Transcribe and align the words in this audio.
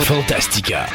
Fantastica. 0.00 0.86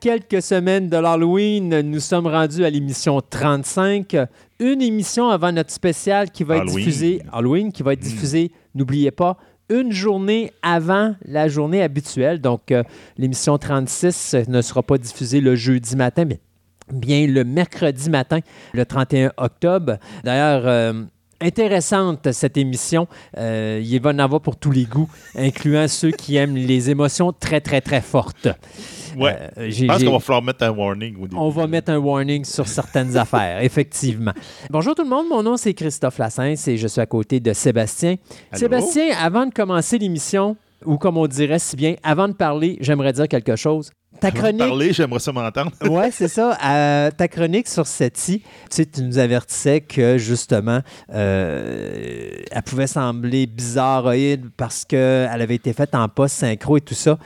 Quelques 0.00 0.40
semaines 0.40 0.88
de 0.88 0.96
l'Halloween, 0.96 1.82
nous 1.82 2.00
sommes 2.00 2.26
rendus 2.26 2.64
à 2.64 2.70
l'émission 2.70 3.20
35. 3.20 4.16
Une 4.58 4.80
émission 4.80 5.28
avant 5.28 5.52
notre 5.52 5.70
spécial 5.70 6.30
qui 6.30 6.42
va 6.42 6.56
être 6.56 6.74
diffusée, 6.74 7.22
Halloween, 7.32 7.70
qui 7.70 7.82
va 7.82 7.92
être 7.92 8.00
diffusée, 8.00 8.50
n'oubliez 8.74 9.10
pas, 9.10 9.36
une 9.68 9.92
journée 9.92 10.52
avant 10.62 11.14
la 11.24 11.48
journée 11.48 11.82
habituelle. 11.82 12.40
Donc, 12.40 12.72
euh, 12.72 12.82
l'émission 13.18 13.58
36 13.58 14.36
ne 14.48 14.62
sera 14.62 14.82
pas 14.82 14.96
diffusée 14.96 15.40
le 15.40 15.54
jeudi 15.54 15.94
matin, 15.96 16.24
mais 16.24 16.40
bien 16.90 17.26
le 17.26 17.44
mercredi 17.44 18.08
matin, 18.10 18.40
le 18.72 18.86
31 18.86 19.32
octobre. 19.36 19.98
D'ailleurs, 20.24 20.62
euh, 20.66 21.04
intéressante 21.40 22.32
cette 22.32 22.56
émission. 22.56 23.06
Euh, 23.36 23.82
il 23.84 24.00
va 24.00 24.10
en 24.10 24.18
avoir 24.18 24.40
pour 24.40 24.56
tous 24.56 24.70
les 24.70 24.84
goûts, 24.84 25.08
incluant 25.36 25.88
ceux 25.88 26.10
qui 26.10 26.36
aiment 26.36 26.56
les 26.56 26.90
émotions 26.90 27.32
très, 27.32 27.60
très, 27.60 27.80
très 27.80 28.00
fortes. 28.00 28.48
Ouais. 29.16 29.36
Euh, 29.58 29.68
Je 29.70 29.86
pense 29.86 30.04
qu'on 30.04 30.12
va 30.12 30.20
falloir 30.20 30.42
mettre 30.42 30.64
un 30.64 30.70
warning 30.70 31.16
au 31.16 31.22
début. 31.26 31.36
on 31.36 31.48
va 31.48 31.66
mettre 31.66 31.90
un 31.90 31.98
warning 31.98 32.44
sur 32.44 32.68
certaines 32.68 33.16
affaires, 33.16 33.62
effectivement. 33.62 34.32
Bonjour 34.70 34.94
tout 34.94 35.02
le 35.02 35.08
monde, 35.08 35.26
mon 35.28 35.42
nom 35.42 35.56
c'est 35.56 35.74
Christophe 35.74 36.18
Lassens 36.18 36.68
et 36.68 36.76
je 36.76 36.86
suis 36.86 37.00
à 37.00 37.06
côté 37.06 37.40
de 37.40 37.52
Sébastien. 37.52 38.16
Allô? 38.52 38.60
Sébastien, 38.60 39.06
avant 39.20 39.46
de 39.46 39.52
commencer 39.52 39.98
l'émission, 39.98 40.56
ou 40.84 40.96
comme 40.96 41.16
on 41.16 41.26
dirait 41.26 41.58
si 41.58 41.74
bien, 41.76 41.96
avant 42.02 42.28
de 42.28 42.34
parler, 42.34 42.78
j'aimerais 42.80 43.12
dire 43.12 43.26
quelque 43.28 43.56
chose. 43.56 43.90
Ta 44.20 44.30
chronique, 44.30 44.58
parler, 44.58 44.92
j'aimerais 44.92 45.18
ça 45.20 45.32
m'entendre. 45.32 45.72
ouais, 45.90 46.10
c'est 46.10 46.28
ça. 46.28 46.56
Euh, 46.64 47.10
ta 47.10 47.26
chronique 47.28 47.68
sur 47.68 47.86
SETI, 47.86 48.40
tu 48.40 48.46
sais, 48.70 48.86
tu 48.86 49.02
nous 49.02 49.18
avertissais 49.18 49.80
que 49.80 50.18
justement, 50.18 50.80
euh, 51.12 52.30
elle 52.50 52.62
pouvait 52.62 52.86
sembler 52.86 53.46
bizarroïde 53.46 54.50
parce 54.56 54.84
qu'elle 54.84 55.28
avait 55.40 55.54
été 55.56 55.72
faite 55.72 55.94
en 55.94 56.08
post 56.08 56.36
synchro 56.36 56.76
et 56.76 56.80
tout 56.80 56.94
ça. 56.94 57.18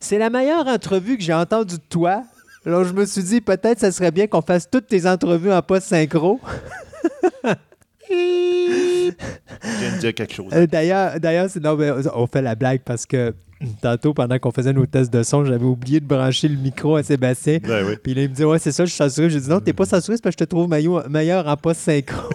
C'est 0.00 0.18
la 0.18 0.30
meilleure 0.30 0.66
entrevue 0.66 1.16
que 1.16 1.22
j'ai 1.22 1.34
entendue 1.34 1.76
de 1.76 1.82
toi. 1.88 2.22
Alors, 2.64 2.84
je 2.84 2.92
me 2.92 3.04
suis 3.06 3.22
dit, 3.22 3.40
peut-être, 3.40 3.78
ça 3.78 3.92
serait 3.92 4.10
bien 4.10 4.26
qu'on 4.26 4.42
fasse 4.42 4.68
toutes 4.68 4.88
tes 4.88 5.06
entrevues 5.06 5.52
en 5.52 5.62
post 5.62 5.86
synchro. 5.86 6.40
Je 8.10 9.78
viens 9.78 9.94
de 9.94 9.98
dire 10.00 10.14
quelque 10.14 10.32
chose. 10.34 10.52
Euh, 10.52 10.66
D'ailleurs, 10.66 11.18
d'ailleurs, 11.20 11.48
c'est- 11.50 11.60
non, 11.60 11.76
mais 11.76 11.90
on 12.14 12.26
fait 12.26 12.42
la 12.42 12.54
blague 12.54 12.80
parce 12.84 13.06
que 13.06 13.34
tantôt, 13.80 14.14
pendant 14.14 14.38
qu'on 14.38 14.50
faisait 14.50 14.72
nos 14.72 14.86
tests 14.86 15.12
de 15.12 15.22
son, 15.22 15.44
j'avais 15.44 15.64
oublié 15.64 16.00
de 16.00 16.06
brancher 16.06 16.48
le 16.48 16.56
micro 16.56 16.96
à 16.96 17.02
Sébastien. 17.02 17.58
Ouais. 17.64 17.96
Puis 17.96 18.14
là, 18.14 18.22
il 18.22 18.30
me 18.30 18.34
dit 18.34 18.44
Ouais, 18.44 18.58
c'est 18.58 18.72
ça, 18.72 18.84
je 18.84 18.90
suis 18.90 18.96
censuré. 18.96 19.30
J'ai 19.30 19.40
dit 19.40 19.48
Non, 19.48 19.60
t'es 19.60 19.72
pas 19.72 19.84
censuré, 19.84 20.16
c'est 20.16 20.22
parce 20.22 20.36
que 20.36 20.42
je 20.42 20.46
te 20.46 20.50
trouve 20.50 20.68
meilleur, 20.68 21.46
en 21.46 21.56
post 21.56 21.80
synchro. 21.80 22.28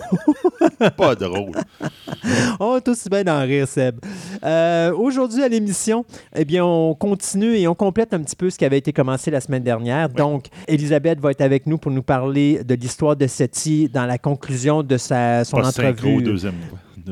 Pas 0.97 1.16
drôle. 1.16 1.52
On 2.59 2.78
est 2.78 2.88
aussi 2.88 3.09
bien 3.09 3.23
d'en 3.23 3.41
rire, 3.41 3.67
Seb. 3.67 4.00
Euh, 4.44 4.91
Aujourd'hui, 4.94 5.44
à 5.44 5.47
l'émission, 5.47 6.05
eh 6.36 6.45
bien, 6.45 6.66
on 6.66 6.95
continue 6.95 7.56
et 7.56 7.67
on 7.67 7.75
complète 7.75 8.13
un 8.13 8.19
petit 8.19 8.35
peu 8.35 8.50
ce 8.50 8.58
qui 8.58 8.66
avait 8.66 8.78
été 8.78 8.91
commencé 8.94 9.31
la 9.31 9.41
semaine 9.41 9.63
dernière. 9.63 10.09
Donc, 10.09 10.47
Elisabeth 10.67 11.19
va 11.19 11.31
être 11.31 11.41
avec 11.41 11.67
nous 11.67 11.78
pour 11.78 11.91
nous 11.91 12.01
parler 12.03 12.63
de 12.63 12.75
l'histoire 12.75 13.16
de 13.16 13.28
Seti 13.28 13.90
dans 13.90 14.06
la 14.06 14.17
conclusion 14.17 14.84
de 14.84 14.97
sa, 14.97 15.44
son 15.44 15.57
entrevue. 15.57 16.23
deuxième 16.23 16.56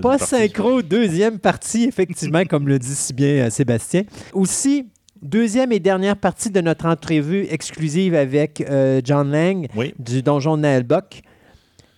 Pas 0.02 0.18
partie. 0.18 0.36
synchro, 0.36 0.82
deuxième 0.82 1.40
partie, 1.40 1.84
effectivement, 1.86 2.44
comme 2.46 2.68
le 2.68 2.80
dit 2.80 2.96
si 2.96 3.14
bien 3.14 3.46
euh, 3.46 3.50
Sébastien. 3.50 4.04
Aussi, 4.34 4.88
deuxième 5.22 5.72
et 5.72 5.80
dernière 5.80 6.16
partie 6.18 6.50
de 6.50 6.62
notre 6.62 6.86
entrevue 6.86 7.46
exclusive 7.50 8.16
avec 8.16 8.62
euh, 8.62 9.02
John 9.04 9.32
Lang 9.32 9.68
Oui. 9.76 9.94
du 10.00 10.22
Donjon 10.22 10.58
de 10.58 10.62
Naelbach. 10.64 11.10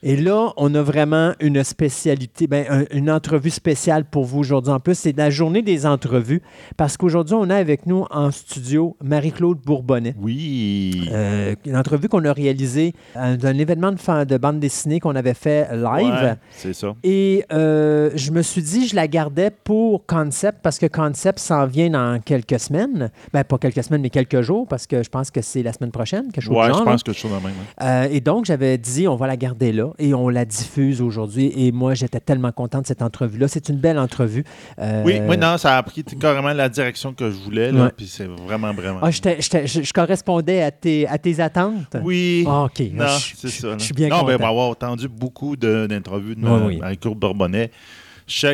Et 0.03 0.15
là, 0.15 0.51
on 0.57 0.73
a 0.73 0.81
vraiment 0.81 1.33
une 1.39 1.63
spécialité, 1.63 2.47
ben, 2.47 2.65
un- 2.69 2.85
une 2.97 3.11
entrevue 3.11 3.51
spéciale 3.51 4.03
pour 4.03 4.25
vous 4.25 4.39
aujourd'hui. 4.39 4.71
En 4.73 4.79
plus, 4.79 4.95
c'est 4.97 5.15
la 5.15 5.29
journée 5.29 5.61
des 5.61 5.85
entrevues 5.85 6.41
parce 6.75 6.97
qu'aujourd'hui, 6.97 7.35
on 7.37 7.49
a 7.51 7.55
avec 7.55 7.85
nous 7.85 8.05
en 8.09 8.31
studio 8.31 8.95
Marie-Claude 9.03 9.59
Bourbonnais. 9.63 10.15
Oui. 10.19 11.07
Euh, 11.11 11.53
une 11.65 11.75
entrevue 11.77 12.09
qu'on 12.09 12.25
a 12.25 12.33
réalisée 12.33 12.93
à 13.15 13.27
un 13.27 13.57
événement 13.59 13.91
de, 13.91 13.99
fan- 13.99 14.25
de 14.25 14.37
bande 14.37 14.59
dessinée 14.59 14.99
qu'on 14.99 15.15
avait 15.15 15.35
fait 15.35 15.67
live. 15.71 16.13
Ouais, 16.23 16.33
c'est 16.49 16.73
ça. 16.73 16.95
Et 17.03 17.45
euh, 17.53 18.09
je 18.15 18.31
me 18.31 18.41
suis 18.41 18.63
dit, 18.63 18.87
je 18.87 18.95
la 18.95 19.07
gardais 19.07 19.51
pour 19.63 20.05
Concept 20.07 20.59
parce 20.63 20.79
que 20.79 20.87
Concept 20.87 21.37
s'en 21.37 21.67
vient 21.67 21.91
dans 21.91 22.19
quelques 22.19 22.59
semaines. 22.59 23.11
Ben, 23.33 23.43
pas 23.43 23.59
quelques 23.59 23.83
semaines, 23.83 24.01
mais 24.01 24.09
quelques 24.09 24.41
jours 24.41 24.67
parce 24.67 24.87
que 24.87 25.03
je 25.03 25.09
pense 25.09 25.29
que 25.29 25.41
c'est 25.41 25.61
la 25.61 25.73
semaine 25.73 25.91
prochaine, 25.91 26.31
quelque 26.31 26.43
chose 26.43 26.55
Ouais, 26.57 26.65
du 26.67 26.71
je 26.73 26.77
genre, 26.77 26.85
pense 26.85 27.03
que 27.03 27.13
je 27.13 27.19
suis 27.19 27.29
dans 27.29 27.35
le 27.35 27.41
même. 27.43 27.53
hein. 27.77 28.05
Euh, 28.05 28.07
et 28.11 28.19
donc, 28.19 28.45
j'avais 28.45 28.79
dit, 28.79 29.07
on 29.07 29.15
va 29.15 29.27
la 29.27 29.37
garder 29.37 29.71
là 29.71 29.89
et 29.99 30.13
on 30.13 30.29
la 30.29 30.45
diffuse 30.45 31.01
aujourd'hui. 31.01 31.51
Et 31.55 31.71
moi, 31.71 31.93
j'étais 31.93 32.19
tellement 32.19 32.51
content 32.51 32.81
de 32.81 32.87
cette 32.87 33.01
entrevue-là. 33.01 33.47
C'est 33.47 33.69
une 33.69 33.77
belle 33.77 33.97
entrevue. 33.99 34.43
Euh, 34.79 35.03
Oui, 35.05 35.19
oui, 35.27 35.37
non, 35.37 35.57
ça 35.57 35.77
a 35.77 35.83
pris 35.83 36.03
carrément 36.03 36.53
la 36.53 36.69
direction 36.69 37.13
que 37.13 37.29
je 37.29 37.35
voulais, 37.37 37.71
là, 37.71 37.85
Ouais. 37.85 37.91
puis 37.95 38.07
c'est 38.07 38.25
vraiment, 38.27 38.73
vraiment. 38.73 38.99
Ah, 39.01 39.11
je, 39.11 39.19
je 39.21 39.93
correspondais 39.93 40.61
à 40.61 40.71
tes, 40.71 41.07
à 41.07 41.17
tes 41.17 41.39
attentes? 41.39 41.95
Oui. 42.03 42.45
Ah, 42.47 42.63
OK. 42.65 42.79
Non, 42.93 43.05
Je- 43.07 43.35
c'est 43.37 43.49
ça. 43.49 43.77
Je 43.77 43.83
suis 43.83 43.93
bien 43.93 44.09
non, 44.09 44.15
content. 44.19 44.27
ben, 44.27 44.35
on 44.39 44.43
va 44.43 44.47
avoir 44.49 44.69
entendu 44.69 45.07
beaucoup 45.07 45.55
de- 45.55 45.87
d'interviews 45.87 46.35
de, 46.35 46.41
Oui, 46.47 46.61
oui. 46.67 46.77
Marie-Claude 46.77 47.17
Bourbonnais. 47.17 47.71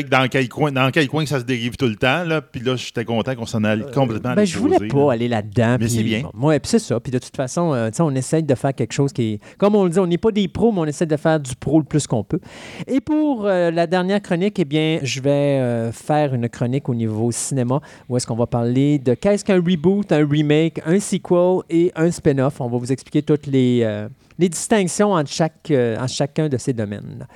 Dans 0.10 0.28
quel 0.30 0.50
coin, 0.50 0.72
dans 0.72 0.90
quel 0.92 1.08
coin 1.08 1.24
que 1.24 1.30
ça 1.30 1.40
se 1.40 1.46
dérive 1.46 1.76
tout 1.78 1.88
le 1.88 1.96
temps, 1.96 2.24
là, 2.24 2.42
puis 2.42 2.62
là, 2.62 2.76
j'étais 2.76 3.06
content 3.06 3.36
qu'on 3.36 3.46
s'en 3.46 3.64
allait 3.64 3.86
complètement 3.94 4.32
à 4.32 4.36
Ben, 4.36 4.46
je 4.46 4.58
voulais 4.58 4.88
pas 4.88 4.98
là. 4.98 5.12
aller 5.14 5.28
là-dedans. 5.28 5.78
Mais 5.80 5.88
c'est 5.88 6.04
bien. 6.04 6.24
bon, 6.34 6.48
ouais, 6.48 6.60
puis 6.60 6.70
c'est 6.70 6.80
ça. 6.80 7.00
Puis 7.00 7.12
de 7.12 7.20
toute 7.20 7.36
façon, 7.36 7.74
euh, 7.74 7.90
on 8.00 8.16
essaye 8.16 8.44
de 8.44 8.56
faire 8.56 8.74
quelque 8.74 8.94
chose 8.94 9.14
qui 9.14 9.34
est. 9.34 9.40
Comme 9.58 9.76
on 9.76 9.84
le 9.84 9.90
dit, 9.90 10.00
on 10.00 10.08
n'est 10.08 10.18
pas 10.18 10.32
des 10.32 10.48
pros, 10.48 10.72
mais 10.72 10.80
on 10.80 10.86
essaie 10.86 11.06
de 11.06 11.18
faire 11.18 11.40
du 11.40 11.56
pro 11.56 11.80
le 11.80 11.86
plus 11.86 12.08
qu'on 12.08 12.24
peut. 12.24 12.40
Et 12.88 13.00
pour 13.02 13.46
euh, 13.46 13.72
la 13.72 13.88
dernière 13.88 14.22
chronique, 14.22 14.60
eh 14.60 14.66
bien, 14.66 15.00
je 15.04 15.22
vais 15.22 15.30
euh, 15.60 15.92
faire 15.92 16.34
une 16.34 16.50
chronique 16.50 16.90
au 16.90 16.96
niveau 16.96 17.32
cinéma 17.32 17.80
où 18.10 18.18
est-ce 18.18 18.26
qu'on 18.28 18.36
va 18.36 18.48
parler 18.48 19.00
de 19.00 19.14
qu'est-ce 19.14 19.44
qu'un 19.46 19.62
reboot, 19.62 20.12
un 20.12 20.28
remake, 20.28 20.82
un 20.86 21.00
sequel 21.00 21.62
et 21.70 21.92
un 21.96 22.12
spin-off. 22.12 22.62
On 22.62 22.68
va 22.70 22.78
vous 22.78 22.92
expliquer 22.92 23.22
toutes 23.22 23.48
les, 23.48 23.82
euh, 23.84 24.08
les 24.40 24.50
distinctions 24.50 25.14
entre, 25.14 25.32
chaque, 25.32 25.72
euh, 25.72 25.98
entre 25.98 26.14
chacun 26.14 26.50
de 26.50 26.58
ces 26.58 26.74
domaines. 26.74 27.28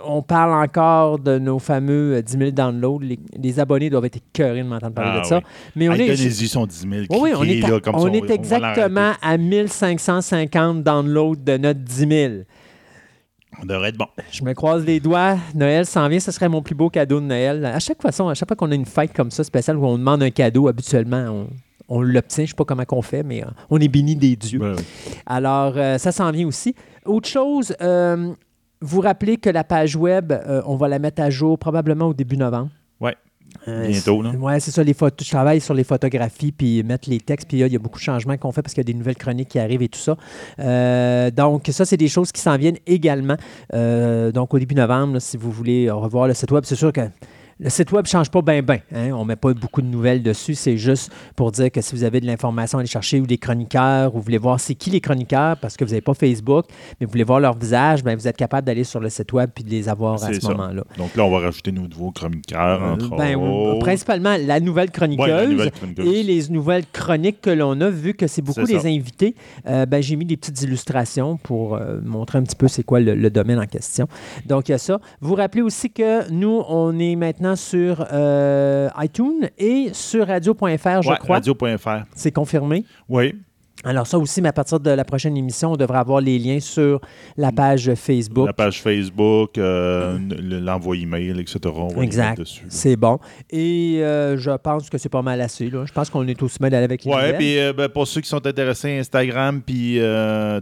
Euh, 0.00 0.04
on 0.06 0.22
parle 0.22 0.52
encore 0.52 1.18
de 1.18 1.38
nos 1.38 1.58
fameux 1.58 2.16
euh, 2.16 2.22
10 2.22 2.38
000 2.38 2.50
downloads. 2.52 3.00
Les, 3.00 3.18
les 3.36 3.60
abonnés 3.60 3.90
doivent 3.90 4.04
être 4.06 4.16
écœurés 4.16 4.62
de 4.62 4.68
m'entendre 4.68 4.94
parler 4.94 5.12
Ah 5.16 5.20
de 5.20 5.26
ça. 5.26 5.36
oui. 5.38 5.42
Mais 5.76 5.88
on 5.88 5.92
est, 5.94 6.06
Donnez-y 6.16 6.48
son 6.48 6.66
10 6.66 6.80
000. 6.80 6.92
oui, 6.92 7.06
oui, 7.20 7.30
on 7.36 7.44
est, 7.44 7.64
à- 7.64 7.70
là, 7.70 7.80
comme 7.80 7.94
on 7.96 8.00
ça, 8.02 8.08
est 8.08 8.10
va 8.10 8.16
l'arrêter. 8.16 8.34
exactement 8.34 9.12
à 9.22 9.36
1550 9.36 10.82
downloads 10.82 11.36
de 11.36 11.56
notre 11.56 11.80
10 11.80 11.94
000. 12.08 12.32
On 13.62 13.66
devrait 13.66 13.88
être 13.90 13.98
bon. 13.98 14.06
Je 14.30 14.44
me 14.44 14.52
croise 14.54 14.84
les 14.84 15.00
doigts. 15.00 15.36
Noël 15.54 15.84
s'en 15.84 16.08
vient. 16.08 16.20
Ce 16.20 16.30
serait 16.32 16.48
mon 16.48 16.62
plus 16.62 16.74
beau 16.74 16.88
cadeau 16.88 17.20
de 17.20 17.26
Noël. 17.26 17.64
À 17.64 17.78
chaque 17.80 18.00
façon, 18.00 18.28
à 18.28 18.34
chaque 18.34 18.48
fois 18.48 18.56
qu'on 18.56 18.70
a 18.70 18.74
une 18.74 18.86
fête 18.86 19.12
comme 19.12 19.30
ça 19.30 19.44
spéciale 19.44 19.76
où 19.76 19.84
on 19.86 19.98
demande 19.98 20.22
un 20.22 20.30
cadeau, 20.30 20.68
habituellement, 20.68 21.24
on, 21.28 21.46
on 21.88 22.00
l'obtient. 22.00 22.44
Je 22.44 22.48
ne 22.48 22.48
sais 22.50 22.54
pas 22.54 22.64
comment 22.64 22.84
on 22.92 23.02
fait, 23.02 23.22
mais 23.24 23.42
euh, 23.42 23.48
on 23.68 23.78
est 23.78 23.88
béni 23.88 24.14
des 24.14 24.36
dieux. 24.36 24.60
Ouais. 24.60 24.76
Alors, 25.26 25.74
euh, 25.76 25.98
ça 25.98 26.12
s'en 26.12 26.30
vient 26.30 26.46
aussi. 26.46 26.74
Autre 27.04 27.28
chose, 27.28 27.74
euh, 27.82 28.32
vous 28.80 29.00
rappelez 29.00 29.36
que 29.36 29.50
la 29.50 29.64
page 29.64 29.96
web, 29.96 30.32
euh, 30.32 30.62
on 30.66 30.76
va 30.76 30.88
la 30.88 30.98
mettre 30.98 31.22
à 31.22 31.30
jour 31.30 31.58
probablement 31.58 32.06
au 32.06 32.14
début 32.14 32.36
novembre. 32.36 32.70
Ouais. 33.00 33.16
Euh, 33.68 33.88
Bientôt, 33.88 34.22
là. 34.22 34.32
Oui, 34.38 34.52
c'est 34.60 34.70
ça. 34.70 34.82
Les 34.82 34.94
photos, 34.94 35.26
je 35.26 35.32
travaille 35.32 35.60
sur 35.60 35.74
les 35.74 35.84
photographies, 35.84 36.52
puis 36.52 36.82
mettre 36.82 37.10
les 37.10 37.20
textes. 37.20 37.48
Puis 37.48 37.58
là, 37.58 37.66
il 37.66 37.72
y 37.72 37.76
a 37.76 37.78
beaucoup 37.78 37.98
de 37.98 38.04
changements 38.04 38.36
qu'on 38.36 38.52
fait 38.52 38.62
parce 38.62 38.74
qu'il 38.74 38.82
y 38.82 38.86
a 38.88 38.90
des 38.92 38.98
nouvelles 38.98 39.16
chroniques 39.16 39.48
qui 39.48 39.58
arrivent 39.58 39.82
et 39.82 39.88
tout 39.88 39.98
ça. 39.98 40.16
Euh, 40.60 41.30
donc, 41.30 41.68
ça, 41.70 41.84
c'est 41.84 41.96
des 41.96 42.08
choses 42.08 42.32
qui 42.32 42.40
s'en 42.40 42.56
viennent 42.56 42.78
également. 42.86 43.36
Euh, 43.74 44.32
donc, 44.32 44.54
au 44.54 44.58
début 44.58 44.74
novembre, 44.74 45.14
là, 45.14 45.20
si 45.20 45.36
vous 45.36 45.50
voulez 45.50 45.90
revoir 45.90 46.28
le 46.28 46.34
site 46.34 46.50
web, 46.50 46.64
c'est 46.64 46.76
sûr 46.76 46.92
que 46.92 47.02
Le 47.62 47.68
site 47.68 47.92
web 47.92 48.04
ne 48.04 48.08
change 48.08 48.30
pas 48.30 48.40
bien, 48.40 48.62
bien. 48.62 48.78
Hein? 48.94 49.10
On 49.12 49.20
ne 49.22 49.28
met 49.28 49.36
pas 49.36 49.52
beaucoup 49.52 49.82
de 49.82 49.86
nouvelles 49.86 50.22
dessus. 50.22 50.54
C'est 50.54 50.78
juste 50.78 51.12
pour 51.36 51.52
dire 51.52 51.70
que 51.70 51.82
si 51.82 51.94
vous 51.94 52.04
avez 52.04 52.18
de 52.22 52.24
l'information 52.26 52.78
à 52.78 52.80
aller 52.80 52.88
chercher 52.88 53.20
ou 53.20 53.26
des 53.26 53.36
chroniqueurs, 53.36 54.14
ou 54.14 54.18
vous 54.18 54.24
voulez 54.24 54.38
voir 54.38 54.58
c'est 54.58 54.74
qui 54.74 54.88
les 54.88 55.02
chroniqueurs 55.02 55.58
parce 55.58 55.76
que 55.76 55.84
vous 55.84 55.90
n'avez 55.90 56.00
pas 56.00 56.14
Facebook, 56.14 56.64
mais 56.98 57.04
vous 57.04 57.12
voulez 57.12 57.22
voir 57.24 57.38
leur 57.38 57.54
visage, 57.58 58.02
bien, 58.02 58.16
vous 58.16 58.26
êtes 58.26 58.38
capable 58.38 58.66
d'aller 58.66 58.84
sur 58.84 58.98
le 58.98 59.10
site 59.10 59.30
web 59.34 59.50
et 59.58 59.62
de 59.62 59.68
les 59.68 59.90
avoir 59.90 60.14
à 60.24 60.32
ce 60.32 60.46
moment-là. 60.48 60.84
Donc 60.96 61.14
là, 61.14 61.24
on 61.26 61.30
va 61.30 61.40
rajouter 61.40 61.70
nos 61.70 61.86
nouveaux 61.86 62.12
chroniqueurs, 62.12 62.82
entre 62.82 63.14
Ben, 63.14 63.36
autres. 63.36 63.80
principalement 63.80 64.36
la 64.38 64.58
nouvelle 64.58 64.90
chroniqueuse, 64.90 65.26
Ouais, 65.26 65.30
la 65.42 65.46
nouvelle 65.46 65.70
chroniqueuse. 65.72 66.06
et 66.14 66.22
les 66.22 66.48
nouvelles 66.48 66.86
chroniques 66.90 67.42
que 67.42 67.50
l'on 67.50 67.78
a, 67.82 67.90
vu 67.90 68.14
que 68.14 68.26
c'est 68.26 68.40
beaucoup 68.40 68.64
les 68.64 68.86
invités. 68.86 69.34
euh, 69.66 69.84
ben, 69.84 70.02
j'ai 70.02 70.16
mis 70.16 70.24
des 70.24 70.38
petites 70.38 70.62
illustrations 70.62 71.36
pour 71.36 71.74
euh, 71.74 72.00
montrer 72.02 72.38
un 72.38 72.42
petit 72.42 72.56
peu 72.56 72.68
c'est 72.68 72.84
quoi 72.84 73.00
le, 73.00 73.14
le 73.14 73.28
domaine 73.28 73.58
en 73.58 73.66
question. 73.66 74.08
Donc, 74.46 74.70
il 74.70 74.72
y 74.72 74.74
a 74.74 74.78
ça. 74.78 74.98
Vous 75.20 75.34
rappelez 75.34 75.60
aussi 75.62 75.90
que 75.90 76.30
nous, 76.30 76.62
on 76.66 76.98
est 76.98 77.16
maintenant 77.16 77.49
sur 77.56 78.04
euh, 78.12 78.88
iTunes 79.00 79.48
et 79.58 79.90
sur 79.92 80.26
radio.fr, 80.26 81.02
je 81.02 81.08
Ouais, 81.10 81.16
crois. 81.18 81.36
Radio.fr. 81.36 82.04
C'est 82.14 82.32
confirmé? 82.32 82.84
Oui. 83.08 83.34
Alors 83.82 84.06
ça 84.06 84.18
aussi, 84.18 84.42
mais 84.42 84.50
à 84.50 84.52
partir 84.52 84.78
de 84.78 84.90
la 84.90 85.04
prochaine 85.06 85.36
émission, 85.38 85.72
on 85.72 85.76
devrait 85.76 85.98
avoir 85.98 86.20
les 86.20 86.38
liens 86.38 86.60
sur 86.60 87.00
la 87.38 87.50
page 87.50 87.90
Facebook. 87.94 88.46
La 88.46 88.52
page 88.52 88.82
Facebook, 88.82 89.56
euh, 89.56 90.18
le- 90.18 90.60
l'envoi 90.60 90.96
email, 90.98 91.40
etc. 91.40 91.58
On 91.74 91.88
va 91.88 92.02
Exact. 92.02 92.42
C'est 92.68 92.96
bon. 92.96 93.18
Et 93.48 94.00
euh, 94.02 94.36
je 94.36 94.50
pense 94.62 94.90
que 94.90 94.98
c'est 94.98 95.08
pas 95.08 95.22
mal 95.22 95.40
assez. 95.40 95.70
Là. 95.70 95.84
Je 95.86 95.92
pense 95.92 96.10
qu'on 96.10 96.28
est 96.28 96.42
aussi 96.42 96.58
mal 96.60 96.70
d'aller 96.72 96.84
avec 96.84 97.04
les 97.06 97.10
Ouais, 97.10 97.16
nouvelles. 97.16 97.36
puis 97.38 97.58
euh, 97.58 97.72
ben, 97.72 97.88
pour 97.88 98.06
ceux 98.06 98.20
qui 98.20 98.28
sont 98.28 98.46
intéressés, 98.46 98.98
Instagram 98.98 99.62
puis 99.64 99.98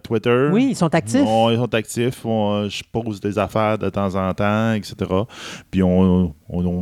Twitter. 0.04 0.48
Oui, 0.52 0.68
ils 0.70 0.76
sont 0.76 0.94
actifs. 0.94 1.20
On- 1.26 1.50
ils 1.50 1.56
sont 1.56 1.74
actifs. 1.74 2.24
On, 2.24 2.68
je 2.68 2.82
pose 2.92 3.20
des 3.20 3.36
affaires 3.36 3.78
de 3.78 3.88
temps 3.90 4.14
en 4.14 4.32
temps, 4.32 4.72
etc. 4.74 4.94
Puis 5.72 5.82
on, 5.82 6.32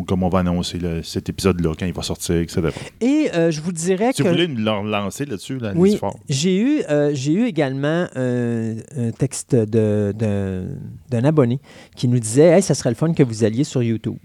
comme 0.07 0.23
on 0.23 0.29
va 0.29 0.41
annoncer 0.41 0.79
le- 0.79 1.03
cet 1.03 1.31
épisode-là 1.31 1.73
quand 1.79 1.87
il 1.87 1.95
va 1.95 2.03
sortir, 2.03 2.37
etc. 2.37 2.61
Et 3.01 3.31
je 3.33 3.61
vous 3.63 3.73
dirais 3.73 4.11
Si 4.13 4.19
que... 4.23 4.29
vous 4.29 4.35
voulez 4.35 4.49
nous 4.49 4.63
le 4.63 4.71
relancer 4.71 5.25
là-dessus, 5.25 5.59
là, 5.59 5.73
Oui, 5.75 5.97
fort. 5.97 6.17
J'ai 6.29 6.59
eu, 6.61 6.83
euh, 6.91 7.11
j'ai 7.15 7.33
eu 7.33 7.45
également 7.47 8.07
un, 8.17 8.75
un 8.97 9.11
texte 9.17 9.55
de- 9.55 10.13
de- 10.17 10.67
d'un 11.11 11.25
abonné 11.25 11.61
qui 11.95 12.09
nous 12.09 12.19
disait 12.19 12.47
Hey, 12.57 12.63
ça 12.63 12.75
serait 12.75 12.91
le 12.91 12.97
fun 12.97 13.13
que 13.13 13.23
vous 13.23 13.45
alliez 13.45 13.65
sur 13.65 13.83
YouTube. 13.83 14.17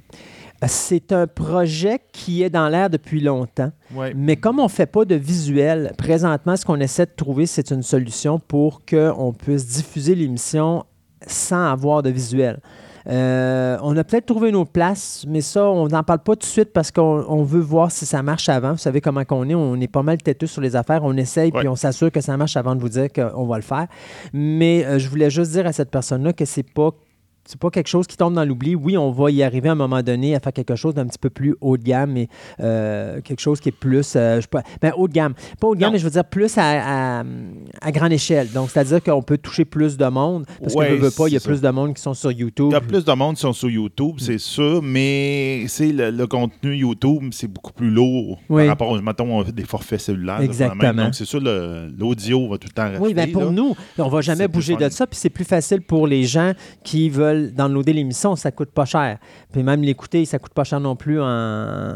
C'est 0.68 1.12
un 1.12 1.26
projet 1.26 2.00
qui 2.12 2.44
est 2.44 2.52
dans 2.52 2.70
l'air 2.70 2.88
depuis 2.92 3.20
longtemps, 3.20 3.72
Ouais. 3.96 4.14
mais 4.16 4.36
comme 4.36 4.60
on 4.60 4.66
ne 4.66 4.70
fait 4.70 4.86
pas 4.86 5.06
de 5.06 5.16
visuel, 5.16 5.92
présentement, 5.98 6.56
ce 6.56 6.64
qu'on 6.66 6.80
essaie 6.80 7.08
de 7.08 7.12
trouver, 7.16 7.48
c'est 7.48 7.72
une 7.72 7.82
solution 7.82 8.38
pour 8.38 8.82
qu'on 8.86 9.34
puisse 9.34 9.66
diffuser 9.66 10.14
l'émission 10.14 10.84
sans 11.26 11.66
avoir 11.72 12.04
de 12.04 12.12
visuel. 12.12 12.60
Euh, 13.08 13.78
on 13.82 13.96
a 13.98 14.04
peut-être 14.04 14.26
trouvé 14.26 14.52
nos 14.52 14.66
places, 14.66 15.26
mais 15.28 15.42
ça, 15.42 15.70
on 15.70 15.88
n'en 15.88 16.04
parle 16.04 16.20
pas 16.20 16.34
tout 16.36 16.42
de 16.42 16.52
suite 16.52 16.72
parce 16.74 16.92
qu'on 16.92 17.26
on 17.28 17.44
veut 17.44 17.60
voir 17.62 17.92
si 17.92 18.06
ça 18.06 18.22
marche 18.24 18.50
avant. 18.50 18.72
Vous 18.72 18.78
savez 18.78 19.02
comment 19.02 19.24
qu'on 19.26 19.48
est, 19.50 19.56
on 19.56 19.76
est 19.80 19.88
pas 19.92 20.04
mal 20.04 20.18
têteux 20.18 20.48
sur 20.48 20.62
les 20.62 20.76
affaires. 20.76 21.02
On 21.04 21.16
essaye, 21.18 21.52
Ouais. 21.52 21.60
puis 21.60 21.68
on 21.68 21.76
s'assure 21.76 22.12
que 22.12 22.22
ça 22.22 22.38
marche 22.38 22.58
avant 22.58 22.76
de 22.76 22.82
vous 22.82 22.90
dire 22.90 23.08
qu'on 23.12 23.46
va 23.46 23.56
le 23.58 23.64
faire. 23.64 23.88
Mais 24.34 24.86
euh, 24.86 25.00
je 25.00 25.10
voulais 25.10 25.30
juste 25.30 25.52
dire 25.52 25.66
à 25.68 25.74
cette 25.74 25.90
personne-là 25.92 26.34
que 26.34 26.46
c'est 26.46 26.64
pas 26.64 26.92
c'est 27.46 27.60
pas 27.60 27.70
quelque 27.70 27.88
chose 27.88 28.08
qui 28.08 28.18
tombe 28.18 28.34
dans 28.34 28.46
l'oubli. 28.46 28.76
Oui, 28.76 28.98
on 28.98 29.12
va 29.12 29.32
y 29.32 29.44
arriver 29.44 29.70
à 29.70 29.72
un 29.74 29.76
moment 29.76 30.02
donné 30.04 30.36
à 30.36 30.40
faire 30.40 30.54
quelque 30.54 30.76
chose 30.76 30.94
d'un 30.94 31.06
petit 31.08 31.18
peu 31.20 31.30
plus 31.30 31.56
haut 31.62 31.76
de 31.78 31.84
gamme, 31.84 32.12
mais 32.14 32.28
euh, 32.60 33.20
quelque 33.22 33.40
chose 33.40 33.60
qui 33.60 33.70
est 33.70 33.74
plus, 33.74 34.14
euh, 34.16 34.38
je 34.38 34.42
sais 34.42 34.48
pas, 34.48 34.64
ben, 34.82 34.94
haut 34.96 35.08
de 35.08 35.14
gamme. 35.14 35.34
Pas 35.60 35.68
haut 35.68 35.76
de 35.76 35.80
gamme, 35.80 35.90
Non. 35.90 35.94
mais 35.94 36.00
je 36.00 36.04
veux 36.06 36.12
dire 36.12 36.24
plus 36.26 36.58
à, 36.58 37.20
à- 37.20 37.24
à 37.82 37.92
grande 37.92 38.12
échelle. 38.14 38.50
Donc, 38.52 38.70
c'est-à-dire 38.70 39.02
qu'on 39.04 39.22
peut 39.22 39.38
toucher 39.38 39.66
plus 39.66 39.98
de 39.98 40.06
monde, 40.06 40.46
parce 40.62 40.76
Ouais, 40.76 40.88
que 40.90 40.94
veut, 40.94 41.00
veut 41.00 41.12
pas, 41.12 41.28
il 41.28 41.34
y 41.34 41.38
a 41.38 41.40
plus 41.40 41.62
de 41.62 41.70
monde 41.70 41.94
qui 41.96 42.02
sont 42.02 42.14
sur 42.14 42.32
YouTube. 42.32 42.68
Il 42.70 42.74
y 42.74 42.76
a 42.76 42.82
plus 42.82 43.04
de 43.06 43.12
monde 43.14 43.36
qui 43.36 43.42
sont 43.42 43.54
sur 43.54 43.70
YouTube, 43.70 44.16
c'est 44.20 44.38
sûr, 44.38 44.82
mais 44.84 45.66
c'est 45.68 45.92
le, 45.92 46.12
le 46.12 46.28
contenu 46.28 46.76
YouTube, 46.76 47.30
c'est 47.32 47.48
beaucoup 47.48 47.74
plus 47.74 47.90
lourd 47.90 48.40
Oui. 48.50 48.62
par 48.64 48.70
rapport 48.70 49.02
mettons, 49.02 49.44
des 49.44 49.64
forfaits 49.66 50.00
cellulaires. 50.00 50.42
Exactement. 50.42 50.94
Donc, 51.06 51.16
c'est 51.16 51.26
sûr, 51.26 51.40
l'audio 51.42 52.50
va 52.50 52.58
tout 52.58 52.68
le 52.68 52.74
temps 52.74 52.90
rester. 52.90 53.00
Oui, 53.04 53.14
bien 53.14 53.28
pour 53.28 53.46
là. 53.46 53.52
nous, 53.52 53.76
on 53.98 54.10
va 54.10 54.22
jamais 54.22 54.48
bouger 54.48 54.76
de 54.76 54.90
ça, 54.90 55.08
puis 55.08 55.18
c'est 55.20 55.30
plus 55.30 55.44
facile 55.46 55.82
pour 55.82 56.08
les 56.08 56.24
gens 56.24 56.54
qui 56.84 57.10
veulent 57.10 57.31
downloader 57.34 57.94
l'émission, 57.94 58.36
ça 58.36 58.52
coûte 58.52 58.72
pas 58.72 58.86
cher. 58.86 59.18
Puis 59.52 59.64
même 59.64 59.82
l'écouter, 59.82 60.26
ça 60.26 60.40
coûte 60.40 60.54
pas 60.54 60.64
cher 60.64 60.80
non 60.80 60.96
plus 60.96 61.22
en, 61.22 61.94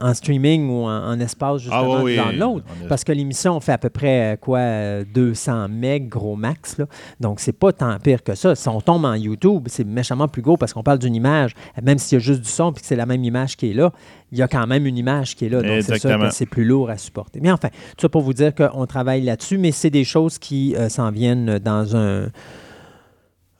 en 0.00 0.14
streaming 0.14 0.68
ou 0.68 0.84
en, 0.84 1.10
en 1.10 1.20
espace 1.20 1.62
justement 1.62 1.96
Ah 1.98 2.02
oui, 2.02 2.16
de 2.16 2.22
download. 2.22 2.62
Parce 2.88 3.04
que 3.04 3.12
l'émission 3.12 3.58
fait 3.60 3.72
à 3.72 3.78
peu 3.78 3.90
près 3.90 4.34
euh, 4.34 4.36
quoi, 4.36 4.58
euh, 4.58 5.04
200 5.12 5.68
meg 5.68 6.08
gros 6.08 6.36
max. 6.36 6.78
Là. 6.78 6.86
Donc 7.20 7.40
c'est 7.40 7.52
pas 7.52 7.72
tant 7.72 7.96
pire 7.98 8.22
que 8.22 8.34
ça. 8.34 8.54
Si 8.54 8.68
on 8.68 8.80
tombe 8.80 9.04
en 9.04 9.14
YouTube, 9.14 9.64
c'est 9.66 9.84
méchamment 9.84 10.28
plus 10.28 10.42
gros 10.42 10.56
parce 10.56 10.72
qu'on 10.72 10.82
parle 10.82 10.98
d'une 10.98 11.14
image, 11.14 11.54
même 11.82 11.98
s'il 11.98 12.16
y 12.16 12.20
a 12.20 12.24
juste 12.24 12.42
du 12.42 12.48
son 12.48 12.72
puis 12.72 12.82
que 12.82 12.86
c'est 12.86 12.96
la 12.96 13.06
même 13.06 13.24
image 13.24 13.56
qui 13.56 13.70
est 13.70 13.74
là, 13.74 13.92
il 14.32 14.38
y 14.38 14.42
a 14.42 14.48
quand 14.48 14.66
même 14.66 14.86
une 14.86 14.96
image 14.96 15.36
qui 15.36 15.46
est 15.46 15.48
là. 15.48 15.62
Donc 15.62 15.82
c'est 15.82 15.98
sûr 15.98 16.18
que 16.18 16.30
c'est 16.30 16.46
plus 16.46 16.64
lourd 16.64 16.90
à 16.90 16.96
supporter. 16.96 17.40
Mais 17.40 17.50
enfin, 17.50 17.68
tout 17.68 18.02
ça 18.02 18.08
pour 18.08 18.22
vous 18.22 18.34
dire 18.34 18.54
qu'on 18.54 18.86
travaille 18.86 19.22
là-dessus, 19.22 19.58
mais 19.58 19.72
c'est 19.72 19.90
des 19.90 20.04
choses 20.04 20.38
qui 20.38 20.74
euh, 20.76 20.88
s'en 20.88 21.10
viennent 21.10 21.58
dans 21.58 21.96
un, 21.96 22.28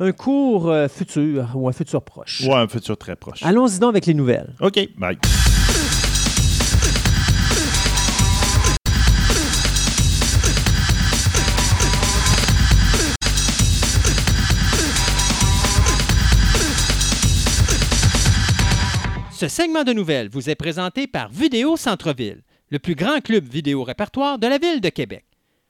un 0.00 0.12
cours 0.12 0.70
euh, 0.70 0.88
futur 0.88 1.50
ou 1.55 1.69
un 1.69 1.73
futur 1.73 2.02
proche. 2.02 2.41
Ouais, 2.43 2.55
un 2.55 2.69
futur 2.69 2.97
très 2.97 3.17
proche. 3.17 3.43
Allons-y 3.43 3.79
donc 3.79 3.91
avec 3.91 4.06
les 4.06 4.14
nouvelles. 4.14 4.55
OK, 4.61 4.88
bye. 4.97 5.19
Ce 19.32 19.49
segment 19.49 19.85
de 19.85 19.93
nouvelles 19.93 20.29
vous 20.29 20.50
est 20.50 20.55
présenté 20.55 21.06
par 21.06 21.31
Vidéo 21.31 21.76
Centre-Ville, 21.76 22.43
le 22.70 22.79
plus 22.79 22.94
grand 22.94 23.20
club 23.20 23.44
vidéo 23.44 23.85
répertoire 23.85 24.38
de 24.38 24.46
la 24.46 24.58
ville 24.58 24.81
de 24.82 24.88
Québec. 24.91 25.25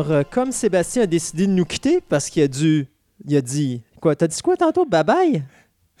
Alors, 0.00 0.12
euh, 0.12 0.22
comme 0.22 0.50
Sébastien 0.50 1.02
a 1.02 1.06
décidé 1.06 1.46
de 1.46 1.52
nous 1.52 1.66
quitter 1.66 2.00
parce 2.00 2.30
qu'il 2.30 2.42
a 2.42 2.48
dû. 2.48 2.86
Il 3.26 3.36
a 3.36 3.42
dit. 3.42 3.82
Quoi, 4.00 4.16
t'as 4.16 4.28
dit 4.28 4.40
quoi 4.40 4.56
tantôt? 4.56 4.86
Bye 4.86 5.04
bye? 5.04 5.42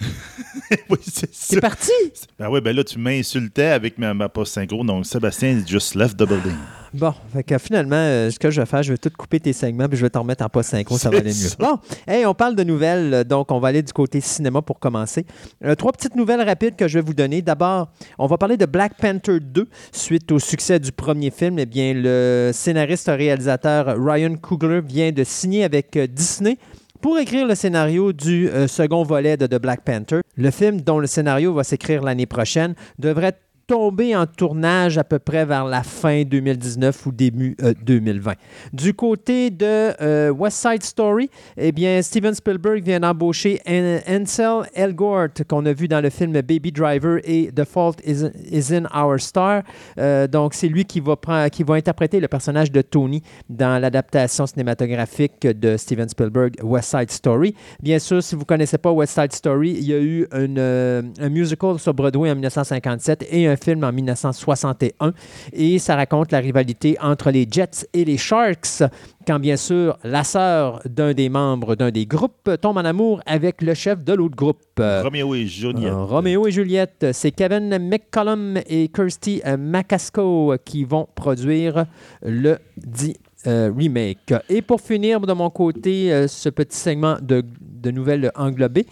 oui, 0.88 0.96
c'est 1.02 1.26
ça. 1.34 1.54
C'est 1.54 1.60
parti! 1.60 1.92
Ben 2.38 2.48
oui, 2.48 2.62
ben 2.62 2.74
là, 2.74 2.82
tu 2.82 2.98
m'insultais 2.98 3.66
avec 3.66 3.98
ma, 3.98 4.14
ma 4.14 4.30
post 4.30 4.54
synchro. 4.54 4.82
Donc, 4.84 5.04
Sébastien 5.04 5.62
just 5.66 5.94
left 5.94 6.16
the 6.16 6.26
building. 6.26 6.56
Bon, 6.92 7.14
fait 7.32 7.44
que 7.44 7.58
finalement, 7.58 7.96
euh, 7.96 8.30
ce 8.30 8.38
que 8.38 8.50
je 8.50 8.60
vais 8.60 8.66
faire, 8.66 8.82
je 8.82 8.92
vais 8.92 8.98
tout 8.98 9.10
couper 9.16 9.38
tes 9.38 9.52
segments 9.52 9.88
puis 9.88 9.96
je 9.96 10.02
vais 10.02 10.10
t'en 10.10 10.22
remettre 10.22 10.44
en 10.44 10.48
post 10.48 10.70
synchro, 10.70 10.98
ça 10.98 11.10
va 11.10 11.18
aller 11.18 11.30
mieux. 11.30 11.50
Bon, 11.58 11.78
hey, 12.08 12.26
on 12.26 12.34
parle 12.34 12.56
de 12.56 12.64
nouvelles, 12.64 13.14
euh, 13.14 13.24
donc 13.24 13.52
on 13.52 13.60
va 13.60 13.68
aller 13.68 13.82
du 13.82 13.92
côté 13.92 14.20
cinéma 14.20 14.60
pour 14.62 14.80
commencer. 14.80 15.24
Euh, 15.64 15.74
trois 15.74 15.92
petites 15.92 16.16
nouvelles 16.16 16.42
rapides 16.42 16.74
que 16.74 16.88
je 16.88 16.98
vais 16.98 17.04
vous 17.04 17.14
donner. 17.14 17.42
D'abord, 17.42 17.90
on 18.18 18.26
va 18.26 18.38
parler 18.38 18.56
de 18.56 18.66
Black 18.66 18.94
Panther 18.96 19.38
2 19.40 19.68
suite 19.92 20.32
au 20.32 20.38
succès 20.38 20.80
du 20.80 20.90
premier 20.90 21.30
film. 21.30 21.58
Eh 21.58 21.66
bien, 21.66 21.92
le 21.94 22.50
scénariste-réalisateur 22.52 23.96
Ryan 23.96 24.34
Coogler 24.36 24.80
vient 24.80 25.12
de 25.12 25.22
signer 25.22 25.64
avec 25.64 25.96
Disney 25.96 26.58
pour 27.00 27.18
écrire 27.18 27.46
le 27.46 27.54
scénario 27.54 28.12
du 28.12 28.48
euh, 28.48 28.68
second 28.68 29.02
volet 29.02 29.36
de 29.36 29.46
The 29.46 29.60
Black 29.60 29.82
Panther. 29.84 30.20
Le 30.36 30.50
film, 30.50 30.80
dont 30.80 30.98
le 30.98 31.06
scénario 31.06 31.52
va 31.54 31.64
s'écrire 31.64 32.02
l'année 32.02 32.26
prochaine, 32.26 32.74
devrait 32.98 33.38
tomber 33.70 34.16
en 34.16 34.26
tournage 34.26 34.98
à 34.98 35.04
peu 35.04 35.20
près 35.20 35.44
vers 35.44 35.64
la 35.64 35.84
fin 35.84 36.24
2019 36.24 37.06
ou 37.06 37.12
début 37.12 37.56
euh, 37.62 37.72
2020. 37.86 38.32
Du 38.72 38.94
côté 38.94 39.50
de 39.50 39.92
euh, 40.02 40.30
West 40.30 40.56
Side 40.56 40.82
Story, 40.82 41.30
eh 41.56 41.70
bien, 41.70 42.02
Steven 42.02 42.34
Spielberg 42.34 42.82
vient 42.82 42.98
d'embaucher 42.98 43.60
An- 43.68 44.00
Ansel 44.08 44.62
Elgort, 44.74 45.28
qu'on 45.48 45.64
a 45.66 45.72
vu 45.72 45.86
dans 45.86 46.00
le 46.00 46.10
film 46.10 46.32
Baby 46.32 46.72
Driver 46.72 47.20
et 47.22 47.52
The 47.54 47.64
Fault 47.64 47.98
is, 48.04 48.74
in 48.74 48.86
Our 48.92 49.20
Star. 49.20 49.62
Euh, 49.98 50.26
donc, 50.26 50.54
c'est 50.54 50.66
lui 50.66 50.84
qui 50.84 50.98
va, 50.98 51.14
prendre- 51.14 51.48
qui 51.48 51.62
va 51.62 51.74
interpréter 51.74 52.18
le 52.18 52.26
personnage 52.26 52.72
de 52.72 52.82
Tony 52.82 53.22
dans 53.48 53.80
l'adaptation 53.80 54.46
cinématographique 54.48 55.42
de 55.46 55.76
Steven 55.76 56.08
Spielberg, 56.08 56.56
West 56.64 56.90
Side 56.90 57.12
Story. 57.12 57.54
Bien 57.80 58.00
sûr, 58.00 58.20
si 58.20 58.34
vous 58.34 58.40
ne 58.40 58.46
connaissez 58.46 58.78
pas 58.78 58.90
West 58.90 59.14
Side 59.14 59.32
Story, 59.32 59.76
il 59.78 59.84
y 59.84 59.94
a 59.94 60.00
eu 60.00 60.26
euh, 60.34 61.02
un 61.20 61.28
musical 61.28 61.78
sur 61.78 61.94
Broadway 61.94 62.28
en 62.32 62.34
1957 62.34 63.26
et 63.30 63.46
un 63.46 63.56
film 63.62 63.84
en 63.84 63.92
1961. 63.92 65.12
Et 65.52 65.78
ça 65.78 65.96
raconte 65.96 66.32
la 66.32 66.38
rivalité 66.38 66.96
entre 67.00 67.30
les 67.30 67.46
Jets 67.50 67.86
et 67.92 68.04
les 68.04 68.16
Sharks, 68.16 68.82
quand 69.26 69.38
bien 69.38 69.56
sûr 69.56 69.98
la 70.04 70.24
sœur 70.24 70.80
d'un 70.88 71.12
des 71.12 71.28
membres 71.28 71.74
d'un 71.76 71.90
des 71.90 72.06
groupes 72.06 72.50
tombe 72.60 72.76
en 72.78 72.84
amour 72.84 73.20
avec 73.26 73.62
le 73.62 73.74
chef 73.74 74.02
de 74.02 74.12
l'autre 74.12 74.36
groupe. 74.36 74.58
Roméo 74.78 75.34
et 75.34 75.46
Juliette. 75.46 75.92
Euh, 75.92 76.04
Roméo 76.04 76.46
et 76.46 76.50
Juliette, 76.50 77.06
c'est 77.12 77.30
Kevin 77.32 77.78
McCollum 77.78 78.58
et 78.68 78.88
Kirsty 78.88 79.42
Macasco 79.58 80.54
qui 80.64 80.84
vont 80.84 81.08
produire 81.14 81.86
le 82.22 82.58
dit 82.76 83.16
euh, 83.46 83.72
remake. 83.74 84.34
Et 84.50 84.60
pour 84.60 84.80
finir, 84.82 85.20
de 85.20 85.32
mon 85.32 85.48
côté, 85.48 86.12
euh, 86.12 86.28
ce 86.28 86.50
petit 86.50 86.76
segment 86.76 87.16
de, 87.22 87.42
de 87.60 87.90
nouvelles 87.90 88.30
englobées. 88.34 88.84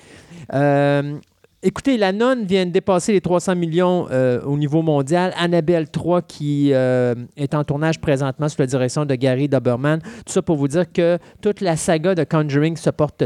euh, 0.54 1.18
Écoutez, 1.60 1.96
la 1.96 2.12
nonne 2.12 2.44
vient 2.44 2.66
de 2.66 2.70
dépasser 2.70 3.12
les 3.12 3.20
300 3.20 3.56
millions 3.56 4.06
euh, 4.12 4.40
au 4.42 4.56
niveau 4.56 4.80
mondial. 4.80 5.32
Annabelle 5.36 5.90
3, 5.90 6.22
qui 6.22 6.72
euh, 6.72 7.16
est 7.36 7.52
en 7.52 7.64
tournage 7.64 8.00
présentement 8.00 8.48
sous 8.48 8.60
la 8.60 8.66
direction 8.66 9.04
de 9.04 9.16
Gary 9.16 9.48
Doberman. 9.48 10.00
Tout 10.00 10.32
ça 10.32 10.40
pour 10.40 10.54
vous 10.54 10.68
dire 10.68 10.84
que 10.92 11.18
toute 11.42 11.60
la 11.60 11.74
saga 11.74 12.14
de 12.14 12.22
Conjuring 12.22 12.76
se 12.76 12.90
porte 12.90 13.24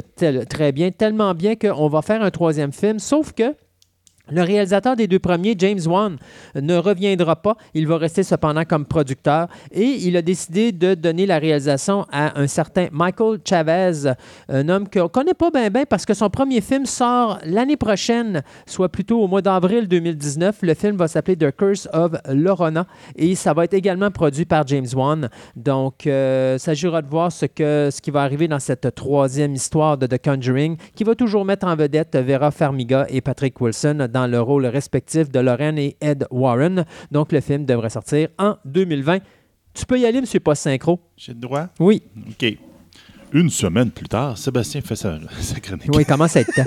très 0.48 0.72
bien, 0.72 0.90
tellement 0.90 1.34
bien 1.34 1.56
qu'on 1.56 1.88
va 1.88 2.00
faire 2.00 2.22
un 2.22 2.30
troisième 2.30 2.72
film, 2.72 2.98
sauf 2.98 3.34
que 3.34 3.54
le 4.30 4.42
réalisateur 4.42 4.94
des 4.94 5.08
deux 5.08 5.18
premiers, 5.18 5.54
James 5.58 5.80
Wan, 5.84 6.16
ne 6.54 6.76
reviendra 6.76 7.36
pas. 7.36 7.56
Il 7.74 7.88
va 7.88 7.98
rester 7.98 8.22
cependant 8.22 8.64
comme 8.64 8.86
producteur 8.86 9.48
et 9.72 9.84
il 9.84 10.16
a 10.16 10.22
décidé 10.22 10.70
de 10.70 10.94
donner 10.94 11.26
la 11.26 11.38
réalisation 11.38 12.06
à 12.12 12.38
un 12.40 12.46
certain 12.46 12.86
Michael 12.92 13.40
Chavez, 13.44 14.12
un 14.48 14.68
homme 14.68 14.88
qu'on 14.88 15.02
ne 15.02 15.08
connaît 15.08 15.34
pas 15.34 15.50
bien 15.50 15.84
parce 15.88 16.06
que 16.06 16.14
son 16.14 16.30
premier 16.30 16.60
film 16.60 16.86
sort 16.86 17.38
l'année 17.44 17.76
prochaine, 17.76 18.42
soit 18.64 18.88
plutôt 18.88 19.20
au 19.20 19.26
mois 19.26 19.42
d'avril 19.42 19.88
2019. 19.88 20.58
Le 20.62 20.74
film 20.74 20.96
va 20.96 21.08
s'appeler 21.08 21.36
The 21.36 21.50
Curse 21.50 21.88
of 21.92 22.12
Lorona 22.28 22.86
et 23.16 23.34
ça 23.34 23.52
va 23.52 23.64
être 23.64 23.74
également 23.74 24.10
produit 24.12 24.44
par 24.44 24.66
James 24.68 24.86
Wan. 24.94 25.28
Donc, 25.56 26.06
euh, 26.06 26.58
ça 26.58 26.72
s'agira 26.72 27.02
de 27.02 27.08
voir 27.08 27.32
ce, 27.32 27.46
que, 27.46 27.88
ce 27.92 28.00
qui 28.00 28.10
va 28.10 28.22
arriver 28.22 28.46
dans 28.46 28.60
cette 28.60 28.94
troisième 28.94 29.54
histoire 29.54 29.98
de 29.98 30.06
The 30.06 30.22
Conjuring 30.22 30.76
qui 30.94 31.02
va 31.02 31.16
toujours 31.16 31.44
mettre 31.44 31.66
en 31.66 31.74
vedette 31.74 32.16
Vera 32.16 32.50
Farmiga 32.52 33.06
et 33.08 33.20
Patrick 33.20 33.60
Wilson 33.60 34.08
dans 34.12 34.26
le 34.26 34.40
rôle 34.40 34.66
respectif 34.66 35.30
de 35.30 35.40
Lorraine 35.40 35.78
et 35.78 35.96
Ed 36.00 36.26
Warren. 36.30 36.84
Donc, 37.10 37.32
le 37.32 37.40
film 37.40 37.64
devrait 37.64 37.90
sortir 37.90 38.28
en 38.38 38.56
2020. 38.64 39.18
Tu 39.74 39.86
peux 39.86 39.98
y 39.98 40.04
aller, 40.06 40.20
monsieur 40.20 40.38
Post 40.40 40.62
Synchro? 40.62 41.00
J'ai 41.16 41.32
le 41.32 41.38
droit? 41.40 41.68
Oui. 41.80 42.02
OK. 42.28 42.56
Une 43.32 43.48
semaine 43.48 43.90
plus 43.90 44.06
tard, 44.08 44.36
Sébastien 44.36 44.82
fait 44.82 44.94
sa, 44.96 45.18
sa 45.40 45.58
chronique. 45.60 45.88
Oui, 45.94 46.04
comment 46.04 46.28
ça 46.28 46.40
être 46.40 46.52
temps? 46.54 46.64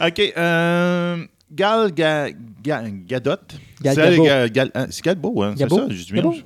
OK. 0.06 0.32
euh, 0.36 1.24
Gal 1.52 1.92
Ga- 1.92 2.30
Ga- 2.62 2.82
Gadot. 3.06 3.30
Gal 3.80 3.94
Gadot. 3.94 4.24
Gal- 4.52 4.70
hein, 4.74 4.86
c'est 4.90 5.04
Galbo, 5.04 5.42
hein? 5.42 5.54
C'est 5.56 5.68
ça? 5.68 5.86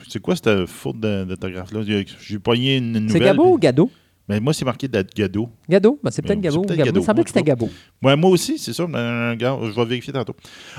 C'est 0.09 0.21
quoi 0.21 0.37
cette 0.37 0.67
faute 0.67 1.00
d'autographe-là? 1.00 1.81
J'ai- 2.21 2.38
pogné 2.38 2.77
une 2.77 2.93
nouvelle. 2.93 3.11
C'est 3.12 3.21
Gabo 3.21 3.55
ou 3.55 3.59
Gado? 3.59 3.91
Mais 4.28 4.40
moi, 4.40 4.52
c'est 4.52 4.64
marqué 4.64 4.87
d'être 4.88 5.14
Gado. 5.14 5.49
Gado? 5.68 5.99
Ben, 6.02 6.11
c'est 6.11 6.20
peut-être 6.23 6.40
Gabo. 6.40 6.62
c'est 6.62 6.66
peut-être 6.68 6.78
Gabo. 6.78 6.87
Gado. 6.87 6.99
Il 6.99 7.00
me 7.00 7.06
semblait 7.06 7.25
que 7.25 7.30
c'était 7.30 7.42
Gabo. 7.42 7.70
Ouais, 8.02 8.14
moi 8.16 8.30
aussi, 8.30 8.58
c'est 8.58 8.73
ça. 8.75 8.82
euh, 8.82 9.35
je 9.38 9.75
vais 9.75 9.85
vérifier 9.87 10.12
tantôt. 10.12 10.35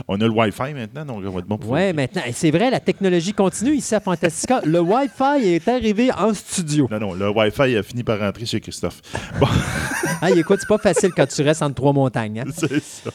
On 0.07 0.15
a 0.21 0.23
le 0.23 0.29
Wi-Fi 0.29 0.73
maintenant, 0.73 1.03
donc 1.05 1.23
on 1.25 1.29
va 1.31 1.39
être 1.39 1.47
bon 1.47 1.57
pour 1.57 1.71
Oui, 1.71 1.91
maintenant, 1.93 2.21
c'est 2.31 2.51
vrai, 2.51 2.69
la 2.69 2.79
technologie 2.79 3.33
continue 3.33 3.73
ici 3.75 3.95
à 3.95 3.99
Fantastica. 3.99 4.61
le 4.65 4.79
Wi-Fi 4.79 5.45
est 5.47 5.67
arrivé 5.67 6.11
en 6.11 6.33
studio. 6.33 6.87
Non, 6.91 6.99
non, 6.99 7.13
le 7.13 7.29
Wi-Fi 7.29 7.75
a 7.77 7.83
fini 7.83 8.03
par 8.03 8.19
rentrer 8.19 8.45
chez 8.45 8.59
Christophe. 8.59 9.01
Bon, 9.39 9.47
Ah, 10.21 10.29
écoute, 10.31 10.57
c'est 10.59 10.67
pas 10.67 10.77
facile 10.77 11.11
quand 11.15 11.27
tu 11.27 11.41
restes 11.41 11.61
entre 11.61 11.75
trois 11.75 11.93
montagnes. 11.93 12.41
hein. 12.41 12.51
c'est 12.55 12.83
ça. 12.83 13.09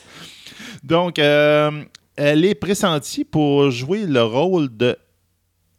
Donc, 0.83 1.19
euh, 1.19 1.71
elle 2.17 2.45
est 2.45 2.55
pressentie 2.55 3.25
pour 3.25 3.71
jouer 3.71 4.07
le 4.07 4.23
rôle 4.23 4.75
de 4.75 4.97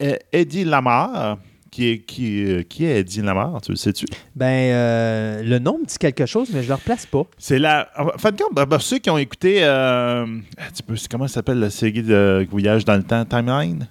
euh, 0.01 0.15
Eddie 0.31 0.63
Lamar. 0.65 1.37
Qui 1.75 1.89
est, 1.89 1.97
qui, 1.99 2.45
euh, 2.45 2.63
qui 2.63 2.85
est 2.85 3.01
Eddie 3.01 3.21
Lamar, 3.21 3.59
tu 3.59 3.71
le 3.71 3.75
sais-tu? 3.75 4.05
Ben, 4.33 4.45
euh, 4.45 5.43
le 5.43 5.59
nom 5.59 5.77
me 5.77 5.85
dit 5.85 5.97
quelque 5.97 6.25
chose, 6.25 6.47
mais 6.53 6.63
je 6.63 6.69
le 6.69 6.75
replace 6.75 7.05
pas. 7.05 7.23
C'est 7.37 7.59
la. 7.59 7.89
En 7.97 8.17
fin 8.17 8.31
de 8.31 8.37
compte, 8.37 8.55
ben, 8.55 8.63
ben, 8.63 8.79
ceux 8.79 8.97
qui 8.99 9.09
ont 9.09 9.17
écouté. 9.17 9.57
euh, 9.61 10.25
comment 11.11 11.27
ça 11.27 11.33
s'appelle 11.33 11.59
la 11.59 11.69
série 11.69 12.01
de 12.01 12.47
voyage 12.49 12.85
dans 12.85 12.95
le 12.95 13.03
temps 13.03 13.25
Timeline 13.25 13.89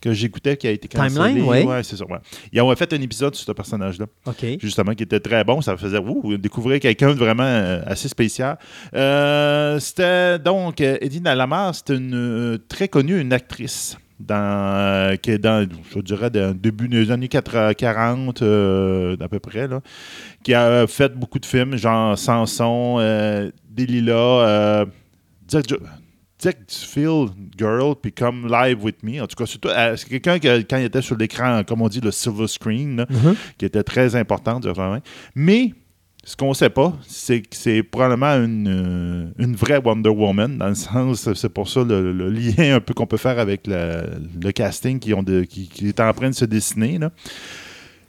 Que 0.00 0.14
j'écoutais, 0.14 0.56
qui 0.56 0.66
a 0.66 0.70
été 0.70 0.88
cancellée. 0.88 1.34
Timeline, 1.34 1.42
oui. 1.46 1.62
Ouais, 1.64 1.82
c'est 1.82 2.00
ouais. 2.00 2.18
Ils 2.54 2.62
ont 2.62 2.74
fait 2.74 2.90
un 2.94 3.02
épisode 3.02 3.34
sur 3.34 3.44
ce 3.44 3.52
personnage-là. 3.52 4.06
OK. 4.24 4.46
justement, 4.58 4.94
qui 4.94 5.02
était 5.02 5.20
très 5.20 5.44
bon. 5.44 5.60
Ça 5.60 5.76
faisait 5.76 5.98
ouh, 5.98 6.38
découvrir 6.38 6.80
quelqu'un 6.80 7.12
de 7.12 7.18
vraiment 7.18 7.42
euh, 7.44 7.82
assez 7.84 8.08
spécial. 8.08 8.56
Euh, 8.94 9.78
c'était 9.78 10.38
donc 10.38 10.80
Eddie 10.80 11.20
Lamar, 11.20 11.74
c'est 11.74 11.94
une 11.94 12.14
euh, 12.14 12.58
très 12.66 12.88
connue, 12.88 13.20
une 13.20 13.34
actrice. 13.34 13.98
Dans, 14.18 14.34
euh, 14.34 15.16
qui 15.16 15.30
est 15.32 15.38
dans, 15.38 15.68
je 15.94 16.00
dirais, 16.00 16.30
dans 16.30 16.54
début 16.56 16.88
des 16.88 17.10
années 17.10 17.28
80, 17.28 17.74
40, 17.74 18.40
euh, 18.40 19.14
à 19.20 19.28
peu 19.28 19.38
près, 19.40 19.68
là, 19.68 19.82
qui 20.42 20.54
a 20.54 20.86
fait 20.86 21.14
beaucoup 21.14 21.38
de 21.38 21.44
films, 21.44 21.76
genre 21.76 22.16
Samson, 22.18 22.96
euh, 22.98 23.50
Delilah, 23.68 24.12
euh, 24.14 24.86
Jack, 25.46 25.66
Jack 26.42 26.56
Field 26.68 27.30
Girl, 27.58 27.94
puis 28.00 28.10
comme 28.12 28.48
Live 28.50 28.82
With 28.82 29.02
Me. 29.02 29.20
En 29.22 29.26
tout 29.26 29.36
cas, 29.36 29.44
euh, 29.66 29.96
c'est 29.96 30.08
quelqu'un 30.08 30.38
qui, 30.38 30.48
quand 30.64 30.78
il 30.78 30.84
était 30.84 31.02
sur 31.02 31.16
l'écran, 31.18 31.62
comme 31.64 31.82
on 31.82 31.88
dit, 31.88 32.00
le 32.00 32.10
silver 32.10 32.46
screen, 32.46 32.96
là, 32.96 33.06
Mhm. 33.10 33.34
qui 33.58 33.66
était 33.66 33.82
très 33.82 34.16
importante. 34.16 34.66
vraiment. 34.66 35.00
Mais 35.34 35.74
ce 36.26 36.34
qu'on 36.34 36.48
ne 36.48 36.54
sait 36.54 36.70
pas, 36.70 36.92
c'est 37.06 37.40
que 37.40 37.54
c'est 37.54 37.84
probablement 37.84 38.32
une, 38.32 38.66
euh, 38.66 39.26
une 39.38 39.54
vraie 39.54 39.78
Wonder 39.78 40.10
Woman, 40.10 40.58
dans 40.58 40.66
le 40.66 40.74
sens, 40.74 41.32
c'est 41.32 41.48
pour 41.48 41.68
ça 41.68 41.84
le, 41.84 42.30
lien 42.30 42.74
un 42.74 42.80
peu 42.80 42.94
qu'on 42.94 43.06
peut 43.06 43.16
faire 43.16 43.38
avec 43.38 43.68
le, 43.68 44.50
casting 44.50 44.98
qui, 44.98 45.12
est 45.12 46.00
en 46.00 46.12
train 46.12 46.30
de 46.30 46.34
se 46.34 46.44
dessiner. 46.44 46.98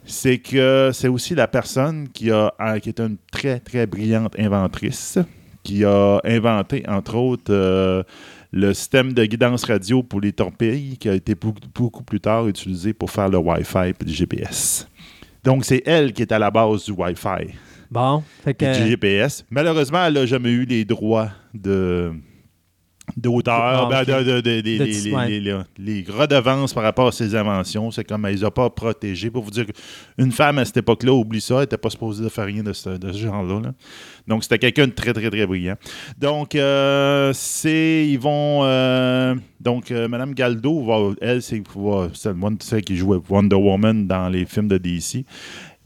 C'est 0.04 0.38
que 0.38 0.90
c'est 0.92 1.06
aussi 1.06 1.36
la 1.36 1.46
personne 1.46 2.08
qui, 2.08 2.32
a, 2.32 2.52
a- 2.58 2.80
qui 2.80 2.88
est 2.88 2.98
une 2.98 3.18
très, 3.30 3.60
très 3.60 3.86
brillante 3.86 4.34
inventrice, 4.36 5.20
qui 5.62 5.84
a 5.84 6.18
inventé, 6.24 6.82
entre 6.88 7.14
autres, 7.14 7.52
euh, 7.52 8.02
le 8.50 8.74
système 8.74 9.12
de 9.12 9.24
guidance 9.26 9.62
radio 9.62 10.02
pour 10.02 10.20
les 10.20 10.32
torpilles, 10.32 10.96
qui 10.98 11.08
a 11.08 11.14
été 11.14 11.36
beaucoup, 11.36 11.60
beaucoup 11.72 12.02
plus 12.02 12.20
tard 12.20 12.48
utilisé 12.48 12.92
pour 12.92 13.12
faire 13.12 13.28
le 13.28 13.38
Wi-Fi 13.38 13.90
et 13.90 14.04
le 14.04 14.12
GPS. 14.12 14.88
Donc, 15.44 15.64
c'est 15.64 15.84
elle 15.86 16.12
qui 16.12 16.22
est 16.22 16.32
à 16.32 16.40
la 16.40 16.50
base 16.50 16.86
du 16.86 16.90
Wi-Fi 16.90 17.54
Bon, 17.90 18.22
fait 18.44 18.54
que... 18.54 18.82
du 18.82 18.88
GPS. 18.90 19.44
Malheureusement, 19.50 20.04
elle 20.04 20.14
n'a 20.14 20.26
jamais 20.26 20.50
eu 20.50 20.64
les 20.64 20.84
droits 20.84 21.30
de 21.54 22.12
d'auteur, 23.16 23.54
Ah, 23.54 23.88
ben, 23.90 24.04
de- 24.04 24.40
de- 24.42 24.50
les, 24.50 24.60
les- 24.78 25.12
ouais. 25.14 25.28
les- 25.28 25.40
les- 25.40 25.56
les 25.78 26.04
redevances 26.12 26.74
par 26.74 26.82
rapport 26.82 27.08
à 27.08 27.12
ses 27.12 27.34
inventions. 27.34 27.90
C'est 27.90 28.04
comme 28.04 28.26
elle 28.26 28.34
les 28.34 28.44
a 28.44 28.50
pas 28.50 28.68
protégées. 28.68 29.30
Pour 29.30 29.42
vous 29.44 29.50
dire 29.50 29.64
qu'une 30.18 30.30
femme 30.30 30.58
à 30.58 30.64
cette 30.66 30.76
époque-là, 30.76 31.12
oublie 31.14 31.40
ça, 31.40 31.54
elle 31.54 31.60
n'était 31.62 31.78
pas 31.78 31.88
supposée 31.88 32.22
de 32.22 32.28
faire 32.28 32.44
rien 32.44 32.62
de 32.62 32.74
ce, 32.74 32.90
genre-là. 33.14 33.60
là. 33.64 33.72
Donc, 34.26 34.42
c'était 34.42 34.58
quelqu'un 34.58 34.88
de 34.88 34.92
très, 34.92 35.14
très, 35.14 35.30
très 35.30 35.46
brillant. 35.46 35.76
Donc, 36.18 36.54
euh, 36.54 37.32
c'est. 37.34 38.06
Ils 38.06 38.18
vont. 38.18 38.60
euh, 38.64 39.34
donc, 39.58 39.90
euh, 39.90 40.06
Mme 40.06 40.34
Galdo, 40.34 40.84
va, 40.84 41.14
elle, 41.22 41.40
c'est 41.40 41.62
celle 42.60 42.82
qui 42.82 42.94
jouait 42.96 43.18
Wonder 43.30 43.56
Woman 43.56 44.06
dans 44.06 44.28
les 44.28 44.44
films 44.44 44.68
de 44.68 44.76
DC. 44.76 45.24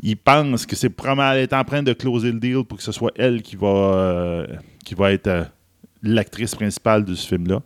Ils 0.01 0.17
pensent 0.17 0.67
que 0.67 0.77
c'est 0.77 0.91
probablement 0.91 1.33
elle 1.33 1.43
est 1.43 1.53
en 1.53 1.65
train 1.65 1.83
de 1.83 1.93
closer 1.93 2.33
le 2.33 2.41
deal 2.41 2.65
pour 2.65 2.79
que 2.79 2.85
ce 2.85 2.93
soit 2.93 3.13
elle 3.17 3.43
qui 3.43 3.57
va, 3.57 3.69
euh, 3.69 4.47
qui 4.85 4.95
va 4.95 5.13
être 5.13 5.27
euh, 5.29 5.45
l'actrice 6.03 6.55
principale 6.55 7.05
de 7.05 7.15
ce 7.15 7.29
film-là. 7.29 7.61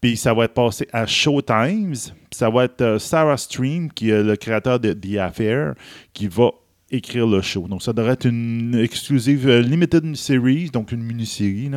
Puis 0.00 0.16
ça 0.16 0.32
va 0.32 0.44
être 0.44 0.54
passé 0.54 0.88
à 0.92 1.06
Showtimes. 1.06 1.94
Ça 2.30 2.48
va 2.48 2.64
être 2.64 2.80
euh, 2.80 2.98
Sarah 2.98 3.36
Stream, 3.36 3.92
qui 3.92 4.10
est 4.10 4.22
le 4.22 4.36
créateur 4.36 4.80
de 4.80 4.94
The 4.94 5.18
Affair, 5.18 5.74
qui 6.14 6.28
va 6.28 6.50
écrire 6.90 7.26
le 7.26 7.42
show. 7.42 7.68
Donc 7.68 7.82
ça 7.82 7.92
devrait 7.92 8.14
être 8.14 8.26
une 8.26 8.74
exclusive 8.74 9.48
limited 9.58 10.16
series, 10.16 10.70
donc 10.70 10.92
une 10.92 11.02
mini-série. 11.02 11.70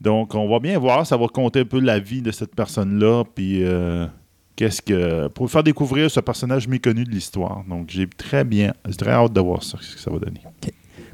Donc 0.00 0.34
on 0.34 0.48
va 0.48 0.60
bien 0.60 0.78
voir, 0.78 1.06
ça 1.06 1.16
va 1.16 1.26
compter 1.26 1.60
un 1.60 1.64
peu 1.64 1.80
la 1.80 1.98
vie 1.98 2.22
de 2.22 2.30
cette 2.30 2.54
personne-là, 2.54 3.24
puis 3.34 3.62
qu'est-ce 4.56 4.82
que 4.82 5.28
pour 5.28 5.50
faire 5.50 5.62
découvrir 5.62 6.10
ce 6.10 6.20
personnage 6.20 6.68
méconnu 6.68 7.04
de 7.04 7.10
l'histoire. 7.10 7.64
Donc 7.68 7.90
j'ai 7.90 8.06
très 8.06 8.44
bien, 8.44 8.72
j'ai 8.86 8.96
très 8.96 9.10
hâte 9.10 9.32
de 9.32 9.40
voir 9.40 9.62
ça, 9.62 9.78
ce 9.80 9.94
que 9.94 10.00
ça 10.00 10.10
va 10.10 10.18
donner. 10.18 10.40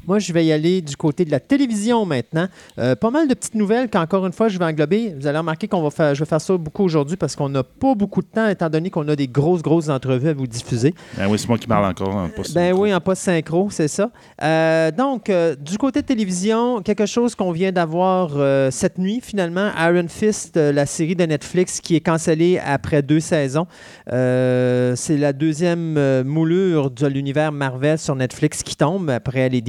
Moi, 0.07 0.17
je 0.17 0.33
vais 0.33 0.45
y 0.45 0.51
aller 0.51 0.81
du 0.81 0.95
côté 0.97 1.25
de 1.25 1.31
la 1.31 1.39
télévision 1.39 2.05
maintenant. 2.05 2.47
Euh, 2.79 2.95
pas 2.95 3.11
mal 3.11 3.27
de 3.27 3.33
petites 3.35 3.53
nouvelles 3.55 3.89
qu'encore 3.89 4.25
une 4.25 4.33
fois, 4.33 4.47
je 4.47 4.57
vais 4.57 4.65
englober. 4.65 5.13
Vous 5.19 5.27
allez 5.27 5.37
remarquer 5.37 5.67
qu'on 5.67 5.83
va 5.83 5.91
faire, 5.91 6.15
je 6.15 6.19
vais 6.21 6.29
faire 6.29 6.41
ça 6.41 6.57
beaucoup 6.57 6.83
aujourd'hui 6.83 7.17
parce 7.17 7.35
qu'on 7.35 7.49
n'a 7.49 7.63
pas 7.63 7.93
beaucoup 7.93 8.21
de 8.21 8.27
temps, 8.27 8.47
étant 8.47 8.69
donné 8.69 8.89
qu'on 8.89 9.07
a 9.07 9.15
des 9.15 9.27
grosses, 9.27 9.61
grosses 9.61 9.89
entrevues 9.89 10.29
à 10.29 10.33
vous 10.33 10.47
diffuser. 10.47 10.95
Ben 11.17 11.27
oui, 11.29 11.37
c'est 11.37 11.47
moi 11.47 11.57
qui 11.57 11.67
parle 11.67 11.85
encore. 11.85 12.17
hein, 12.17 12.31
pas 12.35 12.41
Ben 12.53 12.73
oui, 12.73 12.93
en 12.93 12.99
post 12.99 13.21
synchro, 13.21 13.69
c'est 13.69 13.87
ça. 13.87 14.09
Euh, 14.41 14.89
donc, 14.91 15.29
euh, 15.29 15.55
du 15.55 15.77
côté 15.77 16.01
de 16.01 16.07
télévision, 16.07 16.81
quelque 16.81 17.05
chose 17.05 17.35
qu'on 17.35 17.51
vient 17.51 17.71
d'avoir 17.71 18.31
cette 18.71 18.97
nuit, 18.97 19.19
finalement, 19.21 19.69
Iron 19.77 20.07
Fist, 20.07 20.57
la 20.57 20.85
série 20.85 21.15
de 21.15 21.25
Netflix 21.25 21.79
qui 21.79 21.95
est 21.95 22.01
cancellée 22.01 22.59
après 22.63 23.01
deux 23.01 23.19
saisons. 23.19 23.67
C'est 24.07 25.17
la 25.17 25.33
deuxième 25.33 26.23
moulure 26.23 26.89
de 26.89 27.07
l'univers 27.07 27.51
Marvel 27.51 27.99
sur 27.99 28.15
Netflix 28.15 28.63
qui 28.63 28.75
tombe 28.75 29.09
après 29.09 29.49
les 29.49 29.61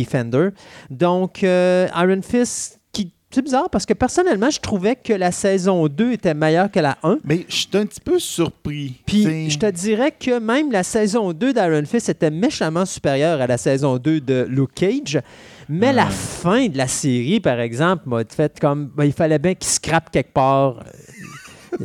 Donc, 0.91 1.43
euh, 1.45 1.87
Iron 1.97 2.21
Fist 2.23 2.81
qui 2.93 3.13
c'est 3.31 3.41
bizarre 3.43 3.71
parce 3.71 3.87
que 3.87 3.95
personnellement, 3.95 4.51
je 4.51 4.61
trouvais 4.61 4.95
que 4.95 5.13
la 5.15 5.33
saison 5.33 5.89
2 5.89 6.13
était 6.13 6.35
meilleure 6.35 6.71
que 6.71 6.81
la 6.81 6.99
1. 7.03 7.19
Mais 7.25 7.47
je 7.49 7.55
suis 7.57 7.69
un 7.75 7.87
petit 7.87 8.01
peu 8.01 8.19
surpris. 8.19 9.01
Puis 9.07 9.51
je 9.51 9.59
te 9.59 9.71
dirais 9.71 10.13
que 10.13 10.39
même 10.39 10.71
la 10.71 10.83
saison 10.83 11.33
2 11.33 11.53
d'Iron 11.55 11.85
Fist 11.87 12.11
était 12.11 12.31
méchamment 12.31 12.85
supérieure 12.85 13.41
à 13.41 13.47
la 13.47 13.57
saison 13.57 13.97
2 13.97 14.21
de 14.21 14.47
Luke 14.51 14.75
Cage. 14.75 15.21
Mais 15.69 15.93
la 15.95 16.05
Ouais. 16.05 16.11
fin 16.11 16.67
de 16.69 16.77
la 16.77 16.89
série, 16.89 17.41
par 17.41 17.59
exemple, 17.61 18.03
m'a 18.07 18.23
fait 18.29 18.59
comme. 18.61 18.91
ben, 18.95 19.05
il 19.05 19.13
fallait 19.13 19.39
bien 19.39 19.55
qu'il 19.55 19.71
scrape 19.71 20.11
quelque 20.11 20.33
part 20.35 20.81
euh, 20.81 20.83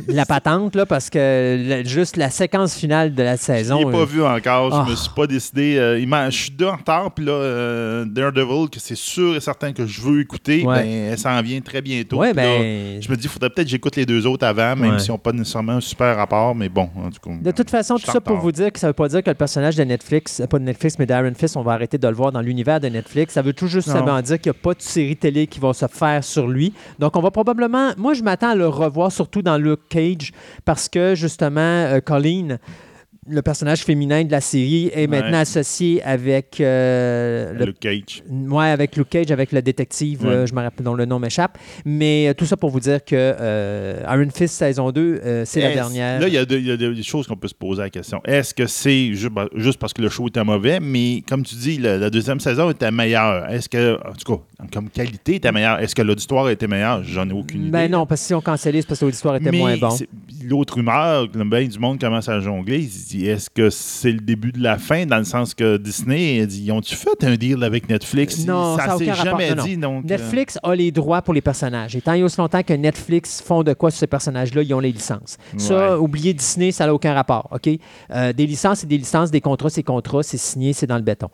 la 0.08 0.26
patente, 0.26 0.74
là, 0.74 0.86
parce 0.86 1.10
que 1.10 1.64
la- 1.66 1.82
juste 1.84 2.16
la 2.16 2.30
séquence 2.30 2.74
finale 2.76 3.14
de 3.14 3.22
la 3.22 3.36
Je 3.36 3.40
saison. 3.42 3.78
l'ai 3.78 3.84
pas 3.84 3.98
euh, 3.98 4.04
vu 4.04 4.22
encore, 4.22 4.70
Ah. 4.72 4.84
je 4.86 4.90
me 4.90 4.96
suis 4.96 5.10
pas 5.14 5.26
décidé. 5.26 5.76
euh, 5.78 5.98
il 5.98 6.08
je 6.30 6.36
suis 6.36 6.50
deux 6.50 6.66
en 6.66 6.76
retard, 6.76 7.12
puis 7.12 7.24
là, 7.24 7.32
euh, 7.32 8.04
Daredevil, 8.04 8.68
que 8.70 8.80
c'est 8.80 8.96
sûr 8.96 9.36
et 9.36 9.40
certain 9.40 9.72
que 9.72 9.86
je 9.86 10.00
veux 10.00 10.20
écouter, 10.20 10.64
Ouais. 10.64 10.82
ben, 10.82 10.88
elle 11.12 11.18
s'en 11.18 11.40
vient 11.42 11.60
très 11.60 11.80
bientôt. 11.80 12.18
ouais, 12.18 12.32
Puis 12.32 12.42
là, 12.42 12.58
ben. 12.58 13.02
je 13.02 13.10
me 13.10 13.16
dis, 13.16 13.24
il 13.24 13.28
faudrait 13.28 13.50
peut-être 13.50 13.66
que 13.66 13.70
j'écoute 13.70 13.96
les 13.96 14.06
deux 14.06 14.26
autres 14.26 14.46
avant, 14.46 14.74
même 14.76 14.92
Ouais. 14.92 14.98
s'ils 14.98 15.10
n'ont 15.12 15.18
pas 15.18 15.32
nécessairement 15.32 15.72
un 15.72 15.80
super 15.80 16.16
rapport, 16.16 16.54
mais 16.54 16.68
bon, 16.68 16.88
en 16.96 17.10
tout 17.10 17.20
cas. 17.22 17.36
De 17.40 17.50
toute 17.50 17.70
façon, 17.70 17.96
je 17.96 18.04
tout 18.04 18.10
ça 18.12 18.20
pour 18.20 18.36
vous 18.36 18.52
dire 18.52 18.72
que 18.72 18.78
ça 18.78 18.88
veut 18.88 18.92
pas 18.92 19.08
dire 19.08 19.22
que 19.22 19.30
le 19.30 19.34
personnage 19.34 19.76
de 19.76 19.84
Netflix, 19.84 20.40
euh, 20.40 20.46
pas 20.46 20.58
de 20.58 20.64
Netflix, 20.64 20.98
mais 20.98 21.06
d'Iron 21.06 21.32
Fist, 21.36 21.56
on 21.56 21.62
va 21.62 21.72
arrêter 21.72 21.98
de 21.98 22.08
le 22.08 22.14
voir 22.14 22.32
dans 22.32 22.40
l'univers 22.40 22.80
de 22.80 22.88
Netflix. 22.88 23.34
Ça 23.34 23.42
veut 23.42 23.52
tout 23.52 23.66
juste 23.68 23.88
simplement 23.88 24.20
dire 24.22 24.38
qu'il 24.40 24.50
n'y 24.52 24.58
a 24.58 24.60
pas 24.62 24.74
de 24.74 24.82
série 24.82 25.16
télé 25.16 25.46
qui 25.46 25.60
va 25.60 25.72
se 25.72 25.86
faire 25.86 26.22
sur 26.24 26.48
lui. 26.48 26.72
Donc, 26.98 27.16
on 27.16 27.20
va 27.20 27.30
probablement. 27.30 27.90
Moi, 27.96 28.14
je 28.14 28.22
m'attends 28.22 28.50
à 28.50 28.54
le 28.54 28.68
revoir, 28.68 29.12
surtout 29.12 29.42
dans 29.42 29.58
Luke 29.78 29.88
Cage, 29.88 30.32
parce 30.64 30.88
que 30.88 31.14
justement, 31.14 31.60
euh, 31.60 32.00
Colleen. 32.00 32.58
Le 33.30 33.42
personnage 33.42 33.80
féminin 33.84 34.24
de 34.24 34.30
la 34.30 34.40
série 34.40 34.86
est 34.86 35.00
Ouais. 35.00 35.06
maintenant 35.06 35.40
associé 35.40 36.02
avec 36.02 36.62
euh, 36.62 37.52
le 37.52 37.66
Luke 37.66 37.78
Cage. 37.78 38.22
Ouais, 38.30 38.68
avec 38.68 38.96
Luke 38.96 39.10
Cage, 39.10 39.30
avec 39.30 39.52
le 39.52 39.60
détective, 39.60 40.22
Ouais. 40.24 40.30
euh, 40.30 40.46
je 40.46 40.54
me 40.54 40.62
rappelle 40.62 40.82
dont 40.86 40.94
le 40.94 41.04
nom 41.04 41.18
m'échappe. 41.18 41.58
Mais 41.84 42.28
euh, 42.28 42.32
tout 42.32 42.46
ça 42.46 42.56
pour 42.56 42.70
vous 42.70 42.80
dire 42.80 43.04
que 43.04 43.34
Iron 44.08 44.30
Fist 44.34 44.54
saison 44.54 44.90
2, 44.92 45.20
euh, 45.22 45.42
c'est 45.44 45.60
la 45.60 45.74
dernière. 45.74 46.20
Là, 46.20 46.26
il 46.26 46.32
y, 46.32 46.38
a 46.38 46.42
y 46.42 46.78
des 46.94 47.02
choses 47.02 47.26
qu'on 47.26 47.36
peut 47.36 47.48
se 47.48 47.54
poser 47.54 47.82
la 47.82 47.90
question. 47.90 48.22
Est-ce 48.24 48.54
que 48.54 48.66
c'est 48.66 49.10
bah, 49.30 49.46
juste 49.54 49.78
parce 49.78 49.92
que 49.92 50.00
le 50.00 50.08
show 50.08 50.28
était 50.28 50.42
mauvais, 50.42 50.80
mais 50.80 51.22
comme 51.28 51.42
tu 51.42 51.54
dis, 51.56 51.76
la, 51.76 51.98
la 51.98 52.08
deuxième 52.08 52.40
saison 52.40 52.70
était 52.70 52.90
meilleure? 52.90 53.50
Est-ce 53.50 53.68
que, 53.68 53.96
en 54.08 54.14
tout 54.14 54.36
cas, 54.36 54.42
comme 54.72 54.90
qualité 54.90 55.36
était 55.36 55.52
meilleure. 55.52 55.78
Est-ce 55.78 55.94
que 55.94 56.02
l'auditoire 56.02 56.48
était 56.50 56.66
meilleur? 56.66 57.04
J'en 57.04 57.28
ai 57.28 57.32
aucune 57.32 57.62
idée. 57.62 57.70
Ben 57.70 57.90
non, 57.90 58.06
parce 58.06 58.20
que 58.22 58.26
si 58.26 58.34
on 58.34 58.40
cancellait, 58.40 58.80
c'est 58.80 58.88
parce 58.88 58.98
que 59.00 59.04
l'auditoire 59.04 59.36
était 59.36 59.52
Mais 59.52 59.58
moins 59.58 59.76
bon. 59.76 59.96
L'autre 60.44 60.74
rumeur, 60.74 61.30
que 61.30 61.38
le 61.38 61.44
bien 61.44 61.64
du 61.66 61.78
monde 61.78 62.00
commence 62.00 62.28
à 62.28 62.40
jongler, 62.40 62.78
il 62.80 62.88
se 62.90 63.08
dit 63.08 63.26
est-ce 63.28 63.50
que 63.50 63.70
c'est 63.70 64.10
le 64.12 64.18
début 64.20 64.50
de 64.52 64.62
la 64.62 64.78
fin, 64.78 65.06
dans 65.06 65.18
le 65.18 65.24
sens 65.24 65.54
que 65.54 65.76
Disney 65.76 66.40
a 66.40 66.46
dit 66.46 66.64
ils 66.64 66.72
ont-tu 66.72 66.96
fait 66.96 67.22
un 67.24 67.36
deal 67.36 67.62
avec 67.62 67.88
Netflix? 67.88 68.44
Non, 68.46 68.76
ça 68.76 68.86
ça 68.86 68.98
s'est 68.98 69.14
jamais 69.14 69.50
Non, 69.50 69.56
non. 69.56 69.64
dit. 69.64 69.76
Donc, 69.76 70.04
euh, 70.04 70.08
Netflix 70.08 70.58
a 70.62 70.74
les 70.74 70.90
droits 70.90 71.22
pour 71.22 71.34
les 71.34 71.40
personnages. 71.40 71.94
Et 71.94 72.00
tant 72.00 72.14
et 72.14 72.22
aussi 72.22 72.38
longtemps 72.38 72.62
que 72.62 72.72
Netflix 72.74 73.40
font 73.40 73.62
de 73.62 73.72
quoi 73.74 73.90
sur 73.90 74.00
ces 74.00 74.06
personnages-là, 74.06 74.62
ils 74.62 74.74
ont 74.74 74.80
les 74.80 74.92
licences. 74.92 75.36
Ça, 75.56 75.92
Ouais. 75.92 75.98
oubliez 75.98 76.34
Disney, 76.34 76.72
ça 76.72 76.86
n'a 76.86 76.94
aucun 76.94 77.14
rapport. 77.14 77.48
OK? 77.52 77.68
Euh, 78.10 78.32
des 78.32 78.46
licences, 78.46 78.80
c'est 78.80 78.86
des 78.88 78.98
licences, 78.98 79.30
des 79.30 79.40
contrats, 79.40 79.70
c'est 79.70 79.82
contrats, 79.82 80.22
c'est 80.22 80.36
signé, 80.38 80.72
c'est 80.72 80.86
dans 80.86 80.96
le 80.96 81.02
béton. 81.02 81.28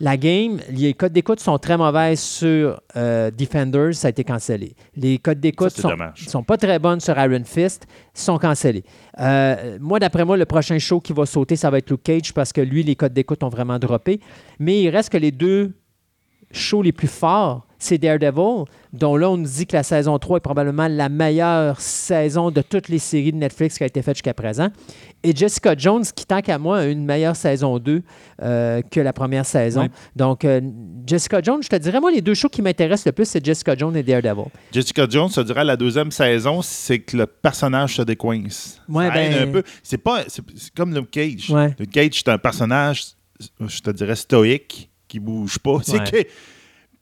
La 0.00 0.16
game, 0.16 0.58
les 0.70 0.94
codes 0.94 1.12
d'écoute 1.12 1.40
sont 1.40 1.58
très 1.58 1.76
mauvaises 1.76 2.20
sur 2.20 2.69
euh, 2.96 3.30
Defenders, 3.30 3.94
ça 3.94 4.08
a 4.08 4.10
été 4.10 4.24
cancellé. 4.24 4.74
Les 4.96 5.18
codes 5.18 5.40
d'écoute 5.40 5.70
sont, 5.70 5.88
dommage. 5.88 6.26
sont 6.26 6.42
pas 6.42 6.56
très 6.56 6.78
bonnes 6.78 7.00
sur 7.00 7.18
Iron 7.18 7.42
Fist, 7.44 7.86
sont 8.14 8.38
cancellés. 8.38 8.84
Euh, 9.18 9.78
moi, 9.80 9.98
d'après 9.98 10.24
moi, 10.24 10.36
le 10.36 10.46
prochain 10.46 10.78
show 10.78 11.00
qui 11.00 11.12
va 11.12 11.26
sauter, 11.26 11.56
ça 11.56 11.70
va 11.70 11.78
être 11.78 11.90
Luke 11.90 12.02
Cage 12.02 12.32
parce 12.32 12.52
que 12.52 12.60
lui, 12.60 12.82
les 12.82 12.96
codes 12.96 13.12
d'écoute 13.12 13.42
ont 13.42 13.48
vraiment 13.48 13.78
droppé. 13.78 14.20
Mais 14.58 14.82
il 14.82 14.90
reste 14.90 15.10
que 15.10 15.18
les 15.18 15.32
deux 15.32 15.72
shows 16.50 16.82
les 16.82 16.92
plus 16.92 17.08
forts, 17.08 17.66
c'est 17.78 17.98
Daredevil, 17.98 18.64
dont 18.92 19.16
là, 19.16 19.30
on 19.30 19.36
nous 19.36 19.46
dit 19.48 19.66
que 19.66 19.76
la 19.76 19.82
saison 19.84 20.18
3 20.18 20.38
est 20.38 20.40
probablement 20.40 20.88
la 20.88 21.08
meilleure 21.08 21.80
saison 21.80 22.50
de 22.50 22.60
toutes 22.60 22.88
les 22.88 22.98
séries 22.98 23.30
de 23.32 23.36
Netflix 23.36 23.78
qui 23.78 23.84
a 23.84 23.86
été 23.86 24.02
faite 24.02 24.16
jusqu'à 24.16 24.34
présent. 24.34 24.68
Et 25.22 25.34
Jessica 25.36 25.74
Jones, 25.76 26.02
qui, 26.14 26.24
tant 26.26 26.40
qu'à 26.40 26.58
moi, 26.58 26.78
a 26.78 26.84
une 26.86 27.04
meilleure 27.04 27.36
saison 27.36 27.78
2 27.78 28.02
euh, 28.42 28.80
que 28.90 28.98
la 29.00 29.12
première 29.12 29.46
saison. 29.46 29.82
Ouais. 29.82 29.90
Donc, 30.16 30.44
euh, 30.44 30.60
Jessica 31.06 31.40
Jones, 31.42 31.62
je 31.62 31.68
te 31.68 31.76
dirais, 31.76 32.00
moi, 32.00 32.10
les 32.10 32.20
deux 32.22 32.34
shows 32.34 32.48
qui 32.48 32.62
m'intéressent 32.62 33.06
le 33.06 33.12
plus, 33.12 33.26
c'est 33.26 33.44
Jessica 33.44 33.76
Jones 33.76 33.96
et 33.96 34.02
Daredevil. 34.02 34.46
Jessica 34.72 35.06
Jones, 35.08 35.28
ça 35.28 35.44
dirait 35.44 35.64
la 35.64 35.76
deuxième 35.76 36.10
saison, 36.10 36.62
c'est 36.62 36.98
que 37.00 37.16
le 37.16 37.26
personnage 37.26 37.96
se 37.96 38.02
décoince. 38.02 38.80
Ouais, 38.88 39.10
ben- 39.10 39.48
un 39.48 39.52
peu. 39.52 39.62
C'est 39.82 39.98
pas, 39.98 40.24
c'est 40.26 40.42
c'est 40.56 40.74
comme 40.74 40.94
Luke 40.94 41.10
Cage. 41.10 41.50
Ouais. 41.50 41.74
Luke 41.78 41.90
Cage, 41.90 42.10
c'est 42.24 42.28
un 42.28 42.38
personnage, 42.38 43.04
je 43.60 43.80
te 43.80 43.90
dirais 43.90 44.16
stoïque, 44.16 44.90
qui 45.06 45.18
bouge 45.20 45.58
pas. 45.58 45.78
C'est 45.82 45.98
Ouais. 45.98 46.10
que 46.24 46.28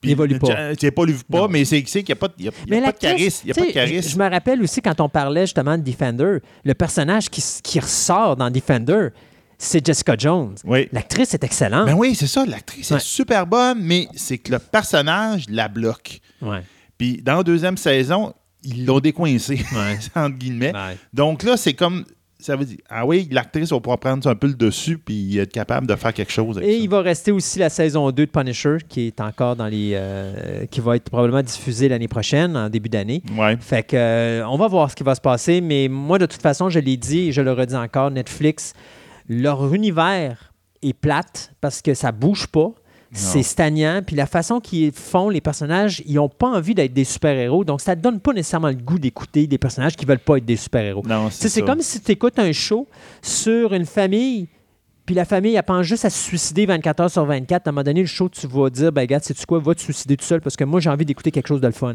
Il 0.02 0.10
évolue 0.10 0.38
pas. 0.38 0.76
Tu 0.76 0.86
évolue 0.86 1.14
pas, 1.28 1.38
Non. 1.38 1.48
mais 1.48 1.64
c'est 1.64 1.82
qu'il 1.82 2.04
n'y 2.04 2.12
a 2.12 2.16
pas, 2.16 2.28
de- 2.28 2.34
il 2.38 2.44
y 2.44 2.48
a- 2.48 2.52
il 2.66 2.72
y 2.72 2.76
a 2.76 2.76
Mais 2.76 2.76
pas 2.76 2.80
de 2.80 2.86
l'actrice, 2.86 3.10
charisme. 3.10 3.40
Il 3.44 3.48
y 3.48 3.50
a 3.50 3.54
tu 3.54 3.60
pas 3.60 3.66
de 3.66 3.72
sais, 4.02 4.08
Je, 4.10 4.18
me 4.18 4.30
rappelle 4.30 4.62
aussi 4.62 4.80
quand 4.80 5.00
on 5.00 5.08
parlait 5.08 5.42
justement 5.46 5.76
de 5.76 5.82
Defender, 5.82 6.38
le 6.64 6.74
personnage 6.74 7.28
qui, 7.28 7.80
ressort 7.80 8.36
dans 8.36 8.48
Defender, 8.50 9.08
c'est 9.58 9.84
Jessica 9.84 10.14
Jones. 10.16 10.54
Oui. 10.64 10.88
L'actrice 10.92 11.34
est 11.34 11.42
excellente. 11.42 11.86
Ben 11.86 11.94
oui, 11.94 12.14
c'est 12.14 12.28
ça. 12.28 12.46
L'actrice 12.46 12.90
Ouais. 12.92 12.98
est 12.98 13.00
super 13.04 13.44
bonne, 13.44 13.80
mais 13.82 14.06
c'est 14.14 14.38
que 14.38 14.52
le 14.52 14.58
personnage 14.60 15.46
la 15.48 15.66
bloque. 15.66 16.20
Ouais. 16.40 16.62
Puis 16.96 17.20
dans 17.22 17.38
la 17.38 17.42
deuxième 17.42 17.76
saison, 17.76 18.34
ils 18.62 18.86
l'ont 18.86 19.00
décoincé, 19.00 19.54
Ouais. 19.74 19.98
entre 20.14 20.36
guillemets. 20.36 20.72
Donc 21.12 21.42
là, 21.42 21.56
c'est 21.56 21.74
comme. 21.74 22.04
Ça 22.40 22.54
veut 22.54 22.64
dire, 22.64 22.78
ah 22.88 23.04
oui, 23.04 23.26
l'actrice 23.32 23.70
va 23.70 23.80
pouvoir 23.80 23.98
prendre 23.98 24.24
un 24.28 24.34
peu 24.36 24.46
le 24.46 24.54
dessus 24.54 24.96
puis 24.96 25.38
être 25.38 25.52
capable 25.52 25.88
de 25.88 25.96
faire 25.96 26.14
quelque 26.14 26.30
chose 26.30 26.56
avec 26.56 26.68
Et 26.68 26.74
ça. 26.74 26.78
il 26.78 26.88
va 26.88 27.00
rester 27.00 27.32
aussi 27.32 27.58
la 27.58 27.68
saison 27.68 28.12
2 28.12 28.26
de 28.26 28.30
Punisher, 28.30 28.76
qui 28.88 29.08
est 29.08 29.20
encore 29.20 29.56
dans 29.56 29.66
les. 29.66 29.90
euh, 29.94 30.64
qui 30.66 30.78
va 30.80 30.94
être 30.94 31.10
probablement 31.10 31.42
diffusée 31.42 31.88
l'année 31.88 32.06
prochaine, 32.06 32.56
en 32.56 32.68
début 32.70 32.88
d'année. 32.88 33.22
Ouais. 33.36 33.56
Fait 33.58 33.82
que, 33.82 33.96
euh, 33.96 34.46
on 34.48 34.56
va 34.56 34.68
voir 34.68 34.88
ce 34.88 34.94
qui 34.94 35.02
va 35.02 35.16
se 35.16 35.20
passer, 35.20 35.60
mais 35.60 35.88
moi, 35.88 36.18
de 36.18 36.26
toute 36.26 36.40
façon, 36.40 36.68
je 36.70 36.78
l'ai 36.78 36.96
dit 36.96 37.28
et 37.28 37.32
je 37.32 37.40
le 37.40 37.50
redis 37.52 37.74
encore, 37.74 38.12
Netflix, 38.12 38.72
leur 39.28 39.74
univers 39.74 40.52
est 40.82 40.92
plate 40.92 41.52
parce 41.60 41.82
que 41.82 41.92
ça 41.92 42.12
bouge 42.12 42.46
pas. 42.46 42.72
C'est 43.12 43.42
stagnant. 43.42 44.02
Puis 44.04 44.16
la 44.16 44.26
façon 44.26 44.60
qu'ils 44.60 44.92
font 44.92 45.28
les 45.28 45.40
personnages, 45.40 46.02
ils 46.06 46.14
n'ont 46.16 46.28
pas 46.28 46.48
envie 46.48 46.74
d'être 46.74 46.92
des 46.92 47.04
super-héros. 47.04 47.64
Donc, 47.64 47.80
ça 47.80 47.96
ne 47.96 48.00
donne 48.00 48.20
pas 48.20 48.32
nécessairement 48.32 48.68
le 48.68 48.74
goût 48.74 48.98
d'écouter 48.98 49.46
des 49.46 49.58
personnages 49.58 49.96
qui 49.96 50.04
ne 50.04 50.10
veulent 50.10 50.18
pas 50.18 50.36
être 50.36 50.44
des 50.44 50.56
super-héros. 50.56 51.02
C'est 51.30 51.62
comme 51.62 51.80
si 51.80 52.00
tu 52.00 52.12
écoutes 52.12 52.38
un 52.38 52.52
show 52.52 52.86
sur 53.22 53.72
une 53.72 53.86
famille, 53.86 54.48
puis 55.06 55.14
la 55.14 55.24
famille, 55.24 55.54
elle 55.54 55.62
pense 55.62 55.86
juste 55.86 56.04
à 56.04 56.10
se 56.10 56.22
suicider 56.22 56.66
24 56.66 57.00
heures 57.00 57.10
sur 57.10 57.24
24. 57.24 57.66
À 57.66 57.70
un 57.70 57.72
moment 57.72 57.82
donné, 57.82 58.02
le 58.02 58.06
show, 58.06 58.28
tu 58.28 58.46
vas 58.46 58.68
dire, 58.68 58.92
ben 58.92 59.00
regarde, 59.00 59.24
sais-tu 59.24 59.46
quoi, 59.46 59.58
va 59.58 59.74
te 59.74 59.80
suicider 59.80 60.18
tout 60.18 60.24
seul 60.26 60.42
parce 60.42 60.54
que 60.54 60.64
moi, 60.64 60.80
j'ai 60.80 60.90
envie 60.90 61.06
d'écouter 61.06 61.30
quelque 61.30 61.46
chose 61.46 61.62
de 61.62 61.66
le 61.66 61.72
fun. 61.72 61.94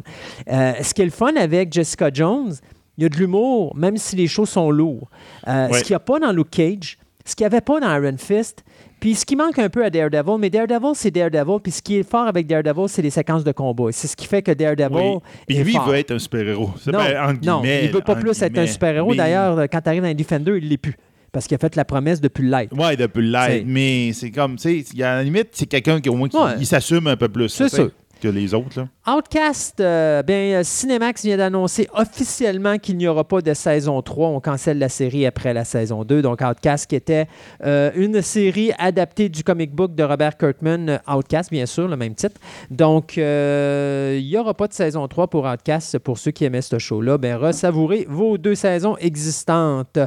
Euh, 0.52 0.73
ce 0.82 0.95
qui 0.95 1.04
est 1.04 1.06
le 1.06 1.12
fun 1.12 1.36
avec 1.36 1.71
Jessica 1.71 2.10
Jones, 2.12 2.56
il 2.97 3.04
y 3.04 3.06
a 3.06 3.10
de 3.10 3.15
l'humour, 3.15 3.76
même 3.76 3.97
si 3.97 4.15
les 4.15 4.26
shows 4.26 4.47
sont 4.47 4.71
lourds. 4.71 5.10
Euh. 5.47 5.67
Ce 5.73 5.84
qu'il 5.84 5.91
n'y 5.91 5.97
a 5.97 5.99
pas 5.99 6.17
dans 6.19 6.32
Luke 6.32 6.49
Cage, 6.49 6.97
ce 7.23 7.36
qu'il 7.36 7.43
n'y 7.43 7.47
avait 7.54 7.62
pas 7.62 7.80
dans 7.80 7.95
Iron 7.95 8.17
Fist, 8.17 8.63
puis 9.03 9.15
ce 9.15 9.25
qui 9.25 9.35
manque 9.35 9.59
un 9.59 9.67
peu 9.67 9.83
à 9.83 9.89
Daredevil, 9.89 10.37
mais 10.39 10.49
Daredevil, 10.49 10.91
c'est 10.95 11.11
Daredevil, 11.11 11.59
puis 11.61 11.73
ce 11.73 11.81
qui 11.81 11.97
est 11.97 12.09
fort 12.09 12.25
avec 12.25 12.47
Daredevil, 12.47 12.87
c'est 12.87 13.01
les 13.01 13.09
séquences 13.09 13.43
de 13.43 13.51
combat. 13.51 13.91
C'est 13.91 14.07
ce 14.07 14.15
qui 14.15 14.25
fait 14.27 14.41
que 14.41 14.51
Daredevil 14.53 14.95
Oui. 15.15 15.19
Puis 15.45 15.57
est 15.57 15.63
lui, 15.65 15.73
fort. 15.73 15.83
il 15.85 15.91
veut 15.91 15.97
être 15.97 16.11
un 16.11 16.19
super-héros. 16.19 16.69
Non, 16.87 16.99
ben, 16.99 17.37
non, 17.43 17.61
il 17.65 17.89
veut 17.91 17.99
pas 17.99 18.15
plus 18.15 18.41
être 18.41 18.57
un 18.57 18.65
super-héros. 18.65 19.11
Mais- 19.11 19.17
D'ailleurs, 19.17 19.63
quand 19.69 19.81
tu 19.81 19.89
arrives 19.89 20.03
dans 20.03 20.13
Defender, 20.15 20.57
il 20.57 20.69
l'est 20.69 20.77
plus. 20.77 20.95
Parce 21.33 21.47
qu'il 21.47 21.55
a 21.55 21.57
fait 21.57 21.75
la 21.75 21.83
promesse 21.83 22.21
depuis 22.21 22.43
le 22.43 22.49
light. 22.51 22.71
Ouais, 22.71 22.95
depuis 22.95 23.29
live. 23.29 23.65
Mais 23.67 24.13
c'est 24.13 24.31
comme, 24.31 24.55
tu 24.55 24.81
sais, 24.85 25.03
à 25.03 25.15
la 25.15 25.23
limite, 25.23 25.49
c'est 25.51 25.65
quelqu'un 25.65 25.99
qui 25.99 26.07
au 26.07 26.15
moins 26.15 26.29
qui 26.29 26.37
Ouais. 26.37 26.51
il 26.59 26.65
s'assume 26.65 27.07
un 27.07 27.17
peu 27.17 27.27
plus. 27.27 27.49
C'est 27.49 27.67
sûr. 27.67 27.91
Les 28.29 28.53
autres. 28.53 28.88
Outcast, 29.05 29.79
euh, 29.79 30.23
bien, 30.23 30.59
euh, 30.59 30.63
Cinemax 30.63 31.23
vient 31.23 31.38
d'annoncer 31.38 31.88
officiellement 31.93 32.77
qu'il 32.77 32.97
n'y 32.97 33.07
aura 33.07 33.23
pas 33.23 33.41
de 33.41 33.53
saison 33.53 34.01
3. 34.01 34.29
On 34.29 34.39
cancelle 34.39 34.79
la 34.79 34.89
série 34.89 35.25
après 35.25 35.53
la 35.53 35.65
saison 35.65 36.03
2. 36.03 36.21
Donc, 36.21 36.41
Outcast, 36.41 36.88
qui 36.88 36.95
était 36.95 37.27
euh, 37.63 37.91
une 37.95 38.21
série 38.21 38.71
adaptée 38.77 39.29
du 39.29 39.43
comic 39.43 39.73
book 39.73 39.95
de 39.95 40.03
Robert 40.03 40.38
Kirkman, 40.38 40.88
euh, 40.89 40.97
Outcast, 41.13 41.51
bien 41.51 41.65
sûr, 41.65 41.88
le 41.88 41.97
même 41.97 42.15
titre. 42.15 42.39
Donc, 42.71 43.17
il 43.17 44.23
n'y 44.23 44.38
aura 44.38 44.53
pas 44.53 44.67
de 44.67 44.73
saison 44.73 45.07
3 45.07 45.27
pour 45.27 45.45
Outcast. 45.45 45.99
Pour 45.99 46.17
ceux 46.17 46.31
qui 46.31 46.45
aimaient 46.45 46.62
ce 46.62 46.79
show-là, 46.79 47.17
bien, 47.17 47.38
ressavourez 47.38 48.05
vos 48.09 48.38
deux 48.38 48.55
saisons 48.55 48.95
existantes. 48.97 49.99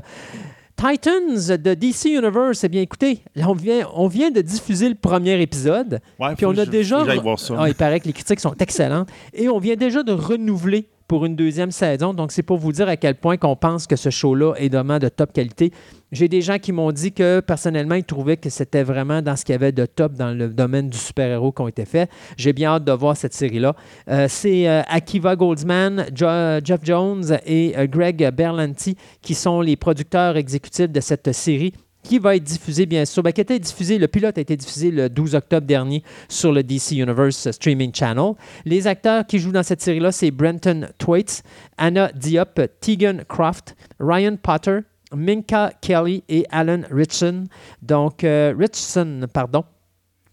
Titans 0.76 1.48
de 1.56 1.74
DC 1.74 2.10
Universe, 2.10 2.62
eh 2.64 2.68
bien, 2.68 2.82
écoutez, 2.82 3.20
là, 3.34 3.48
on 3.48 3.54
vient, 3.54 3.88
on 3.94 4.08
vient 4.08 4.30
de 4.30 4.42
diffuser 4.42 4.88
le 4.90 4.94
premier 4.94 5.40
épisode. 5.40 6.00
Ouais, 6.20 6.34
Puis 6.36 6.44
on 6.44 6.50
a 6.50 6.64
je- 6.64 6.70
déjà. 6.70 7.02
voir 7.20 7.38
ça. 7.38 7.54
Ah, 7.58 7.68
il 7.68 7.74
paraît 7.74 7.98
que 7.98 8.06
les 8.06 8.12
critiques 8.12 8.40
sont 8.40 8.54
excellentes. 8.58 9.08
Et 9.32 9.48
on 9.48 9.58
vient 9.58 9.76
déjà 9.76 10.02
de 10.02 10.12
renouveler 10.12 10.86
pour 11.08 11.24
une 11.24 11.36
deuxième 11.36 11.70
saison. 11.70 12.14
Donc, 12.14 12.32
c'est 12.32 12.42
pour 12.42 12.58
vous 12.58 12.72
dire 12.72 12.88
à 12.88 12.96
quel 12.96 13.14
point 13.14 13.36
qu'on 13.36 13.56
pense 13.56 13.86
que 13.86 13.96
ce 13.96 14.10
show-là 14.10 14.54
est 14.54 14.72
vraiment 14.72 14.98
de 14.98 15.08
top 15.08 15.32
qualité. 15.32 15.72
J'ai 16.12 16.28
des 16.28 16.40
gens 16.40 16.58
qui 16.58 16.72
m'ont 16.72 16.92
dit 16.92 17.12
que 17.12 17.40
personnellement, 17.40 17.96
ils 17.96 18.04
trouvaient 18.04 18.36
que 18.36 18.48
c'était 18.48 18.82
vraiment 18.82 19.22
dans 19.22 19.36
ce 19.36 19.44
qu'il 19.44 19.52
y 19.52 19.56
avait 19.56 19.72
de 19.72 19.86
top 19.86 20.12
dans 20.14 20.30
le 20.30 20.48
domaine 20.48 20.88
du 20.88 20.98
super-héros 20.98 21.52
qui 21.52 21.62
ont 21.62 21.68
été 21.68 21.84
faits. 21.84 22.10
J'ai 22.36 22.52
bien 22.52 22.70
hâte 22.70 22.84
de 22.84 22.92
voir 22.92 23.16
cette 23.16 23.34
série-là. 23.34 23.74
Euh, 24.08 24.26
c'est 24.28 24.68
euh, 24.68 24.82
Akiva 24.88 25.34
Goldsman, 25.36 26.06
Jeff 26.14 26.80
Jones 26.82 27.38
et 27.44 27.76
euh, 27.76 27.86
Greg 27.86 28.30
Berlanti 28.32 28.96
qui 29.20 29.34
sont 29.34 29.60
les 29.60 29.76
producteurs 29.76 30.36
exécutifs 30.36 30.90
de 30.90 31.00
cette 31.00 31.32
série 31.32 31.72
qui 32.06 32.18
va 32.18 32.36
être 32.36 32.44
diffusé, 32.44 32.86
bien 32.86 33.04
sûr, 33.04 33.22
ben, 33.22 33.32
qui 33.32 33.40
a 33.40 33.42
été 33.42 33.58
diffusé, 33.58 33.98
le 33.98 34.08
pilote 34.08 34.38
a 34.38 34.40
été 34.40 34.56
diffusé 34.56 34.90
le 34.90 35.08
12 35.08 35.34
octobre 35.34 35.66
dernier 35.66 36.02
sur 36.28 36.52
le 36.52 36.62
DC 36.62 36.92
Universe 36.92 37.50
Streaming 37.50 37.92
Channel. 37.94 38.32
Les 38.64 38.86
acteurs 38.86 39.26
qui 39.26 39.38
jouent 39.38 39.52
dans 39.52 39.62
cette 39.62 39.82
série-là, 39.82 40.12
c'est 40.12 40.30
Brenton 40.30 40.88
Thwaites, 40.98 41.42
Anna 41.76 42.10
Diop, 42.12 42.60
Tegan 42.80 43.18
Croft, 43.28 43.76
Ryan 43.98 44.36
Potter, 44.40 44.78
Minka 45.14 45.72
Kelly 45.80 46.22
et 46.28 46.46
Alan 46.50 46.82
Richson. 46.90 47.44
Donc, 47.82 48.24
euh, 48.24 48.54
Richson, 48.56 49.26
pardon. 49.32 49.64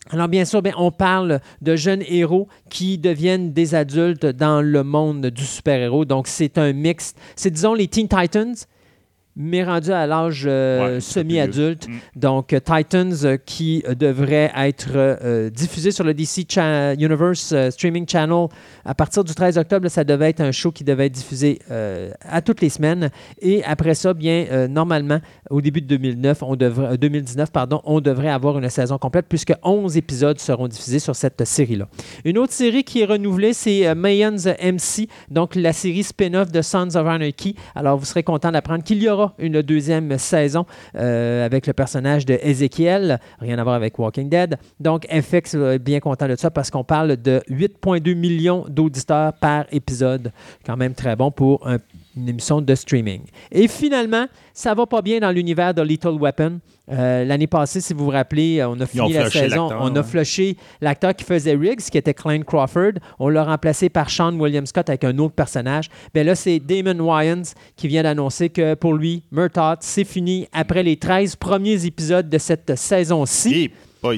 Alors, 0.10 0.28
bien 0.28 0.44
sûr, 0.44 0.62
bien, 0.62 0.74
on 0.78 0.92
parle 0.92 1.40
de 1.62 1.76
jeunes 1.76 2.04
héros 2.08 2.48
qui 2.70 2.98
deviennent 2.98 3.54
des 3.54 3.74
adultes 3.74 4.26
dans 4.26 4.62
le 4.62 4.84
monde 4.84 5.28
du 5.28 5.46
super-héros. 5.46 6.06
Donc, 6.06 6.28
c'est 6.28 6.58
un 6.58 6.74
mix. 6.74 7.14
C'est, 7.36 7.52
disons, 7.52 7.74
les 7.74 7.88
Teen 7.88 8.08
Titans, 8.08 8.56
mais 9.36 9.64
rendu 9.64 9.92
à 9.92 10.06
l'âge 10.06 10.44
euh, 10.46 10.96
Ouais, 10.96 11.02
semi-adulte. 11.02 11.88
Mm. 11.88 11.94
Donc, 12.16 12.54
euh, 12.54 12.60
Titans 12.60 13.14
euh, 13.24 13.38
qui 13.44 13.84
devrait 13.98 14.52
être 14.56 14.90
euh, 14.96 15.50
diffusé 15.50 15.92
sur 15.92 16.04
le 16.04 16.14
DC 16.14 16.46
Cha- 16.50 16.94
Universe 16.94 17.54
Streaming 17.72 18.08
Channel 18.08 18.48
à 18.86 18.94
partir 18.94 19.24
du 19.24 19.34
13 19.34 19.58
octobre. 19.58 19.84
là, 19.86 19.90
ça 19.90 20.04
devait 20.04 20.30
être 20.30 20.42
un 20.42 20.52
show 20.52 20.72
qui 20.72 20.84
devait 20.84 21.08
être 21.08 21.14
diffusé 21.14 21.60
à 22.22 22.42
toutes 22.42 22.62
les 22.62 22.70
semaines. 22.70 23.10
Et 23.42 23.64
après 23.64 23.96
ça, 23.96 24.14
bien, 24.14 24.68
normalement, 24.68 25.20
au 25.50 25.62
début 25.62 25.82
de 25.82 25.88
2009, 25.88 26.44
on 26.44 26.56
devrait, 26.56 26.94
euh, 26.94 26.98
2019, 26.98 27.52
pardon, 27.52 27.82
on 27.86 28.02
devrait 28.02 28.30
avoir 28.30 28.58
une 28.60 28.70
saison 28.70 28.98
complète 28.98 29.26
puisque 29.30 29.54
11 29.64 29.98
épisodes 29.98 30.40
seront 30.40 30.68
diffusés 30.68 31.00
sur 31.00 31.16
cette 31.16 31.44
série-là. 31.46 31.88
Une 32.26 32.38
autre 32.38 32.54
série 32.54 32.84
qui 32.84 33.02
est 33.02 33.06
renouvelée, 33.06 33.54
c'est 33.54 33.94
Mayans 33.96 34.36
MC, 34.62 35.08
donc 35.30 35.56
la 35.56 35.74
série 35.74 36.04
spin-off 36.04 36.52
de 36.52 36.62
Sons 36.62 36.96
of 36.96 37.08
Anarchy. 37.08 37.56
Alors, 37.76 37.98
vous 37.98 38.06
serez 38.06 38.24
content 38.24 38.52
d'apprendre 38.52 38.84
qu'il 38.84 39.02
y 39.02 39.10
aura 39.10 39.23
une 39.38 39.62
deuxième 39.62 40.18
saison 40.18 40.66
euh, 40.96 41.46
avec 41.46 41.68
le 41.68 41.74
personnage 41.74 42.26
de 42.26 42.38
Ezekiel, 42.42 43.20
rien 43.40 43.58
à 43.58 43.64
voir 43.64 43.76
avec 43.76 43.98
Walking 44.00 44.30
Dead. 44.30 44.58
Donc, 44.80 45.06
FX 45.08 45.56
va 45.56 45.76
être 45.76 45.84
bien 45.84 46.00
content 46.00 46.28
de 46.28 46.36
ça 46.36 46.52
parce 46.52 46.70
qu'on 46.70 46.84
parle 46.84 47.18
de 47.18 47.42
8,2 47.50 48.14
millions 48.16 48.66
d'auditeurs 48.68 49.34
par 49.34 49.66
épisode. 49.72 50.32
Quand 50.66 50.78
même 50.78 50.94
très 50.94 51.16
bon 51.16 51.32
pour 51.32 51.68
un- 51.68 51.78
une 52.16 52.30
émission 52.30 52.62
de 52.62 52.76
streaming. 52.76 53.22
Et 53.52 53.68
finalement, 53.68 54.28
ça 54.54 54.74
va 54.74 54.86
pas 54.86 55.02
bien 55.02 55.20
dans 55.20 55.32
l'univers 55.32 55.74
de 55.74 55.82
Little 55.82 56.18
Weapon. 56.20 56.60
Euh, 56.92 57.24
L'année 57.26 57.48
passée, 57.48 57.82
si 57.82 57.94
vous 57.94 58.06
vous 58.06 58.12
rappelez, 58.12 58.64
on 58.64 58.80
a 58.80 58.86
fini 58.86 59.14
la 59.14 59.30
saison. 59.30 59.70
l'acteur, 59.70 59.82
On 59.82 59.96
a 59.96 60.00
ouais. 60.00 60.04
flushé 60.04 60.58
l'acteur 60.82 61.16
qui 61.16 61.24
faisait 61.24 61.56
Riggs, 61.56 61.80
qui 61.80 61.98
était 61.98 62.14
Klein 62.14 62.42
Crawford. 62.44 62.94
On 63.20 63.30
l'a 63.30 63.44
remplacé 63.44 63.90
par 63.90 64.10
Sean 64.10 64.34
William 64.38 64.66
Scott 64.66 64.90
avec 64.90 65.04
un 65.06 65.18
autre 65.18 65.34
personnage. 65.34 65.90
Bien 66.14 66.24
là, 66.24 66.36
c'est 66.36 66.60
Damon 66.60 67.00
Wayans 67.04 67.44
qui 67.76 67.88
vient 67.88 68.04
d'annoncer 68.04 68.50
que 68.50 68.74
pour 68.76 68.94
lui, 68.94 69.24
Murtaugh, 69.32 69.78
c'est 69.80 70.04
fini 70.04 70.48
après 70.52 70.84
les 70.84 70.98
13 70.98 71.36
premiers 71.38 71.86
épisodes 71.86 72.30
de 72.30 72.38
cette 72.38 72.76
saison-ci. 72.76 73.72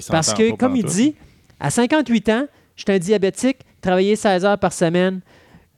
Parce 0.10 0.34
que, 0.34 0.52
comme 0.56 0.76
il 0.76 0.86
dit, 0.86 1.16
à 1.60 1.70
58 1.70 2.30
ans, 2.30 2.46
je 2.76 2.84
suis 2.84 2.92
un 2.92 3.00
diabétique, 3.00 3.58
travailler 3.80 4.16
16 4.16 4.44
heures 4.44 4.58
par 4.60 4.74
semaine. 4.74 5.22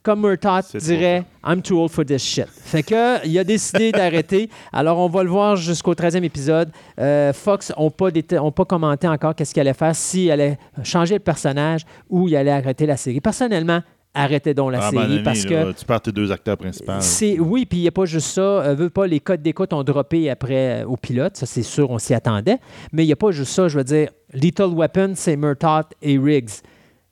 Comme 0.08 0.22
Murtaugh 0.22 0.62
dirait, 0.78 1.22
I'm 1.46 1.60
too 1.60 1.78
old 1.78 1.90
for 1.90 2.02
this 2.02 2.22
shit. 2.22 2.46
Fait 2.48 2.82
que, 2.82 3.26
il 3.26 3.38
a 3.38 3.44
décidé 3.44 3.92
d'arrêter. 3.92 4.48
Alors, 4.72 4.96
on 5.00 5.08
va 5.10 5.22
le 5.22 5.28
voir 5.28 5.56
jusqu'au 5.56 5.92
13e 5.92 6.22
épisode. 6.22 6.70
Euh, 6.98 7.34
Fox 7.34 7.74
n'ont 7.78 7.90
pas, 7.90 8.08
ont 8.40 8.50
pas 8.50 8.64
commenté 8.64 9.06
encore 9.06 9.34
qu'est-ce 9.34 9.52
qu'il 9.52 9.60
allait 9.60 9.74
faire, 9.74 9.94
s'il 9.94 10.30
allait 10.30 10.56
changer 10.82 11.12
le 11.12 11.20
personnage 11.20 11.82
ou 12.08 12.26
il 12.26 12.36
allait 12.36 12.52
arrêter 12.52 12.86
la 12.86 12.96
série. 12.96 13.20
Personnellement, 13.20 13.82
arrêtez 14.14 14.54
donc 14.54 14.72
la 14.72 14.86
Ah, 14.86 14.90
série 14.90 15.22
parce 15.22 15.44
que 15.44 15.72
tu 15.72 15.84
perds 15.84 16.00
tes 16.00 16.12
deux 16.12 16.32
acteurs 16.32 16.56
principaux. 16.56 16.90
c'est 17.00 17.38
oui, 17.38 17.66
puis 17.66 17.80
il 17.80 17.82
n'y 17.82 17.88
a 17.88 17.92
pas 17.92 18.06
juste 18.06 18.28
ça. 18.28 18.40
Euh, 18.40 18.74
veut 18.74 18.88
pas, 18.88 19.06
les 19.06 19.20
codes 19.20 19.42
d'écoute 19.42 19.74
ont 19.74 19.84
droppé 19.84 20.30
après 20.30 20.84
euh, 20.84 20.86
au 20.86 20.96
pilote. 20.96 21.36
Ça, 21.36 21.44
c'est 21.44 21.62
sûr, 21.62 21.90
on 21.90 21.98
s'y 21.98 22.14
attendait. 22.14 22.56
Mais 22.94 23.02
il 23.04 23.08
n'y 23.08 23.12
a 23.12 23.16
pas 23.16 23.30
juste 23.30 23.52
ça. 23.52 23.68
Je 23.68 23.76
veux 23.76 23.84
dire, 23.84 24.08
Little 24.32 24.72
Weapon, 24.74 25.12
c'est 25.16 25.36
Murtaugh 25.36 25.84
et 26.00 26.16
Riggs. 26.18 26.62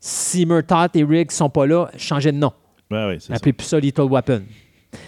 Si 0.01 0.47
Murtaugh 0.47 0.89
et 0.95 1.05
Riggs 1.05 1.31
sont 1.31 1.51
pas 1.51 1.67
là, 1.67 1.91
changez 1.99 2.33
de 2.33 2.39
nom. 2.39 2.53
Appelez 3.31 3.53
plus 3.53 3.67
ça 3.67 3.79
Little 3.81 4.03
Weapon. 4.11 4.43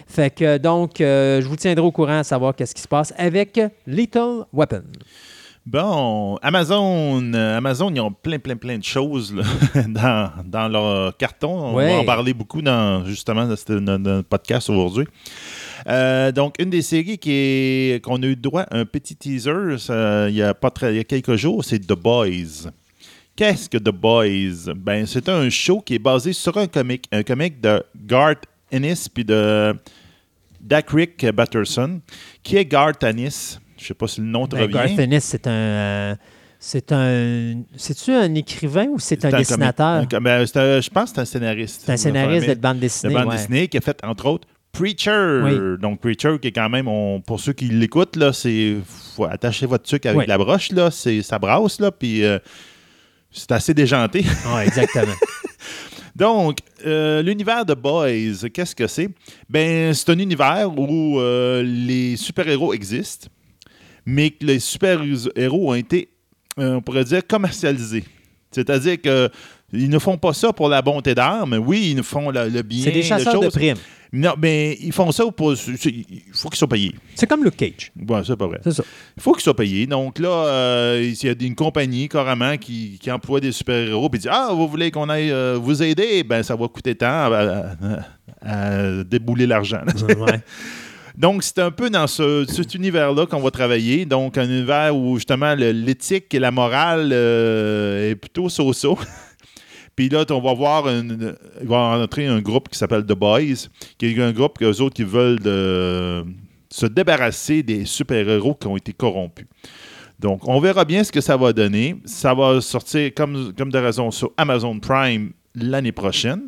Fait 0.06 0.34
que 0.34 0.58
donc, 0.58 1.00
euh, 1.00 1.40
je 1.40 1.46
vous 1.48 1.56
tiendrai 1.56 1.84
au 1.84 1.90
courant 1.92 2.18
à 2.18 2.24
savoir 2.24 2.54
qu'est-ce 2.54 2.74
qui 2.74 2.82
se 2.82 2.88
passe 2.88 3.14
avec 3.16 3.58
Little 3.86 4.44
Weapon. 4.52 4.82
Bon, 5.64 6.36
Amazon, 6.40 7.22
euh, 7.34 7.58
Amazon, 7.58 7.90
ils 7.94 8.00
ont 8.00 8.10
plein, 8.10 8.38
plein, 8.38 8.56
plein 8.56 8.78
de 8.78 8.84
choses 8.84 9.34
là, 9.34 9.42
dans, 9.86 10.30
dans 10.46 10.68
leur 10.68 11.14
carton. 11.18 11.50
On 11.72 11.74
Ouais. 11.74 11.92
va 11.92 11.98
en 12.00 12.04
parler 12.04 12.32
beaucoup 12.32 12.62
dans 12.62 13.04
justement 13.04 13.44
dans 13.46 14.02
le 14.02 14.22
podcast 14.22 14.70
aujourd'hui. 14.70 15.04
Euh, 15.86 16.32
donc, 16.32 16.54
une 16.58 16.70
des 16.70 16.80
séries 16.82 17.18
qui 17.18 17.30
est- 17.32 18.02
qu'on 18.02 18.22
a 18.22 18.26
eu 18.26 18.36
droit 18.36 18.62
à 18.62 18.78
un 18.78 18.86
petit 18.86 19.14
teaser 19.14 19.76
ça, 19.78 20.28
il, 20.30 20.36
y 20.36 20.42
a 20.42 20.54
pas 20.54 20.70
très, 20.70 20.94
il 20.94 20.96
y 20.96 21.00
a 21.00 21.04
quelques 21.04 21.36
jours, 21.36 21.62
c'est 21.62 21.78
The 21.80 21.92
Boys. 21.92 22.70
Qu'est-ce 23.38 23.68
que 23.68 23.78
The 23.78 23.90
Boys? 23.92 24.74
Ben, 24.74 25.06
c'est 25.06 25.28
un 25.28 25.48
show 25.48 25.80
qui 25.80 25.94
est 25.94 26.00
basé 26.00 26.32
sur 26.32 26.56
un 26.56 26.66
comic, 26.66 27.04
un 27.12 27.22
comic 27.22 27.60
de 27.60 27.80
Garth 28.04 28.42
Ennis 28.72 29.06
puis 29.14 29.24
de 29.24 29.76
Dakrick 30.60 31.24
Batterson, 31.30 32.00
qui 32.42 32.56
est 32.56 32.64
Garth 32.64 33.04
Ennis? 33.04 33.60
Je 33.78 33.86
sais 33.86 33.94
pas 33.94 34.08
si 34.08 34.20
le 34.20 34.26
nom 34.26 34.48
te 34.48 34.56
Ben, 34.56 34.62
revient. 34.62 34.72
Garth 34.74 34.98
Ennis, 34.98 35.20
c'est 35.20 35.46
un. 35.46 35.50
euh, 35.52 36.14
c'est 36.58 36.90
un. 36.90 37.62
C'est-tu 37.76 38.10
un 38.10 38.34
écrivain 38.34 38.86
ou 38.88 38.98
c'est 38.98 39.24
un 39.24 39.30
dessinateur? 39.30 40.04
un- 40.12 40.20
ben, 40.20 40.40
un- 40.42 40.80
je 40.80 40.90
pense 40.90 41.10
que 41.10 41.14
c'est 41.14 41.20
un 41.20 41.24
scénariste. 41.24 41.82
C'est 41.86 41.92
un 41.92 41.96
scénariste 41.96 42.48
de 42.48 42.54
bande 42.54 42.76
de 42.78 42.80
dessinée. 42.80 43.14
bande 43.14 43.26
ouais. 43.28 43.36
dessinée 43.36 43.68
qui 43.68 43.78
a 43.78 43.80
fait, 43.80 44.00
entre 44.04 44.26
autres, 44.26 44.48
Preacher. 44.72 45.42
Oui. 45.44 45.78
Donc, 45.80 46.00
Preacher, 46.00 46.38
qui 46.42 46.48
est 46.48 46.52
quand 46.52 46.68
même, 46.68 46.88
on- 46.88 47.20
pour 47.20 47.38
ceux 47.38 47.52
qui 47.52 47.66
l'écoutent, 47.66 48.16
là, 48.16 48.32
c'est. 48.32 48.78
faut 48.84 49.26
attacher 49.26 49.66
votre 49.66 49.84
truc 49.84 50.04
avec 50.06 50.18
Oui. 50.18 50.24
la 50.26 50.38
broche, 50.38 50.72
là. 50.72 50.90
C'est, 50.90 51.22
ça 51.22 51.38
brasse, 51.38 51.78
là, 51.78 51.92
puis. 51.92 52.24
euh, 52.24 52.40
c'est 53.30 53.52
assez 53.52 53.74
déjanté. 53.74 54.24
Ouais, 54.54 54.66
exactement. 54.66 55.14
Donc, 56.16 56.58
euh, 56.84 57.22
l'univers 57.22 57.64
de 57.64 57.74
Boys, 57.74 58.48
qu'est-ce 58.52 58.74
que 58.74 58.88
c'est? 58.88 59.08
Ben, 59.48 59.94
c'est 59.94 60.10
un 60.10 60.18
univers 60.18 60.68
où 60.76 61.20
euh, 61.20 61.62
les 61.62 62.16
super-héros 62.16 62.74
existent, 62.74 63.28
mais 64.04 64.30
que 64.30 64.44
les 64.44 64.58
super-héros 64.58 65.70
ont 65.70 65.74
été, 65.74 66.08
euh, 66.58 66.74
on 66.74 66.80
pourrait 66.80 67.04
dire, 67.04 67.24
commercialisés. 67.24 68.04
C'est-à-dire 68.50 69.00
que 69.00 69.30
ils 69.72 69.90
ne 69.90 69.98
font 69.98 70.16
pas 70.16 70.32
ça 70.32 70.52
pour 70.52 70.68
la 70.68 70.82
bonté 70.82 71.14
d'âme. 71.14 71.62
Oui, 71.64 71.90
ils 71.90 71.96
ne 71.96 72.02
font 72.02 72.30
le, 72.30 72.48
le 72.48 72.62
bien. 72.62 72.84
c'est 72.84 72.90
des 72.90 73.02
chasseurs 73.02 73.38
de 73.38 73.48
primes. 73.48 73.76
Non, 74.12 74.34
mais 74.40 74.78
ils 74.80 74.92
font 74.92 75.10
ça 75.12 75.24
pour. 75.30 75.52
Il 75.52 76.22
faut 76.32 76.48
qu'ils 76.48 76.56
soient 76.58 76.68
payés. 76.68 76.94
C'est 77.14 77.26
comme 77.26 77.44
Luke 77.44 77.56
Cage. 77.56 77.92
Bon, 77.94 78.22
c'est 78.24 78.36
pas 78.36 78.46
vrai. 78.46 78.58
C'est 78.64 78.72
ça. 78.72 78.82
Il 79.16 79.22
faut 79.22 79.32
qu'ils 79.32 79.42
soient 79.42 79.54
payés. 79.56 79.86
Donc 79.86 80.18
là, 80.18 80.28
euh, 80.46 81.02
il 81.22 81.26
y 81.26 81.30
a 81.30 81.34
une 81.46 81.54
compagnie 81.54 82.08
carrément 82.08 82.56
qui, 82.56 82.98
qui 83.00 83.10
emploie 83.10 83.40
des 83.40 83.52
super-héros 83.52 84.08
puis 84.08 84.20
dit 84.20 84.28
Ah, 84.30 84.48
vous 84.52 84.66
voulez 84.66 84.90
qu'on 84.90 85.08
aille 85.10 85.30
euh, 85.30 85.58
vous 85.60 85.82
aider? 85.82 86.22
Ben, 86.24 86.42
ça 86.42 86.56
va 86.56 86.68
coûter 86.68 86.94
tant 86.94 87.06
à, 87.06 87.76
à- 88.42 88.98
à 89.00 89.04
débouler 89.04 89.46
l'argent. 89.46 89.82
Ouais. 90.18 90.40
Donc, 91.18 91.42
c'est 91.42 91.58
un 91.58 91.72
peu 91.72 91.90
dans 91.90 92.06
ce, 92.06 92.44
cet 92.48 92.76
univers-là 92.76 93.26
qu'on 93.26 93.40
va 93.40 93.50
travailler. 93.50 94.06
Donc, 94.06 94.38
un 94.38 94.44
univers 94.44 94.94
où 94.96 95.16
justement 95.16 95.54
le- 95.56 95.72
l'éthique 95.72 96.32
et 96.32 96.38
la 96.38 96.52
morale 96.52 97.10
euh, 97.12 98.10
est 98.10 98.14
plutôt 98.14 98.48
so-so. 98.48 98.96
Puis 99.98 100.08
là, 100.08 100.24
on 100.30 100.40
va 100.40 100.54
voir, 100.54 100.86
une- 100.88 101.34
il 101.60 101.66
va 101.66 101.78
entrer 102.00 102.28
un 102.28 102.38
groupe 102.40 102.68
qui 102.68 102.78
s'appelle 102.78 103.04
The 103.04 103.14
Boys, 103.14 103.66
qui 103.98 104.06
est 104.06 104.22
un 104.22 104.30
groupe 104.30 104.56
qu'eux 104.56 104.80
autres 104.80 104.94
qui 104.94 105.02
veulent 105.02 105.40
de- 105.40 106.24
se 106.70 106.86
débarrasser 106.86 107.64
des 107.64 107.84
super-héros 107.84 108.54
qui 108.54 108.68
ont 108.68 108.76
été 108.76 108.92
corrompus. 108.92 109.48
Donc, 110.20 110.46
on 110.46 110.60
verra 110.60 110.84
bien 110.84 111.02
ce 111.02 111.10
que 111.10 111.20
ça 111.20 111.36
va 111.36 111.52
donner. 111.52 111.96
Ça 112.04 112.32
va 112.32 112.60
sortir, 112.60 113.10
comme, 113.12 113.52
comme 113.58 113.72
de 113.72 113.78
raison, 113.78 114.12
sur 114.12 114.30
Amazon 114.36 114.78
Prime 114.78 115.32
l'année 115.56 115.90
prochaine. 115.90 116.42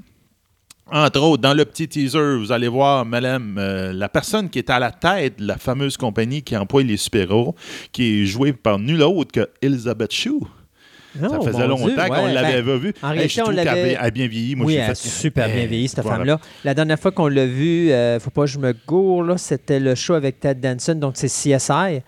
Entre 0.92 1.18
autres, 1.20 1.42
dans 1.42 1.54
le 1.54 1.64
petit 1.64 1.88
teaser, 1.88 2.36
vous 2.38 2.52
allez 2.52 2.68
voir, 2.68 3.04
madame, 3.04 3.56
euh, 3.58 3.92
la 3.92 4.08
personne 4.08 4.48
qui 4.48 4.60
est 4.60 4.70
à 4.70 4.78
la 4.78 4.92
tête 4.92 5.40
de 5.40 5.46
la 5.48 5.58
fameuse 5.58 5.96
compagnie 5.96 6.42
qui 6.42 6.56
emploie 6.56 6.84
les 6.84 6.96
super-héros, 6.96 7.56
qui 7.90 8.22
est 8.22 8.26
jouée 8.26 8.52
par 8.52 8.78
nul 8.78 9.02
autre 9.02 9.32
que 9.32 9.48
Elizabeth 9.60 10.12
Shue. 10.12 10.38
Ça 11.18 11.40
faisait 11.40 11.66
longtemps 11.66 12.07
qu'on 12.09 12.25
ouais, 12.25 12.33
l'avait 12.33 12.62
ben, 12.62 12.66
pas 12.66 12.77
vue. 12.77 12.94
en 13.03 13.09
Hey, 13.11 13.14
réalité, 13.18 13.42
on 13.42 13.49
a 13.49 13.53
l'avait- 13.53 13.83
bien- 13.85 13.99
elle 14.01 14.07
a 14.07 14.11
bien 14.11 14.27
vieilli. 14.29 14.57
Moi, 14.57 14.66
oui, 14.66 14.75
elle 14.75 14.83
a 14.90 14.94
fait- 14.94 15.09
super 15.09 15.49
bien 15.49 15.66
vieilli, 15.66 15.88
cette 15.88 16.01
voilà. 16.01 16.18
femme-là. 16.18 16.40
La 16.64 16.75
dernière 16.75 16.99
fois 16.99 17.11
qu'on 17.11 17.29
l'a 17.29 17.46
vue, 17.46 17.90
euh, 17.90 18.18
faut 18.20 18.31
pas 18.31 18.42
que 18.42 18.46
je 18.49 18.59
me 18.59 18.75
gourre, 18.87 19.23
là, 19.25 19.37
c'était 19.38 19.81
le 19.81 19.94
show 19.94 20.14
avec 20.14 20.40
Ted 20.40 20.61
Danson, 20.61 20.94
donc 20.94 21.14
c'est 21.16 21.29
CSI. 21.29 22.01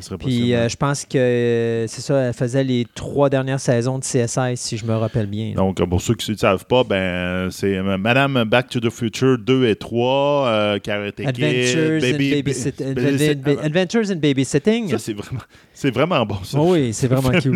Serait 0.00 0.16
Puis 0.18 0.54
euh, 0.54 0.68
je 0.68 0.76
pense 0.76 1.04
que 1.04 1.18
euh, 1.18 1.86
c'est 1.86 2.00
ça, 2.00 2.18
elle 2.18 2.32
faisait 2.32 2.64
les 2.64 2.86
trois 2.94 3.28
dernières 3.28 3.60
saisons 3.60 3.98
de 3.98 4.04
CSI, 4.04 4.56
si 4.56 4.76
je 4.78 4.84
me 4.86 4.94
rappelle 4.94 5.26
bien. 5.26 5.52
Donc, 5.54 5.82
pour 5.86 6.00
ceux 6.00 6.14
qui 6.14 6.30
ne 6.30 6.36
savent 6.36 6.64
pas, 6.66 6.82
ben, 6.84 7.50
c'est 7.50 7.76
euh, 7.76 7.98
Madame 7.98 8.44
Back 8.44 8.68
to 8.70 8.80
the 8.80 8.90
Future 8.90 9.36
2 9.38 9.66
et 9.68 9.76
3, 9.76 10.46
euh, 10.48 10.78
Karate 10.78 11.16
Kid, 11.16 11.26
Adventures, 11.28 12.00
Baby- 12.00 12.32
in 12.34 12.36
Babysit- 12.38 12.94
Baby- 12.94 13.00
Adven- 13.00 13.42
Baby- 13.42 13.60
Adventures 13.62 14.10
in 14.10 14.16
Babysitting. 14.16 14.88
Ça, 14.90 14.98
c'est 14.98 15.12
vraiment, 15.14 15.40
c'est 15.74 15.90
vraiment 15.90 16.24
bon. 16.24 16.38
Ça. 16.44 16.58
Oh 16.58 16.72
oui, 16.72 16.92
c'est 16.92 17.08
vraiment 17.08 17.30
cute. 17.38 17.52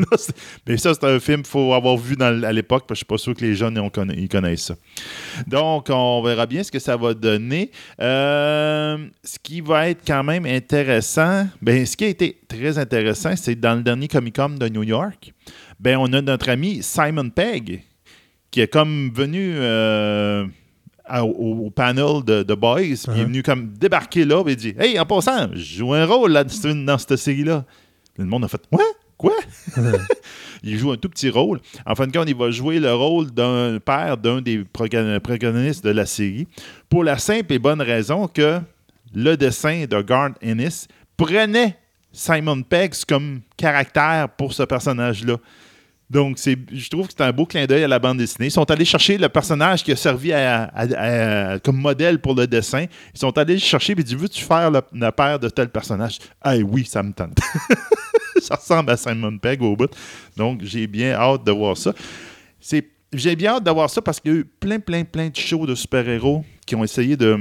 Mais 0.66 0.76
ça, 0.76 0.92
c'est 0.94 1.04
un 1.06 1.18
film 1.20 1.38
qu'il 1.42 1.50
faut 1.50 1.72
avoir 1.72 1.96
vu 1.96 2.16
dans- 2.16 2.42
à 2.44 2.52
l'époque, 2.52 2.84
parce 2.86 3.00
que 3.00 3.06
je 3.06 3.14
ne 3.14 3.18
suis 3.18 3.24
pas 3.26 3.32
sûr 3.32 3.34
que 3.34 3.44
les 3.44 3.54
jeunes 3.54 3.78
conna- 3.90 4.14
ils 4.16 4.28
connaissent 4.28 4.64
ça. 4.64 4.74
Donc, 5.46 5.86
on 5.90 6.22
verra 6.22 6.46
bien 6.46 6.62
ce 6.62 6.70
que 6.72 6.78
ça 6.78 6.96
va 6.96 7.14
donner. 7.14 7.70
Euh, 8.00 8.98
ce 9.24 9.38
qui 9.42 9.60
va 9.60 9.88
être 9.88 10.02
quand 10.06 10.24
même 10.24 10.46
intéressant, 10.46 11.46
ben, 11.62 11.84
ce 11.86 11.96
qui 11.96 12.04
a 12.04 12.08
été 12.08 12.25
été 12.26 12.38
très 12.48 12.78
intéressant, 12.78 13.34
c'est 13.36 13.54
dans 13.54 13.74
le 13.74 13.82
dernier 13.82 14.08
Comic-Con 14.08 14.50
de 14.60 14.68
New 14.68 14.82
York, 14.82 15.32
ben, 15.80 15.96
on 15.98 16.12
a 16.12 16.20
notre 16.22 16.48
ami 16.48 16.82
Simon 16.82 17.30
Pegg 17.30 17.82
qui 18.50 18.60
est 18.60 18.68
comme 18.68 19.10
venu 19.12 19.52
euh, 19.56 20.46
à- 21.04 21.24
au, 21.24 21.66
au 21.66 21.70
panel 21.70 22.22
de, 22.24 22.42
de 22.42 22.54
Boys, 22.54 22.80
puis 22.80 22.92
il 22.92 22.94
est 22.94 23.22
Uh-huh. 23.22 23.24
venu 23.26 23.42
comme 23.42 23.72
débarquer 23.74 24.24
là, 24.24 24.42
puis 24.42 24.54
il 24.54 24.56
dit 24.56 24.74
Hey, 24.78 24.98
en 24.98 25.04
passant, 25.06 25.48
je 25.52 25.78
joue 25.78 25.92
un 25.94 26.06
rôle 26.06 26.32
là, 26.32 26.44
dans, 26.44 26.98
cette 26.98 27.16
série-là. 27.16 27.64
Le 28.16 28.24
monde 28.24 28.44
a 28.44 28.48
fait 28.48 28.62
Ouais, 28.72 28.82
quoi? 29.18 29.34
Il 30.62 30.78
joue 30.78 30.90
un 30.90 30.96
tout 30.96 31.08
petit 31.10 31.28
rôle. 31.28 31.60
En 31.84 31.94
fin 31.94 32.06
de 32.06 32.12
compte, 32.12 32.28
il 32.28 32.34
va 32.34 32.50
jouer 32.50 32.80
le 32.80 32.92
rôle 32.92 33.30
d'un 33.30 33.78
père 33.78 34.16
d'un 34.16 34.40
des 34.40 34.64
protagonistes 34.64 35.84
de 35.84 35.90
la 35.90 36.06
série 36.06 36.48
pour 36.88 37.04
la 37.04 37.18
simple 37.18 37.52
et 37.52 37.58
bonne 37.58 37.80
raison 37.82 38.26
que 38.26 38.58
le 39.14 39.36
dessin 39.36 39.84
de 39.88 40.00
Garth 40.00 40.36
Ennis 40.40 40.86
prenait 41.16 41.76
Simon 42.16 42.62
Pegg 42.62 42.94
comme 43.06 43.40
caractère 43.58 44.28
pour 44.30 44.54
ce 44.54 44.62
personnage-là. 44.62 45.36
Donc, 46.08 46.38
c'est, 46.38 46.56
je 46.72 46.88
trouve 46.88 47.08
que 47.08 47.12
c'est 47.16 47.24
un 47.24 47.32
beau 47.32 47.46
clin 47.46 47.66
d'œil 47.66 47.82
à 47.84 47.88
la 47.88 47.98
bande 47.98 48.18
dessinée. 48.18 48.46
Ils 48.46 48.50
sont 48.52 48.70
allés 48.70 48.84
chercher 48.84 49.18
le 49.18 49.28
personnage 49.28 49.82
qui 49.82 49.90
a 49.92 49.96
servi 49.96 50.32
à- 50.32 50.64
à- 50.72 51.52
à- 51.54 51.58
comme 51.58 51.76
modèle 51.76 52.20
pour 52.20 52.34
le 52.34 52.46
dessin. 52.46 52.86
Ils 53.12 53.18
sont 53.18 53.36
allés 53.36 53.54
le 53.54 53.60
chercher 53.60 53.92
et 53.98 54.02
dit 54.02 54.14
Veux-tu 54.14 54.42
faire 54.44 54.70
le, 54.70 54.80
le 54.92 55.10
père 55.10 55.38
de 55.40 55.48
tel 55.48 55.68
personnage? 55.68 56.18
Ah 56.40 56.56
oui, 56.56 56.84
ça 56.86 57.02
me 57.02 57.12
tente. 57.12 57.36
ça 58.40 58.54
ressemble 58.54 58.92
à 58.92 58.96
Simon 58.96 59.36
Pegg 59.36 59.60
au 59.62 59.74
bout. 59.76 59.90
Donc, 60.36 60.60
j'ai 60.62 60.86
bien 60.86 61.12
hâte 61.14 61.44
de 61.44 61.50
voir 61.52 61.76
ça. 61.76 61.92
C'est, 62.60 62.86
j'ai 63.12 63.34
bien 63.36 63.54
hâte 63.56 63.64
de 63.64 63.70
voir 63.72 63.90
ça 63.90 64.00
parce 64.00 64.20
qu'il 64.20 64.32
y 64.32 64.34
a 64.36 64.38
eu 64.38 64.44
plein, 64.44 64.78
plein, 64.78 65.02
plein 65.04 65.28
de 65.28 65.36
shows 65.36 65.66
de 65.66 65.74
super-héros 65.74 66.44
qui 66.64 66.76
ont 66.76 66.84
essayé 66.84 67.16
de, 67.16 67.36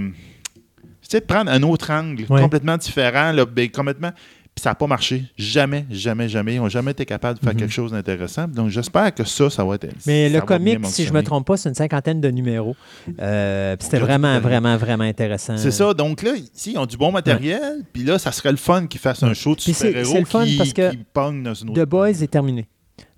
de 1.11 1.19
prendre 1.19 1.51
un 1.51 1.61
autre 1.63 1.91
angle 1.91 2.25
Ouais. 2.29 2.41
complètement 2.41 2.77
différent, 2.77 3.31
là, 3.31 3.45
ben, 3.45 3.69
complètement. 3.69 4.11
Puis 4.55 4.61
ça 4.63 4.69
n'a 4.69 4.75
pas 4.75 4.87
marché. 4.87 5.23
Jamais, 5.37 5.85
jamais, 5.91 6.29
jamais. 6.29 6.55
Ils 6.55 6.61
n'ont 6.61 6.69
jamais 6.69 6.91
été 6.91 7.05
capables 7.05 7.37
de 7.37 7.43
faire 7.43 7.53
Mhm. 7.53 7.59
quelque 7.59 7.73
chose 7.73 7.91
d'intéressant. 7.91 8.47
Donc, 8.47 8.69
j'espère 8.69 9.13
que 9.13 9.25
ça, 9.25 9.49
ça 9.49 9.65
va 9.65 9.75
être. 9.75 9.87
Mais 10.07 10.29
le 10.29 10.39
comic, 10.39 10.75
si 10.75 10.77
je 10.77 10.79
me 10.79 10.85
fonctionner. 10.85 11.23
trompe 11.23 11.47
pas, 11.47 11.57
c'est 11.57 11.67
une 11.67 11.75
cinquantaine 11.75 12.21
de 12.21 12.29
numéros. 12.31 12.73
Euh, 13.19 13.75
puis 13.75 13.83
C'était 13.83 13.99
vraiment, 13.99 14.39
vraiment, 14.39 14.77
vraiment 14.77 15.03
intéressant. 15.03 15.57
C'est 15.57 15.71
ça. 15.71 15.93
Donc 15.93 16.21
là, 16.23 16.31
ici, 16.35 16.71
ils 16.71 16.77
ont 16.77 16.85
du 16.85 16.95
bon 16.95 17.11
matériel. 17.11 17.83
Puis 17.91 18.03
là, 18.05 18.17
ça 18.17 18.31
serait 18.31 18.51
le 18.51 18.57
fun 18.57 18.87
qu'ils 18.87 19.01
fassent 19.01 19.23
un 19.23 19.33
show 19.33 19.55
de 19.55 19.59
super-héros 19.61 20.11
c'est 20.13 20.19
le 20.19 20.25
fun 20.25 20.45
qui, 20.45 20.57
parce 20.57 20.71
que 20.73 20.91
qui 20.91 20.99
dans 21.13 21.53
une 21.53 21.71
autre. 21.71 21.83
The 21.83 21.85
Boys 21.85 22.21
est 22.21 22.31
terminé. 22.31 22.67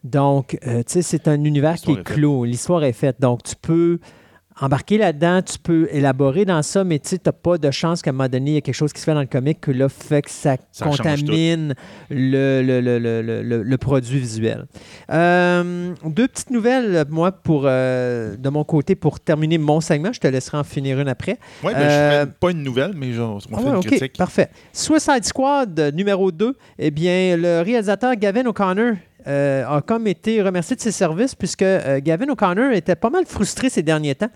Donc, 0.04 0.58
euh, 0.66 0.78
tu 0.80 0.84
sais, 0.94 1.02
c'est 1.04 1.28
un 1.28 1.44
univers 1.44 1.76
qui 1.76 1.92
est 1.92 2.04
clos. 2.04 2.46
L'histoire 2.46 2.84
est 2.84 2.94
faite. 2.94 3.18
Donc, 3.20 3.44
tu 3.44 3.54
peux 3.62 4.00
embarquer 4.60 4.98
là-dedans, 4.98 5.42
tu 5.42 5.58
peux 5.60 5.88
élaborer 5.92 6.46
dans 6.46 6.62
ça, 6.62 6.84
mais 6.84 7.00
tu 7.00 7.16
n'as 7.26 7.32
pas 7.32 7.58
de 7.58 7.70
chance 7.72 8.02
qu'à 8.02 8.10
un 8.10 8.14
moment 8.14 8.30
donné, 8.30 8.52
il 8.52 8.54
y 8.56 8.58
a 8.58 8.62
quelque 8.62 8.76
chose 8.76 8.92
qui 8.94 9.00
se 9.00 9.06
fait 9.06 9.14
dans 9.14 9.22
le 9.22 9.28
comic 9.28 9.62
que 9.62 9.72
là 9.72 9.88
fait 9.90 10.22
que 10.22 10.30
ça, 10.32 10.58
contamine 10.82 11.74
le, 12.10 12.62
le, 12.62 12.82
le, 12.82 13.64
le, 13.64 13.78
produit 13.78 14.20
visuel. 14.20 14.66
Euh, 15.12 15.94
deux 16.06 16.28
petites 16.28 16.50
nouvelles, 16.52 17.06
moi, 17.10 17.32
pour, 17.32 17.64
euh, 17.66 18.36
de 18.36 18.50
mon 18.50 18.64
côté, 18.64 18.96
pour 18.96 19.20
terminer 19.20 19.58
mon 19.58 19.82
segment. 19.82 20.12
Je 20.14 20.20
te 20.20 20.28
laisserai 20.28 20.58
en 20.58 20.64
finir 20.64 21.00
une 21.00 21.08
après. 21.10 21.38
Oui, 21.64 21.74
mais 21.76 21.84
Euh, 21.84 22.22
je 22.22 22.26
ferai 22.26 22.32
pas 22.40 22.52
une 22.52 22.64
nouvelle, 22.64 22.92
mais 22.96 23.14
genre, 23.14 23.40
on 23.52 23.56
Ah 23.56 23.60
fait 23.60 23.68
ouais, 23.70 23.76
une 23.76 23.84
critique. 23.84 24.18
parfait. 24.18 24.50
Suicide 24.74 25.24
Squad 25.24 25.80
euh, 25.80 25.92
numéro 25.92 26.32
2, 26.32 26.56
eh 26.80 26.92
bien, 26.92 27.38
le 27.38 27.62
réalisateur 27.62 28.16
Gavin 28.16 28.46
O'Connor 28.46 28.94
euh, 29.28 29.68
a 29.68 29.82
comme 29.82 30.08
été 30.08 30.42
remercié 30.42 30.76
de 30.76 30.82
ses 30.82 30.92
services 30.92 31.36
puisque 31.36 31.62
euh, 31.62 32.00
Gavin 32.02 32.30
O'Connor 32.30 32.72
était 32.72 32.96
pas 32.96 33.10
mal 33.10 33.26
frustré 33.26 33.70
ces 33.70 33.84
derniers 33.84 34.16
temps 34.16 34.30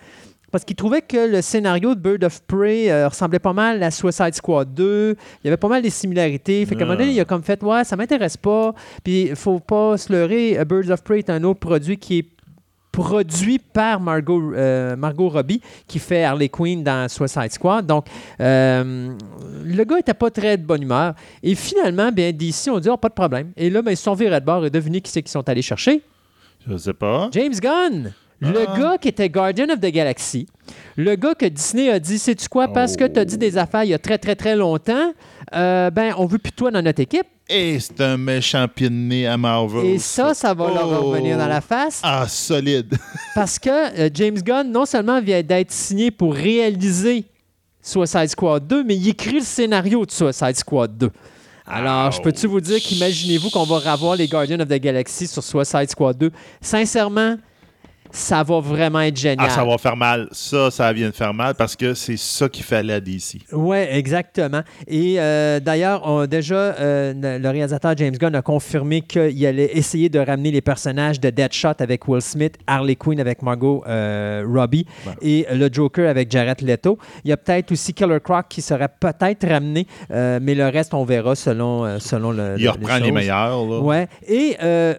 parce 0.52 0.66
qu'il 0.66 0.76
trouvait 0.76 1.02
que 1.02 1.32
le 1.32 1.42
scénario 1.42 1.96
de 1.96 2.00
Bird 2.00 2.24
of 2.26 2.42
Prey 2.42 2.92
euh, 2.92 3.08
ressemblait 3.08 3.40
pas 3.40 3.54
mal 3.54 3.82
à 3.82 3.90
Suicide 3.90 4.34
Squad 4.34 4.74
2. 4.74 5.16
Il 5.44 5.46
y 5.46 5.48
avait 5.48 5.58
pas 5.58 5.70
mal 5.70 5.82
des 5.82 5.90
similarités. 5.90 6.66
Fait 6.66 6.76
qu'à 6.76 6.84
un 6.84 6.88
moment 6.88 6.98
donné, 6.98 7.12
Ah. 7.12 7.14
il 7.14 7.20
a 7.22 7.26
comme 7.26 7.42
fait 7.44 7.64
«Ouais, 7.64 7.84
ça 7.86 7.96
m'intéresse 7.96 8.36
pas.» 8.36 8.76
Puis 9.04 9.28
il 9.30 9.36
faut 9.36 9.60
pas 9.60 9.98
se 9.98 10.12
leurrer, 10.12 10.60
euh, 10.60 10.66
Birds 10.66 10.92
of 10.92 11.04
Prey 11.04 11.20
est 11.20 11.30
un 11.30 11.44
autre 11.46 11.62
produit 11.62 11.98
qui 11.98 12.20
est 12.20 12.26
produit 12.92 13.60
par 13.60 14.00
Margot, 14.00 14.54
euh, 14.54 14.96
Margot 14.96 15.30
Robbie, 15.30 15.62
qui 15.88 16.00
fait 16.00 16.24
Harley 16.24 16.50
Quinn 16.50 16.84
dans 16.84 17.08
Suicide 17.10 17.52
Squad. 17.52 17.86
Donc, 17.86 18.06
euh, 18.40 19.14
le 19.64 19.84
gars 19.84 20.00
était 20.00 20.14
pas 20.14 20.30
très 20.30 20.58
de 20.58 20.64
bonne 20.64 20.84
humeur. 20.84 21.14
Et 21.42 21.56
finalement, 21.56 22.12
bien, 22.12 22.32
DC 22.32 22.70
ont 22.70 22.80
dit, 22.80 22.90
oh, 22.90 22.98
pas 22.98 23.10
de 23.10 23.14
problème. 23.14 23.52
Et 23.56 23.70
là, 23.70 23.82
ben, 23.82 23.92
ils 23.92 23.98
se 23.98 24.04
sont 24.04 24.14
virés 24.14 24.40
de 24.40 24.46
bord 24.46 24.66
et 24.66 24.70
devinez 24.70 25.02
qui 25.02 25.12
c'est 25.12 25.22
qu'ils 25.22 25.32
sont 25.32 25.48
allés 25.48 25.62
chercher? 25.62 26.02
Je 26.68 26.76
sais 26.78 26.94
pas. 26.94 27.30
James 27.32 27.56
Gunn! 27.62 28.14
Le 28.44 28.66
Ah. 28.68 28.80
gars 28.80 28.98
qui 28.98 29.08
était 29.08 29.30
Guardian 29.30 29.70
of 29.70 29.80
the 29.80 29.92
Galaxy, 29.92 30.48
le 30.98 31.16
gars 31.16 31.36
que 31.36 31.46
Disney 31.46 31.92
a 31.92 32.00
dit, 32.00 32.18
sais-tu 32.18 32.50
quoi, 32.50 32.68
parce 32.68 32.98
que 32.98 33.04
tu 33.06 33.20
as 33.20 33.24
dit 33.26 33.38
des 33.38 33.56
affaires 33.56 33.84
il 33.84 33.92
y 33.92 33.94
a 33.94 34.00
très, 34.00 34.18
très, 34.18 34.36
très 34.36 34.56
longtemps, 34.56 35.14
euh, 35.54 35.92
ben, 35.92 36.14
on 36.18 36.26
veut 36.26 36.40
plus 36.40 36.50
de 36.50 36.56
toi 36.56 36.72
dans 36.72 36.82
notre 36.82 37.02
équipe. 37.02 37.28
Et 37.54 37.80
c'est 37.80 38.00
un 38.02 38.18
méchant 38.18 38.66
pied 38.74 38.88
de 38.90 38.94
nez 38.94 39.28
à 39.28 39.36
Marvel. 39.38 39.86
Et 39.86 40.00
ça, 40.00 40.34
ça 40.34 40.54
va 40.54 40.68
leur 40.74 40.88
Oh. 40.90 41.10
revenir 41.12 41.38
dans 41.38 41.48
la 41.48 41.60
face. 41.62 42.00
Ah, 42.04 42.26
solide. 42.28 42.98
Parce 43.36 43.60
que 43.60 43.70
euh, 43.70 44.10
James 44.14 44.42
Gunn, 44.42 44.72
non 44.72 44.86
seulement 44.86 45.20
vient 45.22 45.44
d'être 45.44 45.72
signé 45.72 46.12
pour 46.12 46.34
réaliser 46.34 47.26
Suicide 47.82 48.28
Squad 48.30 48.66
2, 48.68 48.84
mais 48.84 48.96
il 48.96 49.10
écrit 49.10 49.34
le 49.40 49.42
scénario 49.42 50.06
de 50.06 50.12
Suicide 50.12 50.56
Squad 50.56 50.98
2. 50.98 51.10
Alors, 51.68 52.12
je 52.12 52.22
peux-tu 52.22 52.48
vous 52.48 52.62
dire 52.62 52.80
qu'imaginez-vous 52.80 53.50
qu'on 53.50 53.64
va 53.66 53.80
revoir 53.94 54.16
les 54.16 54.28
Guardians 54.28 54.60
of 54.60 54.68
the 54.68 54.74
Galaxy 54.80 55.28
sur 55.28 55.44
Suicide 55.44 55.90
Squad 55.90 56.18
2? 56.18 56.32
Sincèrement, 56.62 57.38
ça 58.12 58.44
va 58.44 58.60
vraiment 58.60 59.02
être 59.02 59.18
génial. 59.18 59.48
Ah, 59.50 59.54
ça 59.54 59.64
va 59.66 59.78
faire 59.78 59.96
mal. 59.96 60.28
Ça, 60.32 60.70
ça 60.72 60.92
vient 60.94 61.10
de 61.10 61.16
faire 61.16 61.34
mal 61.34 61.56
parce 61.56 61.76
que 61.76 61.94
c'est 61.94 62.18
ça 62.18 62.50
qu'il 62.50 62.64
fallait 62.64 63.00
DC. 63.02 63.40
Oui, 63.52 63.78
exactement. 63.90 64.62
Et 64.88 65.16
euh, 65.20 65.60
d'ailleurs, 65.60 66.28
déjà, 66.28 66.56
euh, 66.56 67.14
le 67.16 67.50
réalisateur 67.50 67.94
James 67.98 68.16
Gunn 68.18 68.36
a 68.36 68.42
confirmé 68.42 69.02
qu'il 69.02 69.46
allait 69.46 69.72
essayer 69.78 70.10
de 70.10 70.20
ramener 70.20 70.52
les 70.52 70.62
personnages 70.62 71.20
de 71.20 71.30
Deadshot 71.30 71.74
avec 71.80 72.08
Will 72.08 72.22
Smith, 72.22 72.56
Harley 72.68 72.96
Quinn 72.96 73.20
avec 73.20 73.42
Margot 73.42 73.84
euh, 73.88 74.44
Robbie 74.48 74.86
Ouais. 75.08 75.14
et 75.22 75.46
le 75.56 75.70
Joker 75.72 76.10
avec 76.10 76.30
Jared 76.32 76.62
Leto. 76.62 76.98
Il 77.24 77.30
y 77.30 77.34
a 77.34 77.38
peut-être 77.38 77.72
aussi 77.72 77.94
Killer 77.94 78.20
Croc 78.24 78.46
qui 78.50 78.62
serait 78.62 78.90
peut-être 79.00 79.48
ramené, 79.48 79.88
mais 80.10 80.56
le 80.56 80.68
reste, 80.68 80.94
on 80.94 81.04
verra 81.06 81.36
selon, 81.36 82.00
selon 82.00 82.32
le. 82.32 82.56
Il 82.58 82.64
le- 82.66 82.70
reprend 82.72 82.98
les 82.98 83.04
choses. 83.06 83.12
meilleurs. 83.14 83.66
Là. 83.66 83.80
Ouais. 83.80 84.08
Et 84.28 84.58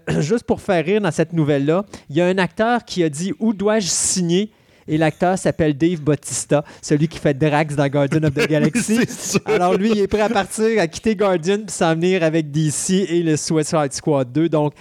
juste 0.20 0.44
pour 0.44 0.60
faire 0.60 0.84
rire 0.84 1.00
dans 1.00 1.10
cette 1.10 1.32
nouvelle-là, 1.32 1.84
il 2.10 2.16
y 2.16 2.20
a 2.20 2.26
un 2.26 2.38
acteur 2.38 2.84
qui 2.84 3.01
a 3.02 3.08
dit 3.08 3.32
Où 3.38 3.52
dois-je 3.52 3.86
signer? 3.86 4.50
Et 4.88 4.98
l'acteur 4.98 5.38
s'appelle 5.38 5.76
Dave 5.76 6.00
Bautista, 6.00 6.64
celui 6.80 7.06
qui 7.06 7.18
fait 7.18 7.34
Drax 7.34 7.76
dans 7.76 7.86
Guardian 7.86 8.24
of 8.24 8.34
the 8.34 8.48
Galaxy. 8.50 8.98
Alors 9.46 9.74
lui, 9.74 9.90
il 9.92 9.98
est 10.00 10.08
prêt 10.08 10.22
à 10.22 10.28
partir, 10.28 10.80
à 10.80 10.88
quitter 10.88 11.14
Guardian 11.14 11.58
puis 11.58 11.70
s'en 11.70 11.94
venir 11.94 12.24
avec 12.24 12.50
DC 12.50 12.90
et 12.90 13.22
le 13.22 13.36
Suicide 13.36 13.92
Squad 13.92 14.32
2. 14.32 14.48
Donc, 14.48 14.74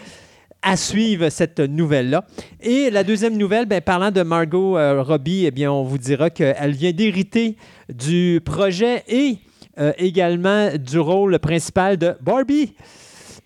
à 0.62 0.78
suivre 0.78 1.30
cette 1.30 1.60
nouvelle-là. 1.60 2.26
Et 2.62 2.90
la 2.90 3.04
deuxième 3.04 3.36
nouvelle, 3.36 3.66
ben, 3.66 3.82
parlant 3.82 4.12
de 4.12 4.22
Margot 4.22 4.78
euh, 4.78 5.02
Robbie, 5.02 5.46
eh 5.46 5.52
bien, 5.52 5.72
on 5.72 5.84
vous 5.84 5.98
dira 5.98 6.30
qu'elle 6.30 6.72
vient 6.72 6.92
d'hériter 6.92 7.58
du 7.94 8.42
projet 8.44 9.04
et 9.08 9.38
euh, 9.80 9.92
également 9.98 10.70
du 10.78 11.00
rôle 11.00 11.40
principal 11.40 11.98
de 11.98 12.14
Barbie. 12.22 12.76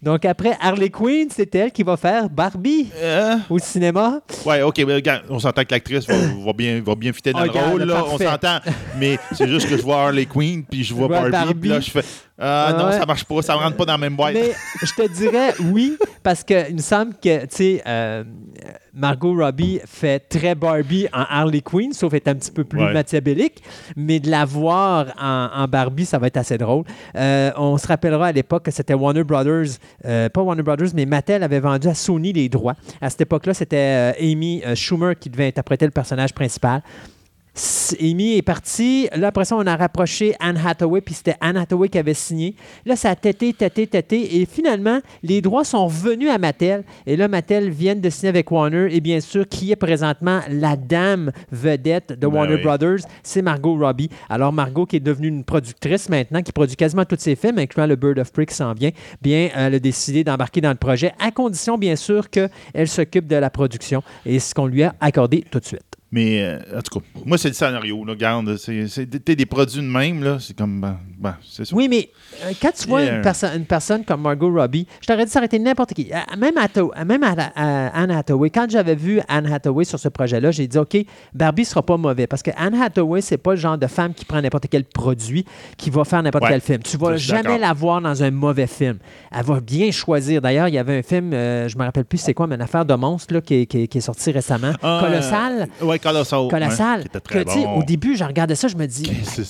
Donc 0.06 0.24
après 0.24 0.56
Harley 0.62 0.90
Quinn, 0.92 1.28
c'est 1.32 1.54
elle 1.56 1.72
qui 1.72 1.82
va 1.82 1.98
faire 1.98 2.30
Barbie 2.30 2.90
Euh, 3.02 3.38
au 3.50 3.58
cinéma. 3.58 4.22
ouais, 4.46 4.62
ok, 4.62 4.78
mais 4.86 4.94
regarde, 4.96 5.24
on 5.30 5.40
s'entend 5.40 5.64
que 5.64 5.72
l'actrice 5.72 6.06
va, 6.08 6.14
va 6.46 6.54
bien, 6.54 6.80
va 6.86 6.94
bien 6.96 7.12
fitter 7.12 7.34
dans 7.34 7.40
Ah, 7.40 7.46
le 7.46 7.50
regarde, 7.52 7.72
rôle. 7.72 7.84
Là, 7.86 8.04
on 8.12 8.18
s'entend. 8.20 8.60
Mais 9.00 9.18
c'est 9.34 9.48
juste 9.48 9.68
que 9.68 9.76
je 9.76 9.82
vois 9.82 10.04
Harley 10.04 10.28
Quinn, 10.28 10.64
puis 10.64 10.84
je 10.84 10.94
vois 10.94 11.08
Je 11.08 11.08
vois 11.08 11.30
Barbie, 11.30 11.32
Barbie. 11.32 11.60
puis 11.60 11.70
là, 11.70 11.80
je 11.80 11.90
fais 11.90 12.04
Ah 12.38 12.76
non, 12.78 12.92
ça 12.92 13.06
marche 13.06 13.24
pas, 13.24 13.42
ça 13.42 13.54
rentre 13.56 13.78
pas 13.78 13.86
dans 13.86 13.94
la 13.94 13.98
même 13.98 14.16
boîte. 14.16 14.34
Mais 14.34 14.52
je 14.84 14.94
te 14.94 15.08
dirais 15.14 15.54
oui, 15.72 15.98
parce 16.22 16.44
qu'il 16.44 16.76
me 16.76 16.82
semble 16.82 17.14
que, 17.14 17.42
tu 17.46 17.48
sais, 17.50 17.84
euh, 17.88 18.26
Margot 18.94 19.36
Robbie 19.36 19.80
fait 19.86 20.20
très 20.20 20.54
Barbie 20.54 21.08
en 21.14 21.24
Harley 21.30 21.62
Quinn, 21.62 21.94
sauf 21.94 22.14
être 22.14 22.28
un 22.28 22.36
petit 22.36 22.52
peu 22.52 22.64
plus 22.66 22.82
Ouais. 22.82 22.92
machiavélique, 22.94 23.64
mais 23.96 24.20
de 24.20 24.30
la 24.30 24.44
voir 24.44 25.08
en, 25.18 25.50
en 25.64 25.68
Barbie, 25.68 26.06
ça 26.06 26.18
va 26.20 26.28
être 26.28 26.38
assez 26.38 26.58
drôle. 26.58 26.84
Euh, 27.16 27.52
on 27.56 27.78
se 27.78 27.88
rappellera 27.88 28.28
à 28.28 28.32
l'époque 28.34 28.64
que 28.64 28.72
c'était 28.72 28.94
Warner 28.94 29.24
Brothers, 29.24 29.78
euh, 30.06 30.28
pas 30.28 30.42
Warner 30.42 30.64
Brothers, 30.64 30.90
mais 30.94 31.06
Mattel 31.06 31.42
avait 31.42 31.62
vendu 31.62 31.88
à 31.88 31.94
Sony 31.94 32.34
les 32.34 32.50
droits. 32.50 32.76
À 33.00 33.10
cette 33.10 33.22
époque-là, 33.22 33.54
c'était 33.54 33.78
euh, 33.78 34.12
Amy 34.22 34.62
euh, 34.66 34.76
Schumer 34.76 35.18
qui 35.18 35.30
devait 35.30 35.48
interpréter 35.48 35.86
le 35.86 35.92
personnage 35.92 36.34
principal. 36.34 36.82
Amy 38.02 38.38
est 38.38 38.42
partie. 38.42 39.08
Là, 39.16 39.28
après 39.28 39.46
ça, 39.46 39.56
on 39.56 39.66
a 39.66 39.76
rapproché 39.76 40.36
Anne 40.40 40.60
Hathaway, 40.64 41.02
puis 41.02 41.16
c'était 41.16 41.36
Anne 41.40 41.58
Hathaway 41.58 41.90
qui 41.90 41.98
avait 41.98 42.14
signé. 42.14 42.56
Là, 42.86 42.96
ça 42.96 43.12
a 43.12 43.16
tété, 43.16 43.54
tété, 43.54 43.88
tété. 43.88 44.42
Et 44.42 44.46
finalement, 44.46 45.00
les 45.24 45.42
droits 45.42 45.64
sont 45.64 45.86
revenus 45.86 46.30
à 46.30 46.38
Mattel. 46.38 46.84
Et 47.06 47.16
là, 47.16 47.28
Mattel 47.28 47.70
vient 47.70 47.96
de 47.96 48.10
signer 48.10 48.30
avec 48.30 48.52
Warner. 48.52 48.94
Et 48.94 49.00
bien 49.00 49.20
sûr, 49.20 49.48
qui 49.48 49.72
est 49.72 49.76
présentement 49.76 50.42
la 50.50 50.76
dame 50.76 51.32
vedette 51.52 52.10
de 52.10 52.28
Ben 52.28 52.34
Warner 52.34 52.56
oui. 52.56 52.64
Brothers? 52.64 53.00
C'est 53.24 53.42
Margot 53.42 53.78
Robbie. 53.78 54.10
Alors, 54.30 54.52
Margot, 54.52 54.86
qui 54.86 54.98
est 54.98 55.00
devenue 55.02 55.28
une 55.28 55.44
productrice 55.44 56.10
maintenant, 56.10 56.42
qui 56.42 56.52
produit 56.52 56.76
quasiment 56.76 57.06
tous 57.06 57.20
ses 57.20 57.36
films, 57.36 57.60
incluant 57.60 57.88
le 57.88 57.96
Bird 57.96 58.20
of 58.20 58.32
Prey 58.32 58.46
qui 58.46 58.56
s'en 58.56 58.74
vient, 58.74 58.92
bien, 59.22 59.50
elle 59.56 59.76
a 59.76 59.80
décidé 59.80 60.24
d'embarquer 60.24 60.62
dans 60.62 60.70
le 60.70 60.76
projet, 60.76 61.14
à 61.20 61.32
condition, 61.32 61.78
bien 61.78 61.96
sûr, 61.96 62.30
qu'elle 62.30 62.88
s'occupe 62.88 63.28
de 63.28 63.36
la 63.36 63.50
production. 63.50 64.04
Et 64.26 64.40
c'est 64.40 64.50
ce 64.50 64.56
qu'on 64.56 64.68
lui 64.68 64.84
a 64.84 64.94
accordé 65.00 65.44
tout 65.50 65.60
de 65.60 65.66
suite. 65.66 65.95
Mais 66.12 66.42
euh, 66.44 66.60
en 66.78 66.82
tout 66.82 67.00
cas, 67.00 67.06
moi, 67.26 67.38
c'est 67.38 67.50
le 67.50 67.54
scénario. 67.56 68.06
Là, 68.06 68.14
regarde, 68.14 68.56
t'es 69.26 69.36
des 69.36 69.46
produits 69.46 69.82
de 69.82 69.88
même, 69.88 70.24
là, 70.24 70.38
c'est 70.40 70.56
comme. 70.56 70.80
Ben, 70.80 70.98
ben, 71.18 71.36
c'est 71.44 71.66
ça. 71.66 71.76
Oui, 71.76 71.88
mais 71.90 72.10
euh, 72.46 72.52
quand 72.62 72.72
tu 72.72 72.88
vois 72.88 73.02
Yeah. 73.02 73.16
une, 73.18 73.22
perso- 73.22 73.48
une 73.56 73.66
personne 73.66 74.06
comme 74.06 74.22
Margot 74.22 74.52
Robbie, 74.54 74.88
je 75.02 75.08
t'aurais 75.08 75.26
dit 75.26 75.32
été 75.44 75.60
n'importe 75.60 75.94
qui. 75.94 76.12
Euh, 76.14 76.18
Même, 76.38 76.56
Hatha- 76.58 77.04
même 77.06 77.24
à, 77.24 77.34
à 77.56 77.88
Anne 78.02 78.12
Hathaway, 78.12 78.50
quand 78.50 78.70
j'avais 78.70 78.96
vu 78.96 79.20
Anne 79.28 79.52
Hathaway 79.52 79.84
sur 79.84 80.00
ce 80.00 80.08
projet-là, 80.08 80.52
j'ai 80.52 80.68
dit, 80.68 80.78
OK, 80.78 80.96
Barbie 81.34 81.66
sera 81.66 81.82
pas 81.84 81.98
mauvais. 81.98 82.28
Parce 82.28 82.44
que 82.44 82.52
Anne 82.56 82.76
Hathaway, 82.76 83.22
c'est 83.22 83.38
pas 83.38 83.52
le 83.52 83.58
genre 83.60 83.78
de 83.78 83.88
femme 83.88 84.14
qui 84.14 84.24
prend 84.26 84.42
n'importe 84.42 84.68
quel 84.70 84.86
produit, 84.86 85.44
qui 85.78 85.90
va 85.90 86.04
faire 86.06 86.22
n'importe 86.24 86.44
Ouais. 86.46 86.52
quel 86.52 86.62
film. 86.62 86.80
Tu 86.84 86.98
vas 86.98 87.18
jamais 87.18 87.58
la 87.58 87.74
voir 87.74 88.00
dans 88.02 88.24
un 88.24 88.32
mauvais 88.32 88.68
film. 88.68 89.00
Elle 89.36 89.44
va 89.44 89.60
bien 89.60 89.92
choisir. 89.92 90.42
D'ailleurs, 90.42 90.68
il 90.70 90.76
y 90.76 90.78
avait 90.78 91.00
un 91.00 91.04
film, 91.04 91.34
euh, 91.34 91.68
je 91.68 91.78
me 91.78 91.84
rappelle 91.84 92.06
plus 92.06 92.20
c'est 92.20 92.34
quoi, 92.34 92.48
mais 92.48 92.56
une 92.56 92.62
affaire 92.62 92.86
de 92.86 92.94
monstre 92.94 93.34
là, 93.34 93.42
qui, 93.42 93.56
est- 93.56 93.66
qui 93.66 93.82
est- 93.84 93.88
qui 93.88 93.98
est 93.98 94.02
sorti 94.02 94.32
récemment. 94.32 94.72
Ah, 94.84 95.02
Colossal. 95.04 95.68
Ouais, 95.96 96.00
Colossal. 96.00 96.48
Colossal. 96.50 97.00
ouais, 97.02 97.20
que, 97.44 97.44
bon. 97.44 97.80
Au 97.80 97.84
début, 97.84 98.16
je 98.16 98.24
regardais 98.24 98.56
ça, 98.56 98.68
je 98.68 98.76
me 98.76 98.86
dis, 98.86 99.04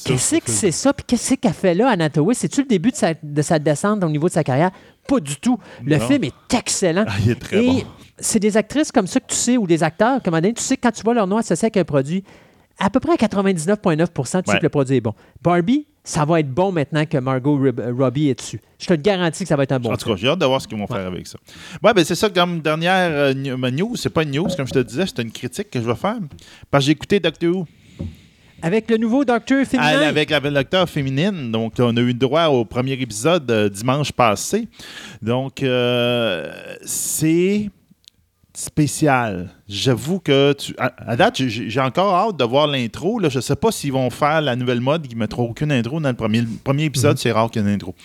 Qu'est-ce 0.06 0.36
que 0.38 0.50
c'est 0.52 0.72
ça? 0.72 0.94
Puis 0.94 1.04
qu'est-ce 1.08 1.36
qu'elle 1.36 1.54
fait 1.54 1.74
là, 1.74 1.90
Hathaway? 1.90 2.34
C'est-tu 2.34 2.62
le 2.62 2.68
début 2.68 2.92
de 2.92 2.96
sa, 2.96 3.14
de 3.22 3.42
sa 3.42 3.60
descente 3.60 4.04
au 4.04 4.10
niveau 4.10 4.28
de 4.28 4.34
sa 4.34 4.44
carrière? 4.44 4.72
Pas 5.08 5.20
du 5.20 5.36
tout. 5.38 5.58
Le 5.84 5.98
Non. 5.98 6.08
film 6.08 6.24
est 6.24 6.54
excellent. 6.58 7.06
Ah, 7.08 7.14
il 7.24 7.32
est 7.32 7.36
très 7.40 7.64
Et 7.64 7.68
bon. 7.68 7.84
c'est 8.18 8.40
des 8.40 8.58
actrices 8.58 8.92
comme 8.92 9.08
ça 9.08 9.20
que 9.20 9.28
tu 9.28 9.36
sais, 9.36 9.58
ou 9.58 9.68
des 9.68 9.84
acteurs, 9.84 10.22
comme 10.24 10.34
donné, 10.34 10.54
tu 10.54 10.64
sais 10.64 10.76
que 10.78 10.82
quand 10.82 10.92
tu 10.92 11.04
vois 11.04 11.14
leur 11.14 11.28
nom 11.28 11.38
associé 11.38 11.66
avec 11.66 11.78
un 11.78 11.84
produit, 11.84 12.24
à 12.80 12.90
peu 12.90 13.00
près 13.00 13.14
à 13.14 13.16
99,9 13.16 14.08
tu 14.44 14.52
sais 14.52 14.58
que 14.58 14.64
le 14.64 14.70
produit 14.70 14.98
est 14.98 15.02
bon. 15.02 15.14
Barbie, 15.42 15.88
ça 16.04 16.24
va 16.26 16.40
être 16.40 16.52
bon 16.52 16.72
maintenant 16.72 17.06
que 17.06 17.18
Margot 17.18 17.60
Robbie 17.98 18.30
est 18.30 18.36
dessus. 18.36 18.62
Je 18.80 18.86
te 18.86 18.94
le 18.94 19.02
garantis 19.02 19.44
que 19.44 19.50
ça 19.50 19.56
va 19.56 19.64
être 19.64 19.72
un 19.72 19.80
bon 19.80 19.92
En 19.92 19.98
tout 19.98 20.10
cas, 20.10 20.16
j'ai 20.16 20.28
hâte 20.28 20.40
de 20.40 20.46
voir 20.46 20.62
ce 20.62 20.68
qu'ils 20.68 20.78
vont 20.78 20.88
faire 20.88 21.08
avec 21.08 21.26
ça. 21.26 21.38
Ouais, 21.84 21.94
ben 21.94 22.06
c'est 22.06 22.16
ça 22.16 22.30
comme 22.30 22.62
dernière 22.62 23.10
euh, 23.12 23.34
news. 23.34 23.96
C'est 23.96 24.10
pas 24.10 24.24
une 24.24 24.32
news, 24.32 24.48
comme 24.56 24.68
je 24.68 24.74
te 24.74 24.80
disais, 24.80 25.06
c'est 25.08 25.22
une 25.22 25.32
critique 25.32 25.70
que 25.72 25.82
je 25.82 25.86
vais 25.86 25.96
faire. 25.96 26.18
Parce 26.70 26.84
que 26.84 26.88
j'ai 26.88 26.92
écouté 26.92 27.20
Doctor 27.20 27.56
Who. 27.56 27.66
Avec 28.62 28.90
le 28.90 28.98
nouveau 28.98 29.26
Docteur 29.26 29.66
féminin. 29.66 30.02
Elle, 30.02 30.04
avec 30.04 30.30
la 30.30 30.40
docteur 30.40 30.90
féminine. 30.90 31.52
Donc, 31.52 31.74
on 31.80 31.96
a 31.96 32.02
eu 32.02 32.14
droit 32.14 32.46
au 32.46 32.66
premier 32.66 32.94
épisode 32.94 33.50
euh, 33.52 33.70
dimanche 33.70 34.12
passé. 34.12 34.68
Donc, 35.22 35.62
euh, 35.62 36.52
c'est 36.84 37.70
spécial. 38.58 39.50
J'avoue 39.68 40.20
que 40.20 40.54
tu, 40.54 40.74
à, 40.78 40.94
à 41.12 41.16
date, 41.16 41.36
j'ai 41.48 41.80
encore 41.80 42.14
hâte 42.14 42.38
de 42.38 42.44
voir 42.44 42.68
l'intro. 42.68 43.20
Je 43.30 43.40
sais 43.40 43.56
pas 43.56 43.72
s'ils 43.72 43.92
vont 43.92 44.10
faire 44.10 44.42
la 44.42 44.56
nouvelle 44.56 44.82
mode, 44.82 45.06
ils 45.10 45.18
mettront 45.18 45.44
aucune 45.50 45.72
intro 45.72 46.00
dans 46.00 46.10
le 46.10 46.16
premier, 46.16 46.42
le 46.42 46.48
premier 46.64 46.84
épisode. 46.86 47.18
C'est 47.18 47.32
rare 47.32 47.50
qu'il 47.50 47.62
y 47.62 47.66
ait 47.66 47.68
une 47.70 47.74
intro. 47.76 47.96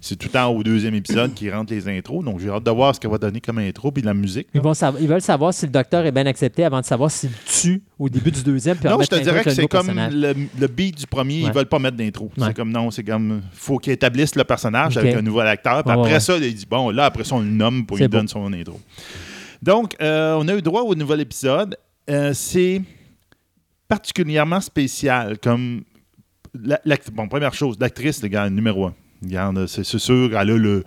C'est 0.00 0.16
tout 0.16 0.26
le 0.28 0.32
temps 0.32 0.48
au 0.48 0.62
deuxième 0.62 0.94
épisode 0.94 1.32
qu'ils 1.32 1.50
rentrent 1.50 1.72
les 1.72 1.88
intros. 1.88 2.22
Donc, 2.22 2.38
j'ai 2.38 2.50
hâte 2.50 2.64
de 2.64 2.70
voir 2.70 2.94
ce 2.94 3.00
qu'elle 3.00 3.10
va 3.10 3.16
donner 3.16 3.40
comme 3.40 3.56
intro 3.58 3.90
puis 3.90 4.02
la 4.02 4.12
musique. 4.12 4.48
Ils, 4.52 4.60
vont 4.60 4.74
ils 5.00 5.08
veulent 5.08 5.22
savoir 5.22 5.54
si 5.54 5.64
le 5.64 5.72
docteur 5.72 6.04
est 6.04 6.12
bien 6.12 6.26
accepté 6.26 6.64
avant 6.64 6.80
de 6.80 6.84
savoir 6.84 7.10
s'il 7.10 7.30
tue 7.46 7.82
au 7.98 8.10
début 8.10 8.30
du 8.30 8.42
deuxième. 8.42 8.76
Puis 8.76 8.88
Non, 8.88 8.98
je 9.00 9.06
te 9.06 9.14
dirais 9.22 9.42
que 9.42 9.50
c'est 9.50 9.66
comme 9.66 9.88
le, 9.94 10.34
le 10.60 10.66
beat 10.66 10.98
du 10.98 11.06
premier, 11.06 11.42
Ouais. 11.44 11.48
ils 11.48 11.52
veulent 11.54 11.64
pas 11.66 11.78
mettre 11.78 11.96
d'intro. 11.96 12.30
Ouais. 12.36 12.48
C'est 12.48 12.54
comme 12.54 12.70
non, 12.70 12.90
c'est 12.90 13.02
comme 13.04 13.40
faut 13.54 13.78
qu'ils 13.78 13.94
établissent 13.94 14.34
le 14.36 14.44
personnage 14.44 14.98
avec 14.98 15.14
un 15.14 15.22
nouveau 15.22 15.40
acteur. 15.40 15.82
Puis 15.82 15.92
après 15.92 16.12
ouais, 16.12 16.20
ça, 16.20 16.36
il 16.36 16.54
dit 16.54 16.66
bon, 16.68 16.90
là, 16.90 17.06
après 17.06 17.24
ça, 17.24 17.36
on 17.36 17.40
le 17.40 17.46
nomme 17.46 17.86
pour 17.86 17.96
beau. 17.96 18.06
donne 18.08 18.28
son 18.28 18.52
intro. 18.52 18.78
Donc, 19.64 19.96
euh, 20.02 20.34
on 20.38 20.46
a 20.48 20.54
eu 20.54 20.60
droit 20.62 20.82
au 20.82 20.94
nouvel 20.94 21.20
épisode. 21.20 21.76
Euh, 22.10 22.34
c'est 22.34 22.82
particulièrement 23.88 24.60
spécial. 24.60 25.38
Comme 25.38 25.84
la- 26.54 26.80
bon, 27.12 27.28
première 27.28 27.54
chose, 27.54 27.76
l'actrice, 27.80 28.22
le 28.22 28.28
gars 28.28 28.50
numéro 28.50 28.86
un. 28.86 28.94
Regarde, 29.22 29.66
c'est 29.66 29.84
sûr, 29.84 30.28
elle 30.32 30.36
a 30.36 30.44
le, 30.44 30.84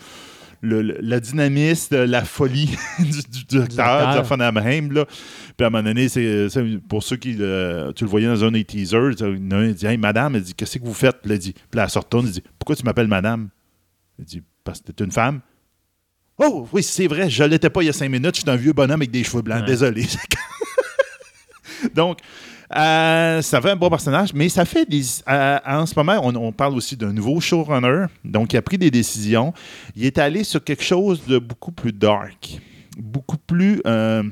le, 0.61 0.81
le- 0.83 0.97
la 1.01 1.19
dynamisme, 1.19 2.03
la 2.05 2.23
folie 2.23 2.69
du, 2.99 3.05
du, 3.05 3.45
du 3.45 3.59
acteur. 3.61 4.21
de 4.23 4.27
Von 4.27 4.39
Amheim, 4.41 4.91
là. 4.93 5.05
Puis 5.05 5.63
à 5.63 5.67
un 5.67 5.69
moment 5.71 5.83
donné, 5.83 6.07
c'est, 6.07 6.47
pour 6.87 7.01
ceux 7.01 7.15
qui. 7.17 7.35
euh, 7.39 7.91
tu 7.93 8.03
le 8.03 8.09
voyais 8.11 8.27
dans 8.27 8.43
un 8.43 8.51
des 8.51 8.63
teasers, 8.63 9.13
il 9.19 9.19
y 9.19 9.23
en 9.23 9.51
a 9.51 9.55
un, 9.55 9.65
il 9.65 9.73
dit 9.73 9.87
Hey, 9.87 9.97
madame, 9.97 10.35
elle 10.35 10.43
dit 10.43 10.53
Qu'est-ce 10.53 10.77
que 10.77 10.85
vous 10.85 10.93
faites? 10.93 11.19
Puis 11.23 11.31
elle 11.31 11.39
dit 11.39 11.53
Puis 11.53 11.81
elle 11.81 11.89
se 11.89 11.97
retourne, 11.97 12.27
elle 12.27 12.31
dit 12.33 12.43
Pourquoi 12.59 12.75
tu 12.75 12.83
m'appelles 12.83 13.07
madame? 13.07 13.49
Elle 14.19 14.25
dit 14.25 14.43
Parce 14.63 14.81
que 14.81 14.91
t'es 14.91 15.03
une 15.03 15.11
femme. 15.11 15.41
Oh, 16.39 16.67
oui, 16.71 16.83
c'est 16.83 17.07
vrai, 17.07 17.29
je 17.29 17.43
l'étais 17.43 17.69
pas 17.69 17.81
il 17.81 17.87
y 17.87 17.89
a 17.89 17.93
cinq 17.93 18.09
minutes, 18.09 18.35
je 18.35 18.41
suis 18.41 18.49
un 18.49 18.55
vieux 18.55 18.73
bonhomme 18.73 19.01
avec 19.01 19.09
des 19.11 19.23
cheveux 19.23 19.41
blancs, 19.41 19.61
Ouais. 19.61 19.65
désolé. 19.65 20.05
Donc, 21.95 22.19
euh, 22.75 23.41
ça 23.41 23.61
fait 23.61 23.71
un 23.71 23.75
bon 23.75 23.89
personnage, 23.89 24.33
mais 24.33 24.49
ça 24.49 24.65
fait 24.65 24.85
des. 24.87 25.01
euh, 25.27 25.57
en 25.65 25.85
ce 25.85 25.93
moment, 25.95 26.19
on, 26.23 26.35
on 26.35 26.51
parle 26.51 26.75
aussi 26.75 26.97
d'un 26.97 27.13
nouveau 27.13 27.39
showrunner, 27.39 28.05
donc 28.25 28.51
il 28.53 28.57
a 28.57 28.61
pris 28.61 28.77
des 28.77 28.91
décisions. 28.91 29.53
Il 29.95 30.05
est 30.05 30.17
allé 30.17 30.43
sur 30.43 30.63
quelque 30.63 30.83
chose 30.83 31.21
de 31.27 31.37
beaucoup 31.39 31.71
plus 31.71 31.93
dark, 31.93 32.59
beaucoup 32.97 33.37
plus. 33.37 33.81
euh, 33.87 34.23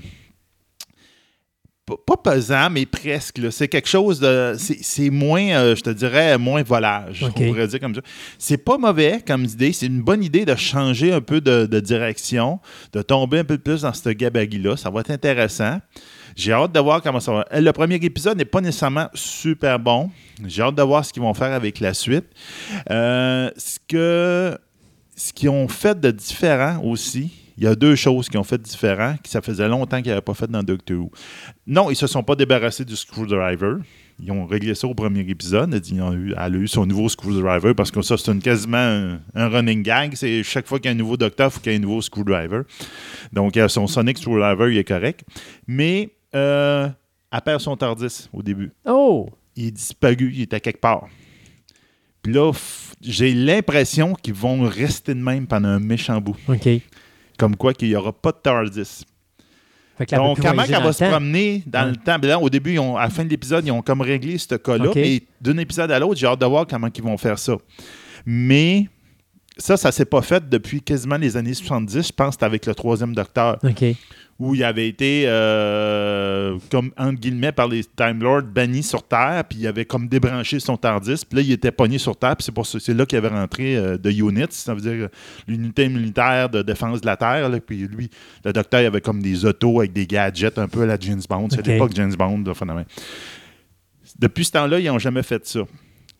pas- 1.85 1.95
pesant, 2.23 2.69
mais 2.71 2.85
presque. 2.87 3.39
C'est 3.51 3.67
quelque 3.67 3.87
chose 3.87 4.19
de. 4.19 4.55
C'est 4.57 5.09
moins, 5.11 5.43
euh, 5.51 5.75
je 5.75 5.81
te 5.83 5.89
dirais, 5.91 6.37
moins 6.39 6.63
volage. 6.63 7.23
On 7.23 7.31
pourrait 7.31 7.67
dire 7.67 7.79
comme 7.79 7.93
ça. 7.93 8.01
C'est 8.39 8.57
pas 8.57 8.77
mauvais 8.79 9.21
comme 9.25 9.43
idée. 9.45 9.71
C'est 9.73 9.85
une 9.85 10.01
bonne 10.01 10.23
idée 10.23 10.43
de 10.45 10.55
changer 10.55 11.13
un 11.13 11.21
peu 11.21 11.39
de, 11.41 11.65
de 11.67 11.79
direction, 11.79 12.59
de 12.93 13.01
tomber 13.03 13.39
un 13.39 13.43
peu 13.43 13.57
plus 13.59 13.81
dans 13.83 13.93
ce 13.93 14.09
gabagie-là. 14.09 14.75
Ça 14.77 14.89
va 14.89 15.01
être 15.01 15.11
intéressant. 15.11 15.79
J'ai 16.35 16.51
hâte 16.51 16.71
de 16.71 16.79
voir 16.79 17.01
comment 17.03 17.19
ça 17.19 17.31
va. 17.31 17.45
Euh, 17.53 17.61
Le 17.61 17.71
premier 17.71 17.95
épisode 17.95 18.37
n'est 18.37 18.43
pas 18.45 18.61
nécessairement 18.61 19.07
super 19.13 19.77
bon. 19.79 20.09
J'ai 20.45 20.63
hâte 20.63 20.75
de 20.75 20.81
voir 20.83 21.05
ce 21.05 21.13
qu'ils 21.13 21.21
vont 21.21 21.33
faire 21.35 21.53
avec 21.53 21.79
la 21.79 21.93
suite. 21.93 22.25
Euh, 22.89 23.49
ce 23.55 23.77
que 23.87 24.57
ce 25.15 25.31
qu'ils 25.31 25.49
ont 25.49 25.67
fait 25.67 25.97
de 25.99 26.11
différent 26.11 26.81
aussi, 26.83 27.31
il 27.57 27.63
y 27.63 27.67
a 27.67 27.75
deux 27.75 27.95
choses 27.95 28.27
qu'ils 28.29 28.39
ont 28.39 28.43
fait 28.43 28.61
différent, 28.61 29.15
que 29.23 29.29
ça 29.29 29.41
faisait 29.41 29.67
longtemps 29.67 30.01
qu'ils 30.01 30.09
n'avaient 30.09 30.21
pas 30.21 30.33
fait 30.33 30.49
dans 30.49 30.61
Doctor 30.63 30.97
Who. 30.97 31.11
Non, 31.67 31.89
ils 31.89 31.93
ne 31.93 31.95
se 31.95 32.07
sont 32.07 32.23
pas 32.23 32.35
débarrassés 32.35 32.83
du 32.85 32.95
screwdriver. 32.95 33.75
Ils 34.19 34.31
ont 34.31 34.45
réglé 34.45 34.75
ça 34.75 34.87
au 34.87 34.93
premier 34.93 35.21
épisode. 35.21 35.81
Ils 35.91 36.01
ont 36.01 36.13
eu- 36.13 36.33
elle 36.37 36.55
a 36.55 36.57
eu 36.57 36.67
son 36.67 36.85
nouveau 36.85 37.09
screwdriver 37.09 37.73
parce 37.73 37.91
que 37.91 38.01
ça, 38.01 38.17
c'est 38.17 38.31
une- 38.31 38.41
quasiment 38.41 38.77
un, 38.77 39.19
un 39.35 39.47
running 39.49 39.83
gag. 39.83 40.15
C'est 40.15 40.41
chaque 40.43 40.67
fois 40.67 40.79
qu'il 40.79 40.85
y 40.85 40.89
a 40.89 40.91
un 40.91 40.97
nouveau 40.97 41.17
docteur, 41.17 41.47
il 41.47 41.53
faut 41.53 41.59
qu'il 41.59 41.71
y 41.71 41.75
ait 41.75 41.77
un 41.77 41.81
nouveau 41.81 42.01
screwdriver. 42.01 42.61
Donc, 43.33 43.57
euh, 43.57 43.67
son 43.67 43.87
Sonic 43.87 44.17
Screwdriver, 44.17 44.73
il 44.73 44.77
est 44.77 44.83
correct. 44.87 45.21
Mais 45.67 46.11
euh, 46.33 46.87
elle 47.31 47.41
perd 47.41 47.59
son 47.61 47.75
TARDIS 47.75 48.29
au 48.33 48.41
début 48.41 48.71
Oh! 48.85 49.29
il 49.57 49.67
est 49.67 49.71
disparu, 49.71 50.31
il 50.33 50.41
était 50.41 50.59
quelque 50.61 50.81
part. 50.81 51.07
Puis 52.21 52.33
là, 52.33 52.51
j'ai 53.01 53.33
l'impression 53.33 54.13
qu'ils 54.15 54.33
vont 54.33 54.61
rester 54.63 55.13
de 55.13 55.19
même 55.19 55.45
pendant 55.47 55.69
un 55.69 55.79
méchant 55.79 56.19
bout. 56.19 56.35
OK. 56.47 56.67
Comme 57.37 57.55
quoi 57.55 57.73
qu'il 57.73 57.89
n'y 57.89 57.95
aura 57.95 58.13
pas 58.13 58.31
de 58.31 58.37
TARDIS. 58.37 59.03
Elle 59.97 60.05
Donc, 60.17 60.41
comment 60.41 60.63
dans 60.65 60.81
va 60.81 60.91
se 60.93 60.99
temps. 60.99 61.09
promener 61.09 61.63
dans 61.65 61.83
Ouais. 61.85 61.89
le 61.91 61.95
temps? 61.95 62.19
Ben 62.19 62.27
là, 62.27 62.39
au 62.39 62.49
début, 62.49 62.73
ils 62.73 62.79
ont- 62.79 62.97
à 62.97 63.03
la 63.03 63.09
fin 63.09 63.23
de 63.23 63.29
l'épisode, 63.29 63.65
ils 63.65 63.71
ont 63.71 63.81
comme 63.81 64.01
réglé 64.01 64.37
ce 64.37 64.55
cas-là. 64.55 64.89
OK. 64.89 64.95
Mais 64.95 65.23
d'un 65.39 65.57
épisode 65.57 65.89
à 65.91 65.99
l'autre, 65.99 66.19
j'ai 66.19 66.27
hâte 66.27 66.39
de 66.41 66.45
voir 66.45 66.67
comment 66.67 66.89
ils 66.93 67.03
vont 67.03 67.17
faire 67.17 67.39
ça. 67.39 67.55
Mais 68.25 68.89
ça, 69.57 69.77
ça 69.77 69.91
s'est 69.91 70.05
pas 70.05 70.21
fait 70.21 70.47
depuis 70.49 70.81
quasiment 70.81 71.17
les 71.17 71.37
années 71.37 71.53
70. 71.53 72.07
Je 72.07 72.11
pense 72.13 72.27
que 72.27 72.33
c'était 72.33 72.45
avec 72.45 72.65
le 72.65 72.75
troisième 72.75 73.13
docteur 73.15 73.57
OK. 73.63 73.85
où 74.37 74.53
il 74.53 74.63
avait 74.65 74.87
été, 74.89 75.23
euh, 75.27 76.57
comme, 76.69 76.91
entre 76.97 77.19
guillemets, 77.21 77.53
par 77.53 77.69
les 77.69 77.83
Time 77.85 78.21
Lords, 78.21 78.43
banni 78.43 78.83
sur 78.83 79.01
Terre, 79.07 79.43
puis 79.49 79.59
il 79.59 79.67
avait 79.67 79.85
comme 79.85 80.09
débranché 80.09 80.59
son 80.59 80.75
TARDIS, 80.75 81.23
puis 81.29 81.37
là, 81.37 81.41
il 81.41 81.51
était 81.53 81.71
pogné 81.71 81.97
sur 81.97 82.17
Terre, 82.17 82.35
puis 82.35 82.43
c'est 82.43 82.51
pour 82.51 82.65
ça- 82.65 82.79
c'est 82.81 82.93
là 82.93 83.05
qu'il 83.05 83.17
avait 83.17 83.29
rentré 83.29 83.77
euh, 83.77 83.97
de 83.97 84.11
UNIT, 84.11 84.47
ça 84.51 84.73
veut 84.73 84.81
dire 84.81 85.05
euh, 85.05 85.07
l'unité 85.47 85.87
militaire 85.87 86.49
de 86.49 86.61
défense 86.61 86.99
de 86.99 87.05
la 87.05 87.15
Terre, 87.15 87.49
puis 87.65 87.87
lui, 87.87 88.09
le 88.43 88.51
docteur, 88.51 88.81
il 88.81 88.87
avait 88.87 88.99
comme 89.01 89.21
des 89.21 89.45
autos 89.45 89.79
avec 89.79 89.93
des 89.93 90.05
gadgets, 90.05 90.57
un 90.59 90.67
peu 90.67 90.81
à 90.81 90.85
la 90.85 90.99
James 90.99 91.21
Bond, 91.29 91.47
c'est 91.51 91.59
Ok. 91.59 91.67
l'époque 91.67 91.91
James 91.95 92.13
Bond, 92.15 92.43
là, 92.45 92.53
finalement. 92.53 92.83
Depuis 94.19 94.43
ce 94.45 94.51
temps-là, 94.51 94.79
ils 94.79 94.87
n'ont 94.87 94.99
jamais 94.99 95.23
fait 95.23 95.45
ça. 95.47 95.61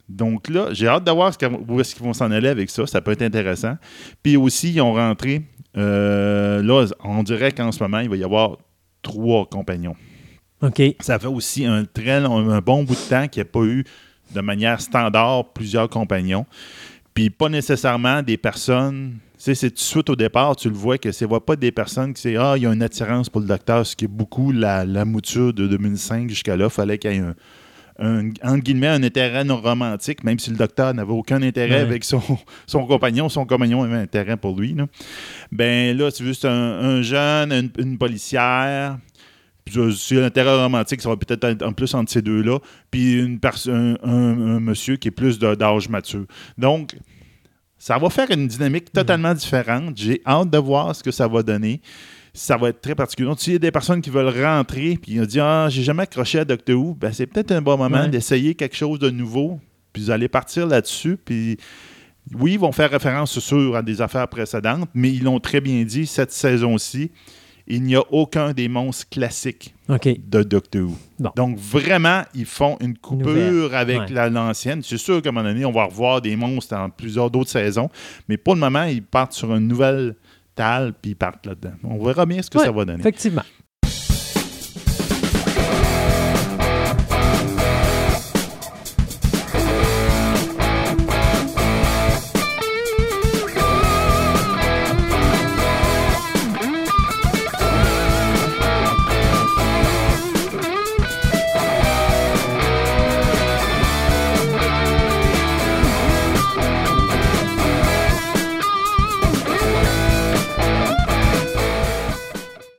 Donc 0.08 0.50
là, 0.50 0.68
j'ai 0.72 0.88
hâte 0.88 1.04
de 1.04 1.12
voir 1.12 1.34
ce 1.34 1.46
où 1.68 1.80
est-ce 1.80 1.96
qu'ils 1.96 2.04
vont 2.06 2.14
s'en 2.14 2.30
aller 2.32 2.50
avec 2.50 2.70
ça. 2.70 2.86
Ça 2.86 3.02
peut 3.02 3.12
être 3.12 3.24
intéressant. 3.24 3.76
Puis 4.22 4.38
aussi, 4.38 4.72
ils 4.74 4.82
ont 4.82 4.94
rentré. 4.94 5.42
euh, 5.78 6.62
là, 6.62 6.86
on 7.04 7.24
dirait 7.24 7.52
qu'en 7.52 7.72
ce 7.72 7.82
moment, 7.84 8.00
il 8.00 8.10
va 8.10 8.16
y 8.16 8.24
avoir 8.24 8.58
trois 9.02 9.46
compagnons. 9.46 9.96
OK. 10.62 10.82
Ça 11.02 11.20
fait 11.20 11.28
aussi 11.28 11.66
un 11.66 11.86
très 11.86 12.22
long- 12.22 12.50
un 12.50 12.62
bon 12.62 12.84
bout 12.84 12.94
de 12.96 13.10
temps 13.10 13.28
qu'il 13.28 13.44
n'y 13.44 13.50
a 13.50 13.52
pas 13.52 13.64
eu 13.64 13.84
de 14.34 14.42
manière 14.42 14.80
standard 14.80 15.52
plusieurs 15.54 15.90
compagnons. 15.90 16.46
Puis 17.14 17.30
pas 17.30 17.50
nécessairement 17.50 18.22
des 18.22 18.38
personnes. 18.38 19.16
Tu 19.38 19.44
sais, 19.44 19.56
c'est 19.56 19.70
tout 19.70 19.76
de 19.76 19.80
suite 19.80 20.10
au 20.10 20.16
départ, 20.16 20.56
tu 20.56 20.70
le 20.70 20.76
vois 20.76 20.98
que 20.98 21.12
c'est 21.12 21.28
pas 21.28 21.56
des 21.56 21.72
personnes 21.72 22.14
qui 22.14 22.22
c'est 22.22 22.36
Ah, 22.38 22.54
il 22.58 22.64
y 22.64 22.66
a 22.66 22.72
une 22.74 22.82
attirance 22.82 23.30
pour 23.30 23.42
le 23.42 23.48
docteur, 23.48 23.86
ce 23.86 23.96
qui 23.96 24.06
est 24.06 24.10
beaucoup 24.10 24.52
la, 24.52 24.86
la 24.86 25.04
mouture 25.06 25.54
de 25.54 25.68
2005 25.68 26.30
jusqu'à 26.30 26.56
là. 26.56 26.66
Il 26.66 26.72
fallait 26.72 26.98
qu'il 26.98 27.12
y 27.12 27.16
ait 27.16 27.20
un, 27.20 27.36
un, 28.00 28.30
entre 28.44 28.60
guillemets, 28.64 28.88
un 28.88 29.04
intérêt 29.04 29.44
non 29.44 29.62
romantique, 29.62 30.24
même 30.24 30.38
si 30.40 30.50
le 30.50 30.58
docteur 30.58 30.94
n'avait 30.94 31.12
aucun 31.14 31.42
intérêt 31.42 31.76
Ouais. 31.76 31.82
avec 31.82 32.04
son, 32.04 32.22
son 32.68 32.86
compagnon, 32.86 33.30
son 33.30 33.46
compagnon 33.46 33.84
avait 33.84 33.96
un 33.96 34.02
intérêt 34.02 34.38
pour 34.38 34.60
lui. 34.60 34.74
Là. 34.74 34.88
Ben 35.52 35.98
là, 35.98 36.12
tu 36.12 36.24
veux, 36.24 36.34
c'est 36.34 36.48
un, 36.48 36.52
un 36.52 37.02
jeune, 37.02 37.52
une, 37.52 37.70
une 37.78 37.98
policière. 37.98 38.98
Puis, 39.64 39.76
Si 39.98 40.14
l'intérêt 40.16 40.56
romantique, 40.62 41.02
ça 41.02 41.10
va 41.10 41.18
peut-être 41.18 41.44
être 41.46 41.64
en 41.64 41.74
plus 41.74 41.94
entre 41.96 42.12
ces 42.12 42.22
deux-là. 42.22 42.60
Puis 42.92 43.14
une 43.20 43.40
un, 43.68 43.96
un- 44.04 44.56
un 44.56 44.60
monsieur 44.60 44.96
qui 44.98 45.08
est 45.08 45.12
plus 45.12 45.40
d'âge 45.40 45.90
mature. 45.90 46.26
Donc, 46.58 46.96
ça 47.78 47.98
va 47.98 48.10
faire 48.10 48.30
une 48.32 48.48
dynamique 48.48 48.92
totalement 48.92 49.34
différente. 49.34 49.98
J'ai 49.98 50.22
hâte 50.26 50.50
de 50.50 50.58
voir 50.58 50.96
ce 50.96 51.04
que 51.04 51.12
ça 51.12 51.28
va 51.28 51.44
donner. 51.44 51.82
Ça 52.36 52.58
va 52.58 52.70
être 52.70 52.82
très 52.82 52.94
particulier. 52.96 53.28
Donc, 53.30 53.40
s'il 53.40 53.54
y 53.54 53.56
a 53.56 53.60
des 53.60 53.72
personnes 53.72 54.02
qui 54.02 54.10
veulent 54.10 54.44
rentrer 54.44 55.00
puis 55.02 55.14
ils 55.14 55.26
disent 55.26 55.40
Ah, 55.42 55.68
j'ai 55.70 55.84
jamais 55.84 56.04
accroché 56.04 56.40
à 56.40 56.46
Doctor 56.46 56.76
Who, 56.80 56.94
ben, 56.94 57.12
c'est 57.14 57.26
peut-être 57.28 57.52
un 57.52 57.62
bon 57.62 57.78
moment 57.78 58.02
Ouais. 58.02 58.10
d'essayer 58.10 58.56
quelque 58.56 58.76
chose 58.76 59.00
de 59.00 59.10
nouveau. 59.10 59.60
Puis 59.94 60.04
vous 60.04 60.12
allez 60.12 60.28
partir 60.28 60.68
là-dessus. 60.68 61.18
Puis 61.24 61.58
oui, 62.34 62.54
ils 62.54 62.60
vont 62.60 62.72
faire 62.72 62.90
référence, 62.92 63.40
sûr, 63.40 63.76
à 63.76 63.82
des 63.82 64.02
affaires 64.02 64.28
précédentes, 64.28 64.90
mais 64.94 65.12
ils 65.12 65.24
l'ont 65.24 65.40
très 65.40 65.62
bien 65.62 65.84
dit, 65.84 66.06
cette 66.08 66.32
saison-ci, 66.32 67.12
il 67.68 67.82
n'y 67.84 67.96
a 67.96 68.02
aucun 68.12 68.52
des 68.54 68.68
monstres 68.68 69.08
classiques 69.10 69.74
de 69.90 70.44
Doctor 70.44 70.84
Who. 70.84 70.96
Bon. 71.20 71.32
Donc, 71.36 71.58
vraiment, 71.58 72.22
ils 72.36 72.46
font 72.46 72.78
une 72.82 72.98
coupure 72.98 73.28
Nouvelle. 73.28 73.74
avec 73.76 74.00
Ouais. 74.02 74.06
la- 74.12 74.30
l'ancienne. 74.30 74.82
C'est 74.84 74.98
sûr 74.98 75.22
qu'à 75.22 75.30
un 75.30 75.32
moment 75.32 75.48
donné, 75.48 75.66
on 75.66 75.72
va 75.72 75.86
revoir 75.86 76.22
des 76.22 76.36
monstres 76.36 76.76
dans 76.76 76.90
plusieurs 76.90 77.32
d'autres 77.32 77.50
saisons, 77.52 77.90
mais 78.28 78.38
pour 78.38 78.54
le 78.56 78.60
moment, 78.60 78.84
ils 78.84 79.02
partent 79.02 79.34
sur 79.34 79.56
une 79.56 79.68
nouvelle 79.68 80.16
table, 80.56 80.94
puis 81.02 81.12
ils 81.12 81.16
partent 81.16 81.46
là-dedans. 81.46 81.74
On 81.84 82.04
verra 82.04 82.26
bien 82.26 82.42
ce 82.42 82.50
que 82.50 82.58
Ouais, 82.58 82.66
ça 82.66 82.72
va 82.72 82.86
donner. 82.86 83.00
Effectivement. 83.00 83.44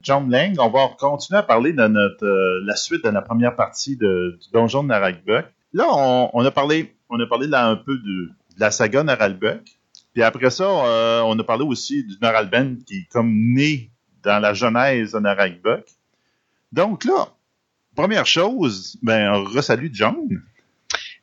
John 0.06 0.30
Lang, 0.30 0.54
on 0.60 0.68
va 0.68 0.94
continuer 0.96 1.40
à 1.40 1.42
parler 1.42 1.72
de 1.72 1.84
notre, 1.88 2.24
euh, 2.24 2.60
la 2.64 2.76
suite 2.76 3.02
de 3.02 3.08
la 3.08 3.22
première 3.22 3.56
partie 3.56 3.96
de, 3.96 4.38
du 4.40 4.50
Donjon 4.52 4.84
de 4.84 4.88
Naragbuck. 4.88 5.46
Là, 5.72 5.84
on, 5.90 6.30
on 6.32 6.44
a 6.44 6.50
parlé, 6.52 6.94
on 7.08 7.18
a 7.18 7.26
parlé 7.26 7.48
là 7.48 7.66
un 7.66 7.74
peu 7.74 7.98
de, 7.98 8.30
de 8.54 8.60
la 8.60 8.70
saga 8.70 9.02
Naralbuck. 9.02 9.62
Puis 10.14 10.22
après 10.22 10.50
ça, 10.50 10.62
euh, 10.62 11.22
on 11.22 11.36
a 11.36 11.42
parlé 11.42 11.64
aussi 11.64 12.04
du 12.04 12.14
Naralben 12.22 12.84
qui 12.84 12.98
est 12.98 13.08
comme 13.10 13.34
né 13.52 13.90
dans 14.22 14.38
la 14.38 14.54
genèse 14.54 15.10
de 15.10 15.18
Naragbuck. 15.18 15.84
Donc 16.70 17.04
là, 17.04 17.26
première 17.96 18.26
chose, 18.26 18.96
ben, 19.02 19.32
on 19.34 19.42
resalue 19.42 19.90
John. 19.92 20.16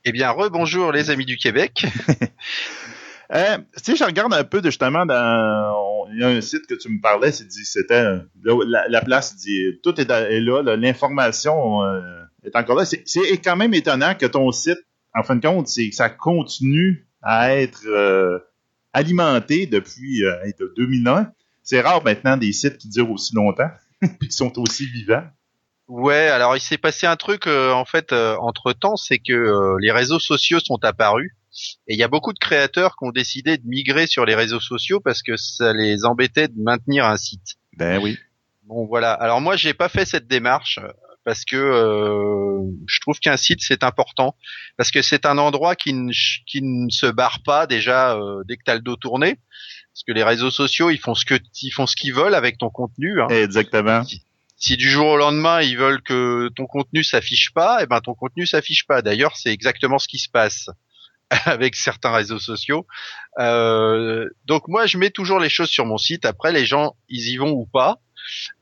Eh 0.03 0.11
bien, 0.11 0.29
rebonjour 0.31 0.91
les 0.91 1.09
amis 1.09 1.25
du 1.25 1.38
Québec. 1.38 1.86
Euh, 3.31 3.57
tu 3.57 3.84
sais, 3.84 3.95
je 3.95 4.03
regarde 4.03 4.31
un 4.31 4.43
peu 4.43 4.61
de 4.61 4.67
justement 4.67 5.07
dans. 5.07 5.93
Il 6.12 6.20
y 6.20 6.24
a 6.24 6.28
un 6.28 6.41
site 6.41 6.68
que 6.68 6.74
tu 6.74 6.89
me 6.89 7.01
parlais, 7.01 7.32
c'est 7.32 7.47
dit 7.47 7.66
c'était 7.66 7.93
euh, 7.93 8.20
la, 8.43 8.88
la 8.88 9.01
place 9.01 9.36
dit 9.36 9.80
tout 9.82 9.99
est, 9.99 10.08
là, 10.08 10.76
l'information 10.76 11.84
euh, 11.84 12.01
est 12.43 12.56
encore 12.56 12.76
là. 12.76 12.86
C'est 12.86 13.38
quand 13.43 13.56
même 13.56 13.74
étonnant 13.74 14.16
que 14.16 14.26
ton 14.26 14.51
site, 14.51 14.80
en 15.14 15.24
fin 15.24 15.36
de 15.36 15.45
compte, 15.45 15.68
c'est 15.68 15.91
ça 15.91 16.10
continue 16.10 17.08
à 17.22 17.56
être 17.56 17.86
euh, 17.88 18.39
alimenté 18.93 19.66
depuis 19.68 20.24
euh, 20.24 20.43
hey, 20.43 20.54
de 20.60 20.74
2001. 20.76 21.32
C'est 21.64 21.82
rare 21.82 22.04
maintenant 22.04 22.38
des 22.38 22.51
sites 22.51 22.78
qui 22.78 22.89
durent 22.89 23.12
aussi 23.12 23.36
longtemps 23.36 23.70
puis 24.01 24.28
qui 24.28 24.36
sont 24.36 24.58
aussi 24.60 24.86
vivants. 24.86 25.24
Ouais, 25.88 26.28
alors 26.28 26.56
il 26.56 26.62
s'est 26.62 26.78
passé 26.78 27.08
un 27.08 27.16
truc 27.16 27.45
en 27.47 27.86
fait 27.86 28.14
entre 28.14 28.74
temps, 28.74 28.95
c'est 28.95 29.20
que 29.20 29.78
les 29.80 29.91
réseaux 29.91 30.20
sociaux 30.20 30.60
sont 30.60 30.80
apparus 30.84 31.36
et 31.88 31.93
il 31.93 31.99
y 31.99 32.04
a 32.04 32.08
beaucoup 32.08 32.34
de 32.34 32.39
créateurs 32.39 32.95
qui 32.97 33.06
ont 33.06 33.12
décidé 33.12 33.58
de 33.58 33.64
migrer 33.66 34.08
sur 34.08 34.26
les 34.26 34.36
réseaux 34.36 34.60
sociaux 34.60 34.99
parce 34.99 35.22
que 35.22 35.36
ça 35.38 35.74
les 35.74 36.06
embêtait 36.06 36.47
de 36.47 36.56
maintenir 36.58 37.06
un 37.06 37.18
site. 37.18 37.56
Ben 37.78 38.01
oui. 38.01 38.18
Bon 38.64 38.86
voilà. 38.86 39.12
Alors 39.14 39.41
moi 39.41 39.56
j'ai 39.56 39.74
pas 39.74 39.89
fait 39.89 40.06
cette 40.06 40.28
démarche 40.28 40.80
parce 41.26 41.45
que 41.45 41.56
euh, 41.56 42.62
je 42.88 42.99
trouve 43.01 43.20
qu'un 43.20 43.38
site 43.38 43.60
c'est 43.62 43.84
important 43.84 44.36
parce 44.78 44.91
que 44.91 45.01
c'est 45.01 45.26
un 45.26 45.38
endroit 45.38 45.76
qui 45.76 45.93
ne, 45.93 46.12
qui 46.45 46.62
ne 46.62 46.89
se 46.89 47.06
barre 47.08 47.41
pas 47.43 47.68
déjà 47.68 48.16
euh, 48.16 48.43
dès 48.47 48.58
que 48.58 48.64
t'as 48.66 48.76
le 48.76 48.82
dos 48.82 48.95
tourné 48.95 49.36
parce 49.93 50.04
que 50.08 50.12
les 50.12 50.24
réseaux 50.24 50.51
sociaux 50.51 50.89
ils 50.89 50.97
font 50.99 51.14
ce 51.16 51.26
que 51.26 51.36
ils 51.62 51.72
font 51.72 51.86
ce 51.86 51.95
qu'ils 51.95 52.14
veulent 52.14 52.36
avec 52.36 52.58
ton 52.58 52.70
contenu. 52.70 53.22
hein. 53.22 53.28
Exactement. 53.30 54.04
si 54.58 54.78
du 54.78 54.89
jour 54.89 55.08
au 55.08 55.18
lendemain 55.18 55.62
ils 55.62 55.78
veulent 55.78 56.01
que 56.01 56.49
ton 56.56 56.66
contenu 56.66 57.04
s'affiche 57.04 57.51
pas, 57.54 57.80
eh 57.84 57.86
ben 57.86 57.99
ton 58.01 58.14
contenu 58.16 58.45
s'affiche 58.45 58.86
pas. 58.88 59.01
D'ailleurs, 59.01 59.36
c'est 59.36 59.51
exactement 59.51 59.99
ce 59.99 60.08
qui 60.08 60.20
se 60.20 60.30
passe 60.30 60.70
avec 61.45 61.75
certains 61.75 62.11
réseaux 62.11 62.39
sociaux. 62.39 62.86
Euh, 63.39 64.29
donc 64.45 64.67
moi, 64.67 64.86
je 64.86 64.97
mets 64.97 65.09
toujours 65.09 65.39
les 65.39 65.49
choses 65.49 65.69
sur 65.69 65.86
mon 65.86 65.97
site. 65.97 66.25
Après, 66.25 66.51
les 66.51 66.65
gens, 66.65 66.95
ils 67.09 67.29
y 67.29 67.38
vont 67.38 67.51
ou 67.51 67.65
pas. 67.65 68.01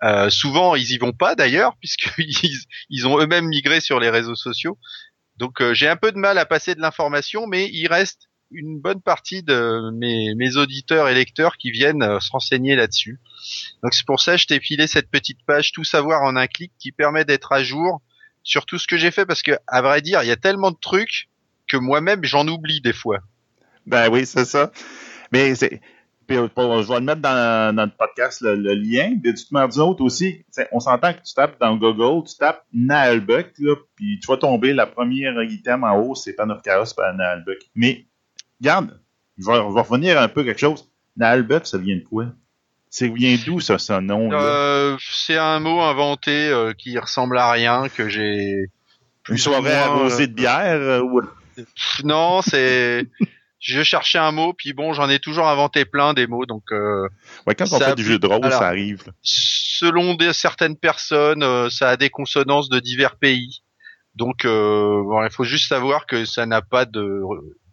Euh, 0.04 0.30
souvent, 0.30 0.76
ils 0.76 0.92
y 0.92 0.98
vont 0.98 1.12
pas 1.12 1.36
d'ailleurs, 1.36 1.76
puisqu'ils 1.80 2.66
ils 2.90 3.08
ont 3.08 3.20
eux-mêmes 3.20 3.48
migré 3.48 3.80
sur 3.80 4.00
les 4.00 4.10
réseaux 4.10 4.36
sociaux. 4.36 4.78
Donc 5.38 5.62
euh, 5.62 5.74
j'ai 5.74 5.88
un 5.88 5.96
peu 5.96 6.12
de 6.12 6.18
mal 6.18 6.38
à 6.38 6.46
passer 6.46 6.76
de 6.76 6.82
l'information, 6.82 7.48
mais 7.48 7.70
il 7.72 7.88
reste 7.88 8.30
une 8.54 8.82
bonne 8.82 9.02
partie 9.02 9.44
de 9.44 9.92
mes, 9.94 10.58
auditeurs 10.58 11.08
et 11.08 11.14
lecteurs 11.14 11.56
qui 11.56 11.72
viennent 11.72 12.20
se 12.20 12.32
renseigner 12.32 12.76
là-dessus. 12.76 13.22
Donc 13.82 13.94
c'est 13.94 14.06
pour 14.06 14.20
ça 14.20 14.34
que 14.34 14.42
je 14.42 14.48
t'ai 14.48 14.60
filé 14.60 14.88
cette 14.88 15.10
petite 15.10 15.40
page 15.48 15.72
tout 15.72 15.86
savoir 15.86 16.24
en 16.24 16.36
un 16.36 16.48
clic 16.48 16.74
qui 16.78 16.92
permet 16.92 17.24
d'être 17.24 17.54
à 17.54 17.64
jour 17.64 18.02
sur 18.44 18.66
tout 18.66 18.78
ce 18.78 18.88
que 18.88 18.98
j'ai 18.98 19.10
fait 19.10 19.26
parce 19.26 19.42
que 19.42 19.54
à 19.68 19.82
vrai 19.82 20.02
dire, 20.02 20.22
il 20.22 20.28
y 20.28 20.32
a 20.32 20.38
tellement 20.38 20.72
de 20.72 20.78
trucs 20.82 21.30
que 21.72 21.78
moi-même 21.78 22.24
j'en 22.24 22.48
oublie 22.48 22.82
des 22.82 22.94
fois. 22.94 23.20
Ben 23.86 24.10
oui, 24.12 24.26
c'est 24.26 24.46
ça. 24.46 24.72
Mais 25.32 25.56
c'est. 25.56 25.82
Puis, 26.28 26.38
euh, 26.38 26.48
je 26.56 26.88
vais 26.88 27.00
le 27.00 27.06
mettre 27.06 27.22
dans, 27.22 27.76
le 27.76 27.98
podcast, 27.98 28.42
le, 28.42 28.56
le 28.56 28.74
lien. 28.74 29.16
De 29.22 29.32
toute 29.32 29.52
manière, 29.52 29.70
d'une 29.70 29.82
autre 29.82 30.02
aussi, 30.02 30.46
on 30.72 30.80
s'entend 30.80 31.14
que 31.14 31.22
tu 31.24 31.34
tapes 31.34 31.60
dans 31.60 31.76
Google, 31.76 32.26
tu 32.26 32.38
tapes 32.38 32.64
Naalbuck, 32.74 33.52
là, 33.60 33.76
puis 33.96 34.20
tu 34.22 34.28
vas 34.28 34.38
tomber, 34.38 34.72
la 34.72 34.86
première 34.86 35.42
item 35.44 35.84
en 35.84 35.98
haut, 35.98 36.16
c'est 36.16 36.34
Pan 36.34 36.50
of 36.50 36.62
Chaos 36.62 36.94
par 36.96 37.14
Naalbuck. 37.16 37.58
Mais, 37.76 38.06
regarde, 38.62 38.98
je 39.38 39.46
vais, 39.46 39.58
je 39.58 39.74
vais 39.74 39.82
revenir 39.82 40.22
un 40.22 40.30
peu 40.30 40.42
à 40.42 40.44
quelque 40.46 40.60
chose. 40.60 40.90
Naalbuck, 41.18 41.66
ça 41.66 41.78
vient 41.78 41.98
de 41.98 42.04
quoi? 42.04 42.28
C'est 42.90 43.08
vient 43.08 43.38
d'où, 43.46 43.60
ça, 43.60 43.78
ce 43.78 44.00
nom? 44.00 44.30
Euh, 44.32 44.98
c'est 45.00 45.38
un 45.38 45.60
mot 45.60 45.80
inventé 45.80 46.50
euh, 46.50 46.74
qui 46.74 46.98
ressemble 47.00 47.38
à 47.38 47.52
rien 47.52 47.88
que 47.88 48.10
j'ai 48.10 48.66
Une 49.30 49.38
soirée 49.38 49.74
arrosée 49.74 50.24
euh, 50.24 50.28
de 50.28 50.34
bière? 50.34 51.04
ou... 51.06 51.22
Non, 52.04 52.42
c'est 52.42 53.06
je 53.60 53.84
cherchais 53.84 54.18
un 54.18 54.32
mot 54.32 54.54
puis 54.54 54.74
bon, 54.74 54.94
j'en 54.94 55.10
ai 55.10 55.20
toujours 55.20 55.48
inventé 55.48 55.86
plein 55.86 56.14
des 56.14 56.26
mots 56.26 56.46
donc 56.46 56.64
euh, 56.72 57.08
Ouais, 57.46 57.56
quand 57.56 57.72
on 57.72 57.80
fait 57.80 57.96
du 57.96 58.04
jeu 58.04 58.18
de 58.18 58.28
rôle, 58.28 58.46
alors, 58.46 58.60
ça 58.60 58.68
arrive. 58.68 59.04
là. 59.06 59.14
selon 59.22 60.16
des, 60.16 60.34
certaines 60.34 60.76
personnes, 60.76 61.44
euh, 61.44 61.70
ça 61.70 61.90
a 61.90 61.98
des 61.98 62.10
consonances 62.10 62.70
de 62.70 62.80
divers 62.80 63.18
pays. 63.18 63.62
Donc, 64.16 64.44
euh, 64.44 65.04
bon, 65.04 65.24
il 65.24 65.32
faut 65.32 65.46
juste 65.46 65.70
savoir 65.70 66.06
que 66.06 66.26
ça 66.26 66.46
n'a 66.46 66.62
pas 66.62 66.86
de 66.86 67.22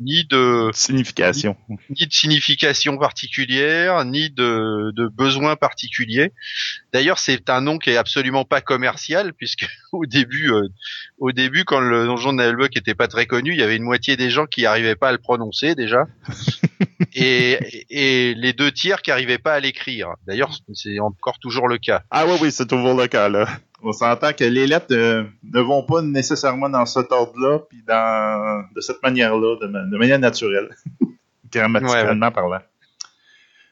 ni 0.00 0.24
de 0.24 0.70
Signification. 0.72 1.56
ni 1.68 2.06
de 2.06 2.12
signification 2.12 2.96
particulière, 2.96 4.04
ni 4.04 4.30
de, 4.30 4.92
de 4.94 5.08
besoin 5.08 5.56
particulier. 5.56 6.32
D'ailleurs, 6.92 7.18
c'est 7.18 7.50
un 7.50 7.60
nom 7.60 7.78
qui 7.78 7.90
est 7.90 7.96
absolument 7.96 8.44
pas 8.44 8.60
commercial, 8.60 9.32
puisque 9.34 9.66
au 9.92 10.06
début, 10.06 10.52
euh, 10.52 10.68
au 11.18 11.32
début, 11.32 11.64
quand 11.64 11.80
le 11.80 12.06
donjon 12.06 12.32
de 12.32 12.38
Naelbuck 12.38 12.76
était 12.76 12.94
pas 12.94 13.08
très 13.08 13.26
connu, 13.26 13.52
il 13.52 13.58
y 13.58 13.62
avait 13.62 13.76
une 13.76 13.82
moitié 13.82 14.16
des 14.16 14.30
gens 14.30 14.46
qui 14.46 14.64
arrivaient 14.64 14.94
pas 14.94 15.08
à 15.08 15.12
le 15.12 15.18
prononcer 15.18 15.74
déjà, 15.74 16.06
et, 17.14 17.58
et 17.90 18.34
les 18.34 18.52
deux 18.52 18.70
tiers 18.72 19.02
qui 19.02 19.10
arrivaient 19.10 19.38
pas 19.38 19.54
à 19.54 19.60
l'écrire. 19.60 20.14
D'ailleurs, 20.26 20.50
c'est 20.74 20.98
encore 21.00 21.38
toujours 21.38 21.68
le 21.68 21.78
cas. 21.78 22.02
Ah 22.10 22.24
oui, 22.26 22.34
oui, 22.40 22.52
c'est 22.52 22.66
toujours 22.66 22.94
le 22.94 23.06
cas, 23.06 23.28
là. 23.28 23.46
On 23.82 23.92
s'entend 23.92 24.32
que 24.32 24.44
les 24.44 24.66
lettres 24.66 24.86
euh, 24.92 25.24
ne 25.44 25.60
vont 25.60 25.84
pas 25.84 26.02
nécessairement 26.02 26.68
dans 26.68 26.84
cet 26.86 27.12
ordre-là, 27.12 27.60
puis 27.68 27.82
dans 27.86 28.64
de 28.74 28.80
cette 28.80 29.02
manière-là, 29.02 29.56
de, 29.60 29.66
ma- 29.68 29.84
de 29.84 29.96
manière 29.96 30.18
naturelle, 30.18 30.68
grammaticalement 31.52 32.30
parlant. 32.32 32.60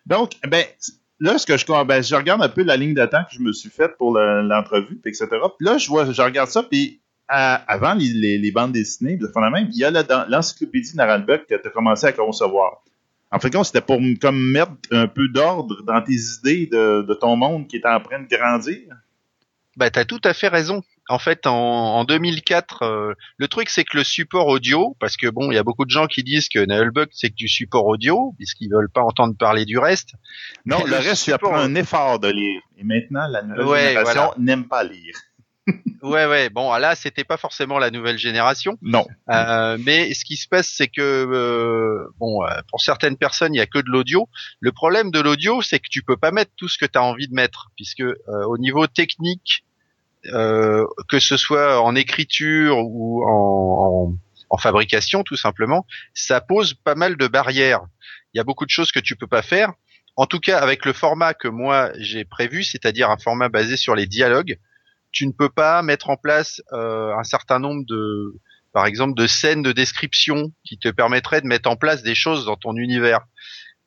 Donc, 0.06 0.32
ben, 0.48 0.64
là, 1.18 1.38
ce 1.38 1.46
que 1.46 1.56
je, 1.56 1.84
ben, 1.84 2.02
je 2.02 2.14
regarde 2.14 2.42
un 2.42 2.48
peu 2.48 2.62
la 2.62 2.76
ligne 2.76 2.94
d'attente 2.94 3.26
que 3.28 3.34
je 3.34 3.40
me 3.40 3.52
suis 3.52 3.70
faite 3.70 3.96
pour 3.98 4.14
le- 4.16 4.42
l'entrevue, 4.42 4.96
puis 4.96 5.10
etc. 5.10 5.26
Puis 5.58 5.66
là, 5.66 5.78
je 5.78 5.88
vois, 5.88 6.10
je 6.10 6.22
regarde 6.22 6.48
ça, 6.50 6.62
puis 6.62 7.00
à- 7.28 7.56
avant 7.66 7.94
les, 7.94 8.06
les- 8.08 8.38
les 8.38 8.52
bandes 8.52 8.72
dessinées, 8.72 9.16
même, 9.50 9.68
il 9.72 9.78
y 9.78 9.84
a 9.84 9.90
l'encyclopédie 10.28 10.96
Naralbuck 10.96 11.46
que 11.48 11.56
tu 11.56 11.66
as 11.66 11.70
commencé 11.70 12.06
à 12.06 12.12
concevoir. 12.12 12.84
En 13.32 13.38
fait, 13.40 13.52
c'était 13.64 13.80
pour 13.80 13.98
comme 14.20 14.38
mettre 14.52 14.72
un 14.92 15.08
peu 15.08 15.28
d'ordre 15.28 15.82
dans 15.82 16.00
tes 16.02 16.14
idées 16.38 16.66
de, 16.66 17.02
de 17.06 17.14
ton 17.14 17.36
monde 17.36 17.66
qui 17.66 17.76
est 17.76 17.86
en 17.86 18.00
train 18.00 18.20
de 18.20 18.28
grandir. 18.28 18.82
Bah, 19.76 19.90
t'as 19.90 20.04
tout 20.04 20.20
à 20.24 20.32
fait 20.32 20.48
raison. 20.48 20.82
En 21.08 21.18
fait, 21.18 21.46
en, 21.46 21.52
en 21.54 22.04
2004, 22.04 22.82
euh, 22.82 23.12
le 23.36 23.46
truc 23.48 23.68
c'est 23.68 23.84
que 23.84 23.96
le 23.96 24.04
support 24.04 24.46
audio, 24.48 24.96
parce 24.98 25.16
que 25.16 25.28
bon, 25.28 25.50
il 25.52 25.54
y 25.54 25.58
a 25.58 25.62
beaucoup 25.62 25.84
de 25.84 25.90
gens 25.90 26.06
qui 26.06 26.22
disent 26.24 26.48
que 26.48 26.58
Nailbug 26.64 27.08
c'est 27.12 27.28
que 27.30 27.34
du 27.36 27.46
support 27.46 27.86
audio, 27.86 28.34
puisqu'ils 28.38 28.70
veulent 28.72 28.90
pas 28.90 29.02
entendre 29.02 29.36
parler 29.36 29.64
du 29.66 29.78
reste. 29.78 30.14
Non, 30.64 30.82
le 30.84 30.90
le 30.90 30.96
reste, 30.96 31.24
tu 31.24 31.30
support- 31.30 31.50
apprends 31.52 31.56
un 31.62 31.74
effort 31.76 32.18
de 32.18 32.28
lire. 32.28 32.60
Et 32.78 32.84
maintenant, 32.84 33.26
la 33.28 33.42
nouvelle 33.42 33.66
Ouais, 33.66 33.88
génération 33.88 34.22
voilà. 34.22 34.34
n'aime 34.38 34.64
pas 34.66 34.82
lire. 34.82 35.14
Ouais, 36.02 36.26
ouais. 36.26 36.50
Bon, 36.50 36.72
là, 36.76 36.94
c'était 36.94 37.24
pas 37.24 37.36
forcément 37.36 37.78
la 37.78 37.90
nouvelle 37.90 38.18
génération. 38.18 38.78
Non. 38.82 39.06
Euh, 39.30 39.76
mais 39.84 40.14
ce 40.14 40.24
qui 40.24 40.36
se 40.36 40.46
passe, 40.46 40.68
c'est 40.68 40.86
que 40.86 41.00
euh, 41.00 42.08
bon, 42.18 42.44
euh, 42.44 42.48
pour 42.70 42.80
certaines 42.80 43.16
personnes, 43.16 43.54
il 43.54 43.58
y 43.58 43.60
a 43.60 43.66
que 43.66 43.78
de 43.78 43.90
l'audio. 43.90 44.28
Le 44.60 44.72
problème 44.72 45.10
de 45.10 45.20
l'audio, 45.20 45.62
c'est 45.62 45.78
que 45.80 45.88
tu 45.90 46.02
peux 46.02 46.16
pas 46.16 46.30
mettre 46.30 46.52
tout 46.56 46.68
ce 46.68 46.78
que 46.78 46.86
tu 46.86 46.98
as 46.98 47.02
envie 47.02 47.26
de 47.26 47.34
mettre, 47.34 47.70
puisque 47.76 48.00
euh, 48.00 48.14
au 48.46 48.58
niveau 48.58 48.86
technique, 48.86 49.64
euh, 50.26 50.86
que 51.08 51.18
ce 51.18 51.36
soit 51.36 51.80
en 51.80 51.94
écriture 51.96 52.78
ou 52.78 53.24
en, 53.24 54.10
en, 54.10 54.14
en 54.50 54.58
fabrication, 54.58 55.24
tout 55.24 55.36
simplement, 55.36 55.86
ça 56.14 56.40
pose 56.40 56.74
pas 56.74 56.94
mal 56.94 57.16
de 57.16 57.26
barrières. 57.26 57.82
Il 58.32 58.38
y 58.38 58.40
a 58.40 58.44
beaucoup 58.44 58.66
de 58.66 58.70
choses 58.70 58.92
que 58.92 59.00
tu 59.00 59.16
peux 59.16 59.26
pas 59.26 59.42
faire. 59.42 59.72
En 60.14 60.26
tout 60.26 60.40
cas, 60.40 60.58
avec 60.58 60.84
le 60.84 60.92
format 60.92 61.34
que 61.34 61.48
moi 61.48 61.90
j'ai 61.98 62.24
prévu, 62.24 62.62
c'est-à-dire 62.62 63.10
un 63.10 63.18
format 63.18 63.48
basé 63.48 63.76
sur 63.76 63.94
les 63.94 64.06
dialogues, 64.06 64.58
tu 65.16 65.26
ne 65.26 65.32
peux 65.32 65.48
pas 65.48 65.80
mettre 65.80 66.10
en 66.10 66.18
place 66.18 66.60
euh, 66.74 67.16
un 67.16 67.24
certain 67.24 67.58
nombre 67.58 67.86
de, 67.86 68.38
par 68.74 68.84
exemple, 68.84 69.14
de 69.14 69.26
scènes 69.26 69.62
de 69.62 69.72
description 69.72 70.52
qui 70.62 70.76
te 70.76 70.88
permettraient 70.88 71.40
de 71.40 71.46
mettre 71.46 71.70
en 71.70 71.76
place 71.76 72.02
des 72.02 72.14
choses 72.14 72.44
dans 72.44 72.56
ton 72.56 72.76
univers. 72.76 73.20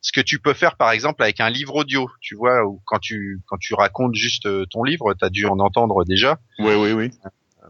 Ce 0.01 0.11
que 0.11 0.21
tu 0.21 0.39
peux 0.39 0.55
faire, 0.55 0.75
par 0.75 0.89
exemple, 0.89 1.21
avec 1.21 1.39
un 1.39 1.51
livre 1.51 1.75
audio, 1.75 2.09
tu 2.19 2.33
vois, 2.33 2.65
ou 2.65 2.81
quand 2.83 2.97
tu 2.97 3.41
quand 3.45 3.57
tu 3.57 3.75
racontes 3.75 4.15
juste 4.15 4.47
euh, 4.47 4.65
ton 4.71 4.83
livre, 4.83 5.13
tu 5.13 5.23
as 5.23 5.29
dû 5.29 5.45
en 5.45 5.59
entendre 5.59 6.03
déjà. 6.03 6.39
Oui, 6.57 6.73
oui, 6.73 6.93
oui. 6.93 7.11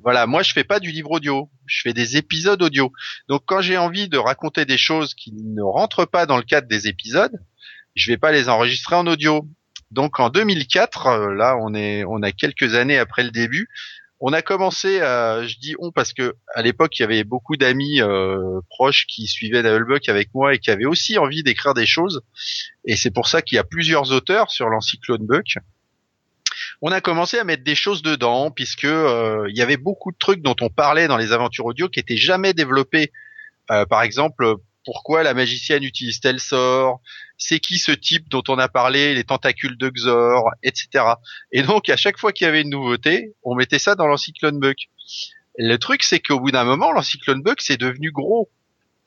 Voilà, 0.03 0.25
moi 0.25 0.41
je 0.41 0.53
fais 0.53 0.63
pas 0.63 0.79
du 0.79 0.91
livre 0.91 1.11
audio, 1.11 1.49
je 1.65 1.81
fais 1.81 1.91
des 1.91 2.15
épisodes 2.15 2.61
audio. 2.61 2.93
Donc 3.27 3.41
quand 3.45 3.59
j'ai 3.59 3.77
envie 3.77 4.07
de 4.07 4.17
raconter 4.17 4.63
des 4.63 4.77
choses 4.77 5.15
qui 5.15 5.33
ne 5.33 5.61
rentrent 5.61 6.05
pas 6.05 6.25
dans 6.25 6.37
le 6.37 6.43
cadre 6.43 6.69
des 6.69 6.87
épisodes, 6.87 7.37
je 7.95 8.09
vais 8.09 8.17
pas 8.17 8.31
les 8.31 8.47
enregistrer 8.47 8.95
en 8.95 9.05
audio. 9.05 9.45
Donc 9.91 10.19
en 10.19 10.29
2004, 10.29 11.07
euh, 11.07 11.33
là 11.33 11.57
on 11.59 11.73
est 11.73 12.03
on 12.05 12.21
a 12.21 12.31
quelques 12.31 12.75
années 12.75 12.97
après 12.97 13.23
le 13.23 13.31
début, 13.31 13.69
on 14.19 14.33
a 14.33 14.41
commencé 14.41 15.01
à 15.01 15.45
je 15.47 15.57
dis 15.57 15.75
on 15.79 15.91
parce 15.91 16.13
que 16.13 16.35
à 16.53 16.61
l'époque 16.61 16.99
il 16.99 17.01
y 17.01 17.05
avait 17.05 17.23
beaucoup 17.23 17.57
d'amis 17.57 18.01
euh, 18.01 18.59
proches 18.69 19.07
qui 19.07 19.27
suivaient 19.27 19.63
Doublebuck 19.63 20.07
avec 20.09 20.29
moi 20.33 20.53
et 20.53 20.59
qui 20.59 20.69
avaient 20.69 20.85
aussi 20.85 21.17
envie 21.17 21.41
d'écrire 21.41 21.73
des 21.73 21.87
choses 21.87 22.21
et 22.85 22.95
c'est 22.95 23.11
pour 23.11 23.27
ça 23.27 23.41
qu'il 23.41 23.55
y 23.55 23.59
a 23.59 23.63
plusieurs 23.63 24.11
auteurs 24.11 24.51
sur 24.51 24.69
l'encyclone 24.69 25.25
Buck. 25.25 25.55
On 26.81 26.91
a 26.91 27.01
commencé 27.01 27.37
à 27.37 27.43
mettre 27.43 27.63
des 27.63 27.75
choses 27.75 28.01
dedans 28.01 28.51
puisque 28.51 28.85
euh, 28.85 29.47
il 29.49 29.57
y 29.57 29.61
avait 29.61 29.77
beaucoup 29.77 30.11
de 30.11 30.17
trucs 30.17 30.41
dont 30.41 30.55
on 30.61 30.69
parlait 30.69 31.07
dans 31.07 31.17
les 31.17 31.33
aventures 31.33 31.65
audio 31.65 31.89
qui 31.89 31.99
étaient 31.99 32.17
jamais 32.17 32.53
développés. 32.53 33.11
Euh, 33.71 33.85
par 33.85 34.01
exemple, 34.01 34.55
pourquoi 34.85 35.23
la 35.23 35.33
magicienne 35.33 35.83
utilise 35.83 36.19
tel 36.19 36.39
sort, 36.39 37.01
c'est 37.37 37.59
qui 37.59 37.77
ce 37.77 37.91
type 37.91 38.29
dont 38.29 38.43
on 38.47 38.57
a 38.57 38.67
parlé, 38.67 39.13
les 39.13 39.23
tentacules 39.23 39.77
de 39.77 39.89
Xor, 39.89 40.49
etc. 40.63 41.05
Et 41.51 41.61
donc 41.61 41.89
à 41.89 41.97
chaque 41.97 42.17
fois 42.17 42.31
qu'il 42.31 42.45
y 42.45 42.47
avait 42.47 42.61
une 42.61 42.69
nouveauté, 42.69 43.33
on 43.43 43.55
mettait 43.55 43.79
ça 43.79 43.95
dans 43.95 44.07
l'encyclone 44.07 44.59
Buck. 44.59 44.77
Le 45.57 45.77
truc 45.77 46.03
c'est 46.03 46.19
qu'au 46.19 46.39
bout 46.39 46.51
d'un 46.51 46.63
moment, 46.63 46.91
l'encyclone 46.91 47.41
Buck 47.41 47.61
c'est 47.61 47.77
devenu 47.77 48.11
gros 48.11 48.49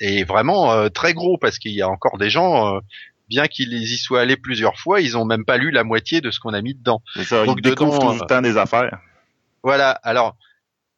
et 0.01 0.25
vraiment 0.25 0.73
euh, 0.73 0.89
très 0.89 1.15
gros 1.15 1.39
parce 1.39 1.59
qu'il 1.59 1.73
y 1.73 1.83
a 1.83 1.89
encore 1.89 2.19
des 2.19 2.31
gens, 2.31 2.77
euh, 2.77 2.81
bien 3.29 3.47
qu'ils 3.47 3.73
y 3.73 3.97
soient 3.97 4.21
allés 4.21 4.37
plusieurs 4.37 4.79
fois, 4.79 5.01
ils 5.01 5.17
ont 5.17 5.25
même 5.25 5.45
pas 5.45 5.57
lu 5.57 5.71
la 5.71 5.85
moitié 5.85 6.21
de 6.21 6.31
ce 6.31 6.41
qu'on 6.41 6.53
a 6.53 6.61
mis 6.61 6.75
dedans. 6.75 7.03
Ça, 7.25 7.45
Donc, 7.45 7.61
dedans, 7.61 7.99
tout 7.99 8.13
le 8.13 8.27
temps 8.27 8.43
des 8.43 8.57
affaires. 8.57 9.01
Voilà. 9.63 9.93
Alors, 10.03 10.37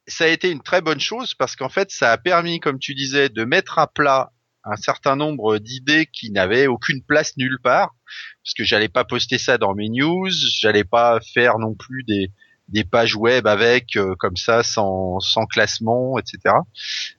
ça 0.07 0.25
a 0.25 0.27
été 0.27 0.49
une 0.51 0.61
très 0.61 0.81
bonne 0.81 0.99
chose 0.99 1.33
parce 1.33 1.55
qu'en 1.55 1.69
fait, 1.69 1.91
ça 1.91 2.11
a 2.11 2.17
permis, 2.17 2.59
comme 2.59 2.79
tu 2.79 2.93
disais, 2.95 3.29
de 3.29 3.45
mettre 3.45 3.79
à 3.79 3.87
plat 3.87 4.31
un 4.65 4.75
certain 4.75 5.15
nombre 5.15 5.59
d'idées 5.59 6.07
qui 6.11 6.31
n'avaient 6.31 6.67
aucune 6.67 7.01
place 7.01 7.37
nulle 7.37 7.59
part. 7.61 7.95
Parce 8.43 8.53
que 8.55 8.63
j'allais 8.63 8.89
pas 8.89 9.03
poster 9.03 9.37
ça 9.37 9.57
dans 9.57 9.73
mes 9.73 9.89
news, 9.89 10.29
j'allais 10.59 10.83
pas 10.83 11.19
faire 11.33 11.57
non 11.57 11.73
plus 11.73 12.03
des, 12.03 12.31
des 12.67 12.83
pages 12.83 13.15
web 13.15 13.47
avec 13.47 13.95
euh, 13.95 14.15
comme 14.17 14.35
ça 14.35 14.63
sans, 14.63 15.19
sans 15.19 15.45
classement, 15.45 16.17
etc. 16.17 16.55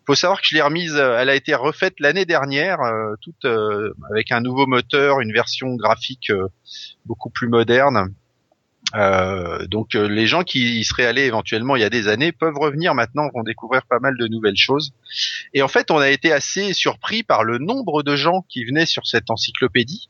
Faut 0.07 0.14
savoir 0.14 0.40
que 0.40 0.47
je 0.49 0.55
l'ai 0.55 0.62
remise, 0.62 0.97
euh, 0.97 1.18
elle 1.18 1.28
a 1.28 1.34
été 1.34 1.55
refaite 1.55 1.94
l'année 2.01 2.24
dernière, 2.24 2.80
euh, 2.80 3.14
toute 3.20 3.44
euh, 3.44 3.92
avec 4.11 4.32
un 4.32 4.40
nouveau 4.40 4.66
moteur, 4.66 5.20
une 5.20 5.32
version 5.32 5.74
graphique 5.74 6.30
euh, 6.30 6.49
beaucoup 7.05 7.30
plus 7.30 7.49
moderne. 7.49 8.12
Euh, 8.95 9.66
donc 9.66 9.95
euh, 9.95 10.09
les 10.09 10.26
gens 10.26 10.45
qui 10.45 10.78
y 10.78 10.84
seraient 10.84 11.07
allés 11.07 11.24
éventuellement 11.24 11.74
il 11.74 11.82
y 11.82 11.84
a 11.84 11.91
des 11.91 12.07
années 12.07 12.30
peuvent 12.30 12.57
revenir 12.57 12.95
maintenant, 12.95 13.28
vont 13.34 13.43
découvrir 13.43 13.82
pas 13.84 13.99
mal 13.99 14.16
de 14.16 14.28
nouvelles 14.28 14.57
choses. 14.57 14.93
Et 15.55 15.62
en 15.62 15.68
fait, 15.68 15.91
on 15.91 15.99
a 15.99 16.09
été 16.09 16.32
assez 16.32 16.72
surpris 16.72 17.22
par 17.22 17.43
le 17.43 17.59
nombre 17.59 18.03
de 18.03 18.14
gens 18.14 18.45
qui 18.49 18.64
venaient 18.64 18.87
sur 18.87 19.07
cette 19.07 19.28
encyclopédie, 19.30 20.09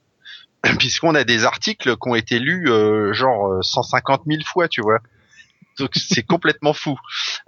puisqu'on 0.79 1.15
a 1.15 1.25
des 1.25 1.45
articles 1.45 1.97
qui 1.97 2.09
ont 2.09 2.15
été 2.15 2.39
lus 2.39 2.69
euh, 2.69 3.13
genre 3.13 3.49
euh, 3.49 3.63
150 3.63 4.23
000 4.27 4.43
fois, 4.45 4.69
tu 4.69 4.83
vois. 4.83 4.99
Donc 5.79 5.91
c'est 5.95 6.23
complètement 6.27 6.73
fou. 6.73 6.99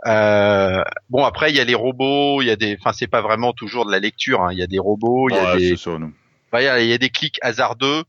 Euh, 0.06 0.82
bon 1.10 1.24
après 1.24 1.50
il 1.50 1.56
y 1.56 1.60
a 1.60 1.64
les 1.64 1.74
robots, 1.74 2.40
il 2.42 2.46
y 2.46 2.50
a 2.50 2.56
des, 2.56 2.76
enfin 2.80 2.92
c'est 2.92 3.06
pas 3.06 3.20
vraiment 3.20 3.52
toujours 3.52 3.84
de 3.84 3.92
la 3.92 3.98
lecture, 3.98 4.42
hein. 4.42 4.52
il 4.52 4.58
y 4.58 4.62
a 4.62 4.66
des 4.66 4.78
robots, 4.78 5.28
il 5.28 5.36
y 5.36 5.38
a 5.38 5.54
Ouais, 6.52 6.62
des, 6.62 6.80
y 6.80 6.84
il 6.84 6.90
y 6.90 6.94
a 6.94 6.98
des 6.98 7.10
clics 7.10 7.38
hasardeux, 7.42 8.04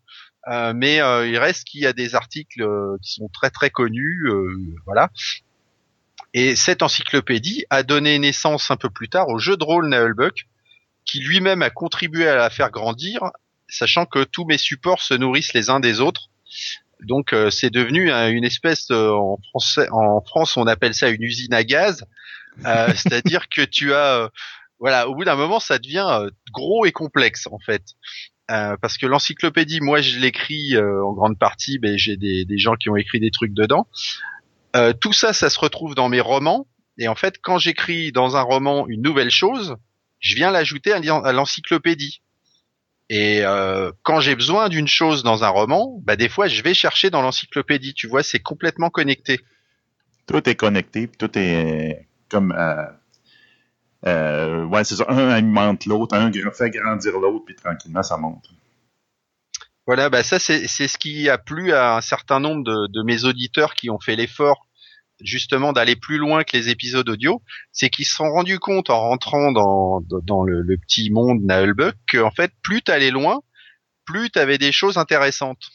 euh, 0.48 0.74
mais 0.74 1.02
euh, 1.02 1.28
il 1.28 1.38
reste 1.38 1.66
qu'il 1.66 1.82
y 1.82 1.86
a 1.86 1.94
des 1.94 2.16
articles 2.16 2.62
euh, 2.62 2.98
qui 3.04 3.14
sont 3.14 3.30
très 3.30 3.50
très 3.50 3.70
connus, 3.70 4.28
euh, 4.28 4.56
voilà. 4.86 5.10
Et 6.34 6.56
cette 6.56 6.82
encyclopédie 6.82 7.66
a 7.70 7.84
donné 7.84 8.18
naissance 8.20 8.72
un 8.72 8.78
peu 8.78 8.90
plus 8.90 9.10
tard 9.10 9.28
au 9.30 9.40
jeu 9.40 9.58
de 9.58 9.64
rôle 9.64 9.90
Nailbuck, 9.90 10.48
qui 11.06 11.20
lui-même 11.20 11.62
a 11.62 11.70
contribué 11.70 12.28
à 12.28 12.36
la 12.36 12.50
faire 12.50 12.72
grandir, 12.72 13.32
sachant 13.68 14.06
que 14.06 14.24
tous 14.24 14.46
mes 14.46 14.58
supports 14.58 15.02
se 15.02 15.14
nourrissent 15.14 15.54
les 15.54 15.70
uns 15.70 15.80
des 15.80 16.00
autres. 16.00 16.30
Donc 17.02 17.34
euh, 17.34 17.50
c'est 17.50 17.70
devenu 17.70 18.12
une 18.12 18.44
espèce 18.44 18.92
en 18.92 19.38
français, 19.50 19.88
en 19.92 20.22
France 20.22 20.58
on 20.58 20.68
appelle 20.68 20.94
ça 20.94 21.10
une 21.10 21.24
usine 21.24 21.54
à 21.54 21.64
gaz, 21.64 22.06
c'est-à-dire 22.58 23.48
que 23.50 23.62
tu 23.62 23.94
as, 23.94 24.30
voilà, 24.80 25.08
au 25.08 25.16
bout 25.16 25.24
d'un 25.24 25.36
moment 25.36 25.60
ça 25.60 25.80
devient 25.80 26.28
gros 26.52 26.86
et 26.86 26.92
complexe 26.92 27.48
en 27.48 27.60
fait. 27.60 27.84
Euh, 28.50 28.78
parce 28.82 28.98
que 28.98 29.06
l'encyclopédie, 29.06 29.80
moi, 29.80 30.02
je 30.02 30.18
l'écris 30.20 30.76
euh, 30.76 31.04
en 31.04 31.14
grande 31.14 31.38
partie, 31.38 31.78
ben, 31.78 31.98
j'ai 31.98 32.18
des, 32.18 32.46
des 32.46 32.58
gens 32.58 32.76
qui 32.76 32.90
ont 32.90 32.96
écrit 32.96 33.20
des 33.20 33.32
trucs 33.32 33.54
dedans. 33.54 33.88
Euh, 34.76 34.94
tout 34.94 35.14
ça, 35.14 35.34
ça 35.34 35.50
se 35.50 35.60
retrouve 35.60 35.94
dans 35.96 36.10
mes 36.10 36.22
romans. 36.22 36.68
Et 36.98 37.08
en 37.08 37.16
fait, 37.16 37.36
quand 37.42 37.58
j'écris 37.60 38.12
dans 38.12 38.36
un 38.36 38.42
roman 38.42 38.88
une 38.88 39.02
nouvelle 39.02 39.32
chose, 39.32 39.76
je 40.20 40.36
viens 40.36 40.52
l'ajouter 40.52 40.92
à 40.92 41.00
l'en- 41.00 41.22
à 41.22 41.32
l'encyclopédie. 41.32 42.22
Et 43.10 43.42
euh, 43.44 43.92
quand 44.04 44.20
j'ai 44.20 44.36
besoin 44.36 44.70
d'une 44.70 44.88
chose 44.88 45.24
dans 45.24 45.44
un 45.44 45.50
roman, 45.50 46.00
bah, 46.04 46.16
des 46.16 46.30
fois, 46.30 46.48
je 46.48 46.62
vais 46.62 46.74
chercher 46.74 47.10
dans 47.10 47.22
l'encyclopédie. 47.22 47.94
Tu 47.94 48.08
vois, 48.08 48.22
c'est 48.24 48.40
complètement 48.40 48.90
connecté. 48.90 49.40
Tout 50.28 50.48
est 50.48 50.56
connecté, 50.56 51.08
tout 51.08 51.38
est 51.38 51.94
euh, 51.94 51.94
comme. 52.30 52.52
Euh, 54.06 54.64
ouais, 54.66 54.84
c'est 54.84 54.96
ça. 54.96 55.06
Un 55.10 55.30
alimente 55.30 55.86
l'autre, 55.86 56.16
un 56.16 56.32
fait 56.52 56.70
grandir 56.70 57.20
l'autre, 57.20 57.44
puis 57.46 57.56
tranquillement, 57.56 58.04
ça 58.04 58.18
monte. 58.18 58.50
Voilà, 59.86 60.10
bah 60.10 60.22
ça 60.24 60.38
c'est 60.38 60.68
c'est 60.68 60.88
ce 60.88 60.98
qui 61.00 61.30
a 61.30 61.38
plu 61.40 61.74
à 61.74 61.96
un 61.98 62.02
certain 62.02 62.40
nombre 62.40 62.64
de, 62.64 62.88
de 62.92 63.04
mes 63.04 63.24
auditeurs 63.24 63.74
qui 63.74 63.90
ont 63.90 64.00
fait 64.00 64.16
l'effort 64.16 64.68
justement 65.20 65.74
d'aller 65.74 65.96
plus 65.96 66.18
loin 66.18 66.44
que 66.44 66.56
les 66.56 66.70
épisodes 66.70 67.10
audio, 67.10 67.42
c'est 67.72 67.90
qu'ils 67.90 68.06
se 68.06 68.16
sont 68.16 68.30
rendus 68.32 68.60
compte 68.60 68.90
en 68.92 69.00
rentrant 69.00 69.52
dans 69.52 70.00
dans, 70.22 70.44
le, 70.44 70.62
le 70.62 70.78
petit 70.78 71.10
monde 71.10 71.42
Naelbuck 71.42 71.96
qu'en 72.10 72.30
fait 72.32 72.52
plus 72.62 72.84
t'allais 72.84 73.10
loin, 73.12 73.42
plus 74.06 74.30
t'avais 74.30 74.60
des 74.60 74.72
choses 74.72 74.98
intéressantes 74.98 75.70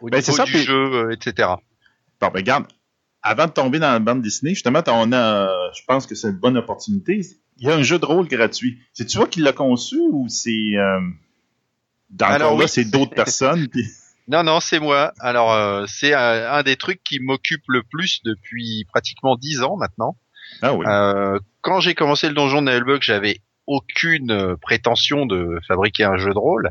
au 0.00 0.08
Ben, 0.08 0.18
niveau 0.18 0.24
c'est 0.32 0.36
ça, 0.36 0.44
du 0.44 0.52
puis- 0.52 0.62
jeu, 0.62 0.74
euh, 0.94 1.10
etc. 1.12 1.50
Ben, 2.20 2.28
regarde, 2.34 2.66
avant 3.26 3.46
de 3.46 3.50
tomber 3.52 3.78
dans 3.78 3.92
la 3.92 3.98
bande 3.98 4.22
dessinée, 4.22 4.54
justement, 4.54 4.82
on 4.88 5.12
a, 5.12 5.16
euh, 5.16 5.48
je 5.74 5.82
pense 5.86 6.06
que 6.06 6.14
c'est 6.14 6.28
une 6.28 6.34
bonne 6.38 6.56
opportunité. 6.56 7.20
Il 7.58 7.66
y 7.66 7.70
a 7.70 7.74
un 7.74 7.82
jeu 7.82 7.98
de 7.98 8.04
rôle 8.04 8.28
gratuit. 8.28 8.78
C'est 8.92 9.06
toi 9.08 9.26
qui 9.26 9.40
l'as 9.40 9.52
conçu 9.52 9.96
ou 10.12 10.26
c'est. 10.28 10.50
Euh, 10.76 11.00
dans 12.10 12.26
Alors, 12.26 12.48
encore 12.52 12.60
là, 12.62 12.68
c'est 12.68 12.84
d'autres 12.84 13.14
personnes. 13.14 13.68
puis- 13.68 13.84
Non, 14.28 14.42
non, 14.42 14.58
c'est 14.58 14.80
moi. 14.80 15.12
Alors, 15.20 15.52
euh, 15.52 15.84
c'est 15.86 16.12
un, 16.12 16.50
un 16.52 16.62
des 16.64 16.74
trucs 16.76 17.02
qui 17.04 17.20
m'occupe 17.20 17.62
le 17.68 17.82
plus 17.84 18.20
depuis 18.24 18.84
pratiquement 18.92 19.36
dix 19.36 19.62
ans 19.62 19.76
maintenant. 19.76 20.16
Ah 20.62 20.74
oui. 20.74 20.84
Euh, 20.88 21.38
quand 21.60 21.78
j'ai 21.80 21.94
commencé 21.94 22.26
le 22.28 22.34
donjon 22.34 22.60
de 22.60 22.66
Nailbug, 22.66 23.02
j'avais 23.02 23.38
aucune 23.68 24.32
euh, 24.32 24.56
prétention 24.56 25.26
de 25.26 25.58
fabriquer 25.68 26.04
un 26.04 26.16
jeu 26.16 26.32
de 26.32 26.38
rôle, 26.38 26.70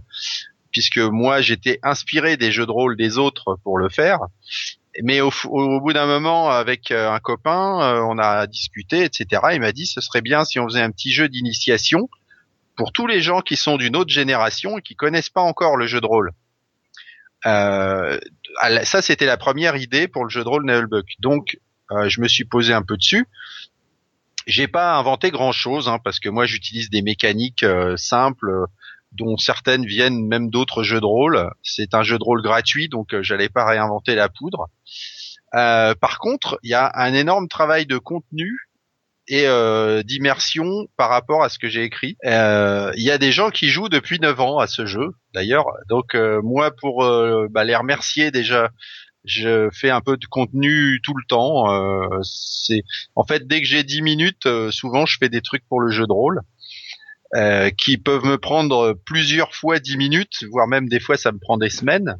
puisque 0.72 0.97
moi 0.99 1.39
j'étais 1.41 1.80
inspiré 1.82 2.36
des 2.36 2.51
jeux 2.51 2.66
de 2.66 2.72
rôle 2.72 2.97
des 2.97 3.18
autres 3.18 3.58
pour 3.64 3.78
le 3.78 3.88
faire. 3.89 4.20
Mais 5.04 5.22
au, 5.22 5.32
au 5.46 5.82
bout 5.82 5.93
d'un 5.93 6.06
moment, 6.06 6.50
avec 6.50 6.91
euh, 6.91 7.12
un 7.12 7.20
copain, 7.20 7.82
euh, 7.82 8.02
on 8.02 8.18
a 8.18 8.48
discuté, 8.48 9.04
etc. 9.04 9.41
Il 9.54 9.60
m'a 9.60 9.72
dit 9.72 9.86
ce 9.86 10.02
serait 10.02 10.22
bien 10.22 10.46
si 10.46 10.60
on 10.60 10.66
faisait 10.68 10.82
un 10.82 10.91
petit 10.91 11.12
jeu 11.12 11.28
d'initiation 11.28 12.10
pour 12.76 12.91
tous 12.91 13.08
les 13.08 13.22
gens 13.22 13.41
qui 13.41 13.56
sont 13.56 13.78
d'une 13.78 13.96
autre 13.96 14.12
génération 14.12 14.78
et 14.78 14.82
qui 14.82 14.96
connaissent 14.96 15.30
pas 15.30 15.41
encore 15.41 15.78
le 15.78 15.88
jeu 15.88 16.02
de 16.02 16.06
rôle. 16.06 16.32
Euh, 17.46 18.20
ça, 18.84 19.02
c'était 19.02 19.26
la 19.26 19.38
première 19.38 19.76
idée 19.76 20.08
pour 20.08 20.24
le 20.24 20.30
jeu 20.30 20.43
de 20.43 20.50
rôle 20.50 20.66
Nailbuck. 20.66 21.06
Donc, 21.20 21.58
euh, 21.91 22.10
je 22.10 22.22
me 22.22 22.28
suis 22.28 22.46
posé 22.46 22.74
un 22.74 22.82
peu 22.82 22.98
dessus. 22.98 23.28
J'ai 24.48 24.68
pas 24.68 24.96
inventé 24.96 25.32
grand 25.32 25.52
chose 25.52 25.88
hein, 25.88 26.00
parce 26.04 26.20
que 26.20 26.30
moi 26.30 26.46
j'utilise 26.46 26.89
des 26.91 27.02
mécaniques 27.02 27.64
euh, 27.64 27.98
simples 27.98 28.66
dont 29.16 29.38
certaines 29.38 29.86
viennent 29.86 30.26
même 30.26 30.49
d'autres 30.49 30.84
jeux 30.84 31.01
de 31.01 31.05
rôle. 31.05 31.49
C'est 31.63 31.93
un 31.93 32.03
jeu 32.03 32.18
de 32.18 32.24
rôle 32.24 32.41
gratuit 32.41 32.89
donc 32.89 33.13
euh, 33.13 33.24
j'allais 33.24 33.49
pas 33.49 33.66
réinventer 33.66 34.16
la 34.16 34.30
poudre. 34.30 34.68
Euh, 35.53 35.93
par 35.95 36.20
contre, 36.20 36.59
il 36.63 36.70
y 36.70 36.74
a 36.74 36.91
un 36.95 37.13
énorme 37.13 37.47
travail 37.47 37.86
de 37.86 37.97
contenu 37.97 38.57
et 39.28 39.47
euh, 39.47 40.03
d'immersion 40.03 40.88
par 40.97 41.09
rapport 41.09 41.43
à 41.43 41.49
ce 41.49 41.57
que 41.57 41.68
j'ai 41.68 41.84
écrit. 41.84 42.18
Il 42.24 43.03
y 43.03 43.11
a 43.11 43.18
des 43.18 43.32
gens 43.32 43.49
qui 43.49 43.70
jouent 43.70 43.89
depuis 43.89 44.20
9 44.20 44.39
ans 44.39 44.59
à 44.59 44.68
ce 44.68 44.86
jeu, 44.86 45.11
d'ailleurs. 45.34 45.66
Donc 45.89 46.16
moi, 46.43 46.72
pour 46.72 47.03
bah, 47.49 47.63
les 47.63 47.76
remercier 47.76 48.32
déjà, 48.32 48.70
je 49.24 49.70
fais 49.72 49.89
un 49.89 50.01
peu 50.01 50.18
de 50.18 50.26
contenu 50.28 50.99
tout 51.03 51.16
le 51.16 51.24
temps. 51.28 51.66
C'est 52.22 52.84
en 53.16 53.24
fait 53.24 53.47
dès 53.47 53.61
que 53.61 53.68
j'ai 53.68 53.84
10 53.84 54.01
minutes, 54.03 54.47
souvent 54.70 55.05
je 55.07 55.18
fais 55.18 55.30
des 55.30 55.41
trucs 55.41 55.66
pour 55.68 55.80
le 55.82 55.89
jeu 55.89 56.05
de 56.05 56.13
rôle. 56.13 56.41
Euh, 57.36 57.69
qui 57.69 57.97
peuvent 57.97 58.23
me 58.23 58.38
prendre 58.38 58.93
plusieurs 59.05 59.53
fois 59.53 59.79
10 59.79 59.97
minutes, 59.97 60.45
voire 60.49 60.67
même 60.67 60.88
des 60.88 60.99
fois 60.99 61.17
ça 61.17 61.31
me 61.31 61.39
prend 61.39 61.57
des 61.57 61.69
semaines. 61.69 62.15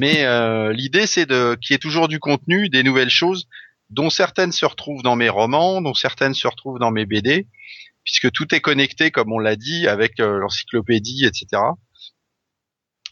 Mais 0.00 0.24
euh, 0.24 0.72
l'idée 0.72 1.06
c'est 1.06 1.26
de 1.26 1.56
qu'il 1.60 1.74
y 1.74 1.76
ait 1.76 1.78
toujours 1.78 2.08
du 2.08 2.18
contenu, 2.18 2.68
des 2.68 2.82
nouvelles 2.82 3.10
choses, 3.10 3.46
dont 3.90 4.10
certaines 4.10 4.52
se 4.52 4.66
retrouvent 4.66 5.02
dans 5.02 5.16
mes 5.16 5.28
romans, 5.28 5.80
dont 5.80 5.94
certaines 5.94 6.34
se 6.34 6.48
retrouvent 6.48 6.78
dans 6.78 6.90
mes 6.90 7.06
BD, 7.06 7.46
puisque 8.04 8.32
tout 8.32 8.54
est 8.54 8.60
connecté, 8.60 9.10
comme 9.10 9.32
on 9.32 9.38
l'a 9.38 9.56
dit, 9.56 9.86
avec 9.86 10.18
euh, 10.18 10.38
l'encyclopédie, 10.38 11.24
etc. 11.24 11.62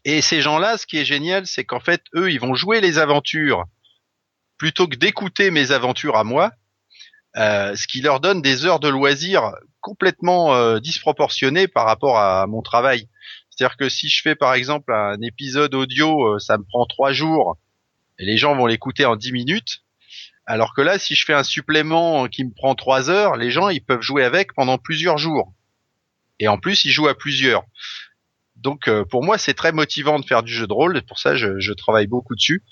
Et 0.05 0.23
ces 0.23 0.41
gens-là, 0.41 0.79
ce 0.79 0.87
qui 0.87 0.99
est 0.99 1.05
génial, 1.05 1.47
c'est 1.47 1.65
qu'en 1.65 1.81
fait, 1.81 2.03
eux, 2.15 2.33
ils 2.33 2.41
vont 2.41 2.55
jouer 2.55 2.81
les 2.81 2.99
aventures 2.99 3.65
plutôt 4.57 4.89
que 4.89 4.97
d'écouter 4.97 5.51
mes 5.51 5.71
aventures 5.71 6.17
à 6.17 6.25
moi, 6.25 6.51
euh, 7.37 7.77
ce 7.77 7.87
qui 7.87 8.01
leur 8.01 8.21
donne 8.21 8.43
des 8.43 8.65
heures 8.65 8.81
de 8.81 8.89
loisirs 8.89 9.53
complètement 9.81 10.55
euh, 10.55 10.79
disproportionnées 10.81 11.69
par 11.69 11.87
rapport 11.87 12.19
à 12.19 12.47
mon 12.47 12.63
travail. 12.63 13.09
C'est-à-dire 13.51 13.77
que 13.77 13.89
si 13.89 14.09
je 14.09 14.23
fais 14.23 14.35
par 14.35 14.55
exemple 14.55 14.93
un 14.93 15.21
épisode 15.23 15.75
audio, 15.75 16.35
euh, 16.35 16.39
ça 16.39 16.59
me 16.59 16.65
prend 16.65 16.87
trois 16.87 17.13
jours, 17.13 17.57
et 18.19 18.25
les 18.25 18.37
gens 18.37 18.55
vont 18.57 18.67
l'écouter 18.67 19.05
en 19.05 19.17
dix 19.17 19.33
minutes, 19.33 19.83
alors 20.47 20.75
que 20.75 20.83
là, 20.83 20.99
si 20.99 21.15
je 21.15 21.25
fais 21.25 21.35
un 21.35 21.45
supplément 21.45 22.27
qui 22.29 22.45
me 22.45 22.53
prend 22.53 22.75
trois 22.75 23.11
heures, 23.11 23.37
les 23.37 23.51
gens 23.51 23.69
ils 23.69 23.85
peuvent 23.85 24.03
jouer 24.03 24.25
avec 24.25 24.55
pendant 24.55 24.79
plusieurs 24.79 25.19
jours. 25.19 25.53
Et 26.39 26.49
en 26.49 26.59
plus, 26.59 26.85
ils 26.85 26.91
jouent 26.91 27.09
à 27.09 27.15
plusieurs. 27.15 27.65
Donc 28.57 28.89
euh, 28.89 29.05
pour 29.05 29.23
moi, 29.23 29.39
c'est 29.39 29.55
très 29.55 29.73
motivant 29.73 30.19
de 30.19 30.25
faire 30.25 30.43
du 30.43 30.53
jeu 30.53 30.67
de 30.67 30.73
rôle. 30.73 31.01
Pour 31.03 31.19
ça, 31.19 31.35
je 31.37 31.73
travaille 31.73 32.07
beaucoup 32.07 32.35
dessus. 32.35 32.63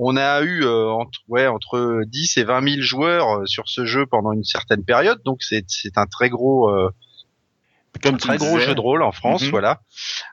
On 0.00 0.16
a 0.16 0.42
eu 0.42 0.62
euh, 0.64 0.90
entre, 0.90 1.18
ouais, 1.26 1.48
entre 1.48 2.02
10 2.06 2.36
et 2.36 2.44
20 2.44 2.68
000 2.70 2.82
joueurs 2.82 3.40
euh, 3.40 3.46
sur 3.46 3.68
ce 3.68 3.84
jeu 3.84 4.06
pendant 4.06 4.32
une 4.32 4.44
certaine 4.44 4.84
période. 4.84 5.20
Donc 5.24 5.42
c'est 5.42 5.64
un 5.96 6.06
très 6.06 6.28
gros 6.30 6.70
euh, 6.70 6.88
Comme 8.00 8.14
un 8.14 8.18
tu 8.18 8.28
très 8.28 8.36
gros 8.38 8.60
jeu 8.60 8.76
de 8.76 8.80
rôle 8.80 9.02
en 9.02 9.10
France, 9.10 9.42
Mhm. 9.42 9.50
voilà. 9.50 9.80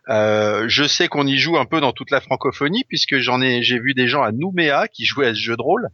Euh, 0.09 0.66
je 0.68 0.84
sais 0.84 1.07
qu'on 1.07 1.26
y 1.26 1.38
joue 1.39 1.57
un 1.57 1.66
peu 1.66 1.82
dans 1.82 1.93
toute 1.93 2.11
la 2.11 2.22
francophonie 2.22 2.84
puisque 2.88 3.18
j'en 3.18 3.41
ai, 3.41 3.63
j'ai 3.63 3.80
vu 3.80 3.95
des 3.95 4.07
gens 4.07 4.22
à 4.22 4.32
Nouméa 4.32 4.88
qui 4.88 5.03
jouaient 5.03 5.28
à 5.28 5.34
ce 5.34 5.39
jeu 5.39 5.57
de 5.57 5.61
rôle. 5.63 5.89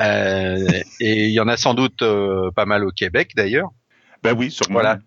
Euh, 0.00 0.66
et 1.00 1.26
il 1.26 1.32
y 1.32 1.38
en 1.40 1.46
a 1.48 1.56
sans 1.56 1.74
doute 1.74 2.02
euh, 2.02 2.50
pas 2.50 2.64
mal 2.64 2.84
au 2.84 2.90
Québec 2.90 3.30
d'ailleurs. 3.36 3.68
Ben 4.24 4.32
oui, 4.36 4.50
sûrement. 4.50 4.72
Voilà. 4.74 4.98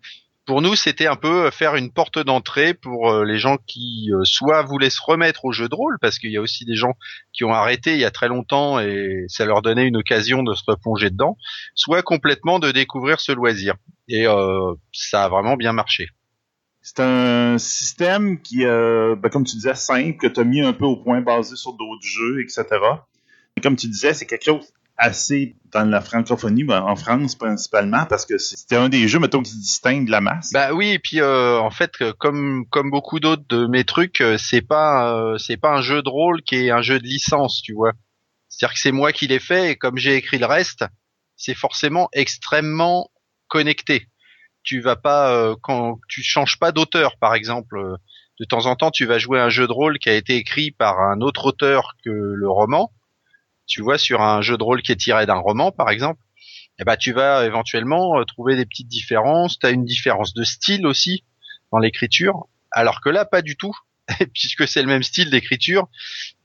Pour 0.45 0.61
nous, 0.61 0.75
c'était 0.75 1.07
un 1.07 1.15
peu 1.15 1.49
faire 1.49 1.75
une 1.75 1.91
porte 1.91 2.19
d'entrée 2.19 2.75
pour 2.75 3.09
euh, 3.09 3.25
les 3.25 3.39
gens 3.39 3.57
qui 3.65 4.11
euh, 4.11 4.23
soit 4.23 4.61
voulaient 4.61 4.91
se 4.91 5.01
remettre 5.01 5.45
au 5.45 5.51
jeu 5.51 5.67
de 5.67 5.73
rôle 5.73 5.97
parce 6.01 6.19
qu'il 6.19 6.31
y 6.31 6.37
a 6.37 6.41
aussi 6.41 6.65
des 6.65 6.75
gens 6.75 6.93
qui 7.33 7.43
ont 7.43 7.53
arrêté 7.53 7.93
il 7.93 7.99
y 7.99 8.05
a 8.05 8.11
très 8.11 8.27
longtemps 8.27 8.79
et 8.79 9.25
ça 9.27 9.45
leur 9.45 9.63
donnait 9.63 9.87
une 9.87 9.97
occasion 9.97 10.43
de 10.43 10.53
se 10.53 10.61
replonger 10.67 11.09
dedans, 11.09 11.35
soit 11.73 12.03
complètement 12.03 12.59
de 12.59 12.71
découvrir 12.71 13.19
ce 13.19 13.31
loisir. 13.31 13.75
Et 14.07 14.27
euh, 14.27 14.73
ça 14.93 15.23
a 15.23 15.29
vraiment 15.29 15.55
bien 15.55 15.73
marché. 15.73 16.09
C'est 16.87 16.99
un 16.99 17.57
système 17.57 18.39
qui, 18.39 18.63
euh, 18.63 19.15
ben, 19.15 19.29
comme 19.29 19.43
tu 19.43 19.55
disais, 19.55 19.73
simple, 19.73 20.17
que 20.17 20.27
tu 20.27 20.39
as 20.39 20.43
mis 20.43 20.61
un 20.61 20.73
peu 20.73 20.85
au 20.85 20.97
point 20.97 21.19
basé 21.21 21.55
sur 21.55 21.73
d'autres 21.73 22.05
jeux, 22.05 22.41
etc. 22.43 22.65
Et 23.57 23.61
comme 23.61 23.75
tu 23.75 23.87
disais, 23.87 24.13
c'est 24.13 24.27
quelque 24.27 24.45
chose 24.45 24.71
assez 24.97 25.55
dans 25.71 25.89
la 25.89 25.99
francophonie, 26.01 26.63
ben, 26.63 26.81
en 26.81 26.95
France 26.95 27.35
principalement, 27.35 28.05
parce 28.05 28.25
que 28.25 28.37
c'était 28.37 28.77
un 28.77 28.87
des 28.89 29.07
jeux, 29.07 29.19
mettons, 29.19 29.41
qui 29.41 29.51
se 29.51 29.57
distingue 29.57 30.05
de 30.05 30.11
la 30.11 30.21
masse. 30.21 30.51
Bah 30.53 30.73
oui, 30.73 30.91
et 30.91 30.99
puis 30.99 31.19
euh, 31.19 31.59
en 31.59 31.69
fait, 31.71 31.91
euh, 32.01 32.13
comme 32.17 32.65
comme 32.69 32.89
beaucoup 32.91 33.19
d'autres 33.19 33.43
de 33.49 33.67
mes 33.67 33.83
trucs, 33.83 34.21
euh, 34.21 34.37
c'est 34.37 34.61
pas 34.61 35.13
euh, 35.15 35.37
c'est 35.37 35.57
pas 35.57 35.71
un 35.75 35.81
jeu 35.81 36.01
de 36.01 36.09
rôle 36.09 36.41
qui 36.43 36.55
est 36.55 36.71
un 36.71 36.81
jeu 36.81 36.99
de 36.99 37.05
licence, 37.05 37.61
tu 37.61 37.73
vois. 37.73 37.91
C'est-à-dire 38.47 38.73
que 38.73 38.79
c'est 38.79 38.93
moi 38.93 39.11
qui 39.11 39.27
l'ai 39.27 39.39
fait 39.39 39.71
et 39.71 39.75
comme 39.75 39.97
j'ai 39.97 40.15
écrit 40.15 40.37
le 40.37 40.45
reste, 40.45 40.85
c'est 41.35 41.55
forcément 41.55 42.07
extrêmement 42.13 43.09
connecté. 43.47 44.07
Tu 44.63 44.79
vas 44.79 44.95
pas 44.95 45.31
euh, 45.33 45.55
quand 45.61 45.99
tu 46.07 46.23
changes 46.23 46.57
pas 46.57 46.71
d'auteur, 46.71 47.17
par 47.19 47.35
exemple. 47.35 47.77
euh, 47.77 47.97
De 48.39 48.45
temps 48.45 48.65
en 48.65 48.75
temps, 48.75 48.91
tu 48.91 49.05
vas 49.05 49.17
jouer 49.17 49.39
un 49.39 49.49
jeu 49.49 49.67
de 49.67 49.71
rôle 49.73 49.97
qui 49.99 50.09
a 50.09 50.13
été 50.13 50.35
écrit 50.37 50.71
par 50.71 50.99
un 50.99 51.19
autre 51.21 51.45
auteur 51.47 51.93
que 52.03 52.09
le 52.09 52.49
roman. 52.49 52.91
Tu 53.67 53.81
vois, 53.81 53.97
sur 53.97 54.21
un 54.21 54.41
jeu 54.41 54.57
de 54.57 54.63
rôle 54.63 54.81
qui 54.81 54.91
est 54.91 54.95
tiré 54.97 55.25
d'un 55.25 55.35
roman, 55.35 55.71
par 55.71 55.89
exemple 55.89 56.19
eh 56.79 56.83
ben 56.83 56.97
tu 56.97 57.13
vas 57.13 57.45
éventuellement 57.45 58.19
euh, 58.19 58.25
trouver 58.25 58.55
des 58.55 58.65
petites 58.65 58.87
différences. 58.87 59.59
Tu 59.59 59.65
as 59.65 59.69
une 59.69 59.85
différence 59.85 60.33
de 60.33 60.43
style 60.43 60.85
aussi 60.85 61.23
dans 61.71 61.79
l'écriture, 61.79 62.47
alors 62.71 63.01
que 63.01 63.09
là 63.09 63.25
pas 63.25 63.41
du 63.41 63.55
tout, 63.55 63.75
puisque 64.33 64.67
c'est 64.67 64.81
le 64.81 64.87
même 64.87 65.03
style 65.03 65.29
d'écriture 65.29 65.87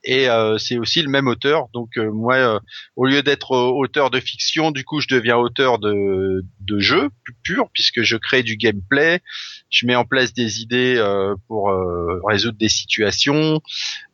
et 0.02 0.30
euh, 0.30 0.56
c'est 0.56 0.78
aussi 0.78 1.02
le 1.02 1.10
même 1.10 1.28
auteur. 1.28 1.68
Donc 1.74 1.98
euh, 1.98 2.10
moi, 2.10 2.36
euh, 2.36 2.58
au 2.96 3.04
lieu 3.06 3.22
d'être 3.22 3.52
euh, 3.52 3.68
auteur 3.70 4.10
de 4.10 4.18
fiction, 4.18 4.70
du 4.70 4.84
coup 4.84 5.00
je 5.00 5.08
deviens 5.08 5.36
auteur 5.36 5.78
de 5.78 6.42
de 6.60 6.78
jeu 6.80 7.10
pu- 7.24 7.36
pur, 7.42 7.68
puisque 7.74 8.02
je 8.02 8.16
crée 8.16 8.42
du 8.42 8.56
gameplay, 8.56 9.20
je 9.68 9.86
mets 9.86 9.94
en 9.96 10.04
place 10.06 10.32
des 10.32 10.62
idées 10.62 10.96
euh, 10.96 11.34
pour 11.48 11.70
euh, 11.70 12.20
résoudre 12.26 12.56
des 12.58 12.68
situations, 12.70 13.60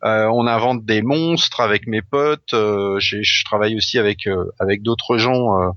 on 0.03 0.47
invente 0.47 0.85
des 0.85 1.01
monstres 1.01 1.61
avec 1.61 1.87
mes 1.87 2.01
potes. 2.01 2.51
je 2.51 3.43
travaille 3.45 3.75
aussi 3.77 3.97
avec 3.97 4.27
avec 4.59 4.81
d'autres 4.81 5.17
gens. 5.17 5.73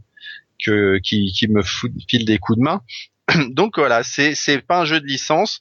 que 0.65 0.99
qui, 0.99 1.33
qui 1.33 1.49
me 1.49 1.63
fou- 1.63 1.89
file 2.09 2.25
des 2.25 2.39
coups 2.39 2.59
de 2.59 2.65
main. 2.65 2.83
Donc 3.51 3.79
voilà, 3.79 4.03
c'est 4.03 4.35
c'est 4.35 4.61
pas 4.61 4.81
un 4.81 4.85
jeu 4.85 5.01
de 5.01 5.07
licence, 5.07 5.61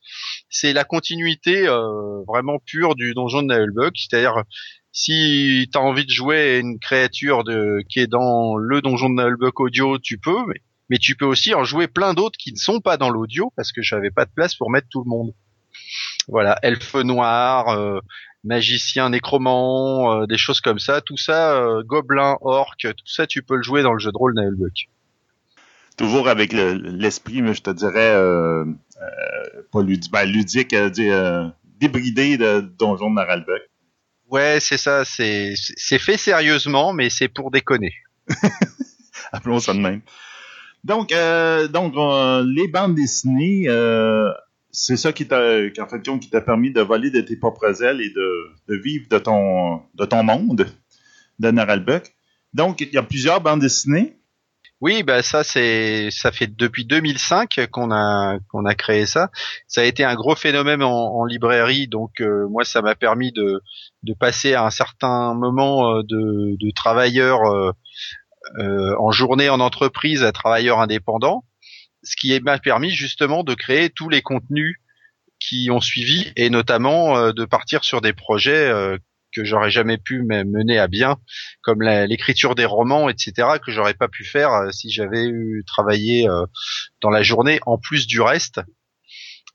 c'est 0.50 0.74
la 0.74 0.84
continuité 0.84 1.68
euh, 1.68 2.24
vraiment 2.28 2.60
pure 2.66 2.96
du 2.96 3.14
donjon 3.14 3.42
de 3.42 3.48
Naelbug, 3.48 3.94
c'est-à-dire 3.96 4.44
si 4.92 5.70
tu 5.72 5.78
as 5.78 5.82
envie 5.82 6.06
de 6.06 6.12
jouer 6.12 6.60
une 6.60 6.80
créature 6.80 7.44
de 7.44 7.84
qui 7.90 8.00
est 8.00 8.08
dans 8.08 8.56
le 8.56 8.82
donjon 8.82 9.10
de 9.10 9.16
Naelbug 9.16 9.60
audio, 9.60 10.00
tu 10.00 10.18
peux, 10.18 10.46
mais, 10.90 10.98
tu 10.98 11.16
peux 11.16 11.26
aussi 11.26 11.54
en 11.54 11.64
jouer 11.64 11.88
plein 11.88 12.14
d'autres 12.14 12.38
qui 12.38 12.52
ne 12.52 12.58
sont 12.58 12.80
pas 12.80 12.98
dans 12.98 13.10
l'audio 13.10 13.54
parce 13.56 13.72
que 13.72 13.82
j'avais 13.82 14.10
pas 14.10 14.26
de 14.26 14.32
place 14.32 14.56
pour 14.56 14.72
mettre 14.72 14.88
tout 14.90 15.04
le 15.04 15.10
monde. 15.10 15.34
Voilà, 16.28 16.58
elfe 16.64 16.96
noir, 16.96 17.70
euh, 17.70 18.00
magicien 18.44 19.10
nécromant, 19.10 20.22
euh, 20.22 20.26
des 20.26 20.38
choses 20.38 20.62
comme 20.62 20.80
ça, 20.80 21.02
tout 21.02 21.18
ça, 21.18 21.56
euh, 21.56 21.84
gobelin, 21.84 22.38
orc, 22.42 22.76
tout 22.80 22.94
ça 23.06 23.28
tu 23.28 23.44
peux 23.44 23.56
le 23.56 23.64
jouer 23.64 23.84
dans 23.84 23.94
le 23.94 24.00
jeu 24.00 24.12
de 24.12 24.18
rôle 24.18 24.34
Naelbug. 24.34 24.74
Toujours 26.00 26.30
avec 26.30 26.54
le- 26.54 26.74
l'esprit, 26.76 27.42
mais 27.42 27.54
je 27.54 27.62
te 27.62 27.70
dirais, 27.72 28.14
euh, 28.16 28.64
euh, 28.64 29.62
pas 29.72 29.82
ludique, 29.84 30.12
ben, 30.12 30.24
ludique, 30.24 30.74
euh, 30.74 30.90
dire, 30.90 31.14
euh, 31.14 31.48
débridé 31.80 32.38
de 32.38 32.62
Donjon 32.62 33.10
de 33.10 33.16
Naralbuck. 33.16 33.62
Ouais, 34.30 34.60
c'est 34.62 34.78
ça, 34.78 35.04
c'est 35.04 35.54
c'est 35.56 36.00
fait 36.00 36.16
sérieusement, 36.16 36.94
mais 36.94 37.10
c'est 37.10 37.28
pour 37.28 37.52
déconner. 37.52 37.94
Appelons 39.34 39.60
ça 39.60 39.74
de 39.74 39.80
même. 39.80 40.02
Donc, 40.86 41.10
donc 41.74 41.94
les 42.46 42.68
bandes 42.70 42.96
dessinées, 42.96 43.68
c'est 44.72 44.96
ça 44.98 45.12
qui 45.12 45.28
t'a, 45.28 45.42
en 45.80 45.88
fait, 45.88 46.02
qui 46.20 46.30
t'a 46.30 46.42
permis 46.42 46.72
de 46.72 46.80
voler 46.82 47.10
de 47.10 47.22
tes 47.22 47.36
propres 47.36 47.84
ailes 47.84 48.02
et 48.02 48.10
de, 48.12 48.52
de 48.70 48.76
vivre 48.76 49.06
de 49.10 49.18
ton, 49.18 49.82
de 49.96 50.06
ton 50.06 50.24
monde 50.24 50.68
de 51.40 51.52
Naralbuck. 51.52 52.14
Donc, 52.54 52.82
il 52.82 52.94
y 52.94 52.98
a 52.98 53.04
plusieurs 53.04 53.42
bandes 53.42 53.62
dessinées. 53.62 54.16
Oui, 54.82 55.04
bah 55.04 55.22
ça 55.22 55.44
c'est 55.44 56.10
ça 56.10 56.32
fait 56.32 56.48
depuis 56.48 56.86
2005 56.86 57.68
qu'on 57.70 57.92
a 57.92 58.38
qu'on 58.50 58.66
a 58.66 58.76
créé 58.76 59.06
ça. 59.06 59.30
Ça 59.68 59.82
a 59.82 59.84
été 59.84 60.06
un 60.06 60.16
gros 60.16 60.36
phénomène 60.36 60.82
en, 60.84 61.26
librairie, 61.26 61.90
donc 61.90 62.22
euh, 62.22 62.48
moi 62.50 62.64
ça 62.64 62.82
m'a 62.82 62.96
permis 62.96 63.34
de 63.34 63.62
de 64.04 64.14
passer 64.14 64.54
à 64.54 64.66
un 64.66 64.70
certain 64.70 65.34
moment 65.34 65.98
euh, 65.98 66.04
de 66.04 66.56
de 66.58 66.72
travailleur 66.72 67.42
euh, 67.44 68.96
en 69.00 69.12
journée 69.12 69.50
en 69.50 69.60
entreprise 69.60 70.24
à 70.24 70.32
travailleur 70.32 70.80
indépendant, 70.80 71.44
ce 72.04 72.16
qui 72.16 72.40
m'a 72.40 72.58
permis 72.58 72.92
justement 72.92 73.44
de 73.44 73.56
créer 73.56 73.90
tous 73.90 74.08
les 74.08 74.22
contenus 74.22 74.78
qui 75.42 75.70
ont 75.72 75.82
suivi 75.82 76.32
et 76.38 76.50
notamment 76.50 77.32
de 77.34 77.46
partir 77.46 77.84
sur 77.84 78.00
des 78.00 78.14
projets 78.14 78.72
que 79.36 79.44
j'aurais 79.44 79.70
jamais 79.72 79.98
pu 79.98 80.24
me- 80.24 80.44
mener 80.44 80.80
à 80.80 80.88
bien 80.88 81.18
comme 81.62 81.82
l'écriture 81.82 82.56
des 82.56 82.66
romans, 82.66 83.10
etc., 83.10 83.60
que 83.64 83.72
j'aurais 83.72 83.94
pas 83.94 84.08
pu 84.08 84.24
faire 84.26 84.52
euh, 84.54 84.72
si 84.72 84.90
j'avais 84.92 85.26
eu 85.26 85.64
travaillé 85.66 86.28
euh, 86.28 86.46
dans 87.02 87.10
la 87.10 87.24
journée 87.24 87.60
en 87.66 87.78
plus 87.78 88.08
du 88.08 88.22
reste. 88.22 88.62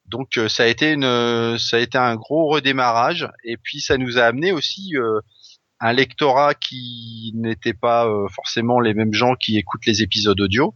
Donc 0.07 0.37
euh, 0.37 0.49
ça 0.49 0.65
a 0.65 0.67
été 0.67 0.93
une, 0.93 1.59
ça 1.59 1.77
a 1.79 1.81
été 1.81 1.99
un 1.99 2.15
gros 2.17 2.49
redémarrage 2.49 3.29
et 3.43 3.57
puis 3.57 3.81
ça 3.81 3.97
nous 3.97 4.19
a 4.19 4.23
amené 4.23 4.53
aussi 4.53 4.93
un 5.81 5.93
lectorat 5.93 6.55
qui 6.55 7.33
n'était 7.35 7.73
pas 7.75 8.07
forcément 8.35 8.81
les 8.81 8.95
mêmes 8.95 9.13
gens 9.13 9.35
qui 9.35 9.57
écoutent 9.59 9.87
les 9.87 10.03
épisodes 10.03 10.39
audio, 10.41 10.75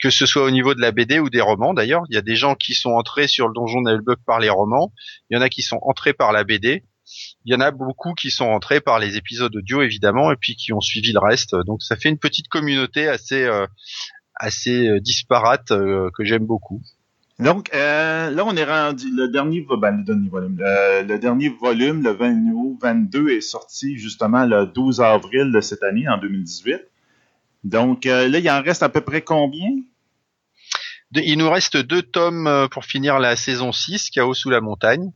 que 0.00 0.10
ce 0.10 0.26
soit 0.26 0.42
au 0.44 0.50
niveau 0.50 0.74
de 0.74 0.80
la 0.80 0.92
BD 0.92 1.18
ou 1.18 1.30
des 1.30 1.40
romans 1.40 1.72
d'ailleurs. 1.72 2.02
Il 2.10 2.14
y 2.14 2.18
a 2.18 2.22
des 2.22 2.36
gens 2.36 2.54
qui 2.54 2.74
sont 2.74 2.90
entrés 2.90 3.28
sur 3.28 3.48
le 3.48 3.54
donjon 3.54 3.80
Nailbug 3.82 4.18
par 4.26 4.38
les 4.40 4.50
romans, 4.50 4.92
il 5.30 5.36
y 5.36 5.38
en 5.38 5.40
a 5.42 5.48
qui 5.48 5.62
sont 5.62 5.78
entrés 5.82 6.12
par 6.12 6.32
la 6.32 6.44
BD. 6.44 6.84
Il 7.44 7.52
y 7.52 7.56
en 7.56 7.60
a 7.60 7.70
beaucoup 7.70 8.14
qui 8.14 8.30
sont 8.30 8.48
rentrés 8.48 8.80
par 8.80 8.98
les 8.98 9.16
épisodes 9.16 9.54
audio 9.54 9.82
évidemment 9.82 10.30
et 10.32 10.36
puis 10.36 10.54
qui 10.56 10.72
ont 10.72 10.80
suivi 10.80 11.12
le 11.12 11.20
reste. 11.20 11.54
Donc 11.66 11.82
ça 11.82 11.96
fait 11.96 12.08
une 12.08 12.18
petite 12.18 12.48
communauté 12.48 13.08
assez 13.08 13.44
euh, 13.44 13.66
assez 14.34 14.86
euh, 14.86 15.00
disparate 15.00 15.70
euh, 15.70 16.10
que 16.16 16.24
j'aime 16.24 16.46
beaucoup. 16.46 16.82
Donc 17.38 17.70
là, 17.72 18.44
on 18.44 18.56
est 18.56 18.64
rendu 18.64 19.14
le 19.14 19.28
dernier, 19.28 19.64
ben, 19.80 19.98
le 19.98 20.04
dernier 20.04 20.28
volume. 20.28 20.56
Le, 20.58 21.18
dernier 21.18 21.48
volume, 21.48 22.02
le 22.02 22.10
22 22.10 23.28
est 23.28 23.40
sorti 23.40 23.96
justement 23.96 24.44
le 24.44 24.66
12 24.66 25.00
avril 25.00 25.52
de 25.52 25.60
cette 25.60 25.84
année, 25.84 26.08
en 26.08 26.18
2018. 26.18 26.80
Donc 27.62 28.06
là, 28.06 28.26
il 28.26 28.50
en 28.50 28.60
reste 28.60 28.82
à 28.82 28.88
peu 28.88 29.02
près 29.02 29.22
combien? 29.22 29.68
Il 31.14 31.38
nous 31.38 31.48
reste 31.48 31.76
deux 31.76 32.02
tomes 32.02 32.66
pour 32.72 32.84
finir 32.84 33.20
la 33.20 33.36
saison 33.36 33.70
6, 33.70 34.10
Chaos 34.10 34.34
sous 34.34 34.50
la 34.50 34.60
montagne 34.60 35.12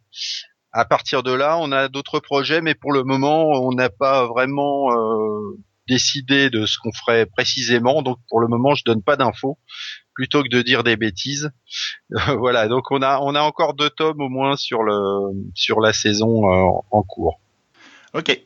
à 0.72 0.84
partir 0.84 1.22
de 1.22 1.32
là, 1.32 1.58
on 1.58 1.70
a 1.72 1.88
d'autres 1.88 2.18
projets, 2.18 2.60
mais 2.60 2.74
pour 2.74 2.92
le 2.92 3.04
moment, 3.04 3.48
on 3.48 3.72
n'a 3.72 3.90
pas 3.90 4.26
vraiment 4.26 4.90
euh, 4.92 5.58
décidé 5.88 6.48
de 6.50 6.64
ce 6.66 6.78
qu'on 6.78 6.92
ferait 6.92 7.26
précisément. 7.26 8.02
Donc 8.02 8.18
pour 8.28 8.40
le 8.40 8.48
moment, 8.48 8.74
je 8.74 8.84
donne 8.84 9.02
pas 9.02 9.16
d'infos 9.16 9.58
plutôt 10.14 10.42
que 10.42 10.48
de 10.48 10.62
dire 10.62 10.82
des 10.82 10.96
bêtises. 10.96 11.50
voilà, 12.38 12.68
donc 12.68 12.90
on 12.90 13.02
a 13.02 13.18
on 13.20 13.34
a 13.34 13.40
encore 13.40 13.74
deux 13.74 13.90
tomes 13.90 14.20
au 14.20 14.28
moins 14.28 14.56
sur 14.56 14.82
le 14.82 15.32
sur 15.54 15.80
la 15.80 15.92
saison 15.92 16.50
euh, 16.50 16.80
en 16.90 17.02
cours. 17.02 17.40
Ok, 18.14 18.42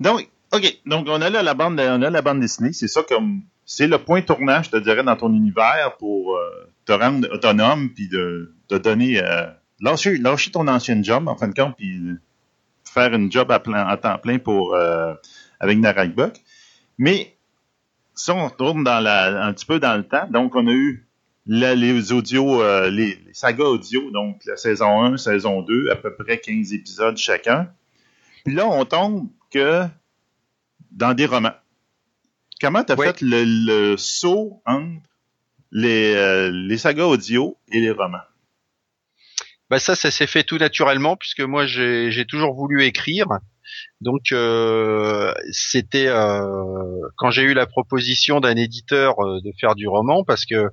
donc 0.00 0.28
ok, 0.52 0.78
donc 0.86 1.06
on 1.08 1.20
a 1.20 1.30
là 1.30 1.42
la 1.42 1.54
bande 1.54 1.80
on 1.80 2.02
a 2.02 2.10
la 2.10 2.22
bande 2.22 2.40
dessinée. 2.40 2.72
C'est 2.72 2.88
ça 2.88 3.02
comme 3.02 3.42
c'est 3.64 3.86
le 3.86 3.98
point 3.98 4.22
tournant, 4.22 4.62
je 4.62 4.70
te 4.70 4.76
dirais, 4.76 5.02
dans 5.02 5.16
ton 5.16 5.32
univers 5.32 5.96
pour 5.98 6.36
euh, 6.36 6.70
te 6.84 6.92
rendre 6.92 7.28
autonome 7.32 7.90
puis 7.94 8.08
de, 8.08 8.54
de 8.68 8.78
donner 8.78 9.22
lâcher, 9.82 10.16
lâcher 10.16 10.50
ton 10.50 10.68
ancien 10.68 11.02
job, 11.02 11.28
en 11.28 11.36
fin 11.36 11.48
de 11.48 11.54
compte, 11.54 11.76
puis 11.76 12.00
faire 12.84 13.12
une 13.12 13.30
job 13.30 13.50
à, 13.50 13.60
plein, 13.60 13.86
à 13.86 13.96
temps 13.96 14.18
plein 14.18 14.38
pour 14.38 14.74
euh, 14.74 15.14
avec 15.60 15.80
Buck. 16.14 16.40
Mais 16.98 17.36
si 18.14 18.30
on 18.30 18.46
retourne 18.46 18.84
dans 18.84 19.00
la, 19.00 19.44
un 19.44 19.52
petit 19.52 19.66
peu 19.66 19.80
dans 19.80 19.96
le 19.96 20.04
temps, 20.04 20.26
donc 20.30 20.54
on 20.54 20.66
a 20.66 20.72
eu 20.72 21.06
les 21.46 22.12
audios, 22.12 22.62
euh, 22.62 22.88
les, 22.88 23.18
sagas 23.32 23.64
audio, 23.64 24.10
donc 24.10 24.40
la 24.46 24.56
saison 24.56 25.02
1, 25.02 25.16
saison 25.16 25.62
2, 25.62 25.90
à 25.90 25.96
peu 25.96 26.14
près 26.14 26.38
15 26.38 26.72
épisodes 26.72 27.16
chacun. 27.16 27.68
Puis 28.44 28.54
là, 28.54 28.66
on 28.66 28.84
tombe 28.84 29.28
que 29.50 29.84
dans 30.90 31.14
des 31.14 31.26
romans. 31.26 31.54
Comment 32.60 32.84
tu 32.84 32.92
as 32.92 32.96
fait 32.96 33.20
le, 33.20 33.96
saut 33.96 34.62
entre 34.66 35.02
les, 35.72 36.14
euh, 36.14 36.50
les 36.52 36.78
sagas 36.78 37.04
audio 37.04 37.56
et 37.72 37.80
les 37.80 37.90
romans? 37.90 38.18
Bah 39.72 39.78
ça, 39.78 39.94
ça 39.94 40.10
s'est 40.10 40.26
fait 40.26 40.42
tout 40.42 40.58
naturellement 40.58 41.16
puisque 41.16 41.40
moi 41.40 41.64
j'ai 41.64 42.26
toujours 42.28 42.54
voulu 42.54 42.84
écrire. 42.84 43.26
Donc 44.02 44.30
euh, 44.30 45.32
c'était 45.50 46.08
euh, 46.08 47.00
quand 47.16 47.30
j'ai 47.30 47.40
eu 47.40 47.54
la 47.54 47.64
proposition 47.64 48.40
d'un 48.40 48.54
éditeur 48.54 49.18
euh, 49.20 49.40
de 49.42 49.50
faire 49.58 49.74
du 49.74 49.88
roman 49.88 50.24
parce 50.24 50.44
que 50.44 50.68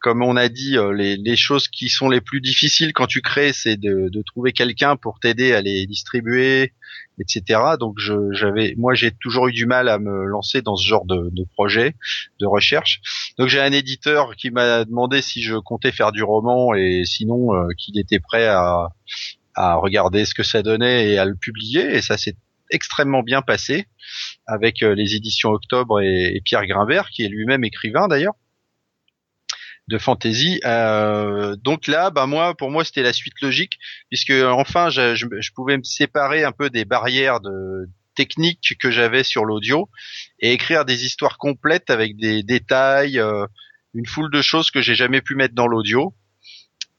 comme 0.00 0.22
on 0.22 0.36
a 0.36 0.48
dit, 0.48 0.76
les, 0.94 1.16
les, 1.16 1.36
choses 1.36 1.68
qui 1.68 1.88
sont 1.88 2.08
les 2.08 2.20
plus 2.20 2.40
difficiles 2.40 2.92
quand 2.92 3.06
tu 3.06 3.20
crées, 3.20 3.52
c'est 3.52 3.76
de, 3.76 4.08
de, 4.10 4.22
trouver 4.22 4.52
quelqu'un 4.52 4.96
pour 4.96 5.18
t'aider 5.18 5.52
à 5.52 5.60
les 5.60 5.86
distribuer, 5.86 6.72
etc. 7.20 7.60
Donc 7.78 7.96
j'avais, 8.32 8.74
moi 8.76 8.94
j'ai 8.94 9.10
toujours 9.10 9.48
eu 9.48 9.52
du 9.52 9.66
mal 9.66 9.88
à 9.88 9.98
me 9.98 10.24
lancer 10.26 10.62
dans 10.62 10.76
ce 10.76 10.86
genre 10.86 11.04
de, 11.04 11.30
de 11.32 11.44
projet, 11.44 11.94
de 12.40 12.46
recherche. 12.46 13.00
Donc 13.38 13.48
j'ai 13.48 13.60
un 13.60 13.72
éditeur 13.72 14.36
qui 14.36 14.50
m'a 14.50 14.84
demandé 14.84 15.22
si 15.22 15.42
je 15.42 15.56
comptais 15.56 15.92
faire 15.92 16.12
du 16.12 16.22
roman 16.22 16.74
et 16.74 17.02
sinon 17.04 17.54
euh, 17.54 17.68
qu'il 17.76 17.98
était 17.98 18.20
prêt 18.20 18.46
à, 18.46 18.90
à 19.54 19.74
regarder 19.76 20.24
ce 20.24 20.34
que 20.34 20.42
ça 20.42 20.62
donnait 20.62 21.10
et 21.10 21.18
à 21.18 21.24
le 21.24 21.34
publier. 21.34 21.96
Et 21.96 22.02
ça 22.02 22.16
s'est 22.16 22.36
extrêmement 22.70 23.22
bien 23.22 23.42
passé 23.42 23.86
avec 24.46 24.82
euh, 24.82 24.94
les 24.94 25.14
éditions 25.14 25.50
Octobre 25.50 26.00
et, 26.00 26.36
et 26.36 26.40
Pierre 26.40 26.66
Grimbert, 26.66 27.10
qui 27.10 27.24
est 27.24 27.28
lui-même 27.28 27.64
écrivain 27.64 28.08
d'ailleurs 28.08 28.34
de 29.88 29.98
fantasy. 29.98 30.60
Euh, 30.64 31.56
donc 31.56 31.86
là, 31.86 32.10
bah 32.10 32.26
moi, 32.26 32.54
pour 32.54 32.70
moi, 32.70 32.84
c'était 32.84 33.02
la 33.02 33.12
suite 33.12 33.40
logique, 33.40 33.78
puisque 34.10 34.32
enfin, 34.32 34.90
je, 34.90 35.14
je, 35.14 35.50
pouvais 35.54 35.76
me 35.76 35.82
séparer 35.82 36.44
un 36.44 36.52
peu 36.52 36.70
des 36.70 36.84
barrières 36.84 37.40
de 37.40 37.88
techniques 38.14 38.74
que 38.80 38.90
j'avais 38.90 39.24
sur 39.24 39.44
l'audio 39.44 39.88
et 40.40 40.52
écrire 40.52 40.84
des 40.84 41.04
histoires 41.04 41.38
complètes 41.38 41.88
avec 41.88 42.16
des 42.16 42.42
détails, 42.42 43.18
euh, 43.18 43.46
une 43.94 44.06
foule 44.06 44.30
de 44.30 44.42
choses 44.42 44.70
que 44.70 44.82
j'ai 44.82 44.94
jamais 44.94 45.22
pu 45.22 45.34
mettre 45.34 45.54
dans 45.54 45.66
l'audio. 45.66 46.14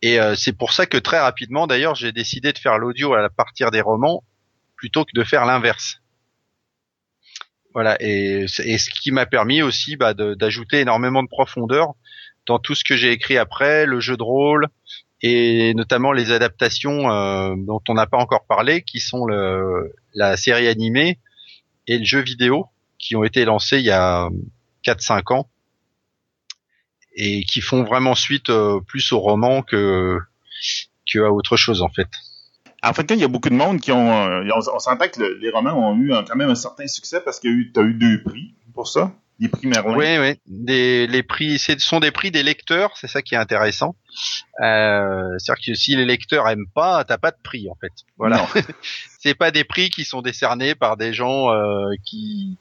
Et 0.02 0.20
euh, 0.20 0.36
c'est 0.36 0.58
pour 0.58 0.74
ça 0.74 0.86
que 0.86 0.98
très 0.98 1.20
rapidement, 1.20 1.68
d'ailleurs, 1.68 1.96
j'ai 1.96 2.12
décidé 2.12 2.54
de 2.54 2.58
faire 2.58 2.78
l'audio 2.78 3.14
à 3.14 3.30
partir 3.30 3.70
des 3.70 3.82
romans 3.82 4.24
plutôt 4.76 5.04
que 5.04 5.12
de 5.14 5.24
faire 5.24 5.46
l'inverse. 5.46 5.98
Voilà, 7.76 7.98
et, 8.00 8.46
et, 8.64 8.78
ce 8.80 8.90
qui 8.90 9.12
m'a 9.12 9.28
permis 9.28 9.62
aussi 9.62 9.96
bah, 9.96 10.16
d'ajouter 10.16 10.80
énormément 10.80 11.22
de 11.22 11.28
profondeur 11.28 11.94
dans 12.50 12.60
tout 12.60 12.74
ce 12.74 12.84
que 12.84 12.98
j'ai 12.98 13.12
écrit 13.12 13.38
après, 13.38 13.86
le 13.86 14.00
jeu 14.00 14.18
de 14.18 14.24
rôle 14.24 14.68
et 15.22 15.74
notamment 15.76 16.12
les 16.12 16.32
adaptations 16.32 17.12
euh, 17.12 17.54
dont 17.56 17.82
on 17.88 17.94
n'a 17.94 18.08
pas 18.08 18.18
encore 18.18 18.46
parlé, 18.46 18.82
qui 18.82 19.00
sont 19.00 19.28
la 19.28 20.36
série 20.36 20.68
animée 20.68 21.20
et 21.88 22.00
le 22.00 22.06
jeu 22.06 22.22
vidéo, 22.22 22.66
qui 22.98 23.16
ont 23.16 23.24
été 23.24 23.46
lancés 23.46 23.78
il 23.78 23.86
y 23.86 23.92
a 23.92 24.30
4-5 24.84 25.34
ans 25.34 25.50
et 27.16 27.44
qui 27.44 27.62
font 27.62 27.84
vraiment 27.84 28.16
suite 28.16 28.50
euh, 28.50 28.80
plus 28.88 29.12
au 29.12 29.20
roman 29.20 29.62
que 29.62 30.18
que 31.12 31.20
à 31.20 31.32
autre 31.32 31.56
chose 31.56 31.82
en 31.82 31.90
fait. 31.90 32.08
En 32.82 32.94
fait, 32.94 33.12
il 33.12 33.18
y 33.18 33.24
a 33.24 33.28
beaucoup 33.28 33.50
de 33.50 33.56
monde 33.56 33.82
qui 33.82 33.92
ont. 33.92 34.12
Euh, 34.14 34.50
on, 34.56 34.80
s'entend 34.80 35.08
que 35.10 35.22
les 35.22 35.50
romans 35.52 35.92
ont 35.92 35.98
eu 35.98 36.12
quand 36.28 36.36
même 36.36 36.50
un 36.50 36.56
certain 36.56 36.88
succès 36.88 37.20
parce 37.20 37.40
que 37.40 37.48
tu 37.48 37.80
as 37.80 37.84
eu 37.84 37.96
deux 37.96 38.24
prix 38.24 38.56
pour 38.74 38.88
ça. 38.88 39.12
Prix 39.48 39.68
Merlin. 39.68 39.96
Oui, 39.96 40.18
oui. 40.20 40.40
Des, 40.48 41.08
les 41.08 41.24
prix, 41.24 41.60
ce 41.60 41.78
sont 41.80 42.00
des 42.00 42.12
prix 42.12 42.32
des 42.32 42.44
lecteurs, 42.44 42.92
c'est 42.96 43.08
ça 43.08 43.22
qui 43.22 43.36
est 43.36 43.38
intéressant. 43.38 43.96
Euh, 44.62 45.38
C'est-à-dire 45.38 45.64
que 45.66 45.74
si 45.76 45.96
les 45.96 46.06
lecteurs 46.06 46.48
aiment 46.50 46.68
pas, 46.74 47.04
t'as 47.06 47.18
pas 47.18 47.32
de 47.32 47.38
prix 47.42 47.70
en 47.70 47.76
fait. 47.80 47.94
Voilà. 48.18 48.46
c'est 49.20 49.36
pas 49.36 49.52
des 49.52 49.64
prix 49.64 49.90
qui 49.90 50.04
sont 50.04 50.22
décernés 50.22 50.76
par 50.76 50.98
des 50.98 51.14
gens 51.14 51.54
euh, 51.54 51.92
qui 52.04 52.58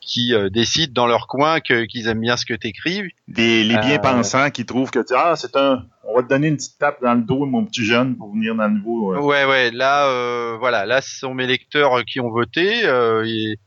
qui 0.00 0.34
euh, 0.34 0.50
décident 0.50 0.92
dans 0.92 1.06
leur 1.06 1.28
coin 1.28 1.60
que 1.60 1.84
qu'ils 1.84 2.08
aiment 2.08 2.20
bien 2.20 2.36
ce 2.36 2.44
que 2.44 2.54
t'écris. 2.54 3.02
Des 3.28 3.64
les 3.64 3.78
bien 3.78 3.98
pensants 3.98 4.50
qui 4.50 4.66
trouvent 4.66 4.90
que 4.90 5.00
ah 5.14 5.34
c'est 5.36 5.56
un 5.56 5.84
on 6.04 6.16
va 6.16 6.22
te 6.22 6.28
donner 6.28 6.48
une 6.48 6.56
petite 6.56 6.78
tape 6.78 7.00
dans 7.02 7.14
le 7.14 7.22
dos 7.22 7.46
mon 7.46 7.64
petit 7.64 7.84
jeune 7.84 8.16
pour 8.16 8.32
venir 8.32 8.54
dans 8.54 8.66
le 8.66 8.74
nouveau. 8.74 9.14
Ouais 9.16 9.44
ouais 9.44 9.70
là 9.70 10.56
voilà 10.58 10.86
là 10.86 11.00
ce 11.00 11.18
sont 11.18 11.34
mes 11.34 11.46
lecteurs 11.46 12.04
qui 12.04 12.20
ont 12.20 12.30
voté 12.30 12.82
et 13.24 13.58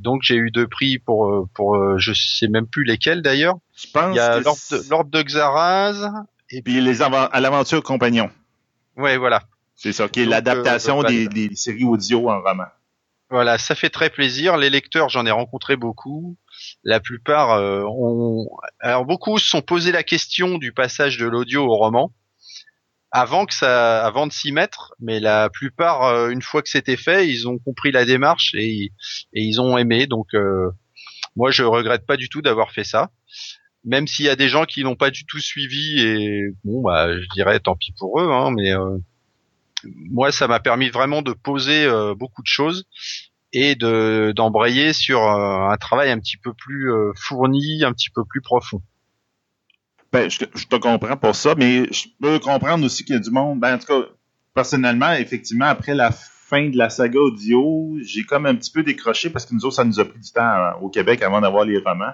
donc 0.00 0.22
j'ai 0.22 0.36
eu 0.36 0.50
deux 0.50 0.66
prix 0.66 0.98
pour 0.98 1.28
euh, 1.28 1.48
pour 1.54 1.76
euh, 1.76 1.98
je 1.98 2.12
sais 2.12 2.48
même 2.48 2.66
plus 2.66 2.84
lesquels 2.84 3.22
d'ailleurs. 3.22 3.56
Je 3.76 3.86
pense. 3.92 4.14
Il 4.14 4.16
y 4.16 4.20
a 4.20 4.40
Lord 4.40 5.06
de, 5.06 5.22
Xaraz 5.22 6.12
et 6.50 6.62
puis 6.62 6.80
les 6.80 7.02
à 7.02 7.40
l'aventure 7.40 7.82
compagnon. 7.82 8.30
Ouais 8.96 9.16
voilà. 9.16 9.42
C'est 9.74 9.92
ça 9.92 10.08
qui 10.08 10.20
est 10.20 10.26
l'adaptation 10.26 11.04
euh, 11.04 11.06
des, 11.06 11.28
des 11.28 11.54
séries 11.54 11.84
audio 11.84 12.28
en 12.28 12.40
roman. 12.42 12.64
Voilà, 13.30 13.58
ça 13.58 13.74
fait 13.74 13.90
très 13.90 14.08
plaisir. 14.08 14.56
Les 14.56 14.70
lecteurs, 14.70 15.10
j'en 15.10 15.26
ai 15.26 15.30
rencontré 15.30 15.76
beaucoup. 15.76 16.36
La 16.82 16.98
plupart 16.98 17.60
ont, 17.60 18.48
alors 18.80 19.04
beaucoup 19.04 19.38
se 19.38 19.48
sont 19.48 19.60
posé 19.60 19.92
la 19.92 20.02
question 20.02 20.56
du 20.56 20.72
passage 20.72 21.18
de 21.18 21.26
l'audio 21.26 21.66
au 21.66 21.76
roman 21.76 22.10
avant 23.10 23.46
que 23.46 23.54
ça, 23.54 24.04
avant 24.04 24.26
de 24.26 24.32
s'y 24.32 24.52
mettre, 24.52 24.94
mais 25.00 25.20
la 25.20 25.48
plupart, 25.48 26.04
euh, 26.04 26.30
une 26.30 26.42
fois 26.42 26.62
que 26.62 26.68
c'était 26.68 26.96
fait, 26.96 27.28
ils 27.28 27.48
ont 27.48 27.58
compris 27.58 27.90
la 27.90 28.04
démarche 28.04 28.54
et, 28.54 28.92
et 29.32 29.42
ils 29.42 29.60
ont 29.60 29.78
aimé. 29.78 30.06
Donc, 30.06 30.34
euh, 30.34 30.70
moi, 31.36 31.50
je 31.50 31.62
regrette 31.62 32.06
pas 32.06 32.16
du 32.16 32.28
tout 32.28 32.42
d'avoir 32.42 32.72
fait 32.72 32.84
ça, 32.84 33.10
même 33.84 34.06
s'il 34.06 34.26
y 34.26 34.28
a 34.28 34.36
des 34.36 34.48
gens 34.48 34.64
qui 34.64 34.84
n'ont 34.84 34.96
pas 34.96 35.10
du 35.10 35.24
tout 35.24 35.40
suivi 35.40 36.00
et 36.00 36.50
bon, 36.64 36.82
bah, 36.82 37.18
je 37.18 37.26
dirais 37.34 37.60
tant 37.60 37.76
pis 37.76 37.92
pour 37.98 38.20
eux, 38.20 38.30
hein, 38.30 38.50
mais 38.50 38.72
euh, 38.74 38.98
moi, 39.84 40.32
ça 40.32 40.48
m'a 40.48 40.60
permis 40.60 40.90
vraiment 40.90 41.22
de 41.22 41.32
poser 41.32 41.88
beaucoup 42.16 42.42
de 42.42 42.48
choses 42.48 42.84
et 43.52 43.76
de 43.76 44.32
d'embrayer 44.34 44.92
sur 44.92 45.22
un 45.22 45.76
travail 45.76 46.10
un 46.10 46.18
petit 46.18 46.36
peu 46.36 46.52
plus 46.52 46.90
fourni, 47.14 47.84
un 47.84 47.92
petit 47.92 48.10
peu 48.10 48.24
plus 48.24 48.42
profond. 48.42 48.82
Ben, 50.12 50.30
je, 50.30 50.38
te 50.38 50.76
comprends 50.76 51.16
pour 51.16 51.36
ça, 51.36 51.54
mais 51.54 51.84
je 51.92 52.08
peux 52.20 52.38
comprendre 52.38 52.84
aussi 52.84 53.04
qu'il 53.04 53.14
y 53.14 53.18
a 53.18 53.20
du 53.20 53.30
monde. 53.30 53.60
Ben, 53.60 53.74
en 53.74 53.78
tout 53.78 53.86
cas, 53.86 54.08
personnellement, 54.54 55.12
effectivement, 55.12 55.66
après 55.66 55.94
la 55.94 56.10
fin 56.10 56.68
de 56.70 56.78
la 56.78 56.88
saga 56.88 57.20
audio, 57.20 57.98
j'ai 58.02 58.24
comme 58.24 58.46
un 58.46 58.54
petit 58.54 58.70
peu 58.70 58.82
décroché 58.82 59.28
parce 59.28 59.44
que 59.44 59.54
nous 59.54 59.66
autres, 59.66 59.76
ça 59.76 59.84
nous 59.84 60.00
a 60.00 60.04
pris 60.06 60.18
du 60.18 60.32
temps 60.32 60.40
euh, 60.40 60.70
au 60.80 60.88
Québec 60.88 61.22
avant 61.22 61.42
d'avoir 61.42 61.64
les 61.64 61.78
romans. 61.78 62.12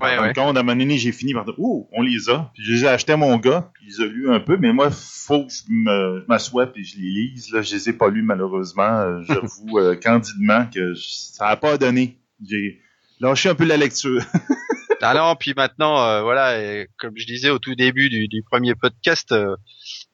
Ouais, 0.00 0.18
ouais. 0.18 0.32
Quand 0.34 0.46
à 0.46 0.50
un 0.50 0.52
moment 0.54 0.74
donné, 0.74 0.96
j'ai 0.96 1.12
fini 1.12 1.34
par 1.34 1.44
dire 1.44 1.54
Oh, 1.58 1.88
on 1.92 2.02
les 2.02 2.30
a. 2.30 2.50
Puis 2.54 2.64
je 2.64 2.72
les 2.72 2.84
ai 2.84 2.88
achetés 2.88 3.12
à 3.12 3.16
mon 3.16 3.36
gars, 3.36 3.70
puis 3.74 3.84
il 3.86 3.90
les 3.90 4.00
a 4.02 4.06
lus 4.06 4.30
un 4.30 4.40
peu, 4.40 4.56
mais 4.56 4.72
moi, 4.72 4.90
faut 4.90 5.44
que 5.44 5.52
je 5.52 6.26
m'assoie 6.26 6.70
et 6.74 6.82
je 6.82 6.96
les 6.96 7.08
lise. 7.08 7.52
Là, 7.52 7.62
je 7.62 7.74
les 7.74 7.90
ai 7.90 7.92
pas 7.92 8.08
lus 8.08 8.22
malheureusement. 8.22 9.00
Euh, 9.00 9.22
j'avoue 9.28 9.68
euh, 9.78 9.94
candidement 9.94 10.66
que 10.66 10.94
ça 10.94 11.48
n'a 11.48 11.56
pas 11.56 11.76
donné. 11.76 12.16
J'ai 12.44 12.80
lâché 13.20 13.50
un 13.50 13.54
peu 13.54 13.64
la 13.64 13.76
lecture. 13.76 14.22
Ah 15.04 15.14
non, 15.14 15.34
puis 15.34 15.52
maintenant, 15.56 16.00
euh, 16.06 16.22
voilà, 16.22 16.60
et 16.62 16.88
comme 16.96 17.12
je 17.16 17.26
disais 17.26 17.50
au 17.50 17.58
tout 17.58 17.74
début 17.74 18.08
du, 18.08 18.28
du 18.28 18.42
premier 18.42 18.74
podcast, 18.76 19.32
euh, 19.32 19.56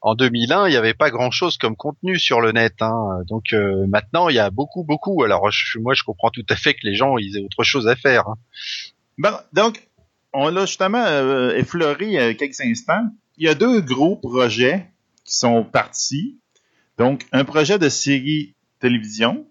en 0.00 0.14
2001, 0.14 0.66
il 0.66 0.70
n'y 0.70 0.76
avait 0.76 0.94
pas 0.94 1.10
grand-chose 1.10 1.58
comme 1.58 1.76
contenu 1.76 2.18
sur 2.18 2.40
le 2.40 2.52
net. 2.52 2.72
Hein. 2.80 3.20
Donc 3.28 3.52
euh, 3.52 3.86
maintenant, 3.86 4.30
il 4.30 4.36
y 4.36 4.38
a 4.38 4.50
beaucoup, 4.50 4.84
beaucoup. 4.84 5.22
Alors 5.24 5.50
je- 5.50 5.78
moi, 5.78 5.92
je 5.94 6.04
comprends 6.04 6.30
tout 6.30 6.46
à 6.48 6.56
fait 6.56 6.72
que 6.72 6.80
les 6.84 6.94
gens 6.94 7.18
ils 7.18 7.36
aient 7.36 7.44
autre 7.44 7.64
chose 7.64 7.86
à 7.86 7.96
faire. 7.96 8.28
hein. 8.28 8.36
Bon, 9.18 9.32
donc, 9.52 9.82
on 10.32 10.48
l'a 10.48 10.64
justement 10.64 11.04
euh, 11.04 11.54
effleuré 11.54 12.16
a 12.18 12.32
quelques 12.34 12.60
instants. 12.60 13.04
Il 13.36 13.44
y 13.44 13.48
a 13.48 13.54
deux 13.54 13.80
gros 13.82 14.16
projets 14.16 14.86
qui 15.24 15.34
sont 15.34 15.64
partis. 15.64 16.40
Donc, 16.96 17.26
un 17.32 17.44
projet 17.44 17.78
de 17.78 17.88
série 17.90 18.54
télévision, 18.80 19.46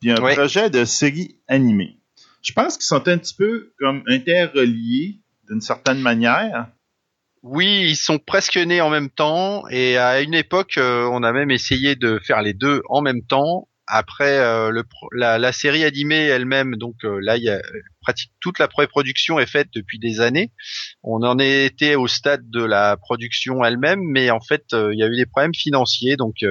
puis 0.00 0.10
un 0.10 0.20
Ouais. 0.20 0.34
projet 0.34 0.68
de 0.68 0.84
série 0.84 1.36
animée. 1.48 1.96
Je 2.42 2.52
pense 2.52 2.76
qu'ils 2.76 2.86
sont 2.86 3.06
un 3.08 3.18
petit 3.18 3.34
peu 3.34 3.72
comme 3.78 4.02
interreliés 4.08 5.20
d'une 5.48 5.60
certaine 5.60 6.00
manière. 6.00 6.68
Oui, 7.42 7.86
ils 7.88 7.96
sont 7.96 8.18
presque 8.18 8.56
nés 8.56 8.80
en 8.80 8.90
même 8.90 9.10
temps 9.10 9.66
et 9.68 9.96
à 9.96 10.20
une 10.20 10.34
époque, 10.34 10.76
euh, 10.76 11.08
on 11.10 11.22
a 11.22 11.32
même 11.32 11.50
essayé 11.50 11.96
de 11.96 12.20
faire 12.22 12.42
les 12.42 12.52
deux 12.52 12.82
en 12.88 13.00
même 13.00 13.22
temps. 13.22 13.66
Après, 13.86 14.38
euh, 14.38 14.82
la, 15.12 15.52
série 15.52 15.84
animée 15.84 16.26
elle-même, 16.26 16.76
donc 16.76 16.96
euh, 17.04 17.18
là, 17.20 17.36
y 17.38 17.48
a 17.48 17.60
pratique 18.02 18.30
toute 18.40 18.58
la 18.58 18.68
pré-production 18.68 19.40
est 19.40 19.50
faite 19.50 19.68
depuis 19.74 19.98
des 19.98 20.20
années. 20.20 20.52
On 21.02 21.22
en 21.22 21.38
était 21.38 21.96
au 21.96 22.06
stade 22.06 22.48
de 22.50 22.62
la 22.62 22.96
production 22.96 23.64
elle-même, 23.64 24.00
mais 24.00 24.30
en 24.30 24.40
fait, 24.40 24.66
il 24.72 24.98
y 24.98 25.02
a 25.02 25.08
eu 25.08 25.16
des 25.16 25.26
problèmes 25.26 25.54
financiers, 25.54 26.16
donc 26.16 26.44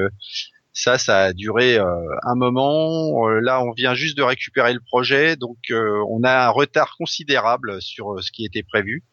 ça, 0.80 0.98
ça 0.98 1.24
a 1.26 1.34
duré 1.34 1.78
euh, 1.78 1.86
un 2.24 2.36
moment. 2.36 3.28
Euh, 3.28 3.42
là, 3.42 3.62
on 3.62 3.74
vient 3.74 3.96
juste 3.96 4.16
de 4.16 4.24
récupérer 4.24 4.74
le 4.74 4.80
projet, 4.80 5.36
donc 5.36 5.58
euh, 5.72 6.02
on 6.10 6.24
a 6.24 6.46
un 6.46 6.50
retard 6.50 6.96
considérable 6.98 7.82
sur 7.82 8.24
ce 8.24 8.32
qui 8.32 8.46
était 8.46 8.64
prévu. 8.64 9.04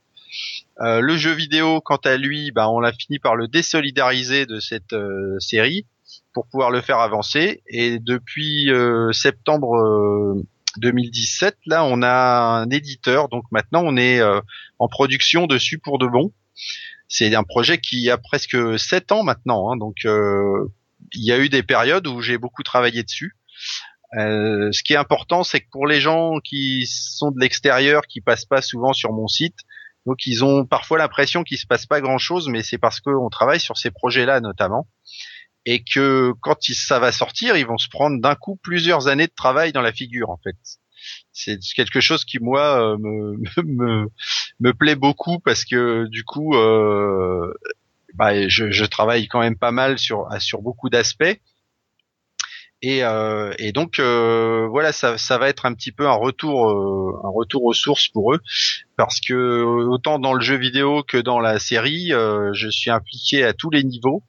Le 0.79 1.17
jeu 1.17 1.33
vidéo, 1.33 1.81
quant 1.81 2.01
à 2.05 2.17
lui, 2.19 2.51
bah, 2.51 2.69
on 2.69 2.83
a 2.83 2.93
fini 2.93 3.19
par 3.19 3.35
le 3.35 3.49
désolidariser 3.49 4.45
de 4.45 4.61
cette 4.61 4.95
série 5.39 5.87
pour 6.35 6.47
pouvoir 6.49 6.71
le 6.71 6.83
faire 6.83 6.99
avancer. 6.99 7.63
Et 7.69 7.99
depuis 7.99 8.69
septembre 9.13 9.75
euh, 9.77 10.43
2017, 10.77 11.57
là, 11.65 11.83
on 11.85 12.03
a 12.03 12.61
un 12.61 12.69
éditeur. 12.69 13.29
Donc 13.31 13.45
maintenant, 13.51 13.83
on 13.87 13.97
est 13.97 14.21
en 14.79 14.89
production 14.89 15.47
dessus 15.47 15.79
pour 15.79 15.99
de 15.99 16.07
bon. 16.07 16.31
C'est 17.09 17.35
un 17.35 17.45
projet 17.45 17.79
qui 17.79 18.11
a 18.11 18.19
presque 18.19 18.79
sept 18.79 19.13
ans 19.13 19.23
maintenant. 19.23 19.73
hein. 19.73 19.77
donc 19.79 20.05
il 21.13 21.25
y 21.25 21.33
a 21.33 21.39
eu 21.39 21.49
des 21.49 21.63
périodes 21.63 22.07
où 22.07 22.21
j'ai 22.21 22.39
beaucoup 22.39 22.63
travaillé 22.63 23.03
dessus. 23.03 23.33
Euh, 24.19 24.71
ce 24.73 24.83
qui 24.83 24.93
est 24.93 24.97
important, 24.97 25.43
c'est 25.43 25.61
que 25.61 25.69
pour 25.71 25.87
les 25.87 26.01
gens 26.01 26.39
qui 26.43 26.87
sont 26.87 27.31
de 27.31 27.41
l'extérieur, 27.41 28.03
qui 28.09 28.21
passent 28.21 28.45
pas 28.45 28.63
souvent 28.63 28.93
sur 28.93 29.13
mon 29.13 29.27
site, 29.27 29.59
donc 30.07 30.27
ils 30.27 30.45
ont 30.45 30.65
parfois 30.65 30.99
l'impression 30.99 31.43
qu'il 31.43 31.59
se 31.59 31.67
passe 31.67 31.87
pas 31.87 32.01
grand 32.01 32.19
chose, 32.19 32.49
mais 32.49 32.63
c'est 32.63 32.79
parce 32.79 33.01
qu'on 33.01 33.29
travaille 33.29 33.61
sur 33.61 33.77
ces 33.77 33.91
projets-là 33.91 34.41
notamment, 34.41 34.87
et 35.65 35.83
que 35.83 36.33
quand 36.41 36.57
ça 36.63 37.01
va 37.01 37.11
sortir, 37.11 37.57
ils 37.57 37.67
vont 37.67 37.79
se 37.79 37.89
prendre 37.89 38.21
d'un 38.21 38.37
coup 38.37 38.57
plusieurs 38.63 39.09
années 39.09 39.27
de 39.27 39.35
travail 39.35 39.73
dans 39.73 39.83
la 39.83 39.93
figure 39.93 40.31
en 40.31 40.39
fait. 40.43 40.57
C'est 41.33 41.59
quelque 41.75 42.01
chose 42.01 42.25
qui 42.25 42.39
moi 42.39 42.81
euh, 42.81 42.97
me, 42.99 43.37
me 43.65 44.11
me 44.61 44.73
plaît 44.73 44.97
beaucoup 44.97 45.39
parce 45.39 45.65
que 45.65 46.07
du 46.09 46.25
coup, 46.25 46.55
euh, 46.55 47.53
bah, 48.15 48.49
je, 48.49 48.71
je 48.71 48.85
travaille 48.85 49.29
quand 49.29 49.41
même 49.41 49.57
pas 49.57 49.73
mal 49.73 49.99
sur 49.99 50.27
sur 50.39 50.63
beaucoup 50.63 50.91
d'aspects. 50.91 51.39
Et, 52.83 53.03
euh, 53.03 53.55
et 53.59 53.73
donc 53.73 53.99
euh, 53.99 54.67
voilà, 54.69 54.93
ça, 54.93 55.17
ça 55.17 55.39
va 55.39 55.49
être 55.49 55.65
un 55.65 55.73
petit 55.73 55.93
peu 55.93 56.07
un 56.07 56.15
retour, 56.15 56.71
euh, 56.71 57.21
un 57.25 57.31
retour 57.31 57.65
aux 57.65 57.73
sources 57.73 58.09
pour 58.09 58.35
eux, 58.35 58.41
parce 58.97 59.21
que 59.21 59.63
autant 59.63 60.19
dans 60.19 60.35
le 60.35 60.43
jeu 60.43 60.57
vidéo 60.57 61.03
que 61.03 61.17
dans 61.17 61.41
la 61.41 61.59
série, 61.59 62.13
euh, 62.13 62.53
je 62.53 62.69
suis 62.69 62.91
impliqué 62.91 63.45
à 63.45 63.55
tous 63.55 63.71
les 63.71 63.83
niveaux, 63.83 64.23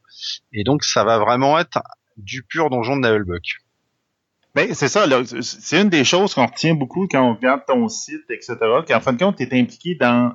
et 0.53 0.63
donc 0.63 0.86
ça 0.86 1.03
va 1.03 1.19
vraiment 1.19 1.59
être 1.59 1.80
du 2.15 2.41
pur 2.41 2.69
donjon 2.69 2.95
de 2.95 3.01
Navelbuck. 3.01 3.57
Ben, 4.55 4.73
c'est 4.73 4.88
ça, 4.88 5.05
c'est 5.41 5.82
une 5.82 5.89
des 5.89 6.05
choses 6.05 6.34
qu'on 6.34 6.47
retient 6.47 6.73
beaucoup 6.73 7.07
quand 7.07 7.21
on 7.21 7.36
regarde 7.36 7.61
ton 7.67 7.89
site, 7.89 8.30
etc., 8.30 8.55
qu'en 8.88 9.01
fin 9.01 9.13
de 9.13 9.19
compte, 9.19 9.36
tu 9.36 9.43
es 9.43 9.59
impliqué 9.59 9.95
dans... 9.95 10.32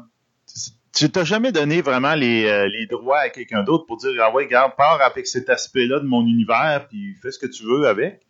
Tu 0.94 1.10
t'as 1.10 1.24
jamais 1.24 1.52
donné 1.52 1.80
vraiment 1.80 2.14
les, 2.14 2.44
euh, 2.44 2.68
les 2.68 2.86
droits 2.86 3.20
à 3.20 3.28
quelqu'un 3.30 3.62
d'autre 3.62 3.86
pour 3.86 3.96
dire, 3.96 4.10
ah 4.20 4.30
ouais, 4.32 4.44
regarde, 4.44 4.72
pars 4.76 5.00
avec 5.00 5.26
cet 5.26 5.48
aspect-là 5.48 6.00
de 6.00 6.06
mon 6.06 6.26
univers, 6.26 6.86
puis 6.88 7.14
fais 7.22 7.30
ce 7.30 7.38
que 7.38 7.46
tu 7.46 7.64
veux 7.64 7.86
avec. 7.86 8.20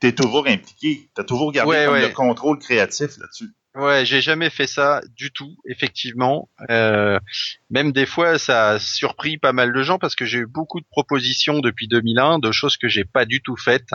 Tu 0.00 0.08
es 0.08 0.12
toujours 0.12 0.46
impliqué. 0.48 1.08
Tu 1.14 1.20
as 1.20 1.24
toujours 1.24 1.52
gardé 1.52 1.70
Ouais, 1.70 1.84
comme 1.84 1.94
ouais. 1.94 2.08
le 2.08 2.14
contrôle 2.14 2.58
créatif 2.58 3.16
là-dessus. 3.18 3.50
Ouais, 3.76 4.04
j'ai 4.04 4.20
jamais 4.20 4.50
fait 4.50 4.66
ça 4.66 5.00
du 5.14 5.30
tout, 5.30 5.54
effectivement. 5.64 6.48
Euh, 6.70 7.20
même 7.70 7.92
des 7.92 8.06
fois, 8.06 8.36
ça 8.38 8.70
a 8.70 8.78
surpris 8.80 9.38
pas 9.38 9.52
mal 9.52 9.72
de 9.72 9.82
gens 9.82 9.98
parce 9.98 10.16
que 10.16 10.24
j'ai 10.24 10.38
eu 10.38 10.46
beaucoup 10.46 10.80
de 10.80 10.86
propositions 10.90 11.60
depuis 11.60 11.86
2001 11.86 12.40
de 12.40 12.50
choses 12.50 12.76
que 12.76 12.88
j'ai 12.88 13.04
pas 13.04 13.24
du 13.26 13.40
tout 13.40 13.56
faites. 13.56 13.90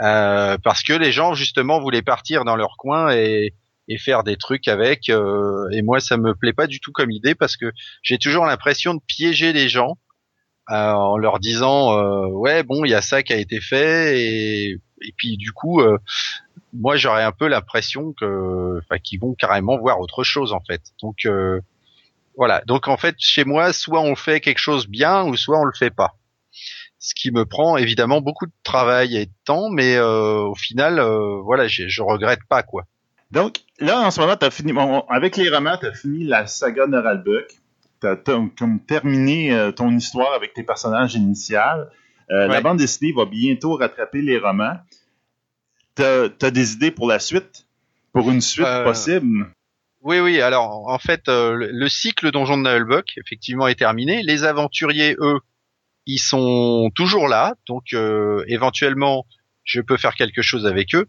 Euh, 0.00 0.58
parce 0.58 0.82
que 0.82 0.92
les 0.92 1.12
gens 1.12 1.34
justement 1.34 1.80
voulaient 1.80 2.02
partir 2.02 2.44
dans 2.44 2.56
leur 2.56 2.76
coin 2.76 3.10
et, 3.12 3.54
et 3.88 3.98
faire 3.98 4.22
des 4.24 4.36
trucs 4.36 4.68
avec. 4.68 5.08
euh, 5.10 5.68
et 5.72 5.82
moi, 5.82 6.00
ça 6.00 6.16
me 6.16 6.34
plaît 6.34 6.52
pas 6.52 6.66
du 6.66 6.80
tout 6.80 6.92
comme 6.92 7.10
idée 7.10 7.34
parce 7.34 7.56
que 7.56 7.72
j'ai 8.02 8.18
toujours 8.18 8.44
l'impression 8.46 8.94
de 8.94 9.00
piéger 9.06 9.52
les 9.52 9.68
gens 9.68 9.98
euh, 10.70 10.74
en 10.92 11.16
leur 11.16 11.38
disant 11.40 11.98
euh, 11.98 12.26
ouais 12.28 12.62
bon 12.62 12.84
il 12.84 12.90
y 12.90 12.94
a 12.94 13.00
ça 13.02 13.22
qui 13.22 13.32
a 13.32 13.36
été 13.38 13.60
fait 13.60 14.20
et, 14.20 14.70
et 15.02 15.12
puis 15.16 15.36
du 15.38 15.52
coup 15.52 15.80
euh, 15.80 15.96
moi 16.72 16.96
j'aurais 16.96 17.24
un 17.24 17.32
peu 17.32 17.48
l'impression 17.48 18.12
que 18.12 18.80
qu'ils 19.02 19.20
vont 19.20 19.34
carrément 19.34 19.78
voir 19.78 20.00
autre 20.00 20.24
chose 20.24 20.52
en 20.52 20.60
fait. 20.60 20.82
Donc 21.02 21.24
euh, 21.26 21.60
voilà. 22.36 22.62
Donc 22.66 22.88
en 22.88 22.96
fait 22.96 23.16
chez 23.18 23.44
moi 23.44 23.72
soit 23.72 24.00
on 24.02 24.14
fait 24.16 24.40
quelque 24.40 24.58
chose 24.58 24.86
bien 24.88 25.24
ou 25.24 25.36
soit 25.36 25.58
on 25.60 25.64
le 25.64 25.72
fait 25.76 25.90
pas. 25.90 26.14
Ce 26.98 27.14
qui 27.14 27.30
me 27.30 27.44
prend 27.46 27.76
évidemment 27.76 28.20
beaucoup 28.20 28.46
de 28.46 28.52
travail 28.64 29.16
et 29.16 29.26
de 29.26 29.32
temps, 29.44 29.70
mais 29.70 29.96
euh, 29.96 30.40
au 30.42 30.54
final 30.54 30.98
euh, 30.98 31.40
voilà 31.44 31.68
j'ai- 31.68 31.88
je 31.88 32.02
regrette 32.02 32.40
pas 32.48 32.62
quoi. 32.62 32.84
Donc, 33.30 33.58
là, 33.78 34.00
en 34.00 34.10
ce 34.10 34.20
moment, 34.20 34.36
t'as 34.36 34.50
fini, 34.50 34.72
bon, 34.72 35.00
avec 35.08 35.36
les 35.36 35.50
romans, 35.50 35.76
tu 35.78 35.86
as 35.86 35.92
fini 35.92 36.24
la 36.24 36.46
saga 36.46 36.86
Noralbuck. 36.86 37.46
Tu 38.00 38.06
as 38.06 38.16
comme 38.16 38.80
terminé 38.86 39.52
euh, 39.52 39.72
ton 39.72 39.94
histoire 39.96 40.32
avec 40.34 40.54
tes 40.54 40.62
personnages 40.62 41.14
initiales. 41.14 41.90
Euh, 42.30 42.46
La 42.46 42.60
bande 42.60 42.78
dessinée 42.78 43.12
va 43.12 43.24
bientôt 43.24 43.74
rattraper 43.74 44.22
les 44.22 44.38
romans. 44.38 44.76
Tu 45.96 46.02
as, 46.02 46.50
des 46.50 46.74
idées 46.74 46.90
pour 46.90 47.08
la 47.08 47.18
suite? 47.18 47.66
Pour 48.12 48.30
une 48.30 48.40
suite 48.40 48.66
Euh, 48.66 48.84
possible? 48.84 49.50
Oui, 50.02 50.20
oui. 50.20 50.40
Alors, 50.40 50.88
en 50.88 50.98
fait, 50.98 51.28
euh, 51.28 51.54
le, 51.54 51.70
le 51.72 51.88
cycle 51.88 52.30
Donjon 52.30 52.56
de 52.58 52.70
Nullbuck, 52.70 53.06
effectivement, 53.18 53.66
est 53.66 53.74
terminé. 53.74 54.22
Les 54.22 54.44
aventuriers, 54.44 55.16
eux, 55.18 55.40
ils 56.06 56.20
sont 56.20 56.90
toujours 56.94 57.28
là. 57.28 57.56
Donc, 57.66 57.92
euh, 57.92 58.44
éventuellement, 58.46 59.26
je 59.64 59.80
peux 59.80 59.96
faire 59.96 60.14
quelque 60.14 60.40
chose 60.40 60.66
avec 60.66 60.94
eux. 60.94 61.06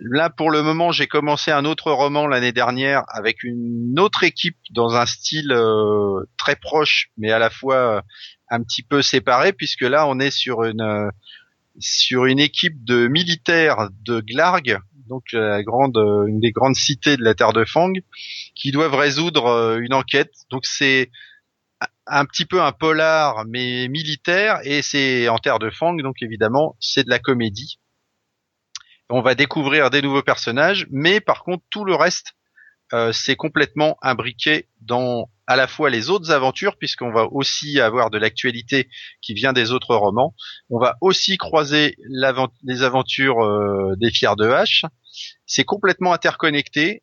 Là, 0.00 0.30
pour 0.30 0.50
le 0.50 0.62
moment, 0.62 0.90
j'ai 0.90 1.06
commencé 1.06 1.50
un 1.50 1.66
autre 1.66 1.92
roman 1.92 2.26
l'année 2.26 2.52
dernière 2.52 3.04
avec 3.08 3.42
une 3.42 3.98
autre 3.98 4.22
équipe 4.22 4.56
dans 4.70 4.94
un 4.94 5.04
style 5.04 5.52
euh, 5.52 6.24
très 6.38 6.56
proche, 6.56 7.10
mais 7.18 7.30
à 7.30 7.38
la 7.38 7.50
fois 7.50 7.76
euh, 7.76 8.00
un 8.48 8.62
petit 8.62 8.82
peu 8.82 9.02
séparé, 9.02 9.52
puisque 9.52 9.82
là, 9.82 10.06
on 10.06 10.18
est 10.18 10.30
sur 10.30 10.64
une 10.64 10.80
euh, 10.80 11.10
sur 11.78 12.24
une 12.24 12.38
équipe 12.38 12.84
de 12.84 13.06
militaires 13.06 13.88
de 14.04 14.20
Glarg, 14.20 14.78
donc 15.08 15.24
la 15.32 15.62
grande, 15.62 15.96
une 16.28 16.40
des 16.40 16.52
grandes 16.52 16.76
cités 16.76 17.16
de 17.16 17.22
la 17.22 17.34
Terre 17.34 17.52
de 17.52 17.64
Fang, 17.64 17.92
qui 18.54 18.72
doivent 18.72 18.94
résoudre 18.94 19.78
une 19.80 19.94
enquête. 19.94 20.32
Donc 20.50 20.66
c'est 20.66 21.10
un 22.06 22.26
petit 22.26 22.44
peu 22.44 22.60
un 22.60 22.72
polar 22.72 23.44
mais 23.46 23.88
militaire 23.88 24.58
et 24.64 24.82
c'est 24.82 25.28
en 25.28 25.38
Terre 25.38 25.58
de 25.58 25.70
Fang, 25.70 25.94
donc 25.94 26.16
évidemment 26.20 26.76
c'est 26.78 27.04
de 27.04 27.10
la 27.10 27.18
comédie. 27.18 27.78
On 29.10 29.20
va 29.20 29.34
découvrir 29.34 29.90
des 29.90 30.02
nouveaux 30.02 30.22
personnages, 30.22 30.86
mais 30.90 31.20
par 31.20 31.44
contre 31.44 31.64
tout 31.70 31.84
le 31.84 31.94
reste 31.94 32.34
euh, 32.92 33.10
c'est 33.12 33.36
complètement 33.36 33.96
imbriqué 34.02 34.68
dans 34.82 35.30
à 35.46 35.56
la 35.56 35.66
fois 35.66 35.88
les 35.88 36.10
autres 36.10 36.30
aventures, 36.30 36.76
puisqu'on 36.76 37.10
va 37.10 37.26
aussi 37.32 37.80
avoir 37.80 38.10
de 38.10 38.18
l'actualité 38.18 38.88
qui 39.22 39.32
vient 39.32 39.54
des 39.54 39.72
autres 39.72 39.94
romans. 39.94 40.34
On 40.68 40.78
va 40.78 40.96
aussi 41.00 41.38
croiser 41.38 41.96
les 42.10 42.82
aventures 42.82 43.42
euh, 43.42 43.94
des 43.96 44.10
Fiers 44.10 44.36
de 44.36 44.44
H. 44.44 44.84
C'est 45.46 45.64
complètement 45.64 46.12
interconnecté, 46.12 47.02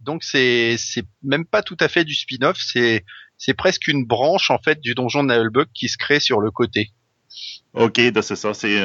donc 0.00 0.24
c'est 0.24 0.76
même 1.22 1.44
pas 1.44 1.62
tout 1.62 1.76
à 1.80 1.88
fait 1.88 2.04
du 2.04 2.14
spin-off, 2.14 2.58
c'est 2.60 3.54
presque 3.54 3.86
une 3.86 4.04
branche 4.04 4.50
en 4.50 4.58
fait 4.58 4.80
du 4.80 4.94
donjon 4.94 5.22
de 5.22 5.32
Nullbuck 5.32 5.68
qui 5.72 5.88
se 5.88 5.96
crée 5.96 6.20
sur 6.20 6.40
le 6.40 6.50
côté. 6.50 6.90
OK, 7.74 8.00
c'est 8.22 8.36
ça. 8.36 8.54
C'est 8.54 8.76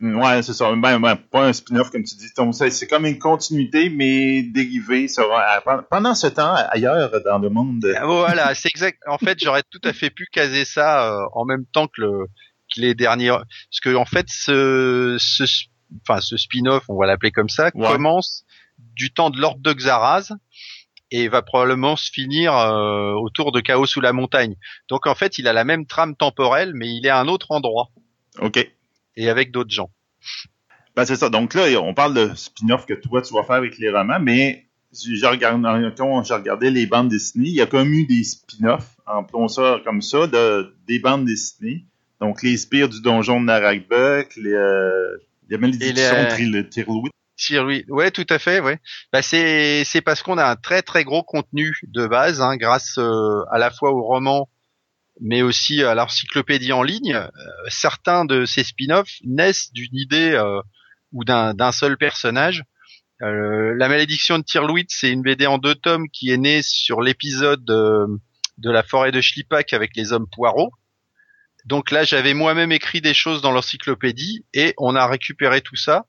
ouais, 0.00 0.42
c'est 0.42 0.52
ça. 0.52 0.70
Ben, 0.76 0.98
ben, 1.00 1.16
pas 1.16 1.46
un 1.46 1.52
spin-off, 1.52 1.90
comme 1.90 2.02
tu 2.04 2.14
dis. 2.16 2.26
C'est 2.70 2.86
comme 2.86 3.06
une 3.06 3.18
continuité, 3.18 3.88
mais 3.90 4.42
dérivée 4.42 5.08
sur, 5.08 5.30
à- 5.32 5.62
pendant 5.90 6.14
ce 6.14 6.26
temps, 6.26 6.54
ailleurs 6.70 7.10
dans 7.24 7.38
le 7.38 7.48
monde. 7.50 7.84
Ah, 7.96 8.06
Voilà, 8.06 8.54
c'est 8.54 8.68
exact. 8.68 8.98
En 9.06 9.18
fait, 9.18 9.38
j'aurais 9.42 9.62
tout 9.70 9.80
à 9.84 9.92
fait 9.92 10.10
pu 10.10 10.26
caser 10.30 10.64
ça 10.64 11.12
euh, 11.12 11.26
en 11.34 11.44
même 11.44 11.64
temps 11.66 11.86
que 11.86 12.00
le 12.02 12.26
que 12.74 12.80
les 12.80 12.94
derniers, 12.94 13.28
parce 13.30 13.80
que 13.82 13.94
en 13.94 14.04
fait, 14.04 14.26
ce, 14.28 15.16
ce 15.20 15.44
enfin 16.08 16.20
ce 16.20 16.36
spin-off, 16.36 16.82
on 16.88 16.96
va 16.98 17.06
l'appeler 17.06 17.30
comme 17.30 17.48
ça, 17.48 17.70
Ouais. 17.74 17.86
commence 17.86 18.44
du 18.78 19.12
temps 19.12 19.30
de 19.30 19.40
Lord 19.40 19.58
de 19.60 19.72
Xaraz 19.72 20.32
et 21.12 21.28
va 21.28 21.42
probablement 21.42 21.94
se 21.94 22.10
finir 22.10 22.56
euh, 22.56 23.12
autour 23.12 23.52
de 23.52 23.60
Chaos 23.60 23.86
sous 23.86 24.00
la 24.00 24.12
montagne. 24.12 24.56
Donc 24.88 25.06
en 25.06 25.14
fait, 25.14 25.38
il 25.38 25.46
a 25.46 25.52
la 25.52 25.62
même 25.62 25.86
trame 25.86 26.16
temporelle, 26.16 26.72
mais 26.74 26.88
il 26.92 27.06
est 27.06 27.10
à 27.10 27.20
un 27.20 27.28
autre 27.28 27.52
endroit 27.52 27.88
OK. 28.40 28.58
Et 29.16 29.28
avec 29.28 29.50
d'autres 29.50 29.70
gens. 29.70 29.90
Ben, 30.94 31.04
c'est 31.04 31.16
ça. 31.16 31.28
Donc 31.28 31.54
là, 31.54 31.66
on 31.82 31.94
parle 31.94 32.14
de 32.14 32.34
spin-off 32.34 32.86
que 32.86 32.94
toi, 32.94 33.22
tu 33.22 33.34
vas 33.34 33.42
faire 33.42 33.56
avec 33.56 33.78
les 33.78 33.90
romans, 33.90 34.20
mais 34.20 34.66
j'ai 34.92 35.26
regardé, 35.26 36.70
les 36.70 36.86
bandes 36.86 37.08
dessinées, 37.08 37.48
il 37.48 37.54
y 37.54 37.60
a 37.60 37.66
comme 37.66 37.92
eu 37.92 38.06
des 38.06 38.24
spin-offs, 38.24 38.96
appelons 39.06 39.48
ça 39.48 39.80
comme 39.84 40.00
ça, 40.00 40.26
de, 40.26 40.74
des 40.86 40.98
bandes 40.98 41.26
dessinées. 41.26 41.84
Donc, 42.20 42.42
les 42.42 42.56
spires 42.56 42.88
du 42.88 43.02
donjon 43.02 43.40
de 43.40 43.44
Narakbuck, 43.46 44.36
les, 44.36 44.52
euh, 44.52 45.18
les 45.50 45.58
malédictions 45.58 46.16
les- 46.16 46.24
de 46.24 46.30
Tril- 46.30 46.68
Tirlouit. 46.70 47.10
Oui, 47.50 47.84
ouais, 47.90 48.10
tout 48.10 48.24
à 48.30 48.38
fait, 48.38 48.60
ouais. 48.60 48.78
Bah 49.12 49.20
c'est 49.20 49.84
c'est 49.84 50.00
parce 50.00 50.22
qu'on 50.22 50.38
a 50.38 50.46
un 50.46 50.56
très 50.56 50.80
très 50.80 51.04
gros 51.04 51.22
contenu 51.22 51.78
de 51.86 52.06
base, 52.06 52.40
hein, 52.40 52.56
grâce 52.56 52.96
euh, 52.96 53.42
à 53.50 53.58
la 53.58 53.70
fois 53.70 53.92
au 53.92 54.00
roman, 54.02 54.48
mais 55.20 55.42
aussi 55.42 55.82
à 55.82 55.94
l'encyclopédie 55.94 56.72
en 56.72 56.82
ligne. 56.82 57.14
Euh, 57.14 57.28
certains 57.68 58.24
de 58.24 58.44
ces 58.44 58.64
spin-offs 58.64 59.18
naissent 59.24 59.72
d'une 59.72 59.94
idée 59.94 60.32
euh, 60.32 60.60
ou 61.12 61.24
d'un 61.24 61.72
seul 61.72 61.96
personnage. 61.96 62.62
Euh, 63.22 63.74
la 63.76 63.88
malédiction 63.88 64.38
de 64.38 64.44
Tirlouit, 64.44 64.86
c'est 64.88 65.10
une 65.10 65.22
BD 65.22 65.46
en 65.46 65.58
deux 65.58 65.74
tomes 65.74 66.08
qui 66.10 66.30
est 66.30 66.36
née 66.36 66.62
sur 66.62 67.00
l'épisode 67.00 67.64
de 67.64 68.70
la 68.70 68.82
forêt 68.82 69.12
de 69.12 69.20
Schlippack 69.20 69.72
avec 69.72 69.96
les 69.96 70.12
hommes 70.12 70.26
poireaux. 70.30 70.72
Donc 71.64 71.90
là, 71.90 72.04
j'avais 72.04 72.32
moi-même 72.32 72.70
écrit 72.70 73.00
des 73.00 73.14
choses 73.14 73.42
dans 73.42 73.50
l'encyclopédie 73.50 74.44
et 74.54 74.74
on 74.78 74.94
a 74.94 75.06
récupéré 75.06 75.62
tout 75.62 75.76
ça 75.76 76.06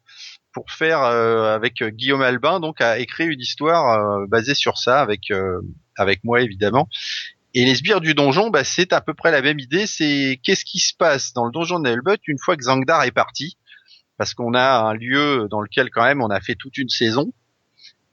pour 0.57 0.71
faire 0.71 1.03
euh, 1.03 1.53
avec 1.53 1.83
Guillaume 1.83 2.23
Albin 2.23 2.59
donc 2.59 2.81
a 2.81 2.97
écrit 2.97 3.27
une 3.27 3.39
histoire 3.39 3.91
euh, 3.93 4.25
basée 4.27 4.55
sur 4.55 4.79
ça 4.79 5.01
avec 5.01 5.29
euh, 5.29 5.61
avec 5.95 6.23
moi 6.23 6.41
évidemment. 6.41 6.89
Et 7.57 7.65
les 7.65 7.73
sbires 7.73 8.01
du 8.01 8.13
donjon, 8.13 8.51
bah, 8.51 8.63
c'est 8.63 8.93
à 8.93 9.01
peu 9.01 9.15
près 9.15 9.31
la 9.31 9.41
même 9.41 9.57
idée. 9.57 9.87
C'est 9.87 10.39
qu'est-ce 10.43 10.63
qui 10.63 10.77
se 10.77 10.93
passe 10.95 11.33
dans 11.33 11.43
le 11.43 11.51
donjon 11.51 11.79
de 11.79 11.89
une 12.27 12.37
fois 12.37 12.55
que 12.55 12.63
Zangdar 12.63 13.03
est 13.03 13.11
parti, 13.11 13.57
parce 14.19 14.35
qu'on 14.35 14.53
a 14.53 14.81
un 14.81 14.93
lieu 14.93 15.47
dans 15.49 15.61
lequel 15.61 15.89
quand 15.89 16.03
même 16.03 16.21
on 16.21 16.29
a 16.29 16.39
fait 16.39 16.53
toute 16.53 16.77
une 16.77 16.89
saison. 16.89 17.33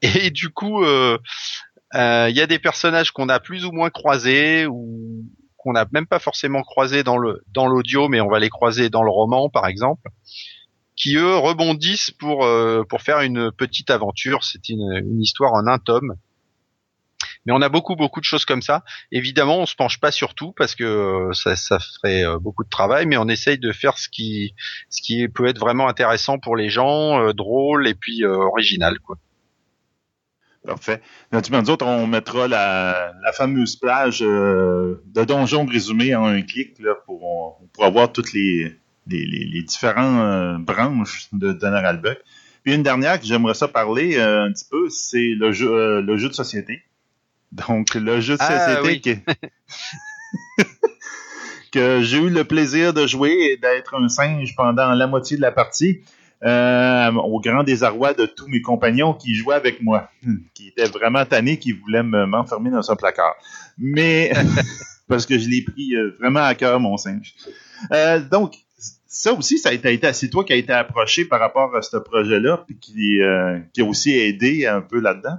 Et 0.00 0.30
du 0.30 0.48
coup, 0.48 0.82
euh, 0.82 1.18
euh, 1.94 2.28
il 2.30 2.34
y 2.34 2.40
a 2.40 2.46
des 2.46 2.58
personnages 2.58 3.10
qu'on 3.10 3.28
a 3.28 3.38
plus 3.38 3.66
ou 3.66 3.72
moins 3.72 3.90
croisés 3.90 4.64
ou 4.64 5.26
qu'on 5.58 5.72
n'a 5.72 5.84
même 5.92 6.06
pas 6.06 6.20
forcément 6.20 6.62
croisés 6.62 7.02
dans 7.02 7.18
le 7.18 7.44
dans 7.52 7.66
l'audio, 7.66 8.08
mais 8.08 8.22
on 8.22 8.30
va 8.30 8.38
les 8.38 8.48
croiser 8.48 8.88
dans 8.88 9.02
le 9.02 9.10
roman, 9.10 9.50
par 9.50 9.66
exemple 9.66 10.08
qui 10.96 11.16
eux 11.16 11.36
rebondissent 11.36 12.12
pour 12.12 12.46
euh, 12.46 12.82
pour 12.88 13.02
faire 13.02 13.20
une 13.20 13.52
petite 13.52 13.90
aventure. 13.90 14.42
C'est 14.42 14.70
une, 14.70 15.02
une 15.04 15.20
histoire 15.20 15.52
en 15.52 15.66
un 15.66 15.78
tome. 15.78 16.14
Mais 17.46 17.52
on 17.52 17.60
a 17.62 17.68
beaucoup 17.68 17.96
beaucoup 17.96 18.20
de 18.20 18.24
choses 18.24 18.44
comme 18.44 18.62
ça. 18.62 18.84
Évidemment, 19.12 19.58
on 19.58 19.66
se 19.66 19.74
penche 19.74 20.00
pas 20.00 20.10
sur 20.10 20.34
tout 20.34 20.52
parce 20.52 20.74
que 20.74 20.84
euh, 20.84 21.32
ça, 21.32 21.56
ça 21.56 21.78
ferait 21.78 22.24
euh, 22.24 22.38
beaucoup 22.38 22.64
de 22.64 22.70
travail, 22.70 23.06
mais 23.06 23.16
on 23.16 23.28
essaye 23.28 23.58
de 23.58 23.72
faire 23.72 23.98
ce 23.98 24.08
qui 24.08 24.54
ce 24.90 25.02
qui 25.02 25.28
peut 25.28 25.46
être 25.46 25.58
vraiment 25.58 25.88
intéressant 25.88 26.38
pour 26.38 26.56
les 26.56 26.68
gens, 26.68 27.20
euh, 27.20 27.32
drôle 27.32 27.86
et 27.88 27.94
puis 27.94 28.24
original 28.24 28.98
quoi. 29.00 29.16
Parfait. 30.66 31.02
Naturellement, 31.30 31.76
nous 31.78 31.86
on 31.86 32.06
mettra 32.06 32.48
la, 32.48 33.12
la 33.22 33.32
fameuse 33.32 33.76
plage 33.76 34.22
euh, 34.22 35.02
de 35.04 35.24
donjon 35.24 35.66
résumé 35.66 36.14
en 36.14 36.24
un 36.24 36.40
clic 36.40 36.78
là, 36.78 36.94
pour, 37.04 37.60
pour 37.74 37.84
avoir 37.84 38.10
toutes 38.10 38.32
les, 38.32 38.74
les, 39.06 39.26
les, 39.26 39.44
les 39.44 39.62
différentes 39.62 40.20
euh, 40.20 40.56
branches 40.58 41.28
de 41.32 41.52
Donald 41.52 42.00
Buck. 42.00 42.18
Puis 42.62 42.74
une 42.74 42.82
dernière 42.82 43.20
que 43.20 43.26
j'aimerais 43.26 43.52
ça 43.52 43.68
parler 43.68 44.16
euh, 44.16 44.46
un 44.46 44.52
petit 44.52 44.64
peu, 44.70 44.88
c'est 44.88 45.34
le 45.36 45.52
jeu, 45.52 46.00
le 46.00 46.16
jeu 46.16 46.30
de 46.30 46.34
société. 46.34 46.82
Donc, 47.54 47.94
le 47.94 48.20
jeu 48.20 48.34
de 48.36 48.42
Ah, 48.42 48.58
société 48.82 49.00
que, 49.00 50.64
que 51.72 52.02
j'ai 52.02 52.18
eu 52.18 52.30
le 52.30 52.44
plaisir 52.44 52.92
de 52.92 53.06
jouer 53.06 53.32
et 53.52 53.56
d'être 53.56 53.94
un 53.94 54.08
singe 54.08 54.54
pendant 54.56 54.92
la 54.92 55.06
moitié 55.06 55.36
de 55.36 55.42
la 55.42 55.52
partie. 55.52 56.00
euh, 56.44 57.10
au 57.12 57.40
grand 57.40 57.62
désarroi 57.62 58.12
de 58.12 58.26
tous 58.26 58.48
mes 58.48 58.60
compagnons 58.60 59.14
qui 59.14 59.34
jouaient 59.34 59.54
avec 59.54 59.80
moi, 59.82 60.10
qui 60.52 60.68
étaient 60.68 60.88
vraiment 60.90 61.24
tannés, 61.24 61.58
qui 61.58 61.72
voulaient 61.72 62.02
me- 62.02 62.26
m'enfermer 62.26 62.68
dans 62.70 62.90
un 62.90 62.96
placard. 62.96 63.34
Mais 63.78 64.30
parce 65.08 65.24
que 65.24 65.38
je 65.38 65.48
l'ai 65.48 65.62
pris 65.62 65.94
euh, 65.96 66.14
vraiment 66.20 66.42
à 66.44 66.54
cœur, 66.54 66.78
mon 66.80 66.98
singe. 66.98 67.34
Euh, 67.92 68.20
donc, 68.20 68.56
ça 69.06 69.32
aussi, 69.32 69.58
ça 69.58 69.70
a 69.70 69.72
été, 69.72 69.98
c'est 70.12 70.28
toi 70.28 70.44
qui 70.44 70.52
as 70.52 70.56
été 70.56 70.72
approché 70.72 71.24
par 71.24 71.40
rapport 71.40 71.74
à 71.74 71.80
ce 71.80 71.96
projet-là, 71.96 72.64
puis 72.66 72.76
qui, 72.78 73.22
euh, 73.22 73.58
qui 73.72 73.80
a 73.80 73.84
aussi 73.84 74.12
aidé 74.12 74.66
un 74.66 74.82
peu 74.82 75.00
là-dedans. 75.00 75.38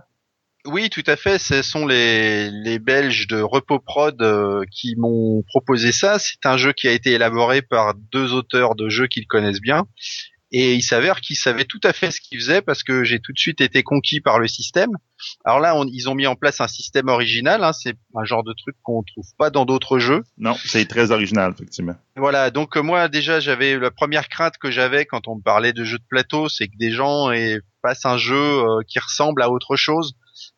Oui, 0.65 0.89
tout 0.89 1.03
à 1.07 1.15
fait. 1.15 1.37
Ce 1.39 1.61
sont 1.61 1.85
les, 1.85 2.49
les 2.49 2.79
Belges 2.79 3.27
de 3.27 3.41
Repos 3.41 3.79
Prod 3.79 4.19
euh, 4.21 4.63
qui 4.71 4.95
m'ont 4.97 5.43
proposé 5.47 5.91
ça. 5.91 6.17
C'est 6.19 6.45
un 6.45 6.57
jeu 6.57 6.73
qui 6.73 6.87
a 6.87 6.91
été 6.91 7.11
élaboré 7.11 7.61
par 7.61 7.93
deux 8.11 8.33
auteurs 8.33 8.75
de 8.75 8.89
jeux 8.89 9.07
qu'ils 9.07 9.27
connaissent 9.27 9.61
bien. 9.61 9.85
Et 10.51 10.73
il 10.75 10.83
s'avère 10.83 11.21
qu'ils 11.21 11.35
savaient 11.35 11.65
tout 11.65 11.79
à 11.83 11.91
fait 11.91 12.11
ce 12.11 12.21
qu'ils 12.21 12.39
faisaient 12.39 12.61
parce 12.61 12.83
que 12.83 13.03
j'ai 13.03 13.19
tout 13.19 13.33
de 13.33 13.37
suite 13.37 13.61
été 13.61 13.83
conquis 13.83 14.21
par 14.21 14.39
le 14.39 14.47
système. 14.47 14.91
Alors 15.43 15.59
là, 15.59 15.75
on- 15.75 15.85
ils 15.91 16.07
ont 16.07 16.15
mis 16.15 16.27
en 16.27 16.35
place 16.35 16.61
un 16.61 16.67
système 16.67 17.09
original. 17.09 17.63
hein. 17.63 17.73
c'est 17.73 17.95
un 18.15 18.23
genre 18.23 18.43
de 18.43 18.53
truc 18.53 18.75
qu'on 18.83 19.03
trouve 19.03 19.25
pas 19.37 19.49
dans 19.49 19.65
d'autres 19.65 19.99
jeux. 19.99 20.23
Non, 20.37 20.55
c'est 20.63 20.85
très 20.87 21.11
original, 21.11 21.51
effectivement. 21.55 21.95
Voilà, 22.15 22.51
donc 22.51 22.77
euh, 22.77 22.81
moi 22.81 23.07
déjà 23.09 23.39
j'avais 23.39 23.77
la 23.77 23.91
première 23.91 24.29
crainte 24.29 24.57
que 24.57 24.71
j'avais 24.71 25.05
quand 25.05 25.27
on 25.27 25.35
me 25.35 25.41
parlait 25.41 25.73
de 25.73 25.83
jeux 25.83 25.97
de 25.97 26.05
plateau, 26.07 26.47
c'est 26.47 26.67
que 26.67 26.77
des 26.77 26.91
gens 26.91 27.31
aient- 27.31 27.59
fassent 27.81 28.05
un 28.05 28.17
jeu 28.17 28.35
euh, 28.37 28.81
qui 28.87 28.99
ressemble 28.99 29.41
à 29.41 29.49
autre 29.49 29.75
chose, 29.75 30.13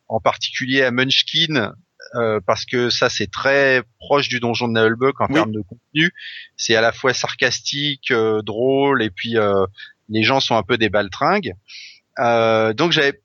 en 0.08 0.20
particulier 0.20 0.82
à 0.82 0.90
Munchkin, 0.90 1.72
euh, 2.14 2.40
parce 2.46 2.64
que 2.64 2.90
ça 2.90 3.08
c'est 3.10 3.30
très 3.30 3.82
proche 3.98 4.28
du 4.28 4.40
donjon 4.40 4.68
de 4.68 4.80
Nullbuck 4.80 5.20
en 5.20 5.26
Oui. 5.28 5.34
termes 5.34 5.52
de 5.52 5.62
contenu. 5.62 6.12
C'est 6.56 6.74
à 6.76 6.80
la 6.80 6.92
fois 6.92 7.12
sarcastique, 7.14 8.10
euh, 8.10 8.40
drôle, 8.42 9.02
et 9.02 9.10
puis 9.10 9.36
euh, 9.36 9.66
les 10.08 10.22
gens 10.22 10.40
sont 10.40 10.56
un 10.56 10.62
peu 10.62 10.78
des 10.78 10.88
baltringues. 10.88 11.52
Euh, 12.18 12.72
donc 12.72 12.92
j'avais 12.92 13.20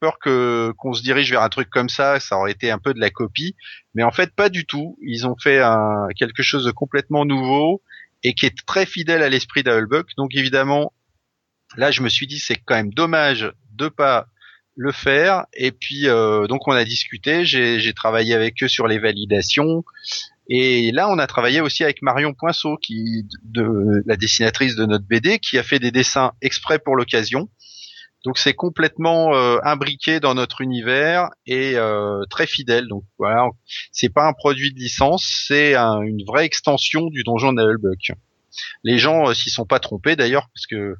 peur 0.00 0.18
que 0.20 0.72
qu'on 0.78 0.92
se 0.92 1.02
dirige 1.02 1.30
vers 1.30 1.42
un 1.42 1.48
truc 1.48 1.68
comme 1.70 1.88
ça, 1.88 2.20
ça 2.20 2.36
aurait 2.38 2.52
été 2.52 2.70
un 2.70 2.78
peu 2.78 2.94
de 2.94 3.00
la 3.00 3.10
copie, 3.10 3.56
mais 3.94 4.04
en 4.04 4.12
fait 4.12 4.32
pas 4.34 4.48
du 4.48 4.64
tout. 4.64 4.96
Ils 5.02 5.26
ont 5.26 5.36
fait 5.36 5.60
un, 5.60 6.06
quelque 6.16 6.42
chose 6.42 6.64
de 6.64 6.70
complètement 6.70 7.24
nouveau 7.24 7.82
et 8.22 8.34
qui 8.34 8.46
est 8.46 8.54
très 8.66 8.86
fidèle 8.86 9.22
à 9.22 9.28
l'esprit 9.28 9.62
d'Hullbuck. 9.64 10.06
Donc 10.16 10.34
évidemment, 10.36 10.92
là 11.76 11.90
je 11.90 12.02
me 12.02 12.08
suis 12.08 12.28
dit 12.28 12.38
c'est 12.38 12.54
quand 12.54 12.76
même 12.76 12.92
dommage 12.94 13.52
de 13.72 13.88
pas 13.88 14.26
le 14.78 14.92
faire. 14.92 15.44
Et 15.54 15.72
puis 15.72 16.08
euh, 16.08 16.46
donc 16.46 16.66
on 16.68 16.72
a 16.72 16.84
discuté, 16.84 17.44
j'ai 17.44 17.92
travaillé 17.92 18.32
avec 18.34 18.62
eux 18.62 18.68
sur 18.68 18.86
les 18.86 18.98
validations. 18.98 19.84
Et 20.48 20.92
là, 20.92 21.10
on 21.10 21.18
a 21.18 21.26
travaillé 21.26 21.60
aussi 21.60 21.84
avec 21.84 22.00
Marion 22.00 22.32
Poinceau, 22.32 22.78
qui 22.78 23.26
de 23.44 24.02
la 24.06 24.16
dessinatrice 24.16 24.76
de 24.76 24.86
notre 24.86 25.04
BD, 25.04 25.38
qui 25.40 25.58
a 25.58 25.62
fait 25.62 25.78
des 25.78 25.90
dessins 25.90 26.32
exprès 26.40 26.78
pour 26.78 26.96
l'occasion. 26.96 27.50
Donc 28.24 28.38
c'est 28.38 28.54
complètement 28.54 29.34
euh, 29.34 29.58
imbriqué 29.62 30.20
dans 30.20 30.34
notre 30.34 30.60
univers 30.62 31.28
et 31.46 31.76
euh, 31.76 32.22
très 32.30 32.46
fidèle. 32.46 32.86
Donc 32.88 33.04
voilà, 33.18 33.46
c'est 33.92 34.08
pas 34.12 34.26
un 34.26 34.32
produit 34.32 34.72
de 34.72 34.78
licence, 34.78 35.44
c'est 35.46 35.74
un- 35.74 36.00
une 36.02 36.24
vraie 36.24 36.44
extension 36.46 37.08
du 37.08 37.22
donjon 37.24 37.52
Nullbuck. 37.52 38.12
Les 38.84 38.98
gens 38.98 39.28
euh, 39.28 39.34
s'y 39.34 39.50
sont 39.50 39.66
pas 39.66 39.78
trompés 39.80 40.16
d'ailleurs 40.16 40.48
parce 40.54 40.66
que 40.66 40.94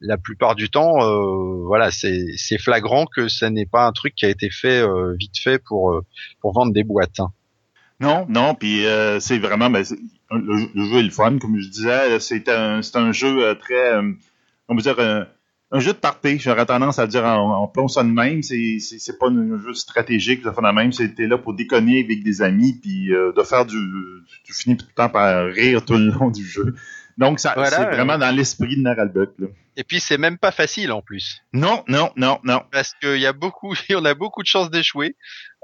la 0.00 0.18
plupart 0.18 0.54
du 0.54 0.68
temps, 0.68 1.02
euh, 1.02 1.64
voilà, 1.66 1.90
c'est 1.90 2.58
flagrant 2.58 3.06
que 3.06 3.28
ça 3.28 3.48
n'est 3.50 3.66
pas 3.66 3.86
un 3.86 3.92
truc 3.92 4.14
qui 4.14 4.26
a 4.26 4.28
été 4.28 4.50
fait 4.50 4.80
euh, 4.82 5.14
vite 5.18 5.38
fait 5.38 5.58
pour 5.58 5.92
euh, 5.92 6.02
pour 6.40 6.52
vendre 6.52 6.72
des 6.72 6.84
boîtes. 6.84 7.20
hein. 7.20 7.32
Non, 8.00 8.26
non, 8.28 8.54
puis 8.54 8.84
c'est 9.20 9.38
vraiment, 9.38 9.70
ben, 9.70 9.84
le, 10.32 10.56
jeu- 10.74 10.98
est 10.98 11.02
le 11.04 11.10
fun, 11.10 11.38
comme 11.38 11.58
je 11.58 11.68
disais, 11.68 12.18
c'est 12.20 12.48
un, 12.48 12.80
un 12.94 13.12
jeu 13.12 13.56
très, 13.60 13.94
on 14.68 14.74
va 14.74 14.82
dire, 14.82 14.98
un 15.70 15.80
jeu 15.80 15.92
de 15.92 15.98
party, 15.98 16.38
j'aurais 16.40 16.66
tendance 16.66 16.98
à 16.98 17.06
dire 17.06 17.24
en, 17.24 17.66
plomb 17.68 17.86
ça 17.88 18.02
de 18.02 18.08
même, 18.10 18.42
c'est 18.42 18.78
c'est- 18.80 19.18
pas 19.18 19.28
un 19.28 19.58
jeu 19.62 19.72
stratégique, 19.74 20.40
de 20.44 20.50
faire 20.50 20.62
de 20.62 20.74
même, 20.74 20.92
c'était 20.92 21.28
là 21.28 21.38
pour 21.38 21.54
déconner 21.54 22.02
avec 22.04 22.24
des 22.24 22.42
amis, 22.42 22.74
puis 22.82 23.10
de 23.10 23.42
faire 23.42 23.64
du, 23.64 23.78
tu 24.42 24.52
finis 24.52 24.76
tout 24.76 24.86
le 24.88 24.94
temps 24.94 25.08
par 25.08 25.46
rire 25.46 25.84
tout 25.84 25.94
le 25.96 26.10
long 26.10 26.30
du 26.30 26.44
jeu. 26.44 26.74
Donc, 27.18 27.40
ça, 27.40 27.52
Voilà, 27.54 27.76
c'est 27.76 27.86
euh. 27.86 27.90
vraiment 27.90 28.18
dans 28.18 28.34
l'esprit 28.34 28.76
de 28.76 28.82
Naralbuck, 28.82 29.30
là. 29.38 29.46
Et 29.76 29.82
puis 29.82 29.98
c'est 29.98 30.18
même 30.18 30.38
pas 30.38 30.52
facile 30.52 30.92
en 30.92 31.02
plus. 31.02 31.40
Non, 31.52 31.82
non, 31.88 32.12
non, 32.16 32.38
non. 32.44 32.62
parce 32.70 32.94
qu'il 33.00 33.18
y 33.18 33.26
a 33.26 33.32
beaucoup, 33.32 33.74
on 33.94 34.04
a 34.04 34.14
beaucoup 34.14 34.42
de 34.42 34.46
chances 34.46 34.70
d'échouer. 34.70 35.16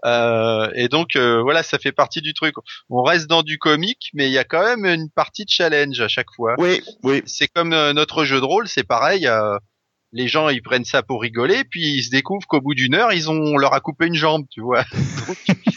Euh, 0.04 0.68
et 0.74 0.88
donc 0.88 1.14
euh, 1.14 1.42
voilà, 1.42 1.62
ça 1.62 1.78
fait 1.78 1.92
partie 1.92 2.20
du 2.22 2.32
truc. 2.34 2.54
On 2.88 3.02
reste 3.02 3.28
dans 3.28 3.42
du 3.42 3.58
comique, 3.58 4.10
mais 4.14 4.26
il 4.26 4.32
y 4.32 4.38
a 4.38 4.44
quand 4.44 4.64
même 4.64 4.84
une 4.84 5.10
partie 5.10 5.44
de 5.44 5.50
challenge 5.50 6.00
à 6.00 6.08
chaque 6.08 6.30
fois. 6.34 6.54
Oui, 6.58 6.80
oui. 7.02 7.22
C'est 7.26 7.48
comme 7.48 7.72
euh, 7.72 7.92
notre 7.92 8.24
jeu 8.24 8.40
de 8.40 8.44
rôle, 8.44 8.66
c'est 8.66 8.82
pareil. 8.84 9.26
euh, 9.26 9.56
les 10.12 10.26
gens 10.26 10.48
ils 10.48 10.62
prennent 10.62 10.84
ça 10.84 11.02
pour 11.04 11.22
rigoler, 11.22 11.62
puis 11.64 11.82
ils 11.82 12.02
se 12.02 12.10
découvrent 12.10 12.46
qu'au 12.48 12.60
bout 12.60 12.74
d'une 12.74 12.94
heure, 12.94 13.12
ils 13.12 13.30
ont 13.30 13.34
on 13.34 13.56
leur 13.56 13.74
a 13.74 13.80
coupé 13.80 14.06
une 14.06 14.14
jambe, 14.14 14.44
tu 14.50 14.60
vois. 14.60 14.82
Donc, 15.28 15.36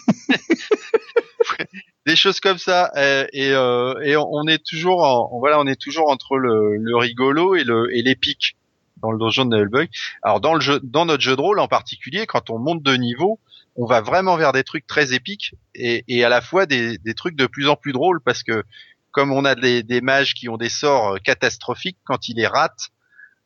des 2.06 2.16
choses 2.16 2.40
comme 2.40 2.58
ça. 2.58 2.92
euh, 2.98 3.26
et 3.34 3.52
euh, 3.52 4.00
et 4.04 4.16
on 4.18 4.46
est 4.48 4.64
toujours, 4.66 5.04
en, 5.04 5.40
voilà, 5.40 5.60
on 5.60 5.68
est 5.68 5.80
toujours 5.80 6.10
entre 6.10 6.38
le, 6.38 6.78
le 6.78 6.98
rigolo 6.98 7.56
et 7.56 7.64
le 7.64 7.88
et 7.96 8.02
l'épique. 8.02 8.56
dans 8.98 9.12
le 9.12 9.18
donjon 9.20 9.46
de 9.46 9.58
Nullbug. 9.58 9.90
Alors 10.22 10.40
dans 10.42 10.54
le 10.54 10.62
jeu, 10.62 10.80
dans 10.84 11.06
notre 11.06 11.22
jeu 11.24 11.36
de 11.36 11.42
rôle 11.42 11.60
en 11.60 11.68
particulier, 11.68 12.26
quand 12.26 12.50
on 12.50 12.60
monte 12.60 12.84
de 12.84 12.94
niveau, 12.96 13.40
on 13.76 13.86
va 13.86 14.02
vraiment 14.02 14.38
vers 14.38 14.54
des 14.54 14.64
trucs 14.64 14.88
très 14.88 15.14
épiques 15.14 15.56
et, 15.76 16.04
et 16.08 16.24
à 16.24 16.30
la 16.30 16.42
fois 16.42 16.66
des, 16.66 16.98
des 17.00 17.14
trucs 17.14 17.36
de 17.36 17.48
plus 17.48 17.68
en 17.70 17.76
plus 17.76 17.92
drôles 17.94 18.22
parce 18.22 18.44
que 18.44 18.64
comme 19.12 19.32
on 19.32 19.46
a 19.46 19.56
des, 19.56 19.84
des 19.84 20.02
mages 20.02 20.34
qui 20.34 20.50
ont 20.50 20.58
des 20.58 20.70
sorts 20.70 21.16
euh, 21.16 21.18
catastrophiques, 21.24 21.98
quand 22.06 22.30
ils 22.30 22.36
les 22.38 22.48
ratent, 22.48 22.90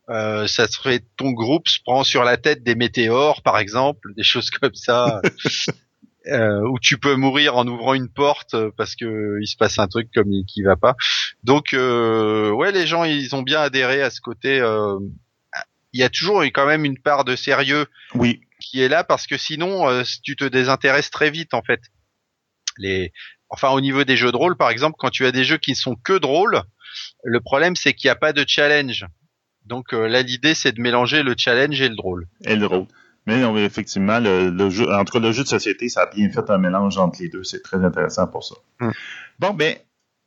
euh, 0.10 0.48
ça 0.48 0.68
serait 0.68 1.02
ton 1.18 1.32
groupe 1.32 1.68
se 1.68 1.80
prend 1.84 2.04
sur 2.04 2.24
la 2.24 2.38
tête 2.38 2.64
des 2.64 2.76
météores, 2.76 3.42
par 3.42 3.58
exemple, 3.58 4.14
des 4.16 4.24
choses 4.24 4.50
comme 4.52 4.74
ça, 4.76 5.22
euh, 6.30 6.62
où 6.68 6.78
tu 6.80 6.98
peux 6.98 7.16
mourir 7.16 7.56
en 7.58 7.68
ouvrant 7.68 7.94
une 7.94 8.10
porte 8.10 8.54
euh, 8.54 8.72
parce 8.78 8.96
que 8.96 9.38
il 9.42 9.48
se 9.48 9.56
passe 9.58 9.80
un 9.80 9.88
truc 9.88 10.10
comme 10.14 10.32
qui 10.48 10.62
va 10.64 10.76
pas. 10.76 10.96
Donc 11.44 11.74
euh, 11.74 12.52
ouais, 12.52 12.72
les 12.72 12.88
gens 12.88 13.04
ils 13.04 13.36
ont 13.36 13.42
bien 13.44 13.62
adhéré 13.62 14.02
à 14.02 14.10
ce 14.10 14.22
côté. 14.22 14.60
euh, 14.60 14.98
il 15.94 16.00
y 16.02 16.04
a 16.04 16.10
toujours 16.10 16.44
quand 16.54 16.66
même 16.68 16.86
une 16.86 17.00
part 17.00 17.24
de 17.26 17.36
sérieux 17.36 17.86
Oui. 18.14 18.42
qui 18.60 18.82
est 18.82 18.90
là 18.90 19.04
parce 19.04 19.26
que 19.26 19.38
sinon 19.38 19.90
euh, 19.90 20.04
tu 20.24 20.36
te 20.36 20.44
désintéresses 20.44 21.10
très 21.10 21.32
vite 21.32 21.54
en 21.54 21.62
fait. 21.64 21.82
Les 22.78 23.12
enfin 23.50 23.70
au 23.70 23.82
niveau 23.82 24.04
des 24.04 24.18
jeux 24.18 24.32
de 24.32 24.38
rôle 24.38 24.58
par 24.58 24.70
exemple 24.70 24.96
quand 25.00 25.10
tu 25.10 25.26
as 25.26 25.32
des 25.32 25.44
jeux 25.46 25.58
qui 25.58 25.72
ne 25.72 25.76
sont 25.78 25.96
que 25.96 26.14
drôles, 26.18 26.62
le 27.24 27.40
problème 27.40 27.76
c'est 27.76 27.94
qu'il 27.94 28.08
n'y 28.10 28.12
a 28.12 28.16
pas 28.16 28.34
de 28.34 28.44
challenge. 28.48 29.06
Donc 29.66 29.94
euh, 29.94 30.08
là 30.08 30.22
l'idée 30.22 30.54
c'est 30.54 30.74
de 30.74 30.82
mélanger 30.82 31.24
le 31.24 31.34
challenge 31.38 31.82
et 31.82 31.90
le 31.90 31.96
drôle. 31.96 32.28
Et 32.46 32.56
le 32.56 32.62
drôle. 32.62 32.86
Mais 33.28 33.42
non, 33.42 33.56
effectivement, 33.58 34.20
le, 34.20 34.50
le 34.50 34.70
jeu, 34.70 34.90
en 34.90 35.04
tout 35.04 35.12
cas, 35.12 35.20
le 35.20 35.34
jeu 35.34 35.44
de 35.44 35.50
société, 35.50 35.90
ça 35.90 36.04
a 36.04 36.06
bien 36.08 36.30
fait 36.30 36.50
un 36.50 36.58
mélange 36.58 36.98
entre 36.98 37.22
les 37.22 37.28
deux. 37.28 37.44
C'est 37.44 37.62
très 37.62 37.84
intéressant 37.84 38.26
pour 38.26 38.44
ça. 38.44 38.56
Mm. 38.80 38.92
Bon, 39.40 39.54
ben, 39.54 39.76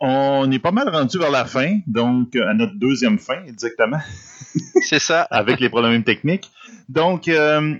on 0.01 0.51
est 0.51 0.59
pas 0.59 0.70
mal 0.70 0.88
rendu 0.88 1.18
vers 1.18 1.30
la 1.30 1.46
fin, 1.46 1.78
donc 1.86 2.36
à 2.36 2.55
notre 2.55 2.74
deuxième 2.74 3.18
fin, 3.18 3.42
exactement, 3.46 4.01
C'est 4.82 4.98
ça. 4.98 5.22
avec 5.22 5.61
les 5.61 5.68
problèmes 5.68 6.05
techniques. 6.05 6.51
Donc, 6.88 7.28
euh, 7.28 7.74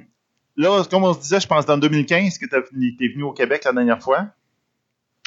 là, 0.56 0.84
comme 0.90 1.04
on 1.04 1.14
se 1.14 1.20
disait, 1.20 1.40
je 1.40 1.46
pense 1.46 1.66
dans 1.66 1.78
2015 1.78 2.38
que 2.38 2.46
tu 2.46 3.04
es 3.04 3.08
venu 3.08 3.24
au 3.24 3.32
Québec 3.32 3.62
la 3.64 3.72
dernière 3.72 4.02
fois. 4.02 4.28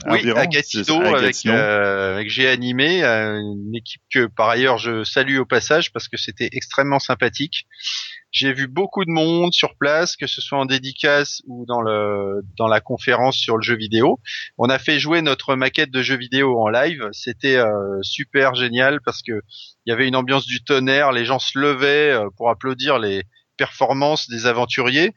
Oui, 0.05 0.19
Environ, 0.19 0.39
à 0.39 0.47
Gatineau, 0.47 1.01
avec, 1.01 1.45
euh, 1.45 2.15
avec 2.15 2.29
G 2.29 2.47
Animé, 2.47 3.03
euh, 3.03 3.39
une 3.39 3.75
équipe 3.75 4.01
que 4.11 4.25
par 4.25 4.49
ailleurs 4.49 4.77
je 4.77 5.03
salue 5.03 5.37
au 5.37 5.45
passage 5.45 5.93
parce 5.93 6.07
que 6.07 6.17
c'était 6.17 6.49
extrêmement 6.51 6.99
sympathique. 6.99 7.67
J'ai 8.33 8.51
vu 8.51 8.67
beaucoup 8.67 9.05
de 9.05 9.11
monde 9.11 9.53
sur 9.53 9.75
place, 9.75 10.17
que 10.17 10.25
ce 10.25 10.41
soit 10.41 10.57
en 10.57 10.65
dédicace 10.65 11.43
ou 11.45 11.65
dans 11.67 11.81
le 11.81 12.41
dans 12.57 12.67
la 12.67 12.81
conférence 12.81 13.37
sur 13.37 13.57
le 13.57 13.63
jeu 13.63 13.75
vidéo. 13.75 14.19
On 14.57 14.69
a 14.69 14.79
fait 14.79 14.99
jouer 14.99 15.21
notre 15.21 15.55
maquette 15.55 15.91
de 15.91 16.01
jeu 16.01 16.17
vidéo 16.17 16.59
en 16.59 16.67
live. 16.67 17.07
C'était 17.11 17.57
euh, 17.57 18.01
super 18.01 18.55
génial 18.55 18.99
parce 19.05 19.21
que 19.21 19.43
il 19.85 19.89
y 19.89 19.93
avait 19.93 20.07
une 20.07 20.15
ambiance 20.15 20.47
du 20.47 20.63
tonnerre. 20.63 21.11
Les 21.11 21.25
gens 21.25 21.37
se 21.37 21.59
levaient 21.59 22.11
euh, 22.11 22.29
pour 22.35 22.49
applaudir 22.49 22.97
les 22.97 23.23
performances 23.55 24.27
des 24.27 24.47
aventuriers 24.47 25.11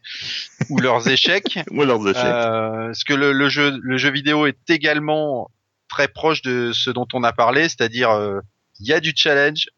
ou 0.69 0.79
leurs 0.79 1.09
échecs. 1.09 1.59
Oui, 1.71 1.87
leurs 1.87 2.07
échecs. 2.07 2.23
Euh, 2.23 2.87
parce 2.89 3.05
que 3.05 3.15
le, 3.15 3.33
le 3.33 3.49
jeu, 3.49 3.79
le 3.81 3.97
jeu 3.97 4.11
vidéo 4.11 4.47
est 4.47 4.69
également 4.69 5.51
très 5.89 6.09
proche 6.09 6.43
de 6.43 6.73
ce 6.75 6.91
dont 6.91 7.09
on 7.15 7.23
a 7.23 7.33
parlé, 7.33 7.63
c'est-à-dire 7.63 8.11
euh, 8.11 8.41
il 8.81 8.87
y 8.87 8.93
a 8.93 9.01
du 9.01 9.13
challenge, 9.17 9.69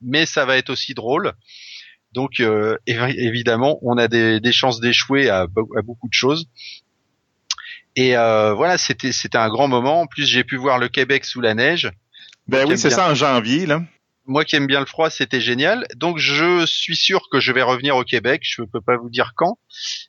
mais 0.00 0.24
ça 0.24 0.46
va 0.46 0.56
être 0.56 0.70
aussi 0.70 0.94
drôle. 0.94 1.32
Donc 2.16 2.40
euh, 2.40 2.76
évi- 2.88 3.14
évidemment, 3.18 3.78
on 3.82 3.98
a 3.98 4.08
des, 4.08 4.40
des 4.40 4.52
chances 4.52 4.80
d'échouer 4.80 5.28
à, 5.28 5.46
be- 5.46 5.78
à 5.78 5.82
beaucoup 5.82 6.08
de 6.08 6.14
choses. 6.14 6.48
Et 7.94 8.16
euh, 8.16 8.54
voilà, 8.54 8.78
c'était 8.78 9.12
c'était 9.12 9.38
un 9.38 9.48
grand 9.50 9.68
moment. 9.68 10.00
En 10.00 10.06
plus, 10.06 10.26
j'ai 10.26 10.42
pu 10.42 10.56
voir 10.56 10.78
le 10.78 10.88
Québec 10.88 11.24
sous 11.26 11.40
la 11.42 11.54
neige. 11.54 11.90
ben 12.48 12.66
oui, 12.66 12.78
c'est 12.78 12.88
bien. 12.88 12.96
ça 12.96 13.10
en 13.10 13.14
janvier, 13.14 13.66
là. 13.66 13.82
Moi 14.28 14.44
qui 14.44 14.56
aime 14.56 14.66
bien 14.66 14.80
le 14.80 14.86
froid, 14.86 15.08
c'était 15.10 15.40
génial. 15.42 15.86
Donc 15.94 16.18
je 16.18 16.64
suis 16.66 16.96
sûr 16.96 17.28
que 17.30 17.38
je 17.38 17.52
vais 17.52 17.62
revenir 17.62 17.96
au 17.96 18.02
Québec. 18.02 18.40
Je 18.44 18.62
peux 18.62 18.80
pas 18.80 18.96
vous 18.96 19.10
dire 19.10 19.32
quand, 19.36 19.58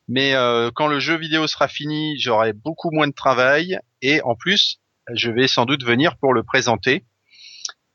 mais 0.08 0.34
euh, 0.34 0.72
quand 0.74 0.88
le 0.88 1.00
jeu 1.00 1.18
vidéo 1.18 1.46
sera 1.46 1.68
fini, 1.68 2.18
j'aurai 2.20 2.54
beaucoup 2.54 2.90
moins 2.92 3.08
de 3.08 3.14
travail 3.14 3.78
et 4.02 4.22
en 4.22 4.36
plus, 4.36 4.80
je 5.14 5.30
vais 5.30 5.48
sans 5.48 5.66
doute 5.66 5.84
venir 5.84 6.18
pour 6.18 6.34
le 6.34 6.42
présenter. 6.44 7.04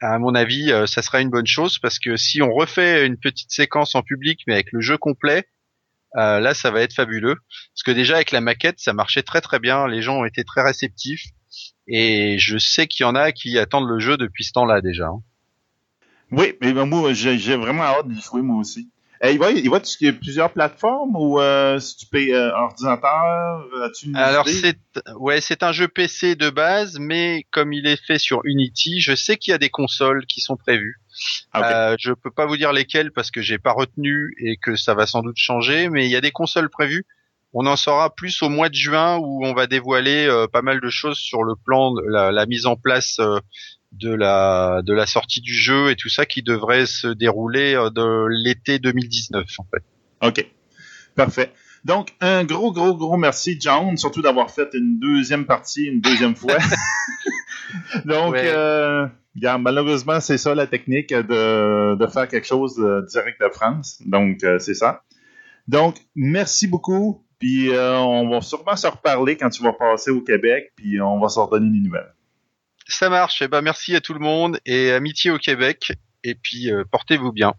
À 0.05 0.19
mon 0.19 0.35
avis, 0.35 0.73
euh, 0.73 0.87
ça 0.87 1.01
sera 1.01 1.21
une 1.21 1.31
bonne 1.31 1.47
chose 1.47 1.79
parce 1.79 2.01
que 2.01 2.17
si 2.17 2.43
on 2.43 2.53
refait 2.53 3.07
une 3.07 3.17
petite 3.17 3.53
séquence 3.53 3.95
en 3.95 4.03
public 4.03 4.41
mais 4.49 4.55
avec 4.55 4.73
le 4.73 4.81
jeu 4.81 4.99
complet, 4.99 5.47
euh, 6.17 6.41
là 6.41 6.55
ça 6.55 6.73
va 6.73 6.81
être 6.83 6.93
fabuleux. 6.93 7.37
Parce 7.73 7.85
que 7.85 7.93
déjà 7.93 8.17
avec 8.17 8.33
la 8.33 8.41
maquette, 8.41 8.81
ça 8.81 8.93
marchait 8.93 9.23
très 9.23 9.41
très 9.41 9.61
bien. 9.61 9.87
Les 9.87 10.03
gens 10.03 10.19
ont 10.19 10.25
été 10.25 10.43
très 10.43 10.63
réceptifs 10.63 11.27
et 11.87 12.37
je 12.39 12.59
sais 12.59 12.89
qu'il 12.89 13.05
y 13.05 13.07
en 13.07 13.15
a 13.15 13.31
qui 13.31 13.57
attendent 13.59 13.89
le 13.89 14.01
jeu 14.01 14.17
depuis 14.17 14.43
ce 14.43 14.53
temps-là 14.53 14.81
déjà. 14.81 15.07
hein. 15.07 15.23
Oui, 16.33 16.55
mais 16.61 16.73
ben, 16.73 16.87
moi, 16.87 17.13
j'ai 17.13 17.39
j'ai 17.39 17.57
vraiment 17.57 17.85
hâte 17.85 18.09
d'y 18.09 18.21
jouer, 18.21 18.43
moi 18.43 18.57
aussi. 18.57 18.89
Eh, 19.25 19.33
il 19.33 19.39
va, 19.39 19.53
il 19.53 19.71
va 19.71 19.77
a 19.77 20.13
plusieurs 20.13 20.53
plateformes 20.53 21.15
ou 21.15 21.41
euh, 21.41 21.79
si 21.79 21.97
tu 21.97 22.07
payes 22.07 22.35
euh, 22.35 22.53
ordinateur, 22.55 23.65
as-tu 23.85 24.07
une 24.07 24.17
Alors 24.17 24.49
c'est 24.49 24.77
ouais 25.17 25.41
c'est 25.41 25.63
un 25.63 25.71
jeu 25.71 25.87
PC 25.87 26.35
de 26.35 26.51
base, 26.51 26.99
mais 26.99 27.47
comme 27.53 27.73
il 27.73 27.87
est 27.87 28.05
fait 28.05 28.19
sur 28.19 28.41
Unity, 28.45 29.01
je 29.01 29.15
sais 29.15 29.37
qu'il 29.37 29.53
y 29.53 29.55
a 29.55 29.59
des 29.59 29.71
consoles 29.71 30.27
qui 30.27 30.41
sont 30.41 30.57
prévues. 30.57 30.97
Ah, 31.53 31.61
ok. 31.61 31.67
Euh, 31.67 31.97
je 32.01 32.13
peux 32.13 32.31
pas 32.31 32.47
vous 32.47 32.57
dire 32.57 32.73
lesquelles 32.73 33.13
parce 33.13 33.31
que 33.31 33.43
j'ai 33.43 33.59
pas 33.59 33.73
retenu 33.73 34.35
et 34.39 34.57
que 34.57 34.75
ça 34.77 34.95
va 34.95 35.07
sans 35.07 35.23
doute 35.23 35.37
changer, 35.37 35.89
mais 35.89 36.07
il 36.07 36.11
y 36.11 36.17
a 36.17 36.21
des 36.21 36.33
consoles 36.33 36.71
prévues. 36.71 37.05
On 37.55 37.67
en 37.67 37.77
saura 37.77 38.15
plus 38.15 38.43
au 38.43 38.49
mois 38.49 38.71
de 38.71 38.75
juin 38.75 39.19
où 39.19 39.45
on 39.45 39.53
va 39.53 39.67
dévoiler 39.67 40.27
euh, 40.27 40.47
pas 40.49 40.63
mal 40.63 40.81
de 40.81 40.89
choses 40.89 41.19
sur 41.19 41.45
le 41.45 41.55
plan 41.55 41.93
de 41.93 42.03
la, 42.09 42.33
la 42.33 42.47
mise 42.47 42.67
en 42.67 42.77
place 42.77 43.19
euh, 43.21 43.39
de 43.93 44.13
la 44.13 44.81
de 44.85 44.93
la 44.95 45.07
sortie 45.07 45.41
du 45.41 45.55
jeu 45.55 45.91
et 45.91 45.97
tout 45.97 46.09
ça 46.09 46.25
qui 46.27 46.43
devrait 46.43 46.87
se 46.87 47.09
dérouler 47.09 47.75
euh, 47.75 47.91
de 47.91 48.27
l'été 48.43 48.79
2019 48.79 49.45
en 49.59 49.67
fait. 49.71 49.85
OK. 50.27 50.47
Parfait. 51.15 51.53
Donc, 51.85 52.15
un 52.21 52.45
gros, 52.45 52.73
gros, 52.73 52.95
gros 52.97 53.17
merci, 53.17 53.59
John, 53.61 53.97
surtout 53.97 54.23
d'avoir 54.23 54.51
fait 54.51 54.69
une 54.73 54.99
deuxième 55.01 55.47
partie 55.47 55.85
une 55.87 56.01
deuxième 56.01 56.37
fois. 56.37 56.57
Donc, 58.05 58.33
Ouais. 58.35 58.45
euh, 58.47 59.07
malheureusement, 59.59 60.21
c'est 60.21 60.39
ça 60.39 60.55
la 60.55 60.67
technique 60.67 61.13
de, 61.13 61.97
de 61.97 62.07
faire 62.07 62.29
quelque 62.29 62.47
chose 62.47 62.79
euh, 62.79 63.03
direct 63.11 63.41
de 63.41 63.49
France. 63.49 64.01
Donc, 64.07 64.45
euh, 64.45 64.59
c'est 64.59 64.75
ça. 64.75 65.03
Donc, 65.69 65.97
merci 66.15 66.67
beaucoup. 66.69 67.25
Puis, 67.39 67.71
euh, 67.71 67.99
on 67.99 68.29
va 68.31 68.41
sûrement 68.41 68.77
se 68.77 68.87
reparler 68.87 69.37
quand 69.37 69.49
tu 69.51 69.63
vas 69.63 69.73
passer 69.73 70.11
au 70.13 70.21
Québec. 70.21 70.73
Puis, 70.77 71.01
on 71.01 71.19
va 71.19 71.29
se 71.29 71.41
redonner 71.41 71.71
des 71.71 71.85
nouvelles. 71.85 72.12
Ça 72.93 73.09
marche. 73.09 73.43
Eh 73.43 73.49
ben 73.49 73.63
merci 73.63 73.97
à 73.97 74.01
tout 74.01 74.13
le 74.13 74.21
monde 74.21 74.61
et 74.67 74.93
amitié 74.93 75.31
au 75.31 75.39
Québec. 75.39 75.93
Et 76.25 76.35
puis 76.35 76.71
euh, 76.71 76.85
portez-vous 76.91 77.33
bien. 77.33 77.55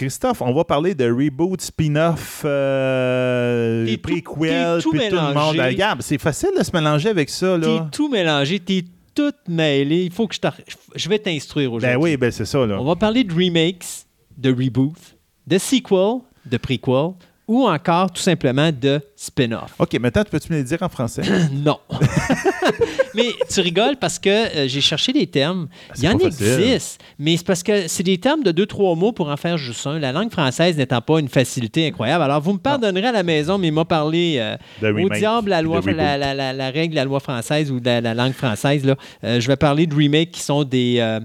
Christophe, 0.00 0.40
on 0.40 0.54
va 0.54 0.64
parler 0.64 0.94
de 0.94 1.04
reboot, 1.10 1.60
spin-off, 1.60 2.40
euh, 2.46 3.84
prequel, 4.02 4.80
tout 4.80 4.92
puis 4.92 5.08
tout 5.10 5.14
le 5.14 5.34
monde. 5.34 5.60
Regarde, 5.60 6.00
c'est 6.00 6.16
facile 6.16 6.52
de 6.58 6.64
se 6.64 6.70
mélanger 6.72 7.10
avec 7.10 7.28
ça, 7.28 7.58
T'es 7.60 7.78
tout 7.92 8.08
mélangé, 8.08 8.60
t'es 8.60 8.82
tout 9.14 9.34
mêlé. 9.46 10.04
Il 10.04 10.10
faut 10.10 10.26
que 10.26 10.34
je 10.34 10.40
Je 10.94 11.06
vais 11.06 11.18
t'instruire 11.18 11.74
aujourd'hui. 11.74 11.98
Ben 11.98 12.02
oui, 12.02 12.16
ben 12.16 12.30
c'est 12.30 12.46
ça, 12.46 12.64
là. 12.64 12.80
On 12.80 12.84
va 12.86 12.96
parler 12.96 13.24
de 13.24 13.34
remakes, 13.34 14.06
de 14.38 14.48
reboot, 14.50 14.96
de 15.46 15.58
sequel, 15.58 16.22
de 16.46 16.56
prequel 16.56 17.10
ou 17.50 17.66
encore 17.66 18.12
tout 18.12 18.22
simplement 18.22 18.70
de 18.70 19.00
spin-off. 19.16 19.74
OK, 19.80 19.98
maintenant, 19.98 20.22
tu 20.22 20.30
peux-tu 20.30 20.52
me 20.52 20.58
le 20.58 20.62
dire 20.64 20.78
en 20.82 20.88
français? 20.88 21.22
Non. 21.52 21.78
mais 23.14 23.26
tu 23.52 23.60
rigoles 23.60 23.96
parce 23.96 24.20
que 24.20 24.28
euh, 24.30 24.68
j'ai 24.68 24.80
cherché 24.80 25.12
des 25.12 25.26
termes. 25.26 25.66
Il 25.96 26.04
y 26.04 26.08
en 26.08 26.16
existe, 26.18 27.00
mais 27.18 27.36
c'est 27.36 27.44
parce 27.44 27.64
que 27.64 27.88
c'est 27.88 28.04
des 28.04 28.18
termes 28.18 28.44
de 28.44 28.52
deux, 28.52 28.66
trois 28.66 28.94
mots 28.94 29.10
pour 29.10 29.28
en 29.30 29.36
faire 29.36 29.58
juste 29.58 29.84
un. 29.88 29.98
La 29.98 30.12
langue 30.12 30.30
française 30.30 30.76
n'étant 30.76 31.00
pas 31.00 31.18
une 31.18 31.28
facilité 31.28 31.88
incroyable. 31.88 32.22
Alors, 32.22 32.40
vous 32.40 32.52
me 32.52 32.58
pardonnerez 32.58 33.08
à 33.08 33.12
la 33.12 33.24
maison, 33.24 33.58
mais 33.58 33.66
il 33.66 33.72
m'a 33.74 33.84
parlé 33.84 34.36
euh, 34.38 34.56
De 34.80 34.92
au 34.92 35.08
diable 35.08 35.50
la, 35.50 35.60
loi, 35.60 35.80
de 35.80 35.90
la, 35.90 36.16
la- 36.16 36.34
la- 36.34 36.52
la 36.52 36.70
règle, 36.70 36.94
la 36.94 37.04
loi 37.04 37.18
française 37.18 37.72
ou 37.72 37.80
de 37.80 37.84
la, 37.86 38.00
la 38.00 38.14
langue 38.14 38.32
française. 38.32 38.84
Là. 38.84 38.94
Euh, 39.24 39.40
je 39.40 39.48
vais 39.48 39.56
parler 39.56 39.88
de 39.88 39.94
remakes 39.96 40.30
qui 40.30 40.40
sont 40.40 40.62
des 40.62 40.98
euh, 41.00 41.18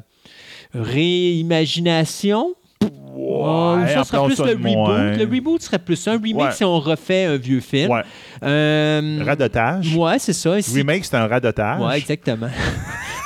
ça 3.88 4.03
serait 4.03 4.26
plus 4.26 4.36
ça 4.36 4.43
le 4.45 4.51
reboot. 4.51 4.72
moins. 4.72 5.11
Le 5.11 5.24
reboot 5.26 5.61
serait 5.61 5.80
plus 5.80 5.95
ça. 5.95 6.11
Un 6.13 6.20
remake, 6.22 6.45
Ouais. 6.45 6.51
si 6.51 6.63
on 6.63 6.80
refait 6.80 7.26
un 7.26 7.38
vieux 7.38 7.59
film. 7.61 7.91
Ouais. 7.91 8.01
Euh, 8.43 9.20
Radotage. 9.26 9.96
ouais, 9.96 10.20
c'est 10.20 10.33
ça. 10.33 10.62
Si- 10.62 10.75
Remake, 10.75 11.05
c'est 11.05 11.16
un 11.16 11.28
radotage. 11.28 11.82
Ouais, 11.82 11.97
exactement. 11.97 12.47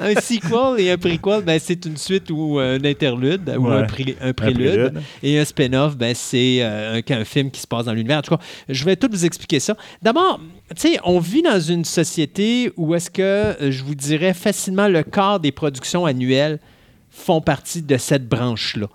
un 0.00 0.14
sequel 0.20 0.80
et 0.84 0.90
un 0.90 0.96
prequel, 0.98 1.42
ben, 1.44 1.58
c'est 1.62 1.84
une 1.84 1.96
suite 1.96 2.30
ou 2.30 2.58
un 2.58 2.82
interlude 2.84 3.48
ou 3.58 3.66
un, 3.68 3.80
Ouais. 3.82 3.86
pré- 3.86 4.16
un 4.20 4.28
Un 4.28 4.32
prélude. 4.32 4.94
Et 5.22 5.38
un 5.38 5.44
spin-off, 5.44 5.96
ben, 5.96 6.14
c'est 6.14 6.58
euh, 6.62 7.00
un, 7.08 7.14
un 7.20 7.24
film 7.24 7.50
qui 7.50 7.60
se 7.60 7.66
passe 7.66 7.84
dans 7.86 7.92
l'univers. 7.92 8.18
En 8.18 8.22
tout 8.22 8.36
cas, 8.36 8.42
je 8.68 8.84
vais 8.84 8.96
tout 8.96 9.08
vous 9.10 9.24
expliquer 9.24 9.60
ça. 9.60 9.74
D'abord, 10.02 10.40
on 11.04 11.18
vit 11.18 11.42
dans 11.42 11.60
une 11.60 11.84
société 11.84 12.72
où 12.76 12.94
est-ce 12.94 13.10
que, 13.10 13.22
euh, 13.22 13.70
je 13.70 13.82
vous 13.84 13.94
dirais, 13.94 14.34
facilement 14.34 14.88
le 14.88 15.02
quart 15.02 15.40
des 15.40 15.52
productions 15.52 16.04
annuelles 16.06 16.58
font 17.18 17.40
partie 17.40 17.82
de 17.82 17.96
cette 17.96 18.28
branche-là. 18.28 18.86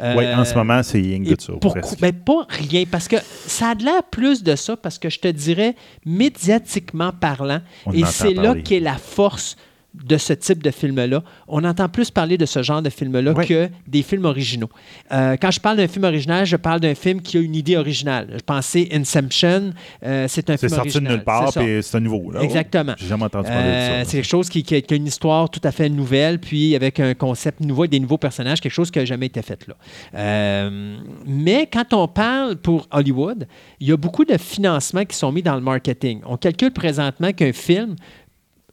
Euh, 0.00 0.14
Oui, 0.16 0.26
en 0.34 0.44
ce 0.44 0.54
moment, 0.54 0.82
c'est 0.82 1.00
Ying 1.00 1.24
de 1.24 1.40
ça. 1.40 1.52
ben, 2.00 2.12
pas 2.12 2.46
rien, 2.48 2.84
parce 2.90 3.08
que 3.08 3.16
ça 3.46 3.70
a 3.70 3.74
de 3.74 3.84
l'air 3.84 4.02
plus 4.10 4.42
de 4.42 4.56
ça, 4.56 4.76
parce 4.76 4.98
que 4.98 5.10
je 5.10 5.18
te 5.18 5.28
dirais, 5.28 5.74
médiatiquement 6.06 7.12
parlant, 7.12 7.60
On 7.86 7.92
et 7.92 8.04
c'est 8.04 8.34
là 8.34 8.54
qu'est 8.54 8.80
la 8.80 8.96
force 8.96 9.56
de 9.94 10.16
ce 10.16 10.32
type 10.32 10.62
de 10.62 10.70
film-là. 10.70 11.22
On 11.48 11.64
entend 11.64 11.88
plus 11.88 12.10
parler 12.10 12.38
de 12.38 12.46
ce 12.46 12.62
genre 12.62 12.80
de 12.80 12.88
film-là 12.90 13.32
Oui. 13.36 13.46
que 13.46 13.68
des 13.86 14.02
films 14.02 14.24
originaux. 14.24 14.70
Euh, 15.12 15.36
quand 15.40 15.50
je 15.50 15.60
parle 15.60 15.76
d'un 15.76 15.86
film 15.88 16.04
original, 16.04 16.46
je 16.46 16.56
parle 16.56 16.80
d'un 16.80 16.94
film 16.94 17.20
qui 17.20 17.36
a 17.36 17.40
une 17.40 17.54
idée 17.54 17.76
originale. 17.76 18.28
Je 18.36 18.42
pensais 18.42 18.88
Inception, 18.92 19.72
euh, 20.04 20.26
c'est 20.28 20.48
un 20.48 20.56
C'est 20.56 20.68
film 20.68 20.70
sorti 20.70 20.88
de 20.88 20.94
original. 20.96 21.12
nulle 21.16 21.24
part, 21.24 21.52
C'est 21.52 21.60
puis 21.62 21.82
c'est 21.82 21.96
un 21.96 22.00
nouveau. 22.00 22.30
Là. 22.30 22.40
Exactement. 22.40 22.94
J'ai 22.96 23.06
jamais 23.06 23.24
entendu 23.24 23.48
parler 23.48 23.62
Euh, 23.68 24.00
de 24.00 24.04
c'est 24.04 24.10
ça. 24.10 24.12
quelque 24.16 24.24
chose 24.28 24.48
qui, 24.48 24.62
qui 24.62 24.74
a, 24.74 24.94
une 24.96 25.06
histoire 25.06 25.50
tout 25.50 25.60
à 25.62 25.70
fait 25.72 25.88
nouvelle, 25.90 26.38
puis 26.38 26.74
avec 26.74 26.98
un 26.98 27.12
concept 27.14 27.60
nouveau 27.60 27.84
et 27.84 27.88
des 27.88 28.00
nouveaux 28.00 28.18
personnages, 28.18 28.60
quelque 28.60 28.72
chose 28.72 28.90
qui 28.90 28.98
n'a 28.98 29.04
jamais 29.04 29.26
été 29.26 29.42
fait 29.42 29.66
là. 29.68 29.74
Euh, 30.14 30.96
mais 31.26 31.68
quand 31.72 31.92
on 31.92 32.08
parle 32.08 32.56
pour 32.56 32.86
Hollywood, 32.90 33.46
il 33.80 33.88
y 33.88 33.92
a 33.92 33.96
beaucoup 33.96 34.24
de 34.24 34.36
financements 34.38 35.04
qui 35.04 35.16
sont 35.16 35.32
mis 35.32 35.42
dans 35.42 35.54
le 35.54 35.60
marketing. 35.60 36.20
On 36.26 36.36
calcule 36.36 36.70
présentement 36.70 37.32
qu'un 37.32 37.52
film, 37.52 37.96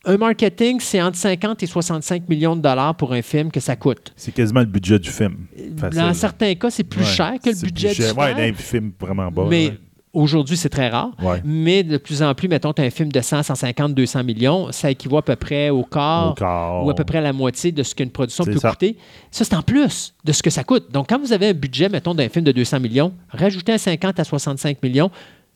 un 0.05 0.17
marketing, 0.17 0.79
c'est 0.79 1.01
entre 1.01 1.17
50 1.17 1.61
et 1.63 1.67
65 1.67 2.29
millions 2.29 2.55
de 2.55 2.61
dollars 2.61 2.95
pour 2.95 3.11
un 3.13 3.21
film 3.21 3.51
que 3.51 3.59
ça 3.59 3.75
coûte. 3.75 4.13
C'est 4.15 4.31
quasiment 4.33 4.61
le 4.61 4.65
budget 4.65 4.97
du 4.99 5.09
film. 5.09 5.45
Facile. 5.77 5.99
Dans 5.99 6.13
certains 6.13 6.55
cas, 6.55 6.69
c'est 6.69 6.83
plus 6.85 7.01
Ouais, 7.01 7.05
cher 7.07 7.33
que 7.43 7.49
le 7.49 7.55
budget 7.61 7.89
du 7.89 7.95
film. 8.03 8.15
dans 8.15 8.35
les 8.37 8.53
films 8.53 8.91
vraiment 8.99 9.29
bas. 9.29 9.45
mais 9.49 9.67
ouais. 9.67 9.77
aujourd'hui, 10.13 10.55
c'est 10.57 10.69
très 10.69 10.87
rare. 10.89 11.11
Ouais. 11.21 11.41
Mais 11.43 11.83
de 11.83 11.97
plus 11.97 12.23
en 12.23 12.33
plus, 12.33 12.47
mettons, 12.47 12.71
tu 12.73 12.81
as 12.81 12.85
un 12.85 12.89
film 12.89 13.11
de 13.11 13.19
100, 13.19 13.43
150, 13.43 13.93
200 13.93 14.23
millions, 14.23 14.71
ça 14.71 14.89
équivaut 14.89 15.17
à 15.17 15.21
peu 15.21 15.35
près 15.35 15.69
au 15.69 15.83
quart 15.83 16.31
Au 16.31 16.33
quart. 16.33 16.85
ou 16.85 16.89
à 16.89 16.95
peu 16.95 17.03
près 17.03 17.19
la 17.21 17.33
moitié 17.33 17.71
de 17.73 17.83
ce 17.83 17.93
qu'une 17.93 18.09
production 18.09 18.45
peut 18.45 18.57
ça. 18.57 18.69
coûter. 18.71 18.97
Ça, 19.31 19.43
c'est 19.43 19.55
en 19.55 19.61
plus 19.61 20.13
de 20.23 20.31
ce 20.31 20.41
que 20.41 20.49
ça 20.49 20.63
coûte. 20.63 20.91
Donc, 20.91 21.09
quand 21.09 21.19
vous 21.19 21.33
avez 21.33 21.49
un 21.49 21.53
budget, 21.53 21.89
mettons, 21.89 22.15
d'un 22.15 22.29
film 22.29 22.45
de 22.45 22.51
200 22.53 22.79
millions, 22.79 23.13
rajoutez 23.29 23.73
un 23.73 23.77
50 23.77 24.17
à 24.19 24.23
65 24.23 24.81
millions 24.81 25.11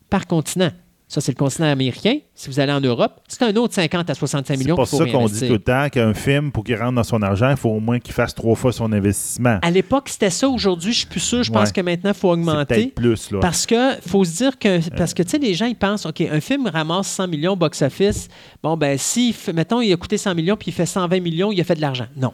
par 0.09 0.27
continent. 0.27 0.69
Ça, 1.13 1.21
c'est 1.21 1.31
le 1.31 1.37
continent 1.37 1.67
américain. 1.67 2.17
Si 2.33 2.49
vous 2.49 2.59
allez 2.59 2.71
en 2.71 2.81
Europe, 2.81 3.19
c'est 3.27 3.43
un 3.43 3.55
autre 3.55 3.75
50 3.75 4.09
à 4.09 4.15
65 4.15 4.45
C'est 4.55 4.57
millions 4.63 4.75
pour 4.75 4.85
qu'il 4.89 4.97
faut 4.97 5.05
ça 5.05 5.11
qu'on 5.11 5.25
dit 5.27 5.45
tout 5.47 5.53
le 5.53 5.59
temps 5.59 5.87
qu'un 5.89 6.15
film, 6.15 6.51
pour 6.51 6.63
qu'il 6.63 6.75
rentre 6.75 6.93
dans 6.95 7.03
son 7.03 7.21
argent, 7.21 7.51
il 7.51 7.55
faut 7.57 7.69
au 7.69 7.79
moins 7.79 7.99
qu'il 7.99 8.15
fasse 8.15 8.33
trois 8.33 8.55
fois 8.55 8.71
son 8.73 8.91
investissement. 8.91 9.59
À 9.61 9.69
l'époque, 9.69 10.09
c'était 10.09 10.31
ça. 10.31 10.49
Aujourd'hui, 10.49 10.91
je 10.91 10.97
suis 10.99 11.05
plus 11.07 11.19
sûr. 11.19 11.43
Je 11.43 11.51
pense 11.51 11.71
que 11.71 11.81
maintenant, 11.81 12.09
il 12.09 12.15
faut 12.15 12.29
C'est 12.33 12.39
augmenter. 12.39 12.75
peut-être 12.75 12.95
plus. 12.95 13.29
Là. 13.29 13.39
Parce 13.41 13.67
que 13.67 13.91
faut 14.07 14.23
se 14.25 14.35
dire 14.37 14.57
que 14.57 14.89
parce 14.97 15.13
que 15.13 15.21
tu 15.21 15.29
sais 15.29 15.37
les 15.37 15.53
gens 15.53 15.67
ils 15.67 15.75
pensent 15.75 16.07
OK 16.07 16.21
un 16.21 16.39
film 16.41 16.65
ramasse 16.65 17.07
100 17.09 17.27
millions 17.27 17.55
box 17.55 17.83
office 17.83 18.27
bon 18.63 18.75
ben 18.75 18.97
si 18.97 19.35
mettons 19.53 19.81
il 19.81 19.93
a 19.93 19.97
coûté 19.97 20.17
100 20.17 20.33
millions 20.33 20.55
puis 20.57 20.69
il 20.69 20.73
fait 20.73 20.87
120 20.87 21.19
millions 21.19 21.51
il 21.51 21.61
a 21.61 21.63
fait 21.63 21.75
de 21.75 21.81
l'argent 21.81 22.07
non 22.17 22.33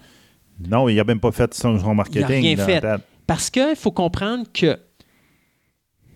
Non, 0.70 0.88
il 0.88 0.96
n'a 0.96 1.04
même 1.04 1.20
pas 1.20 1.32
fait 1.34 1.54
son, 1.54 1.74
marketing. 1.94 2.26
rien 2.28 2.56
dans 2.56 2.66
fait. 2.66 2.80
la 2.82 2.98
tête. 2.98 3.06
parce 3.28 3.50
que 3.50 3.76
faut 3.76 3.92
comprendre 3.92 4.46
que 4.54 4.78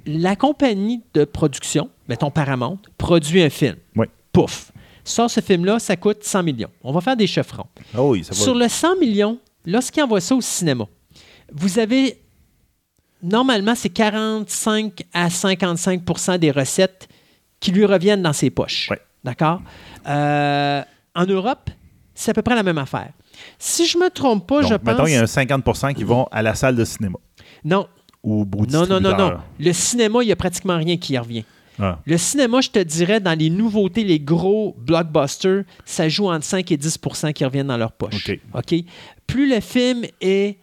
la 0.06 0.36
compagnie 0.36 1.02
de 1.14 1.24
production 1.26 1.90
mettons 2.10 2.32
Paramount 2.32 2.80
produit 2.98 3.42
un 3.42 3.50
film 3.50 3.76
Oui. 3.96 4.08
pouf 4.32 4.72
sort 5.04 5.30
ce 5.30 5.40
film 5.42 5.66
là 5.66 5.80
ça 5.80 5.96
coûte 5.96 6.24
100 6.24 6.44
millions 6.44 6.70
on 6.84 6.92
va 6.92 7.02
faire 7.02 7.16
des 7.18 7.28
chiffrons 7.28 7.66
Ah 7.96 8.02
oui, 8.04 8.24
ça 8.24 8.34
va. 8.34 8.40
sur 8.42 8.56
le 8.56 8.68
100 8.68 9.00
millions, 9.00 9.38
lorsqu'il 9.66 10.04
envoie 10.04 10.22
ça 10.22 10.36
au 10.36 10.42
cinéma, 10.42 10.86
vous 11.52 11.80
avez 11.80 12.20
normalement 13.22 13.76
c'est 13.76 13.90
45 13.90 15.04
à 15.14 15.28
55% 15.30 16.38
des 16.38 16.52
recettes 16.52 17.08
qui 17.60 17.72
lui 17.72 17.86
reviennent 17.86 18.22
dans 18.22 18.34
ses 18.34 18.50
poches. 18.50 18.90
Ouais. 18.90 19.00
D'accord? 19.24 19.62
Euh, 20.08 20.82
en 21.16 21.26
Europe, 21.26 21.70
c'est 22.14 22.32
à 22.32 22.34
peu 22.34 22.42
près 22.42 22.56
la 22.56 22.64
même 22.64 22.78
affaire. 22.78 23.12
Si 23.58 23.86
je 23.88 23.98
me 23.98 24.10
trompe 24.10 24.46
pas, 24.48 24.62
Donc, 24.62 24.70
je 24.72 24.76
pense. 24.76 24.86
mettons, 24.86 25.08
il 25.08 25.14
y 25.14 25.16
a 25.16 25.22
un 25.22 25.26
50% 25.26 25.94
qui 25.94 26.04
vont 26.04 26.28
à 26.32 26.42
la 26.42 26.56
salle 26.56 26.76
de 26.76 26.84
cinéma 26.84 27.18
Non, 27.64 27.88
ou 28.24 28.46
non, 28.70 28.88
non, 28.88 29.02
non, 29.02 29.18
non. 29.18 29.38
Le 29.60 29.74
cinéma, 29.74 30.24
il 30.24 30.28
n'y 30.28 30.32
a 30.32 30.36
pratiquement 30.36 30.78
rien 30.78 30.98
qui 30.98 31.14
y 31.14 31.18
revient. 31.18 31.44
Ah. 31.80 32.00
Le 32.06 32.18
cinéma, 32.18 32.62
je 32.62 32.70
te 32.70 32.80
dirais, 32.80 33.20
dans 33.20 33.38
les 33.38 33.50
nouveautés, 33.50 34.04
les 34.04 34.20
gros 34.20 34.76
blockbusters, 34.80 35.64
ça 35.86 36.08
joue 36.08 36.30
entre 36.30 36.46
5 36.46 36.72
et 36.72 36.78
10% 36.78 37.34
qui 37.34 37.44
reviennent 37.44 37.68
dans 37.68 37.78
leur 37.78 37.92
poche. 37.92 38.30
OK. 38.30 38.40
OK? 38.54 38.86
Plus 39.28 39.50
le 39.50 39.60
film 39.60 40.04
est 40.22 40.58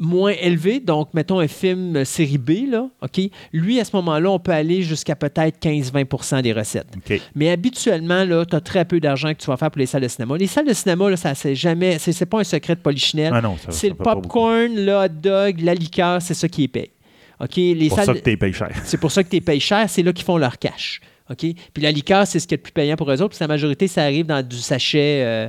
moins 0.00 0.32
élevé, 0.32 0.80
donc 0.80 1.14
mettons 1.14 1.38
un 1.38 1.46
film 1.46 1.96
euh, 1.96 2.04
série 2.04 2.38
B, 2.38 2.68
là, 2.70 2.88
OK? 3.02 3.20
Lui, 3.52 3.78
à 3.78 3.84
ce 3.84 3.94
moment-là, 3.96 4.30
on 4.30 4.38
peut 4.38 4.52
aller 4.52 4.82
jusqu'à 4.82 5.14
peut-être 5.14 5.62
15-20% 5.62 6.42
des 6.42 6.52
recettes. 6.52 6.88
Mais 7.34 7.50
habituellement, 7.50 8.24
là, 8.24 8.44
tu 8.44 8.56
as 8.56 8.60
très 8.60 8.84
peu 8.84 8.98
d'argent 8.98 9.32
que 9.32 9.38
tu 9.38 9.46
vas 9.46 9.56
faire 9.56 9.70
pour 9.70 9.78
les 9.78 9.86
salles 9.86 10.02
de 10.02 10.08
cinéma. 10.08 10.36
Les 10.36 10.46
salles 10.46 10.66
de 10.66 10.72
cinéma, 10.72 11.10
là, 11.10 11.16
ça 11.16 11.34
c'est 11.34 11.54
jamais. 11.54 11.98
C'est 11.98 12.12
c'est 12.12 12.26
pas 12.26 12.40
un 12.40 12.44
secret 12.44 12.74
de 12.74 12.80
polichinelle. 12.80 13.32
Ah 13.34 13.42
c'est 13.68 13.88
le 13.88 13.94
popcorn, 13.94 14.74
le 14.74 14.92
hot 14.94 15.08
dog, 15.08 15.60
la 15.60 15.74
liqueur, 15.74 16.20
c'est 16.22 16.34
ça 16.34 16.48
qui 16.48 16.64
est 16.64 16.68
payé. 16.68 16.90
OK? 17.38 17.56
Les 17.56 17.74
C'est 17.80 17.88
pour 17.88 17.96
salles 17.98 18.06
ça 18.06 18.14
que 18.14 18.30
tu 18.30 18.36
payes 18.36 18.52
cher. 18.52 18.70
c'est 18.84 18.96
pour 18.98 19.12
ça 19.12 19.24
que 19.24 19.28
tu 19.28 19.40
payes 19.40 19.60
cher, 19.60 19.88
c'est 19.88 20.02
là 20.02 20.12
qu'ils 20.12 20.24
font 20.24 20.36
leur 20.38 20.58
cash. 20.58 21.00
OK? 21.30 21.38
Puis 21.72 21.82
la 21.82 21.92
liqueur, 21.92 22.26
c'est 22.26 22.40
ce 22.40 22.48
qui 22.48 22.54
est 22.54 22.56
le 22.56 22.62
plus 22.62 22.72
payant 22.72 22.96
pour 22.96 23.08
eux 23.10 23.22
autres. 23.22 23.28
Puis 23.30 23.38
la 23.40 23.46
majorité, 23.46 23.86
ça 23.86 24.02
arrive 24.02 24.26
dans 24.26 24.46
du 24.46 24.56
sachet. 24.56 25.22
euh, 25.24 25.48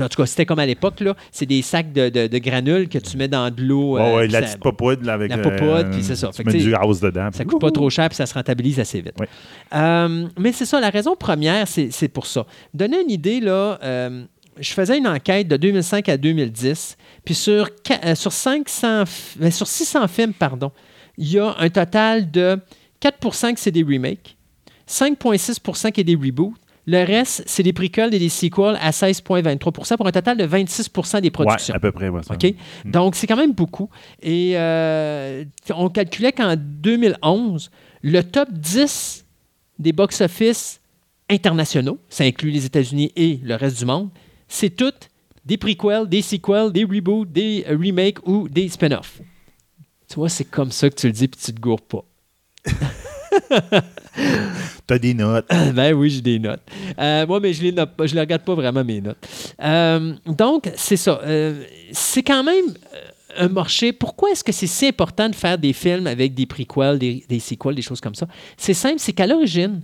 en 0.00 0.08
tout 0.08 0.16
cas, 0.22 0.26
c'était 0.26 0.44
comme 0.46 0.58
à 0.58 0.66
l'époque, 0.66 1.00
là. 1.00 1.14
C'est 1.30 1.46
des 1.46 1.62
sacs 1.62 1.92
de, 1.92 2.08
de- 2.10 2.26
de 2.26 2.38
granules 2.38 2.88
que 2.88 2.98
tu 2.98 3.16
mets 3.16 3.28
dans 3.28 3.50
de 3.50 3.62
l'eau. 3.62 3.96
Euh, 3.98 4.16
ouais, 4.16 4.22
puis 4.24 4.32
la 4.32 4.40
ça- 4.40 4.46
petite 4.46 4.60
popoudre 4.62 5.06
là, 5.06 5.14
avec. 5.14 5.30
La 5.30 5.38
popoudre, 5.38 5.90
puis 5.90 6.02
c'est 6.02 6.16
ça. 6.16 6.28
Tu 6.28 6.36
Fait 6.36 6.44
mets 6.44 6.58
du 6.58 6.70
gaz 6.70 7.00
dedans. 7.00 7.28
ça 7.32 7.44
coûte 7.44 7.60
pas 7.60 7.70
trop 7.70 7.88
cher 7.90 8.08
puis 8.08 8.16
ça 8.16 8.26
se 8.26 8.34
rentabilise 8.34 8.78
assez 8.78 9.00
vite. 9.00 9.14
Oui. 9.18 9.26
Euh, 9.74 10.26
mais 10.38 10.52
c'est 10.52 10.66
ça, 10.66 10.80
la 10.80 10.90
raison 10.90 11.16
première, 11.16 11.66
c'est 11.66 12.08
pour 12.08 12.26
ça. 12.26 12.46
Donner 12.74 13.00
une 13.02 13.10
idée, 13.10 13.40
là, 13.40 13.78
euh, 13.82 14.24
je 14.60 14.72
faisais 14.72 14.98
une 14.98 15.06
enquête 15.08 15.48
de 15.48 15.56
2005 15.56 16.08
à 16.10 16.16
2010, 16.18 16.96
puis 17.24 17.34
sur, 17.34 17.70
euh, 18.04 18.14
sur, 18.14 18.32
500, 18.32 19.04
f- 19.04 19.08
euh, 19.42 19.50
sur 19.50 19.66
600 19.66 20.06
films, 20.08 20.34
pardon, 20.34 20.70
il 21.16 21.30
y 21.32 21.38
a 21.38 21.54
un 21.58 21.68
total 21.70 22.30
de 22.30 22.58
4% 23.00 23.54
que 23.54 23.60
c'est 23.60 23.70
des 23.70 23.82
remakes, 23.82 24.36
5,6% 24.92 25.90
qui 25.92 26.00
est 26.02 26.04
des 26.04 26.14
reboots, 26.16 26.52
le 26.84 27.04
reste, 27.04 27.44
c'est 27.46 27.62
des 27.62 27.72
prequels 27.72 28.12
et 28.12 28.18
des 28.18 28.28
sequels 28.28 28.76
à 28.80 28.90
16,23% 28.90 29.96
pour 29.96 30.06
un 30.06 30.10
total 30.12 30.36
de 30.36 30.44
26% 30.46 31.20
des 31.20 31.26
Ouais, 31.26 31.30
productions. 31.30 31.74
à 31.74 31.78
peu 31.78 31.92
près. 31.92 32.08
ouais, 32.08 32.22
ça. 32.24 32.34
OK? 32.34 32.54
Donc, 32.84 33.14
c'est 33.14 33.26
quand 33.28 33.36
même 33.36 33.52
beaucoup. 33.52 33.88
Et 34.20 34.54
euh, 34.56 35.44
on 35.70 35.88
calculait 35.88 36.32
qu'en 36.32 36.56
2011, 36.56 37.70
le 38.02 38.22
top 38.22 38.48
10 38.52 39.24
des 39.78 39.92
box-office 39.92 40.80
internationaux, 41.30 41.98
ça 42.08 42.24
inclut 42.24 42.50
les 42.50 42.66
États-Unis 42.66 43.12
et 43.16 43.38
le 43.44 43.54
reste 43.54 43.78
du 43.78 43.84
monde, 43.84 44.10
c'est 44.48 44.70
toutes 44.70 45.08
des 45.46 45.56
prequels, 45.56 46.08
des 46.08 46.20
sequels, 46.20 46.72
des 46.72 46.84
reboots, 46.84 47.30
des 47.30 47.64
euh, 47.68 47.76
remakes 47.78 48.18
ou 48.26 48.48
des 48.48 48.68
spin-offs. 48.68 49.20
Tu 50.08 50.16
vois, 50.16 50.28
c'est 50.28 50.44
comme 50.44 50.72
ça 50.72 50.90
que 50.90 50.96
tu 50.96 51.06
le 51.06 51.12
dis 51.12 51.28
puis 51.28 51.40
tu 51.42 51.54
te 51.54 51.60
gourres 51.60 51.80
pas. 51.80 52.04
Tu 54.86 54.94
as 54.94 54.98
des 54.98 55.14
notes. 55.14 55.46
ben 55.74 55.94
oui, 55.94 56.10
j'ai 56.10 56.20
des 56.20 56.38
notes. 56.38 56.60
Euh, 56.98 57.26
moi, 57.26 57.38
mais 57.40 57.52
je 57.52 57.62
les 57.62 57.72
note 57.72 57.90
pas, 57.96 58.06
je 58.06 58.14
les 58.14 58.20
regarde 58.20 58.42
pas 58.42 58.54
vraiment 58.54 58.84
mes 58.84 59.00
notes. 59.00 59.16
Euh, 59.62 60.12
donc, 60.26 60.70
c'est 60.76 60.96
ça. 60.96 61.20
Euh, 61.24 61.62
c'est 61.92 62.22
quand 62.22 62.42
même 62.42 62.64
un 63.38 63.48
marché. 63.48 63.92
Pourquoi 63.92 64.30
est-ce 64.30 64.42
que 64.44 64.52
c'est 64.52 64.66
si 64.66 64.86
important 64.88 65.28
de 65.28 65.34
faire 65.34 65.56
des 65.56 65.72
films 65.72 66.06
avec 66.06 66.34
des 66.34 66.46
prequels, 66.46 66.98
des, 66.98 67.24
des 67.28 67.38
sequels, 67.40 67.74
des 67.74 67.82
choses 67.82 68.00
comme 68.00 68.14
ça? 68.14 68.26
C'est 68.56 68.74
simple, 68.74 68.96
c'est 68.98 69.12
qu'à 69.12 69.26
l'origine, 69.26 69.82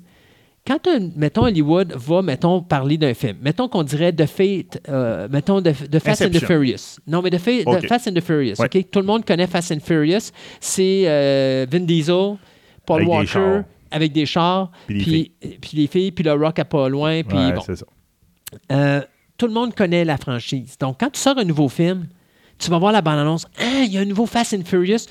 quand, 0.66 0.86
un- 0.86 1.10
mettons, 1.16 1.44
Hollywood 1.44 1.94
va, 1.96 2.20
mettons, 2.20 2.60
parler 2.60 2.98
d'un 2.98 3.14
film, 3.14 3.38
mettons 3.40 3.68
qu'on 3.68 3.84
dirait 3.84 4.12
The 4.12 4.26
Fate, 4.26 4.82
euh, 4.88 5.26
mettons, 5.30 5.60
de, 5.62 5.72
Fast 5.98 6.22
and 6.22 6.30
the. 6.30 6.44
Furious. 6.44 6.98
Non, 7.06 7.22
mais 7.22 7.30
de 7.30 7.38
Ok. 7.64 7.86
Fast 7.88 8.08
and 8.08 8.14
the 8.14 8.20
Furious, 8.20 8.56
Ouais. 8.58 8.66
OK? 8.66 8.90
Tout 8.90 8.98
le 9.00 9.06
monde 9.06 9.24
connaît 9.24 9.46
Fast 9.46 9.72
and 9.72 9.80
Furious. 9.82 10.30
C'est 10.60 11.04
euh, 11.06 11.66
Vin 11.70 11.80
Diesel, 11.80 12.36
Paul 12.84 13.02
Avec 13.02 13.08
Walker. 13.08 13.60
Avec 13.90 14.12
des 14.12 14.26
chars, 14.26 14.70
Puis 14.86 15.32
les 15.72 15.86
filles, 15.86 16.12
puis 16.12 16.24
le 16.24 16.32
rock 16.32 16.58
à 16.58 16.64
pas 16.64 16.88
loin, 16.88 17.22
puis 17.22 17.36
Ouais, 17.36 17.52
bon. 17.52 17.60
c'est 17.60 17.76
ça. 17.76 17.86
Euh, 18.72 19.02
tout 19.36 19.46
le 19.46 19.52
monde 19.52 19.74
connaît 19.74 20.04
la 20.04 20.16
franchise. 20.16 20.76
Donc, 20.78 20.98
quand 21.00 21.10
tu 21.10 21.20
sors 21.20 21.38
un 21.38 21.44
nouveau 21.44 21.68
film, 21.68 22.06
tu 22.58 22.70
vas 22.70 22.78
voir 22.78 22.92
la 22.92 23.02
bande-annonce. 23.02 23.46
Ah, 23.58 23.82
il 23.84 23.92
y 23.92 23.98
a 23.98 24.00
un 24.00 24.04
nouveau 24.04 24.26
Fast 24.26 24.54
and 24.54 24.64
Furious. 24.64 25.06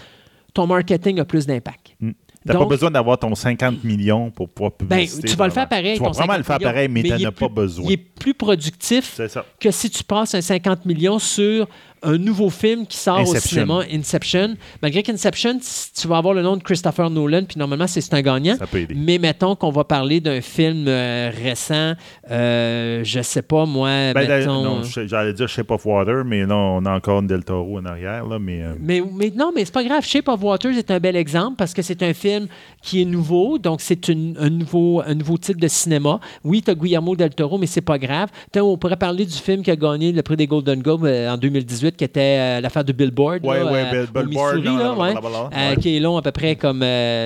Ton 0.53 0.67
marketing 0.67 1.19
a 1.19 1.25
plus 1.25 1.45
d'impact. 1.45 1.95
Tu 1.99 2.53
n'as 2.53 2.59
pas 2.59 2.65
besoin 2.65 2.89
d'avoir 2.91 3.17
ton 3.19 3.35
50 3.35 3.83
millions 3.83 4.31
pour 4.31 4.49
pouvoir 4.49 4.71
Ben, 4.79 4.87
publiciter. 4.99 5.27
tu 5.27 5.35
vas 5.35 5.45
le 5.47 5.51
faire 5.51 5.67
pareil. 5.67 5.97
Tu 5.97 6.03
vas 6.03 6.09
vraiment 6.11 6.33
50 6.33 6.37
le 6.37 6.43
faire 6.43 6.57
millions, 6.59 6.69
pareil, 6.71 6.87
mais, 6.87 6.99
il 7.01 7.15
tu 7.17 7.23
n'en 7.23 7.29
as 7.29 7.31
pas 7.33 7.47
besoin. 7.49 7.85
Il 7.87 7.91
est 7.93 7.97
plus 7.97 8.33
productif 8.33 9.19
que 9.59 9.71
si 9.71 9.89
tu 9.89 10.03
passes 10.03 10.33
un 10.33 10.41
50 10.41 10.85
millions 10.85 11.19
sur 11.19 11.67
un 12.03 12.17
nouveau 12.17 12.49
film 12.49 12.85
qui 12.85 12.97
sort 12.97 13.27
au 13.27 13.35
cinéma, 13.35 13.81
Inception. 13.91 14.55
Malgré 14.81 15.03
qu'Inception, 15.03 15.59
tu 15.99 16.07
vas 16.07 16.17
avoir 16.17 16.33
le 16.33 16.41
nom 16.41 16.57
de 16.57 16.63
Christopher 16.63 17.09
Nolan, 17.09 17.43
puis 17.45 17.57
normalement, 17.59 17.87
c'est 17.87 18.01
c'est 18.01 18.13
un 18.13 18.21
gagnant. 18.21 18.55
Ça 18.57 18.67
peut 18.67 18.79
aider. 18.79 18.93
Mais 18.95 19.17
mettons 19.17 19.55
qu'on 19.55 19.71
va 19.71 19.83
parler 19.83 20.19
d'un 20.19 20.41
film 20.41 20.85
euh, 20.87 21.31
récent, 21.43 21.93
euh, 22.31 23.01
je 23.03 23.21
sais 23.21 23.41
pas, 23.41 23.65
moi, 23.65 24.13
Ben, 24.13 24.27
mettons... 24.27 24.63
non, 24.63 24.81
j'allais 24.83 25.33
dire 25.33 25.47
Shape 25.47 25.71
of 25.71 25.85
Water, 25.85 26.23
mais 26.25 26.45
non, 26.45 26.77
on 26.77 26.85
a 26.85 26.91
encore 26.95 27.21
Del 27.23 27.43
Toro 27.43 27.79
en 27.79 27.85
arrière. 27.85 28.25
Là, 28.27 28.37
mais, 28.39 28.61
euh, 28.63 28.73
Mais, 28.79 29.01
mais 29.15 29.31
non, 29.35 29.51
mais 29.55 29.65
c'est 29.65 29.73
pas 29.73 29.83
grave. 29.83 30.05
Shape 30.05 30.27
of 30.27 30.41
Waters 30.43 30.77
est 30.77 30.91
un 30.91 30.99
bel 30.99 31.15
exemple 31.15 31.55
parce 31.57 31.73
que 31.73 31.81
c'est 31.81 32.03
un 32.03 32.13
film 32.13 32.47
qui 32.81 33.01
est 33.01 33.05
nouveau, 33.05 33.57
donc 33.57 33.81
c'est 33.81 34.07
une- 34.07 34.35
un, 34.39 34.49
nouveau, 34.49 35.01
un 35.05 35.15
nouveau 35.15 35.37
type 35.37 35.59
de 35.59 35.67
cinéma. 35.67 36.19
Oui, 36.43 36.61
tu 36.61 36.71
as 36.71 36.75
Guillermo 36.75 37.15
del 37.15 37.31
Toro, 37.33 37.57
mais 37.57 37.67
c'est 37.67 37.81
pas 37.81 37.97
grave. 37.97 38.29
On 38.55 38.77
pourrait 38.77 38.97
parler 38.97 39.25
du 39.25 39.33
film 39.33 39.61
qui 39.63 39.71
a 39.71 39.75
gagné 39.75 40.11
le 40.11 40.21
prix 40.21 40.35
des 40.35 40.47
Golden 40.47 40.81
Globes 40.81 41.05
euh, 41.05 41.29
en 41.31 41.37
2018, 41.37 41.86
qui 41.95 42.03
était 42.03 42.57
euh, 42.57 42.61
l'affaire 42.61 42.83
de 42.83 42.91
Billboard. 42.91 43.45
Ouais, 43.45 43.59
euh, 43.59 44.05
Bill- 44.05 44.11
Billboard, 44.11 44.55
Missouri, 44.55 44.61
non, 44.63 44.77
là, 44.77 44.83
non, 44.83 45.01
ouais, 45.01 45.11
blablabla, 45.13 45.49
euh, 45.53 45.69
ouais. 45.69 45.77
qui 45.77 45.95
est 45.95 45.99
long 45.99 46.17
à 46.17 46.21
peu 46.21 46.31
près 46.31 46.55
comme 46.55 46.83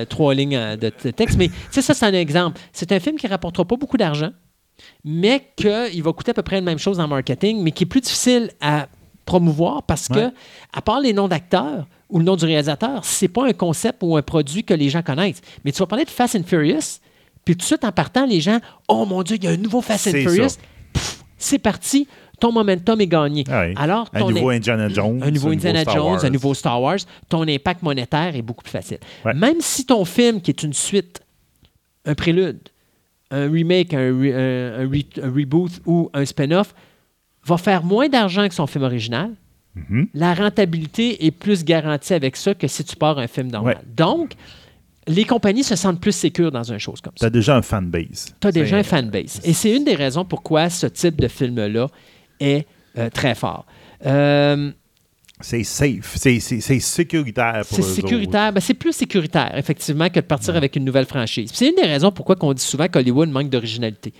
trois 0.08 0.34
lignes 0.34 0.76
de, 0.76 0.88
texte. 1.10 1.36
Mais 1.38 1.48
tu 1.48 1.54
sais, 1.70 1.82
ça, 1.82 1.94
c'est 1.94 2.06
un 2.06 2.12
exemple. 2.14 2.60
C'est 2.72 2.92
un 2.92 3.00
film 3.00 3.16
qui 3.16 3.26
rapportera 3.26 3.64
pas 3.64 3.76
beaucoup 3.76 3.96
d'argent, 3.96 4.30
mais 5.04 5.48
qu'il 5.56 6.02
va 6.02 6.12
coûter 6.12 6.30
à 6.30 6.34
peu 6.34 6.42
près 6.42 6.56
la 6.56 6.62
même 6.62 6.78
chose 6.78 7.00
en 7.00 7.08
marketing, 7.08 7.62
mais 7.62 7.72
qui 7.72 7.84
est 7.84 7.86
plus 7.86 8.00
difficile 8.00 8.50
à 8.60 8.86
promouvoir 9.24 9.82
parce 9.84 10.08
que, 10.08 10.18
Ouais. 10.18 10.30
à 10.72 10.82
part 10.82 11.00
les 11.00 11.12
noms 11.12 11.28
d'acteurs 11.28 11.86
ou 12.10 12.18
le 12.18 12.24
nom 12.24 12.36
du 12.36 12.44
réalisateur, 12.44 13.04
c'est 13.04 13.28
pas 13.28 13.46
un 13.46 13.52
concept 13.52 14.00
ou 14.02 14.16
un 14.16 14.22
produit 14.22 14.64
que 14.64 14.74
les 14.74 14.90
gens 14.90 15.02
connaissent. 15.02 15.40
Mais 15.64 15.72
tu 15.72 15.78
vas 15.78 15.86
parler 15.86 16.04
de 16.04 16.10
Fast 16.10 16.34
and 16.36 16.42
Furious, 16.44 16.98
puis 17.44 17.54
tout 17.54 17.60
de 17.60 17.64
suite 17.64 17.84
en 17.84 17.92
partant, 17.92 18.26
les 18.26 18.40
gens, 18.40 18.58
oh 18.88 19.06
mon 19.06 19.22
Dieu, 19.22 19.36
il 19.36 19.44
y 19.44 19.46
a 19.46 19.50
un 19.50 19.56
nouveau 19.56 19.80
Fast 19.80 20.08
and 20.08 20.10
Furious. 20.10 20.56
C'est 21.38 21.58
parti, 21.58 22.06
ton 22.42 22.50
momentum 22.50 23.00
est 23.00 23.06
gagné. 23.06 23.44
Ah 23.48 23.66
oui. 23.68 23.74
Alors, 23.76 24.08
un 24.12 24.18
nouveau 24.28 24.50
Indiana 24.50 24.88
Jones. 24.88 25.22
un 25.22 25.30
nouveau 25.30 25.50
Indiana 25.50 25.84
Jones, 25.84 26.02
Wars. 26.14 26.24
un 26.24 26.30
nouveau 26.30 26.54
Star 26.54 26.82
Wars, 26.82 26.98
ton 27.28 27.46
impact 27.46 27.82
monétaire 27.82 28.34
est 28.34 28.42
beaucoup 28.42 28.64
plus 28.64 28.72
facile. 28.72 28.98
Ouais. 29.24 29.32
Même 29.32 29.60
si 29.60 29.86
ton 29.86 30.04
film, 30.04 30.40
qui 30.40 30.50
est 30.50 30.62
une 30.64 30.72
suite, 30.72 31.20
un 32.04 32.14
prélude, 32.16 32.58
un 33.30 33.48
remake, 33.48 33.94
un, 33.94 34.10
re- 34.10 34.34
un- 34.34 34.80
un 34.82 34.86
re- 34.88 35.22
un 35.22 35.30
reboot 35.32 35.70
ou 35.86 36.10
un 36.12 36.24
spin-off, 36.24 36.74
va 37.46 37.56
faire 37.58 37.84
moins 37.84 38.08
d'argent 38.08 38.48
que 38.48 38.54
son 38.54 38.66
film 38.66 38.82
original, 38.84 39.30
Mhm. 39.76 40.08
la 40.12 40.34
rentabilité 40.34 41.24
est 41.24 41.30
plus 41.30 41.64
garantie 41.64 42.12
avec 42.12 42.34
ça 42.36 42.54
que 42.54 42.66
si 42.66 42.82
tu 42.84 42.96
pars 42.96 43.18
un 43.20 43.28
film 43.28 43.52
normal. 43.52 43.76
Ouais. 43.76 43.82
Donc, 43.96 44.32
les 45.06 45.24
compagnies 45.24 45.64
se 45.64 45.76
sentent 45.76 46.00
plus 46.00 46.12
sécures 46.14 46.50
dans 46.50 46.64
une 46.64 46.78
chose 46.78 47.00
comme 47.00 47.14
ça. 47.16 47.26
T'as 47.26 47.30
déjà 47.30 47.56
un 47.56 47.62
fanbase. 47.62 48.34
Tu 48.40 48.46
as 48.48 48.52
déjà 48.52 48.76
un 48.78 48.82
fanbase. 48.82 49.40
Et 49.44 49.52
c'est 49.52 49.74
une 49.76 49.84
des 49.84 49.94
raisons 49.94 50.24
pourquoi 50.24 50.68
ce 50.70 50.88
type 50.88 51.20
de 51.20 51.28
film-là 51.28 51.86
est 52.40 52.66
euh, 52.98 53.10
très 53.10 53.34
fort. 53.34 53.66
Euh, 54.06 54.70
C'est 55.40 55.64
safe. 55.64 56.16
C'est 56.16 56.40
sécuritaire 56.40 57.62
pour 57.68 57.76
C'est 57.76 57.82
sécuritaire. 57.82 58.52
Ben, 58.52 58.60
c'est 58.60 58.74
plus 58.74 58.92
sécuritaire, 58.92 59.56
effectivement, 59.56 60.08
que 60.08 60.20
de 60.20 60.26
partir 60.26 60.56
avec 60.56 60.76
une 60.76 60.84
nouvelle 60.84 61.06
franchise. 61.06 61.50
C'est 61.52 61.68
une 61.68 61.74
des 61.74 61.86
raisons 61.86 62.12
pourquoi 62.12 62.36
on 62.40 62.52
dit 62.52 62.62
souvent 62.62 62.88
qu'Hollywood 62.88 63.30
manque 63.30 63.48
d'originalité. 63.48 64.12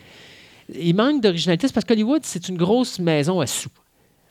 Il 0.75 0.95
manque 0.95 1.21
d'originalité, 1.21 1.67
c'est 1.67 1.75
parce 1.75 1.85
qu'Hollywood, 1.85 2.23
c'est 2.25 2.49
une 2.49 2.57
grosse 2.57 2.99
maison 2.99 3.41
à 3.41 3.47
sous. 3.47 3.71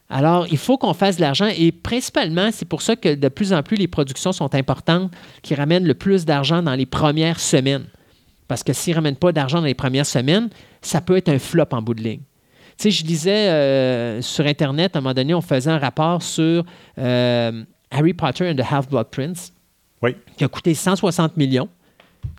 Alors, 0.10 0.46
il 0.52 0.58
faut 0.58 0.78
qu'on 0.78 0.94
fasse 0.94 1.16
de 1.16 1.22
l'argent 1.22 1.50
et 1.58 1.72
principalement, 1.72 2.50
c'est 2.52 2.68
pour 2.68 2.82
ça 2.82 2.98
que 2.98 3.16
de 3.16 3.28
plus 3.30 3.54
en 3.54 3.64
plus 3.64 3.78
les 3.78 3.88
productions 3.88 4.34
sont 4.34 4.54
importantes, 4.56 5.10
qui 5.42 5.56
ramènent 5.56 5.86
le 5.86 5.94
plus 5.94 6.26
d'argent 6.26 6.62
dans 6.62 6.76
les 6.76 6.86
premières 6.86 7.40
semaines. 7.40 7.86
Parce 8.50 8.64
que 8.64 8.74
s'ils 8.74 8.92
ne 8.92 8.96
ramènent 8.96 9.16
pas 9.16 9.32
d'argent 9.32 9.60
dans 9.60 9.68
les 9.68 9.74
premières 9.74 10.06
semaines, 10.06 10.50
ça 10.82 11.00
peut 11.00 11.16
être 11.16 11.30
un 11.30 11.40
flop 11.40 11.68
en 11.72 11.82
bout 11.82 11.94
de 11.94 12.04
ligne. 12.04 12.20
Tu 12.78 12.84
sais, 12.84 12.92
je 12.92 13.06
lisais 13.06 13.50
euh, 13.50 14.22
sur 14.22 14.46
Internet, 14.46 14.96
à 14.96 15.00
un 15.00 15.02
moment 15.02 15.14
donné, 15.14 15.34
on 15.34 15.42
faisait 15.42 15.70
un 15.72 15.78
rapport 15.80 16.22
sur 16.22 16.64
euh, 16.98 17.64
Harry 17.92 18.14
Potter 18.14 18.50
and 18.50 18.56
the 18.56 18.66
Half-Blood 18.70 19.08
Prince, 19.12 19.54
Oui. 20.02 20.16
qui 20.38 20.44
a 20.44 20.48
coûté 20.48 20.74
160 20.74 21.38
millions, 21.38 21.70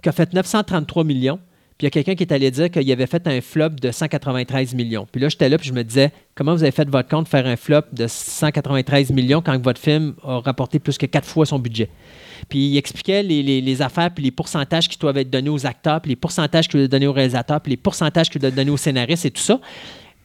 qui 0.03 0.09
a 0.09 0.13
fait 0.13 0.33
933 0.33 1.05
millions. 1.05 1.39
Puis 1.79 1.87
il 1.87 1.87
y 1.87 1.89
a 1.89 1.91
quelqu'un 1.91 2.15
qui 2.15 2.23
est 2.23 2.33
allé 2.33 2.51
dire 2.51 2.71
qu'il 2.71 2.91
avait 2.93 3.07
fait 3.07 3.27
un 3.27 3.41
flop 3.41 3.71
de 3.71 3.91
193 3.91 4.75
millions. 4.75 5.07
Puis 5.11 5.21
là, 5.21 5.29
j'étais 5.29 5.49
là, 5.49 5.59
puis 5.59 5.69
je 5.69 5.73
me 5.73 5.83
disais, 5.83 6.13
comment 6.35 6.55
vous 6.55 6.63
avez 6.63 6.71
fait 6.71 6.89
votre 6.89 7.09
compte 7.09 7.27
faire 7.29 7.47
un 7.47 7.57
flop 7.57 7.83
de 7.93 8.07
193 8.07 9.11
millions 9.11 9.41
quand 9.43 9.61
votre 9.63 9.81
film 9.81 10.15
a 10.23 10.39
rapporté 10.41 10.79
plus 10.79 10.97
que 10.99 11.07
quatre 11.07 11.27
fois 11.27 11.45
son 11.47 11.59
budget? 11.59 11.89
Puis 12.49 12.59
il 12.71 12.77
expliquait 12.77 13.23
les, 13.23 13.43
les- 13.43 13.61
les 13.61 13.83
affaires, 13.83 14.11
puis 14.13 14.23
les 14.23 14.31
pourcentages 14.31 14.89
qui 14.89 14.99
doivent 14.99 15.17
être 15.17 15.31
donnés 15.31 15.49
aux 15.51 15.65
acteurs, 15.67 16.01
puis 16.01 16.11
les 16.11 16.17
pourcentages 16.17 16.69
qui 16.69 16.73
doivent 16.77 16.85
être 16.85 16.91
donnés 16.93 17.07
aux 17.07 17.13
réalisateurs, 17.13 17.61
puis 17.61 17.71
les 17.71 17.77
pourcentages 17.77 18.31
qui 18.31 18.39
doivent 18.39 18.51
être 18.53 18.57
donnés 18.57 18.71
aux 18.71 18.77
scénaristes 18.77 19.25
et 19.25 19.31
tout 19.31 19.41
ça. 19.43 19.59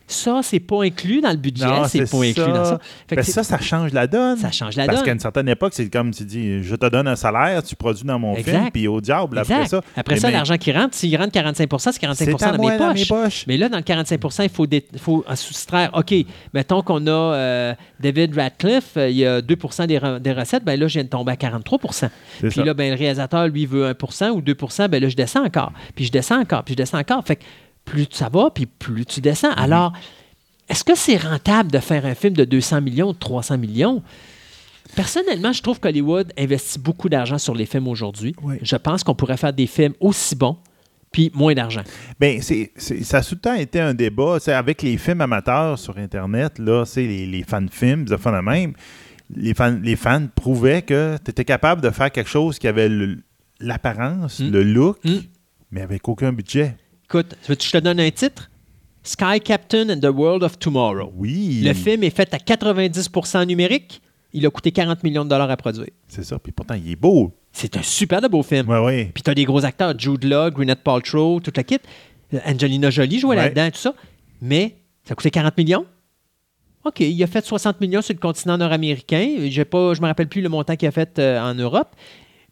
Ça, 0.10 0.40
c'est 0.42 0.62
pas 0.62 0.84
inclus 0.84 1.20
dans 1.20 1.32
le 1.32 1.36
budget, 1.36 1.66
c'est 1.90 2.10
pas 2.10 2.18
inclus 2.24 2.54
dans 2.54 2.64
ça. 2.64 2.80
Fait 3.10 3.18
que 3.18 3.22
Ben, 3.22 3.28
ça, 3.28 3.44
ça 3.44 3.60
change 3.60 3.92
la 3.92 4.08
donne. 4.08 4.38
ça 4.38 4.52
change 4.52 4.78
la 4.78 4.86
Parce 4.86 5.00
qu'à 5.00 5.06
donne. 5.08 5.14
une 5.16 5.20
certaine 5.20 5.50
époque, 5.50 5.74
c'est 5.76 5.90
comme 5.90 6.12
tu 6.12 6.24
dis, 6.24 6.64
je 6.64 6.76
te 6.76 6.88
donne 6.90 7.08
un 7.10 7.18
salaire, 7.18 7.62
tu 7.62 7.76
produis 7.76 8.06
dans 8.06 8.18
mon 8.18 8.34
Exact. 8.36 8.52
film, 8.58 8.72
puis 8.72 8.88
au 8.88 9.02
diable 9.02 9.38
après 9.38 9.54
Exact. 9.56 9.68
ça. 9.70 9.82
Après 9.98 10.16
Mais 10.16 10.22
ça, 10.22 10.28
mais 10.28 10.34
l'argent 10.34 10.58
qui 10.58 10.72
rentre, 10.72 10.96
s'il 10.96 11.16
rentre 11.18 11.32
45 11.34 11.68
c'est 11.92 12.00
45 12.00 12.26
c'est 12.40 12.44
à 12.46 12.52
dans, 12.54 12.58
moi 12.62 12.72
mes 12.72 12.78
dans 12.78 12.88
poches. 12.94 13.00
mes 13.00 13.06
poches. 13.06 13.44
Mais 13.48 13.58
là, 13.58 13.68
dans 13.68 13.78
le 13.78 13.84
45% 13.84 14.44
il 14.44 14.50
faut, 14.50 14.66
dé- 14.66 14.86
faut 14.98 15.26
en 15.28 15.36
soustraire. 15.36 15.90
OK, 15.94 16.14
mettons 16.54 16.82
qu'on 16.82 17.06
a 17.08 17.12
euh, 17.12 17.74
David 18.00 18.38
Radcliffe, 18.38 18.96
euh, 18.96 19.10
il 19.10 19.18
y 19.18 19.26
a 19.26 19.42
2 19.42 19.56
des, 19.88 20.00
re- 20.00 20.20
des 20.20 20.32
recettes, 20.32 20.64
ben 20.64 20.80
là, 20.80 20.88
je 20.88 20.94
viens 20.94 21.04
de 21.04 21.10
tomber 21.10 21.34
à 21.34 21.36
43 21.36 21.80
C'est 21.92 22.10
Puis 22.40 22.52
ça. 22.54 22.64
là, 22.64 22.74
ben, 22.74 22.92
le 22.94 22.98
réalisateur, 22.98 23.48
lui, 23.50 23.66
veut 23.66 23.90
1% 23.90 24.30
ou 24.30 24.42
2% 24.42 24.88
ben 24.88 25.02
là, 25.02 25.10
je 25.10 25.16
descends 25.18 25.44
encore. 25.46 25.74
Puis 25.96 26.06
je 26.06 26.12
descends 26.14 26.40
encore, 26.40 26.64
puis 26.64 26.74
je 26.74 26.78
descends 26.78 27.00
encore. 27.00 27.26
Fait 27.26 27.36
que 27.36 27.44
plus 27.88 28.06
ça 28.12 28.30
va, 28.30 28.50
puis 28.54 28.66
plus 28.68 29.06
tu 29.06 29.22
descends. 29.22 29.52
Mhm. 29.52 29.60
Alors, 29.60 29.94
est-ce 30.70 30.84
que 30.84 30.96
c'est 30.96 31.18
rentable 31.18 31.72
de 31.72 31.80
faire 31.80 32.06
un 32.06 32.14
film 32.14 32.34
de 32.36 32.44
200 32.46 32.82
millions 32.82 33.10
ou 33.10 33.14
de 33.14 33.18
300 33.20 33.58
millions? 33.58 34.04
Personnellement, 34.96 35.52
je 35.54 35.62
trouve 35.62 35.80
qu'Hollywood 35.80 36.32
investit 36.38 36.80
beaucoup 36.80 37.10
d'argent 37.10 37.38
sur 37.38 37.54
les 37.56 37.66
films 37.66 37.88
aujourd'hui. 37.88 38.36
Oui. 38.42 38.56
Je 38.62 38.76
pense 38.76 39.04
qu'on 39.04 39.16
pourrait 39.16 39.38
faire 39.38 39.54
des 39.54 39.68
films 39.68 39.94
aussi 40.00 40.36
bons, 40.36 40.58
puis 41.12 41.30
moins 41.34 41.54
d'argent. 41.54 41.84
Ben, 42.20 42.42
c'est, 42.42 42.72
c'est- 42.78 43.04
ça 43.04 43.18
a 43.18 43.22
tout 43.24 43.36
le 43.36 43.42
temps 43.42 43.54
été 43.54 43.80
un 43.80 43.94
débat. 43.94 44.38
C'est 44.40 44.54
avec 44.54 44.82
les 44.82 44.98
films 44.98 45.22
amateurs 45.22 45.78
sur 45.78 45.98
Internet, 45.98 46.58
là, 46.60 46.86
c'est 46.86 47.04
les, 47.06 47.26
les 47.28 47.44
fan-films, 47.44 48.06
de 48.06 48.16
fun 48.18 48.32
de 48.32 48.42
même. 48.44 48.74
Les 49.36 49.54
fans, 49.54 49.78
les 49.84 49.98
fans 49.98 50.26
prouvaient 50.34 50.82
que 50.84 51.18
tu 51.24 51.32
étais 51.32 51.44
capable 51.44 51.82
de 51.82 51.90
faire 51.90 52.10
quelque 52.12 52.30
chose 52.30 52.58
qui 52.60 52.68
avait 52.68 52.88
le- 52.88 53.20
l'apparence, 53.60 54.40
Mm. 54.40 54.50
le 54.52 54.64
look, 54.64 54.98
Mm. 55.04 55.18
mais 55.72 55.82
avec 55.82 56.08
aucun 56.08 56.32
budget. 56.32 56.78
Écoute, 57.10 57.36
je 57.48 57.54
te 57.54 57.78
donne 57.78 58.00
un 58.00 58.12
titre? 58.12 58.50
Sky 59.04 59.40
Captain 59.40 59.90
and 59.90 60.02
the 60.02 60.14
World 60.14 60.44
of 60.44 60.60
Tomorrow. 60.60 61.14
Oui. 61.16 61.62
Le 61.64 61.74
film 61.74 62.04
est 62.04 62.10
fait 62.10 62.34
à 62.34 62.38
90% 62.38 63.46
numérique. 63.46 64.02
Il 64.34 64.46
a 64.46 64.50
coûté 64.50 64.74
40 64.74 65.02
millions 65.04 65.24
de 65.24 65.30
dollars 65.30 65.50
à 65.50 65.56
produire. 65.56 65.88
C'est 66.10 66.24
ça. 66.26 66.38
Puis 66.38 66.52
pourtant, 66.52 66.74
il 66.76 66.92
est 66.92 66.98
beau. 66.98 67.34
C'est 67.54 67.78
un 67.78 67.82
super 67.82 68.20
de 68.20 68.28
beau 68.28 68.44
film. 68.44 68.68
Ouais, 68.68 68.80
ouais. 68.80 69.12
Puis 69.14 69.24
t'as 69.24 69.34
des 69.34 69.46
gros 69.46 69.64
acteurs, 69.64 69.98
Jude 69.98 70.26
Law, 70.26 70.52
Gwyneth 70.52 70.84
Paltrow, 70.84 71.40
toute 71.40 71.56
la 71.56 71.64
kit. 71.64 71.78
Euh, 72.34 72.40
Angelina 72.46 72.90
Jolie 72.90 73.20
jouait 73.20 73.38
Ouais. 73.38 73.44
là-dedans, 73.44 73.70
tout 73.72 73.78
ça. 73.80 73.94
Mais 74.42 74.76
ça 75.06 75.14
a 75.14 75.16
coûté 75.16 75.32
40 75.32 75.58
millions? 75.58 75.86
OK, 76.84 77.00
il 77.00 77.24
a 77.24 77.28
fait 77.28 77.44
60 77.46 77.80
millions 77.80 78.02
sur 78.02 78.14
le 78.14 78.20
continent 78.20 78.58
nord-américain. 78.58 79.36
Je 79.50 79.62
ne 79.62 80.02
me 80.02 80.06
rappelle 80.08 80.28
plus 80.28 80.42
le 80.42 80.50
montant 80.50 80.76
qu'il 80.76 80.88
a 80.90 80.92
fait 80.92 81.18
euh, 81.20 81.40
en 81.42 81.56
Europe. 81.56 81.96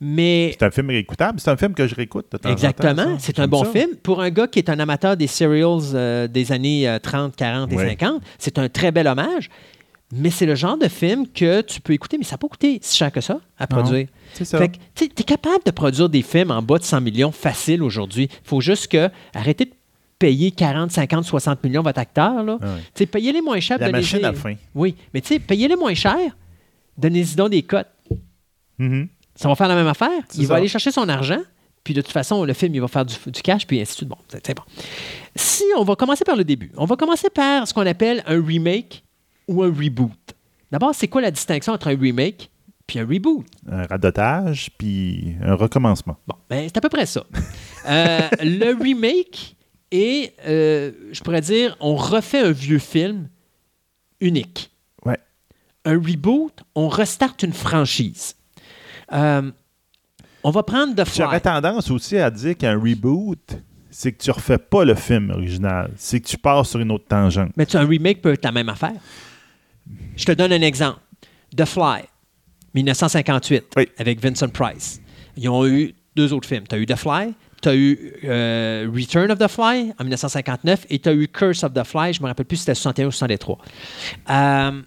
Mais 0.01 0.51
C'est 0.59 0.65
un 0.65 0.72
film 0.72 0.89
réécoutable. 0.89 1.39
C'est 1.39 1.49
un 1.49 1.55
film 1.57 1.73
que 1.73 1.88
je 1.88 1.95
réécoute 1.95 2.26
de 2.31 2.38
temps 2.38 2.49
exactement, 2.49 3.15
c'est 3.19 3.39
un 3.39 3.47
bon 3.47 3.63
ça. 3.63 3.72
film. 3.72 3.95
Pour 4.03 4.22
un 4.22 4.30
gars 4.30 4.47
qui 4.47 4.59
est 4.59 4.69
un 4.69 4.80
amateur 4.80 5.15
des 5.15 5.27
serials 5.27 5.80
euh, 5.93 6.27
des 6.27 6.51
années 6.51 6.88
euh, 6.88 6.99
30, 6.99 7.35
40 7.35 7.72
et 7.72 7.76
Ouais. 7.77 7.89
50, 7.89 8.22
c'est 8.38 8.57
un 8.59 8.67
très 8.67 8.91
bel 8.91 9.07
hommage. 9.07 9.49
Mais 10.13 10.30
c'est 10.30 10.45
le 10.45 10.53
genre 10.55 10.77
de 10.77 10.88
film 10.88 11.26
que 11.27 11.61
tu 11.61 11.81
peux 11.81 11.93
écouter, 11.93 12.17
mais 12.17 12.23
ça 12.26 12.34
n'a 12.34 12.38
pas 12.38 12.47
coûté 12.47 12.77
si 12.81 12.95
cher 12.95 13.11
que 13.11 13.22
ça 13.22 13.39
à 13.57 13.65
produire. 13.67 14.07
C'est 14.34 14.45
ça. 14.45 14.57
Fait 14.59 14.69
que, 14.69 14.77
tu 14.93 15.05
es 15.05 15.23
capable 15.23 15.63
de 15.65 15.72
produire 15.72 16.09
des 16.09 16.22
films 16.22 16.51
en 16.51 16.61
bas 16.61 16.77
de 16.77 16.84
100 16.84 17.01
millions 17.01 17.31
facile 17.31 17.81
aujourd'hui. 17.81 18.30
Il 18.31 18.47
faut 18.47 18.61
juste 18.61 18.88
que 18.89 19.09
arrêtez 19.34 19.65
de 19.65 19.72
payer 20.19 20.51
40, 20.51 20.91
50, 20.91 21.26
60 21.26 21.63
millions 21.63 21.81
votre 21.81 21.99
acteur. 21.99 22.43
Là. 22.43 22.59
Sais, 22.93 23.05
Payez-les 23.07 23.41
moins 23.41 23.59
cher. 23.59 23.77
La 23.80 23.89
machine 23.91 24.23
à 24.26 24.34
fin. 24.34 24.53
Oui, 24.76 24.95
mais 25.13 25.22
tu 25.22 25.30
sais, 25.30 25.39
payez-les 25.39 25.76
moins 25.76 25.93
cher, 25.95 26.17
donnez-y 26.97 27.35
donc 27.35 27.49
des 27.49 27.63
cotes. 27.63 27.88
Mhm. 28.77 29.07
Ça 29.36 29.48
va 29.48 29.56
faire 29.56 29.68
la 29.68 29.76
même 29.76 29.88
affaire. 29.88 30.22
Il 30.36 30.48
va 30.48 30.56
aller 30.56 30.68
chercher 30.68 30.91
son 30.91 31.07
argent, 31.10 31.41
puis 31.84 31.94
de 31.94 32.02
toute 32.02 32.12
façon, 32.12 32.44
le 32.44 32.53
film, 32.53 32.74
il 32.76 32.82
va 32.82 32.88
faire 32.88 33.06
du, 33.06 33.16
du 33.28 33.41
cash, 33.41 33.68
puis 33.68 33.80
ainsi 33.80 33.91
de 33.91 33.98
suite. 33.98 34.10
Bon, 34.10 34.18
c'est 34.28 34.45
c'est 34.45 34.56
bon. 34.56 34.64
Si 35.36 35.64
on 35.78 35.84
va 35.84 35.95
commencer 35.95 36.24
par 36.24 36.36
le 36.36 36.44
début, 36.44 36.72
on 36.78 36.86
va 36.86 36.95
commencer 36.95 37.30
par 37.30 37.68
ce 37.68 37.74
qu'on 37.74 37.86
appelle 37.86 38.24
un 38.28 38.44
remake 38.44 39.03
ou 39.48 39.64
un 39.64 39.68
reboot. 39.68 40.12
D'abord, 40.72 40.95
c'est 40.95 41.07
quoi 41.07 41.22
la 41.22 41.32
distinction 41.32 41.74
entre 41.74 41.90
un 41.90 41.98
remake 41.98 42.49
puis 42.88 42.99
un 42.99 43.06
reboot? 43.06 43.45
Un 43.70 43.86
radotage, 43.86 44.70
puis 44.78 45.36
un 45.44 45.56
recommencement. 45.56 46.18
Bon, 46.28 46.36
ben, 46.49 46.64
c'est 46.68 46.78
à 46.78 46.82
peu 46.82 46.90
près 46.90 47.06
ça. 47.06 47.24
Euh, 47.88 48.20
le 48.41 48.74
remake 48.82 49.56
est, 49.91 50.34
euh, 50.48 50.91
je 51.12 51.22
pourrais 51.22 51.41
dire, 51.41 51.76
on 51.80 51.95
refait 51.95 52.40
un 52.40 52.52
vieux 52.52 52.80
film 52.80 53.30
unique. 54.20 54.72
Ouais. 55.06 55.20
Un 55.84 55.95
reboot, 55.95 56.64
on 56.76 56.88
restarte 56.88 57.44
une 57.44 57.53
franchise. 57.53 58.36
Euh, 59.14 59.52
on 60.44 60.52
va 60.52 60.64
prendre 60.64 60.94
The 60.95 61.06
Fly. 61.07 61.18
J'aurais 61.23 61.40
tendance 61.41 61.90
aussi 61.91 62.18
à 62.18 62.30
dire 62.30 62.56
qu'un 62.57 62.80
reboot, 62.80 63.57
c'est 63.90 64.11
que 64.11 64.22
tu 64.23 64.32
refais 64.32 64.57
pas 64.57 64.84
le 64.86 64.94
film 64.95 65.32
original. 65.32 65.91
C'est 65.98 66.19
que 66.22 66.27
tu 66.27 66.38
pars 66.38 66.65
sur 66.65 66.80
une 66.80 66.91
autre 66.91 67.06
tangente. 67.07 67.52
Mais 67.57 67.65
tu- 67.65 67.77
un 67.77 67.86
remake 67.88 68.22
peut 68.22 68.34
être 68.34 68.44
la 68.45 68.52
même 68.52 68.69
affaire. 68.69 68.94
Je 70.15 70.26
te 70.26 70.32
donne 70.32 70.52
un 70.53 70.61
exemple. 70.61 70.99
The 71.56 71.65
Fly, 71.65 72.02
1958, 72.73 73.64
Oui. 73.77 73.88
avec 73.98 74.19
Vincent 74.22 74.49
Price. 74.49 75.02
Ils 75.38 75.49
ont 75.49 75.65
eu 75.65 75.94
deux 76.15 76.32
autres 76.34 76.48
films. 76.48 76.64
Tu 76.68 76.76
as 76.76 76.77
eu 76.80 76.86
The 76.86 76.95
Fly, 76.95 77.34
tu 77.61 77.69
as 77.69 77.76
eu 77.76 78.14
euh, 78.23 78.90
Return 78.94 79.32
of 79.32 79.40
the 79.40 79.48
Fly 79.48 79.94
en 79.99 80.03
1959 80.03 80.86
et 80.90 80.99
tu 80.99 81.10
as 81.10 81.14
eu 81.14 81.27
Curse 81.27 81.64
of 81.64 81.73
the 81.73 81.84
Fly, 81.84 82.14
je 82.14 82.19
ne 82.19 82.23
me 82.23 82.27
rappelle 82.30 82.45
plus 82.45 82.57
si 82.57 82.61
c'était 82.64 82.76
61 82.76 83.07
ou 83.07 83.11
63. 83.11 83.57
Euh, 84.30 84.82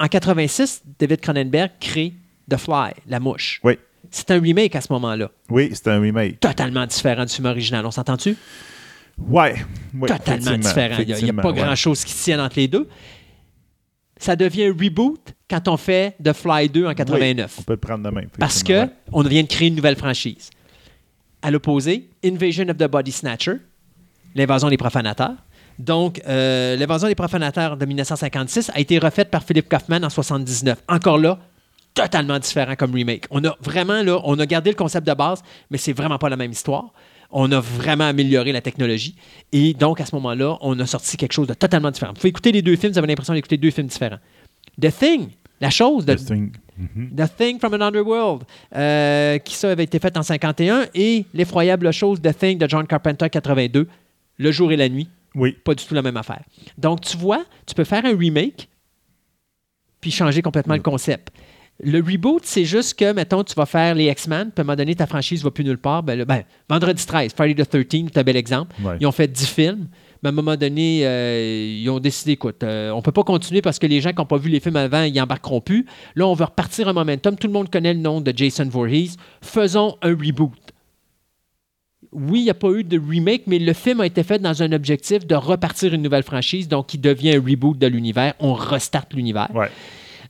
en 0.00 0.08
86, 0.08 0.82
David 0.98 1.20
Cronenberg 1.20 1.70
crée 1.80 2.14
The 2.48 2.56
Fly, 2.56 2.92
La 3.06 3.20
Mouche. 3.20 3.60
Oui. 3.62 3.78
C'est 4.10 4.30
un 4.30 4.40
remake 4.40 4.76
à 4.76 4.80
ce 4.80 4.92
moment-là. 4.92 5.30
Oui, 5.50 5.70
c'est 5.72 5.88
un 5.88 6.00
remake. 6.00 6.40
Totalement 6.40 6.86
différent 6.86 7.24
du 7.24 7.32
film 7.32 7.46
original. 7.46 7.84
On 7.86 7.90
s'entend-tu? 7.90 8.36
Ouais. 9.18 9.56
oui, 9.94 10.08
Totalement 10.08 10.58
différent. 10.58 10.96
Il 10.98 11.14
n'y 11.24 11.30
a, 11.30 11.32
pas 11.32 11.50
ouais. 11.50 11.60
grand-chose 11.60 12.04
qui 12.04 12.14
tienne 12.14 12.40
entre 12.40 12.56
les 12.56 12.68
deux. 12.68 12.88
Ça 14.16 14.36
devient 14.36 14.66
un 14.66 14.72
reboot 14.72 15.34
quand 15.48 15.68
on 15.68 15.76
fait 15.76 16.16
The 16.22 16.32
Fly 16.32 16.68
2 16.68 16.86
en 16.86 16.94
89. 16.94 17.50
Oui, 17.50 17.56
on 17.58 17.62
peut 17.62 17.72
le 17.72 17.76
prendre 17.78 18.04
de 18.04 18.14
même. 18.14 18.28
Parce 18.38 18.62
que 18.62 18.88
on 19.12 19.22
vient 19.22 19.42
de 19.42 19.48
créer 19.48 19.68
une 19.68 19.76
nouvelle 19.76 19.96
franchise. 19.96 20.50
À 21.42 21.50
l'opposé, 21.50 22.08
Invasion 22.24 22.68
of 22.68 22.76
the 22.76 22.88
Body 22.88 23.12
Snatcher, 23.12 23.56
l'invasion 24.34 24.68
des 24.68 24.76
profanateurs. 24.76 25.34
Donc, 25.78 26.22
euh, 26.26 26.76
l'invasion 26.76 27.08
des 27.08 27.14
profanateurs 27.14 27.76
de 27.76 27.84
1956 27.84 28.70
a 28.72 28.80
été 28.80 28.98
refaite 28.98 29.30
par 29.30 29.42
Philip 29.42 29.68
Kaufman 29.68 30.04
en 30.04 30.10
79. 30.10 30.78
Encore 30.88 31.18
là, 31.18 31.38
totalement 31.94 32.38
différent 32.38 32.74
comme 32.76 32.92
remake. 32.92 33.26
On 33.30 33.42
a 33.44 33.56
vraiment 33.60 34.02
là, 34.02 34.20
on 34.24 34.38
a 34.38 34.46
gardé 34.46 34.70
le 34.70 34.76
concept 34.76 35.06
de 35.06 35.14
base, 35.14 35.42
mais 35.70 35.78
c'est 35.78 35.92
vraiment 35.92 36.18
pas 36.18 36.28
la 36.28 36.36
même 36.36 36.50
histoire. 36.52 36.92
On 37.30 37.50
a 37.52 37.60
vraiment 37.60 38.04
amélioré 38.04 38.52
la 38.52 38.60
technologie. 38.60 39.16
Et 39.52 39.74
donc, 39.74 40.00
à 40.00 40.06
ce 40.06 40.14
moment-là, 40.16 40.56
on 40.60 40.78
a 40.78 40.86
sorti 40.86 41.16
quelque 41.16 41.32
chose 41.32 41.46
de 41.48 41.54
totalement 41.54 41.90
différent. 41.90 42.12
Vous 42.12 42.16
pouvez 42.18 42.28
écouter 42.28 42.52
les 42.52 42.62
deux 42.62 42.76
films, 42.76 42.92
vous 42.92 42.98
avez 42.98 43.08
l'impression 43.08 43.34
d'écouter 43.34 43.56
deux 43.56 43.70
films 43.70 43.88
différents. 43.88 44.18
The 44.80 44.90
Thing, 44.96 45.28
la 45.60 45.70
chose 45.70 46.04
de. 46.04 46.14
The 46.14 46.24
Thing. 46.26 46.52
Mhm. 46.76 47.14
The 47.16 47.36
Thing 47.36 47.58
from 47.60 47.74
Another 47.74 48.04
World, 48.06 48.42
euh, 48.74 49.38
qui 49.38 49.54
ça 49.54 49.70
avait 49.70 49.84
été 49.84 49.98
fait 50.00 50.16
en 50.16 50.22
51, 50.24 50.86
et 50.94 51.24
L'effroyable 51.32 51.92
chose 51.92 52.20
The 52.20 52.36
Thing 52.36 52.58
de 52.58 52.68
John 52.68 52.86
Carpenter 52.86 53.30
82, 53.30 53.86
Le 54.38 54.50
jour 54.52 54.72
et 54.72 54.76
la 54.76 54.88
nuit, 54.88 55.08
Oui. 55.36 55.52
pas 55.64 55.74
du 55.74 55.84
tout 55.84 55.94
la 55.94 56.02
même 56.02 56.16
affaire. 56.16 56.42
Donc 56.76 57.00
tu 57.02 57.16
vois, 57.16 57.44
tu 57.66 57.74
peux 57.76 57.84
faire 57.84 58.04
un 58.04 58.16
remake 58.16 58.68
puis 60.00 60.10
changer 60.10 60.42
complètement 60.42 60.74
le 60.74 60.82
concept. 60.82 61.30
Le 61.82 61.98
reboot, 61.98 62.42
c'est 62.44 62.64
juste 62.64 62.96
que, 62.96 63.12
mettons, 63.12 63.42
tu 63.42 63.54
vas 63.54 63.66
faire 63.66 63.96
les 63.96 64.06
X-Men, 64.06 64.52
puis 64.52 64.52
à 64.58 64.60
un 64.60 64.64
moment 64.64 64.76
donné, 64.76 64.94
ta 64.94 65.06
franchise 65.06 65.42
va 65.42 65.50
plus 65.50 65.64
nulle 65.64 65.78
part. 65.78 66.04
Ben, 66.04 66.24
ben, 66.24 66.44
Vendredi 66.68 67.04
13, 67.04 67.32
Friday 67.34 67.64
the 67.64 67.68
13, 67.68 68.06
c'est 68.12 68.18
un 68.18 68.22
bel 68.22 68.36
exemple. 68.36 68.74
Ouais. 68.80 68.96
Ils 69.00 69.06
ont 69.06 69.12
fait 69.12 69.26
10 69.26 69.46
films, 69.46 69.88
mais 70.22 70.28
à 70.28 70.32
un 70.32 70.34
moment 70.34 70.56
donné, 70.56 71.00
euh, 71.02 71.76
ils 71.76 71.90
ont 71.90 71.98
décidé, 71.98 72.32
écoute, 72.32 72.62
euh, 72.62 72.90
on 72.92 73.02
peut 73.02 73.10
pas 73.10 73.24
continuer 73.24 73.60
parce 73.60 73.80
que 73.80 73.88
les 73.88 74.00
gens 74.00 74.10
qui 74.10 74.18
n'ont 74.18 74.26
pas 74.26 74.36
vu 74.36 74.50
les 74.50 74.60
films 74.60 74.76
avant, 74.76 75.02
ils 75.02 75.20
embarqueront 75.20 75.60
plus. 75.60 75.84
Là, 76.14 76.28
on 76.28 76.34
veut 76.34 76.44
repartir 76.44 76.86
un 76.86 76.92
momentum. 76.92 77.34
Tout 77.36 77.48
le 77.48 77.52
monde 77.52 77.68
connaît 77.68 77.94
le 77.94 78.00
nom 78.00 78.20
de 78.20 78.32
Jason 78.34 78.68
Voorhees. 78.68 79.16
Faisons 79.42 79.96
un 80.00 80.10
reboot. 80.10 80.52
Oui, 82.12 82.40
il 82.40 82.44
n'y 82.44 82.50
a 82.50 82.54
pas 82.54 82.70
eu 82.70 82.84
de 82.84 83.00
remake, 83.00 83.42
mais 83.48 83.58
le 83.58 83.72
film 83.72 84.00
a 84.00 84.06
été 84.06 84.22
fait 84.22 84.38
dans 84.38 84.62
un 84.62 84.70
objectif 84.70 85.26
de 85.26 85.34
repartir 85.34 85.92
une 85.92 86.02
nouvelle 86.02 86.22
franchise, 86.22 86.68
donc 86.68 86.94
il 86.94 87.00
devient 87.00 87.34
un 87.34 87.40
reboot 87.40 87.76
de 87.76 87.88
l'univers. 87.88 88.34
On 88.38 88.54
restarte 88.54 89.12
l'univers. 89.14 89.50
Ouais. 89.52 89.68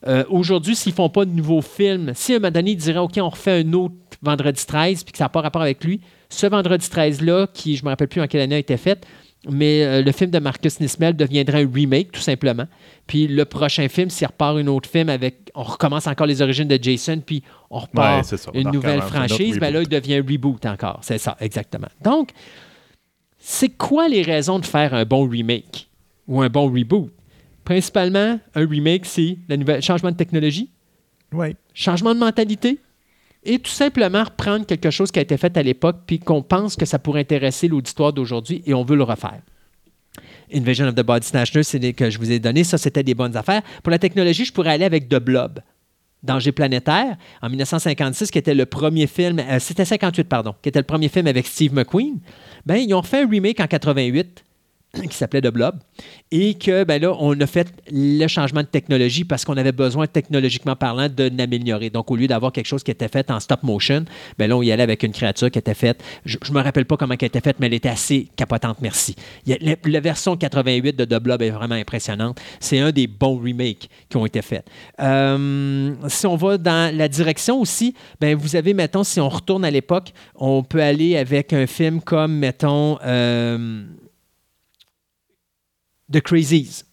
Euh, 0.07 0.23
Aujourd'hui, 0.29 0.75
s'ils 0.75 0.93
font 0.93 1.09
pas 1.09 1.25
de 1.25 1.31
nouveaux 1.31 1.61
films, 1.61 2.11
si 2.15 2.33
à 2.33 2.35
un 2.35 2.39
moment 2.39 2.51
donné, 2.51 2.71
ils 2.71 2.77
diraient, 2.77 2.99
OK, 2.99 3.13
on 3.17 3.29
refait 3.29 3.63
un 3.63 3.73
autre 3.73 3.95
Vendredi 4.21 4.65
13, 4.65 5.03
puis 5.03 5.11
que 5.11 5.17
ça 5.17 5.25
n'a 5.25 5.29
pas 5.29 5.41
rapport 5.41 5.61
avec 5.61 5.83
lui, 5.83 6.01
ce 6.29 6.47
Vendredi 6.47 6.87
13-là, 6.87 7.47
qui, 7.53 7.75
je 7.75 7.83
ne 7.83 7.85
me 7.85 7.89
rappelle 7.91 8.07
plus 8.07 8.21
en 8.21 8.27
quelle 8.27 8.41
année 8.41 8.55
a 8.55 8.59
été 8.59 8.77
fait, 8.77 9.05
mais 9.49 9.83
euh, 9.83 10.01
le 10.01 10.11
film 10.11 10.31
de 10.31 10.39
Marcus 10.39 10.79
Nismel 10.79 11.15
deviendrait 11.15 11.63
un 11.63 11.69
remake, 11.71 12.11
tout 12.11 12.21
simplement. 12.21 12.65
Puis 13.07 13.27
le 13.27 13.45
prochain 13.45 13.87
film, 13.87 14.09
s'il 14.09 14.27
repart 14.27 14.57
un 14.57 14.67
autre 14.67 14.89
film 14.89 15.09
avec, 15.09 15.51
on 15.53 15.63
recommence 15.63 16.07
encore 16.07 16.27
les 16.27 16.41
origines 16.41 16.67
de 16.67 16.79
Jason, 16.81 17.21
puis 17.23 17.43
on 17.69 17.79
repart 17.79 18.25
c'est 18.25 18.37
ça. 18.37 18.51
On 18.53 18.59
une 18.59 18.71
nouvelle 18.71 19.01
franchise, 19.01 19.59
ben 19.59 19.73
là, 19.73 19.81
il 19.81 19.89
devient 19.89 20.15
un 20.15 20.25
reboot 20.27 20.65
encore. 20.65 20.99
C'est 21.01 21.19
ça, 21.19 21.37
exactement. 21.39 21.89
Donc, 22.03 22.31
c'est 23.37 23.69
quoi 23.69 24.07
les 24.07 24.23
raisons 24.23 24.59
de 24.59 24.65
faire 24.65 24.93
un 24.93 25.05
bon 25.05 25.27
remake 25.27 25.87
ou 26.27 26.41
un 26.41 26.49
bon 26.49 26.71
reboot? 26.71 27.11
Principalement, 27.65 28.39
un 28.53 28.67
remake, 28.67 29.05
c'est 29.05 29.37
le 29.49 29.81
changement 29.81 30.11
de 30.11 30.15
technologie, 30.15 30.69
Ouais. 31.33 31.55
changement 31.73 32.13
de 32.13 32.19
mentalité 32.19 32.79
et 33.43 33.59
tout 33.59 33.71
simplement 33.71 34.23
reprendre 34.23 34.65
quelque 34.65 34.89
chose 34.91 35.11
qui 35.11 35.19
a 35.19 35.21
été 35.23 35.35
fait 35.37 35.57
à 35.57 35.63
l'époque 35.63 35.97
puis 36.07 36.19
qu'on 36.19 36.41
pense 36.41 36.75
que 36.75 36.85
ça 36.85 36.97
pourrait 36.99 37.21
intéresser 37.21 37.67
l'auditoire 37.67 38.13
d'aujourd'hui 38.13 38.63
et 38.65 38.73
on 38.73 38.83
veut 38.85 38.95
le 38.95 39.03
refaire. 39.03 39.41
Invasion 40.53 40.85
of 40.87 40.95
the 40.95 41.01
Body 41.03 41.27
Snatcher, 41.27 41.63
c'est 41.63 41.79
les 41.79 41.93
que 41.93 42.09
je 42.09 42.17
vous 42.19 42.31
ai 42.31 42.39
donné. 42.39 42.63
Ça, 42.63 42.77
c'était 42.77 43.03
des 43.03 43.15
bonnes 43.15 43.35
affaires. 43.35 43.61
Pour 43.83 43.91
la 43.91 43.99
technologie, 43.99 44.45
je 44.45 44.53
pourrais 44.53 44.69
aller 44.71 44.85
avec 44.85 45.09
The 45.09 45.17
Blob. 45.17 45.59
Danger 46.23 46.51
planétaire, 46.51 47.17
en 47.41 47.49
1956, 47.49 48.31
qui 48.31 48.37
était 48.37 48.53
le 48.55 48.65
premier 48.65 49.05
film, 49.07 49.39
euh, 49.39 49.59
c'était 49.59 49.85
58, 49.85 50.23
pardon, 50.23 50.55
qui 50.61 50.69
était 50.69 50.79
le 50.79 50.85
premier 50.85 51.09
film 51.09 51.27
avec 51.27 51.45
Steve 51.45 51.73
McQueen. 51.73 52.19
Ben, 52.65 52.77
ils 52.77 52.93
ont 52.93 53.03
fait 53.03 53.23
un 53.23 53.29
remake 53.29 53.59
en 53.59 53.67
88 53.67 54.44
qui 55.09 55.15
s'appelait 55.15 55.41
The 55.41 55.51
Blob, 55.51 55.75
et 56.31 56.55
que 56.55 56.83
ben 56.83 57.01
là, 57.01 57.15
on 57.19 57.39
a 57.39 57.47
fait 57.47 57.67
le 57.91 58.27
changement 58.27 58.61
de 58.61 58.67
technologie 58.67 59.23
parce 59.23 59.45
qu'on 59.45 59.57
avait 59.57 59.71
besoin, 59.71 60.07
technologiquement 60.07 60.75
parlant, 60.75 61.07
de 61.09 61.31
l'améliorer. 61.35 61.89
Donc, 61.89 62.11
au 62.11 62.15
lieu 62.15 62.27
d'avoir 62.27 62.51
quelque 62.51 62.65
chose 62.65 62.83
qui 62.83 62.91
était 62.91 63.07
fait 63.07 63.29
en 63.31 63.39
stop 63.39 63.63
motion, 63.63 64.05
ben 64.37 64.49
là, 64.49 64.57
on 64.57 64.61
y 64.61 64.71
allait 64.71 64.83
avec 64.83 65.03
une 65.03 65.11
créature 65.11 65.51
qui 65.51 65.59
était 65.59 65.73
faite, 65.73 66.03
je 66.25 66.37
ne 66.49 66.53
me 66.53 66.61
rappelle 66.61 66.85
pas 66.85 66.97
comment 66.97 67.15
elle 67.19 67.27
était 67.27 67.41
faite, 67.41 67.57
mais 67.59 67.67
elle 67.67 67.73
était 67.73 67.89
assez 67.89 68.27
capotante, 68.35 68.77
merci. 68.81 69.15
La 69.85 69.99
version 69.99 70.35
88 70.35 70.95
de 70.95 71.05
The 71.05 71.21
Blob 71.21 71.41
est 71.41 71.49
vraiment 71.49 71.75
impressionnante. 71.75 72.39
C'est 72.59 72.79
un 72.79 72.91
des 72.91 73.07
bons 73.07 73.37
remakes 73.37 73.89
qui 74.09 74.17
ont 74.17 74.25
été 74.25 74.41
faits. 74.41 74.65
Euh, 75.01 75.93
si 76.07 76.27
on 76.27 76.35
va 76.35 76.57
dans 76.57 76.95
la 76.95 77.07
direction 77.07 77.59
aussi, 77.59 77.95
ben 78.19 78.35
vous 78.35 78.55
avez, 78.55 78.73
mettons, 78.73 79.03
si 79.03 79.19
on 79.19 79.29
retourne 79.29 79.65
à 79.65 79.71
l'époque, 79.71 80.13
on 80.35 80.63
peut 80.63 80.81
aller 80.81 81.17
avec 81.17 81.53
un 81.53 81.67
film 81.67 82.01
comme, 82.01 82.37
mettons, 82.37 82.97
euh, 83.03 83.83
The 86.15 86.21
Crazies 86.21 86.85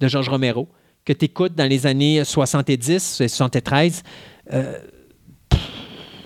de 0.00 0.06
George 0.06 0.28
Romero, 0.28 0.68
que 1.02 1.14
tu 1.14 1.24
écoutes 1.24 1.54
dans 1.54 1.66
les 1.66 1.86
années 1.86 2.22
70, 2.22 3.22
73. 3.26 4.02
Euh, 4.52 4.78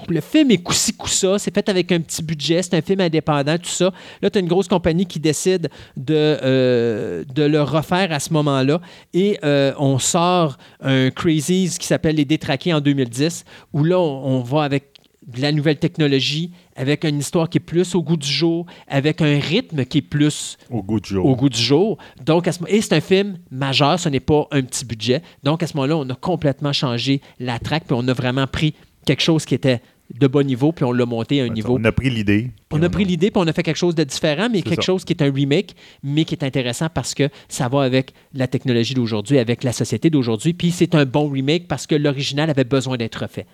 le 0.08 0.20
film 0.20 0.50
est 0.50 0.58
coup-ci, 0.58 0.92
coup-ça. 0.92 1.38
C'est 1.38 1.54
fait 1.54 1.68
avec 1.68 1.92
un 1.92 2.00
petit 2.00 2.24
budget. 2.24 2.60
C'est 2.64 2.74
un 2.74 2.82
film 2.82 3.00
indépendant, 3.02 3.56
tout 3.56 3.70
ça. 3.70 3.92
Là, 4.20 4.30
tu 4.30 4.38
as 4.38 4.40
une 4.40 4.48
grosse 4.48 4.66
compagnie 4.66 5.06
qui 5.06 5.20
décide 5.20 5.68
de, 5.96 6.14
euh, 6.42 7.24
de 7.32 7.44
le 7.44 7.62
refaire 7.62 8.10
à 8.10 8.18
ce 8.18 8.32
moment-là. 8.32 8.80
Et 9.14 9.38
euh, 9.44 9.72
on 9.78 10.00
sort 10.00 10.58
un 10.80 11.10
Crazies 11.10 11.76
qui 11.78 11.86
s'appelle 11.86 12.16
Les 12.16 12.24
Détraqués 12.24 12.74
en 12.74 12.80
2010, 12.80 13.44
où 13.72 13.84
là, 13.84 14.00
on, 14.00 14.38
on 14.38 14.40
va 14.40 14.64
avec 14.64 14.89
de 15.26 15.40
la 15.42 15.52
nouvelle 15.52 15.78
technologie, 15.78 16.50
avec 16.76 17.04
une 17.04 17.18
histoire 17.18 17.48
qui 17.48 17.58
est 17.58 17.60
plus 17.60 17.94
au 17.94 18.02
goût 18.02 18.16
du 18.16 18.26
jour, 18.26 18.64
avec 18.88 19.20
un 19.20 19.38
rythme 19.38 19.84
qui 19.84 19.98
est 19.98 20.02
plus 20.02 20.56
Au 20.70 20.82
goût 20.82 20.98
du 20.98 21.10
jour. 21.10 21.26
au 21.26 21.36
goût 21.36 21.48
du 21.50 21.60
jour. 21.60 21.98
Donc, 22.24 22.48
à 22.48 22.52
ce, 22.52 22.60
mo- 22.60 22.66
et 22.68 22.80
c'est 22.80 22.94
un 22.94 23.00
film 23.00 23.38
majeur, 23.50 24.00
ce 24.00 24.08
n'est 24.08 24.18
pas 24.20 24.48
un 24.50 24.62
petit 24.62 24.84
budget. 24.86 25.22
Donc, 25.42 25.62
à 25.62 25.66
ce 25.66 25.76
moment-là, 25.76 25.98
on 25.98 26.08
a 26.08 26.14
complètement 26.14 26.72
changé 26.72 27.20
la 27.38 27.58
traque, 27.58 27.84
puis 27.84 27.96
on 27.98 28.08
a 28.08 28.12
vraiment 28.14 28.46
pris 28.46 28.74
quelque 29.04 29.22
chose 29.22 29.44
qui 29.44 29.54
était 29.54 29.82
de 30.18 30.26
bon 30.26 30.46
niveau, 30.46 30.72
puis 30.72 30.84
on 30.84 30.92
l'a 30.92 31.06
monté 31.06 31.40
à 31.40 31.44
un 31.44 31.48
niveau. 31.48 31.78
On 31.78 31.84
a 31.84 31.92
pris 31.92 32.10
l'idée. 32.10 32.50
On 32.72 32.82
a 32.82 32.88
pris 32.88 33.04
l'idée, 33.04 33.30
puis 33.30 33.40
on 33.42 33.46
a 33.46 33.52
fait 33.52 33.62
quelque 33.62 33.76
chose 33.76 33.94
de 33.94 34.04
différent, 34.04 34.48
mais 34.50 34.62
quelque 34.62 34.82
ça. 34.82 34.86
chose 34.86 35.04
qui 35.04 35.12
est 35.12 35.22
un 35.22 35.32
remake, 35.32 35.74
mais 36.02 36.24
qui 36.24 36.34
est 36.34 36.44
intéressant 36.44 36.88
parce 36.92 37.14
que 37.14 37.28
ça 37.48 37.68
va 37.68 37.82
avec 37.82 38.12
la 38.34 38.46
technologie 38.48 38.94
d'aujourd'hui, 38.94 39.38
avec 39.38 39.62
la 39.64 39.72
société 39.72 40.10
d'aujourd'hui. 40.10 40.52
Puis 40.52 40.70
c'est 40.72 40.94
un 40.94 41.04
bon 41.06 41.28
remake 41.28 41.68
parce 41.68 41.86
que 41.86 41.94
l'original 41.94 42.50
avait 42.50 42.64
besoin 42.64 42.96
d'être 42.96 43.16
refait. 43.22 43.46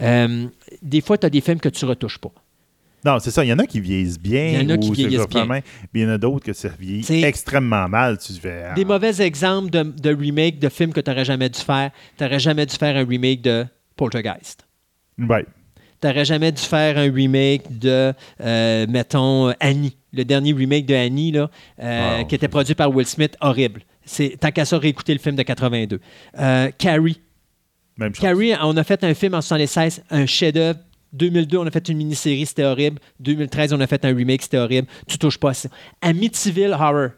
Euh, 0.00 0.46
des 0.82 1.00
fois, 1.00 1.18
tu 1.18 1.26
as 1.26 1.30
des 1.30 1.40
films 1.40 1.60
que 1.60 1.68
tu 1.68 1.84
retouches 1.84 2.18
pas. 2.18 2.32
Non, 3.04 3.18
c'est 3.18 3.30
ça. 3.30 3.44
Il 3.44 3.48
y 3.48 3.52
en 3.52 3.58
a 3.58 3.66
qui 3.66 3.80
vieillissent 3.80 4.18
bien. 4.18 4.46
Il 4.46 4.62
y 4.62 4.64
en 4.64 4.70
a 4.70 4.78
qui 4.78 4.90
vieillissent 4.92 5.28
bien. 5.28 5.46
Puis 5.46 5.62
il 5.94 6.00
y 6.02 6.06
en 6.06 6.10
a 6.10 6.16
d'autres 6.18 6.46
que 6.46 6.54
ça 6.54 6.70
vieillit 6.78 7.22
extrêmement 7.24 7.86
mal. 7.86 8.16
Tu 8.18 8.32
fais. 8.32 8.64
ah, 8.70 8.74
Des 8.74 8.86
mauvais 8.86 9.20
exemples 9.20 9.70
de, 9.70 9.82
de 9.82 10.14
remake 10.14 10.58
de 10.58 10.70
films 10.70 10.92
que 10.92 11.00
tu 11.00 11.10
n'aurais 11.10 11.26
jamais 11.26 11.50
dû 11.50 11.60
faire. 11.60 11.90
Tu 12.16 12.24
n'aurais 12.24 12.38
jamais 12.38 12.64
dû 12.64 12.74
faire 12.76 12.96
un 12.96 13.04
remake 13.04 13.42
de 13.42 13.66
Poltergeist. 13.96 14.66
Ouais. 15.18 15.44
Tu 16.04 16.08
n'aurais 16.08 16.26
jamais 16.26 16.52
dû 16.52 16.60
faire 16.60 16.98
un 16.98 17.10
remake 17.10 17.78
de, 17.78 18.12
euh, 18.42 18.86
mettons, 18.86 19.54
Annie. 19.58 19.96
Le 20.12 20.26
dernier 20.26 20.52
remake 20.52 20.84
de 20.84 20.94
Annie, 20.94 21.32
là, 21.32 21.50
euh, 21.82 22.24
qui 22.24 22.34
était 22.34 22.48
produit 22.48 22.74
par 22.74 22.94
Will 22.94 23.06
Smith, 23.06 23.34
horrible. 23.40 23.80
C'est, 24.04 24.36
tant 24.38 24.50
qu'à 24.50 24.66
ça, 24.66 24.76
réécouter 24.76 25.14
le 25.14 25.18
film 25.18 25.34
de 25.34 25.42
82. 25.42 26.00
Euh, 26.38 26.70
Carrie. 26.76 27.22
Même 27.96 28.14
chose. 28.14 28.20
Carrie, 28.20 28.52
on 28.60 28.76
a 28.76 28.84
fait 28.84 29.02
un 29.02 29.14
film 29.14 29.32
en 29.32 29.40
76, 29.40 30.04
un 30.10 30.26
chef-d'œuvre. 30.26 30.78
2002, 31.14 31.56
on 31.56 31.66
a 31.66 31.70
fait 31.70 31.88
une 31.88 31.96
mini-série, 31.96 32.44
c'était 32.44 32.64
horrible. 32.64 33.00
2013, 33.20 33.72
on 33.72 33.80
a 33.80 33.86
fait 33.86 34.04
un 34.04 34.14
remake, 34.14 34.42
c'était 34.42 34.58
horrible. 34.58 34.88
Tu 35.08 35.16
touches 35.16 35.38
pas 35.38 35.50
à 35.50 35.54
ça. 35.54 35.70
Amityville 36.02 36.76
Horror. 36.78 37.12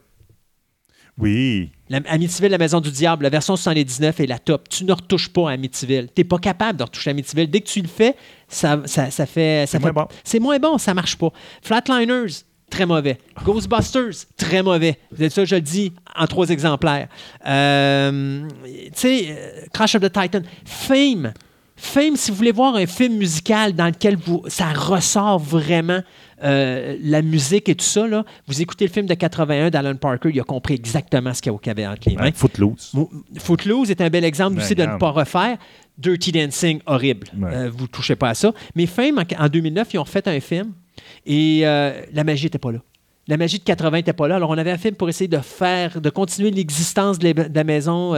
Oui. 1.19 1.71
La, 1.89 2.01
Amityville, 2.09 2.51
la 2.51 2.59
maison 2.59 2.81
du 2.81 2.91
diable, 2.91 3.23
la 3.23 3.31
version 3.31 3.57
79 3.57 4.21
est 4.21 4.27
la 4.27 4.39
top. 4.39 4.69
Tu 4.69 4.85
ne 4.85 4.93
retouches 4.93 5.29
pas 5.29 5.51
à 5.51 5.53
Amityville. 5.53 6.09
Tu 6.15 6.21
n'es 6.21 6.25
pas 6.25 6.39
capable 6.39 6.79
de 6.79 6.85
retoucher 6.85 7.11
à 7.11 7.13
Amityville. 7.13 7.49
Dès 7.49 7.61
que 7.61 7.69
tu 7.69 7.81
le 7.81 7.89
fais, 7.89 8.17
ça, 8.49 8.83
ça, 8.87 9.11
ça 9.11 9.27
fait. 9.27 9.67
ça 9.67 9.73
C'est 9.73 9.79
moins 9.81 9.93
bon. 9.93 10.09
C'est 10.25 10.41
moins 10.41 10.59
bon, 10.59 10.79
ça 10.79 10.95
marche 10.95 11.17
pas. 11.17 11.31
Flatliners, 11.63 12.43
très 12.71 12.87
mauvais. 12.87 13.19
Ghostbusters, 13.45 14.27
très 14.37 14.63
mauvais. 14.63 14.99
Ça, 15.31 15.45
je 15.45 15.55
le 15.55 15.61
dis 15.61 15.93
en 16.17 16.27
trois 16.27 16.49
exemplaires. 16.49 17.09
Euh, 17.47 18.49
tu 18.65 18.91
sais, 18.95 19.27
euh, 19.29 19.67
Crash 19.73 19.95
of 19.95 20.03
the 20.03 20.13
Titan. 20.13 20.43
Fame. 20.65 21.33
Fame, 21.77 22.17
si 22.17 22.31
vous 22.31 22.39
voulez 22.39 22.53
voir 22.53 22.75
un 22.75 22.87
film 22.87 23.17
musical 23.17 23.75
dans 23.75 23.87
lequel 23.87 24.17
vous, 24.17 24.43
ça 24.49 24.73
ressort 24.73 25.39
vraiment 25.39 26.01
euh, 26.45 26.97
la 27.03 27.23
musique 27.23 27.69
et 27.69 27.75
tout 27.75 27.85
ça, 27.85 28.07
là, 28.07 28.25
vous 28.47 28.61
écoutez 28.61 28.87
le 28.87 28.91
film 28.93 29.07
de 29.07 29.15
81 29.15 29.71
d'Alan 29.71 29.97
Parker, 29.97 30.31
il 30.33 30.41
a 30.41 30.45
compris 30.45 30.75
exactement 30.75 31.33
ce 31.35 31.41
qu'il 31.43 31.53
y 31.67 31.71
avait 31.71 31.87
entre 31.87 32.09
les 32.09 32.17
mains. 32.17 32.25
Ouais, 32.25 32.33
Footloose. 32.35 32.93
Footloose 33.39 33.91
est 33.91 34.01
un 34.01 34.11
bel 34.11 34.25
exemple 34.25 34.57
Ben, 34.57 34.63
aussi 34.63 34.75
de 34.75 34.83
ne 34.85 34.97
pas 34.99 35.11
refaire. 35.11 35.57
Dirty 35.99 36.33
Dancing, 36.33 36.81
horrible. 36.87 37.27
Ouais. 37.39 37.49
Euh, 37.55 37.71
vous 37.75 37.85
ne 37.85 37.89
touchez 37.89 38.17
pas 38.17 38.31
à 38.31 38.35
ça. 38.35 38.53
Mais 38.75 38.85
Fame, 38.87 39.19
en, 39.19 39.45
en 39.45 39.49
2009, 39.49 39.95
ils 39.95 39.99
ont 39.99 40.03
refait 40.03 40.29
un 40.29 40.41
film 40.41 40.73
et 41.25 41.61
euh, 41.65 42.03
la 42.13 42.23
magie 42.25 42.45
n'était 42.47 42.59
pas 42.59 42.73
là. 42.73 42.79
La 43.29 43.37
magie 43.37 43.59
de 43.59 43.65
80 43.65 43.91
n'était 43.97 44.13
pas 44.13 44.29
là. 44.29 44.37
Alors, 44.37 44.51
on 44.51 44.59
avait 44.59 44.71
un 44.71 44.79
film 44.79 44.95
pour 44.95 45.09
essayer 45.09 45.27
de 45.27 45.39
faire, 45.39 46.01
de 46.01 46.11
continuer 46.11 46.51
l'existence 46.51 47.19
de, 47.19 47.29
la- 47.33 47.49
de 47.49 47.55
la 47.55 47.65
maison, 47.65 48.13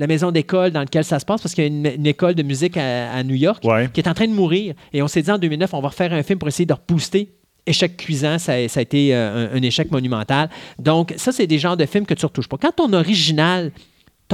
la 0.00 0.06
maison 0.08 0.32
d'école 0.32 0.70
dans 0.72 0.80
laquelle 0.80 1.04
ça 1.04 1.18
se 1.20 1.24
passe, 1.24 1.40
parce 1.42 1.54
qu'il 1.54 1.62
y 1.62 1.66
a 1.66 1.70
une, 1.70 1.86
une 1.86 2.06
école 2.06 2.34
de 2.34 2.42
musique 2.42 2.76
à, 2.76 3.12
à 3.12 3.22
New 3.22 3.34
York 3.36 3.62
Ouais. 3.64 3.88
qui 3.92 4.00
est 4.00 4.08
en 4.08 4.14
train 4.14 4.26
de 4.26 4.32
mourir. 4.32 4.74
Et 4.92 5.02
on 5.02 5.08
s'est 5.08 5.22
dit 5.22 5.30
en 5.30 5.38
2009, 5.38 5.72
on 5.74 5.80
va 5.80 5.88
refaire 5.88 6.12
un 6.12 6.22
film 6.22 6.38
pour 6.38 6.48
essayer 6.48 6.66
de 6.66 6.72
rebooster. 6.74 7.28
Échec 7.66 7.96
cuisant, 7.98 8.38
ça, 8.38 8.54
a- 8.54 8.68
ça 8.68 8.80
a 8.80 8.82
été 8.82 9.14
euh, 9.14 9.50
un, 9.52 9.58
un 9.58 9.62
échec 9.62 9.90
monumental. 9.92 10.48
Donc, 10.78 11.12
ça, 11.18 11.30
c'est 11.30 11.46
des 11.46 11.58
genres 11.58 11.76
de 11.76 11.84
films 11.86 12.06
que 12.06 12.14
tu 12.14 12.24
ne 12.24 12.28
retouches 12.28 12.48
pas. 12.48 12.56
Quand 12.56 12.72
ton 12.74 12.92
original, 12.94 13.70
tu 13.76 13.80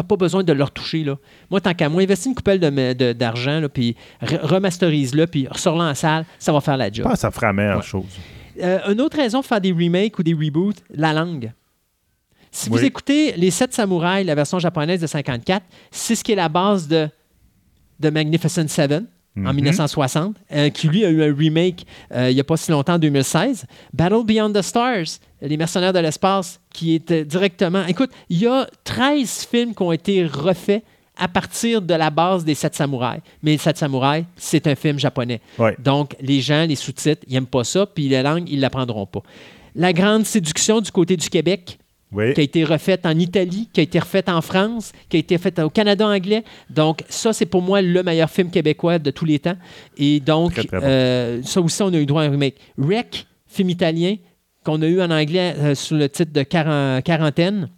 n'as 0.00 0.04
pas 0.04 0.16
besoin 0.16 0.44
de 0.44 0.52
le 0.52 0.62
retoucher. 0.62 1.02
Là. 1.02 1.16
Moi, 1.50 1.60
tant 1.60 1.74
qu'à 1.74 1.88
moi, 1.88 2.02
investis 2.02 2.26
une 2.26 2.34
coupelle 2.34 2.60
de 2.60 2.92
de- 2.92 3.12
d'argent, 3.12 3.62
puis 3.72 3.96
re- 4.22 4.40
remasterise-le, 4.42 5.26
puis 5.26 5.48
ressors-le 5.50 5.82
en 5.82 5.94
salle, 5.94 6.24
ça 6.38 6.52
va 6.52 6.60
faire 6.60 6.76
la 6.76 6.88
Je 6.88 6.94
job. 6.94 7.04
pense 7.04 7.14
que 7.14 7.18
ça 7.18 7.30
fera 7.32 7.48
la 7.48 7.52
meilleure 7.52 7.76
Ouais. 7.78 7.82
chose. 7.82 8.04
Euh, 8.62 8.78
une 8.92 9.00
autre 9.00 9.16
raison 9.16 9.38
pour 9.40 9.46
faire 9.46 9.60
des 9.60 9.72
remakes 9.72 10.18
ou 10.18 10.22
des 10.22 10.32
reboots, 10.32 10.76
la 10.94 11.12
langue. 11.12 11.52
Si 12.56 12.70
vous 12.70 12.82
écoutez 12.84 13.32
Les 13.36 13.50
Sept 13.50 13.74
Samouraïs, 13.74 14.26
la 14.26 14.34
version 14.34 14.58
japonaise 14.58 15.00
de 15.00 15.06
54, 15.06 15.64
c'est 15.90 16.14
ce 16.14 16.24
qui 16.24 16.32
est 16.32 16.36
la 16.36 16.48
base 16.48 16.88
de, 16.88 17.08
de 18.00 18.10
Magnificent 18.10 18.66
Seven 18.68 19.06
en 19.36 19.40
Mhm. 19.52 19.54
1960, 19.56 20.36
euh, 20.52 20.70
qui 20.70 20.88
lui 20.88 21.04
a 21.04 21.10
eu 21.10 21.22
un 21.22 21.34
remake 21.36 21.84
euh, 22.14 22.30
il 22.30 22.34
n'y 22.34 22.40
a 22.40 22.44
pas 22.44 22.56
si 22.56 22.70
longtemps, 22.70 22.94
en 22.94 22.98
2016. 22.98 23.66
Battle 23.92 24.24
Beyond 24.24 24.52
the 24.54 24.62
Stars, 24.62 25.18
Les 25.42 25.58
Mercenaires 25.58 25.92
de 25.92 25.98
l'espace, 25.98 26.58
qui 26.72 26.94
est 26.94 27.10
euh, 27.10 27.24
directement... 27.24 27.84
Écoute, 27.86 28.10
il 28.30 28.38
y 28.38 28.46
a 28.46 28.66
13 28.84 29.46
films 29.50 29.74
qui 29.74 29.82
ont 29.82 29.92
été 29.92 30.24
refaits 30.24 30.82
à 31.18 31.28
partir 31.28 31.82
de 31.82 31.92
la 31.92 32.08
base 32.08 32.44
des 32.46 32.54
Sept 32.54 32.74
Samouraïs. 32.74 33.20
Mais 33.42 33.50
Les 33.52 33.58
Sept 33.58 33.76
Samouraïs, 33.76 34.24
c'est 34.36 34.66
un 34.66 34.74
film 34.74 34.98
japonais. 34.98 35.42
Ouais. 35.58 35.76
Donc, 35.78 36.16
les 36.22 36.40
gens, 36.40 36.64
les 36.66 36.76
sous-titres, 36.76 37.22
ils 37.28 37.34
n'aiment 37.34 37.46
pas 37.46 37.64
ça, 37.64 37.84
puis 37.84 38.08
la 38.08 38.22
langue, 38.22 38.48
ils 38.48 38.56
ne 38.56 38.62
l'apprendront 38.62 39.04
pas. 39.04 39.20
La 39.74 39.92
Grande 39.92 40.24
Séduction 40.24 40.80
du 40.80 40.90
côté 40.90 41.18
du 41.18 41.28
Québec, 41.28 41.78
Oui. 42.12 42.32
qui 42.34 42.40
a 42.40 42.44
été 42.44 42.62
refaite 42.64 43.04
en 43.04 43.18
Italie, 43.18 43.68
qui 43.72 43.80
a 43.80 43.82
été 43.82 43.98
refaite 43.98 44.28
en 44.28 44.40
France, 44.40 44.92
qui 45.08 45.16
a 45.16 45.20
été 45.20 45.36
faite 45.38 45.58
au 45.58 45.68
Canada 45.70 46.06
anglais. 46.06 46.44
Donc, 46.70 47.02
ça, 47.08 47.32
c'est 47.32 47.46
pour 47.46 47.62
moi 47.62 47.82
le 47.82 48.02
meilleur 48.04 48.30
film 48.30 48.48
québécois 48.50 48.98
de 49.00 49.10
tous 49.10 49.24
les 49.24 49.40
temps. 49.40 49.56
Et 49.98 50.20
donc, 50.20 50.52
Très, 50.54 50.64
très 50.64 50.78
bon. 50.80 50.86
euh, 50.86 51.42
ça 51.42 51.60
aussi, 51.60 51.82
on 51.82 51.92
a 51.92 51.96
eu 51.98 52.06
droit 52.06 52.22
à 52.22 52.26
un 52.26 52.30
remake. 52.30 52.54
Rec, 52.78 53.26
film 53.48 53.70
italien, 53.70 54.16
qu'on 54.64 54.80
a 54.82 54.86
eu 54.86 55.00
en 55.02 55.10
anglais 55.10 55.54
euh, 55.58 55.74
sous 55.74 55.96
le 55.96 56.08
titre 56.08 56.32
de 56.32 56.42
Quarantaine. 56.44 57.68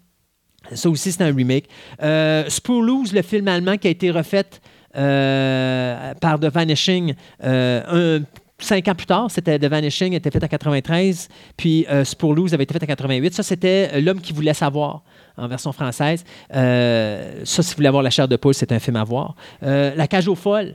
Ça 0.75 0.91
aussi, 0.91 1.11
c'est 1.13 1.23
un 1.23 1.35
remake. 1.35 1.65
Euh, 2.03 2.45
Spurloose, 2.49 3.15
le 3.15 3.23
film 3.23 3.49
allemand 3.49 3.79
qui 3.79 3.89
a 3.89 3.91
été 3.91 4.11
refait 4.11 4.45
euh, 4.97 6.15
par 6.21 6.39
The 6.39 6.47
Vanishing 6.53 7.15
euh, 7.45 8.19
un- 8.21 8.25
cinq 8.61 8.89
ans 8.89 8.95
plus 8.95 9.07
tard. 9.07 9.31
C'était 9.31 9.59
The 9.59 9.65
Vanishing, 9.67 10.13
était 10.15 10.31
fait 10.31 10.43
en 10.43 10.49
93. 10.49 11.29
Puis 11.57 11.87
euh, 11.91 12.05
avait 12.53 12.65
été 12.65 12.73
fait 12.75 12.83
en 12.83 12.87
88. 12.87 13.35
Ça, 13.35 13.43
c'était 13.43 13.91
euh, 13.95 14.01
L'homme 14.01 14.21
qui 14.21 14.33
voulait 14.33 14.55
savoir 14.55 15.03
en 15.37 15.47
version 15.49 15.73
française. 15.73 16.25
Euh, 16.55 17.41
ça, 17.45 17.63
si 17.63 17.71
vous 17.71 17.77
voulez 17.77 17.89
avoir 17.89 18.03
la 18.03 18.11
chair 18.11 18.27
de 18.29 18.37
poule, 18.37 18.55
c'est 18.55 18.73
un 18.73 18.79
film 18.79 18.97
à 18.97 19.05
voir. 19.05 19.37
Euh, 19.63 19.95
la 19.95 20.07
cage 20.09 20.29
aux 20.29 20.35
folles 20.35 20.75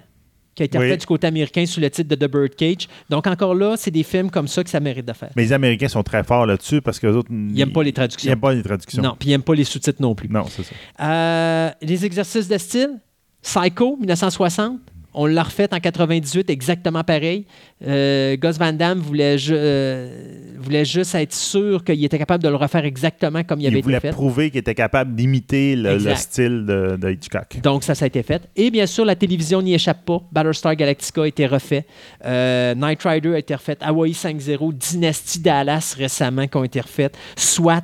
qui 0.56 0.62
a 0.62 0.66
été 0.66 0.78
Oui. 0.78 0.86
refait 0.86 0.98
du 0.98 1.06
côté 1.08 1.26
américain 1.28 1.66
sous 1.66 1.80
le 1.80 1.90
titre 1.90 2.16
de 2.16 2.28
The 2.28 2.30
Birdcage. 2.32 2.88
Donc, 3.10 3.26
encore 3.26 3.56
là, 3.56 3.76
c'est 3.76 3.90
des 3.90 4.04
films 4.04 4.30
comme 4.30 4.48
ça 4.48 4.64
que 4.64 4.70
ça 4.70 4.80
mérite 4.80 5.06
de 5.06 5.14
faire. 5.14 5.32
Mais 5.36 5.44
les 5.44 5.52
Américains 5.54 5.88
sont 5.88 6.04
très 6.04 6.24
forts 6.24 6.46
là-dessus 6.46 6.80
parce 6.82 7.00
que 7.00 7.08
les 7.08 7.14
autres. 7.14 7.30
Ils 7.32 7.54
n'aiment 7.54 7.72
pas 7.74 7.82
les 7.84 7.90
Ils 7.90 7.94
traductions. 7.94 8.30
n'aiment 8.30 8.40
pas 8.40 8.54
les 8.54 8.62
traductions. 8.64 9.02
Non, 9.02 9.16
puis 9.20 9.30
ils 9.30 9.32
n'aiment 9.32 9.42
pas 9.42 9.56
les 9.56 9.64
sous-titres 9.64 10.02
non 10.02 10.14
plus. 10.14 10.30
Non, 10.30 10.44
c'est 10.48 10.64
ça. 10.64 11.76
Les 11.82 12.06
exercices 12.06 12.48
de 12.48 12.58
style, 12.58 13.00
Psycho, 13.42 13.98
1960. 14.00 14.80
On 15.15 15.26
l'a 15.27 15.44
refait 15.44 15.72
en 15.73 15.80
98, 15.80 16.49
exactement 16.49 17.03
pareil. 17.03 17.45
Euh, 17.85 18.35
Gus 18.38 18.57
Van 18.57 18.73
Damme 18.73 18.99
voulait, 18.99 19.38
ju- 19.38 19.53
euh, 19.56 20.53
voulait 20.57 20.85
juste 20.85 21.14
être 21.15 21.34
sûr 21.34 21.84
qu'il 21.84 22.03
était 22.03 22.18
capable 22.18 22.44
de 22.44 22.49
le 22.49 22.56
refaire 22.56 22.84
exactement 22.85 23.44
comme 23.44 23.60
il 23.61 23.68
avait 23.68 23.76
Il 23.76 23.80
été 23.80 23.84
voulait 23.84 23.99
fait. 23.99 24.10
prouver 24.11 24.49
qu'il 24.49 24.60
était 24.60 24.73
capable 24.73 25.15
d'imiter 25.15 25.76
le, 25.76 25.99
style 26.15 26.65
de, 26.65 26.95
de 26.99 27.11
Hitchcock. 27.11 27.60
Donc, 27.61 27.84
ça, 27.84 27.94
ça 27.94 28.06
a 28.06 28.07
été 28.07 28.23
fait. 28.23 28.41
Et 28.56 28.72
bien 28.72 28.85
sûr, 28.88 29.06
la 29.06 29.15
télévision 29.15 29.61
n'y 29.61 29.73
échappe 29.73 30.06
pas. 30.06 30.22
Battlestar 30.31 30.76
Galactica 30.76 31.23
a 31.23 31.27
été 31.27 31.45
refait. 31.45 31.85
Euh, 32.26 32.73
Knight 32.73 33.03
Rider 33.03 33.35
a 33.35 33.38
été 33.40 33.53
refait. 33.53 33.77
Hawaii 33.81 34.14
5-0. 34.14 34.73
Dynasty 34.73 35.40
Dallas 35.41 35.95
récemment 35.98 36.48
qui 36.48 36.57
ont 36.57 36.64
été 36.64 36.81
refaites. 36.81 37.18
SWAT. 37.35 37.81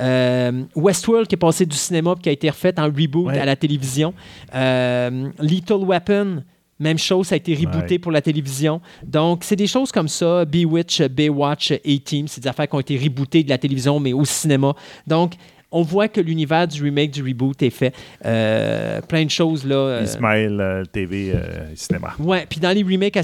Euh, 0.00 0.62
Westworld 0.76 1.26
qui 1.26 1.34
est 1.34 1.38
passé 1.38 1.66
du 1.66 1.76
cinéma 1.76 2.14
qui 2.22 2.28
a 2.28 2.32
été 2.32 2.48
refait 2.48 2.78
en 2.78 2.84
reboot 2.84 3.26
Ouais. 3.26 3.38
à 3.38 3.44
la 3.44 3.56
télévision. 3.56 4.14
Euh, 4.54 5.28
Lethal 5.40 5.78
Weapon. 5.84 6.44
Même 6.80 6.98
chose, 6.98 7.26
ça 7.28 7.34
a 7.34 7.38
été 7.38 7.54
rebooté 7.54 7.94
Ouais. 7.94 7.98
pour 7.98 8.12
la 8.12 8.20
télévision. 8.22 8.80
Donc, 9.04 9.42
c'est 9.42 9.56
des 9.56 9.66
choses 9.66 9.90
comme 9.90 10.06
ça. 10.08 10.44
Bewitch, 10.44 11.02
Baywatch, 11.02 11.72
A-Team, 11.72 12.28
c'est 12.28 12.40
des 12.42 12.48
affaires 12.48 12.68
qui 12.68 12.74
ont 12.76 12.80
été 12.80 12.96
rebootées 12.96 13.42
de 13.42 13.48
la 13.48 13.58
télévision, 13.58 13.98
mais 13.98 14.12
au 14.12 14.24
cinéma. 14.24 14.74
Donc, 15.06 15.32
on 15.70 15.82
voit 15.82 16.08
que 16.08 16.20
l'univers 16.20 16.66
du 16.66 16.82
remake, 16.82 17.10
du 17.10 17.22
reboot 17.22 17.62
est 17.62 17.70
fait. 17.70 17.94
Euh, 18.24 19.00
plein 19.02 19.24
de 19.24 19.30
choses, 19.30 19.66
là. 19.66 19.74
euh, 19.74 20.02
Ismaël 20.04 20.58
euh, 20.60 20.84
TV 20.84 21.32
euh, 21.34 21.74
Cinéma. 21.74 22.14
Ouais, 22.18 22.46
puis 22.48 22.58
dans 22.58 22.70
les 22.74 22.82
remakes, 22.82 23.18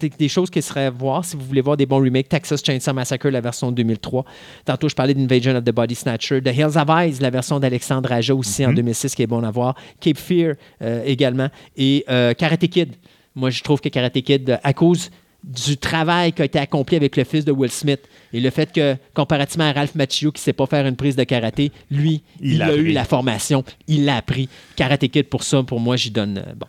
des, 0.00 0.08
des 0.08 0.28
choses 0.28 0.48
qui 0.48 0.62
seraient 0.62 0.86
à 0.86 0.90
voir, 0.90 1.24
si 1.24 1.36
vous 1.36 1.44
voulez 1.44 1.60
voir 1.60 1.76
des 1.76 1.86
bons 1.86 2.02
remakes, 2.02 2.28
Texas 2.28 2.62
Chainsaw 2.64 2.94
Massacre, 2.94 3.28
la 3.28 3.40
version 3.40 3.72
2003. 3.72 4.24
Tantôt, 4.64 4.88
je 4.88 4.94
parlais 4.94 5.14
d'Invasion 5.14 5.54
of 5.54 5.64
the 5.64 5.72
Body 5.72 5.94
Snatcher. 5.94 6.40
The 6.42 6.54
Hills 6.56 6.78
of 6.78 6.88
Eyes, 6.88 7.20
la 7.20 7.30
version 7.30 7.60
d'Alexandre 7.60 8.10
Aja 8.10 8.34
aussi 8.34 8.64
en 8.64 8.72
2006, 8.72 9.14
qui 9.14 9.22
est 9.22 9.26
bon 9.26 9.44
à 9.44 9.50
voir. 9.50 9.74
Cape 10.00 10.18
Fear 10.18 10.54
également. 11.04 11.48
Et 11.76 12.04
Karate 12.06 12.68
Kid. 12.68 12.94
Moi, 13.36 13.50
je 13.50 13.62
trouve 13.62 13.80
que 13.80 13.88
Karate 13.88 14.20
Kid, 14.22 14.58
à 14.62 14.72
cause 14.72 15.10
du 15.44 15.76
travail 15.76 16.32
qui 16.32 16.42
a 16.42 16.44
été 16.44 16.58
accompli 16.58 16.96
avec 16.96 17.16
le 17.16 17.24
fils 17.24 17.44
de 17.44 17.52
Will 17.52 17.70
Smith 17.70 18.00
et 18.32 18.40
le 18.40 18.50
fait 18.50 18.72
que, 18.72 18.96
comparativement 19.14 19.64
à 19.64 19.72
Ralph 19.72 19.94
Macchio 19.94 20.32
qui 20.32 20.40
ne 20.40 20.44
sait 20.44 20.52
pas 20.52 20.66
faire 20.66 20.86
une 20.86 20.96
prise 20.96 21.16
de 21.16 21.24
karaté, 21.24 21.72
lui, 21.90 22.22
Il 22.40 22.62
a 22.62 22.74
eu 22.74 22.92
la 22.92 23.04
formation, 23.04 23.64
il 23.88 24.04
l'a 24.04 24.16
appris. 24.16 24.48
Karate 24.76 25.08
Kid, 25.08 25.24
pour 25.26 25.42
ça, 25.42 25.62
pour 25.62 25.80
moi, 25.80 25.96
j'y 25.96 26.10
donne... 26.10 26.38
euh, 26.38 26.52
bon. 26.56 26.66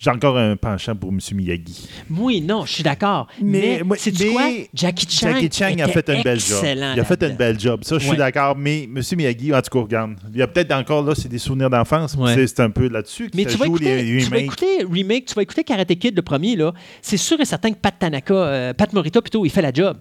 J'ai 0.00 0.10
encore 0.10 0.38
un 0.38 0.54
penchant 0.54 0.94
pour 0.94 1.10
M. 1.10 1.18
Miyagi. 1.34 1.88
Oui, 2.08 2.40
non, 2.40 2.64
je 2.64 2.72
suis 2.74 2.82
d'accord. 2.84 3.26
Mais- 3.42 3.80
c'est 3.96 4.12
quoi? 4.30 4.42
Jackie 4.72 5.08
Chan, 5.10 5.32
Jackie 5.32 5.50
Chan 5.52 5.74
a 5.82 5.88
fait 5.88 6.08
une 6.08 6.22
belle 6.22 6.38
job. 6.38 6.58
excellent 6.62 6.92
Il 6.94 7.00
a 7.00 7.04
fait 7.04 7.14
une 7.14 7.20
là-dedans. 7.22 7.36
belle 7.36 7.58
job. 7.60 7.80
Ça, 7.82 7.96
je 7.96 8.02
suis 8.02 8.10
Ouais. 8.12 8.16
d'accord. 8.16 8.54
Mais 8.56 8.84
M. 8.84 9.00
Miyagi, 9.16 9.52
en 9.52 9.60
tout 9.60 9.70
cas, 9.76 9.80
regarde. 9.80 10.14
Il 10.32 10.38
y 10.38 10.42
a 10.42 10.46
peut-être 10.46 10.70
encore 10.72 11.02
là, 11.02 11.14
c'est 11.16 11.28
des 11.28 11.38
souvenirs 11.38 11.68
d'enfance. 11.68 12.14
Ouais. 12.14 12.46
c'est- 12.46 12.60
un 12.60 12.70
peu 12.70 12.88
là-dessus 12.88 13.28
Mais 13.34 13.44
tu 13.44 13.56
vas, 13.56 13.66
écouter, 13.66 14.02
les 14.02 14.22
tu 14.24 14.30
vas 14.30 14.38
écouter 14.38 14.84
remake, 14.90 15.26
tu 15.26 15.34
vas 15.34 15.42
écouter 15.42 15.64
Karate 15.64 15.94
Kid 15.96 16.14
le 16.16 16.22
premier 16.22 16.54
là. 16.56 16.72
C'est 17.02 17.16
sûr 17.16 17.40
et 17.40 17.44
certain 17.44 17.70
que 17.72 17.76
Pat 17.78 17.94
Tanaka, 17.98 18.34
euh, 18.34 18.74
Pat 18.74 18.92
Morita 18.92 19.20
plutôt, 19.20 19.44
il 19.44 19.50
fait 19.50 19.62
la 19.62 19.72
job. 19.72 19.96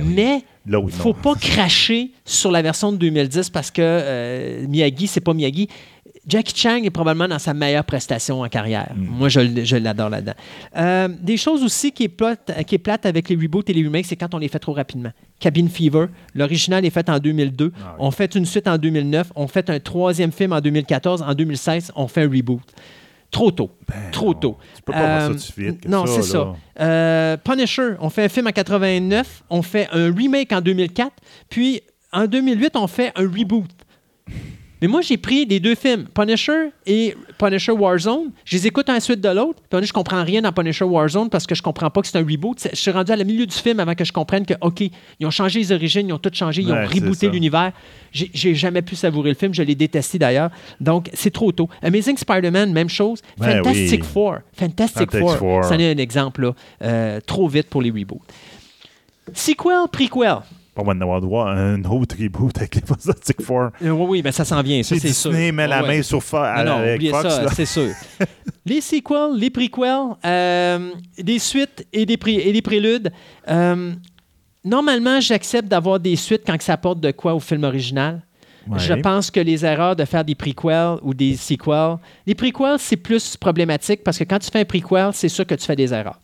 Oui. 0.00 0.06
Mais 0.14 0.42
Là, 0.66 0.78
oui, 0.78 0.92
faut 0.92 1.08
non. 1.08 1.14
pas 1.14 1.34
cracher 1.34 2.10
sur 2.24 2.50
la 2.52 2.62
version 2.62 2.92
de 2.92 2.98
2010 2.98 3.48
parce 3.50 3.70
que 3.70 3.80
euh, 3.82 4.66
Miyagi, 4.68 5.06
c'est 5.06 5.20
pas 5.20 5.32
Miyagi. 5.34 5.68
Jackie 6.26 6.54
Chan 6.54 6.76
est 6.76 6.90
probablement 6.90 7.28
dans 7.28 7.38
sa 7.38 7.54
meilleure 7.54 7.84
prestation 7.84 8.42
en 8.42 8.48
carrière. 8.48 8.92
Mm. 8.94 9.06
Moi, 9.06 9.28
je, 9.28 9.76
l'adore 9.76 10.10
là-dedans. 10.10 10.34
Euh, 10.76 11.08
des 11.08 11.36
choses 11.36 11.62
aussi 11.62 11.92
qui 11.92 12.04
est, 12.04 12.08
plate, 12.08 12.52
qui 12.66 12.74
est 12.74 12.78
plate 12.78 13.06
avec 13.06 13.28
les 13.28 13.36
reboots 13.36 13.68
et 13.68 13.72
les 13.72 13.84
remakes, 13.84 14.06
c'est 14.06 14.16
quand 14.16 14.34
on 14.34 14.38
les 14.38 14.48
fait 14.48 14.58
trop 14.58 14.72
rapidement. 14.72 15.10
Cabin 15.38 15.68
Fever, 15.68 16.06
l'original 16.34 16.84
est 16.84 16.90
fait 16.90 17.08
en 17.08 17.18
2002. 17.18 17.72
Ah 17.74 17.80
oui. 17.84 17.96
On 17.98 18.10
fait 18.10 18.34
une 18.34 18.44
suite 18.44 18.68
en 18.68 18.76
2009. 18.76 19.32
On 19.34 19.48
fait 19.48 19.70
un 19.70 19.80
troisième 19.80 20.32
film 20.32 20.52
en 20.52 20.60
2014. 20.60 21.22
En 21.22 21.34
2016, 21.34 21.92
on 21.96 22.06
fait 22.06 22.22
un 22.22 22.30
reboot. 22.30 22.60
Trop 23.30 23.52
tôt. 23.52 23.70
trop 24.10 24.34
tôt. 24.34 24.58
Ben 24.58 24.66
Tu 24.74 24.82
peux 24.82 24.92
pas 24.92 25.28
Euh, 25.28 25.38
ça 25.38 25.52
vite 25.56 25.80
que 25.82 25.88
non, 25.88 26.04
c'est 26.06 26.22
ça. 26.22 26.54
Euh, 26.80 27.36
Punisher, 27.36 27.94
on 28.00 28.10
fait 28.10 28.24
un 28.24 28.28
film 28.28 28.48
en 28.48 28.52
89, 28.52 29.44
on 29.50 29.62
fait 29.62 29.88
un 29.92 30.12
remake 30.12 30.52
en 30.52 30.60
2004, 30.60 31.12
puis 31.48 31.80
en 32.12 32.26
2008, 32.26 32.72
on 32.74 32.88
fait 32.88 33.12
un 33.14 33.22
reboot. 33.22 33.70
Mais 34.80 34.88
moi, 34.88 35.02
j'ai 35.02 35.16
pris 35.16 35.44
les 35.44 35.60
deux 35.60 35.74
films, 35.74 36.06
Punisher 36.14 36.70
et 36.86 37.14
Punisher 37.38 37.72
Warzone. 37.72 38.30
Je 38.44 38.56
les 38.56 38.66
écoute 38.66 38.88
un 38.88 39.00
suite 39.00 39.20
de 39.20 39.28
l'autre. 39.28 39.60
Puis 39.68 39.80
là, 39.80 39.86
je 39.86 39.92
comprends 39.92 40.24
rien 40.24 40.42
dans 40.42 40.52
Punisher 40.52 40.84
Warzone 40.84 41.28
parce 41.28 41.46
que 41.46 41.54
je 41.54 41.62
comprends 41.62 41.90
pas 41.90 42.00
que 42.00 42.06
c'est 42.06 42.18
un 42.18 42.24
reboot. 42.24 42.56
Je 42.70 42.76
suis 42.76 42.90
rendu 42.90 43.12
à 43.12 43.16
la 43.16 43.24
milieu 43.24 43.46
du 43.46 43.54
film 43.54 43.80
avant 43.80 43.94
que 43.94 44.04
je 44.04 44.12
comprenne 44.12 44.46
que, 44.46 44.54
OK, 44.60 44.80
ils 44.80 45.26
ont 45.26 45.30
changé 45.30 45.58
les 45.58 45.72
origines, 45.72 46.08
ils 46.08 46.12
ont 46.12 46.18
tout 46.18 46.30
changé, 46.32 46.62
ils 46.62 46.72
ont 46.72 46.86
rebooté 46.86 47.28
l'univers. 47.28 47.72
J'ai 48.12 48.54
jamais 48.54 48.82
pu 48.82 48.96
savourer 48.96 49.30
le 49.30 49.36
film. 49.36 49.54
Je 49.54 49.62
l'ai 49.62 49.74
détesté 49.74 50.18
d'ailleurs. 50.18 50.50
Donc, 50.80 51.10
c'est 51.12 51.32
trop 51.32 51.52
tôt. 51.52 51.68
Amazing 51.82 52.16
Spider-Man, 52.16 52.72
même 52.72 52.88
chose. 52.88 53.20
Fantastic 53.38 54.02
oui. 54.02 54.08
Four. 54.12 54.38
Fantastic 54.54 55.10
Fantastic 55.10 55.20
Four. 55.20 55.36
Four. 55.36 55.64
Ça 55.64 55.74
en 55.74 55.78
est 55.78 55.92
un 55.92 55.98
exemple. 55.98 56.42
là. 56.42 56.54
Euh, 56.82 57.20
trop 57.24 57.48
vite 57.48 57.68
pour 57.68 57.82
les 57.82 57.90
reboots. 57.90 58.20
Sequel, 59.34 59.88
prequel. 59.92 60.38
Pas 60.80 60.84
moi 60.84 60.94
d'avoir 60.94 61.20
droit 61.20 61.48
à 61.50 61.54
un 61.54 61.82
autre 61.84 62.16
reboot 62.20 62.56
avec 62.58 62.74
les 62.74 62.80
Fantastic 62.82 63.42
Four. 63.42 63.70
Euh, 63.82 63.90
oui, 63.90 64.06
oui, 64.08 64.22
ben 64.22 64.32
ça 64.32 64.44
s'en 64.44 64.62
vient, 64.62 64.82
ça 64.82 64.96
c'est 64.98 65.12
sûr. 65.12 65.30
Disney 65.30 65.52
met 65.52 65.66
la 65.66 65.82
Ouais. 65.82 65.96
main 65.96 66.02
sur 66.02 66.20
Fo- 66.20 66.56
Non, 66.64 66.64
non, 66.64 66.76
avec 66.78 67.08
Fox, 67.10 67.28
ça, 67.28 67.48
c'est 67.54 67.66
sûr. 67.66 67.90
les 68.66 68.80
sequels, 68.80 69.34
les 69.36 69.50
prequels, 69.50 70.16
euh, 70.24 70.90
des 71.18 71.38
suites 71.38 71.86
et 71.92 72.06
des, 72.06 72.16
pré- 72.16 72.42
et 72.48 72.52
des 72.52 72.62
préludes. 72.62 73.12
euh, 73.48 73.92
normalement, 74.64 75.20
j'accepte 75.20 75.68
d'avoir 75.68 75.98
des 76.00 76.16
suites 76.16 76.42
quand 76.46 76.60
ça 76.60 76.74
apporte 76.74 77.00
de 77.00 77.10
quoi 77.10 77.34
au 77.34 77.40
film 77.40 77.64
original. 77.64 78.22
Ouais. 78.68 78.78
Je 78.78 78.92
pense 78.94 79.30
que 79.30 79.40
les 79.40 79.64
erreurs 79.64 79.96
de 79.96 80.04
faire 80.04 80.24
des 80.24 80.34
prequels 80.34 80.96
ou 81.02 81.14
des 81.14 81.34
sequels, 81.36 81.96
les 82.26 82.34
prequels, 82.34 82.76
c'est 82.78 82.96
plus 82.96 83.36
problématique 83.36 84.02
parce 84.04 84.18
que 84.18 84.24
quand 84.24 84.38
tu 84.38 84.50
fais 84.50 84.60
un 84.60 84.64
prequel, 84.64 85.10
c'est 85.14 85.28
sûr 85.30 85.46
que 85.46 85.54
tu 85.54 85.64
fais 85.64 85.76
des 85.76 85.92
erreurs. 85.94 86.20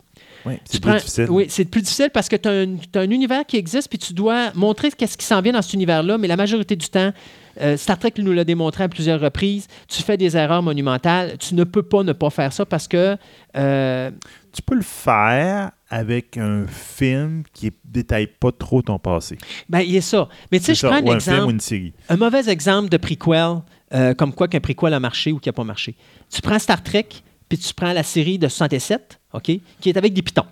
Tu 0.55 0.61
c'est 0.65 0.81
plus 0.81 0.91
prends- 0.91 0.99
difficile. 0.99 1.27
Oui, 1.31 1.47
c'est 1.49 1.65
plus 1.65 1.83
difficile 1.83 2.11
parce 2.13 2.29
que 2.29 2.37
tu 2.37 2.49
as, 2.49 3.01
un 3.01 3.11
univers 3.11 3.45
qui 3.47 3.57
existe 3.57 3.89
puis 3.89 3.99
tu 3.99 4.13
dois 4.15 4.53
montrer 4.55 4.91
qu'est-ce 4.91 5.17
qui 5.19 5.25
s'en 5.27 5.41
vient 5.41 5.53
dans 5.53 5.63
cet 5.63 5.75
univers-là, 5.75 6.19
mais 6.19 6.29
la 6.29 6.37
majorité 6.37 6.77
du 6.77 6.89
temps, 6.89 7.13
euh, 7.61 7.77
Star 7.77 7.99
Trek 7.99 8.13
nous 8.19 8.33
l'a 8.33 8.45
démontré 8.45 8.85
à 8.85 8.89
plusieurs 8.89 9.21
reprises, 9.21 9.67
tu 9.89 10.03
fais 10.03 10.17
des 10.17 10.37
erreurs 10.37 10.63
monumentales. 10.63 11.37
Tu 11.39 11.55
ne 11.55 11.65
peux 11.65 11.83
pas 11.83 12.03
ne 12.03 12.13
pas 12.13 12.31
faire 12.31 12.53
ça 12.53 12.67
parce 12.67 12.87
que 12.87 13.17
euh, 13.57 14.11
Tu 14.53 14.63
peux 14.63 14.75
le 14.75 14.83
faire 14.83 15.71
avec 15.89 16.37
un 16.37 16.67
film 16.67 17.45
qui 17.53 17.67
ne 17.67 17.71
détaille 17.85 18.27
pas 18.27 18.53
trop 18.53 18.83
ton 18.83 18.99
passé. 18.99 19.39
ben, 19.69 19.81
il 19.81 19.93
y 19.93 19.97
a 19.99 20.01
ça. 20.03 20.29
Mais 20.51 20.59
tu 20.59 20.67
sais, 20.67 20.75
je 20.75 20.81
ça, 20.81 20.89
prends 20.89 20.97
un 20.99 21.03
ou 21.03 21.13
un 21.13 21.21
film 21.21 21.35
ou 21.35 21.39
exemple, 21.39 21.53
une 21.55 21.61
série. 21.61 21.93
un 22.09 22.17
mauvais 22.17 22.49
exemple 22.51 22.89
de 22.89 22.97
prequel, 22.97 23.59
euh, 23.95 24.15
comme 24.15 24.33
quoi 24.33 24.49
qu'un 24.49 24.61
prequel 24.61 24.93
a 24.95 25.01
marché 25.01 25.33
ou 25.33 25.39
qui 25.39 25.49
n'a 25.49 25.53
pas 25.53 25.65
marché. 25.65 25.95
Tu 26.31 26.43
prends 26.43 26.59
Star 26.59 26.83
Trek 26.83 27.07
puis 27.49 27.59
tu 27.59 27.73
prends 27.75 27.93
la 27.93 28.03
série 28.03 28.39
de 28.39 28.49
67, 28.49 29.21
OK, 29.35 29.43
qui 29.43 29.89
est 29.89 29.97
avec 29.97 30.13
des 30.13 30.23
pitons. 30.23 30.47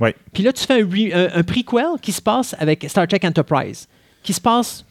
Oui. 0.00 0.10
Puis 0.32 0.42
là, 0.42 0.52
tu 0.52 0.64
fais 0.64 0.74
un, 0.82 0.84
re- 0.86 1.14
un- 1.14 1.38
un 1.38 1.42
prequel 1.42 1.86
qui 2.02 2.12
se 2.12 2.20
passe 2.20 2.54
avec 2.58 2.84
Star 2.88 3.06
Trek 3.06 3.20
Enterprise, 3.24 3.86
qui 4.22 4.32
se 4.32 4.40
passe 4.40 4.84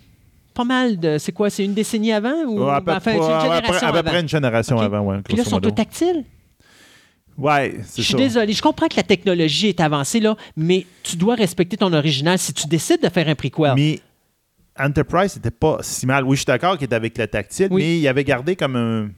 pas 0.54 0.64
mal 0.64 0.98
de. 1.00 1.18
C'est 1.18 1.32
quoi 1.32 1.50
C'est 1.50 1.66
une 1.66 1.74
décennie 1.74 2.14
avant 2.14 2.44
ou 2.48 2.64
à 2.70 2.80
peu, 2.82 2.92
enfin, 2.92 3.12
c'est 3.12 3.18
une 3.18 3.24
à 3.24 3.28
peu 3.28 3.42
génération 3.42 3.62
près- 3.74 3.86
à 3.86 3.92
peu 3.92 3.98
avant? 3.98 4.10
près 4.10 4.22
une 4.22 4.30
génération 4.30 4.80
avant, 4.80 5.00
ouais, 5.02 5.18
Puis 5.24 5.36
là, 5.36 5.44
ils 5.46 5.50
sont 5.50 5.60
tous 5.60 5.72
tactiles. 5.72 6.24
Ouais, 7.38 7.74
Je 7.80 7.84
c'est 7.88 8.02
suis 8.04 8.12
ça. 8.12 8.18
désolé. 8.18 8.54
Je 8.54 8.62
comprends 8.62 8.88
que 8.88 8.96
la 8.96 9.02
technologie 9.04 9.70
est 9.70 9.80
avancée, 9.80 10.20
là, 10.20 10.36
mais 10.56 10.86
tu 11.02 11.16
dois 11.18 11.34
respecter 11.36 11.78
ton 11.78 11.92
original 11.92 12.38
si 12.38 12.54
tu 12.54 12.68
décides 12.68 13.02
de 13.02 13.10
faire 13.10 13.28
un 13.28 13.34
prequel. 13.36 13.74
Mais 13.76 14.00
Enterprise, 14.80 15.34
c'était 15.34 15.52
pas 15.52 15.80
si 15.82 16.06
mal. 16.06 16.24
Oui, 16.24 16.36
je 16.36 16.42
suis 16.42 16.46
d'accord 16.46 16.78
qu'il 16.78 16.86
était 16.86 16.96
avec 16.96 17.18
le 17.18 17.28
tactile, 17.28 17.68
Oui. 17.72 17.82
mais 17.82 18.00
il 18.00 18.08
avait 18.08 18.24
gardé 18.24 18.56
comme 18.56 18.76
un, 18.76 19.10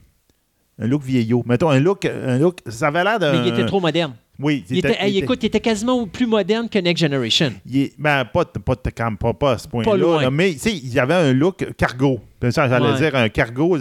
un 0.78 0.86
look 0.86 1.02
vieillot. 1.02 1.42
Mettons, 1.46 1.70
un 1.70 1.80
look, 1.80 2.04
un 2.04 2.38
look. 2.38 2.58
Ça 2.66 2.88
avait 2.88 3.04
l'air 3.04 3.18
d'un. 3.18 3.32
mais 3.32 3.48
il 3.48 3.52
était 3.54 3.66
trop 3.66 3.80
moderne. 3.80 4.14
Oui, 4.38 4.64
Il 4.68 4.78
était, 4.78 4.98
écoute, 5.16 5.42
il 5.42 5.46
était 5.46 5.60
quasiment 5.60 6.06
plus 6.06 6.26
moderne 6.26 6.68
que 6.68 6.78
Next 6.78 7.00
Generation. 7.00 7.54
il 7.64 7.90
ben, 7.98 8.22
pas, 8.26 8.44
pas, 8.44 8.76
pas, 8.76 9.32
pas 9.32 9.52
à 9.52 9.58
ce 9.58 9.66
point-là. 9.66 10.30
mais 10.30 10.52
tu 10.52 10.58
sais, 10.58 10.72
il 10.76 10.92
y 10.92 10.98
avait 11.00 11.14
un 11.14 11.32
look 11.32 11.66
cargo. 11.78 12.20
J'allais 12.42 12.84
Ouais. 12.86 12.98
dire 12.98 13.14
un 13.14 13.28
cargo. 13.30 13.78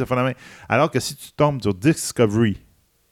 Alors 0.70 0.90
que 0.90 1.00
si 1.02 1.16
tu 1.16 1.32
tombes 1.36 1.62
sur 1.62 1.74
Discovery, 1.74 2.56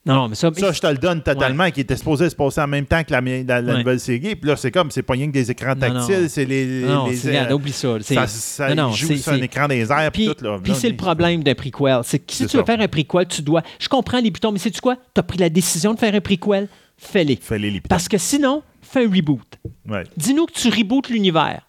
Non, 0.06 0.14
non, 0.14 0.28
mais 0.28 0.34
ça. 0.34 0.50
ça, 0.54 0.70
je 0.72 0.80
te 0.80 0.86
le 0.86 0.98
donne 0.98 1.22
totalement, 1.22 1.70
qui 1.70 1.80
était 1.80 1.96
supposé 1.96 2.28
se 2.28 2.36
passer 2.36 2.60
en 2.60 2.66
même 2.66 2.84
temps 2.84 3.02
que 3.04 3.10
la, 3.10 3.20
la- 3.22 3.60
la 3.62 3.72
Ouais. 3.72 3.78
nouvelle 3.78 4.00
série. 4.00 4.36
Puis 4.36 4.48
là, 4.50 4.54
c'est 4.56 4.70
comme, 4.70 4.90
c'est 4.90 5.02
pas 5.02 5.14
rien 5.14 5.26
que 5.28 5.32
des 5.32 5.50
écrans 5.50 5.74
tactiles, 5.74 6.28
c'est 6.28 6.44
les. 6.44 6.82
non, 6.82 7.06
les- 7.06 7.16
c'est- 7.16 7.34
euh, 7.36 7.54
oublie 7.54 7.72
ça. 7.72 7.96
ça, 8.00 8.26
ça 8.26 8.74
non, 8.74 8.90
joue 8.92 9.06
c'est- 9.08 9.16
sur 9.16 9.32
un 9.32 9.36
écran 9.40 9.66
des 9.66 9.90
airs, 9.90 10.10
puis 10.12 10.26
Puis, 10.26 10.34
tout. 10.34 10.44
Là, 10.44 10.58
puis 10.62 10.74
c'est 10.74 10.90
le 10.90 10.96
problème 10.96 11.42
d'un 11.42 11.54
prequel. 11.54 12.00
C'est 12.04 12.18
que 12.18 12.32
si 12.32 12.46
tu 12.46 12.56
veux 12.58 12.64
faire 12.64 12.80
un 12.80 12.88
prequel, 12.88 13.26
tu 13.28 13.40
dois. 13.42 13.62
Je 13.78 13.88
comprends 13.88 14.20
les 14.20 14.30
butons, 14.30 14.52
mais 14.52 14.58
sais-tu 14.58 14.80
quoi? 14.80 14.96
Tu 15.14 15.20
as 15.20 15.22
pris 15.22 15.38
la 15.38 15.48
décision 15.48 15.94
de 15.94 15.98
faire 15.98 16.14
un 16.14 16.20
prequel, 16.20 16.68
fais-les. 16.98 17.36
Fallait 17.40 17.70
les 17.70 17.80
pitons. 17.80 17.88
Parce 17.88 18.06
que 18.08 18.18
sinon, 18.18 18.62
fais 18.82 19.06
un 19.06 19.10
reboot. 19.10 19.40
Ouais. 19.88 20.02
Dis-nous 20.18 20.44
que 20.46 20.52
tu 20.52 20.68
rebootes 20.68 21.08
l'univers. 21.08 21.62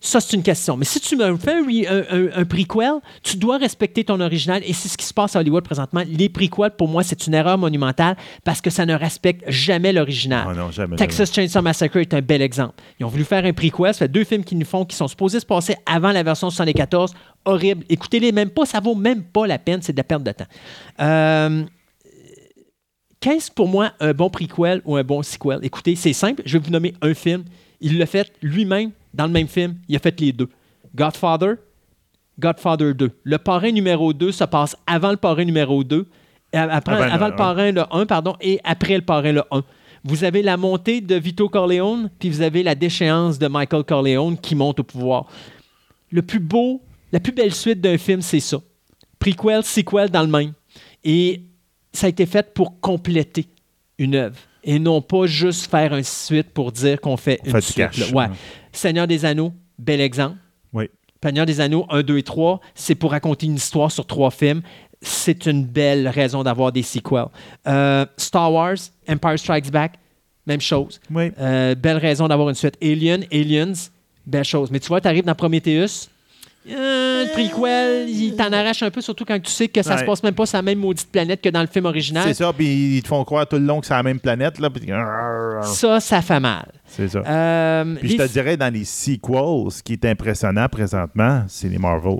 Ça, 0.00 0.20
c'est 0.20 0.36
une 0.36 0.44
question. 0.44 0.76
Mais 0.76 0.84
si 0.84 1.00
tu 1.00 1.16
me 1.16 1.36
fais 1.38 1.54
un, 1.54 1.62
re- 1.62 1.88
un- 1.88 2.16
un- 2.16 2.42
un 2.42 2.44
prequel, 2.44 3.00
tu 3.24 3.36
dois 3.36 3.58
respecter 3.58 4.04
ton 4.04 4.20
original. 4.20 4.62
Et 4.64 4.72
c'est 4.72 4.88
ce 4.88 4.96
qui 4.96 5.04
se 5.04 5.12
passe 5.12 5.34
à 5.34 5.40
Hollywood 5.40 5.64
présentement. 5.64 6.02
Les 6.06 6.28
prequels, 6.28 6.70
pour 6.70 6.86
moi, 6.86 7.02
c'est 7.02 7.26
une 7.26 7.34
erreur 7.34 7.58
monumentale 7.58 8.16
parce 8.44 8.60
que 8.60 8.70
ça 8.70 8.86
ne 8.86 8.94
respecte 8.94 9.42
jamais 9.50 9.92
l'original. 9.92 10.46
Ah 10.48 10.54
non, 10.54 10.70
jamais. 10.70 10.94
Texas 10.94 11.32
Chainsaw 11.34 11.62
Massacre 11.62 11.96
est 11.96 12.14
un 12.14 12.20
bel 12.20 12.42
exemple. 12.42 12.74
Ils 13.00 13.04
ont 13.06 13.08
voulu 13.08 13.24
faire 13.24 13.44
un 13.44 13.52
prequel, 13.52 13.92
ça 13.92 13.98
fait 13.98 14.08
deux 14.08 14.22
films 14.22 14.44
qu'ils 14.44 14.58
nous 14.58 14.64
font, 14.66 14.84
qui 14.84 14.94
sont 14.94 15.08
supposés 15.08 15.40
se 15.40 15.46
passer 15.46 15.74
avant 15.84 16.12
la 16.12 16.22
version 16.22 16.48
74. 16.48 17.12
Horrible. 17.44 17.84
Écoutez-les 17.88 18.30
même 18.30 18.50
pas, 18.50 18.66
ça 18.66 18.78
vaut 18.78 18.94
même 18.94 19.24
pas 19.24 19.48
la 19.48 19.58
peine, 19.58 19.82
c'est 19.82 19.92
de 19.92 19.98
la 19.98 20.04
perte 20.04 20.22
de 20.22 20.30
temps. 20.30 20.46
Euh, 21.00 21.64
Qu'est-ce 23.20 23.50
pour 23.50 23.66
moi 23.66 23.92
un 23.98 24.12
bon 24.12 24.30
prequel 24.30 24.80
ou 24.84 24.96
un 24.96 25.02
bon 25.02 25.22
sequel? 25.24 25.58
Écoutez, 25.62 25.96
c'est 25.96 26.12
simple, 26.12 26.42
je 26.44 26.56
vais 26.56 26.64
vous 26.64 26.70
nommer 26.70 26.94
un 27.02 27.14
film. 27.14 27.42
Il 27.80 27.98
l'a 27.98 28.06
fait 28.06 28.30
lui-même 28.42 28.92
dans 29.14 29.26
le 29.26 29.32
même 29.32 29.48
film, 29.48 29.76
il 29.88 29.96
a 29.96 29.98
fait 29.98 30.18
les 30.20 30.32
deux. 30.32 30.48
Godfather, 30.94 31.54
Godfather 32.38 32.94
2. 32.94 33.10
Le 33.24 33.38
parrain 33.38 33.70
numéro 33.72 34.12
2 34.12 34.32
se 34.32 34.44
passe 34.44 34.76
avant 34.86 35.10
le 35.10 35.16
parrain 35.16 35.44
numéro 35.44 35.82
2, 35.84 35.96
euh, 35.98 36.04
après- 36.52 36.94
Avant 36.94 37.04
le 37.06 37.10
avant 37.12 37.26
le 37.28 37.32
un. 37.32 37.36
parrain 37.36 37.72
le 37.72 37.82
1, 37.90 38.06
pardon, 38.06 38.36
et 38.40 38.60
après 38.64 38.94
le 38.96 39.02
parrain 39.02 39.32
le 39.32 39.42
1. 39.50 39.62
Vous 40.04 40.22
avez 40.24 40.42
la 40.42 40.56
montée 40.56 41.00
de 41.00 41.16
Vito 41.16 41.48
Corleone, 41.48 42.10
puis 42.18 42.30
vous 42.30 42.40
avez 42.42 42.62
la 42.62 42.74
déchéance 42.74 43.38
de 43.38 43.48
Michael 43.48 43.82
Corleone 43.84 44.38
qui 44.38 44.54
monte 44.54 44.80
au 44.80 44.84
pouvoir. 44.84 45.26
Le 46.10 46.22
plus 46.22 46.38
beau, 46.38 46.80
la 47.12 47.20
plus 47.20 47.32
belle 47.32 47.52
suite 47.54 47.80
d'un 47.80 47.98
film, 47.98 48.22
c'est 48.22 48.40
ça. 48.40 48.58
Prequel, 49.18 49.64
sequel 49.64 50.08
dans 50.10 50.22
le 50.22 50.28
même. 50.28 50.52
Et 51.02 51.42
ça 51.92 52.06
a 52.06 52.10
été 52.10 52.24
fait 52.26 52.54
pour 52.54 52.78
compléter 52.80 53.46
une 53.98 54.14
œuvre 54.14 54.36
et 54.64 54.78
non 54.78 55.00
pas 55.00 55.26
juste 55.26 55.70
faire 55.70 55.94
une 55.94 56.04
suite 56.04 56.50
pour 56.50 56.72
dire 56.72 57.00
qu'on 57.00 57.16
fait 57.16 57.38
On 57.42 57.46
une 57.46 57.52
fait 57.52 57.58
du 57.60 57.64
suite. 57.66 57.76
cash. 57.76 57.98
là. 57.98 58.06
Ouais. 58.08 58.28
Ouais. 58.28 58.34
Seigneur 58.72 59.06
des 59.06 59.24
Anneaux, 59.24 59.52
bel 59.78 60.00
exemple. 60.00 60.36
Oui. 60.72 60.88
Seigneur 61.22 61.46
des 61.46 61.60
Anneaux 61.60 61.86
1, 61.90 62.02
2 62.02 62.18
et 62.18 62.22
3, 62.22 62.60
c'est 62.74 62.94
pour 62.94 63.10
raconter 63.12 63.46
une 63.46 63.56
histoire 63.56 63.90
sur 63.90 64.06
trois 64.06 64.30
films. 64.30 64.62
C'est 65.00 65.46
une 65.46 65.64
belle 65.64 66.08
raison 66.08 66.42
d'avoir 66.42 66.72
des 66.72 66.82
sequels. 66.82 67.26
Euh, 67.66 68.04
Star 68.16 68.52
Wars, 68.52 68.76
Empire 69.08 69.38
Strikes 69.38 69.70
Back, 69.70 69.94
même 70.46 70.60
chose. 70.60 71.00
Oui. 71.10 71.30
Euh, 71.38 71.74
belle 71.74 71.98
raison 71.98 72.26
d'avoir 72.28 72.48
une 72.48 72.54
suite. 72.54 72.76
Alien, 72.82 73.24
Aliens, 73.32 73.72
belle 74.26 74.44
chose. 74.44 74.70
Mais 74.70 74.80
tu 74.80 74.88
vois, 74.88 75.00
tu 75.00 75.08
arrives 75.08 75.24
dans 75.24 75.34
Prometheus, 75.34 76.08
euh, 76.70 77.24
le 77.24 77.32
prequel, 77.32 78.08
il 78.08 78.34
t'en 78.36 78.52
arrache 78.52 78.82
un 78.82 78.90
peu, 78.90 79.00
surtout 79.00 79.24
quand 79.24 79.40
tu 79.40 79.50
sais 79.50 79.68
que 79.68 79.82
ça 79.82 79.94
Ouais. 79.94 80.00
se 80.00 80.04
passe 80.04 80.22
même 80.22 80.34
pas 80.34 80.46
sur 80.46 80.58
la 80.58 80.62
même 80.62 80.78
maudite 80.78 81.10
planète 81.10 81.40
que 81.40 81.48
dans 81.48 81.60
le 81.60 81.66
film 81.66 81.86
original. 81.86 82.24
C'est 82.26 82.34
ça, 82.34 82.52
puis 82.52 82.96
ils 82.98 83.02
te 83.02 83.08
font 83.08 83.22
croire 83.24 83.46
tout 83.46 83.56
le 83.56 83.64
long 83.64 83.80
que 83.80 83.86
c'est 83.86 83.94
la 83.94 84.02
même 84.02 84.20
planète. 84.20 84.58
Là, 84.58 84.68
Ça, 85.62 86.00
ça 86.00 86.22
fait 86.22 86.40
mal. 86.40 86.66
C'est 86.86 87.08
ça. 87.08 87.18
Euh, 87.26 87.94
Puis 88.00 88.10
je 88.10 88.16
te 88.16 88.28
dirais, 88.28 88.56
dans 88.56 88.72
les 88.72 88.84
sequels, 88.84 89.70
ce 89.70 89.82
qui 89.82 89.92
est 89.94 90.04
impressionnant 90.04 90.66
présentement, 90.68 91.44
c'est 91.48 91.68
les 91.68 91.78
Marvel. 91.78 92.18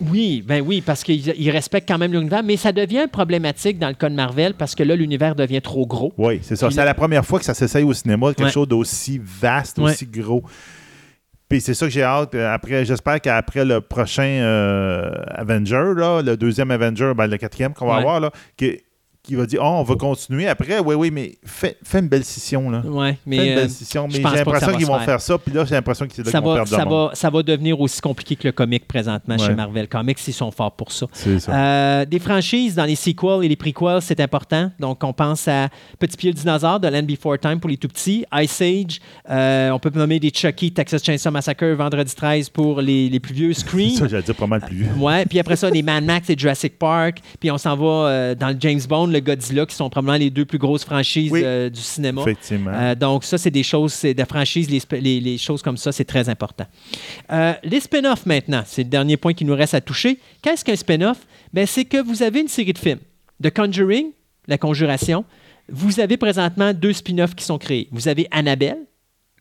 Oui, 0.00 0.44
ben 0.46 0.62
oui, 0.64 0.80
parce 0.80 1.02
qu'ils 1.02 1.26
ils 1.36 1.50
respectent 1.50 1.88
quand 1.88 1.98
même 1.98 2.12
l'univers, 2.12 2.44
mais 2.44 2.56
ça 2.56 2.70
devient 2.70 3.06
problématique 3.10 3.80
dans 3.80 3.88
le 3.88 3.94
cas 3.94 4.08
de 4.08 4.14
Marvel 4.14 4.54
parce 4.54 4.76
que 4.76 4.84
là, 4.84 4.94
l'univers 4.94 5.34
devient 5.34 5.60
trop 5.60 5.86
gros. 5.86 6.12
Oui, 6.16 6.38
c'est 6.42 6.54
ça. 6.54 6.70
C'est 6.70 6.84
la 6.84 6.94
première 6.94 7.24
fois 7.26 7.40
que 7.40 7.44
ça 7.44 7.52
s'essaye 7.54 7.82
au 7.82 7.92
cinéma, 7.92 8.28
quelque 8.28 8.44
Ouais. 8.44 8.50
chose 8.52 8.68
d'aussi 8.68 9.20
vaste, 9.22 9.78
Ouais. 9.78 9.90
aussi 9.90 10.06
gros. 10.06 10.44
Puis 11.48 11.60
c'est 11.62 11.74
ça 11.74 11.86
que 11.86 11.92
j'ai 11.92 12.02
hâte. 12.02 12.34
euh, 12.34 12.52
Après, 12.52 12.84
j'espère 12.84 13.20
qu'après 13.20 13.64
le 13.64 13.80
prochain 13.80 14.22
euh, 14.22 15.10
Avenger, 15.28 15.92
là, 15.96 16.20
le 16.22 16.36
deuxième 16.36 16.70
Avenger, 16.70 17.12
ben, 17.16 17.26
le 17.26 17.38
quatrième 17.38 17.72
qu'on 17.72 17.86
va 17.86 17.94
Ouais. 17.94 17.98
avoir, 18.00 18.20
là, 18.20 18.30
que- 18.56 18.76
qui 19.28 19.34
va 19.34 19.46
dire, 19.46 19.60
oh, 19.62 19.76
on 19.80 19.82
va 19.82 19.94
continuer. 19.94 20.48
Après, 20.48 20.78
oui, 20.78 20.94
oui, 20.94 21.10
mais 21.10 21.34
fais, 21.44 21.76
fais 21.82 21.98
une 21.98 22.08
belle 22.08 22.24
scission. 22.24 22.70
Là. 22.70 22.80
Ouais, 22.80 23.12
fais 23.12 23.18
mais 23.26 23.36
une 23.36 23.52
euh, 23.52 23.56
belle 23.56 23.70
scission. 23.70 24.08
je 24.08 24.16
Mais 24.16 24.28
j'ai 24.28 24.36
l'impression 24.36 24.72
qu'ils 24.72 24.86
vont 24.86 24.98
faire. 25.00 25.20
ça. 25.20 25.38
Puis 25.38 25.54
là, 25.54 25.64
j'ai 25.66 25.74
l'impression 25.74 26.06
que 26.06 26.14
c'est 26.14 26.24
là 26.24 26.30
ça 26.30 26.38
qu'ils 26.38 26.44
vont 26.46 26.54
va, 26.54 26.64
perdre 26.64 26.70
ça, 26.70 26.84
monde. 26.84 27.10
va, 27.10 27.14
ça 27.14 27.30
va 27.30 27.42
devenir 27.42 27.78
aussi 27.80 28.00
compliqué 28.00 28.36
que 28.36 28.48
le 28.48 28.52
comic 28.52 28.88
présentement 28.88 29.36
chez. 29.36 29.54
Marvel 29.54 29.88
Comics. 29.88 30.18
Ils 30.26 30.32
sont 30.32 30.50
forts 30.50 30.72
pour 30.72 30.92
ça. 30.92 31.06
C'est 31.12 31.40
ça. 31.40 31.52
Euh, 31.52 32.04
des 32.04 32.18
franchises 32.18 32.74
dans 32.74 32.84
les 32.84 32.94
sequels 32.94 33.44
et 33.44 33.48
les 33.48 33.56
prequels, 33.56 34.00
c'est 34.00 34.20
important. 34.20 34.70
Donc, 34.78 35.04
on 35.04 35.12
pense 35.12 35.46
à 35.48 35.68
Petit 35.98 36.16
Pied 36.16 36.30
le 36.30 36.36
dinosaure 36.36 36.80
de 36.80 36.88
Land 36.88 37.02
Before 37.02 37.38
Time 37.38 37.60
pour 37.60 37.68
les 37.68 37.76
tout 37.76 37.88
petits, 37.88 38.24
Ice 38.40 38.60
Age, 38.62 39.00
euh, 39.28 39.70
on 39.70 39.78
peut 39.78 39.90
nommer 39.94 40.18
des 40.18 40.30
Chucky, 40.30 40.72
Texas 40.72 41.04
Chainsaw 41.04 41.30
Massacre, 41.30 41.66
Vendredi 41.66 42.14
13 42.14 42.48
pour 42.50 42.80
les, 42.80 43.08
les 43.08 43.20
plus 43.20 43.34
vieux, 43.34 43.52
Scream. 43.58 43.90
ça, 43.90 44.06
j'allais 44.08 44.22
dire 44.22 44.34
pas 44.34 44.46
mal 44.46 44.60
plus 44.60 44.76
vieux. 44.76 44.88
Ouais, 44.98 45.24
puis 45.26 45.38
après 45.38 45.56
ça, 45.56 45.70
des 45.70 45.82
Mad 45.82 46.04
Max 46.04 46.30
et 46.30 46.38
Jurassic 46.38 46.78
Park. 46.78 47.20
Puis 47.40 47.50
on 47.50 47.58
s'en 47.58 47.76
va 47.76 47.84
euh, 47.84 48.34
dans 48.34 48.48
le 48.48 48.56
James 48.60 48.80
Bond, 48.88 49.06
le 49.08 49.17
Godzilla, 49.20 49.66
qui 49.66 49.74
sont 49.74 49.88
probablement 49.90 50.18
les 50.18 50.30
deux 50.30 50.44
plus 50.44 50.58
grosses 50.58 50.84
franchises 50.84 51.30
Oui. 51.32 51.42
euh, 51.44 51.68
du 51.70 51.80
cinéma. 51.80 52.22
Effectivement. 52.22 52.70
Euh, 52.74 52.94
donc, 52.94 53.24
ça, 53.24 53.38
c'est 53.38 53.50
des 53.50 53.62
choses, 53.62 53.92
c'est 53.92 54.14
des 54.14 54.24
franchises, 54.24 54.70
les, 54.70 54.78
sp- 54.80 55.00
les- 55.00 55.20
les 55.20 55.38
choses 55.38 55.62
comme 55.62 55.76
ça, 55.76 55.92
c'est 55.92 56.04
très 56.04 56.28
important. 56.28 56.66
Euh, 57.32 57.52
les 57.64 57.80
spin-offs 57.80 58.26
maintenant, 58.26 58.62
c'est 58.66 58.82
le 58.84 58.88
dernier 58.88 59.16
point 59.16 59.34
qui 59.34 59.44
nous 59.44 59.54
reste 59.54 59.74
à 59.74 59.80
toucher. 59.80 60.18
Qu'est-ce 60.42 60.64
qu'un 60.64 60.76
spin-off? 60.76 61.18
Ben, 61.52 61.66
c'est 61.66 61.84
que 61.84 62.02
vous 62.02 62.22
avez 62.22 62.40
une 62.40 62.48
série 62.48 62.72
de 62.72 62.78
films. 62.78 63.00
The 63.42 63.50
Conjuring, 63.54 64.06
La 64.46 64.58
Conjuration. 64.58 65.24
Vous 65.70 66.00
avez 66.00 66.16
présentement 66.16 66.72
deux 66.72 66.92
spin-offs 66.92 67.34
qui 67.34 67.44
sont 67.44 67.58
créés. 67.58 67.88
Vous 67.92 68.08
avez 68.08 68.26
Annabelle 68.30 68.78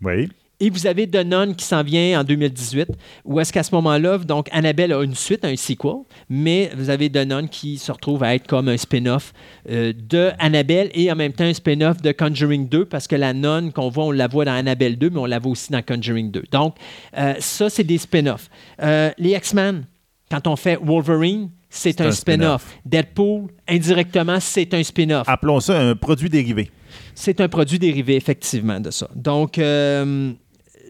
oui. 0.04 0.30
Et 0.60 0.72
vous 0.72 0.88
avez 0.88 1.08
The 1.08 1.24
Nun 1.24 1.54
qui 1.54 1.66
s'en 1.66 1.84
vient 1.84 2.20
en 2.20 2.24
2018, 2.24 2.90
où 3.26 3.40
est-ce 3.40 3.54
qu'à 3.54 3.62
ce, 3.62 3.76
moment-là, 3.76 4.18
donc 4.18 4.50
Annabelle 4.52 4.92
a 4.92 5.04
une 5.04 5.14
suite, 5.14 5.46
un 5.46 5.56
sequel, 5.56 5.98
mais 6.30 6.72
vous 6.76 6.90
avez 6.90 7.12
The 7.12 7.28
Nun 7.28 7.48
qui 7.48 7.78
se 7.78 7.92
retrouve 7.92 8.24
à 8.24 8.34
être 8.34 8.48
comme 8.48 8.68
un 8.68 8.78
spin-off 8.78 9.34
euh, 9.70 9.94
de 9.96 10.32
Annabelle 10.40 10.90
et 10.96 11.12
en 11.12 11.16
même 11.16 11.34
temps 11.34 11.44
un 11.44 11.54
spin-off 11.54 12.02
de 12.02 12.12
Conjuring 12.12 12.68
2, 12.68 12.86
parce 12.86 13.08
que 13.08 13.16
la 13.16 13.34
nonne 13.34 13.72
qu'on 13.72 13.90
voit, 13.90 14.06
on 14.06 14.12
la 14.12 14.28
voit 14.28 14.46
dans 14.46 14.54
Annabelle 14.54 14.98
2, 14.98 15.12
mais 15.12 15.20
on 15.20 15.26
la 15.28 15.38
voit 15.38 15.52
aussi 15.52 15.72
dans 15.72 15.84
Conjuring 15.84 16.32
2. 16.32 16.46
Donc, 16.52 16.76
euh, 17.20 17.36
ça, 17.38 17.70
c'est 17.70 17.84
des 17.84 18.00
spin-offs. 18.00 18.50
Euh, 18.82 19.12
les 19.20 19.36
X-Men, 19.36 19.86
quand 20.32 20.48
on 20.48 20.56
fait 20.56 20.80
Wolverine, 20.82 21.52
c'est 21.70 22.02
un, 22.02 22.08
un 22.08 22.12
spin-off. 22.12 22.66
Deadpool, 22.84 23.52
indirectement, 23.68 24.40
c'est 24.40 24.74
un 24.74 24.82
spin-off. 24.82 25.30
Appelons 25.30 25.60
ça 25.60 25.80
un 25.80 25.96
produit 25.96 26.30
dérivé. 26.30 26.72
C'est 27.14 27.42
un 27.42 27.48
produit 27.48 27.78
dérivé, 27.78 28.16
effectivement, 28.16 28.80
de 28.80 28.90
ça. 28.90 29.08
Donc, 29.16 29.60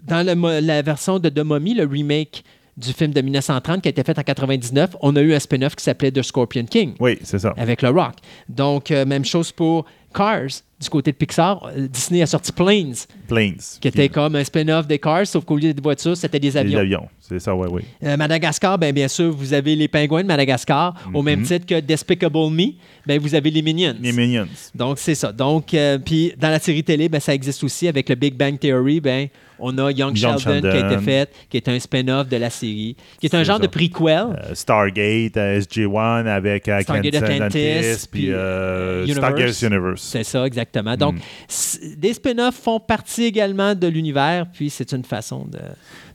dans 0.06 0.26
le 0.26 0.60
la 0.60 0.82
version 0.82 1.20
de 1.20 1.30
The 1.30 1.40
Mummy, 1.46 1.74
le 1.76 1.86
remake 1.86 2.44
du 2.76 2.94
film 2.94 3.12
de 3.12 3.22
1930 3.22 3.82
qui 3.82 3.88
a 3.88 3.92
été 3.92 4.04
fait 4.04 4.18
en 4.20 4.22
99, 4.24 4.98
on 5.02 5.16
a 5.16 5.22
eu 5.22 5.34
un 5.34 5.40
spin-off 5.40 5.76
qui 5.76 5.84
s'appelait 5.84 6.12
The 6.12 6.22
Scorpion 6.22 6.66
King 6.66 6.94
Oui, 7.00 7.18
c'est 7.24 7.40
ça. 7.40 7.54
avec 7.58 7.82
le 7.82 7.90
Rock. 7.90 8.14
Donc, 8.48 8.92
euh, 8.92 9.04
même 9.04 9.26
chose 9.26 9.52
pour 9.52 9.86
Cars 10.14 10.62
du 10.80 10.88
côté 10.88 11.12
de 11.12 11.18
Pixar. 11.18 11.72
Euh, 11.76 11.88
Disney 11.88 12.22
a 12.22 12.28
sorti 12.28 12.52
Planes, 12.52 12.94
Planes. 13.28 13.58
qui 13.82 13.88
était 13.88 14.10
comme 14.10 14.36
un 14.36 14.44
spin-off 14.44 14.86
des 14.86 15.00
Cars, 15.00 15.26
sauf 15.26 15.44
qu'au 15.44 15.58
lieu 15.58 15.74
des 15.74 15.82
voitures, 15.82 16.16
c'était 16.16 16.40
des 16.40 16.52
Des 16.52 16.58
avions. 16.58 16.80
avions. 16.80 17.08
C'est 17.20 17.40
ça, 17.40 17.56
oui, 17.56 17.68
oui. 17.72 17.82
Euh, 18.04 18.16
Madagascar, 18.16 18.78
ben, 18.78 18.94
bien 18.94 19.08
sûr, 19.08 19.32
vous 19.32 19.54
avez 19.54 19.76
les 19.76 19.88
pingouins 19.88 20.22
de 20.22 20.28
Madagascar, 20.28 20.94
au 21.16 21.24
même 21.24 21.42
titre 21.42 21.66
que 21.66 21.80
Despicable 21.80 22.38
Me, 22.52 22.74
ben, 23.08 23.20
vous 23.20 23.34
avez 23.34 23.50
les 23.50 23.64
Minions. 23.64 23.96
Les 24.00 24.12
Minions. 24.12 24.48
Donc, 24.76 25.00
c'est 25.00 25.16
ça. 25.16 25.32
Donc, 25.32 25.74
euh, 25.74 25.98
puis 25.98 26.32
dans 26.38 26.50
la 26.50 26.60
série 26.60 26.84
télé, 26.84 27.10
ben, 27.10 27.20
ça 27.20 27.34
existe 27.34 27.64
aussi 27.64 27.88
avec 27.88 28.08
le 28.08 28.14
Big 28.14 28.36
Bang 28.36 28.60
Theory. 28.60 29.02
Ben, 29.02 29.28
on 29.60 29.78
a 29.78 29.92
Young, 29.92 30.18
Young 30.18 30.38
Sheldon, 30.38 30.62
qui 30.70 30.76
a 30.78 30.92
été 30.92 30.98
fait, 31.04 31.30
qui 31.50 31.58
est 31.58 31.68
un 31.68 31.80
spin-off 31.80 32.28
de 32.28 32.38
la 32.38 32.50
série, 32.50 32.96
qui 33.20 33.28
est 33.28 33.36
un 33.36 33.44
genre 33.44 33.58
ça. 33.58 33.64
de 33.64 33.68
prequel. 33.68 34.08
Euh, 34.08 34.54
Stargate, 34.54 35.38
euh, 35.38 35.60
SG-1 35.62 36.26
avec 36.28 36.68
euh, 36.68 36.82
Stargate 36.82 37.16
Atlantis, 37.16 37.68
Atlantis, 37.68 38.08
puis 38.12 38.28
euh, 38.32 39.04
Universe. 39.04 39.18
Stargate 39.18 39.62
Universe. 39.62 40.02
C'est 40.02 40.24
ça, 40.24 40.46
exactement. 40.46 40.96
Donc, 40.98 41.16
Mm. 41.16 41.96
des 41.98 42.14
spin-offs 42.14 42.56
font 42.56 42.80
partie 42.80 43.26
également 43.26 43.76
de 43.76 43.88
l'univers, 43.88 44.46
puis 44.54 44.70
c'est 44.70 44.92
une 44.92 45.04
façon 45.04 45.46
de. 45.46 45.60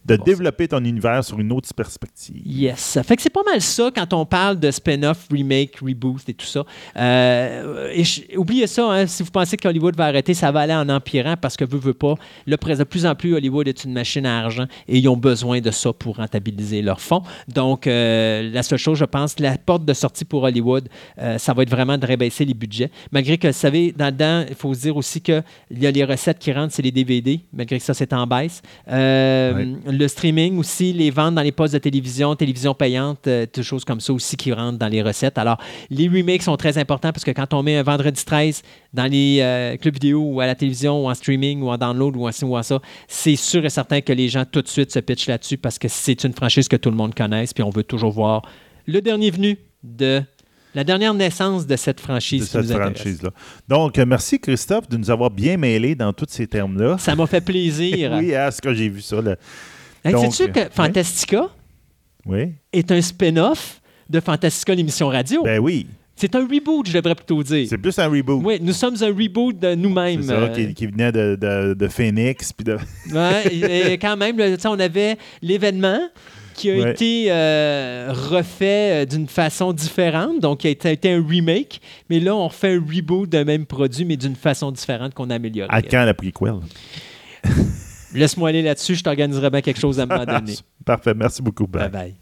De 0.05 0.17
Bon, 0.17 0.25
développer 0.25 0.67
ton 0.69 0.85
univers 0.85 1.23
sur 1.25 1.39
une 1.39 1.53
autre 1.53 1.73
perspective. 1.75 2.41
Yes. 2.45 2.79
Ça 2.81 3.03
fait 3.03 3.15
que 3.17 3.23
c'est 3.23 3.31
pas 3.31 3.43
mal 3.45 3.61
ça 3.61 3.91
quand 3.95 4.13
on 4.13 4.27
parle 4.27 4.59
de 4.59 4.71
spin-off, 4.71 5.29
remake, 5.31 5.77
reboot 5.81 6.29
et 6.29 6.35
tout 6.35 6.47
ça. 6.47 6.65
Euh, 6.97 7.91
et 7.93 8.05
je- 8.05 8.23
oubliez 8.37 8.67
ça, 8.67 8.85
hein, 8.91 9.07
si 9.07 9.23
vous 9.23 9.31
pensez 9.31 9.57
que 9.57 9.69
Hollywood 9.69 9.97
va 9.97 10.07
arrêter, 10.07 10.35
ça 10.35 10.51
va 10.51 10.61
aller 10.61 10.75
en 10.75 10.89
empirant 10.89 11.37
parce 11.41 11.57
que 11.57 11.65
veut, 11.65 11.79
veut 11.79 11.95
pas. 11.95 12.15
Là, 12.47 12.57
de 12.57 12.85
plus 12.85 13.07
en 13.07 13.15
plus, 13.15 13.35
Hollywood 13.35 13.69
est 13.69 13.85
une 13.85 13.93
machine 13.93 14.27
à 14.27 14.39
argent 14.41 14.67
et 14.89 14.99
ils 14.99 15.09
ont 15.09 15.17
besoin 15.17 15.61
de 15.61 15.71
ça 15.71 15.93
pour 15.93 16.17
rentabiliser 16.17 16.83
leurs 16.83 17.01
fonds. 17.01 17.23
Donc, 17.53 17.87
euh, 17.87 18.51
la 18.53 18.63
seule 18.63 18.79
chose, 18.79 18.99
je 18.99 19.05
pense, 19.05 19.39
la 19.39 19.57
porte 19.59 19.85
de 19.85 19.93
sortie 19.95 20.25
pour 20.25 20.43
Hollywood, 20.43 20.89
euh, 21.19 21.39
ça 21.39 21.53
va 21.55 21.63
être 21.63 21.71
vraiment 21.71 21.99
de 21.99 22.07
rébaisser 22.07 22.45
les 22.45 22.55
budgets. 22.55 22.91
Malgré 23.13 23.39
que, 23.39 23.47
vous 23.49 23.53
savez, 23.53 23.93
dans 23.97 24.13
il 24.49 24.55
faut 24.55 24.73
se 24.75 24.81
dire 24.81 24.97
aussi 24.97 25.21
qu'il 25.21 25.43
y 25.73 25.87
a 25.87 25.91
les 25.91 26.05
recettes 26.05 26.39
qui 26.39 26.53
rentrent, 26.53 26.75
c'est 26.75 26.83
les 26.83 26.91
DVD, 26.93 27.41
malgré 27.53 27.79
que 27.79 27.85
ça, 27.85 27.95
c'est 27.95 28.13
en 28.13 28.27
baisse. 28.27 28.63
Euh, 28.89 29.53
Ouais. 29.53 29.69
Le 29.93 30.09
streaming 30.09 30.59
aussi, 30.59 30.95
les 30.95 31.11
ventes 31.11 31.35
dans 31.35 31.43
les 31.43 31.53
postes 31.53 31.75
de 31.75 31.79
télévision, 31.79 32.35
télévision 32.35 32.73
payante, 32.73 33.27
euh, 33.27 33.45
des 33.53 33.63
choses 33.63 33.85
comme 33.85 34.01
ça 34.01 34.15
aussi 34.15 34.39
qui 34.39 34.51
rentrent 34.51 34.79
dans 34.79 34.89
les 34.89 35.03
recettes. 35.03 35.37
Alors, 35.37 35.59
les 35.91 36.09
remakes 36.09 36.43
sont 36.43 36.57
très 36.57 36.79
importants 36.79 37.13
parce 37.13 37.25
que 37.25 37.31
quand 37.31 37.53
on 37.53 37.63
met 37.63 37.77
un 37.77 37.83
vendredi 37.83 38.25
13 38.25 38.63
dans 38.95 39.05
les 39.05 39.41
euh, 39.43 39.77
clubs 39.77 39.93
vidéo 39.93 40.23
ou 40.23 40.41
à 40.41 40.47
la 40.47 40.55
télévision 40.55 41.05
ou 41.05 41.11
en 41.11 41.15
streaming 41.15 41.61
ou 41.61 41.69
en 41.69 41.77
download 41.77 42.17
ou 42.17 42.27
en 42.27 42.33
ci 42.33 42.47
ou 42.47 42.57
en 42.57 42.63
ça, 42.63 42.81
c'est 43.07 43.37
sûr 43.37 43.67
et 43.67 43.71
certain 43.71 44.01
que 44.01 44.15
les 44.15 44.29
gens 44.29 44.47
tout 44.51 44.63
de 44.63 44.69
suite 44.69 44.91
se 44.91 44.99
pitchent 44.99 45.27
là-dessus 45.27 45.59
parce 45.59 45.79
que 45.79 45.89
c'est 45.89 46.25
une 46.25 46.33
franchise 46.33 46.69
que 46.69 46.77
tout 46.77 46.91
le 46.91 46.97
monde 46.97 47.15
connaisse 47.15 47.53
puis 47.53 47.63
on 47.63 47.71
veut 47.71 47.85
toujours 47.85 48.13
voir 48.13 48.43
le 48.87 49.03
dernier 49.03 49.31
venu 49.31 49.59
de 49.83 50.23
la 50.75 50.85
dernière 50.85 51.13
naissance 51.13 51.67
de 51.67 51.77
cette 51.77 52.01
franchise 52.01 52.51
de 52.51 52.63
cette 52.63 52.79
franchise-là. 52.79 53.31
Donc, 53.69 53.99
euh, 53.99 54.07
merci 54.07 54.41
Christophe 54.41 54.89
de 54.89 54.97
nous 54.97 55.11
avoir 55.11 55.31
bien 55.31 55.59
mêlés 55.59 55.95
dans 55.95 56.15
tous 56.15 56.27
ces 56.31 56.47
termes-là. 56.47 56.97
Ça 56.99 57.15
m'a 57.15 57.27
fait 57.27 57.41
plaisir. 57.45 58.13
oui, 58.19 58.35
à 58.35 58.51
ce 58.51 58.63
que 58.63 58.73
j'ai 58.73 58.89
vu 58.89 59.03
ça. 59.03 59.21
Là. 59.21 59.37
Sais-tu 60.05 60.53
que 60.53 60.61
euh, 60.61 60.69
Fantastica 60.71 61.49
Oui. 62.27 62.53
est 62.73 62.91
un 62.91 63.01
spin-off 63.01 63.81
de 64.09 64.21
Fantastica, 64.21 64.75
l'émission 64.75 65.09
radio? 65.09 65.43
Ben 65.45 65.59
oui. 65.59 65.87
C'est 66.15 66.35
un 66.37 66.47
reboot, 66.47 66.87
je 66.87 66.93
devrais 66.93 67.15
plutôt 67.15 67.43
dire. 67.43 67.67
C'est 67.69 67.79
plus 67.79 67.99
un 67.99 68.09
reboot. 68.09 68.43
Oui, 68.45 68.59
nous 68.61 68.73
sommes 68.73 68.95
un 69.01 69.09
reboot 69.09 69.59
de 69.59 69.75
nous-mêmes. 69.75 70.23
C'est 70.23 70.29
ça, 70.29 70.35
euh, 70.35 70.49
qui, 70.49 70.75
qui 70.75 70.87
venait 70.87 71.11
de, 71.11 71.37
de, 71.41 71.75
de 71.75 71.89
Phoenix. 71.89 72.53
Puis 72.53 72.65
de... 72.65 72.77
ouais, 73.13 73.91
et, 73.93 73.99
quand 73.99 74.17
même, 74.17 74.37
on 74.67 74.79
avait 74.79 75.17
l'événement 75.41 76.01
qui 76.55 76.71
a 76.71 76.75
Ouais. 76.75 76.91
été 76.93 77.27
euh, 77.29 78.13
refait 78.13 79.03
euh, 79.03 79.05
d'une 79.07 79.27
façon 79.27 79.73
différente, 79.73 80.39
donc 80.41 80.59
qui 80.61 80.69
a 80.69 80.71
été, 80.71 81.11
un 81.11 81.27
remake, 81.27 81.81
mais 82.11 82.21
là, 82.21 82.37
on 82.37 82.47
refait 82.47 82.75
un 82.75 82.81
reboot 82.81 83.29
d'un 83.29 83.45
même 83.45 83.65
produit, 83.67 84.05
mais 84.05 84.17
d'une 84.17 84.37
façon 84.37 84.71
différente 84.71 85.15
qu'on 85.15 85.31
a 85.31 85.37
amélioré. 85.37 85.71
À 85.73 85.81
quand 85.83 86.05
la 86.05 86.15
prequel? 86.15 86.55
Laisse-moi 88.15 88.51
aller 88.51 88.63
là-dessus, 88.63 88.95
je 88.95 89.03
t'organiserai 89.03 89.51
bien 89.51 89.61
quelque 89.61 89.81
chose 89.81 89.99
à 90.01 90.05
un 90.05 90.07
moment 90.07 90.25
donné. 90.27 90.55
Parfait. 90.85 91.15
Merci 91.15 91.43
beaucoup. 91.43 91.67
Bye 91.67 91.89
Ben. 91.89 91.91
bye. 91.91 92.15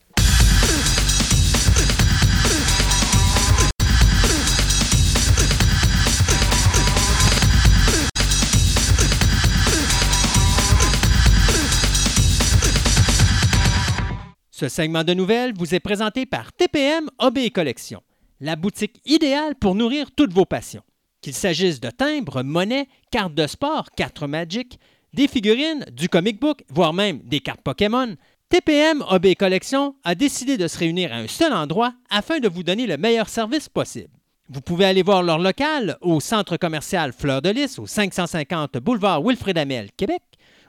Ce 14.61 14.69
segment 14.69 15.05
de 15.05 15.15
nouvelles 15.15 15.55
vous 15.57 15.75
est 15.75 15.81
présenté 15.81 16.27
par 16.27 16.53
TPM 16.53 17.09
et 17.37 17.51
Collection, 17.51 18.03
la 18.41 18.57
boutique 18.57 19.01
idéale 19.07 19.55
pour 19.55 19.75
nourrir 19.75 20.11
toutes 20.15 20.35
vos 20.35 20.45
passions. 20.45 20.83
Qu'il 21.23 21.33
s'agisse 21.33 21.81
de 21.81 21.89
timbres, 21.89 22.43
monnaies, 22.43 22.87
cartes 23.11 23.35
de 23.35 23.47
sport, 23.47 23.91
cartes 23.97 24.23
Magic, 24.23 24.79
des 25.15 25.29
figurines, 25.29 25.85
du 25.93 26.09
comic 26.09 26.41
book, 26.41 26.63
voire 26.69 26.93
même 26.93 27.21
des 27.25 27.41
cartes 27.41 27.63
Pokémon, 27.63 28.17
TPM 28.49 29.05
et 29.23 29.35
Collection 29.37 29.95
a 30.03 30.15
décidé 30.15 30.57
de 30.57 30.67
se 30.67 30.79
réunir 30.79 31.13
à 31.13 31.17
un 31.17 31.29
seul 31.29 31.53
endroit 31.53 31.95
afin 32.11 32.41
de 32.41 32.49
vous 32.49 32.63
donner 32.63 32.87
le 32.87 32.97
meilleur 32.97 33.29
service 33.29 33.69
possible. 33.69 34.11
Vous 34.49 34.61
pouvez 34.61 34.87
aller 34.87 35.05
voir 35.05 35.23
leur 35.23 35.39
local 35.39 35.97
au 36.01 36.19
centre 36.19 36.57
commercial 36.57 37.13
Fleur 37.13 37.43
de 37.43 37.51
Lys 37.51 37.79
au 37.79 37.87
550 37.87 38.79
boulevard 38.79 39.23
Wilfrid 39.23 39.57
Amel, 39.57 39.91
Québec, 39.97 40.23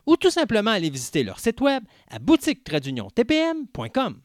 ou 0.06 0.16
tout 0.16 0.30
simplement 0.30 0.72
aller 0.72 0.92
visiter 0.92 1.24
leur 1.24 1.40
site 1.40 1.62
web 1.62 1.84
à 2.10 2.20
boutique-tpm.com. 2.20 4.22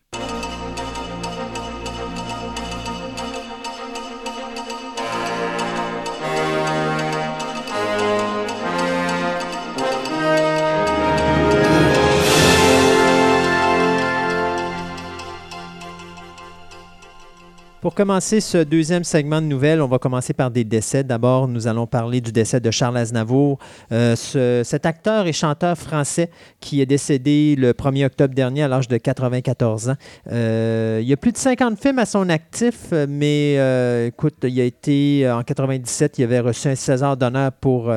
Pour 17.87 17.95
commencer 17.95 18.41
ce 18.41 18.59
deuxième 18.65 19.05
segment 19.05 19.41
de 19.41 19.47
nouvelles, 19.47 19.81
on 19.81 19.87
va 19.87 20.01
commencer 20.01 20.33
par 20.33 20.51
des 20.51 20.65
décès. 20.65 21.05
D'abord, 21.05 21.47
nous 21.47 21.69
allons 21.69 21.87
parler 21.87 22.21
du 22.21 22.33
décès 22.33 22.59
de 22.59 22.73
Charles 22.73 22.97
Aznavour, 22.97 23.61
euh, 23.93 24.17
ce- 24.17 24.63
cet 24.65 24.87
acteur 24.87 25.29
et 25.29 25.33
chanteur 25.33 25.79
français 25.79 26.29
qui 26.59 26.81
est 26.81 26.87
décédé 26.87 27.55
le 27.57 27.75
1er 27.75 28.05
octobre 28.07 28.35
dernier 28.35 28.65
à 28.65 28.69
l'âge 28.69 28.89
de 28.89 28.97
94 28.97 29.91
ans. 29.91 29.95
Euh, 30.33 30.99
il 31.01 31.07
y 31.07 31.13
a 31.13 31.17
plus 31.17 31.31
de 31.31 31.37
50 31.37 31.81
films 31.81 32.01
à 32.01 32.07
son 32.07 32.29
actif, 32.29 32.93
mais 33.09 33.55
euh, 33.59 34.09
écoute, 34.09 34.35
il 34.43 34.61
a 34.61 34.65
été 34.65 35.31
en 35.31 35.45
97, 35.45 36.19
il 36.19 36.25
avait 36.25 36.41
reçu 36.41 36.67
un 36.67 36.75
César 36.75 37.17
d'honneur 37.17 37.53
pour 37.53 37.93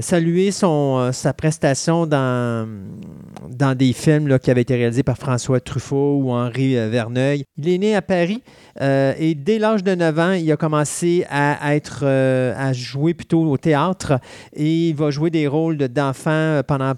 saluer 0.00 0.50
son, 0.50 0.98
euh, 0.98 1.12
sa 1.12 1.32
prestation 1.32 2.06
dans, 2.06 2.68
dans 3.50 3.74
des 3.76 3.92
films 3.92 4.38
qui 4.38 4.50
avaient 4.50 4.62
été 4.62 4.74
réalisés 4.76 5.02
par 5.02 5.16
François 5.16 5.60
Truffaut 5.60 6.18
ou 6.22 6.30
Henri 6.30 6.76
euh, 6.76 6.88
Verneuil. 6.88 7.44
Il 7.56 7.68
est 7.68 7.78
né 7.78 7.94
à 7.96 8.02
Paris. 8.02 8.42
Euh, 8.80 9.14
et 9.18 9.34
dès 9.34 9.58
l'âge 9.58 9.82
de 9.82 9.94
9 9.94 10.18
ans, 10.18 10.32
il 10.32 10.50
a 10.52 10.56
commencé 10.56 11.24
à 11.30 11.74
être 11.74 12.00
euh, 12.02 12.54
à 12.56 12.72
jouer 12.72 13.14
plutôt 13.14 13.42
au 13.44 13.56
théâtre 13.56 14.20
et 14.54 14.88
il 14.90 14.94
va 14.94 15.10
jouer 15.10 15.30
des 15.30 15.46
rôles 15.46 15.76
de- 15.76 15.86
d'enfants 15.86 16.30
euh, 16.30 16.62
pendant 16.62 16.92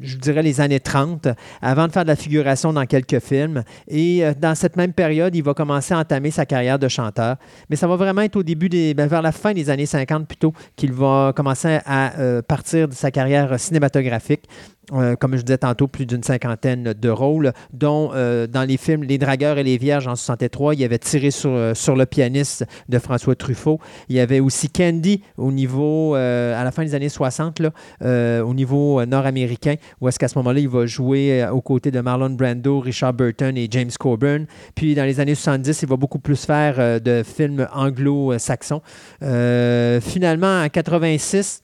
je 0.00 0.16
dirais 0.16 0.42
les 0.42 0.60
années 0.60 0.80
30, 0.80 1.28
avant 1.60 1.86
de 1.86 1.92
faire 1.92 2.04
de 2.04 2.08
la 2.08 2.16
figuration 2.16 2.72
dans 2.72 2.86
quelques 2.86 3.20
films. 3.20 3.62
Et 3.88 4.24
euh, 4.24 4.32
dans 4.38 4.54
cette 4.54 4.76
même 4.76 4.92
période, 4.92 5.34
il 5.34 5.42
va 5.42 5.54
commencer 5.54 5.94
à 5.94 5.98
entamer 5.98 6.30
sa 6.30 6.46
carrière 6.46 6.78
de 6.78 6.88
chanteur. 6.88 7.36
Mais 7.70 7.76
ça 7.76 7.86
va 7.86 7.96
vraiment 7.96 8.22
être 8.22 8.36
au 8.36 8.42
début, 8.42 8.68
des, 8.68 8.94
ben, 8.94 9.06
vers 9.06 9.22
la 9.22 9.32
fin 9.32 9.52
des 9.52 9.70
années 9.70 9.86
50 9.86 10.26
plutôt, 10.26 10.52
qu'il 10.76 10.92
va 10.92 11.32
commencer 11.34 11.78
à 11.84 12.18
euh, 12.18 12.42
partir 12.42 12.88
de 12.88 12.94
sa 12.94 13.10
carrière 13.10 13.58
cinématographique. 13.58 14.44
Euh, 14.92 15.16
comme 15.16 15.36
je 15.36 15.42
disais 15.42 15.58
tantôt, 15.58 15.88
plus 15.88 16.06
d'une 16.06 16.22
cinquantaine 16.22 16.94
de 16.94 17.08
rôles, 17.08 17.52
dont 17.72 18.10
euh, 18.14 18.46
dans 18.46 18.64
les 18.64 18.76
films 18.76 19.04
Les 19.04 19.18
Dragueurs 19.18 19.58
et 19.58 19.62
les 19.62 19.78
Vierges 19.78 20.06
en 20.06 20.16
63, 20.16 20.74
il 20.74 20.80
y 20.80 20.84
avait 20.84 20.98
tiré 20.98 21.30
sur, 21.30 21.50
euh, 21.50 21.74
sur 21.74 21.96
le 21.96 22.06
pianiste 22.06 22.64
de 22.88 22.98
François 22.98 23.34
Truffaut. 23.34 23.80
Il 24.08 24.16
y 24.16 24.20
avait 24.20 24.40
aussi 24.40 24.70
Candy 24.70 25.22
au 25.36 25.52
niveau, 25.52 26.14
à 26.14 26.64
la 26.64 26.70
fin 26.72 26.84
des 26.84 26.94
années 26.94 27.08
60, 27.08 27.60
là, 27.60 27.70
euh, 28.02 28.42
au 28.42 28.54
niveau 28.54 29.04
nord-américain, 29.04 29.74
où 30.00 30.08
est-ce 30.08 30.18
qu'à 30.18 30.28
ce 30.28 30.38
moment-là, 30.38 30.60
il 30.60 30.68
va 30.68 30.86
jouer 30.86 31.46
aux 31.50 31.60
côtés 31.60 31.90
de 31.90 32.00
Marlon 32.00 32.30
Brando, 32.30 32.80
Richard 32.80 33.14
Burton 33.14 33.56
et 33.56 33.68
James 33.70 33.90
Coburn. 33.98 34.46
Puis 34.74 34.94
dans 34.94 35.04
les 35.04 35.20
années 35.20 35.34
70, 35.34 35.82
il 35.82 35.88
va 35.88 35.96
beaucoup 35.96 36.18
plus 36.18 36.44
faire 36.44 37.00
de 37.00 37.22
films 37.22 37.66
anglo-saxons. 37.72 38.82
Finalement, 39.20 40.62
en 40.62 40.68
86, 40.68 41.62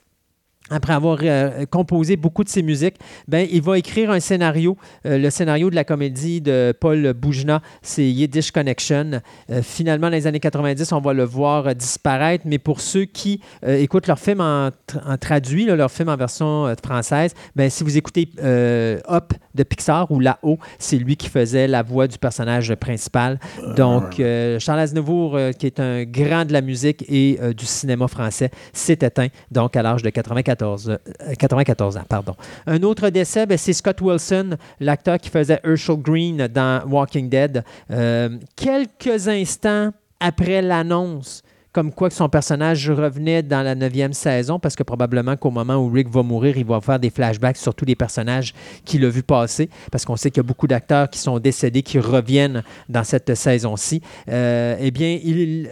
après 0.71 0.95
avoir 0.95 1.19
euh, 1.23 1.67
composé 1.67 2.17
beaucoup 2.17 2.43
de 2.43 2.49
ses 2.49 2.63
musiques, 2.63 2.97
ben, 3.29 3.47
il 3.51 3.61
va 3.61 3.77
écrire 3.79 4.11
un 4.11 4.21
scénario, 4.21 4.79
euh, 5.05 5.19
le 5.19 5.29
scénario 5.29 5.69
de 5.69 5.75
la 5.75 5.85
comédie 5.85 6.41
de 6.41 6.75
Paul 6.81 7.13
Boujna, 7.13 7.61
c'est 7.83 8.05
Yiddish 8.07 8.51
Connection. 8.51 9.21
Euh, 9.51 9.61
finalement, 9.63 10.07
dans 10.07 10.15
les 10.17 10.27
années 10.27 10.41
90, 10.41 10.91
on 10.93 11.01
va 11.01 11.13
le 11.13 11.25
voir 11.25 11.75
disparaître, 11.75 12.45
mais 12.47 12.59
pour 12.59 12.81
ceux 12.81 13.05
qui 13.05 13.41
écoutent 13.67 14.07
leur 14.07 14.19
film 14.19 14.41
en, 14.41 14.69
tra- 14.69 15.03
en 15.07 15.19
traduit, 15.19 15.67
là, 15.67 15.77
leur 15.77 15.91
film 15.91 16.09
en 16.09 16.17
version 16.17 16.73
française, 16.83 17.35
ben, 17.55 17.69
si 17.69 17.85
vous 17.85 17.99
écoutez 17.99 18.29
Up 18.43 19.33
de 19.55 19.63
Pixar 19.63 20.11
ou 20.11 20.19
Là-haut, 20.21 20.59
c'est 20.79 20.97
lui 20.97 21.17
qui 21.17 21.29
faisait 21.29 21.69
la 21.69 21.83
voix 21.83 22.09
du 22.09 22.17
personnage 22.19 22.75
principal. 22.77 23.39
Donc, 23.77 24.15
Charles 24.59 24.81
Aznavour, 24.81 25.39
qui 25.59 25.67
est 25.67 25.79
un 25.81 26.05
grand 26.05 26.45
de 26.47 26.53
la 26.53 26.63
musique 26.63 27.05
et 27.09 27.39
du 27.57 27.67
cinéma 27.67 28.09
français, 28.09 28.51
s'est 28.73 28.99
éteint 29.03 29.29
donc 29.51 29.77
à 29.77 29.83
l'âge 29.83 30.03
de 30.03 30.11
94, 30.11 30.54
euh, 30.63 30.97
94 31.39 31.97
ans. 31.97 32.05
Pardon. 32.09 32.35
Un 32.67 32.83
autre 32.83 33.09
décès, 33.11 33.47
ben, 33.47 33.59
c'est 33.59 33.73
Scott 33.73 34.01
Wilson, 34.01 34.57
l'acteur 34.81 35.19
qui 35.19 35.31
faisait 35.31 35.61
Herschel 35.65 35.97
Green 35.97 36.49
dans 36.49 36.83
Walking 36.89 37.29
Dead. 37.29 37.65
Euh, 37.91 38.39
quelques 38.57 39.29
instants 39.29 39.91
après 40.21 40.63
l'annonce 40.63 41.43
comme 41.75 41.93
quoi 41.93 42.09
que 42.09 42.15
son 42.15 42.29
personnage 42.29 42.89
revenait 42.89 43.43
dans 43.43 43.63
la 43.63 43.75
neuvième 43.75 44.13
saison, 44.13 44.61
parce 44.61 44.77
que 44.77 44.85
probablement 44.85 45.37
qu'au 45.37 45.51
moment 45.51 45.75
où 45.75 45.91
Rick 45.91 46.09
va 46.09 46.23
mourir, 46.23 46.57
il 46.57 46.65
va 46.65 46.81
faire 46.81 47.01
des 47.01 47.11
flashbacks 47.11 47.57
sur 47.57 47.75
tous 47.75 47.85
les 47.85 47.97
personnages 47.97 48.55
qu'il 48.85 49.05
a 49.05 49.09
vu 49.09 49.25
passer, 49.25 49.69
parce 49.91 50.05
qu'on 50.05 50.15
sait 50.15 50.31
qu'il 50.31 50.39
y 50.39 50.47
a 50.47 50.47
beaucoup 50.47 50.69
d'acteurs 50.69 51.11
qui 51.11 51.19
sont 51.19 51.41
décédés, 51.41 51.83
qui 51.83 51.99
reviennent 51.99 52.63
dans 52.89 53.03
cette 53.03 53.35
saison-ci. 53.35 54.01
Euh, 54.29 54.77
eh 54.81 54.93
bien, 54.93 55.19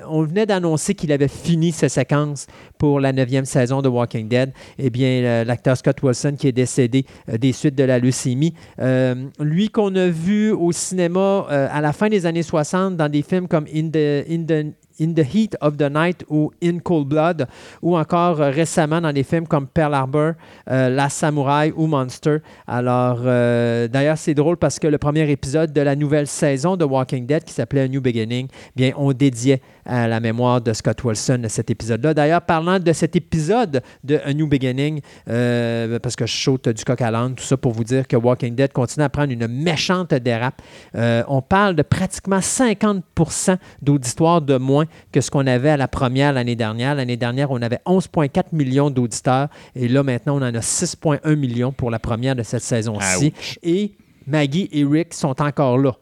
on 0.08 0.24
venait 0.24 0.44
d'annoncer 0.44 0.96
qu'il 0.96 1.12
avait 1.12 1.28
fini 1.28 1.70
sa 1.70 1.88
séquence 1.88 2.48
pour 2.78 2.98
la 2.98 3.12
neuvième 3.12 3.44
saison 3.44 3.80
de 3.80 3.88
Walking 3.88 4.28
Dead. 4.28 4.52
Eh 4.78 4.90
bien, 4.90 5.44
l'acteur 5.44 5.76
Scott 5.76 6.02
Wilson 6.02 6.34
qui 6.36 6.48
est 6.48 6.52
décédé 6.52 7.06
euh, 7.28 7.38
des 7.38 7.52
suites 7.52 7.76
de 7.76 7.84
la 7.84 8.00
leucémie. 8.00 8.54
Euh, 8.80 9.14
lui 9.38 9.68
qu'on 9.68 9.94
a 9.94 10.08
vu 10.08 10.50
au 10.50 10.72
cinéma 10.72 11.46
à 11.48 11.80
la 11.80 11.92
fin 11.92 12.08
des 12.08 12.26
années 12.26 12.42
60 12.42 12.96
dans 12.96 13.08
des 13.08 13.22
films 13.22 13.46
comme 13.46 13.66
In 13.72 13.88
the, 13.90 14.28
In 14.28 14.44
the 14.48 14.74
In 15.02 15.14
the 15.14 15.24
Heat 15.34 15.56
of 15.60 15.76
the 15.76 15.90
Night 15.90 16.24
ou 16.28 16.52
In 16.62 16.78
Cold 16.78 17.08
Blood, 17.08 17.46
ou 17.82 17.96
encore 17.96 18.40
euh, 18.40 18.50
récemment 18.50 19.00
dans 19.00 19.12
des 19.12 19.24
films 19.24 19.46
comme 19.46 19.66
Pearl 19.66 19.94
Harbor, 19.94 20.32
euh, 20.70 20.88
La 20.88 21.08
Samouraï 21.08 21.72
ou 21.76 21.86
Monster. 21.86 22.38
Alors, 22.66 23.20
euh, 23.24 23.88
d'ailleurs, 23.88 24.18
c'est 24.18 24.34
drôle 24.34 24.56
parce 24.56 24.78
que 24.78 24.86
le 24.86 24.98
premier 24.98 25.28
épisode 25.30 25.72
de 25.72 25.80
la 25.80 25.96
nouvelle 25.96 26.26
saison 26.26 26.76
de 26.76 26.84
Walking 26.84 27.26
Dead, 27.26 27.42
qui 27.44 27.52
s'appelait 27.52 27.88
New 27.88 28.00
Beginning, 28.00 28.46
bien, 28.76 28.92
on 28.96 29.12
dédiait 29.12 29.60
à 29.84 30.08
la 30.08 30.20
mémoire 30.20 30.60
de 30.60 30.72
Scott 30.72 31.02
Wilson 31.04 31.42
cet 31.48 31.70
épisode-là. 31.70 32.14
D'ailleurs, 32.14 32.42
parlant 32.42 32.78
de 32.78 32.92
cet 32.92 33.16
épisode 33.16 33.82
de 34.04 34.20
A 34.24 34.32
New 34.32 34.46
Beginning, 34.46 35.00
euh, 35.28 35.98
parce 35.98 36.16
que 36.16 36.26
je 36.26 36.34
saute 36.34 36.68
du 36.68 36.84
coq 36.84 37.00
à 37.00 37.10
l'âne, 37.10 37.34
tout 37.34 37.44
ça 37.44 37.56
pour 37.56 37.72
vous 37.72 37.84
dire 37.84 38.06
que 38.06 38.16
Walking 38.16 38.54
Dead 38.54 38.72
continue 38.72 39.04
à 39.04 39.08
prendre 39.08 39.32
une 39.32 39.46
méchante 39.46 40.14
dérape. 40.14 40.62
Euh, 40.94 41.22
on 41.28 41.42
parle 41.42 41.74
de 41.74 41.82
pratiquement 41.82 42.38
50% 42.38 43.56
d'auditoire 43.80 44.40
de 44.40 44.56
moins 44.56 44.86
que 45.10 45.20
ce 45.20 45.30
qu'on 45.30 45.46
avait 45.46 45.70
à 45.70 45.76
la 45.76 45.88
première 45.88 46.32
l'année 46.32 46.56
dernière. 46.56 46.94
L'année 46.94 47.16
dernière, 47.16 47.50
on 47.50 47.60
avait 47.62 47.80
11,4 47.86 48.46
millions 48.52 48.90
d'auditeurs 48.90 49.48
et 49.74 49.88
là, 49.88 50.02
maintenant, 50.02 50.36
on 50.36 50.42
en 50.42 50.54
a 50.54 50.60
6,1 50.60 51.36
millions 51.36 51.72
pour 51.72 51.90
la 51.90 51.98
première 51.98 52.36
de 52.36 52.42
cette 52.42 52.62
saison-ci. 52.62 53.32
Et 53.62 53.92
Maggie 54.26 54.68
et 54.72 54.84
Rick 54.84 55.14
sont 55.14 55.40
encore 55.42 55.78
là. 55.78 55.96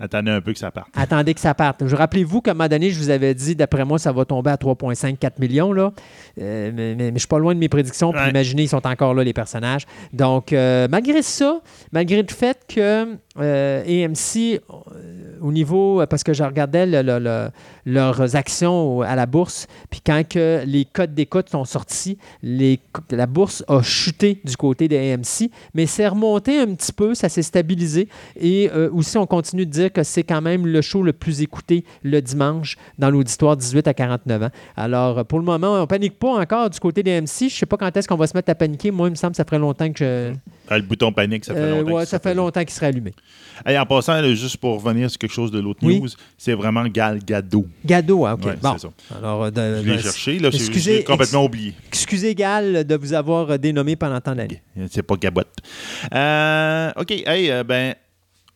Attendez 0.00 0.30
un 0.30 0.40
peu 0.40 0.52
que 0.52 0.58
ça 0.58 0.70
parte. 0.70 0.88
Attendez 0.96 1.34
que 1.34 1.40
ça 1.40 1.54
parte. 1.54 1.86
Je 1.86 1.94
rappelez-vous 1.94 2.40
qu'à 2.40 2.52
un 2.52 2.54
moment 2.54 2.68
donné, 2.68 2.90
je 2.90 2.98
vous 2.98 3.10
avais 3.10 3.34
dit, 3.34 3.54
d'après 3.54 3.84
moi, 3.84 3.98
ça 3.98 4.12
va 4.12 4.24
tomber 4.24 4.50
à 4.50 4.56
3,5-4 4.56 5.38
millions. 5.38 5.72
Là. 5.72 5.92
Euh, 6.40 6.72
mais, 6.74 6.94
mais- 6.94 7.04
mais 7.10 7.14
je 7.14 7.18
suis 7.20 7.28
pas 7.28 7.38
loin 7.38 7.54
de 7.54 7.58
mes 7.60 7.68
prédictions. 7.68 8.10
Puis 8.12 8.20
Ouais. 8.20 8.30
imaginez, 8.30 8.62
ils 8.62 8.68
sont 8.68 8.86
encore 8.86 9.12
là, 9.14 9.22
les 9.24 9.32
personnages. 9.34 9.86
Donc, 10.12 10.52
euh, 10.52 10.88
malgré 10.90 11.22
ça, 11.22 11.60
malgré 11.92 12.22
le 12.22 12.28
fait 12.28 12.58
que 12.68 13.16
euh, 13.38 13.82
AMC, 13.86 14.60
au 15.40 15.52
niveau, 15.52 16.04
parce 16.08 16.22
que 16.24 16.32
je 16.32 16.42
regardais 16.42 16.84
le- 16.86 17.02
le- 17.02 17.18
le- 17.18 17.48
leurs 17.86 18.36
actions 18.36 19.00
à 19.02 19.14
la 19.16 19.26
bourse, 19.26 19.66
puis 19.88 20.00
quand 20.04 20.22
que 20.28 20.62
les 20.66 20.84
codes 20.84 21.14
d'écoute 21.14 21.48
sont 21.48 21.64
sortis, 21.64 22.18
les, 22.42 22.80
la 23.10 23.26
bourse 23.26 23.64
a 23.68 23.82
chuté 23.82 24.40
du 24.44 24.56
côté 24.56 24.88
de 24.88 24.96
AMC, 24.96 25.50
mais 25.74 25.86
c'est 25.86 26.08
remonté 26.08 26.58
un 26.58 26.74
petit 26.74 26.92
peu, 26.92 27.14
ça 27.14 27.28
s'est 27.28 27.42
stabilisé. 27.42 28.08
Et 28.38 28.70
aussi, 28.92 29.16
on 29.16 29.26
continue 29.26 29.64
de 29.66 29.70
dire 29.70 29.89
que 29.90 30.02
c'est 30.02 30.22
quand 30.22 30.40
même 30.40 30.66
le 30.66 30.80
show 30.82 31.02
le 31.02 31.12
plus 31.12 31.42
écouté 31.42 31.84
le 32.02 32.20
dimanche 32.22 32.76
dans 32.98 33.10
l'auditoire 33.10 33.56
18 33.56 33.86
à 33.88 33.94
49 33.94 34.42
ans. 34.44 34.48
Alors, 34.76 35.24
pour 35.26 35.38
le 35.38 35.44
moment, 35.44 35.82
on 35.82 35.86
panique 35.86 36.18
pas 36.18 36.40
encore 36.40 36.70
du 36.70 36.80
côté 36.80 37.02
des 37.02 37.20
MC. 37.20 37.48
Je 37.48 37.54
sais 37.56 37.66
pas 37.66 37.76
quand 37.76 37.94
est-ce 37.96 38.08
qu'on 38.08 38.16
va 38.16 38.26
se 38.26 38.36
mettre 38.36 38.50
à 38.50 38.54
paniquer. 38.54 38.90
Moi, 38.90 39.08
il 39.08 39.10
me 39.10 39.16
semble 39.16 39.32
que 39.32 39.36
ça 39.38 39.44
ferait 39.44 39.58
longtemps 39.58 39.92
que 39.92 39.98
je... 39.98 40.32
Ah, 40.72 40.78
le 40.78 40.84
bouton 40.84 41.12
panique, 41.12 41.44
ça 41.44 41.52
fait 41.54 41.60
Euh, 41.60 41.80
longtemps. 41.80 41.92
ouais, 41.96 42.06
ça 42.06 42.18
fait 42.20 42.34
longtemps 42.34 42.60
qu'il 42.60 42.70
serait 42.70 42.86
allumé. 42.86 43.12
En 43.66 43.86
passant, 43.86 44.20
là, 44.20 44.32
juste 44.34 44.56
pour 44.58 44.82
revenir 44.82 45.10
sur 45.10 45.18
quelque 45.18 45.32
chose 45.32 45.50
de 45.50 45.58
l'autre 45.58 45.80
Oui. 45.82 46.00
news, 46.00 46.08
c'est 46.38 46.54
vraiment 46.54 46.84
Gal 46.86 47.18
Gadot. 47.24 47.66
Gado, 47.84 48.24
ah, 48.24 48.34
OK. 48.34 48.44
Ouais, 48.44 48.56
bon. 48.62 48.72
c'est 48.78 48.86
ça. 48.86 49.18
Alors, 49.18 49.44
euh, 49.44 49.50
de- 49.50 49.82
Je 49.84 49.90
l'ai 49.90 49.98
cherché, 49.98 50.38
là, 50.38 50.48
excusez- 50.52 50.92
je 50.92 50.96
l'ai 50.98 51.04
complètement 51.04 51.44
oublié. 51.44 51.74
excusez 51.88 52.34
Gal 52.36 52.84
de 52.86 52.94
vous 52.94 53.12
avoir 53.14 53.50
euh, 53.50 53.58
dénommé 53.58 53.96
pendant 53.96 54.20
tant 54.20 54.34
d'années. 54.34 54.62
C'est 54.90 55.02
pas 55.02 55.16
Gabotte. 55.16 55.48
Euh, 56.14 56.90
OK, 56.96 57.10
hey, 57.10 57.50
euh, 57.50 57.64
ben, 57.64 57.94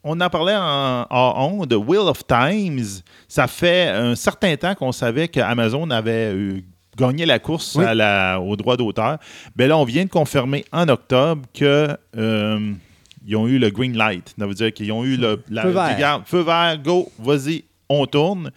on 0.05 0.21
en 0.21 0.29
parlait 0.31 0.55
en, 0.57 1.07
en 1.11 1.51
ondes, 1.61 1.73
Wheel 1.73 2.01
of 2.09 2.27
Times. 2.27 3.03
Ça 3.27 3.47
fait 3.47 3.89
un 3.89 4.15
certain 4.15 4.55
temps 4.57 4.75
qu'on 4.75 4.93
savait 4.93 5.29
qu'Amazon 5.29 5.91
avait 5.91 6.31
euh, 6.33 6.61
gagné 6.97 7.27
la 7.27 7.39
course 7.39 7.75
Oui. 7.77 7.85
à 7.85 7.95
la- 7.95 8.41
au 8.41 8.55
droit 8.57 8.77
d'auteur. 8.77 9.19
Ben 9.57 9.69
là, 9.69 9.77
on 9.79 9.85
vient 9.85 10.05
de 10.05 10.11
confirmer 10.11 10.65
en 10.73 10.89
octobre 10.89 11.43
que 11.55 11.97
euh, 12.17 12.73
ils 13.27 13.37
ont 13.37 13.49
eu 13.49 13.59
le 13.59 13.71
green 13.71 13.97
light. 13.97 14.35
Ça 14.39 14.47
veut 14.47 14.55
dire 14.55 14.73
qu'ils 14.73 14.93
ont 14.93 15.05
eu 15.05 15.17
le 15.17 15.43
la- 15.51 15.63
Feu 15.63 15.71
vert. 15.71 16.23
feu 16.27 16.41
vert, 16.43 16.79
go, 16.85 17.11
vas-y, 17.19 17.65
on 17.89 18.07
tourne. 18.07 18.51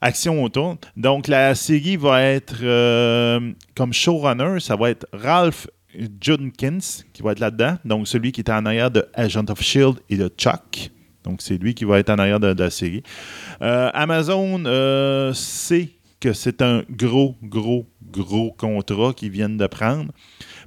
Action, 0.00 0.42
on 0.42 0.48
tourne. 0.48 0.78
Donc, 0.96 1.28
la 1.28 1.54
série 1.54 1.96
va 1.96 2.22
être 2.22 2.56
euh, 2.62 3.52
comme 3.76 3.92
showrunner, 3.92 4.58
ça 4.58 4.74
va 4.74 4.90
être 4.90 5.06
Ralph 5.12 5.68
Judkins 6.20 6.78
qui 7.12 7.22
va 7.22 7.32
être 7.32 7.40
là-dedans. 7.40 7.76
Donc, 7.84 8.08
celui 8.08 8.32
qui 8.32 8.40
était 8.40 8.52
en 8.52 8.64
arrière 8.66 8.90
de 8.90 9.06
Agent 9.14 9.44
of 9.48 9.60
Shield 9.62 9.96
et 10.08 10.16
de 10.16 10.28
Chuck. 10.36 10.90
Donc, 11.24 11.40
c'est 11.42 11.56
lui 11.56 11.74
qui 11.74 11.84
va 11.84 11.98
être 11.98 12.10
en 12.10 12.16
arrière 12.18 12.40
de, 12.40 12.52
de 12.52 12.62
la 12.64 12.70
série. 12.70 13.02
Euh, 13.60 13.90
Amazon 13.94 14.62
euh, 14.66 15.32
sait 15.32 15.90
que 16.18 16.32
c'est 16.32 16.62
un 16.62 16.82
gros, 16.90 17.36
gros, 17.42 17.86
gros 18.10 18.52
contrat 18.52 19.12
qu'ils 19.12 19.30
viennent 19.30 19.56
de 19.56 19.66
prendre 19.66 20.12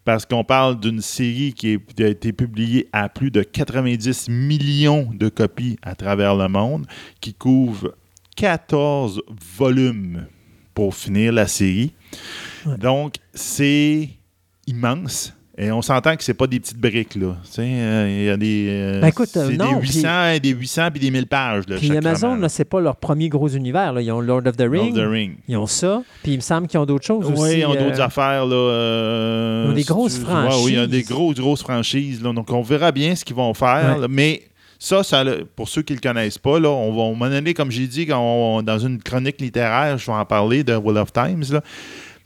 parce 0.04 0.26
qu'on 0.26 0.44
parle 0.44 0.80
d'une 0.80 1.02
série 1.02 1.54
qui 1.54 1.70
est- 1.74 1.94
qui 1.94 2.04
a 2.04 2.08
été 2.08 2.32
publiée 2.34 2.88
à 2.94 3.10
plus 3.10 3.32
de 3.32 3.42
90 3.42 4.30
millions 4.30 5.10
de 5.14 5.30
copies 5.30 5.78
à 5.82 5.96
travers 5.96 6.36
le 6.36 6.48
monde, 6.48 6.86
qui 7.22 7.34
couvre 7.34 7.96
14 8.36 9.22
volumes 9.58 10.26
pour 10.74 10.94
finir 10.94 11.32
la 11.34 11.48
série. 11.48 11.94
Ouais. 12.66 12.78
Donc, 12.78 13.16
c'est 13.34 14.10
immense. 14.68 15.34
Et 15.58 15.72
on 15.72 15.82
s'entend 15.82 16.18
que 16.18 16.24
c'est 16.26 16.34
pas 16.34 16.48
des 16.48 16.60
petites 16.60 16.78
briques, 16.78 17.16
là. 17.16 17.38
Tu 17.46 17.52
sais, 17.54 17.62
euh, 17.64 18.10
il 18.10 18.26
y 18.26 18.30
a 18.30 18.36
des... 18.36 18.68
euh, 18.70 19.00
Ben 19.00 19.08
écoute, 19.08 19.30
euh, 19.38 19.56
non, 19.56 19.80
des 19.80 19.88
800, 19.88 20.10
des 20.44 20.50
800 20.50 20.92
puis 20.92 21.00
des 21.00 21.12
1000 21.12 21.28
pages, 21.28 21.64
là, 21.70 21.78
Puis 21.78 21.96
Amazon, 21.96 22.36
là, 22.36 22.50
c'est 22.50 22.66
pas 22.66 22.82
leur 22.82 22.98
premier 22.98 23.30
gros 23.30 23.48
univers. 23.48 23.94
là. 23.94 24.02
Ils 24.02 24.12
ont 24.12 24.20
Lord 24.20 24.42
of 24.48 24.58
the 24.58 24.64
Lord 24.64 24.72
Ring. 24.84 24.98
of 24.98 25.04
the 25.06 25.08
Ring. 25.10 25.38
Ils 25.48 25.56
ont 25.56 25.66
ça. 25.66 26.04
Puis 26.24 26.34
il 26.34 26.36
me 26.36 26.42
semble 26.42 26.68
qu'ils 26.68 26.78
ont 26.82 26.86
d'autres 26.86 27.06
choses 27.06 27.32
aussi. 27.32 27.42
Oui, 27.42 27.60
ils 27.60 27.66
ont 27.66 27.74
d'autres 27.74 28.02
euh, 28.02 28.06
affaires. 28.06 28.46
Là, 28.46 28.54
euh, 28.56 29.64
Ils 29.68 29.72
ont 29.72 29.76
des 29.76 29.84
grosses 29.84 30.20
ouais, 30.20 30.26
oui, 30.66 30.72
il 30.74 30.76
y 30.76 30.78
a 30.78 30.88
des 30.88 31.04
franchises. 31.04 31.10
grosses, 31.10 31.36
grosses 31.40 31.62
franchises. 31.64 32.22
Là, 32.22 32.34
donc, 32.34 32.52
on 32.52 32.62
verra 32.62 32.92
bien 32.92 33.16
ce 33.16 33.24
qu'ils 33.24 33.38
vont 33.38 33.54
faire. 33.54 33.96
Ouais. 33.96 34.02
là, 34.02 34.08
mais 34.10 34.42
ça, 34.78 35.04
ça, 35.04 35.24
pour 35.56 35.70
ceux 35.70 35.84
qui 35.84 35.94
ne 35.94 36.00
le 36.00 36.02
connaissent 36.02 36.38
pas, 36.38 36.60
là, 36.60 36.68
on 36.70 36.92
va, 36.94 37.04
à 37.04 37.06
un 37.06 37.10
moment 37.12 37.30
donné, 37.30 37.54
comme 37.54 37.72
j'ai 37.72 37.88
dit, 37.88 38.06
quand 38.06 38.20
on- 38.20 38.62
dans 38.62 38.78
une 38.80 39.02
chronique 39.02 39.40
littéraire, 39.40 39.98
je 39.98 40.06
vais 40.06 40.12
en 40.18 40.26
parler 40.26 40.66
de 40.66 40.76
Will 40.76 40.98
of 40.98 41.14
Times. 41.14 41.46
Là, 41.50 41.62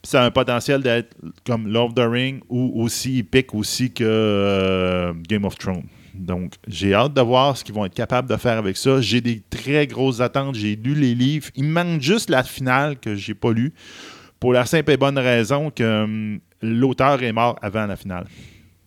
ça 0.04 0.24
a 0.24 0.26
un 0.26 0.32
potentiel 0.32 0.82
d'être 0.82 1.16
comme 1.46 1.68
Lord 1.68 1.90
of 1.90 1.96
the 1.96 2.10
Ring 2.10 2.42
ou 2.50 2.82
aussi 2.82 3.20
épique 3.20 3.54
aussi 3.54 3.92
que 3.92 4.04
euh, 4.06 5.14
Game 5.28 5.46
of 5.46 5.58
Thrones. 5.58 5.84
Donc, 6.16 6.54
j'ai 6.68 6.94
hâte 6.94 7.14
de 7.14 7.22
voir 7.22 7.56
ce 7.56 7.64
qu'ils 7.64 7.76
vont 7.76 7.86
être 7.86 7.94
capables 7.94 8.30
de 8.30 8.36
faire 8.36 8.58
avec 8.58 8.76
ça. 8.78 9.00
J'ai 9.00 9.22
des 9.22 9.42
très 9.50 9.88
grosses 9.88 10.20
attentes. 10.22 10.56
J'ai 10.56 10.76
lu 10.76 10.94
les 10.96 11.16
livres. 11.16 11.48
Il 11.56 11.66
me 11.66 11.72
manque 11.84 12.02
juste 12.02 12.30
la 12.30 12.44
finale 12.44 12.98
que 13.00 13.16
j'ai 13.16 13.34
pas 13.34 13.52
lue 13.54 13.74
pour 14.40 14.52
la 14.54 14.66
simple 14.66 14.92
et 14.92 14.98
bonne 14.98 15.18
raison 15.18 15.70
que 15.70 16.04
hum, 16.04 16.40
l'auteur 16.62 17.22
est 17.24 17.32
mort 17.32 17.58
avant 17.62 17.86
la 17.86 17.96
finale. 17.96 18.26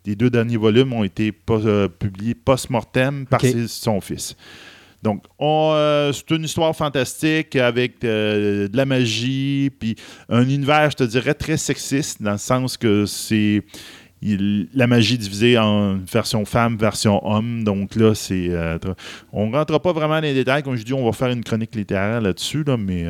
les 0.05 0.17
deux 0.17 0.31
derniers 0.31 0.57
volumes 0.57 0.93
ont 0.93 1.05
été 1.05 1.33
euh, 1.51 1.89
publiés 1.89 2.35
post-mortem 2.35 3.25
par 3.27 3.41
ses- 3.53 3.69
son 3.69 4.01
fils. 4.01 4.37
Donc, 5.03 5.24
on, 5.39 5.73
euh, 5.74 6.12
c'est 6.12 6.31
une 6.31 6.45
histoire 6.45 6.74
fantastique 6.77 7.57
avec 7.57 8.05
euh, 8.05 8.69
de 8.69 8.77
la 8.77 8.87
magie, 8.87 9.70
puis 9.79 9.97
un 10.29 10.43
univers, 10.49 10.91
je 10.93 10.97
te 10.97 11.05
dirais, 11.05 11.35
très 11.35 11.57
sexiste, 11.57 12.23
dans 12.23 12.33
le 12.33 12.39
sens 12.39 12.77
que 12.77 13.05
c'est 13.05 13.62
la 14.23 14.87
magie 14.87 15.19
divisée 15.19 15.59
en 15.59 15.99
version 15.99 16.45
femme, 16.45 16.77
version 16.77 17.20
homme. 17.29 17.65
Donc 17.65 17.97
là, 17.97 18.15
c'est. 18.15 18.51
euh, 18.51 18.79
on 19.33 19.49
ne 19.49 19.57
rentrera 19.57 19.83
pas 19.83 19.93
vraiment 19.93 20.15
dans 20.15 20.20
les 20.20 20.35
détails. 20.35 20.62
Comme 20.62 20.77
je 20.77 20.85
dis, 20.85 20.93
on 20.93 21.05
va 21.05 21.12
faire 21.12 21.31
une 21.31 21.43
chronique 21.43 21.74
littéraire 21.74 22.20
là-dessus, 22.20 22.62
là, 22.62 22.77
mais 22.77 23.05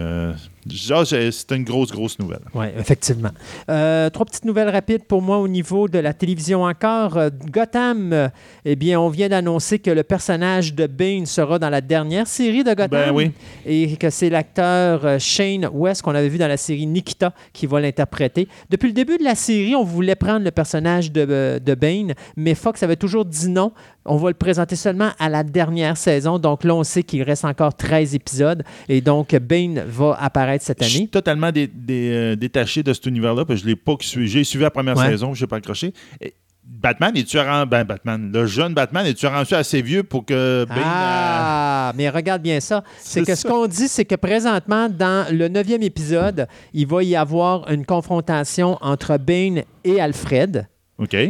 c'est 0.68 1.30
c'est 1.30 1.50
une 1.52 1.64
grosse, 1.64 1.90
grosse 1.90 2.18
nouvelle. 2.18 2.42
Oui, 2.54 2.66
effectivement. 2.78 3.30
Euh, 3.68 4.10
trois 4.10 4.26
petites 4.26 4.44
nouvelles 4.44 4.68
rapides 4.68 5.04
pour 5.04 5.22
moi 5.22 5.38
au 5.38 5.48
niveau 5.48 5.88
de 5.88 5.98
la 5.98 6.12
télévision 6.12 6.62
encore. 6.62 7.16
Euh, 7.16 7.30
Gotham, 7.50 8.12
euh, 8.12 8.28
eh 8.64 8.76
bien, 8.76 9.00
on 9.00 9.08
vient 9.08 9.28
d'annoncer 9.28 9.78
que 9.78 9.90
le 9.90 10.02
personnage 10.02 10.74
de 10.74 10.86
Bane 10.86 11.26
sera 11.26 11.58
dans 11.58 11.70
la 11.70 11.80
dernière 11.80 12.26
série 12.26 12.64
de 12.64 12.70
Gotham. 12.70 12.88
Ben 12.90 13.12
oui. 13.12 13.32
Et 13.66 13.96
que 13.96 14.10
c'est 14.10 14.30
l'acteur 14.30 15.20
Shane 15.20 15.68
West 15.72 16.02
qu'on 16.02 16.14
avait 16.14 16.28
vu 16.28 16.38
dans 16.38 16.48
la 16.48 16.56
série 16.56 16.86
Nikita 16.86 17.32
qui 17.52 17.66
va 17.66 17.80
l'interpréter. 17.80 18.48
Depuis 18.70 18.86
le 18.88 18.94
début 18.94 19.18
de 19.18 19.24
la 19.24 19.34
série, 19.34 19.74
on 19.74 19.84
voulait 19.84 20.16
prendre 20.16 20.44
le 20.44 20.50
personnage 20.50 21.10
de, 21.12 21.60
de 21.64 21.74
Bane, 21.74 22.14
mais 22.36 22.54
Fox 22.54 22.82
avait 22.82 22.96
toujours 22.96 23.24
dit 23.24 23.48
non. 23.48 23.72
On 24.04 24.16
va 24.16 24.30
le 24.30 24.34
présenter 24.34 24.74
seulement 24.76 25.10
à 25.18 25.28
la 25.28 25.44
dernière 25.44 25.96
saison. 25.96 26.38
Donc 26.38 26.64
là, 26.64 26.74
on 26.74 26.82
sait 26.84 27.02
qu'il 27.02 27.22
reste 27.22 27.44
encore 27.44 27.74
13 27.76 28.14
épisodes. 28.14 28.64
Et 28.88 29.00
donc, 29.00 29.34
Bane 29.36 29.84
va 29.86 30.16
apparaître 30.20 30.64
cette 30.64 30.82
Je 30.82 30.88
suis 30.88 30.98
année. 31.00 31.08
totalement 31.08 31.52
dé- 31.52 31.70
dé- 31.72 32.10
euh, 32.12 32.36
détaché 32.36 32.82
de 32.82 32.92
cet 32.92 33.06
univers-là, 33.06 33.44
parce 33.44 33.60
que 33.60 33.64
je 33.66 33.70
l'ai 33.70 33.76
pas 33.76 33.94
suivi. 34.00 34.28
J'ai 34.28 34.44
suivi 34.44 34.64
la 34.64 34.70
première 34.70 34.96
Ouais. 34.96 35.08
saison, 35.10 35.34
je 35.34 35.42
n'ai 35.44 35.46
pas 35.46 35.56
accroché. 35.56 35.92
Et 36.20 36.34
Batman, 36.64 37.16
est-tu 37.16 37.38
rendu. 37.38 37.68
Ben, 37.70 37.84
Batman, 37.84 38.30
le 38.32 38.46
jeune 38.46 38.72
Batman, 38.74 39.04
est-tu 39.06 39.26
rendu 39.26 39.52
assez 39.54 39.82
vieux 39.82 40.02
pour 40.04 40.24
que 40.24 40.64
Bane. 40.68 40.78
euh, 40.78 40.82
Ah, 40.84 41.92
mais 41.96 42.08
regarde 42.08 42.42
bien 42.42 42.60
ça. 42.60 42.82
C'est 43.00 43.22
que 43.24 43.34
ce 43.34 43.42
ça. 43.42 43.48
qu'on 43.48 43.66
dit, 43.66 43.88
c'est 43.88 44.04
que 44.04 44.14
présentement, 44.14 44.88
dans 44.88 45.26
le 45.32 45.48
neuvième 45.48 45.82
épisode, 45.82 46.46
il 46.72 46.86
va 46.86 47.02
y 47.02 47.14
avoir 47.16 47.68
une 47.70 47.84
confrontation 47.84 48.78
entre 48.80 49.16
Bane 49.18 49.62
et 49.84 50.00
Alfred 50.00 50.66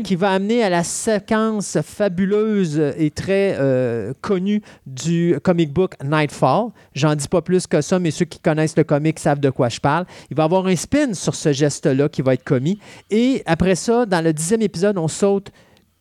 Qui 0.02 0.16
va 0.16 0.32
amener 0.32 0.62
à 0.62 0.68
la 0.68 0.84
séquence 0.84 1.78
fabuleuse 1.82 2.78
et 2.98 3.10
très 3.10 3.56
euh, 3.58 4.12
connue 4.20 4.60
du 4.86 5.36
comic 5.42 5.72
book 5.72 5.94
Nightfall. 6.04 6.70
J'en 6.94 7.14
dis 7.14 7.28
pas 7.28 7.40
plus 7.40 7.66
que 7.66 7.80
ça, 7.80 7.98
mais 7.98 8.10
ceux 8.10 8.26
qui 8.26 8.38
connaissent 8.38 8.76
le 8.76 8.84
comic 8.84 9.18
savent 9.18 9.40
de 9.40 9.50
quoi 9.50 9.70
je 9.70 9.80
parle. 9.80 10.04
Il 10.30 10.36
va 10.36 10.42
y 10.42 10.44
avoir 10.44 10.66
un 10.66 10.76
spin 10.76 11.14
sur 11.14 11.34
ce 11.34 11.52
geste-là 11.52 12.08
qui 12.08 12.20
va 12.20 12.34
être 12.34 12.44
commis. 12.44 12.78
Et 13.10 13.42
après 13.46 13.74
ça, 13.74 14.04
dans 14.04 14.22
le 14.22 14.32
dixième 14.32 14.62
épisode, 14.62 14.98
on 14.98 15.08
saute 15.08 15.50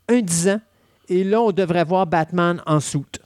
un 0.10 0.20
dix 0.20 0.50
ans. 0.50 0.60
Et 1.08 1.24
là, 1.24 1.42
on 1.42 1.52
devrait 1.52 1.86
voir 1.86 2.08
Batman 2.08 2.62
en 2.66 2.80
soute 2.80 3.20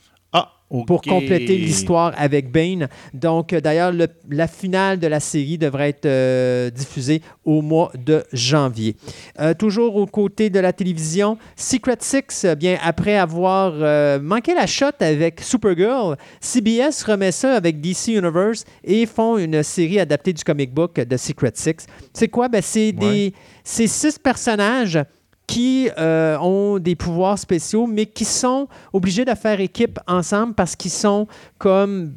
Pour 0.86 1.02
compléter 1.14 1.58
l'histoire 1.58 2.14
avec 2.18 2.52
Bane. 2.52 2.88
Donc, 3.14 3.54
euh, 3.54 3.62
d'ailleurs, 3.62 3.92
le- 3.92 4.08
la 4.30 4.48
finale 4.48 5.00
de 5.00 5.06
la 5.08 5.20
série 5.20 5.58
devrait 5.60 5.90
être 5.90 6.06
euh, 6.08 6.70
diffusée 6.72 7.22
au 7.46 7.62
mois 7.62 7.92
de 7.96 8.24
janvier. 8.34 8.96
Euh, 9.40 9.54
toujours 9.54 9.96
aux 9.96 10.08
côtés 10.08 10.50
de 10.50 10.60
la 10.60 10.74
télévision, 10.74 11.38
Secret 11.56 11.98
Six, 12.00 12.46
bien 12.58 12.78
après 12.84 13.16
avoir 13.16 13.74
euh, 13.76 14.20
manqué 14.20 14.56
la 14.56 14.66
shot 14.66 14.86
avec 15.00 15.40
Supergirl, 15.42 16.18
CBS 16.42 17.04
remet 17.06 17.32
ça 17.32 17.54
avec 17.56 17.80
DC 17.80 18.08
Universe 18.16 18.66
et 18.84 19.06
font 19.06 19.38
une 19.38 19.62
série 19.62 20.00
adaptée 20.00 20.34
du 20.34 20.44
comic 20.44 20.74
book 20.74 20.96
de 21.00 21.18
Secret 21.18 21.52
Six. 21.54 21.86
C'est 22.12 22.28
quoi? 22.28 22.50
Ben, 22.50 22.62
c'est 22.64 22.92
des 22.92 23.34
c'est 23.64 23.88
six 23.88 24.18
personnages 24.18 25.00
qui 25.48 25.90
euh, 25.98 26.38
ont 26.40 26.80
des 26.80 26.96
pouvoirs 26.96 27.38
spéciaux, 27.38 27.88
mais 27.88 28.06
qui 28.06 28.26
sont 28.26 28.68
obligés 28.94 29.26
de 29.26 29.34
faire 29.36 29.60
équipe 29.60 30.00
ensemble 30.08 30.54
parce 30.54 30.76
qu'ils 30.76 30.92
sont 30.92 31.28
comme. 31.58 32.14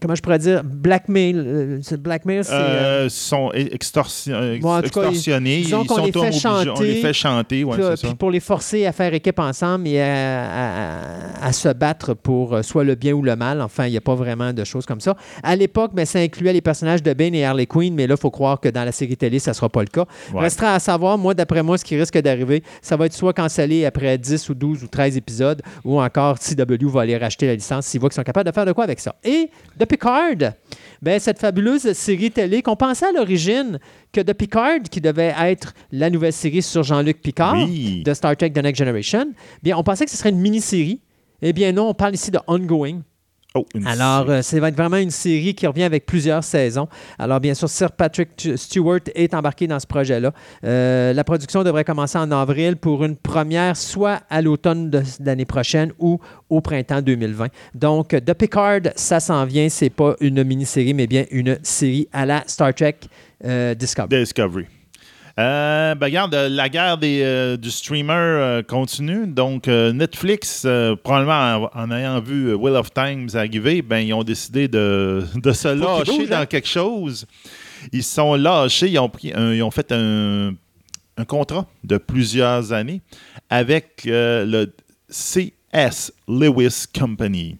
Comment 0.00 0.14
je 0.14 0.22
pourrais 0.22 0.38
dire 0.38 0.62
Blackmail. 0.64 1.34
euh, 1.36 1.80
blackmail, 1.98 2.44
c'est. 2.44 2.52
euh, 2.52 3.04
Euh, 3.04 3.08
sont 3.08 3.50
extorsi- 3.54 4.32
euh, 4.32 4.58
Bon, 4.60 4.70
en 4.76 4.82
tout 4.82 4.88
cas, 4.90 5.02
extorsionnés. 5.08 5.58
ils- 5.60 5.68
sont 5.68 5.80
les 5.82 6.12
fait 6.12 6.18
obligés- 6.18 6.48
On 6.48 6.58
les 6.60 6.64
chanter, 6.64 6.94
fait 7.00 7.12
chanter, 7.12 7.64
ouais, 7.64 7.76
puis, 7.76 7.96
ça. 8.08 8.14
pour 8.14 8.30
les 8.30 8.40
forcer 8.40 8.86
à 8.86 8.92
faire 8.92 9.12
équipe 9.14 9.38
ensemble 9.38 9.86
et 9.88 10.00
à, 10.00 10.44
à- 11.42 11.46
à 11.46 11.52
se 11.52 11.68
battre 11.68 12.14
pour 12.14 12.54
euh, 12.54 12.62
soit 12.62 12.84
le 12.84 12.94
bien 12.94 13.12
ou 13.12 13.22
le 13.22 13.36
mal. 13.36 13.60
Enfin, 13.60 13.86
il 13.86 13.90
n'y 13.90 13.96
a 13.96 14.00
pas 14.00 14.14
vraiment 14.14 14.52
de 14.52 14.64
choses 14.64 14.86
comme 14.86 15.00
ça. 15.00 15.16
À 15.42 15.54
l'époque, 15.56 15.92
ben, 15.94 16.04
ça 16.06 16.18
incluait 16.20 16.52
les 16.52 16.60
personnages 16.60 17.02
de 17.02 17.12
Bane 17.12 17.34
et 17.34 17.44
Harley 17.44 17.66
Quinn, 17.66 17.94
mais 17.94 18.06
là, 18.06 18.14
il 18.18 18.20
faut 18.20 18.30
croire 18.30 18.60
que 18.60 18.68
dans 18.68 18.84
la 18.84 18.92
série 18.92 19.16
télé, 19.16 19.38
ça 19.38 19.50
ne 19.52 19.54
sera 19.54 19.68
pas 19.68 19.80
le 19.82 19.88
cas. 19.88 20.04
Ouais. 20.32 20.40
Restera 20.40 20.74
à 20.74 20.78
savoir, 20.78 21.18
moi, 21.18 21.34
d'après 21.34 21.62
moi, 21.62 21.78
ce 21.78 21.84
qui 21.84 21.96
risque 21.96 22.18
d'arriver, 22.18 22.62
ça 22.82 22.96
va 22.96 23.06
être 23.06 23.12
soit 23.14 23.32
cancellé 23.32 23.84
après 23.84 24.16
10 24.18 24.48
ou 24.48 24.54
12 24.54 24.82
ou 24.82 24.86
13 24.88 25.16
épisodes, 25.16 25.62
ou 25.84 26.00
encore 26.00 26.38
CW 26.38 26.88
va 26.88 27.02
aller 27.02 27.16
racheter 27.16 27.46
la 27.46 27.54
licence 27.54 27.86
s'ils 27.86 28.00
voient 28.00 28.08
qu'ils 28.08 28.16
sont 28.16 28.22
capables 28.22 28.48
de 28.48 28.54
faire 28.54 28.66
de 28.66 28.72
quoi 28.72 28.84
avec 28.84 29.00
ça. 29.00 29.14
Et 29.24 29.50
The 29.78 29.84
Picard, 29.90 30.52
ben, 31.02 31.18
cette 31.18 31.38
fabuleuse 31.40 31.92
série 31.94 32.30
télé 32.30 32.62
qu'on 32.62 32.76
pensait 32.76 33.06
à 33.06 33.12
l'origine 33.12 33.78
que 34.12 34.20
The 34.20 34.32
Picard, 34.32 34.82
qui 34.90 35.00
devait 35.00 35.34
être 35.40 35.74
la 35.90 36.08
nouvelle 36.10 36.32
série 36.32 36.62
sur 36.62 36.82
Jean-Luc 36.84 37.20
Picard 37.20 37.54
Oui. 37.56 38.02
de 38.04 38.14
Star 38.14 38.36
Trek 38.36 38.50
The 38.50 38.58
Next 38.62 38.78
Generation, 38.78 39.32
bien, 39.62 39.76
on 39.76 39.82
pensait 39.82 40.04
que 40.04 40.10
ce 40.10 40.16
serait 40.16 40.30
une 40.30 40.38
mini-série. 40.40 41.00
Eh 41.42 41.52
bien 41.52 41.72
non, 41.72 41.88
on 41.88 41.94
parle 41.94 42.14
ici 42.14 42.30
de 42.30 42.38
ongoing. 42.46 43.00
Oh, 43.56 43.66
une 43.74 43.84
Alors, 43.86 44.26
série. 44.26 44.38
euh, 44.38 44.42
ça 44.42 44.60
va 44.60 44.68
être 44.68 44.76
vraiment 44.76 44.96
une 44.98 45.10
série 45.10 45.54
qui 45.56 45.66
revient 45.66 45.82
avec 45.82 46.06
plusieurs 46.06 46.44
saisons. 46.44 46.86
Alors, 47.18 47.40
bien 47.40 47.52
sûr, 47.54 47.68
Sir 47.68 47.90
Patrick 47.90 48.28
Stewart 48.54 49.00
est 49.14 49.34
embarqué 49.34 49.66
dans 49.66 49.80
ce 49.80 49.88
projet-là. 49.88 50.32
Euh, 50.62 51.12
la 51.12 51.24
production 51.24 51.64
devrait 51.64 51.82
commencer 51.84 52.16
en 52.16 52.30
avril 52.30 52.76
pour 52.76 53.04
une 53.04 53.16
première 53.16 53.76
soit 53.76 54.20
à 54.30 54.40
l'automne 54.40 54.88
de 54.90 55.00
de 55.00 55.26
l'année 55.26 55.46
prochaine 55.46 55.92
ou 55.98 56.20
au 56.48 56.60
printemps 56.60 57.02
2020. 57.02 57.48
Donc, 57.74 58.08
The 58.10 58.34
Picard, 58.34 58.80
ça 58.94 59.18
s'en 59.18 59.44
vient. 59.46 59.68
C'est 59.68 59.90
pas 59.90 60.14
une 60.20 60.44
mini-série, 60.44 60.94
mais 60.94 61.06
bien 61.08 61.24
une 61.32 61.58
série 61.62 62.08
à 62.12 62.26
la 62.26 62.44
Star 62.46 62.72
Trek 62.72 62.96
euh, 63.44 63.74
Discovery. 63.74 64.20
Discovery. 64.20 64.66
Euh, 65.40 65.94
ben, 65.94 66.06
regarde, 66.06 66.34
euh, 66.34 66.48
la 66.50 66.68
guerre 66.68 66.98
des, 66.98 67.22
euh, 67.22 67.56
du 67.56 67.70
streamer 67.70 68.12
euh, 68.12 68.62
continue. 68.62 69.26
Donc, 69.26 69.68
Netflix, 69.68 70.66
probablement 71.02 71.70
en, 71.74 71.82
en 71.84 71.90
ayant 71.90 72.20
vu 72.20 72.52
Wheel 72.52 72.76
of 72.76 72.92
Times 72.92 73.28
arriver, 73.34 73.80
ben, 73.80 73.98
ils 74.00 74.12
ont 74.12 74.22
décidé 74.22 74.68
de, 74.68 75.24
de 75.36 75.52
se 75.52 75.68
lâcher 75.68 76.12
bouge, 76.12 76.26
hein? 76.30 76.40
dans 76.40 76.46
quelque 76.46 76.68
chose. 76.68 77.26
Ils 77.92 78.02
se 78.04 78.14
sont 78.16 78.34
lâchés, 78.34 78.88
ils 78.88 78.98
ont, 78.98 79.08
pris 79.08 79.32
un- 79.34 79.54
ils 79.54 79.62
ont 79.62 79.70
fait 79.70 79.90
un, 79.92 80.52
un 81.16 81.24
contrat 81.24 81.66
de 81.84 81.96
plusieurs 81.96 82.72
années 82.74 83.00
avec 83.48 84.02
le 84.04 84.66
C.S. 85.08 86.12
Lewis 86.28 86.84
Company. 86.96 87.56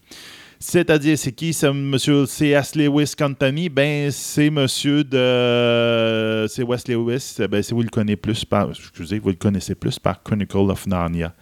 C'est-à-dire, 0.62 1.16
c'est 1.16 1.32
qui 1.32 1.54
ce 1.54 1.66
monsieur 1.68 2.26
C.S. 2.26 2.74
Lewis 2.74 3.14
Company? 3.16 3.70
Ben, 3.70 4.10
c'est 4.10 4.50
monsieur 4.50 5.02
de. 5.04 6.46
C'est 6.50 6.62
Wes 6.62 6.86
Lewis. 6.86 7.36
Ben, 7.50 7.62
c'est 7.62 7.72
vous 7.74 7.82
le 7.82 7.88
connaissez 7.88 8.16
plus 8.16 8.44
par. 8.44 8.68
Excusez, 8.68 9.18
vous 9.20 9.30
le 9.30 9.36
connaissez 9.36 9.74
plus 9.74 9.98
par 9.98 10.22
Chronicle 10.22 10.58
of 10.70 10.86
Narnia. 10.86 11.34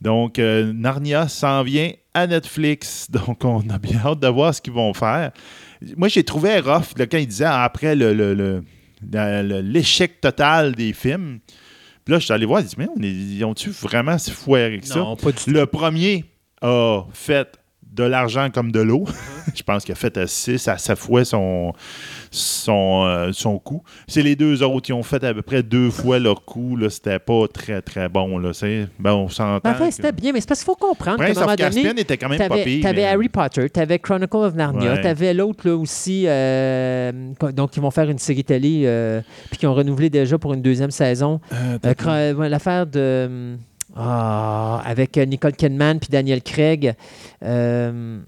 Donc, 0.00 0.38
euh, 0.38 0.72
Narnia 0.72 1.26
s'en 1.26 1.64
vient 1.64 1.90
à 2.14 2.28
Netflix. 2.28 3.10
Donc, 3.10 3.44
on 3.44 3.68
a 3.70 3.78
bien 3.78 3.98
hâte 4.04 4.20
de 4.20 4.28
voir 4.28 4.54
ce 4.54 4.62
qu'ils 4.62 4.72
vont 4.74 4.94
faire. 4.94 5.32
Moi, 5.96 6.06
j'ai 6.06 6.22
trouvé 6.22 6.60
rough 6.60 6.96
là, 6.96 7.06
quand 7.06 7.18
il 7.18 7.26
disait 7.26 7.44
après 7.44 7.96
le- 7.96 8.62
l'échec 9.62 10.20
total 10.20 10.76
des 10.76 10.92
films. 10.92 11.40
Puis 12.04 12.12
là, 12.12 12.20
je 12.20 12.24
suis 12.26 12.32
allé 12.32 12.46
voir, 12.46 12.62
je 12.62 12.66
dis, 12.68 12.74
mais 12.78 12.86
on 12.96 13.02
est- 13.02 13.10
ils 13.10 13.44
ont-tu 13.44 13.70
vraiment 13.70 14.16
si 14.16 14.30
foiré 14.30 14.78
que 14.78 14.86
ça? 14.86 15.00
Non, 15.00 15.16
pas 15.16 15.32
du 15.32 15.38
tout. 15.42 15.50
Le 15.50 15.66
premier 15.66 16.24
a 16.62 17.02
fait 17.12 17.48
de 17.96 18.04
l'argent 18.04 18.50
comme 18.52 18.70
de 18.70 18.80
l'eau. 18.80 19.04
Je 19.54 19.62
pense 19.62 19.84
qu'il 19.84 19.92
a 19.92 19.96
fait 19.96 20.16
à 20.18 20.26
6 20.26 20.68
à 20.68 20.76
7 20.76 20.98
fois 20.98 21.24
son, 21.24 21.72
son, 22.30 23.04
euh, 23.06 23.30
son 23.32 23.58
coût. 23.58 23.82
C'est 24.06 24.22
les 24.22 24.36
deux 24.36 24.62
autres 24.62 24.82
qui 24.82 24.92
ont 24.92 25.02
fait 25.02 25.22
à 25.24 25.32
peu 25.32 25.42
près 25.42 25.62
deux 25.62 25.90
fois 25.90 26.18
leur 26.18 26.44
coût. 26.44 26.76
là. 26.76 26.90
C'était 26.90 27.18
pas 27.18 27.46
très, 27.52 27.80
très 27.82 28.08
bon. 28.08 28.38
Là. 28.38 28.52
C'est- 28.52 28.86
Ben, 28.98 29.12
on 29.12 29.28
s'entend. 29.28 29.60
Ben, 29.72 29.74
que- 29.74 29.90
c'était 29.90 30.12
bien, 30.12 30.32
mais 30.32 30.40
c'est 30.40 30.48
parce 30.48 30.60
qu'il 30.60 30.66
faut 30.66 30.74
comprendre 30.74 31.16
Prince 31.18 31.36
un 31.36 31.40
moment 31.40 31.52
of 31.52 31.56
donné, 31.58 31.70
Caspian 31.82 31.96
était 31.96 32.16
quand 32.18 32.28
même 32.28 32.38
pas 32.38 32.48
T'avais 32.48 32.64
pire. 32.64 32.82
t'avais 32.82 33.02
mais- 33.02 33.08
Harry 33.08 33.28
Potter, 33.28 33.70
t'avais 33.70 33.98
Chronicle 33.98 34.36
of 34.36 34.54
Narnia, 34.54 34.92
Ouais. 34.94 35.00
t'avais 35.00 35.32
l'autre 35.34 35.66
là 35.68 35.76
aussi, 35.76 36.24
euh, 36.26 37.12
donc 37.54 37.76
ils 37.76 37.80
vont 37.82 37.90
faire 37.90 38.10
une 38.10 38.18
série 38.18 38.44
télé, 38.44 38.82
euh, 38.84 39.20
puis 39.50 39.58
qui 39.58 39.66
ont 39.66 39.74
renouvelé 39.74 40.10
déjà 40.10 40.36
pour 40.38 40.52
une 40.54 40.62
deuxième 40.62 40.90
saison. 40.90 41.40
Euh, 41.52 41.78
Euh, 42.06 42.48
L'affaire 42.48 42.86
de 42.86 43.56
ah, 43.96 44.82
avec 44.84 45.16
euh, 45.16 45.24
Nicole 45.24 45.54
Kidman 45.54 45.98
puis 45.98 46.10
Daniel 46.10 46.42
Craig. 46.42 46.94
Euh, 47.42 48.20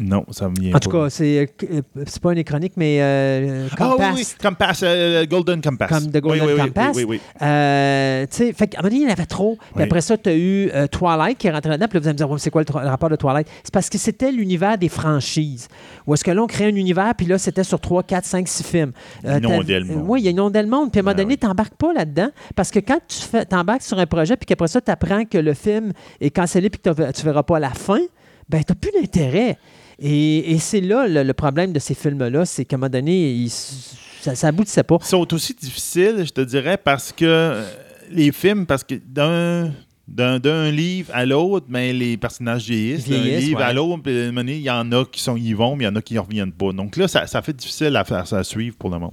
Non, 0.00 0.24
ça 0.30 0.48
me 0.48 0.54
vient 0.58 0.74
En 0.74 0.78
tout 0.78 0.88
pas. 0.90 1.04
cas, 1.04 1.10
c'est 1.10 1.52
euh, 1.62 1.80
c'est 2.06 2.22
pas 2.22 2.32
une 2.32 2.42
chronique, 2.42 2.72
mais 2.76 2.98
euh, 3.00 3.68
Ah 3.72 3.76
Compass. 3.76 4.14
oui, 4.16 4.20
oui, 4.26 4.34
Compass, 4.42 4.80
euh, 4.82 5.26
Golden 5.26 5.60
Compass. 5.60 5.88
Comme 5.90 6.10
The 6.10 6.20
Golden 6.20 6.46
Oui, 6.46 6.52
oui, 6.54 6.60
Compass. 6.60 6.96
Oui, 6.96 7.04
oui, 7.04 7.20
oui. 7.20 7.46
Euh, 7.46 8.26
tu 8.30 8.36
sais, 8.36 8.52
fait 8.54 8.66
qu'à 8.68 8.78
un 8.78 8.82
moment 8.82 8.90
donné, 8.90 9.02
il 9.02 9.06
y 9.06 9.10
en 9.10 9.12
avait 9.12 9.26
trop. 9.26 9.58
Puis 9.74 9.84
après 9.84 10.00
ça, 10.00 10.16
tu 10.16 10.30
as 10.30 10.34
eu 10.36 10.70
euh, 10.74 10.86
Twilight 10.86 11.36
qui 11.38 11.46
est 11.46 11.50
rentré 11.50 11.68
là-dedans. 11.70 11.86
Puis 11.88 11.98
là, 11.98 12.00
vous 12.00 12.08
allez 12.08 12.14
me 12.22 12.28
dire, 12.28 12.40
c'est 12.40 12.50
quoi 12.50 12.62
le, 12.62 12.88
rapport 12.88 13.10
de 13.10 13.16
Twilight? 13.16 13.46
C'est 13.62 13.72
parce 13.74 13.90
que 13.90 13.98
c'était 13.98 14.32
l'univers 14.32 14.78
des 14.78 14.88
franchises. 14.88 15.68
Où 16.06 16.14
est-ce 16.14 16.24
que 16.24 16.30
là, 16.30 16.42
on 16.42 16.46
crée 16.46 16.64
un 16.64 16.74
univers, 16.74 17.14
puis 17.14 17.26
là, 17.26 17.36
c'était 17.38 17.64
sur 17.64 17.78
3, 17.80 18.02
4, 18.02 18.24
5, 18.24 18.48
6 18.48 18.62
films. 18.64 18.92
T'as- 19.22 19.38
le 19.38 19.48
monde. 19.84 20.04
Oui, 20.08 20.22
il 20.22 20.30
inondait 20.30 20.62
le 20.62 20.68
monde. 20.68 20.90
Puis 20.90 20.98
à 20.98 21.02
un 21.02 21.04
moment 21.04 21.14
Ben 21.16 21.22
donné, 21.24 21.36
tu 21.36 21.46
n'embarques 21.46 21.74
pas 21.74 21.92
là-dedans. 21.92 22.30
Parce 22.56 22.70
que 22.70 22.78
quand 22.78 22.98
tu 23.06 23.18
fais, 23.18 23.46
embarques 23.54 23.82
sur 23.82 23.98
un 23.98 24.06
projet, 24.06 24.36
puis 24.36 24.46
qu'après 24.46 24.68
ça, 24.68 24.80
tu 24.80 24.90
apprends 24.90 25.24
que 25.24 25.38
le 25.38 25.52
film 25.54 25.92
est 26.20 26.30
cancellé, 26.30 26.70
puis 26.70 26.80
que 26.80 26.90
tu 26.90 27.20
ne 27.20 27.24
verras 27.24 27.42
pas 27.42 27.58
la 27.58 27.70
fin, 27.70 28.00
ben, 28.48 28.62
tu 28.64 28.72
n'as 28.72 28.76
plus 28.76 28.90
d'intérêt. 29.00 29.58
Et, 30.00 30.52
et 30.52 30.58
c'est 30.58 30.80
là 30.80 31.06
le, 31.06 31.22
le 31.22 31.32
problème 31.34 31.72
de 31.72 31.78
ces 31.78 31.94
films-là, 31.94 32.44
c'est 32.46 32.64
qu'à 32.64 32.76
un 32.76 32.78
moment 32.78 32.88
donné, 32.90 33.32
ils- 33.32 33.50
ça 33.50 34.32
n'aboutissait 34.42 34.82
pas. 34.82 34.96
Ils 35.00 35.06
sont 35.06 35.34
aussi 35.34 35.54
difficiles, 35.54 36.22
je 36.26 36.30
te 36.30 36.40
dirais, 36.40 36.76
parce 36.78 37.12
que 37.12 37.24
euh, 37.24 37.64
les 38.10 38.32
films, 38.32 38.66
parce 38.66 38.84
que 38.84 38.94
d'un. 39.06 39.72
D'un, 40.08 40.40
d'un 40.40 40.72
livre 40.72 41.08
à 41.14 41.24
l'autre, 41.24 41.66
mais 41.68 41.92
les 41.92 42.16
personnages 42.16 42.64
vieillissent. 42.64 43.08
D'un 43.08 43.16
livre 43.18 43.58
ouais. 43.60 43.64
à 43.64 43.72
l'autre, 43.72 44.02
puis 44.02 44.12
à 44.18 44.22
un 44.22 44.26
moment 44.26 44.40
donné, 44.40 44.56
il 44.56 44.62
y 44.62 44.68
en 44.70 44.90
a 44.90 45.04
qui 45.04 45.20
sont, 45.20 45.36
y 45.36 45.52
vont, 45.52 45.76
mais 45.76 45.84
il 45.84 45.86
y 45.86 45.90
en 45.90 45.94
a 45.94 46.02
qui 46.02 46.14
ne 46.14 46.18
reviennent 46.18 46.50
pas. 46.50 46.72
Donc 46.72 46.96
là, 46.96 47.06
ça, 47.06 47.28
ça 47.28 47.40
fait 47.42 47.52
difficile 47.52 47.94
à, 47.94 48.02
faire, 48.04 48.24
à 48.34 48.42
suivre 48.42 48.74
pour 48.76 48.90
le 48.90 48.98
monde. 48.98 49.12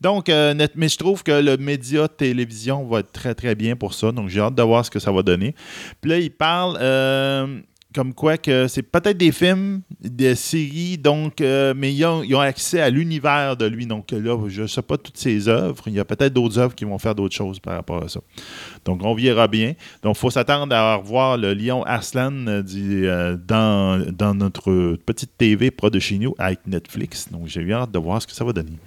Donc, 0.00 0.28
euh, 0.28 0.54
net- 0.54 0.72
mais 0.74 0.88
je 0.88 0.98
trouve 0.98 1.22
que 1.22 1.30
le 1.30 1.56
média 1.56 2.08
télévision 2.08 2.84
va 2.84 2.98
être 2.98 3.12
très, 3.12 3.32
très 3.36 3.54
bien 3.54 3.76
pour 3.76 3.94
ça. 3.94 4.10
Donc, 4.10 4.28
j'ai 4.28 4.40
hâte 4.40 4.56
de 4.56 4.62
voir 4.62 4.84
ce 4.84 4.90
que 4.90 4.98
ça 4.98 5.12
va 5.12 5.22
donner. 5.22 5.54
Puis 6.00 6.10
là, 6.10 6.18
il 6.18 6.32
parle 6.32 6.76
euh, 6.80 7.60
comme 7.94 8.12
quoi 8.12 8.36
que 8.36 8.68
c'est 8.68 8.82
peut-être 8.82 9.16
des 9.16 9.32
films, 9.32 9.80
des 10.00 10.34
séries, 10.34 10.98
donc, 10.98 11.40
euh, 11.40 11.72
mais 11.74 11.94
ils 11.94 12.04
ont, 12.04 12.40
accès 12.40 12.80
à 12.80 12.90
l'univers 12.90 13.56
de 13.56 13.64
lui. 13.64 13.86
Donc 13.86 14.10
là, 14.12 14.36
je 14.46 14.62
ne 14.62 14.66
sais 14.66 14.82
pas 14.82 14.98
toutes 14.98 15.16
ses 15.16 15.48
œuvres. 15.48 15.82
Il 15.86 15.94
y 15.94 16.00
a 16.00 16.04
peut-être 16.04 16.32
d'autres 16.32 16.58
œuvres 16.58 16.74
qui 16.74 16.84
vont 16.84 16.98
faire 16.98 17.14
d'autres 17.14 17.34
choses 17.34 17.58
par 17.58 17.74
rapport 17.74 18.04
à 18.04 18.08
ça. 18.08 18.20
Donc, 18.84 19.00
on 19.02 19.14
verra 19.14 19.48
bien. 19.48 19.72
Donc, 20.02 20.16
il 20.16 20.18
faut 20.18 20.30
s'attendre 20.30 20.74
à 20.74 20.96
revoir 20.96 21.38
le 21.38 21.54
lion 21.54 21.82
Aslan 21.84 22.46
euh, 22.46 22.62
euh, 22.74 23.36
dans, 23.36 24.04
dans 24.12 24.34
notre 24.34 24.96
petite 25.06 25.36
TV 25.38 25.70
près 25.70 25.90
de 25.90 25.98
chez 25.98 26.18
nous 26.18 26.34
avec 26.38 26.66
Netflix. 26.66 27.28
Donc, 27.30 27.46
j'ai 27.46 27.72
hâte 27.72 27.90
de 27.90 27.98
voir 27.98 28.20
ce 28.20 28.26
que 28.26 28.34
ça 28.34 28.44
va 28.44 28.52
donner. 28.52 28.78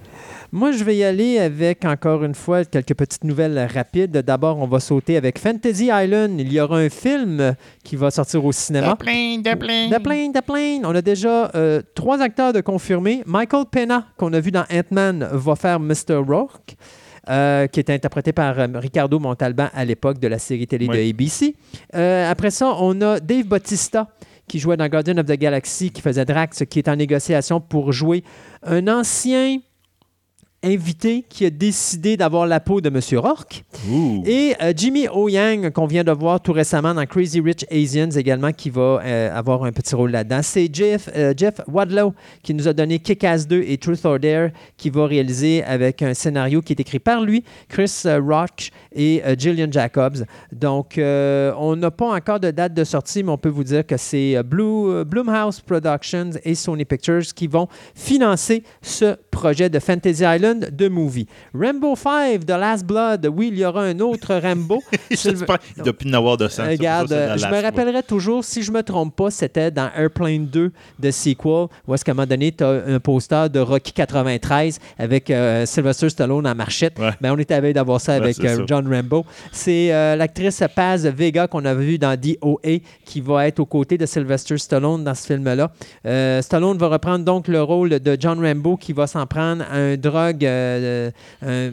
Moi, 0.54 0.72
je 0.72 0.84
vais 0.84 0.96
y 0.96 1.02
aller 1.02 1.38
avec, 1.38 1.82
encore 1.86 2.24
une 2.24 2.34
fois, 2.34 2.62
quelques 2.66 2.94
petites 2.94 3.24
nouvelles 3.24 3.58
rapides. 3.72 4.18
D'abord, 4.18 4.58
on 4.58 4.66
va 4.66 4.80
sauter 4.80 5.16
avec 5.16 5.38
Fantasy 5.38 5.88
Island. 5.90 6.38
Il 6.38 6.52
y 6.52 6.60
aura 6.60 6.76
un 6.76 6.90
film 6.90 7.54
qui 7.82 7.96
va 7.96 8.10
sortir 8.10 8.44
au 8.44 8.52
cinéma. 8.52 8.94
plein, 8.96 9.38
de 9.38 9.54
plein. 9.56 9.88
De 9.88 9.96
plein, 9.96 10.28
de 10.28 10.40
plein. 10.40 10.80
On 10.84 10.94
a 10.94 11.00
déjà 11.00 11.50
euh, 11.54 11.80
trois 11.94 12.20
acteurs 12.20 12.52
de 12.52 12.60
confirmés. 12.60 13.22
Michael 13.24 13.64
Pena, 13.70 14.04
qu'on 14.18 14.30
a 14.34 14.40
vu 14.40 14.50
dans 14.50 14.64
Ant-Man, 14.70 15.26
va 15.32 15.56
faire 15.56 15.80
Mr. 15.80 16.16
Rourke. 16.16 16.76
euh, 17.30 17.66
qui 17.68 17.78
était 17.80 17.94
interprété 17.94 18.32
par 18.32 18.58
euh, 18.58 18.66
Ricardo 18.74 19.18
Montalban 19.20 19.68
à 19.72 19.84
l'époque 19.84 20.18
de 20.18 20.26
la 20.28 20.38
série 20.40 20.66
télé 20.66 20.86
Oui. 20.90 20.96
de 20.98 21.08
ABC. 21.10 21.54
Euh, 21.94 22.28
après 22.30 22.50
ça, 22.50 22.74
on 22.80 23.00
a 23.00 23.20
Dave 23.20 23.44
Bautista 23.46 24.08
qui 24.48 24.58
jouait 24.58 24.76
dans 24.76 24.88
Guardian 24.88 25.16
of 25.18 25.26
the 25.26 25.38
Galaxy, 25.38 25.90
qui 25.92 26.02
faisait 26.02 26.24
Drax, 26.24 26.64
qui 26.68 26.80
est 26.80 26.88
en 26.88 26.96
négociation 26.96 27.60
pour 27.60 27.92
jouer 27.92 28.24
un 28.64 28.86
ancien 28.88 29.58
invité 30.62 31.24
qui 31.28 31.44
a 31.44 31.50
décidé 31.50 32.16
d'avoir 32.16 32.46
la 32.46 32.60
peau 32.60 32.80
de 32.80 32.88
M. 32.88 33.00
Rourke. 33.18 33.64
Et 34.24 34.54
euh, 34.62 34.72
Jimmy 34.76 35.08
O. 35.08 35.28
Yang, 35.28 35.70
qu'on 35.70 35.86
vient 35.86 36.04
de 36.04 36.12
voir 36.12 36.40
tout 36.40 36.52
récemment 36.52 36.94
dans 36.94 37.04
Crazy 37.04 37.40
Rich 37.40 37.66
Asians 37.70 38.10
également, 38.10 38.52
qui 38.52 38.70
va 38.70 39.00
euh, 39.04 39.36
avoir 39.36 39.64
un 39.64 39.72
petit 39.72 39.94
rôle 39.94 40.12
là-dedans. 40.12 40.40
C'est 40.42 40.72
Jeff, 40.72 41.08
euh, 41.16 41.34
Jeff 41.36 41.60
Wadlow 41.66 42.14
qui 42.42 42.54
nous 42.54 42.68
a 42.68 42.72
donné 42.72 43.00
Kick-Ass 43.00 43.48
2 43.48 43.64
et 43.66 43.76
Truth 43.78 44.04
or 44.04 44.18
Dare, 44.18 44.50
qui 44.76 44.90
va 44.90 45.06
réaliser 45.06 45.64
avec 45.64 46.02
un 46.02 46.14
scénario 46.14 46.62
qui 46.62 46.72
est 46.72 46.80
écrit 46.80 47.00
par 47.00 47.22
lui, 47.22 47.44
Chris 47.68 48.02
Roach 48.04 48.70
et 48.94 49.22
Gillian 49.38 49.70
Jacobs. 49.70 50.24
Donc, 50.52 50.94
on 50.98 51.76
n'a 51.76 51.90
pas 51.90 52.14
encore 52.14 52.40
de 52.40 52.50
date 52.50 52.74
de 52.74 52.84
sortie, 52.84 53.22
mais 53.22 53.30
on 53.30 53.38
peut 53.38 53.48
vous 53.48 53.64
dire 53.64 53.86
que 53.86 53.96
c'est 53.96 54.42
Blue, 54.42 55.04
Blumhouse 55.04 55.60
Productions 55.60 56.30
et 56.44 56.54
Sony 56.54 56.84
Pictures 56.84 57.22
qui 57.34 57.46
vont 57.46 57.68
financer 57.94 58.62
ce 58.82 59.16
projet 59.30 59.68
de 59.68 59.78
Fantasy 59.78 60.24
Island 60.24 60.51
de 60.60 60.88
movie. 60.88 61.26
Rambo 61.54 61.96
5, 61.96 62.44
The 62.44 62.50
Last 62.50 62.84
Blood, 62.84 63.28
oui, 63.34 63.50
il 63.52 63.58
y 63.58 63.64
aura 63.64 63.84
un 63.84 63.98
autre 64.00 64.34
Rambo. 64.34 64.82
J'espère 65.10 65.58
qu'il 65.58 65.82
doit 65.82 65.92
plus 65.92 66.10
en 66.10 66.14
avoir 66.14 66.36
de 66.36 66.48
sang. 66.48 66.64
Euh, 66.64 66.70
Regarde, 66.70 67.12
euh, 67.12 67.36
je 67.36 67.46
me 67.46 67.62
rappellerai 67.62 68.02
toujours, 68.02 68.44
si 68.44 68.62
je 68.62 68.72
me 68.72 68.82
trompe 68.82 69.16
pas, 69.16 69.30
c'était 69.30 69.70
dans 69.70 69.90
Airplane 69.96 70.46
2 70.46 70.72
de 70.98 71.10
sequel, 71.10 71.66
où 71.86 71.94
est-ce 71.94 72.04
qu'à 72.04 72.12
un 72.12 72.14
moment 72.14 72.26
donné, 72.26 72.52
tu 72.52 72.64
as 72.64 72.82
un 72.86 73.00
poster 73.00 73.50
de 73.50 73.60
Rocky 73.60 73.92
93 73.92 74.78
avec 74.98 75.30
euh, 75.30 75.66
Sylvester 75.66 76.08
Stallone 76.08 76.46
en 76.46 76.54
marchette. 76.54 76.98
Ouais. 76.98 77.10
Ben, 77.20 77.32
on 77.32 77.38
était 77.38 77.54
à 77.54 77.60
veille 77.60 77.72
d'avoir 77.72 78.00
ça 78.00 78.12
Ouais, 78.12 78.18
avec 78.18 78.44
euh. 78.44 78.64
John 78.66 78.92
Rambo. 78.92 79.24
C'est 79.52 79.92
euh, 79.92 80.16
l'actrice 80.16 80.62
Paz 80.74 81.06
Vega 81.06 81.46
qu'on 81.46 81.64
avait 81.64 81.84
vue 81.84 81.98
dans 81.98 82.18
DOA 82.18 82.78
qui 83.04 83.20
va 83.20 83.46
être 83.46 83.60
aux 83.60 83.66
côtés 83.66 83.96
de 83.96 84.06
Sylvester 84.06 84.58
Stallone 84.58 85.04
dans 85.04 85.14
ce 85.14 85.26
film-là. 85.26 85.70
Stallone 86.42 86.78
va 86.78 86.88
reprendre 86.88 87.24
donc 87.24 87.48
le 87.48 87.62
rôle 87.62 87.90
de 87.90 88.16
John 88.18 88.44
Rambo 88.44 88.76
qui 88.76 88.92
va 88.92 89.06
s'en 89.06 89.26
prendre 89.26 89.64
à 89.70 89.76
un 89.76 89.96
drogue, 89.96 90.41
euh, 90.44 91.10
un, 91.44 91.70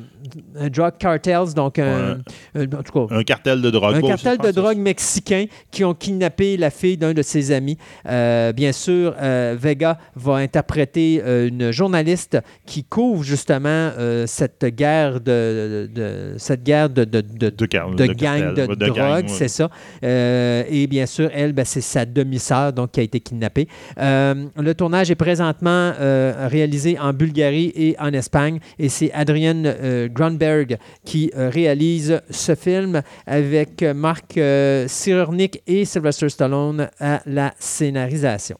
un 0.59 0.69
drug 0.69 0.93
cartels, 0.99 1.53
donc 1.55 1.79
un, 1.79 2.17
un- 2.55 2.63
en 2.63 2.83
tout 2.83 3.07
cas, 3.07 3.15
Un 3.15 3.23
cartel 3.23 3.61
de 3.61 3.69
drogue. 3.69 3.95
un 3.95 3.99
Bon, 3.99 4.07
cartel 4.07 4.33
je 4.33 4.37
de 4.37 4.41
pense 4.43 4.51
que 4.55 4.55
drogue 4.59 4.77
mexicain 4.77 5.45
qui 5.71 5.83
ont 5.83 5.93
kidnappé 5.93 6.57
la 6.57 6.69
fille 6.69 6.97
d'un 6.97 7.13
de 7.13 7.21
ses 7.21 7.51
amis. 7.51 7.77
Euh, 8.07 8.51
bien 8.53 8.71
sûr, 8.71 9.15
euh, 9.21 9.55
Vega 9.59 9.97
va 10.15 10.35
interpréter 10.35 11.21
euh, 11.23 11.47
une 11.47 11.71
journaliste 11.71 12.37
qui 12.65 12.83
couvre 12.83 13.23
justement 13.23 13.69
euh, 13.69 14.25
cette 14.27 14.65
guerre 14.65 15.19
de, 15.21 15.89
de- 15.93 16.33
cette 16.37 16.63
guerre 16.63 16.89
de, 16.89 17.03
de, 17.03 17.21
de- 17.21 17.49
De, 17.49 17.65
car- 17.65 17.89
de 17.91 17.95
de 18.07 18.13
gang 18.13 18.39
cartel, 18.39 18.67
de, 18.67 18.75
de 18.75 18.85
drogue, 18.85 18.95
gang, 18.97 19.23
ouais. 19.23 19.27
c'est 19.27 19.47
ça. 19.47 19.69
Euh, 20.03 20.63
et 20.69 20.87
bien 20.87 21.05
sûr, 21.05 21.29
elle, 21.33 21.53
ben, 21.53 21.65
c'est 21.65 21.81
sa 21.81 22.05
demi-sœur 22.05 22.73
donc, 22.73 22.91
qui 22.91 22.99
a 22.99 23.03
été 23.03 23.19
kidnappée. 23.19 23.67
Euh, 23.99 24.45
le 24.57 24.73
tournage 24.75 25.11
est 25.11 25.15
présentement 25.15 25.91
euh, 25.99 26.47
réalisé 26.49 26.97
en 26.99 27.13
Bulgarie 27.13 27.71
et 27.75 27.95
en 27.99 28.11
Espagne 28.13 28.58
et 28.77 28.89
c'est 28.89 29.11
Adrian 29.13 29.63
euh, 29.65 30.07
Grunberg 30.07 30.77
qui 31.05 31.31
euh, 31.35 31.49
réalise 31.49 32.21
ce 32.29 32.55
film 32.55 33.01
avec 33.25 33.83
Mark 33.83 34.37
euh, 34.37 34.87
Cyrulnik 34.87 35.61
et 35.67 35.85
Sylvester 35.85 36.29
Stallone 36.29 36.89
à 36.99 37.21
la 37.25 37.53
scénarisation. 37.59 38.57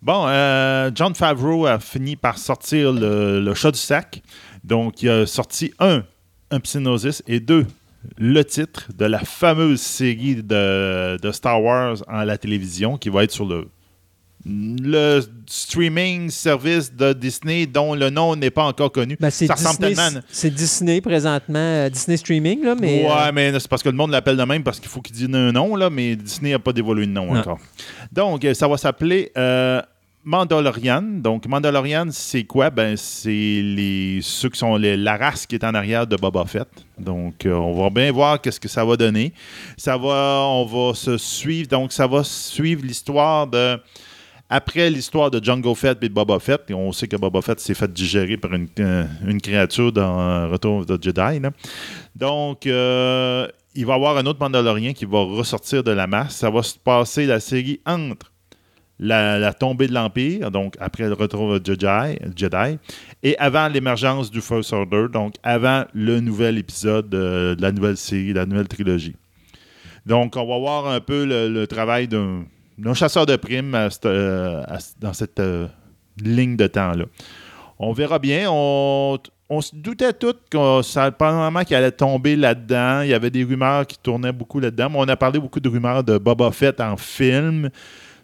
Bon, 0.00 0.24
euh, 0.26 0.90
John 0.94 1.14
Favreau 1.14 1.66
a 1.66 1.78
fini 1.78 2.16
par 2.16 2.36
sortir 2.36 2.92
le, 2.92 3.54
chat 3.54 3.70
du 3.70 3.78
sac. 3.78 4.20
Donc, 4.64 5.02
il 5.02 5.08
a 5.10 5.26
sorti 5.26 5.72
un, 5.78 6.02
un 6.50 6.60
Psygnosis 6.60 7.22
et 7.28 7.38
deux, 7.38 7.66
le 8.18 8.42
titre 8.42 8.88
de 8.96 9.04
la 9.04 9.20
fameuse 9.20 9.80
série 9.80 10.36
de, 10.36 11.18
de 11.22 11.32
Star 11.32 11.62
Wars 11.62 11.98
à 12.08 12.24
la 12.24 12.36
télévision 12.36 12.98
qui 12.98 13.10
va 13.10 13.22
être 13.22 13.30
sur 13.30 13.46
le, 13.46 13.68
le 14.44 15.20
streaming 15.46 16.28
service 16.30 16.92
de 16.94 17.12
Disney 17.12 17.66
dont 17.66 17.94
le 17.94 18.10
nom 18.10 18.34
n'est 18.34 18.50
pas 18.50 18.64
encore 18.64 18.90
connu. 18.90 19.16
Ben, 19.20 19.30
c'est 19.30 19.46
Ça 19.46 19.54
ressemble 19.54 19.86
Disney, 19.86 19.94
tellement. 19.94 20.20
c'est 20.30 20.50
Disney 20.50 21.00
présentement, 21.00 21.58
euh, 21.58 21.88
Disney 21.88 22.16
Streaming, 22.16 22.64
là, 22.64 22.74
mais... 22.74 23.04
ouais, 23.04 23.10
euh, 23.10 23.32
mais 23.32 23.52
c'est 23.60 23.68
parce 23.68 23.82
que 23.82 23.88
le 23.88 23.96
monde 23.96 24.10
l'appelle 24.10 24.36
de 24.36 24.42
même 24.44 24.62
parce 24.64 24.80
qu'il 24.80 24.88
faut 24.88 25.00
qu'il 25.00 25.14
dise 25.14 25.28
un 25.32 25.52
nom, 25.52 25.76
là, 25.76 25.90
mais 25.90 26.16
Disney 26.16 26.50
n'a 26.50 26.58
pas 26.58 26.72
dévoilé 26.72 27.06
le 27.06 27.12
nom 27.12 27.32
Non. 27.32 27.40
encore. 27.40 27.58
Donc, 28.10 28.44
euh, 28.44 28.52
ça 28.54 28.66
va 28.66 28.76
s'appeler 28.76 29.30
euh, 29.38 29.80
Mandalorian. 30.24 31.02
Donc, 31.02 31.46
Mandalorian, 31.46 32.06
c'est 32.10 32.44
quoi? 32.44 32.70
Ben, 32.70 32.96
c'est 32.96 33.28
les 33.30 34.20
ceux 34.22 34.48
qui 34.48 34.58
sont 34.58 34.76
les- 34.76 34.96
la 34.96 35.16
race 35.16 35.46
qui 35.46 35.54
est 35.56 35.64
en 35.64 35.74
arrière 35.74 36.06
de 36.06 36.16
Boba 36.16 36.44
Fett. 36.46 36.68
Donc, 36.98 37.44
euh, 37.46 37.52
on 37.54 37.80
va 37.80 37.90
bien 37.90 38.10
voir 38.12 38.40
qu'est-ce 38.40 38.60
que 38.60 38.68
ça 38.68 38.84
va 38.84 38.96
donner. 38.96 39.32
Ça 39.76 39.96
va, 39.96 40.42
on 40.48 40.64
va 40.64 40.94
se 40.94 41.18
suivre. 41.18 41.68
Donc, 41.68 41.92
ça 41.92 42.06
va 42.06 42.22
suivre 42.24 42.82
l'histoire 42.84 43.46
de 43.46 43.78
après 44.52 44.90
l'histoire 44.90 45.30
de 45.30 45.42
Jungle 45.42 45.74
Fett 45.74 45.98
et 46.02 46.10
de 46.10 46.14
Boba 46.14 46.38
Fett, 46.38 46.60
et 46.68 46.74
on 46.74 46.92
sait 46.92 47.08
que 47.08 47.16
Boba 47.16 47.40
Fett 47.40 47.58
s'est 47.58 47.72
fait 47.72 47.90
digérer 47.90 48.36
par 48.36 48.52
une, 48.52 48.68
euh, 48.80 49.38
créature 49.42 49.90
dans 49.90 50.20
euh, 50.20 50.48
Retour 50.48 50.84
de 50.84 51.02
Jedi. 51.02 51.40
Donc, 52.14 52.66
euh, 52.66 53.48
il 53.74 53.86
va 53.86 53.94
y 53.94 53.96
avoir 53.96 54.18
un 54.18 54.26
autre 54.26 54.40
Mandalorien 54.40 54.92
qui 54.92 55.06
va 55.06 55.20
ressortir 55.20 55.82
de 55.82 55.90
la 55.90 56.06
masse. 56.06 56.36
Ça 56.36 56.50
va 56.50 56.62
se 56.62 56.76
passer 56.78 57.24
la 57.24 57.40
série 57.40 57.80
entre 57.86 58.30
la, 58.98 59.54
tombée 59.54 59.86
de 59.86 59.94
l'Empire, 59.94 60.50
donc 60.50 60.76
après 60.80 61.04
le 61.04 61.14
retour 61.14 61.58
de 61.58 61.64
Jedi, 61.64 62.18
Jedi, 62.36 62.78
et 63.22 63.38
avant 63.38 63.68
l'émergence 63.68 64.30
du 64.30 64.42
First 64.42 64.74
Order, 64.74 65.06
donc 65.10 65.32
avant 65.42 65.84
le 65.94 66.20
nouvel 66.20 66.58
épisode 66.58 67.08
de, 67.08 67.54
de 67.54 67.62
la 67.62 67.72
nouvelle 67.72 67.96
série, 67.96 68.34
de 68.34 68.38
la 68.38 68.46
nouvelle 68.46 68.68
trilogie. 68.68 69.16
Donc, 70.04 70.36
on 70.36 70.46
va 70.46 70.58
voir 70.58 70.88
un 70.88 71.00
peu 71.00 71.24
le, 71.24 71.48
le 71.48 71.66
travail 71.66 72.06
d'un 72.06 72.44
d'un 72.78 72.94
chasseur 72.94 73.26
de 73.26 73.36
primes 73.36 73.74
euh, 73.74 73.90
ce- 73.90 74.94
dans 75.00 75.12
cette 75.12 75.40
euh, 75.40 75.66
ligne 76.22 76.56
de 76.56 76.66
temps-là. 76.66 77.04
On 77.78 77.92
verra 77.92 78.18
bien. 78.18 78.48
On, 78.50 79.18
se 79.60 79.74
doutait 79.74 80.12
tous 80.14 80.34
que 80.50 80.80
ça 80.82 81.10
qu'il 81.66 81.76
allait 81.76 81.90
tomber 81.90 82.36
là-dedans. 82.36 83.02
Il 83.02 83.08
y 83.08 83.14
avait 83.14 83.30
des 83.30 83.44
rumeurs 83.44 83.86
qui 83.86 83.98
tournaient 83.98 84.32
beaucoup 84.32 84.60
là-dedans. 84.60 84.90
On 84.94 85.06
a 85.08 85.16
parlé 85.16 85.38
beaucoup 85.38 85.60
de 85.60 85.68
rumeurs 85.68 86.02
de 86.02 86.16
Boba 86.16 86.50
Fett 86.52 86.80
en 86.80 86.96
film. 86.96 87.68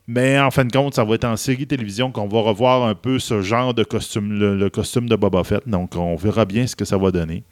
Mais 0.06 0.38
en 0.40 0.50
fin 0.50 0.64
de 0.64 0.72
compte, 0.72 0.94
ça 0.94 1.04
va 1.04 1.16
être 1.16 1.26
en 1.26 1.36
série 1.36 1.66
télévision 1.66 2.10
qu'on 2.10 2.28
va 2.28 2.40
revoir 2.40 2.84
un 2.84 2.94
peu 2.94 3.18
ce 3.18 3.42
genre 3.42 3.74
de 3.74 3.84
costume, 3.84 4.32
le, 4.32 4.56
le 4.56 4.70
costume 4.70 5.06
de 5.06 5.16
Boba 5.16 5.44
Fett. 5.44 5.68
Donc, 5.68 5.96
on 5.96 6.16
verra 6.16 6.46
bien 6.46 6.66
ce 6.66 6.74
que 6.74 6.86
ça 6.86 6.96
va 6.96 7.10
donner. 7.10 7.42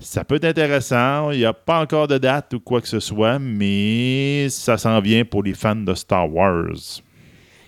Ça 0.00 0.24
peut 0.24 0.36
être 0.36 0.46
intéressant. 0.46 1.30
Il 1.30 1.38
n'y 1.38 1.44
a 1.44 1.52
pas 1.52 1.80
encore 1.80 2.08
de 2.08 2.16
date 2.16 2.54
ou 2.54 2.60
quoi 2.60 2.80
que 2.80 2.88
ce 2.88 3.00
soit, 3.00 3.38
mais 3.38 4.48
ça 4.48 4.78
s'en 4.78 4.98
vient 5.00 5.24
pour 5.26 5.42
les 5.42 5.52
fans 5.52 5.76
de 5.76 5.94
Star 5.94 6.32
Wars. 6.32 7.02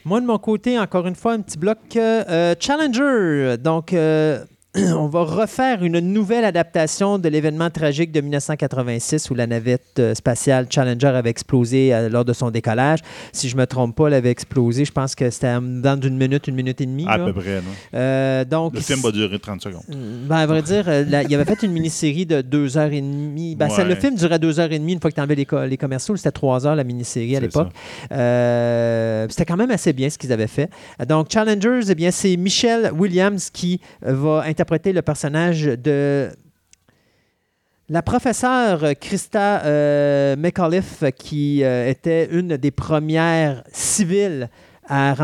Moi, 0.05 0.21
de 0.21 0.27
mon 0.27 0.39
côté, 0.39 0.79
encore 0.79 1.07
une 1.07 1.15
fois, 1.15 1.35
un 1.35 1.41
petit 1.41 1.59
bloc 1.59 1.79
euh, 1.95 2.55
Challenger. 2.59 3.57
Donc, 3.59 3.93
euh, 3.93 4.45
on 4.97 5.07
va 5.07 5.25
refaire 5.25 5.85
une 5.85 5.99
nouvelle 6.01 6.47
adaptation 6.47 7.19
de 7.19 7.29
l'événement 7.29 7.69
tragique 7.69 8.11
de 8.11 8.23
1986 8.23 9.29
où 9.29 9.35
la 9.35 9.47
navette 9.47 9.99
euh, 9.99 10.15
spatiale 10.15 10.67
Challenger 10.71 11.09
avait 11.09 11.29
explosé 11.29 11.93
euh, 11.93 12.09
lors 12.09 12.25
de 12.25 12.33
son 12.33 12.51
décollage. 12.51 13.01
Si 13.33 13.51
je 13.51 13.55
ne 13.57 13.61
me 13.61 13.67
trompe 13.67 13.95
pas, 13.95 14.07
elle 14.07 14.15
avait 14.15 14.31
explosé, 14.31 14.87
je 14.87 14.93
pense 14.93 15.15
que 15.15 15.29
c'était 15.29 15.53
dans 15.61 16.01
d'une 16.01 16.17
minute, 16.17 16.49
une 16.49 16.55
minute 16.55 16.81
et 16.81 16.87
demie. 16.87 17.05
À 17.07 17.19
là. 17.19 17.27
peu 17.27 17.35
près, 17.35 17.57
non? 17.57 17.69
Euh, 17.95 18.47
donc, 18.47 18.73
Le 18.75 18.81
film 18.81 19.01
va 19.01 19.11
durer 19.13 19.39
30 19.39 19.61
secondes. 19.61 19.83
Ben, 19.91 20.37
à 20.37 20.47
vrai 20.47 20.63
dire, 20.63 20.87
la- 20.89 21.23
il 21.23 21.35
avait 21.35 21.45
fait 21.45 21.63
une 21.67 21.73
mini-série 21.73 22.25
de 22.25 22.41
deux 22.41 22.79
heures 22.79 22.93
et 22.93 23.03
demie. 23.03 23.55
Ben, 23.57 23.69
ça, 23.69 23.85
le 23.85 23.95
film 23.95 24.15
durait 24.15 24.39
deux 24.39 24.59
heures 24.59 24.73
et 24.73 24.79
demie 24.79 24.95
une 24.95 25.01
fois 25.03 25.11
que 25.11 25.17
tu 25.17 25.21
enlevais 25.21 25.35
les, 25.35 25.45
co- 25.45 25.67
les 25.67 25.77
commerciaux. 25.77 26.17
C'était 26.17 26.31
trois 26.33 26.67
heures 26.67 26.77
la 26.77 26.85
mini-série 26.85 27.37
à 27.37 27.41
l'époque. 27.41 27.69
Euh, 28.11 29.27
C'était 29.29 29.45
quand 29.45 29.59
même 29.59 29.71
assez 29.71 29.93
bien 29.93 30.09
ce 30.09 30.17
qu'ils 30.17 30.33
avaient 30.33 30.47
fait. 30.47 30.71
Donc, 31.07 31.27
Challengers, 31.31 31.81
eh 31.91 31.95
bien, 31.95 32.11
c'est 32.11 32.35
Michelle 32.39 32.91
Williams 32.97 33.51
qui 33.51 33.79
va 34.01 34.39
interpréter 34.47 34.62
le 34.93 35.03
personnage 35.03 35.65
de 35.65 36.31
la 37.89 38.03
professeure 38.03 38.95
Krista 39.01 39.65
euh, 39.65 40.37
McAuliffe, 40.37 41.05
qui 41.17 41.63
euh, 41.63 41.89
était 41.89 42.27
une 42.31 42.57
des 42.57 42.71
premières 42.71 43.65
civiles 43.73 44.49
à, 44.89 45.15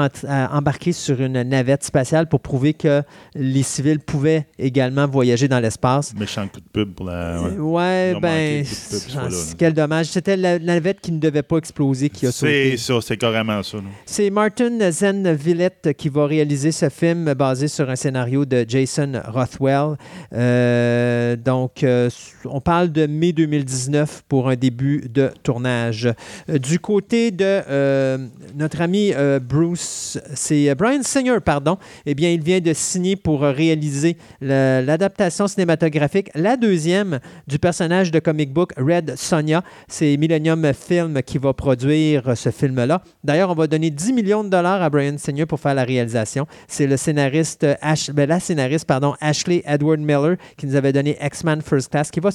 embarquer 0.52 0.92
sur 0.92 1.20
une 1.20 1.42
navette 1.42 1.84
spatiale 1.84 2.28
pour 2.28 2.40
prouver 2.40 2.74
que 2.74 3.02
les 3.34 3.62
civils 3.62 4.00
pouvaient 4.00 4.46
également 4.58 5.06
voyager 5.06 5.48
dans 5.48 5.60
l'espace. 5.60 6.14
Méchant 6.14 6.48
coup 6.48 6.60
de 6.60 6.68
pub 6.72 6.94
pour 6.94 7.06
la. 7.06 7.40
ouais. 7.42 7.50
Euh, 7.52 7.68
Ouais, 7.68 8.14
ben, 8.20 8.64
pub, 8.64 9.14
là. 9.14 9.28
quel 9.56 9.74
dommage. 9.74 10.06
C'était 10.06 10.36
la 10.36 10.48
la 10.48 10.58
navette 10.58 11.00
qui 11.00 11.12
ne 11.12 11.18
devait 11.18 11.42
pas 11.42 11.58
exploser 11.58 12.08
qui 12.08 12.26
a 12.26 12.32
sauté. 12.32 12.76
C'est 12.76 12.92
ça, 12.92 13.00
c'est 13.00 13.16
carrément 13.16 13.62
ça. 13.62 13.78
C'est 14.06 14.30
Martin 14.30 14.90
Zen 14.90 15.32
Villette 15.34 15.90
qui 15.96 16.08
va 16.08 16.26
réaliser 16.26 16.72
ce 16.72 16.88
film 16.88 17.32
basé 17.34 17.68
sur 17.68 17.88
un 17.90 17.96
scénario 17.96 18.44
de 18.44 18.64
Jason 18.66 19.12
Rothwell. 19.26 19.96
Euh, 20.32 21.36
donc, 21.36 21.82
euh, 21.82 22.08
on 22.44 22.60
parle 22.60 22.90
de 22.92 23.06
mai 23.06 23.32
2019 23.32 24.24
pour 24.28 24.48
un 24.48 24.56
début 24.56 25.08
de 25.08 25.30
tournage. 25.42 26.08
Du 26.48 26.78
côté 26.78 27.30
de 27.30 27.44
euh, 27.44 28.18
notre 28.54 28.80
ami 28.80 29.12
Bruce, 29.48 30.18
c'est 30.34 30.68
euh, 30.68 30.74
Brian 30.74 31.02
Singer, 31.02 31.38
pardon. 31.42 31.78
Eh 32.04 32.14
bien, 32.14 32.30
il 32.30 32.42
vient 32.42 32.60
de 32.60 32.72
signer 32.74 33.16
pour 33.16 33.44
euh, 33.44 33.50
réaliser 33.50 34.18
l'adaptation 34.42 35.48
cinématographique, 35.48 36.28
la 36.34 36.56
deuxième 36.56 37.18
du 37.46 37.58
personnage 37.58 38.10
de 38.10 38.18
comic 38.18 38.52
book 38.52 38.72
Red 38.76 39.14
Sonja. 39.16 39.62
C'est 39.88 40.16
Millennium 40.18 40.72
Film 40.74 41.22
qui 41.22 41.38
va 41.38 41.54
produire 41.54 42.28
euh, 42.28 42.34
ce 42.34 42.50
film-là. 42.50 43.02
D'ailleurs, 43.24 43.50
on 43.50 43.54
va 43.54 43.66
donner 43.66 43.90
10 43.90 44.12
millions 44.12 44.44
de 44.44 44.50
dollars 44.50 44.82
à 44.82 44.90
Brian 44.90 45.16
Singer 45.16 45.46
pour 45.46 45.60
faire 45.60 45.74
la 45.74 45.84
réalisation. 45.84 46.46
C'est 46.66 46.86
le 46.86 46.96
scénariste, 46.98 47.66
Ash- 47.80 48.10
ben, 48.10 48.28
la 48.28 48.40
scénariste 48.40 48.84
pardon, 48.86 49.14
Ashley 49.20 49.62
Edward 49.66 50.00
Miller 50.00 50.36
qui 50.58 50.66
nous 50.66 50.74
avait 50.76 50.92
donné 50.92 51.16
X-Men 51.22 51.62
First 51.62 51.90
Class, 51.90 52.10
qui 52.10 52.20
va 52.20 52.30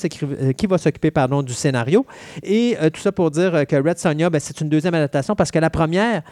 s'occuper 0.78 1.12
pardon, 1.12 1.44
du 1.44 1.54
scénario. 1.54 2.06
Et 2.42 2.76
tout 2.94 3.02
ça 3.02 3.12
pour 3.12 3.30
dire 3.30 3.66
que 3.68 3.76
Red 3.76 4.00
Sonja, 4.00 4.30
ben, 4.30 4.40
c'est 4.40 4.60
une 4.62 4.70
deuxième 4.70 4.96
adaptation 4.96 5.36
parce 5.36 5.52
que 5.52 5.60
la 5.60 5.70
première, 5.70 6.24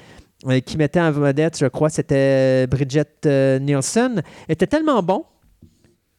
qui 0.66 0.78
mettait 0.78 1.00
en 1.00 1.12
vedette, 1.12 1.58
je 1.60 1.68
crois, 1.68 1.90
c'était 1.90 2.68
Bridget 2.68 3.06
euh, 3.26 3.60
Nielsen, 3.60 4.22
était 4.50 4.68
tellement 4.68 5.04
bon 5.04 5.26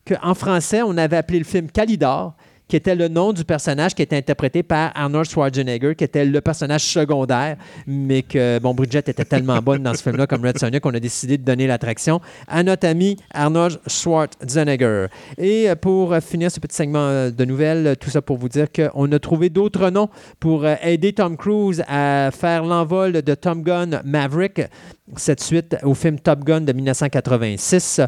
qu'en 0.06 0.34
français, 0.34 0.82
on 0.82 0.96
avait 0.96 1.16
appelé 1.16 1.38
le 1.38 1.44
film 1.44 1.70
Calidor, 1.70 2.34
qui 2.72 2.76
était 2.76 2.94
le 2.94 3.08
nom 3.08 3.34
du 3.34 3.44
personnage 3.44 3.94
qui 3.94 4.00
était 4.00 4.16
interprété 4.16 4.62
par 4.62 4.92
Arnold 4.94 5.28
Schwarzenegger, 5.28 5.94
qui 5.94 6.04
était 6.04 6.24
le 6.24 6.40
personnage 6.40 6.80
secondaire, 6.80 7.58
mais 7.86 8.22
que, 8.22 8.58
bon, 8.60 8.72
Bridget 8.72 9.00
était 9.00 9.26
tellement 9.26 9.58
bonne 9.62 9.82
dans 9.82 9.92
ce 9.92 10.02
film-là 10.02 10.26
comme 10.26 10.42
Red 10.42 10.58
Sonja 10.58 10.80
qu'on 10.80 10.94
a 10.94 10.98
décidé 10.98 11.36
de 11.36 11.44
donner 11.44 11.66
l'attraction 11.66 12.22
à 12.48 12.62
notre 12.62 12.88
ami 12.88 13.18
Arnold 13.34 13.78
Schwarzenegger. 13.86 15.08
Et 15.36 15.68
euh, 15.68 15.76
pour 15.76 16.14
euh, 16.14 16.20
finir 16.22 16.50
ce 16.50 16.60
petit 16.60 16.74
segment 16.74 17.08
euh, 17.08 17.30
de 17.30 17.44
nouvelles, 17.44 17.94
tout 18.00 18.08
ça 18.08 18.22
pour 18.22 18.38
vous 18.38 18.48
dire 18.48 18.68
qu'on 18.72 19.12
a 19.12 19.18
trouvé 19.18 19.50
d'autres 19.50 19.90
noms 19.90 20.08
pour 20.40 20.66
aider 20.66 21.12
Tom 21.12 21.36
Cruise 21.36 21.84
à 21.86 22.30
faire 22.32 22.64
l'envol 22.64 23.12
de 23.12 23.34
Tom 23.34 23.62
Gun 23.64 24.00
Maverick, 24.02 24.62
cette 25.18 25.42
suite 25.42 25.76
au 25.82 25.92
film 25.92 26.18
Top 26.18 26.42
Gun 26.42 26.62
de 26.62 26.72
1986. 26.72 28.00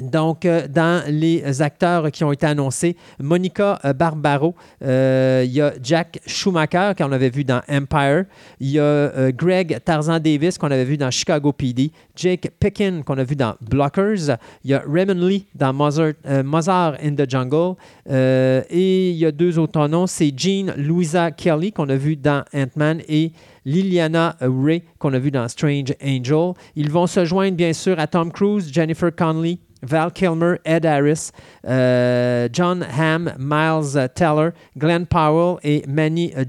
Donc, 0.00 0.44
euh, 0.44 0.66
dans 0.68 1.02
les 1.08 1.62
acteurs 1.62 2.10
qui 2.10 2.24
ont 2.24 2.32
été 2.32 2.46
annoncés, 2.46 2.96
Monica 3.18 3.78
euh, 3.84 3.92
Barbaro, 3.92 4.54
euh, 4.82 5.42
il 5.46 5.52
y 5.52 5.60
a 5.60 5.72
Jack 5.82 6.20
Schumacher 6.26 6.92
qu'on 6.96 7.12
avait 7.12 7.30
vu 7.30 7.44
dans 7.44 7.60
Empire, 7.68 8.24
il 8.60 8.70
y 8.72 8.78
a 8.78 9.32
Greg 9.32 9.78
Tarzan 9.84 10.18
Davis 10.20 10.58
qu'on 10.58 10.70
avait 10.70 10.84
vu 10.84 10.96
dans 10.96 11.10
Chicago 11.10 11.52
PD, 11.52 11.90
Jake 12.14 12.50
Pickin 12.60 13.02
qu'on 13.04 13.18
a 13.18 13.24
vu 13.24 13.36
dans 13.36 13.54
Blockers, 13.60 14.36
il 14.64 14.70
y 14.70 14.74
a 14.74 14.82
Raymond 14.86 15.26
Lee 15.26 15.46
dans 15.54 15.72
Mozart, 15.72 16.94
in 17.02 17.14
the 17.14 17.28
Jungle, 17.28 17.76
et 18.08 19.10
il 19.10 19.16
y 19.16 19.26
a 19.26 19.32
deux 19.32 19.58
autres 19.58 19.86
noms, 19.88 20.06
c'est 20.06 20.32
Jean 20.36 20.72
Louisa 20.76 21.30
Kelly 21.30 21.72
qu'on 21.72 21.88
a 21.88 21.96
vu 21.96 22.16
dans 22.16 22.44
Ant-Man 22.54 23.00
et 23.08 23.32
Liliana 23.64 24.36
Ray 24.40 24.82
qu'on 24.98 25.12
a 25.12 25.18
vu 25.18 25.30
dans 25.30 25.48
Strange 25.48 25.94
Angel. 26.02 26.52
Ils 26.76 26.90
vont 26.90 27.06
se 27.06 27.24
joindre 27.24 27.56
bien 27.56 27.72
sûr 27.72 27.98
à 27.98 28.06
Tom 28.06 28.30
Cruise, 28.30 28.72
Jennifer 28.72 29.14
Connelly, 29.14 29.58
Val 29.86 30.12
Kilmer, 30.12 30.56
Ed 30.64 30.84
Harris, 30.84 31.30
euh, 31.66 32.48
John 32.52 32.84
Hamm, 32.98 33.32
Miles 33.38 34.08
Teller, 34.14 34.50
Glenn 34.76 35.06
Powell 35.06 35.56
et 35.62 35.82
Manny. 35.88 36.32
Euh, 36.36 36.44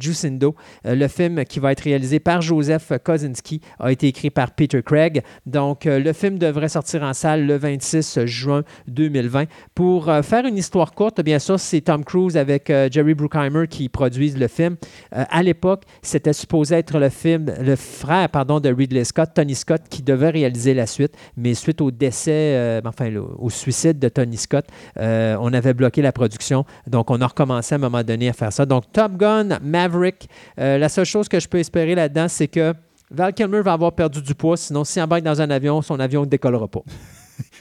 le 0.95 1.07
film 1.07 1.43
qui 1.45 1.59
va 1.59 1.71
être 1.71 1.81
réalisé 1.81 2.19
par 2.19 2.41
Joseph 2.41 2.91
Kosinski 3.03 3.61
a 3.79 3.91
été 3.91 4.07
écrit 4.07 4.29
par 4.29 4.51
Peter 4.51 4.81
Craig. 4.83 5.21
Donc, 5.45 5.85
euh, 5.85 5.99
le 5.99 6.13
film 6.13 6.37
devrait 6.37 6.69
sortir 6.69 7.03
en 7.03 7.13
salle 7.13 7.45
le 7.45 7.57
26 7.57 8.25
juin 8.25 8.63
2020. 8.87 9.45
Pour 9.75 10.09
euh, 10.09 10.21
faire 10.21 10.45
une 10.45 10.57
histoire 10.57 10.93
courte, 10.93 11.21
bien 11.21 11.39
sûr, 11.39 11.59
c'est 11.59 11.81
Tom 11.81 12.03
Cruise 12.03 12.37
avec 12.37 12.69
euh, 12.69 12.89
Jerry 12.91 13.13
Bruckheimer 13.13 13.67
qui 13.67 13.89
produisent 13.89 14.37
le 14.37 14.47
film. 14.47 14.75
Euh, 15.15 15.23
à 15.29 15.43
l'époque, 15.43 15.83
c'était 16.01 16.33
supposé 16.33 16.75
être 16.75 16.97
le 16.99 17.09
film, 17.09 17.53
le 17.61 17.75
frère 17.75 18.29
pardon, 18.29 18.59
de 18.59 18.69
Ridley 18.73 19.03
Scott, 19.03 19.31
Tony 19.35 19.55
Scott, 19.55 19.81
qui 19.89 20.01
devait 20.03 20.29
réaliser 20.29 20.73
la 20.73 20.85
suite, 20.87 21.13
mais 21.35 21.53
suite 21.53 21.81
au 21.81 21.91
décès, 21.91 22.31
euh, 22.55 22.81
enfin 22.85 23.09
le- 23.09 23.23
au 23.37 23.49
suicide 23.49 23.99
de 23.99 24.09
Tony 24.09 24.37
Scott, 24.37 24.65
euh, 24.99 25.37
on 25.39 25.53
avait 25.53 25.73
bloqué 25.73 26.01
la 26.01 26.11
production. 26.11 26.65
Donc, 26.87 27.11
on 27.11 27.21
a 27.21 27.27
recommencé 27.27 27.75
à 27.75 27.77
un 27.77 27.81
moment 27.81 28.03
donné 28.03 28.29
à 28.29 28.33
faire 28.33 28.53
ça. 28.53 28.65
Donc, 28.65 28.91
Top 28.91 29.13
Gun, 29.17 29.59
Maverick, 29.61 30.29
euh, 30.59 30.77
la 30.77 30.89
seule 30.89 31.05
chose 31.05 31.27
que 31.27 31.39
je 31.39 31.47
peux 31.47 31.59
espérer 31.59 31.95
là-dedans, 31.95 32.27
c'est 32.27 32.47
que 32.47 32.73
Val 33.09 33.33
Kilmer 33.33 33.61
va 33.61 33.73
avoir 33.73 33.93
perdu 33.93 34.21
du 34.21 34.35
poids, 34.35 34.57
sinon 34.57 34.83
s'il 34.83 35.01
embarque 35.01 35.23
dans 35.23 35.41
un 35.41 35.49
avion, 35.49 35.81
son 35.81 35.99
avion 35.99 36.21
ne 36.21 36.25
décollera 36.25 36.67
pas. 36.67 36.81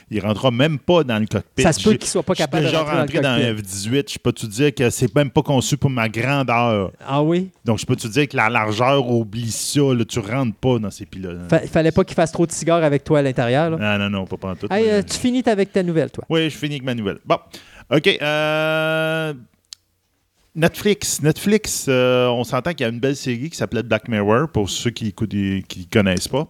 Il 0.09 0.21
rentrera 0.21 0.51
même 0.51 0.79
pas 0.79 1.03
dans 1.03 1.19
le 1.19 1.25
cockpit. 1.25 1.63
Ça 1.63 1.73
se 1.73 1.83
peut 1.83 1.95
qu'il 1.95 2.07
soit 2.07 2.23
pas 2.23 2.33
capable 2.33 2.63
de 2.63 2.69
rentrer 2.69 2.85
dans 2.85 2.93
le 2.93 2.99
rentré 3.01 3.19
dans, 3.19 3.29
un 3.29 3.55
cockpit. 3.55 3.61
F-18. 3.63 4.13
Je 4.13 4.19
peux 4.19 4.31
te 4.31 4.45
dire 4.45 4.73
que 4.73 4.89
c'est 4.89 5.13
même 5.13 5.29
pas 5.29 5.41
conçu 5.41 5.75
pour 5.75 5.89
ma 5.89 6.07
grandeur. 6.07 6.91
Ah 7.05 7.21
oui? 7.21 7.49
Donc, 7.65 7.79
je 7.79 7.85
peux 7.85 7.95
te 7.95 8.07
dire 8.07 8.27
que 8.27 8.37
la 8.37 8.49
largeur, 8.49 9.09
oublie 9.09 9.51
ça. 9.51 9.81
là, 9.81 10.05
tu 10.05 10.19
rentres 10.19 10.55
pas 10.55 10.79
dans 10.79 10.91
ces 10.91 11.05
pilotes. 11.05 11.39
Il 11.61 11.67
fallait 11.67 11.91
pas 11.91 12.05
qu'il 12.05 12.15
fasse 12.15 12.31
trop 12.31 12.45
de 12.45 12.51
cigares 12.51 12.83
avec 12.83 13.03
toi 13.03 13.19
à 13.19 13.21
l'intérieur. 13.21 13.77
Non, 13.77 13.97
non, 13.97 14.09
non, 14.09 14.25
pas 14.25 14.55
tout. 14.55 14.67
Hey, 14.71 14.89
euh, 14.89 15.01
tu 15.03 15.17
finis 15.17 15.43
avec 15.45 15.73
ta 15.73 15.83
nouvelle, 15.83 16.09
toi. 16.09 16.23
Oui, 16.29 16.49
je 16.49 16.57
finis 16.57 16.75
avec 16.75 16.83
ma 16.83 16.95
nouvelle. 16.95 17.19
Bon, 17.25 17.37
OK. 17.91 18.07
euh, 18.21 19.33
Netflix. 20.55 21.21
Netflix, 21.21 21.85
euh, 21.87 22.27
on 22.27 22.43
s'entend 22.43 22.71
qu'il 22.71 22.81
y 22.81 22.85
a 22.85 22.89
une 22.91 22.99
belle 22.99 23.15
série 23.15 23.49
qui 23.49 23.57
s'appelait 23.57 23.83
Black 23.83 24.07
Mirror, 24.07 24.47
pour 24.49 24.69
ceux 24.69 24.89
qui 24.89 25.13
ne 25.19 25.85
connaissent 25.91 26.27
pas. 26.27 26.47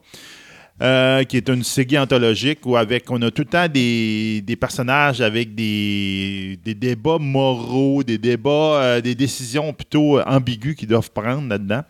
Euh, 0.79 1.23
qui 1.23 1.37
est 1.37 1.49
une 1.49 1.63
série 1.63 1.97
anthologique 1.97 2.63
où 2.67 2.77
avec, 2.77 3.09
on 3.09 3.19
a 3.23 3.31
tout 3.31 3.41
le 3.41 3.47
temps 3.47 3.67
des, 3.67 4.43
des 4.45 4.55
personnages 4.55 5.21
avec 5.21 5.55
des, 5.55 6.59
des 6.63 6.75
débats 6.75 7.17
moraux, 7.17 8.03
des 8.03 8.19
débats, 8.19 8.79
euh, 8.79 9.01
des 9.01 9.15
décisions 9.15 9.73
plutôt 9.73 10.21
ambiguës 10.21 10.75
qu'ils 10.75 10.87
doivent 10.87 11.09
prendre 11.09 11.49
là-dedans. 11.49 11.81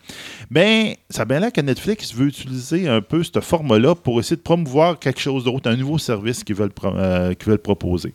Ben, 0.50 0.94
ça 1.10 1.26
bien 1.26 1.38
l'air 1.38 1.52
que 1.52 1.60
Netflix 1.60 2.14
veut 2.14 2.28
utiliser 2.28 2.88
un 2.88 3.02
peu 3.02 3.22
ce 3.22 3.38
format-là 3.40 3.94
pour 3.94 4.20
essayer 4.20 4.36
de 4.36 4.40
promouvoir 4.40 4.98
quelque 4.98 5.20
chose 5.20 5.44
d'autre, 5.44 5.70
un 5.70 5.76
nouveau 5.76 5.98
service 5.98 6.42
qu'ils 6.42 6.56
veulent, 6.56 6.72
euh, 6.84 7.34
qu'ils 7.34 7.50
veulent 7.50 7.58
proposer. 7.58 8.14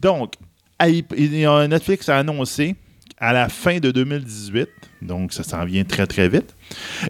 Donc, 0.00 0.34
Netflix 0.80 2.08
a 2.08 2.18
annoncé 2.18 2.76
à 3.18 3.32
la 3.32 3.48
fin 3.48 3.80
de 3.80 3.90
2018, 3.90 4.68
donc 5.02 5.32
ça 5.32 5.42
s'en 5.42 5.64
vient 5.64 5.82
très 5.82 6.06
très 6.06 6.28
vite, 6.28 6.54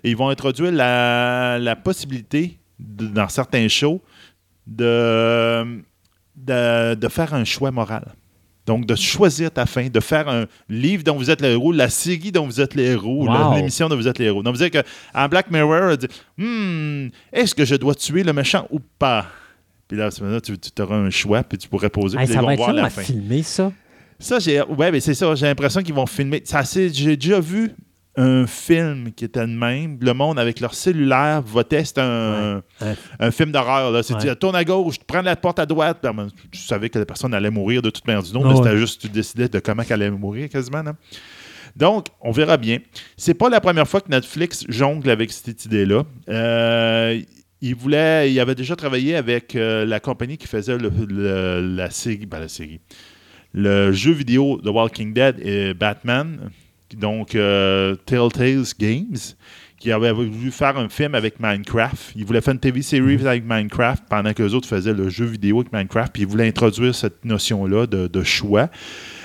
ils 0.05 0.16
vont 0.16 0.31
introduire 0.31 0.72
la, 0.72 1.59
la 1.59 1.76
possibilité, 1.76 2.56
de- 2.78 3.06
dans 3.09 3.28
certains 3.28 3.68
shows, 3.68 4.01
de, 4.66 5.82
de, 6.36 6.94
de 6.94 7.09
faire 7.09 7.34
un 7.34 7.44
choix 7.44 7.70
moral. 7.70 8.12
Donc, 8.66 8.86
de 8.86 8.94
choisir 8.94 9.51
ta 9.51 9.66
fin, 9.66 9.88
de 9.88 10.01
faire 10.01 10.26
un 10.26 10.46
livre 10.70 11.05
dont 11.05 11.16
vous 11.16 11.30
êtes 11.30 11.42
le 11.42 11.48
héros, 11.48 11.70
la 11.70 11.90
série 11.90 12.32
dont 12.32 12.46
vous 12.46 12.62
êtes 12.62 12.74
les 12.74 12.84
héros, 12.92 13.26
Wow. 13.28 13.56
l'émission 13.56 13.90
dont 13.90 13.96
vous 13.96 14.09
êtes 14.09 14.18
les 14.18 14.24
héros. 14.24 14.42
Donc, 14.42 14.56
vous 14.56 14.66
dire 14.66 14.82
qu'en 14.82 15.28
Black 15.28 15.51
Mirror, 15.51 15.98
dit 15.98 16.06
Hmm, 16.38 17.09
est-ce 17.30 17.55
que 17.55 17.66
je 17.66 17.74
dois 17.74 17.94
tuer 17.94 18.22
le 18.22 18.32
méchant 18.32 18.66
ou 18.70 18.80
pas 18.98 19.26
Puis 19.86 19.98
là, 19.98 20.06
à 20.06 20.10
ce 20.10 20.22
moment-là, 20.22 20.40
tu, 20.40 20.56
tu 20.59 20.80
auras 20.82 20.96
un 20.96 21.10
choix, 21.10 21.42
puis 21.42 21.59
tu 21.59 21.68
pourrais 21.68 21.90
poser, 21.90 22.16
Hey, 22.18 22.24
puis 22.24 22.32
ça 22.34 22.40
ils 22.40 22.42
vont 22.44 22.51
être 22.52 22.56
voir 22.59 22.72
la 22.72 22.84
à 22.84 22.90
fin. 22.90 23.02
filmer, 23.02 23.42
ça? 23.42 23.70
Ça, 24.18 24.38
j'ai. 24.38 24.62
Ouais, 24.62 24.90
mais 24.90 25.01
c'est 25.01 25.12
ça. 25.12 25.34
J'ai 25.34 25.44
l'impression 25.44 25.82
qu'ils 25.82 25.92
vont 25.94 26.06
filmer. 26.06 26.40
Ça, 26.46 26.64
c'est- 26.64 26.88
j'ai 26.94 27.16
déjà 27.18 27.40
vu 27.40 27.70
un 28.16 28.46
film 28.46 29.12
qui 29.12 29.24
était 29.24 29.40
de 29.46 29.52
même. 29.52 29.98
Le 30.00 30.14
monde 30.14 30.38
avec 30.38 30.60
leur 30.60 30.74
cellulaire 30.74 31.42
votait. 31.42 31.84
C'était 31.84 32.00
un, 32.02 32.62
Ouais. 32.80 32.94
un 33.18 33.30
film 33.30 33.50
d'horreur. 33.52 34.04
C'est 34.04 34.14
Ouais. 34.14 34.20
dit, 34.20 34.36
tourne 34.38 34.54
à 34.56 34.64
gauche, 34.64 34.96
prends 35.06 35.22
la 35.22 35.34
porte 35.36 35.58
à 35.58 35.66
droite. 35.66 35.98
Ben, 36.02 36.28
tu 36.52 36.58
savais 36.60 36.88
que 36.90 36.98
la 36.98 37.06
personne 37.06 37.34
allait 37.34 37.50
mourir 37.50 37.82
de 37.82 37.90
toute 37.90 38.06
manière 38.06 38.22
du 38.22 38.32
nom. 38.32 38.42
Ah 38.44 38.48
mais 38.48 38.54
ouais. 38.54 38.62
C'était 38.64 38.76
juste 38.78 39.00
tu 39.00 39.08
décidais 39.08 39.48
de 39.48 39.58
comment 39.58 39.82
elle 39.88 39.92
allait 39.94 40.10
mourir 40.10 40.48
quasiment. 40.48 40.82
Donc, 41.76 42.06
on 42.20 42.30
verra 42.30 42.56
bien. 42.56 42.78
C'est 43.16 43.34
pas 43.34 43.48
la 43.48 43.60
première 43.60 43.88
fois 43.88 44.00
que 44.00 44.08
Netflix 44.08 44.64
jongle 44.68 45.10
avec 45.10 45.32
cette 45.32 45.64
idée-là. 45.64 46.04
Euh, 46.28 47.20
il 47.60 47.74
voulait, 47.74 48.30
il 48.30 48.38
avait 48.38 48.54
déjà 48.54 48.76
travaillé 48.76 49.16
avec 49.16 49.56
euh, 49.56 49.84
la 49.84 49.98
compagnie 49.98 50.36
qui 50.36 50.46
faisait 50.46 50.76
le- 50.78 50.92
le- 51.08 51.60
la 51.76 51.90
série, 51.90 52.26
ben, 52.26 52.38
la 52.38 52.48
série, 52.48 52.80
le 53.52 53.90
jeu 53.90 54.12
vidéo 54.12 54.60
The 54.62 54.68
Walking 54.68 55.14
Dead 55.14 55.40
et 55.40 55.74
Batman, 55.74 56.50
donc 56.94 57.34
euh, 57.34 57.94
Telltale 58.06 58.64
Games, 58.78 59.16
qui 59.78 59.92
avait 59.92 60.12
voulu 60.12 60.50
faire 60.50 60.78
un 60.78 60.88
film 60.88 61.14
avec 61.14 61.40
Minecraft. 61.40 62.12
Il 62.16 62.24
voulait 62.24 62.40
faire 62.40 62.54
une 62.54 62.60
TV 62.60 62.82
series 62.82 63.26
avec 63.26 63.44
Minecraft 63.44 64.04
pendant 64.08 64.32
que 64.32 64.42
les 64.42 64.54
autres 64.54 64.68
faisaient 64.68 64.94
le 64.94 65.08
jeu 65.08 65.26
vidéo 65.26 65.60
avec 65.60 65.72
Minecraft, 65.72 66.12
puis 66.12 66.22
il 66.22 66.28
voulait 66.28 66.48
introduire 66.48 66.94
cette 66.94 67.24
notion-là 67.24 67.86
de, 67.86 68.06
de 68.06 68.22
choix. 68.22 68.68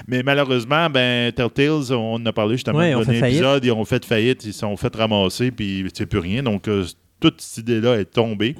Mais 0.07 0.23
malheureusement, 0.23 0.89
ben, 0.89 1.31
Telltales, 1.31 1.93
on 1.93 2.15
en 2.15 2.25
a 2.25 2.33
parlé 2.33 2.55
justement 2.55 2.79
Ouais, 2.79 2.91
dans 2.91 3.09
un 3.09 3.13
épisode, 3.13 3.63
ils 3.63 3.71
ont 3.71 3.85
fait 3.85 4.03
faillite, 4.03 4.43
ils 4.45 4.53
se 4.53 4.59
sont 4.59 4.75
fait 4.75 4.93
ramasser, 4.95 5.51
puis 5.51 5.85
c'est 5.93 6.05
plus 6.05 6.19
rien. 6.19 6.43
Donc, 6.43 6.67
euh, 6.67 6.83
toute 7.19 7.41
cette 7.41 7.59
idée-là 7.59 7.99
est 7.99 8.05
tombée. 8.05 8.55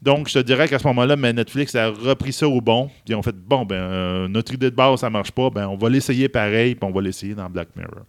Donc, 0.00 0.28
je 0.28 0.34
te 0.34 0.38
dirais 0.38 0.68
qu'à 0.68 0.78
ce 0.78 0.86
moment-là, 0.86 1.16
mais 1.16 1.32
Netflix 1.32 1.74
a 1.74 1.88
repris 1.88 2.32
ça 2.32 2.46
au 2.48 2.60
bon. 2.60 2.88
Puis 3.04 3.14
ont 3.14 3.22
fait 3.22 3.34
bon, 3.34 3.64
ben, 3.64 3.74
euh, 3.76 4.28
notre 4.28 4.54
idée 4.54 4.70
de 4.70 4.76
base, 4.76 5.00
ça 5.00 5.10
marche 5.10 5.32
pas. 5.32 5.50
Ben, 5.50 5.66
on 5.68 5.76
va 5.76 5.88
l'essayer 5.90 6.28
pareil, 6.28 6.74
puis 6.76 6.88
on 6.88 6.92
va 6.94 7.02
l'essayer 7.02 7.34
dans 7.34 7.48
Black 7.50 7.68
Mirror. 7.76 8.02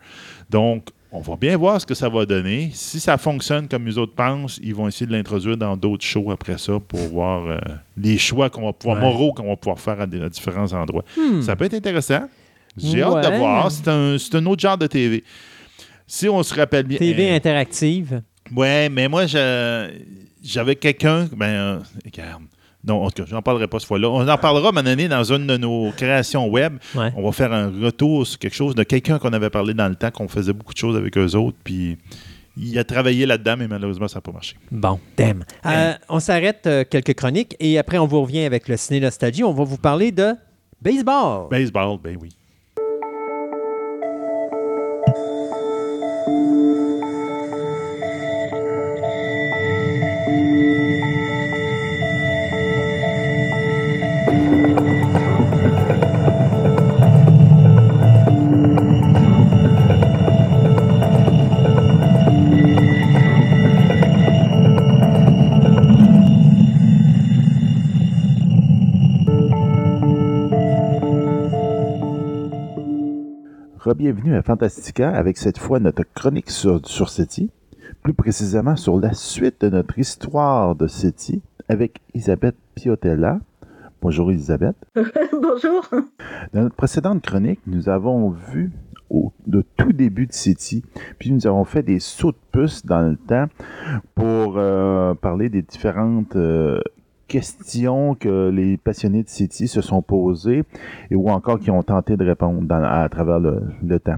Donc, 0.49 0.87
on 1.11 1.21
va 1.21 1.35
bien 1.35 1.57
voir 1.57 1.81
ce 1.81 1.87
que 1.87 1.95
ça 1.95 2.07
va 2.07 2.23
donner. 2.27 2.69
Si 2.73 2.99
ça 2.99 3.17
fonctionne 3.17 3.67
comme 3.67 3.87
les 3.87 3.97
autres 3.97 4.13
pensent, 4.13 4.59
ils 4.61 4.75
vont 4.75 4.87
essayer 4.87 5.07
de 5.07 5.11
l'introduire 5.11 5.57
dans 5.57 5.75
d'autres 5.75 6.05
shows 6.05 6.29
après 6.29 6.59
ça 6.59 6.73
pour 6.79 6.99
voir 6.99 7.47
euh, 7.47 7.57
les 7.97 8.19
choix 8.19 8.51
qu'on 8.51 8.65
va 8.67 8.73
pouvoir, 8.73 8.97
Ouais. 8.97 9.03
moraux 9.03 9.33
qu'on 9.33 9.47
va 9.49 9.55
pouvoir 9.55 9.79
faire 9.79 9.99
à, 9.99 10.05
des- 10.05 10.21
à 10.21 10.29
différents 10.29 10.71
endroits. 10.73 11.03
Hmm. 11.17 11.41
Ça 11.41 11.55
peut 11.55 11.65
être 11.65 11.73
intéressant. 11.73 12.29
J'ai 12.77 13.01
hâte 13.01 13.27
de 13.31 13.37
voir. 13.37 13.71
C'est 13.71 13.87
un, 13.87 14.15
un 14.33 14.45
autre 14.45 14.61
genre 14.61 14.77
de 14.77 14.85
TV. 14.85 15.23
Si 16.05 16.29
on 16.29 16.43
se 16.43 16.53
rappelle 16.53 16.83
bien. 16.85 16.99
TV 16.99 17.31
euh, 17.31 17.35
interactive. 17.35 18.21
Ouais, 18.55 18.89
mais 18.89 19.07
moi, 19.07 19.25
je- 19.25 19.89
j'avais 20.43 20.75
quelqu'un. 20.75 21.27
Ben, 21.35 21.45
euh, 21.45 21.79
regarde. 22.05 22.43
Non, 22.85 23.03
en 23.03 23.09
tout 23.11 23.23
cas, 23.23 23.29
j'en 23.29 23.41
parlerai 23.41 23.67
pas 23.67 23.79
cette 23.79 23.87
fois-là. 23.87 24.09
On 24.09 24.25
en 24.27 24.37
parlera, 24.37 24.71
à 24.73 24.79
année, 24.87 25.09
dans 25.09 25.23
une 25.23 25.47
de 25.47 25.57
nos 25.57 25.91
créations 25.91 26.47
web. 26.47 26.77
Ouais. 26.95 27.11
On 27.15 27.23
va 27.23 27.31
faire 27.33 27.51
un 27.51 27.67
retour 27.67 28.25
sur 28.25 28.39
quelque 28.39 28.55
chose 28.55 28.73
de 28.73 28.83
quelqu'un 28.83 29.19
qu'on 29.19 29.33
avait 29.33 29.49
parlé 29.49 29.73
dans 29.73 29.89
le 29.89 29.95
temps, 29.95 30.11
qu'on 30.11 30.29
faisait 30.29 30.53
beaucoup 30.53 30.73
de 30.73 30.77
choses 30.77 30.95
avec 30.95 31.17
eux 31.17 31.35
autres. 31.35 31.57
Puis 31.61 31.97
il 32.55 32.77
a 32.79 32.85
travaillé 32.85 33.25
là-dedans, 33.25 33.55
mais 33.57 33.67
malheureusement, 33.67 34.07
ça 34.07 34.17
n'a 34.17 34.21
pas 34.21 34.31
marché. 34.31 34.55
Bon, 34.71 34.99
damn. 35.17 35.43
Euh, 35.65 35.93
on 36.07 36.19
s'arrête 36.19 36.67
euh, 36.67 36.85
quelques 36.89 37.15
chroniques 37.15 37.55
et 37.59 37.77
après, 37.77 37.97
on 37.97 38.07
vous 38.07 38.21
revient 38.21 38.43
avec 38.43 38.69
le 38.69 38.77
ciné 38.77 39.01
nostalgie. 39.01 39.43
On 39.43 39.53
va 39.53 39.65
vous 39.65 39.77
parler 39.77 40.11
de 40.13 40.33
baseball. 40.81 41.49
Baseball, 41.49 41.97
ben 42.01 42.17
oui. 42.19 42.29
Bienvenue 73.95 74.35
à 74.35 74.43
Fantastica 74.43 75.09
avec 75.09 75.37
cette 75.37 75.57
fois 75.57 75.79
notre 75.79 76.03
chronique 76.13 76.51
sur, 76.51 76.85
sur 76.85 77.09
SETI, 77.09 77.49
plus 78.03 78.13
précisément 78.13 78.75
sur 78.75 78.99
la 78.99 79.13
suite 79.13 79.61
de 79.61 79.69
notre 79.69 79.97
histoire 79.97 80.75
de 80.75 80.85
SETI 80.85 81.41
avec 81.67 81.99
Elisabeth 82.13 82.55
Piotella. 82.75 83.39
Bonjour 84.01 84.29
Elisabeth. 84.31 84.75
Bonjour. 84.95 85.89
Dans 86.53 86.61
notre 86.61 86.75
précédente 86.75 87.23
chronique, 87.23 87.61
nous 87.65 87.89
avons 87.89 88.29
vu 88.29 88.71
au 89.09 89.33
de 89.47 89.63
tout 89.75 89.91
début 89.91 90.27
de 90.27 90.33
SETI, 90.33 90.83
puis 91.17 91.31
nous 91.31 91.47
avons 91.47 91.63
fait 91.63 91.81
des 91.81 91.99
sauts 91.99 92.31
de 92.31 92.37
puce 92.51 92.85
dans 92.85 93.01
le 93.01 93.17
temps 93.17 93.47
pour 94.13 94.57
euh, 94.57 95.15
parler 95.15 95.49
des 95.49 95.63
différentes 95.63 96.35
euh, 96.35 96.79
questions 97.29 98.15
que 98.15 98.49
les 98.49 98.75
passionnés 98.77 99.23
de 99.23 99.29
SETI 99.29 99.67
se 99.67 99.81
sont 99.81 100.01
posées 100.01 100.63
et 101.09 101.15
ou 101.15 101.29
encore 101.29 101.59
qui 101.59 101.71
ont 101.71 101.83
tenté 101.83 102.17
de 102.17 102.25
répondre 102.25 102.73
à 102.73 103.07
travers 103.07 103.39
le, 103.39 103.99
temps. 103.99 104.17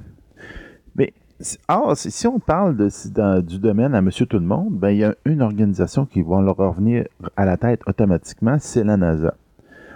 Mais 0.95 1.13
or, 1.67 1.95
si 1.95 2.27
on 2.27 2.39
parle 2.39 2.75
du 3.43 3.59
domaine 3.59 3.93
à 3.93 4.01
Monsieur 4.01 4.25
Tout 4.25 4.39
le 4.39 4.45
Monde, 4.45 4.79
ben, 4.79 4.89
il 4.89 4.97
y 4.97 5.03
a 5.03 5.13
une 5.25 5.41
organisation 5.41 6.05
qui 6.05 6.21
va 6.21 6.41
leur 6.41 6.55
revenir 6.55 7.05
à 7.35 7.45
la 7.45 7.57
tête 7.57 7.81
automatiquement, 7.85 8.57
c'est 8.59 8.83
la 8.83 8.97
NASA. 8.97 9.35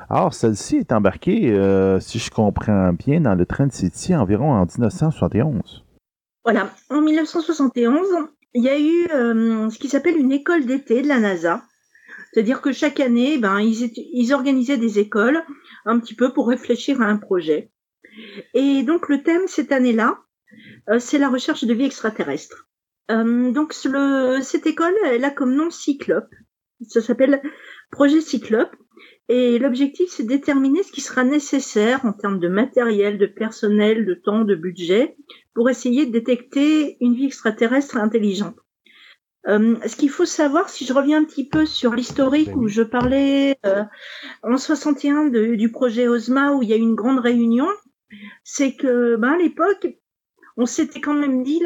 Or, 0.10 0.34
celle-ci 0.34 0.78
est 0.78 0.92
embarquée, 0.92 1.52
euh, 1.52 2.00
si 2.00 2.20
je 2.20 2.30
comprends 2.30 2.94
bien, 2.94 3.22
dans 3.22 3.34
le 3.34 3.46
train 3.46 3.66
de 3.66 3.72
SETI 3.72 4.16
environ 4.16 4.52
en 4.52 4.66
1971. 4.66 5.84
Voilà, 6.44 6.70
en 6.92 7.02
1971, 7.02 8.06
il 8.54 8.64
y 8.64 8.70
a 8.70 8.80
eu 8.80 9.08
euh, 9.14 9.70
ce 9.72 9.80
qui 9.80 9.90
s'appelle 9.90 10.18
une 10.18 10.32
école 10.32 10.66
d'été 10.66 11.02
de 11.02 11.08
la 11.08 11.20
NASA. 11.20 11.62
C'est-à-dire 12.36 12.60
que 12.60 12.74
chaque 12.74 13.00
année, 13.00 13.38
ben, 13.38 13.62
ils, 13.62 13.94
ils 13.96 14.34
organisaient 14.34 14.76
des 14.76 15.00
écoles 15.00 15.42
un 15.86 16.02
petit 16.02 16.16
peu 16.16 16.34
pour 16.34 16.50
réfléchir 16.50 17.02
à 17.02 17.06
un 17.06 17.16
projet. 17.16 17.72
Et 18.54 18.84
donc 18.84 19.08
le 19.08 19.24
thème 19.24 19.48
cette 19.48 19.72
année-là, 19.72 20.20
euh, 20.90 21.00
c'est 21.00 21.18
la 21.18 21.30
recherche 21.30 21.64
de 21.64 21.74
vie 21.74 21.86
extraterrestre. 21.86 22.68
Euh, 23.10 23.54
donc 23.54 23.72
cette 23.72 24.68
école, 24.68 24.94
elle 25.06 25.24
a 25.24 25.30
comme 25.30 25.56
nom 25.56 25.70
Cyclope. 25.70 26.28
Ça 26.86 27.00
s'appelle 27.00 27.42
Projet 27.90 28.20
Cyclope. 28.20 28.76
Et 29.30 29.58
l'objectif, 29.58 30.10
c'est 30.10 30.24
de 30.24 30.28
déterminer 30.28 30.84
ce 30.84 30.92
qui 30.92 31.00
sera 31.00 31.24
nécessaire 31.24 32.04
en 32.04 32.12
termes 32.12 32.42
de 32.42 32.50
matériel, 32.50 33.18
de 33.18 33.28
personnel, 33.28 34.06
de 34.06 34.14
temps, 34.14 34.44
de 34.44 34.56
budget, 34.56 35.16
pour 35.54 35.70
essayer 35.70 36.06
de 36.06 36.12
détecter 36.12 36.98
une 37.00 37.16
vie 37.16 37.28
extraterrestre 37.28 37.96
intelligente. 37.96 38.58
Euh, 39.48 39.76
ce 39.86 39.96
qu'il 39.96 40.10
faut 40.10 40.26
savoir, 40.26 40.70
si 40.70 40.86
je 40.86 40.94
reviens 40.94 41.22
un 41.22 41.24
petit 41.24 41.48
peu 41.48 41.66
sur 41.66 41.94
l'historique 41.94 42.56
où 42.56 42.68
je 42.68 42.82
parlais 42.82 43.58
euh, 43.66 43.84
en 44.44 44.58
61 44.58 45.26
de- 45.26 45.56
du 45.56 45.72
projet 45.72 46.08
OSMA 46.08 46.54
où 46.54 46.64
il 46.64 46.70
y 46.70 46.74
a 46.74 46.78
eu 46.78 46.80
une 46.82 46.96
grande 46.96 47.20
réunion, 47.20 47.68
c'est 48.44 48.76
que 48.76 49.16
ben, 49.18 49.34
à 49.34 49.38
l'époque, 49.38 49.88
on 50.58 50.66
s'était 50.66 51.02
quand 51.02 51.14
même 51.14 51.44
dit 51.44 51.62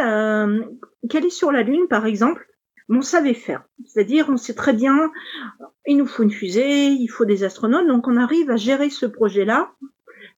qu'aller 1.10 1.30
sur 1.30 1.52
la 1.52 1.64
Lune, 1.64 1.88
par 1.88 2.06
exemple, 2.06 2.46
on 2.90 3.02
savait 3.02 3.34
faire. 3.36 3.64
C'est-à-dire, 3.86 4.28
on 4.30 4.38
sait 4.38 4.56
très 4.56 4.74
bien, 4.74 5.12
il 5.86 5.98
nous 5.98 6.08
faut 6.08 6.24
une 6.24 6.32
fusée, 6.32 6.88
il 6.88 7.08
faut 7.08 7.26
des 7.26 7.44
astronautes, 7.44 7.88
donc 7.88 8.08
on 8.08 8.18
arrive 8.18 8.50
à 8.50 8.56
gérer 8.58 8.90
ce 8.90 9.06
projet-là 9.06 9.72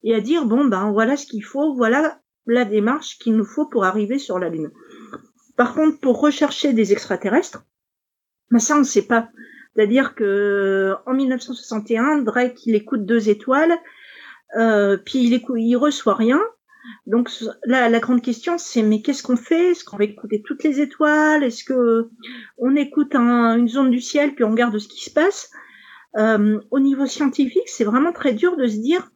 et 0.04 0.14
à 0.14 0.20
dire 0.20 0.46
bon 0.46 0.66
ben 0.66 0.92
voilà 0.92 1.16
ce 1.16 1.26
qu'il 1.26 1.44
faut, 1.46 1.74
voilà 1.76 2.20
la 2.46 2.66
démarche 2.66 3.18
qu'il 3.20 3.36
nous 3.36 3.46
faut 3.46 3.68
pour 3.68 3.86
arriver 3.86 4.20
sur 4.20 4.38
la 4.38 4.50
Lune. 4.50 4.72
Par 5.56 5.74
contre, 5.74 6.00
pour 6.00 6.20
rechercher 6.22 6.74
des 6.74 6.92
extraterrestres, 6.94 7.64
ben 8.52 8.60
ça 8.60 8.76
on 8.76 8.80
ne 8.80 8.84
sait 8.84 9.08
pas. 9.08 9.30
C'est-à-dire 9.76 10.16
que 10.16 10.96
en 11.06 11.14
1961, 11.14 12.20
Drake 12.20 12.66
il 12.66 12.76
écoute 12.76 13.06
deux 13.06 13.30
étoiles, 13.30 13.78
euh, 14.58 14.98
puis 14.98 15.20
il 15.24 15.34
écoute, 15.34 15.58
il 15.60 15.76
reçoit 15.78 16.16
rien. 16.16 16.42
Donc 17.06 17.30
là, 17.66 17.90
la 17.90 18.00
grande 18.00 18.22
question 18.22 18.58
c'est 18.58 18.82
mais 18.84 19.02
qu'est-ce 19.02 19.24
qu'on 19.24 19.38
fait? 19.38 19.72
Est-ce 19.72 19.84
qu'on 19.86 19.98
va 19.98 20.04
écouter 20.06 20.42
toutes 20.42 20.64
les 20.64 20.82
étoiles? 20.82 21.44
Est-ce 21.44 21.64
que 21.64 22.10
on 22.58 22.76
écoute 22.76 23.16
un- 23.16 23.56
une 23.58 23.68
zone 23.70 23.92
du 23.92 24.02
ciel 24.02 24.34
puis 24.36 24.44
on 24.44 24.52
regarde 24.52 24.78
ce 24.80 24.88
qui 24.88 25.04
se 25.04 25.12
passe? 25.12 25.50
Euh, 26.18 26.60
Au 26.72 26.80
niveau 26.80 27.06
scientifique, 27.06 27.70
c'est 27.70 27.86
vraiment 27.86 28.12
très 28.12 28.34
dur 28.34 28.58
de 28.58 28.68
se 28.68 28.78
dire 28.78 29.12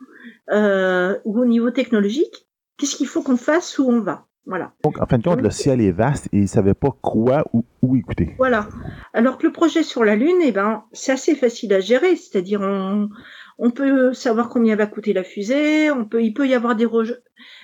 euh, 0.52 1.18
ou 1.26 1.40
au 1.42 1.46
niveau 1.46 1.72
technologique, 1.72 2.48
qu'est-ce 2.78 2.96
qu'il 2.96 3.08
faut 3.08 3.24
qu'on 3.24 3.36
fasse 3.38 3.78
où 3.80 3.90
on 3.90 4.00
va? 4.00 4.28
Voilà. 4.46 4.74
Donc, 4.84 5.02
en 5.02 5.06
fin 5.06 5.18
de 5.18 5.24
compte, 5.24 5.42
le 5.42 5.50
ciel 5.50 5.82
est 5.82 5.92
vaste 5.92 6.28
et 6.28 6.38
ils 6.38 6.42
ne 6.44 6.48
savaient 6.48 6.76
pas 6.76 6.96
quoi 7.02 7.46
ou 7.54 7.66
où 7.82 7.96
écouter. 7.96 8.36
Voilà. 8.38 8.70
Alors 9.14 9.38
que 9.38 9.48
le 9.48 9.52
projet 9.52 9.82
sur 9.82 10.04
la 10.04 10.16
Lune, 10.16 10.38
eh 10.44 10.52
ben, 10.52 10.84
c'est 10.92 11.12
assez 11.12 11.36
facile 11.36 11.74
à 11.74 11.80
gérer. 11.80 12.16
C'est-à-dire, 12.16 12.62
on, 12.62 13.10
On 13.58 13.72
peut 13.72 14.14
savoir 14.14 14.50
combien 14.50 14.76
va 14.76 14.86
coûter 14.86 15.14
la 15.14 15.24
fusée, 15.24 15.90
on 15.90 16.06
peut, 16.06 16.22
il 16.22 16.34
peut 16.34 16.48
y 16.48 16.54
avoir 16.54 16.76
des, 16.76 16.88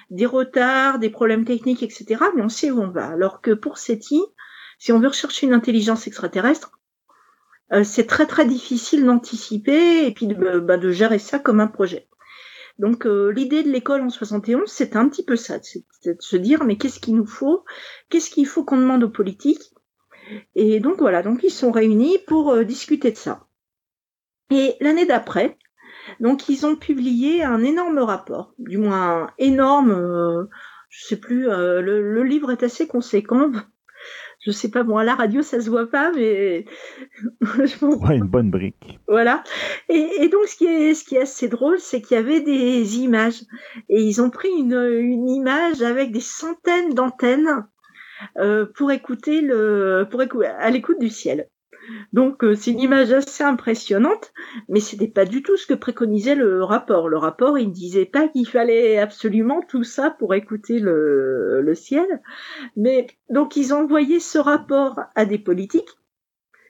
des 0.10 0.26
retards, 0.26 0.99
des 0.99 1.10
problèmes 1.10 1.45
techniques, 1.45 1.84
etc. 1.84 2.24
Mais 2.36 2.41
on 2.41 2.49
sait 2.49 2.72
où 2.72 2.82
on 2.82 2.90
va. 2.90 3.08
Alors 3.08 3.41
que 3.41 3.52
pour 3.52 3.78
SETI, 3.78 4.22
si 4.80 4.91
on 4.91 4.99
veut 4.99 5.10
rechercher 5.10 5.48
une 5.48 5.53
intelligence 5.53 6.08
extraterrestre, 6.08 6.72
euh, 7.74 7.84
c'est 7.84 8.08
très 8.08 8.26
très 8.26 8.45
difficile 8.45 9.06
d'anticiper 9.06 10.06
et 10.06 10.12
puis 10.12 10.28
de, 10.28 10.60
bah, 10.60 10.78
de, 10.78 10.91
gérer 10.91 11.20
ça 11.20 11.40
comme 11.40 11.60
un 11.60 11.68
projet. 11.68 12.08
Donc 12.82 13.06
euh, 13.06 13.32
l'idée 13.32 13.62
de 13.62 13.70
l'école 13.70 14.02
en 14.02 14.10
71, 14.10 14.68
c'est 14.68 14.95
un 14.95 15.08
petit 15.08 15.24
peu 15.24 15.36
ça, 15.36 15.60
c'est 15.62 15.86
de 16.03 16.18
se 16.20 16.36
dire 16.36 16.64
mais 16.64 16.78
qu'est-ce 16.78 16.99
qu'il 16.99 17.16
nous 17.16 17.28
faut, 17.28 17.64
qu'est-ce 18.10 18.32
qu'il 18.32 18.48
faut 18.48 18.64
qu'on 18.64 18.78
demande 18.78 19.03
aux 19.03 19.10
politiques? 19.10 19.72
Et 20.56 20.80
donc 20.80 20.98
voilà, 20.98 21.22
donc 21.22 21.41
ils 21.44 21.52
sont 21.52 21.72
réunis 21.72 22.18
pour 22.26 22.49
euh, 22.52 22.64
discuter 22.64 23.12
de 23.12 23.18
ça. 23.18 23.45
Et 24.49 24.78
l'année 24.80 25.06
d'après, 25.06 25.60
donc 26.20 26.49
ils 26.49 26.66
ont 26.66 26.76
publié 26.76 27.44
un 27.44 27.64
énorme 27.64 27.99
rapport, 27.99 28.56
du 28.58 28.80
moins 28.80 29.30
énorme, 29.38 29.91
euh, 29.91 30.45
je 30.90 31.06
sais 31.06 31.18
plus, 31.18 31.44
le, 31.44 31.82
le, 31.82 32.24
livre 32.24 32.52
est 32.52 32.64
assez 32.64 32.88
conséquent, 32.88 33.52
je 34.42 34.52
sais 34.52 34.70
pas, 34.72 34.82
bon, 34.84 34.98
à 34.98 35.04
la 35.04 35.14
radio, 35.14 35.44
ça 35.44 35.62
se 35.62 35.70
voit 35.70 35.88
pas, 35.88 36.12
mais. 36.14 36.66
ouais, 37.82 38.18
une 38.18 38.28
bonne 38.28 38.50
brique. 38.50 39.00
Voilà. 39.08 39.44
Et, 39.88 40.30
donc, 40.30 40.48
ce 40.48 40.56
qui 40.56 40.66
est, 40.66 40.96
ce 40.96 41.04
qui 41.04 41.16
est 41.16 41.22
assez 41.22 41.48
drôle, 41.48 41.80
c'est 41.80 42.02
qu'il 42.02 42.18
y 42.18 42.20
avait 42.20 42.42
des 42.42 42.98
images. 43.00 43.44
Et 43.88 44.02
ils 44.02 44.20
ont 44.20 44.32
pris 44.32 44.50
une, 44.50 44.74
une 44.74 45.30
image 45.30 45.84
avec 45.84 46.12
des 46.12 46.22
centaines 46.22 46.96
d'antennes 46.96 47.68
euh, 48.38 48.66
pour 48.66 48.92
écouter 48.92 49.42
le, 49.42 50.08
pour 50.10 50.24
écouter, 50.24 50.48
à 50.48 50.72
l'écoute 50.72 51.00
du 51.00 51.10
ciel. 51.10 51.48
Donc 52.14 52.44
euh, 52.44 52.56
c'est 52.56 52.72
une 52.72 52.80
image 52.80 53.12
assez 53.12 53.44
impressionnante, 53.44 54.34
mais 54.70 54.80
ce 54.80 54.95
n'était 54.95 55.12
pas 55.12 55.26
du 55.26 55.44
tout 55.44 55.58
ce 55.58 55.68
que 55.68 55.74
préconisait 55.74 56.36
le 56.36 56.64
rapport. 56.64 57.10
Le 57.10 57.18
rapport, 57.18 57.58
il 57.58 57.70
ne 57.70 57.74
disait 57.74 58.06
pas 58.06 58.28
qu'il 58.28 58.48
fallait 58.48 58.98
absolument 58.98 59.62
tout 59.62 59.84
ça 59.84 60.12
pour 60.12 60.34
écouter 60.34 60.80
le, 60.80 61.74
ciel. 61.76 62.22
Mais 62.76 63.08
donc 63.30 63.56
ils 63.56 63.74
ont 63.74 63.84
envoyé 63.84 64.20
ce 64.20 64.38
rapport 64.38 64.99
à 65.16 65.26
des 65.26 65.40
politiques. 65.40 65.90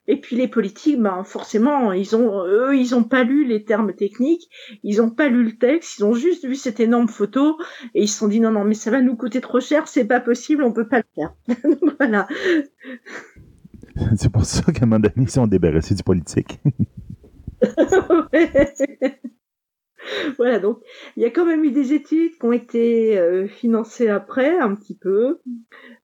Et 0.08 0.20
puis 0.20 0.36
les 0.36 0.48
politiques, 0.48 1.00
ben 1.00 1.24
forcément, 1.24 1.92
ils 1.94 2.16
ont 2.16 2.44
eux, 2.46 2.76
ils 2.76 2.96
ont 2.96 3.04
pas 3.04 3.24
lu 3.24 3.46
les 3.46 3.64
termes 3.64 3.94
techniques, 3.94 4.50
ils 4.84 5.02
ont 5.02 5.12
pas 5.12 5.30
lu 5.30 5.44
le 5.44 5.58
texte, 5.58 6.00
ils 6.00 6.04
ont 6.04 6.14
juste 6.14 6.46
vu 6.46 6.56
cette 6.56 6.80
énorme 6.80 7.08
photo 7.08 7.58
et 7.94 8.04
ils 8.04 8.08
se 8.08 8.18
sont 8.18 8.28
dit 8.28 8.40
non 8.40 8.52
non 8.52 8.64
mais 8.64 8.74
ça 8.74 8.92
va 8.92 9.02
nous 9.02 9.16
coûter 9.16 9.42
trop 9.42 9.60
cher, 9.60 9.88
c'est 9.88 10.06
pas 10.06 10.20
possible, 10.20 10.64
on 10.64 10.74
peut 10.74 10.88
pas 10.88 10.98
le 10.98 11.04
faire. 11.16 11.34
voilà. 12.00 12.28
C'est 14.18 14.32
pour 14.32 14.46
ça 14.46 14.72
qu'à 14.72 14.84
un 14.84 14.88
moment 14.88 15.00
donné, 15.00 15.14
ils 15.18 15.30
sont 15.30 15.48
débarrassés 15.48 15.96
du 15.96 16.04
politique. 16.04 16.60
voilà, 20.38 20.60
donc 20.60 20.80
il 21.16 21.24
y 21.24 21.26
a 21.26 21.30
quand 21.30 21.46
même 21.46 21.64
eu 21.64 21.72
des 21.72 21.94
études 21.94 22.38
qui 22.38 22.46
ont 22.46 22.52
été 22.52 23.20
euh, 23.20 23.48
financées 23.48 24.10
après, 24.10 24.58
un 24.58 24.76
petit 24.76 24.98
peu. 24.98 25.40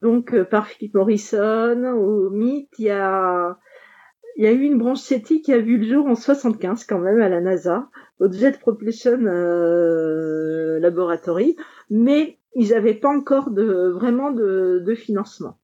Donc 0.01 0.33
euh, 0.33 0.43
par 0.43 0.67
Philip 0.67 0.93
Morrison, 0.93 1.83
au 1.95 2.29
MIT, 2.29 2.69
il 2.79 2.85
y 2.85 2.89
a, 2.89 3.49
a 3.49 4.51
eu 4.51 4.61
une 4.61 4.77
branche 4.77 4.99
SETI 4.99 5.41
qui 5.41 5.53
a 5.53 5.59
vu 5.59 5.77
le 5.77 5.87
jour 5.87 6.07
en 6.07 6.15
75 6.15 6.85
quand 6.85 6.99
même 6.99 7.21
à 7.21 7.29
la 7.29 7.41
NASA, 7.41 7.89
au 8.19 8.31
Jet 8.31 8.59
Propulsion 8.59 9.25
euh, 9.25 10.79
Laboratory, 10.79 11.55
mais 11.89 12.37
ils 12.55 12.69
n'avaient 12.69 12.93
pas 12.93 13.09
encore 13.09 13.49
vraiment 13.51 14.31
de 14.31 14.95
financement. 14.95 15.57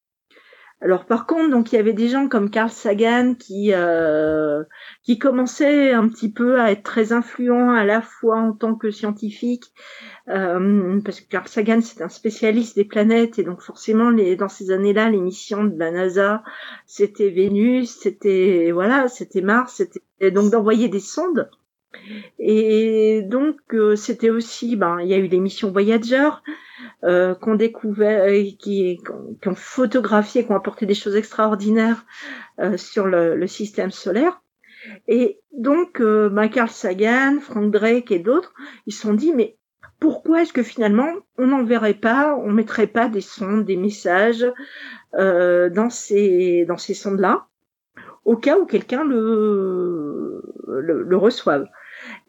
Alors 0.84 1.06
par 1.06 1.28
contre, 1.28 1.50
donc 1.50 1.72
il 1.72 1.76
y 1.76 1.80
avait 1.80 1.94
des 1.94 2.10
gens 2.10 2.28
comme 2.28 2.50
Carl 2.50 2.70
Sagan 2.70 3.36
qui 3.40 3.72
euh, 3.74 4.66
qui 5.02 5.18
commençaient 5.18 5.94
un 5.94 6.10
petit 6.10 6.30
peu 6.30 6.60
à 6.60 6.72
être 6.72 6.84
très 6.84 7.14
influents 7.14 7.72
à 7.72 7.86
la 7.86 8.02
fois 8.02 8.36
en 8.38 8.52
tant 8.52 8.76
que 8.76 8.92
scientifique, 8.92 9.72
euh, 10.28 11.00
parce 11.00 11.22
que 11.22 11.30
Carl 11.30 11.48
Sagan 11.48 11.80
c'est 11.80 12.02
un 12.02 12.10
spécialiste 12.10 12.76
des 12.76 12.84
planètes 12.84 13.40
et 13.40 13.44
donc 13.44 13.62
forcément 13.62 14.12
dans 14.12 14.50
ces 14.50 14.72
années-là, 14.72 15.10
les 15.10 15.22
missions 15.22 15.64
de 15.64 15.80
la 15.80 15.90
NASA 15.90 16.44
c'était 16.86 17.30
Vénus, 17.30 17.98
c'était 18.02 18.72
voilà, 18.74 19.08
c'était 19.08 19.42
Mars, 19.42 19.76
c'était 19.76 20.32
donc 20.32 20.52
d'envoyer 20.52 20.90
des 20.90 21.00
sondes. 21.00 21.50
Et 22.40 23.22
donc 23.24 23.58
euh, 23.74 23.96
c'était 23.96 24.30
aussi, 24.30 24.76
ben 24.76 25.00
il 25.00 25.08
y 25.08 25.14
a 25.14 25.18
eu 25.18 25.28
les 25.28 25.40
missions 25.40 25.72
Voyager 25.72 26.30
euh, 27.04 27.36
qu'on 27.36 27.56
découvert, 27.56 28.24
euh, 28.24 28.44
qui, 28.60 29.00
qui 29.42 29.48
ont 29.48 29.56
photographié, 29.56 30.46
qui 30.46 30.52
ont 30.52 30.56
apporté 30.56 30.86
des 30.86 30.96
choses 30.96 31.16
extraordinaires 31.16 32.06
euh, 32.60 32.78
sur 32.78 33.06
le, 33.06 33.36
le, 33.36 33.48
système 33.48 33.92
solaire. 33.92 34.42
Et 35.08 35.40
donc, 35.52 36.02
euh, 36.02 36.30
Michael 36.30 36.70
Sagan, 36.70 37.40
Frank 37.42 37.72
Drake 37.72 38.12
et 38.12 38.20
d'autres, 38.20 38.54
ils 38.86 38.94
se 38.94 39.02
sont 39.02 39.14
dit, 39.14 39.34
mais 39.34 39.58
pourquoi 40.00 40.42
est-ce 40.42 40.52
que 40.52 40.64
finalement 40.64 41.14
on 41.38 41.48
n'enverrait 41.48 41.94
pas, 41.94 42.36
on 42.36 42.52
mettrait 42.52 42.88
pas 42.88 43.08
des 43.08 43.22
sondes, 43.22 43.64
des 43.64 43.78
messages 43.78 44.46
euh, 45.16 45.70
dans 45.70 45.90
ces 45.90 46.66
dans 46.66 46.78
ces 46.78 46.94
sondes-là, 46.94 47.48
au 48.26 48.36
cas 48.36 48.58
où 48.58 48.66
quelqu'un 48.66 49.06
le, 49.06 50.44
le, 50.68 51.04
le 51.04 51.18
reçoive? 51.18 51.68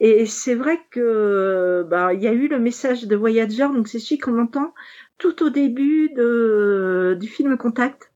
Et 0.01 0.27
c'est 0.27 0.55
vrai 0.55 0.81
que 0.91 1.85
bah 1.89 2.12
il 2.15 2.23
y 2.23 2.29
a 2.29 2.33
eu 2.33 2.49
le 2.49 2.59
message 2.59 3.07
de 3.07 3.16
Voyager, 3.16 3.69
donc 3.73 3.89
c'est 3.89 3.99
celui 3.99 4.19
qu'on 4.19 4.41
entend 4.41 4.75
tout 5.19 5.43
au 5.45 5.51
début 5.51 6.11
de, 6.11 7.16
du 7.21 7.29
film 7.29 7.57
Contact. 7.57 8.12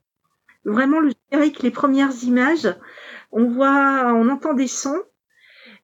Vraiment 0.65 0.99
le 0.99 1.11
générique, 1.31 1.63
les 1.63 1.71
premières 1.71 2.23
images, 2.23 2.67
on 3.31 3.47
voit, 3.47 4.13
on 4.13 4.29
entend 4.29 4.53
des 4.53 4.67
sons 4.67 5.01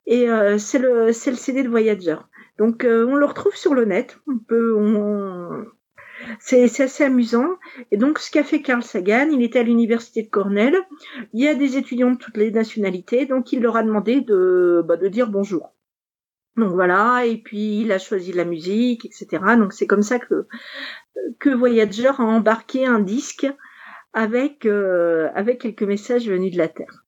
et 0.05 0.29
euh, 0.29 0.57
c'est 0.57 0.79
le 0.79 1.13
c'est 1.13 1.31
le 1.31 1.37
CD 1.37 1.63
de 1.63 1.69
Voyager. 1.69 2.17
Donc 2.57 2.83
euh, 2.83 3.05
on 3.07 3.15
le 3.15 3.25
retrouve 3.25 3.55
sur 3.55 3.73
le 3.73 3.85
net. 3.85 4.19
On 4.27 4.37
peut 4.37 4.75
on, 4.77 5.65
c'est 6.39 6.81
assez 6.81 7.03
amusant. 7.03 7.55
Et 7.91 7.97
donc, 7.97 8.19
ce 8.19 8.31
qu'a 8.31 8.43
fait 8.43 8.61
Carl 8.61 8.83
Sagan, 8.83 9.29
il 9.31 9.43
était 9.43 9.59
à 9.59 9.63
l'université 9.63 10.23
de 10.23 10.29
Cornell. 10.29 10.75
Il 11.33 11.43
y 11.43 11.47
a 11.47 11.55
des 11.55 11.77
étudiants 11.77 12.11
de 12.11 12.17
toutes 12.17 12.37
les 12.37 12.51
nationalités, 12.51 13.25
donc 13.25 13.51
il 13.51 13.61
leur 13.61 13.77
a 13.77 13.83
demandé 13.83 14.21
de, 14.21 14.83
bah, 14.85 14.97
de 14.97 15.07
dire 15.07 15.29
bonjour. 15.29 15.74
Donc 16.57 16.73
voilà, 16.73 17.25
et 17.25 17.37
puis 17.37 17.81
il 17.81 17.91
a 17.91 17.99
choisi 17.99 18.31
la 18.31 18.45
musique, 18.45 19.05
etc. 19.05 19.43
Donc 19.57 19.73
c'est 19.73 19.87
comme 19.87 20.03
ça 20.03 20.19
que, 20.19 20.47
que 21.39 21.49
Voyager 21.49 22.07
a 22.07 22.21
embarqué 22.21 22.85
un 22.85 22.99
disque 22.99 23.47
avec, 24.13 24.65
euh, 24.65 25.29
avec 25.35 25.59
quelques 25.59 25.83
messages 25.83 26.27
venus 26.27 26.53
de 26.53 26.57
la 26.57 26.69
Terre. 26.69 27.05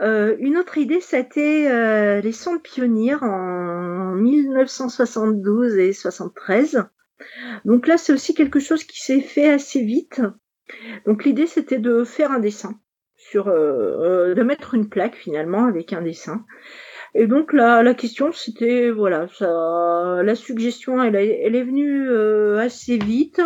Euh, 0.00 0.36
une 0.38 0.56
autre 0.56 0.78
idée, 0.78 1.00
c'était 1.00 1.70
euh, 1.70 2.20
les 2.22 2.32
sondes 2.32 2.62
pionnières 2.62 3.22
en 3.22 4.14
1972 4.14 5.76
et 5.76 5.92
73. 5.92 6.84
Donc 7.66 7.86
là, 7.86 7.98
c'est 7.98 8.14
aussi 8.14 8.34
quelque 8.34 8.60
chose 8.60 8.84
qui 8.84 9.00
s'est 9.00 9.20
fait 9.20 9.50
assez 9.50 9.82
vite. 9.84 10.22
Donc 11.04 11.24
l'idée, 11.24 11.46
c'était 11.46 11.78
de 11.78 12.04
faire 12.04 12.32
un 12.32 12.38
dessin, 12.38 12.80
sur, 13.16 13.48
euh, 13.48 14.32
de 14.32 14.42
mettre 14.42 14.72
une 14.74 14.88
plaque 14.88 15.16
finalement 15.16 15.66
avec 15.66 15.92
un 15.92 16.00
dessin. 16.00 16.46
Et 17.14 17.26
donc 17.26 17.52
la, 17.52 17.82
la 17.82 17.94
question 17.94 18.30
c'était 18.32 18.90
voilà 18.90 19.26
ça, 19.28 20.22
la 20.22 20.34
suggestion 20.36 21.02
elle, 21.02 21.16
elle 21.16 21.56
est 21.56 21.64
venue 21.64 22.08
euh, 22.08 22.58
assez 22.58 22.98
vite. 22.98 23.40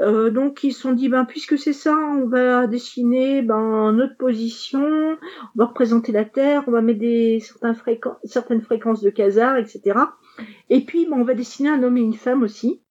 Euh, 0.00 0.30
donc 0.30 0.64
ils 0.64 0.72
se 0.72 0.80
sont 0.80 0.92
dit 0.92 1.08
ben 1.08 1.24
puisque 1.26 1.58
c'est 1.58 1.74
ça 1.74 1.94
on 1.94 2.26
va 2.26 2.66
dessiner 2.66 3.42
ben 3.42 3.92
notre 3.92 4.16
position 4.16 4.80
on 4.84 5.58
va 5.58 5.66
représenter 5.66 6.12
la 6.12 6.24
Terre 6.24 6.64
on 6.66 6.70
va 6.70 6.80
mettre 6.80 7.00
des 7.00 7.40
certaines 7.40 7.74
fréquences 7.74 8.18
certaines 8.24 8.62
fréquences 8.62 9.02
de 9.02 9.10
quasar 9.10 9.56
etc 9.56 9.98
et 10.70 10.80
puis 10.82 11.06
ben, 11.06 11.18
on 11.18 11.24
va 11.24 11.34
dessiner 11.34 11.68
un 11.68 11.82
homme 11.82 11.98
et 11.98 12.02
une 12.02 12.14
femme 12.14 12.42
aussi. 12.42 12.82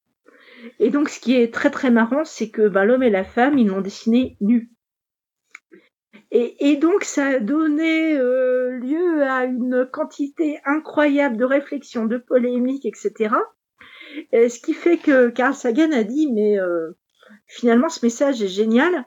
Et 0.80 0.90
donc 0.90 1.10
ce 1.10 1.20
qui 1.20 1.36
est 1.36 1.54
très 1.54 1.72
très 1.72 1.90
marrant 1.90 2.26
c'est 2.26 2.50
que 2.50 2.68
ben, 2.68 2.86
l'homme 2.86 3.04
et 3.04 3.10
la 3.10 3.24
femme 3.24 3.58
ils 3.58 3.68
l'ont 3.68 3.82
dessiné 3.82 4.38
nus 4.42 4.72
et, 6.32 6.76
donc, 6.78 7.04
ça 7.04 7.26
a 7.28 7.40
donné 7.40 8.18
euh, 8.18 8.72
lieu 8.80 9.24
à 9.24 9.46
une 9.46 9.88
quantité 9.92 10.60
incroyable 10.66 11.38
de 11.38 11.46
réflexions, 11.46 12.06
de 12.06 12.18
polémiques, 12.18 12.86
etc. 12.86 13.36
Et 14.32 14.50
ce 14.50 14.60
qui 14.60 14.74
fait 14.74 14.98
que 14.98 15.30
Carl 15.30 15.54
Sagan 15.54 15.92
a 15.92 16.04
dit, 16.04 16.32
mais 16.32 16.60
euh, 16.60 16.92
finalement, 17.48 17.90
ce 17.90 18.06
message 18.06 18.42
est 18.42 18.48
génial 18.48 19.06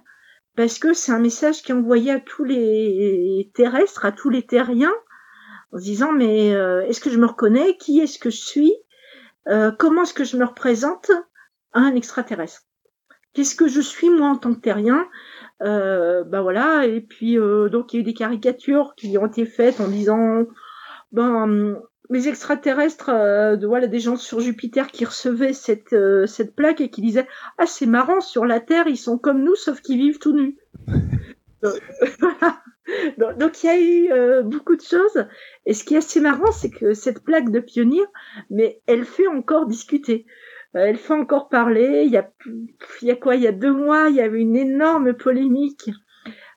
parce 0.56 0.78
que 0.78 0.92
c'est 0.92 1.12
un 1.12 1.20
message 1.20 1.62
qui 1.62 1.72
est 1.72 1.74
envoyé 1.74 2.12
à 2.12 2.20
tous 2.20 2.44
les 2.44 3.50
terrestres, 3.54 4.04
à 4.04 4.12
tous 4.12 4.30
les 4.30 4.46
terriens, 4.46 4.94
en 5.72 5.78
se 5.78 5.84
disant, 5.84 6.12
mais 6.12 6.54
euh, 6.54 6.84
est-ce 6.86 7.00
que 7.00 7.10
je 7.10 7.18
me 7.18 7.26
reconnais? 7.26 7.76
Qui 7.76 8.00
est-ce 8.00 8.18
que 8.18 8.30
je 8.30 8.40
suis? 8.40 8.72
Comment 9.78 10.02
est-ce 10.02 10.12
que 10.12 10.24
je 10.24 10.36
me 10.36 10.44
représente 10.44 11.10
à 11.72 11.80
un 11.80 11.94
extraterrestre? 11.94 12.64
Qu'est-ce 13.32 13.54
que 13.54 13.68
je 13.68 13.80
suis 13.80 14.10
moi 14.10 14.28
en 14.28 14.36
tant 14.36 14.52
que 14.52 14.60
terrien? 14.60 15.08
Euh, 15.62 16.24
bah 16.24 16.42
voilà, 16.42 16.86
et 16.86 17.00
puis 17.00 17.38
euh, 17.38 17.68
donc 17.68 17.92
il 17.92 17.96
y 17.96 17.98
a 17.98 18.00
eu 18.00 18.04
des 18.04 18.14
caricatures 18.14 18.94
qui 18.96 19.18
ont 19.18 19.26
été 19.26 19.44
faites 19.44 19.80
en 19.80 19.88
disant 19.88 20.44
ben 21.12 21.80
les 22.10 22.28
extraterrestres, 22.28 23.10
euh, 23.10 23.56
voilà, 23.62 23.86
des 23.86 24.00
gens 24.00 24.16
sur 24.16 24.40
Jupiter 24.40 24.90
qui 24.90 25.04
recevaient 25.04 25.52
cette, 25.52 25.92
euh, 25.92 26.26
cette 26.26 26.54
plaque 26.54 26.80
et 26.80 26.90
qui 26.90 27.02
disaient 27.02 27.28
Ah, 27.58 27.66
c'est 27.66 27.86
marrant, 27.86 28.20
sur 28.20 28.46
la 28.46 28.60
Terre, 28.60 28.86
ils 28.86 28.96
sont 28.96 29.18
comme 29.18 29.42
nous, 29.44 29.54
sauf 29.56 29.80
qu'ils 29.80 29.98
vivent 29.98 30.18
tout 30.18 30.32
nus. 30.32 30.56
donc, 33.18 33.62
il 33.62 33.66
y 33.66 33.68
a 33.68 33.80
eu 33.80 34.12
euh, 34.12 34.42
beaucoup 34.42 34.76
de 34.76 34.82
choses. 34.82 35.26
Et 35.66 35.74
ce 35.74 35.84
qui 35.84 35.94
est 35.94 35.98
assez 35.98 36.20
marrant, 36.20 36.52
c'est 36.52 36.70
que 36.70 36.94
cette 36.94 37.22
plaque 37.22 37.50
de 37.50 37.60
pionnier, 37.60 38.04
mais 38.48 38.80
elle 38.86 39.04
fait 39.04 39.26
encore 39.26 39.66
discuter. 39.66 40.24
Euh, 40.76 40.80
elle 40.86 40.96
fait 40.96 41.14
encore 41.14 41.48
parler. 41.48 42.02
Il 42.04 42.12
y 42.12 42.16
a, 42.16 42.30
il 43.02 43.08
y 43.08 43.10
a 43.10 43.16
quoi? 43.16 43.36
Il 43.36 43.42
y 43.42 43.46
a 43.46 43.52
deux 43.52 43.72
mois, 43.72 44.08
il 44.08 44.16
y 44.16 44.20
avait 44.20 44.40
une 44.40 44.56
énorme 44.56 45.14
polémique. 45.14 45.90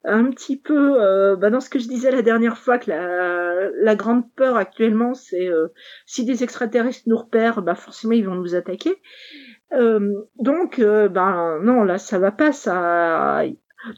Un 0.03 0.31
petit 0.31 0.59
peu 0.59 0.99
euh, 0.99 1.35
bah 1.35 1.51
dans 1.51 1.59
ce 1.59 1.69
que 1.69 1.77
je 1.77 1.87
disais 1.87 2.09
la 2.09 2.23
dernière 2.23 2.57
fois 2.57 2.79
que 2.79 2.89
la, 2.89 3.69
la 3.69 3.95
grande 3.95 4.23
peur 4.35 4.57
actuellement 4.57 5.13
c'est 5.13 5.47
euh, 5.47 5.67
si 6.07 6.25
des 6.25 6.43
extraterrestres 6.43 7.03
nous 7.05 7.17
repèrent 7.17 7.61
bah 7.61 7.75
forcément 7.75 8.13
ils 8.13 8.25
vont 8.25 8.33
nous 8.33 8.55
attaquer. 8.55 8.95
Euh, 9.73 10.11
donc 10.39 10.79
euh, 10.79 11.07
ben 11.07 11.59
non 11.61 11.83
là 11.83 11.99
ça 11.99 12.17
va 12.17 12.31
pas 12.31 12.51
ça 12.51 13.43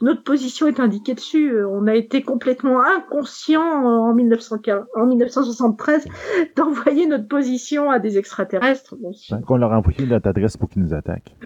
notre 0.00 0.22
position 0.22 0.66
est 0.66 0.80
indiquée 0.80 1.14
dessus 1.14 1.62
on 1.64 1.86
a 1.86 1.94
été 1.94 2.22
complètement 2.22 2.82
inconscient 2.82 3.62
en, 3.62 4.14
1915, 4.14 4.84
en 4.96 5.06
1973 5.06 6.06
d'envoyer 6.56 7.06
notre 7.06 7.28
position 7.28 7.90
à 7.90 7.98
des 7.98 8.18
extraterrestres 8.18 8.96
bon, 8.96 9.12
qu'on 9.46 9.56
leur 9.56 9.72
a 9.72 9.78
envoyé 9.78 10.06
notre 10.06 10.28
adresse 10.28 10.56
pour 10.56 10.68
qu'ils 10.68 10.82
nous 10.82 10.94
attaquent 10.94 11.36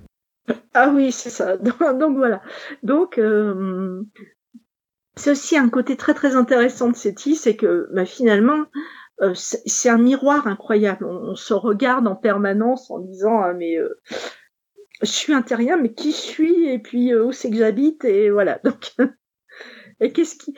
ah 0.75 0.93
oui, 0.95 1.13
c'est 1.13 1.31
ça. 1.31 1.57
Donc, 1.59 1.79
donc, 1.99 2.17
voilà. 2.17 2.41
Donc, 2.83 3.19
euh, 3.19 4.03
c'est 5.17 5.33
aussi 5.33 5.57
un 5.57 5.69
côté 5.69 5.97
très 5.97 6.15
très 6.15 6.37
intéressant 6.37 6.91
de 6.91 6.97
SETI, 6.97 7.35
c'est 7.35 7.57
que 7.57 7.89
bah, 7.93 8.05
finalement, 8.05 8.65
euh, 9.21 9.33
c'est 9.35 9.89
un 9.89 9.99
miroir 9.99 10.47
incroyable. 10.47 11.05
On, 11.05 11.35
se 11.35 11.55
regarde 11.55 12.07
en 12.07 12.15
permanence 12.15 12.91
en 12.91 13.01
disant 13.01 13.41
ah, 13.43 13.53
mais 13.53 13.77
euh, 13.77 13.99
je 15.03 15.07
suis 15.07 15.33
un 15.33 15.43
terrien, 15.43 15.77
mais 15.77 15.93
qui 15.93 16.13
je 16.13 16.17
suis 16.17 16.69
et 16.69 16.79
puis 16.79 17.13
euh, 17.13 17.25
où 17.27 17.33
c'est 17.33 17.51
que 17.51 17.57
j'habite 17.57 18.05
et 18.05 18.31
voilà. 18.31 18.61
Donc 18.65 18.95
qu'est-ce 20.01 20.37
qui 20.37 20.55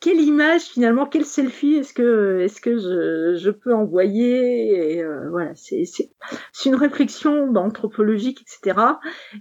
quelle 0.00 0.20
image 0.20 0.62
finalement, 0.62 1.06
quel 1.06 1.24
selfie 1.24 1.74
est-ce 1.74 1.94
que 1.94 2.40
est-ce 2.40 2.60
que 2.60 2.76
je, 2.76 3.38
je 3.40 3.50
peux 3.50 3.72
envoyer 3.72 4.94
et 4.94 5.02
euh, 5.02 5.30
voilà, 5.30 5.54
c'est 5.54 5.84
c'est 5.84 6.68
une 6.68 6.74
réflexion 6.74 7.46
bah, 7.46 7.60
anthropologique, 7.60 8.42
etc. 8.42 8.80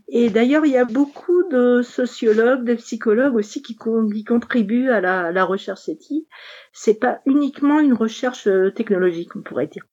Et 0.08 0.30
d'ailleurs, 0.30 0.66
il 0.66 0.72
y 0.72 0.78
a 0.78 0.86
beaucoup 0.86 1.44
de 1.50 1.82
sociologues, 1.82 2.64
de 2.64 2.76
psychologues 2.76 3.36
aussi 3.36 3.62
qui, 3.62 3.76
contribuent 3.76 4.90
à 4.90 5.02
la, 5.02 5.32
la 5.32 5.44
recherche 5.44 5.82
SETI. 5.82 6.28
C'est 6.74 7.00
pas 7.00 7.22
uniquement 7.26 7.80
une 7.80 7.94
recherche 7.94 8.48
euh, 8.48 8.72
technologique, 8.72 9.36
on 9.36 9.42
pourrait 9.42 9.68
dire. 9.68 9.86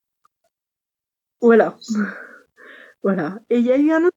Voilà, 1.41 1.77
voilà. 3.03 3.39
Et 3.51 3.59
il 3.59 3.65
y 3.65 3.73
a 3.73 3.77
eu 3.77 3.91
un 3.93 4.05
autre, 4.05 4.17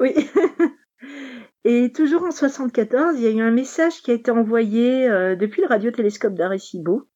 oui. 0.00 0.14
Et 1.64 1.92
toujours 1.92 2.22
en 2.24 2.30
74, 2.30 3.18
il 3.18 3.22
y 3.22 3.26
a 3.26 3.30
eu 3.30 3.40
un 3.40 3.50
message 3.50 4.00
qui 4.02 4.10
a 4.10 4.14
été 4.14 4.30
envoyé 4.30 5.08
euh, 5.08 5.36
depuis 5.36 5.60
le 5.60 5.68
radiotélescope 5.68 6.34
d'Arecibo. 6.34 7.08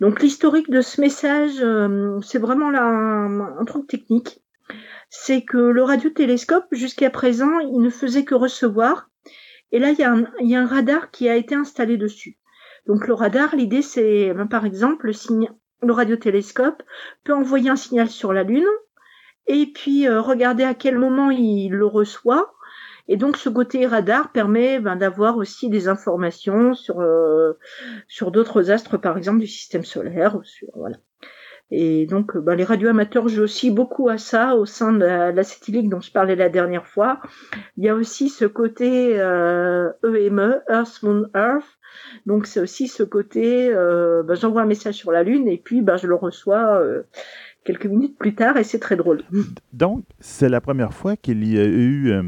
Donc 0.00 0.22
l'historique 0.22 0.70
de 0.70 0.80
ce 0.82 1.00
message, 1.00 1.60
euh, 1.60 2.20
c'est 2.20 2.38
vraiment 2.38 2.70
là 2.70 2.82
un, 2.84 3.64
truc 3.64 3.88
technique. 3.88 4.44
C'est 5.08 5.42
que 5.42 5.56
le 5.56 5.82
radiotélescope, 5.82 6.66
jusqu'à 6.70 7.10
présent, 7.10 7.58
il 7.58 7.80
ne 7.80 7.90
faisait 7.90 8.24
que 8.24 8.34
recevoir. 8.34 9.08
Et 9.72 9.78
là, 9.80 9.90
il 9.90 9.98
y, 9.98 10.04
a 10.04 10.12
un, 10.12 10.26
il 10.40 10.48
y 10.48 10.54
a 10.54 10.60
un 10.60 10.66
radar 10.66 11.10
qui 11.10 11.28
a 11.28 11.34
été 11.34 11.54
installé 11.54 11.96
dessus. 11.96 12.38
Donc 12.86 13.08
le 13.08 13.14
radar, 13.14 13.56
l'idée, 13.56 13.82
c'est, 13.82 14.32
ben, 14.32 14.46
par 14.46 14.64
exemple, 14.64 15.06
le, 15.06 15.46
le 15.82 15.92
radiotélescope 15.92 16.82
peut 17.24 17.34
envoyer 17.34 17.70
un 17.70 17.76
signal 17.76 18.08
sur 18.08 18.32
la 18.32 18.44
Lune 18.44 18.66
et 19.46 19.66
puis 19.66 20.08
euh, 20.08 20.20
regarder 20.20 20.64
à 20.64 20.74
quel 20.74 20.98
moment 20.98 21.30
il 21.30 21.70
le 21.70 21.86
reçoit 21.86 22.56
et 23.08 23.16
donc 23.16 23.36
ce 23.36 23.48
côté 23.48 23.86
radar 23.86 24.32
permet 24.32 24.80
ben, 24.80 24.96
d'avoir 24.96 25.36
aussi 25.36 25.68
des 25.68 25.88
informations 25.88 26.74
sur 26.74 27.00
euh, 27.00 27.52
sur 28.08 28.30
d'autres 28.32 28.70
astres, 28.70 28.96
par 28.98 29.16
exemple 29.16 29.40
du 29.40 29.46
système 29.46 29.84
solaire. 29.84 30.40
Sur, 30.42 30.68
voilà. 30.74 30.96
Et 31.70 32.06
donc 32.06 32.36
ben, 32.36 32.54
les 32.54 32.64
radioamateurs 32.64 33.28
jouent 33.28 33.42
aussi 33.42 33.70
beaucoup 33.70 34.08
à 34.08 34.18
ça 34.18 34.56
au 34.56 34.66
sein 34.66 34.92
de 34.92 34.98
la, 34.98 35.32
la 35.32 35.42
dont 35.84 36.00
je 36.00 36.12
parlais 36.12 36.36
la 36.36 36.48
dernière 36.48 36.86
fois. 36.86 37.20
Il 37.76 37.84
y 37.84 37.88
a 37.88 37.94
aussi 37.94 38.28
ce 38.28 38.44
côté 38.44 39.20
euh, 39.20 39.90
EME, 40.04 40.62
Earth 40.68 41.02
Moon 41.02 41.28
Earth. 41.34 41.78
Donc 42.26 42.46
c'est 42.46 42.60
aussi 42.60 42.88
ce 42.88 43.02
côté, 43.02 43.72
euh, 43.72 44.22
ben, 44.22 44.34
j'envoie 44.34 44.62
un 44.62 44.66
message 44.66 44.94
sur 44.94 45.12
la 45.12 45.22
Lune 45.22 45.48
et 45.48 45.58
puis 45.58 45.80
ben, 45.80 45.96
je 45.96 46.06
le 46.08 46.14
reçois 46.14 46.80
euh, 46.80 47.02
quelques 47.66 47.86
minutes 47.86 48.16
plus 48.16 48.34
tard 48.34 48.56
et 48.56 48.64
c'est 48.64 48.78
très 48.78 48.96
drôle. 48.96 49.22
Donc, 49.72 50.04
c'est 50.20 50.48
la 50.48 50.60
première 50.60 50.94
fois 50.94 51.16
qu'il 51.16 51.46
y 51.46 51.58
a 51.58 51.64
eu 51.64 52.10
euh, 52.10 52.22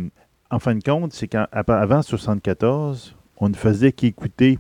en 0.51 0.59
fin 0.59 0.75
de 0.75 0.83
compte, 0.83 1.13
c'est 1.13 1.29
qu'avant 1.29 2.03
74, 2.03 3.15
on 3.37 3.49
ne 3.49 3.55
faisait 3.55 3.93
qu'écouter. 3.93 4.59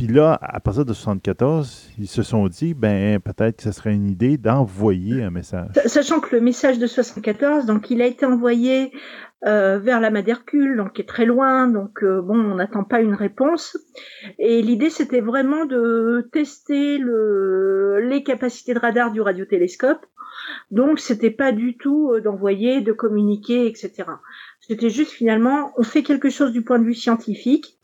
Puis 0.00 0.08
là, 0.08 0.38
à 0.40 0.60
partir 0.60 0.86
de 0.86 0.94
74, 0.94 1.90
ils 1.98 2.08
se 2.08 2.22
sont 2.22 2.48
dit, 2.48 2.72
ben 2.72 3.20
peut-être 3.20 3.58
que 3.58 3.64
ce 3.64 3.70
serait 3.70 3.92
une 3.92 4.08
idée 4.08 4.38
d'envoyer 4.38 5.22
un 5.22 5.28
message. 5.28 5.72
Sachant 5.84 6.20
que 6.20 6.34
le 6.34 6.40
message 6.40 6.78
de 6.78 6.86
74, 6.86 7.66
donc 7.66 7.90
il 7.90 8.00
a 8.00 8.06
été 8.06 8.24
envoyé 8.24 8.92
euh, 9.44 9.78
vers 9.78 10.00
la 10.00 10.08
Madercule, 10.08 10.78
donc 10.78 10.94
qui 10.94 11.02
est 11.02 11.04
très 11.04 11.26
loin, 11.26 11.68
donc 11.68 12.02
euh, 12.02 12.22
bon, 12.22 12.34
on 12.34 12.54
n'attend 12.54 12.82
pas 12.82 13.02
une 13.02 13.12
réponse. 13.12 13.76
Et 14.38 14.62
l'idée, 14.62 14.88
c'était 14.88 15.20
vraiment 15.20 15.66
de 15.66 16.26
tester 16.32 16.96
le, 16.96 18.00
les 18.00 18.22
capacités 18.22 18.72
de 18.72 18.78
radar 18.78 19.12
du 19.12 19.20
radiotélescope. 19.20 20.06
Donc, 20.70 20.98
c'était 20.98 21.30
pas 21.30 21.52
du 21.52 21.76
tout 21.76 22.10
euh, 22.10 22.22
d'envoyer, 22.22 22.80
de 22.80 22.92
communiquer, 22.92 23.66
etc. 23.66 24.04
C'était 24.60 24.88
juste 24.88 25.10
finalement, 25.10 25.74
on 25.76 25.82
fait 25.82 26.02
quelque 26.02 26.30
chose 26.30 26.52
du 26.52 26.62
point 26.62 26.78
de 26.78 26.84
vue 26.84 26.94
scientifique 26.94 27.76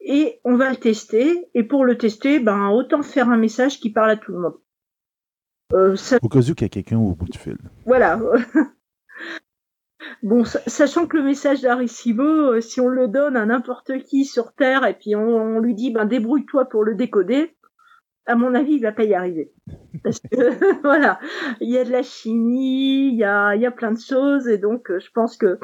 et 0.00 0.40
on 0.44 0.56
va 0.56 0.70
le 0.70 0.76
tester. 0.76 1.48
Et 1.54 1.64
pour 1.64 1.84
le 1.84 1.98
tester, 1.98 2.40
ben 2.40 2.68
autant 2.68 3.02
faire 3.02 3.28
un 3.28 3.36
message 3.36 3.80
qui 3.80 3.90
parle 3.92 4.10
à 4.10 4.16
tout 4.16 4.32
le 4.32 4.38
monde. 4.38 4.58
Euh, 5.72 5.96
Au 6.22 6.28
cas 6.28 6.38
où 6.38 6.42
il 6.42 6.60
y 6.60 6.64
a 6.64 6.68
quelqu'un 6.68 6.98
au 6.98 7.14
bout 7.14 7.28
du 7.28 7.38
fil. 7.38 7.58
Voilà. 7.86 8.20
Bon, 10.22 10.44
sachant 10.44 11.06
que 11.06 11.16
le 11.16 11.22
message 11.22 11.62
d'Arecibo, 11.62 12.22
euh, 12.22 12.60
si 12.60 12.80
on 12.80 12.88
le 12.88 13.08
donne 13.08 13.36
à 13.36 13.46
n'importe 13.46 14.02
qui 14.04 14.24
sur 14.24 14.52
Terre 14.52 14.86
et 14.86 14.94
puis 14.94 15.14
on, 15.16 15.58
lui 15.60 15.74
dit 15.74 15.92
ben 15.92 16.04
débrouille-toi 16.04 16.66
pour 16.66 16.84
le 16.84 16.94
décoder, 16.94 17.56
à 18.26 18.34
mon 18.34 18.54
avis, 18.54 18.74
il 18.74 18.82
va 18.82 18.92
pas 18.92 19.04
y 19.04 19.14
arriver. 19.14 19.52
Parce 20.04 20.20
que 20.20 20.80
voilà, 20.82 21.18
il 21.60 21.70
y 21.70 21.78
a 21.78 21.84
de 21.84 21.90
la 21.90 22.02
chimie, 22.02 23.08
il 23.08 23.16
y 23.16 23.24
a, 23.24 23.54
il 23.54 23.62
y 23.62 23.66
a 23.66 23.70
plein 23.70 23.92
de 23.92 23.98
choses, 23.98 24.46
et 24.46 24.58
donc 24.58 24.90
euh, 24.90 25.00
je 25.00 25.10
pense 25.12 25.36
que 25.36 25.58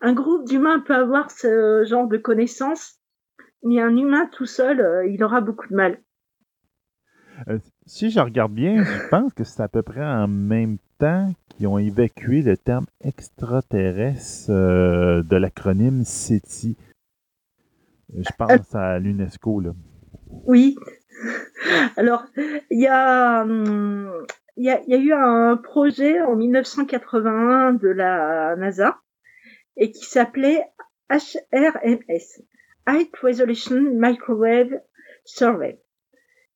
un 0.00 0.12
groupe 0.12 0.46
d'humains 0.46 0.80
peut 0.80 0.94
avoir 0.94 1.30
ce 1.30 1.84
genre 1.84 2.06
de 2.06 2.16
connaissances, 2.16 2.95
mais 3.66 3.80
un 3.80 3.96
humain 3.96 4.28
tout 4.32 4.46
seul, 4.46 4.80
euh, 4.80 5.06
il 5.06 5.22
aura 5.22 5.40
beaucoup 5.40 5.68
de 5.68 5.74
mal. 5.74 6.00
Euh, 7.48 7.58
si 7.84 8.10
je 8.10 8.20
regarde 8.20 8.52
bien, 8.52 8.82
je 8.82 9.08
pense 9.10 9.34
que 9.34 9.44
c'est 9.44 9.62
à 9.62 9.68
peu 9.68 9.82
près 9.82 10.04
en 10.04 10.28
même 10.28 10.78
temps 10.98 11.32
qu'ils 11.48 11.66
ont 11.66 11.78
évacué 11.78 12.42
le 12.42 12.56
terme 12.56 12.86
extraterrestre 13.02 14.50
de 14.50 15.36
l'acronyme 15.36 16.04
CETI. 16.04 16.76
Je 18.14 18.30
pense 18.38 18.74
à 18.74 18.98
l'UNESCO, 18.98 19.60
là. 19.60 19.72
Oui, 20.46 20.76
alors, 21.96 22.24
il 22.70 22.80
y 22.80 22.86
a, 22.86 23.42
hum, 23.42 24.10
il 24.56 24.64
y, 24.64 24.70
a, 24.70 24.80
y 24.86 24.94
a 24.94 24.98
eu 24.98 25.12
un 25.12 25.56
projet 25.56 26.20
en 26.22 26.36
1981 26.36 27.74
de 27.74 27.88
la 27.88 28.56
NASA 28.56 28.98
et 29.76 29.90
qui 29.92 30.04
s'appelait 30.06 30.62
HRMS, 31.10 32.42
High 32.88 33.10
Resolution 33.22 33.82
Microwave 33.94 34.80
Survey. 35.24 35.80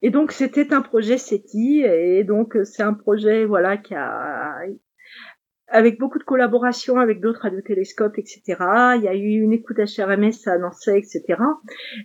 Et 0.03 0.11
donc 0.11 0.33
c'était 0.33 0.73
un 0.73 0.81
projet 0.81 1.19
SETI 1.19 1.83
et 1.83 2.25
donc 2.25 2.57
c'est 2.65 2.83
un 2.83 2.95
projet 2.95 3.45
voilà 3.45 3.77
qui 3.77 3.95
a 3.95 4.63
avec 5.71 5.99
beaucoup 5.99 6.19
de 6.19 6.25
collaboration 6.25 6.99
avec 6.99 7.21
d'autres 7.21 7.43
radiotélescopes, 7.43 8.19
etc. 8.19 8.43
Il 8.97 9.03
y 9.03 9.09
a 9.09 9.15
eu 9.15 9.41
une 9.41 9.53
écoute 9.53 9.79
HRMS 9.79 10.47
à 10.47 10.59
Nancy, 10.59 10.91
etc. 10.91 11.23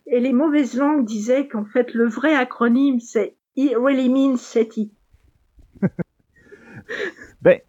Et 0.05 0.19
les 0.19 0.33
mauvaises 0.33 0.77
langues 0.77 1.05
disaient 1.05 1.47
qu'en 1.47 1.65
fait, 1.65 1.93
le 1.93 2.05
vrai 2.05 2.33
acronyme, 2.35 2.99
c'est 2.99 3.35
It 3.55 3.75
really 3.75 4.09
means 4.09 4.37
SETI. 4.37 4.91
ben, 7.41 7.59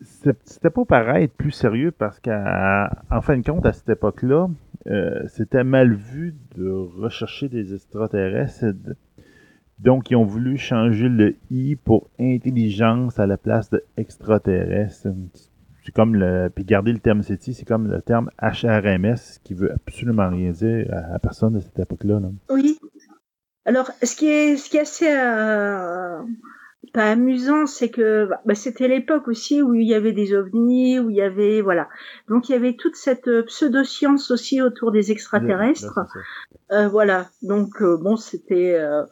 c'était 0.00 0.70
pareil 0.88 1.24
être 1.24 1.34
plus 1.34 1.50
sérieux 1.50 1.92
parce 1.92 2.18
qu'en 2.20 3.20
fin 3.22 3.36
de 3.36 3.46
compte, 3.46 3.66
à 3.66 3.72
cette 3.72 3.90
époque-là, 3.90 4.48
euh, 4.88 5.22
c'était 5.28 5.64
mal 5.64 5.92
vu 5.92 6.34
de 6.56 6.70
rechercher 6.70 7.48
des 7.48 7.74
extraterrestres. 7.74 8.66
Donc, 9.78 10.10
ils 10.10 10.16
ont 10.16 10.24
voulu 10.24 10.56
changer 10.56 11.08
le 11.08 11.36
I 11.50 11.76
pour 11.76 12.10
intelligence 12.18 13.18
à 13.18 13.26
la 13.26 13.36
place 13.36 13.70
de 13.70 13.84
extraterrestre. 13.96 15.08
C'est 15.84 15.94
comme 15.94 16.16
le. 16.16 16.50
Puis 16.54 16.64
garder 16.64 16.92
le 16.92 16.98
terme 16.98 17.22
CETI, 17.22 17.54
c'est 17.54 17.64
comme 17.64 17.88
le 17.88 18.02
terme 18.02 18.30
HRMS 18.42 19.40
qui 19.44 19.54
veut 19.54 19.72
absolument 19.72 20.28
rien 20.28 20.50
dire 20.50 20.92
à, 20.92 21.18
personne 21.18 21.54
de 21.54 21.60
cette 21.60 21.78
époque-là. 21.78 22.20
Oui. 22.50 22.78
Alors, 23.64 23.90
ce 24.02 24.16
qui 24.16 24.26
est, 24.26 24.56
ce 24.56 24.70
qui 24.70 24.78
est 24.78 24.80
assez 24.80 25.08
euh, 25.08 26.22
pas 26.92 27.10
amusant, 27.10 27.66
c'est 27.66 27.90
que 27.90 28.28
bah, 28.46 28.54
c'était 28.54 28.88
l'époque 28.88 29.28
aussi 29.28 29.62
où 29.62 29.74
il 29.74 29.86
y 29.86 29.94
avait 29.94 30.12
des 30.12 30.34
ovnis, 30.34 30.98
où 31.00 31.10
il 31.10 31.16
y 31.16 31.22
avait 31.22 31.60
voilà. 31.60 31.88
Donc 32.28 32.48
il 32.48 32.52
y 32.52 32.54
avait 32.54 32.74
toute 32.74 32.96
cette 32.96 33.28
euh, 33.28 33.42
pseudo-science 33.42 34.30
aussi 34.30 34.62
autour 34.62 34.92
des 34.92 35.10
extraterrestres. 35.10 36.00
Euh, 36.72 36.88
voilà. 36.88 37.28
Donc 37.42 37.82
euh, 37.82 37.96
bon, 37.96 38.16
c'était 38.16 38.74
euh, 38.78 39.02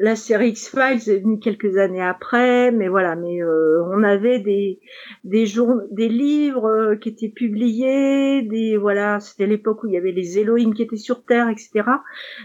la 0.00 0.14
série 0.14 0.50
X-Files 0.50 1.10
est 1.10 1.18
venue 1.18 1.40
quelques 1.40 1.76
années 1.76 2.02
après, 2.02 2.70
mais 2.70 2.86
voilà, 2.86 3.16
mais 3.16 3.42
euh, 3.42 3.82
on 3.90 4.04
avait 4.04 4.38
des 4.38 4.80
des 5.24 5.44
jour 5.44 5.80
des 5.90 6.08
livres 6.08 6.66
euh, 6.66 6.96
qui 6.96 7.08
étaient 7.08 7.28
publiés, 7.28 8.42
des 8.42 8.76
voilà, 8.76 9.18
c'était 9.18 9.46
l'époque 9.46 9.82
où 9.82 9.88
il 9.88 9.94
y 9.94 9.96
avait 9.96 10.12
les 10.12 10.38
Elohim 10.38 10.72
qui 10.72 10.82
étaient 10.82 10.96
sur 10.96 11.24
Terre, 11.24 11.48
etc. 11.48 11.82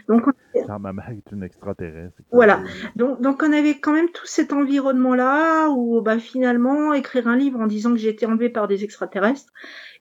Donc 0.07 0.23
on, 0.27 0.31
Genre, 0.67 0.79
ma 0.79 0.93
mère 0.93 1.09
est 1.09 1.31
une 1.31 1.43
extraterrestre. 1.43 2.17
Voilà. 2.31 2.63
donc 2.95 3.21
donc 3.21 3.43
on 3.43 3.53
avait 3.53 3.79
quand 3.79 3.93
même 3.93 4.09
tout 4.09 4.25
cet 4.25 4.51
environnement 4.51 5.13
là 5.13 5.69
où 5.69 6.01
bah 6.01 6.17
finalement 6.17 6.93
écrire 6.93 7.27
un 7.27 7.37
livre 7.37 7.59
en 7.59 7.67
disant 7.67 7.91
que 7.91 7.97
j'ai 7.97 8.09
été 8.09 8.25
enlevé 8.25 8.49
par 8.49 8.67
des 8.67 8.83
extraterrestres, 8.83 9.53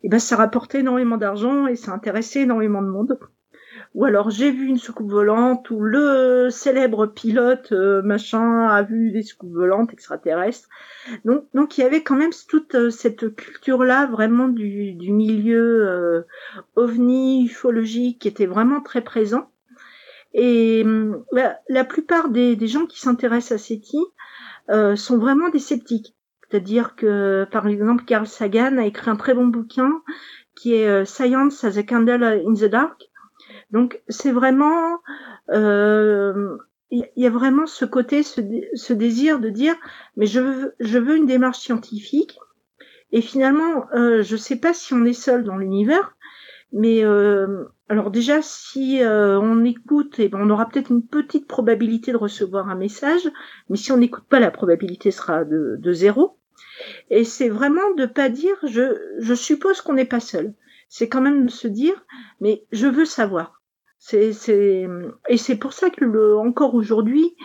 et 0.02 0.08
ben 0.08 0.18
ça 0.18 0.36
rapportait 0.36 0.80
énormément 0.80 1.18
d'argent 1.18 1.66
et 1.66 1.76
ça 1.76 1.92
intéressait 1.92 2.42
énormément 2.42 2.80
de 2.80 2.88
monde 2.88 3.18
ou 3.94 4.06
alors 4.06 4.30
j'ai 4.30 4.50
vu 4.50 4.66
une 4.66 4.78
soucoupe 4.78 5.10
volante, 5.10 5.70
ou 5.70 5.80
le 5.80 6.48
célèbre 6.50 7.06
pilote 7.06 7.72
euh, 7.72 8.00
machin 8.02 8.66
a 8.66 8.82
vu 8.82 9.10
des 9.10 9.22
soucoupes 9.22 9.52
volantes 9.52 9.92
extraterrestres. 9.92 10.68
Donc, 11.24 11.44
donc 11.52 11.76
il 11.76 11.82
y 11.82 11.84
avait 11.84 12.02
quand 12.02 12.16
même 12.16 12.30
toute 12.48 12.74
euh, 12.74 12.90
cette 12.90 13.34
culture-là 13.34 14.06
vraiment 14.06 14.48
du, 14.48 14.92
du 14.94 15.12
milieu 15.12 15.88
euh, 15.88 16.22
ovni, 16.74 17.44
ufologique, 17.44 18.20
qui 18.20 18.28
était 18.28 18.46
vraiment 18.46 18.80
très 18.80 19.02
présent. 19.02 19.50
Et 20.32 20.82
hum, 20.84 21.24
la, 21.32 21.58
la 21.68 21.84
plupart 21.84 22.30
des, 22.30 22.56
des, 22.56 22.68
gens 22.68 22.86
qui 22.86 22.98
s'intéressent 22.98 23.60
à 23.60 23.62
SETI 23.62 23.98
euh, 24.70 24.96
sont 24.96 25.18
vraiment 25.18 25.50
des 25.50 25.58
sceptiques. 25.58 26.16
C'est-à-dire 26.48 26.96
que, 26.96 27.46
par 27.50 27.66
exemple, 27.66 28.04
Carl 28.04 28.26
Sagan 28.26 28.78
a 28.78 28.86
écrit 28.86 29.10
un 29.10 29.16
très 29.16 29.34
bon 29.34 29.46
bouquin 29.46 30.02
qui 30.54 30.74
est 30.74 31.06
Science 31.06 31.64
as 31.64 31.78
a 31.78 31.82
Candle 31.82 32.22
in 32.22 32.52
the 32.52 32.66
Dark, 32.66 33.10
donc 33.72 34.02
c'est 34.08 34.32
vraiment, 34.32 34.98
il 35.48 35.54
euh, 35.56 36.58
y, 36.90 37.26
a 37.26 37.30
vraiment 37.30 37.66
ce 37.66 37.86
côté, 37.86 38.22
ce, 38.22 38.92
désir 38.92 39.40
de 39.40 39.48
dire, 39.48 39.74
mais 40.16 40.26
je 40.26 40.40
veux, 40.40 40.74
je 40.78 40.98
veux 40.98 41.16
une 41.16 41.26
démarche 41.26 41.58
scientifique. 41.58 42.38
Et 43.12 43.22
finalement, 43.22 43.86
euh, 43.94 44.22
je 44.22 44.36
sais 44.36 44.56
pas 44.56 44.74
si 44.74 44.94
on 44.94 45.04
est 45.04 45.12
seul 45.14 45.44
dans 45.44 45.56
l'univers, 45.56 46.16
mais 46.72 47.04
euh, 47.04 47.64
alors 47.88 48.10
déjà, 48.10 48.40
si 48.42 49.00
on 49.04 49.64
écoute, 49.64 50.16
eh 50.18 50.28
ben, 50.28 50.38
on 50.40 50.50
aura 50.50 50.68
peut-être 50.68 50.90
une 50.90 51.06
petite 51.06 51.46
probabilité 51.46 52.12
de 52.12 52.16
recevoir 52.18 52.68
un 52.68 52.74
message, 52.74 53.30
mais 53.70 53.76
si 53.76 53.90
on 53.90 53.96
n'écoute 53.96 54.24
pas, 54.28 54.40
la 54.40 54.50
probabilité 54.50 55.10
sera 55.10 55.44
de, 55.44 55.76
de 55.78 55.92
zéro. 55.92 56.38
Et 57.10 57.24
c'est 57.24 57.48
vraiment 57.48 57.94
de 57.96 58.06
pas 58.06 58.28
dire, 58.28 58.56
je, 58.64 58.98
je 59.18 59.34
suppose 59.34 59.80
qu'on 59.80 59.94
n'est 59.94 60.04
pas 60.04 60.20
seul. 60.20 60.54
C'est 60.88 61.08
quand 61.08 61.22
même 61.22 61.46
de 61.46 61.50
se 61.50 61.68
dire, 61.68 62.04
mais 62.40 62.64
je 62.70 62.86
veux 62.86 63.06
savoir. 63.06 63.61
C'est, 64.04 64.32
c'est, 64.32 64.88
et 65.28 65.36
c'est 65.36 65.54
pour 65.54 65.72
ça 65.72 65.88
que 65.88 66.04
le, 66.04 66.36
encore 66.36 66.74
aujourd'hui, 66.74 67.36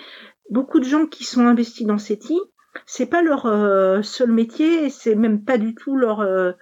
beaucoup 0.50 0.80
de 0.80 0.86
gens 0.86 1.06
qui 1.06 1.24
sont 1.24 1.46
investis 1.46 1.86
dans 1.86 2.00
CETI, 2.00 2.40
c'est 2.88 3.06
pas 3.06 3.22
leur 3.22 3.46
euh, 3.46 4.02
seul 4.02 4.32
métier, 4.32 4.90
c'est 4.90 5.14
même 5.14 5.46
pas 5.46 5.60
du 5.60 5.76
tout 5.76 5.96
leur 5.96 6.22
euh, 6.22 6.54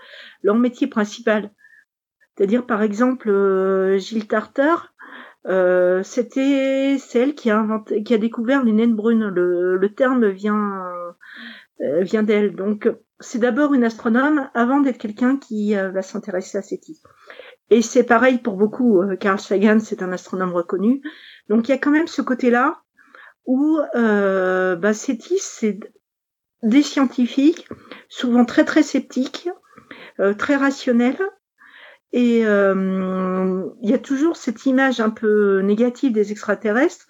leur 0.43 0.55
métier 0.55 0.87
principal. 0.87 1.49
C'est-à-dire 2.35 2.65
par 2.65 2.81
exemple 2.81 3.29
euh, 3.29 3.97
Gilles 3.97 4.27
Tarter, 4.27 4.75
euh, 5.45 6.03
c'était 6.03 6.97
c'est 6.99 7.19
elle 7.19 7.33
qui 7.33 7.49
a 7.49 7.57
inventé, 7.57 8.03
qui 8.03 8.13
a 8.13 8.17
découvert 8.17 8.65
les 8.65 8.73
naines 8.73 8.97
brunes. 8.97 9.29
Le, 9.29 9.77
le 9.77 9.93
terme 9.93 10.27
vient 10.27 10.83
vient 11.79 12.23
d'elle. 12.23 12.53
Donc 12.53 12.91
c'est 13.21 13.39
d'abord 13.39 13.73
une 13.73 13.85
astronome 13.85 14.49
avant 14.53 14.81
d'être 14.81 14.97
quelqu'un 14.97 15.37
qui 15.37 15.73
va 15.73 16.01
s'intéresser 16.01 16.57
à 16.57 16.61
CETI. 16.61 17.01
Et 17.69 17.81
c'est 17.81 18.03
pareil 18.03 18.37
pour 18.37 18.55
beaucoup. 18.55 19.01
Euh, 19.01 19.15
Carl 19.15 19.39
Sagan, 19.39 19.79
c'est 19.79 20.03
un 20.03 20.11
astronome 20.11 20.53
reconnu. 20.53 21.01
Donc 21.49 21.67
il 21.67 21.71
y 21.71 21.75
a 21.75 21.77
quand 21.77 21.91
même 21.91 22.07
ce 22.07 22.21
côté-là 22.21 22.81
où 23.45 23.79
euh, 23.95 24.75
bah, 24.75 24.93
c'est 24.93 25.19
des 26.63 26.81
scientifiques, 26.81 27.67
souvent 28.09 28.45
très 28.45 28.65
très 28.65 28.83
sceptiques, 28.83 29.49
euh, 30.19 30.33
très 30.33 30.55
rationnels. 30.55 31.19
Et 32.11 32.45
euh, 32.45 33.65
il 33.81 33.89
y 33.89 33.93
a 33.93 33.99
toujours 33.99 34.37
cette 34.37 34.65
image 34.65 34.99
un 34.99 35.09
peu 35.09 35.59
négative 35.61 36.13
des 36.13 36.31
extraterrestres 36.31 37.07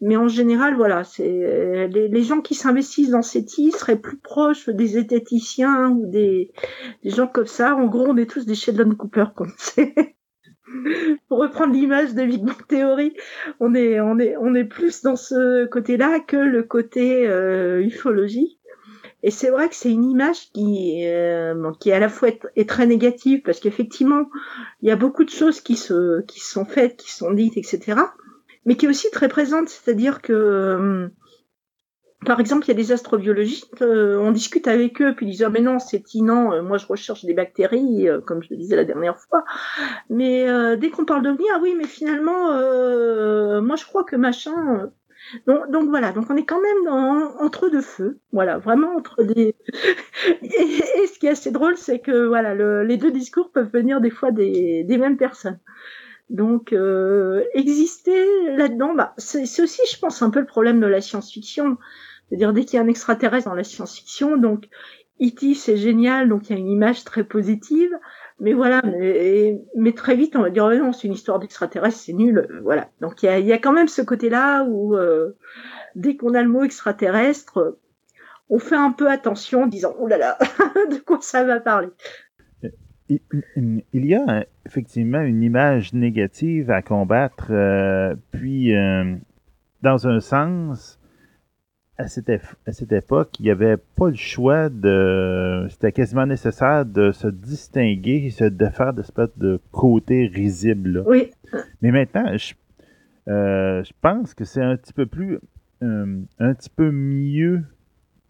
mais 0.00 0.16
en 0.16 0.28
général, 0.28 0.76
voilà, 0.76 1.02
c'est 1.02 1.88
les, 1.88 2.08
les, 2.08 2.22
gens 2.22 2.40
qui 2.40 2.54
s'investissent 2.54 3.10
dans 3.10 3.22
CETI 3.22 3.72
seraient 3.72 3.98
plus 3.98 4.18
proches 4.18 4.68
des 4.68 4.86
zététiciens 4.86 5.90
ou 5.90 6.06
des, 6.06 6.52
des, 7.02 7.10
gens 7.10 7.26
comme 7.26 7.46
ça. 7.46 7.74
En 7.74 7.86
gros, 7.86 8.06
on 8.06 8.16
est 8.16 8.30
tous 8.30 8.46
des 8.46 8.54
Sheldon 8.54 8.94
Cooper, 8.94 9.26
comme 9.34 9.52
c'est. 9.58 9.94
Pour 11.28 11.38
reprendre 11.38 11.72
l'image 11.72 12.14
de 12.14 12.24
Big 12.24 12.44
Bang 12.44 12.66
Theory, 12.68 13.14
on 13.58 13.74
est, 13.74 14.00
on 14.00 14.18
est, 14.18 14.36
on 14.36 14.54
est 14.54 14.66
plus 14.66 15.02
dans 15.02 15.16
ce 15.16 15.64
côté-là 15.66 16.20
que 16.20 16.36
le 16.36 16.62
côté 16.62 17.26
euh, 17.26 17.82
ufologie. 17.82 18.60
Et 19.22 19.32
c'est 19.32 19.50
vrai 19.50 19.68
que 19.68 19.74
c'est 19.74 19.90
une 19.90 20.04
image 20.04 20.52
qui, 20.52 21.06
euh, 21.06 21.72
qui 21.80 21.90
à 21.90 21.98
la 21.98 22.08
fois 22.08 22.28
est, 22.28 22.40
est 22.54 22.68
très 22.68 22.86
négative 22.86 23.40
parce 23.44 23.58
qu'effectivement, 23.58 24.30
il 24.82 24.88
y 24.88 24.92
a 24.92 24.96
beaucoup 24.96 25.24
de 25.24 25.30
choses 25.30 25.60
qui 25.60 25.74
se, 25.74 26.20
qui 26.26 26.38
sont 26.38 26.66
faites, 26.66 26.96
qui 26.96 27.10
sont 27.10 27.32
dites, 27.32 27.56
etc 27.56 27.96
mais 28.68 28.76
qui 28.76 28.84
est 28.84 28.88
aussi 28.88 29.10
très 29.10 29.28
présente, 29.28 29.70
c'est-à-dire 29.70 30.20
que 30.20 30.32
euh, 30.34 31.08
par 32.26 32.38
exemple, 32.38 32.66
il 32.66 32.68
y 32.68 32.72
a 32.72 32.74
des 32.74 32.92
astrobiologistes, 32.92 33.80
euh, 33.80 34.18
on 34.18 34.30
discute 34.30 34.68
avec 34.68 35.00
eux, 35.00 35.14
puis 35.16 35.24
ils 35.24 35.30
disent 35.30 35.42
ah, 35.42 35.48
mais 35.48 35.62
non, 35.62 35.78
c'est 35.78 36.12
inant, 36.12 36.52
euh, 36.52 36.62
moi 36.62 36.76
je 36.76 36.86
recherche 36.86 37.24
des 37.24 37.32
bactéries, 37.32 38.06
comme 38.26 38.42
je 38.42 38.48
le 38.50 38.58
disais 38.58 38.76
la 38.76 38.84
dernière 38.84 39.18
fois. 39.18 39.42
Mais 40.10 40.46
dès 40.76 40.90
qu'on 40.90 41.06
parle 41.06 41.22
d'OVNI, 41.22 41.46
ah 41.54 41.60
oui, 41.62 41.74
mais 41.78 41.86
finalement, 41.86 42.52
moi 43.62 43.76
je 43.76 43.86
crois 43.86 44.04
que 44.04 44.16
machin. 44.16 44.90
Donc, 45.46 45.88
voilà, 45.88 46.12
donc 46.12 46.26
on 46.30 46.36
est 46.36 46.46
quand 46.46 46.60
même 46.60 46.92
entre 47.40 47.70
deux 47.70 47.82
feux, 47.82 48.18
voilà, 48.32 48.58
vraiment 48.58 48.94
entre 48.96 49.22
des. 49.22 49.54
et, 50.42 51.06
ce 51.06 51.18
qui 51.18 51.26
est 51.26 51.30
assez 51.30 51.50
drôle, 51.50 51.76
c'est 51.78 52.00
que 52.00 52.26
voilà, 52.26 52.54
le, 52.54 52.84
les 52.84 52.98
deux 52.98 53.10
discours 53.10 53.50
peuvent 53.50 53.70
venir 53.70 54.02
des 54.02 54.10
fois 54.10 54.30
des 54.30 54.98
mêmes 54.98 55.16
personnes. 55.16 55.58
Donc, 56.30 56.72
euh, 56.72 57.44
exister 57.54 58.24
là-dedans, 58.56 58.94
bah, 58.94 59.14
c'est 59.16 59.42
aussi, 59.62 59.80
je 59.90 59.98
pense, 59.98 60.22
un 60.22 60.30
peu 60.30 60.40
le 60.40 60.46
problème 60.46 60.80
de 60.80 60.86
la 60.86 61.00
science-fiction. 61.00 61.78
C'est-à-dire, 62.28 62.52
dès 62.52 62.64
qu'il 62.64 62.76
y 62.76 62.80
a 62.80 62.84
un 62.84 62.88
extraterrestre 62.88 63.48
dans 63.48 63.54
la 63.54 63.64
science-fiction, 63.64 64.36
donc, 64.36 64.68
E.T., 65.20 65.54
c'est 65.54 65.76
génial, 65.76 66.28
donc 66.28 66.48
il 66.48 66.52
y 66.52 66.56
a 66.56 66.58
une 66.58 66.68
image 66.68 67.04
très 67.04 67.24
positive. 67.24 67.90
Mais 68.40 68.52
voilà, 68.52 68.82
mais, 68.84 69.60
mais 69.74 69.92
très 69.92 70.14
vite, 70.14 70.36
on 70.36 70.42
va 70.42 70.50
dire, 70.50 70.68
non, 70.68 70.92
c'est 70.92 71.08
une 71.08 71.14
histoire 71.14 71.38
d'extraterrestre, 71.40 71.98
c'est 71.98 72.12
nul. 72.12 72.60
Voilà. 72.62 72.88
Donc, 73.00 73.22
il 73.22 73.26
y 73.26 73.28
a, 73.30 73.38
y 73.38 73.52
a, 73.52 73.58
quand 73.58 73.72
même 73.72 73.88
ce 73.88 74.02
côté-là 74.02 74.64
où, 74.64 74.94
euh, 74.96 75.36
dès 75.96 76.16
qu'on 76.16 76.34
a 76.34 76.42
le 76.42 76.48
mot 76.48 76.62
extraterrestre, 76.62 77.78
on 78.50 78.58
fait 78.58 78.76
un 78.76 78.92
peu 78.92 79.10
attention 79.10 79.64
en 79.64 79.66
disant, 79.66 79.94
oh 79.98 80.06
là 80.06 80.18
là, 80.18 80.38
de 80.90 80.98
quoi 80.98 81.18
ça 81.20 81.42
va 81.44 81.58
parler? 81.58 81.88
Il 83.08 83.82
y 83.92 84.14
a 84.14 84.46
effectivement 84.66 85.20
une 85.20 85.42
image 85.42 85.94
négative 85.94 86.70
à 86.70 86.82
combattre, 86.82 87.48
euh, 87.50 88.14
puis 88.32 88.74
euh, 88.74 89.16
dans 89.82 90.06
un 90.06 90.20
sens, 90.20 90.98
à 91.98 92.06
cette, 92.06 92.30
à 92.30 92.72
cette 92.72 92.92
époque, 92.92 93.40
il 93.40 93.44
n'y 93.44 93.50
avait 93.50 93.76
pas 93.76 94.08
le 94.08 94.14
choix 94.14 94.68
de. 94.68 95.66
C'était 95.68 95.90
quasiment 95.92 96.26
nécessaire 96.26 96.86
de 96.86 97.10
se 97.10 97.26
distinguer 97.26 98.32
et 98.38 98.50
de 98.50 98.66
faire 98.66 98.92
d'espèce 98.94 99.36
de 99.36 99.60
côté 99.72 100.28
risible. 100.32 101.02
Oui. 101.06 101.30
Mais 101.82 101.90
maintenant, 101.90 102.36
je, 102.36 102.54
euh, 103.28 103.82
je 103.82 103.92
pense 104.00 104.32
que 104.34 104.44
c'est 104.44 104.62
un 104.62 104.76
petit 104.76 104.92
peu 104.92 105.06
plus. 105.06 105.38
Euh, 105.82 106.20
un 106.38 106.54
petit 106.54 106.70
peu 106.70 106.90
mieux 106.90 107.62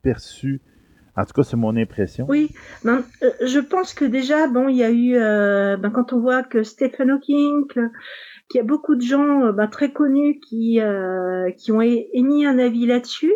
perçu 0.03 0.61
en 1.19 1.25
tout 1.25 1.33
cas, 1.33 1.43
c'est 1.43 1.57
mon 1.57 1.77
impression. 1.77 2.27
Oui, 2.29 2.51
euh, 2.87 3.01
je 3.45 3.59
pense 3.59 3.93
que 3.93 4.05
déjà, 4.05 4.47
bon, 4.47 4.69
il 4.69 4.77
y 4.77 4.85
a 4.85 4.91
eu, 4.91 5.17
euh, 5.17 5.77
ben, 5.77 5.91
quand 5.91 6.13
on 6.13 6.21
voit 6.21 6.45
que 6.45 6.63
Stephen 6.63 7.11
Hawking, 7.11 7.67
qu'il 7.67 8.59
y 8.59 8.61
a 8.61 8.63
beaucoup 8.63 8.95
de 8.95 9.03
gens 9.03 9.47
euh, 9.47 9.53
ben, 9.53 9.67
très 9.67 9.93
connus 9.93 10.39
qui, 10.39 10.81
euh, 10.81 11.51
qui 11.51 11.73
ont 11.73 11.83
émis 11.83 12.47
un 12.47 12.59
avis 12.61 12.87
là-dessus. 12.87 13.35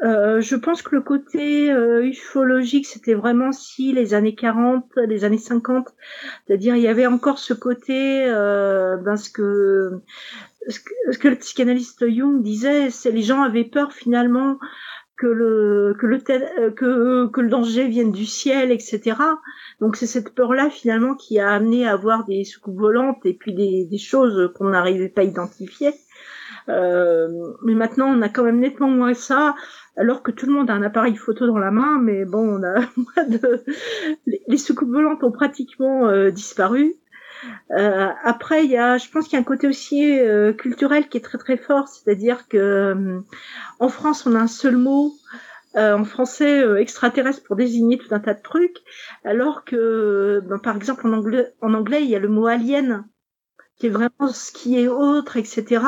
Je 0.00 0.54
pense 0.54 0.82
que 0.82 0.94
le 0.94 1.02
côté 1.02 1.72
ufologique, 2.02 2.86
c'était 2.86 3.14
vraiment 3.14 3.50
si 3.50 3.92
les 3.92 4.14
années 4.14 4.36
40, 4.36 4.84
les 5.08 5.24
années 5.24 5.38
50, 5.38 5.88
c'est-à-dire 6.46 6.76
il 6.76 6.82
y 6.82 6.86
avait 6.86 7.08
encore 7.08 7.38
ce 7.38 7.52
côté, 7.52 8.26
ben, 8.28 9.16
ce 9.16 9.28
que 9.28 10.00
ce 10.68 10.78
que, 10.78 11.12
ce 11.12 11.18
que 11.18 11.28
le 11.28 11.36
psychanalyste 11.36 12.08
Jung 12.08 12.42
disait, 12.42 12.90
c'est 12.90 13.10
les 13.10 13.22
gens 13.22 13.42
avaient 13.42 13.64
peur 13.64 13.92
finalement 13.92 14.58
que 15.18 15.26
le 15.26 15.96
que 15.98 16.06
le 16.06 16.18
euh, 16.30 16.70
que 16.70 17.26
que 17.26 17.40
le 17.40 17.48
danger 17.48 17.88
vienne 17.88 18.12
du 18.12 18.24
ciel, 18.24 18.70
etc. 18.70 19.16
Donc 19.80 19.96
c'est 19.96 20.06
cette 20.06 20.34
peur-là 20.34 20.70
finalement 20.70 21.14
qui 21.14 21.38
a 21.38 21.50
amené 21.50 21.86
à 21.86 21.92
avoir 21.92 22.24
des 22.24 22.44
soucoupes 22.44 22.78
volantes 22.78 23.26
et 23.26 23.34
puis 23.34 23.52
des, 23.52 23.84
des 23.84 23.98
choses 23.98 24.52
qu'on 24.54 24.70
n'arrivait 24.70 25.08
pas 25.08 25.22
à 25.22 25.24
identifier. 25.24 25.92
Euh, 26.68 27.28
mais 27.64 27.74
maintenant, 27.74 28.06
on 28.08 28.22
a 28.22 28.28
quand 28.28 28.44
même 28.44 28.60
nettement 28.60 28.90
moins 28.90 29.14
ça, 29.14 29.54
alors 29.96 30.22
que 30.22 30.30
tout 30.30 30.46
le 30.46 30.52
monde 30.52 30.70
a 30.70 30.74
un 30.74 30.82
appareil 30.82 31.16
photo 31.16 31.46
dans 31.46 31.58
la 31.58 31.70
main. 31.70 31.98
Mais 32.00 32.24
bon, 32.24 32.58
on 32.58 32.62
a 32.62 33.24
de... 33.24 33.64
les 34.26 34.58
soucoupes 34.58 34.90
volantes 34.90 35.24
ont 35.24 35.32
pratiquement 35.32 36.08
euh, 36.08 36.30
disparu. 36.30 36.96
Euh, 37.70 38.08
après, 38.24 38.64
il 38.64 38.70
y 38.70 38.76
a, 38.76 38.98
je 38.98 39.08
pense 39.10 39.24
qu'il 39.24 39.34
y 39.34 39.36
a 39.36 39.40
un 39.40 39.44
côté 39.44 39.66
aussi 39.66 40.18
euh, 40.18 40.52
culturel 40.52 41.08
qui 41.08 41.18
est 41.18 41.22
très 41.22 41.38
très 41.38 41.56
fort, 41.56 41.88
c'est-à-dire 41.88 42.48
que 42.48 42.56
euh, 42.56 43.20
en 43.78 43.88
France, 43.88 44.26
on 44.26 44.34
a 44.34 44.38
un 44.38 44.46
seul 44.46 44.76
mot 44.76 45.12
euh, 45.76 45.96
en 45.96 46.04
français 46.04 46.60
euh, 46.60 46.80
extraterrestre 46.80 47.42
pour 47.44 47.54
désigner 47.54 47.98
tout 47.98 48.12
un 48.14 48.20
tas 48.20 48.34
de 48.34 48.42
trucs, 48.42 48.78
alors 49.24 49.64
que, 49.64 50.42
ben, 50.48 50.58
par 50.58 50.76
exemple, 50.76 51.06
en 51.06 51.12
anglais, 51.12 51.52
en 51.60 51.74
anglais, 51.74 52.02
il 52.02 52.10
y 52.10 52.16
a 52.16 52.18
le 52.18 52.28
mot 52.28 52.46
alien, 52.46 53.06
qui 53.76 53.86
est 53.86 53.90
vraiment 53.90 54.28
ce 54.32 54.50
qui 54.50 54.80
est 54.80 54.88
autre, 54.88 55.36
etc. 55.36 55.82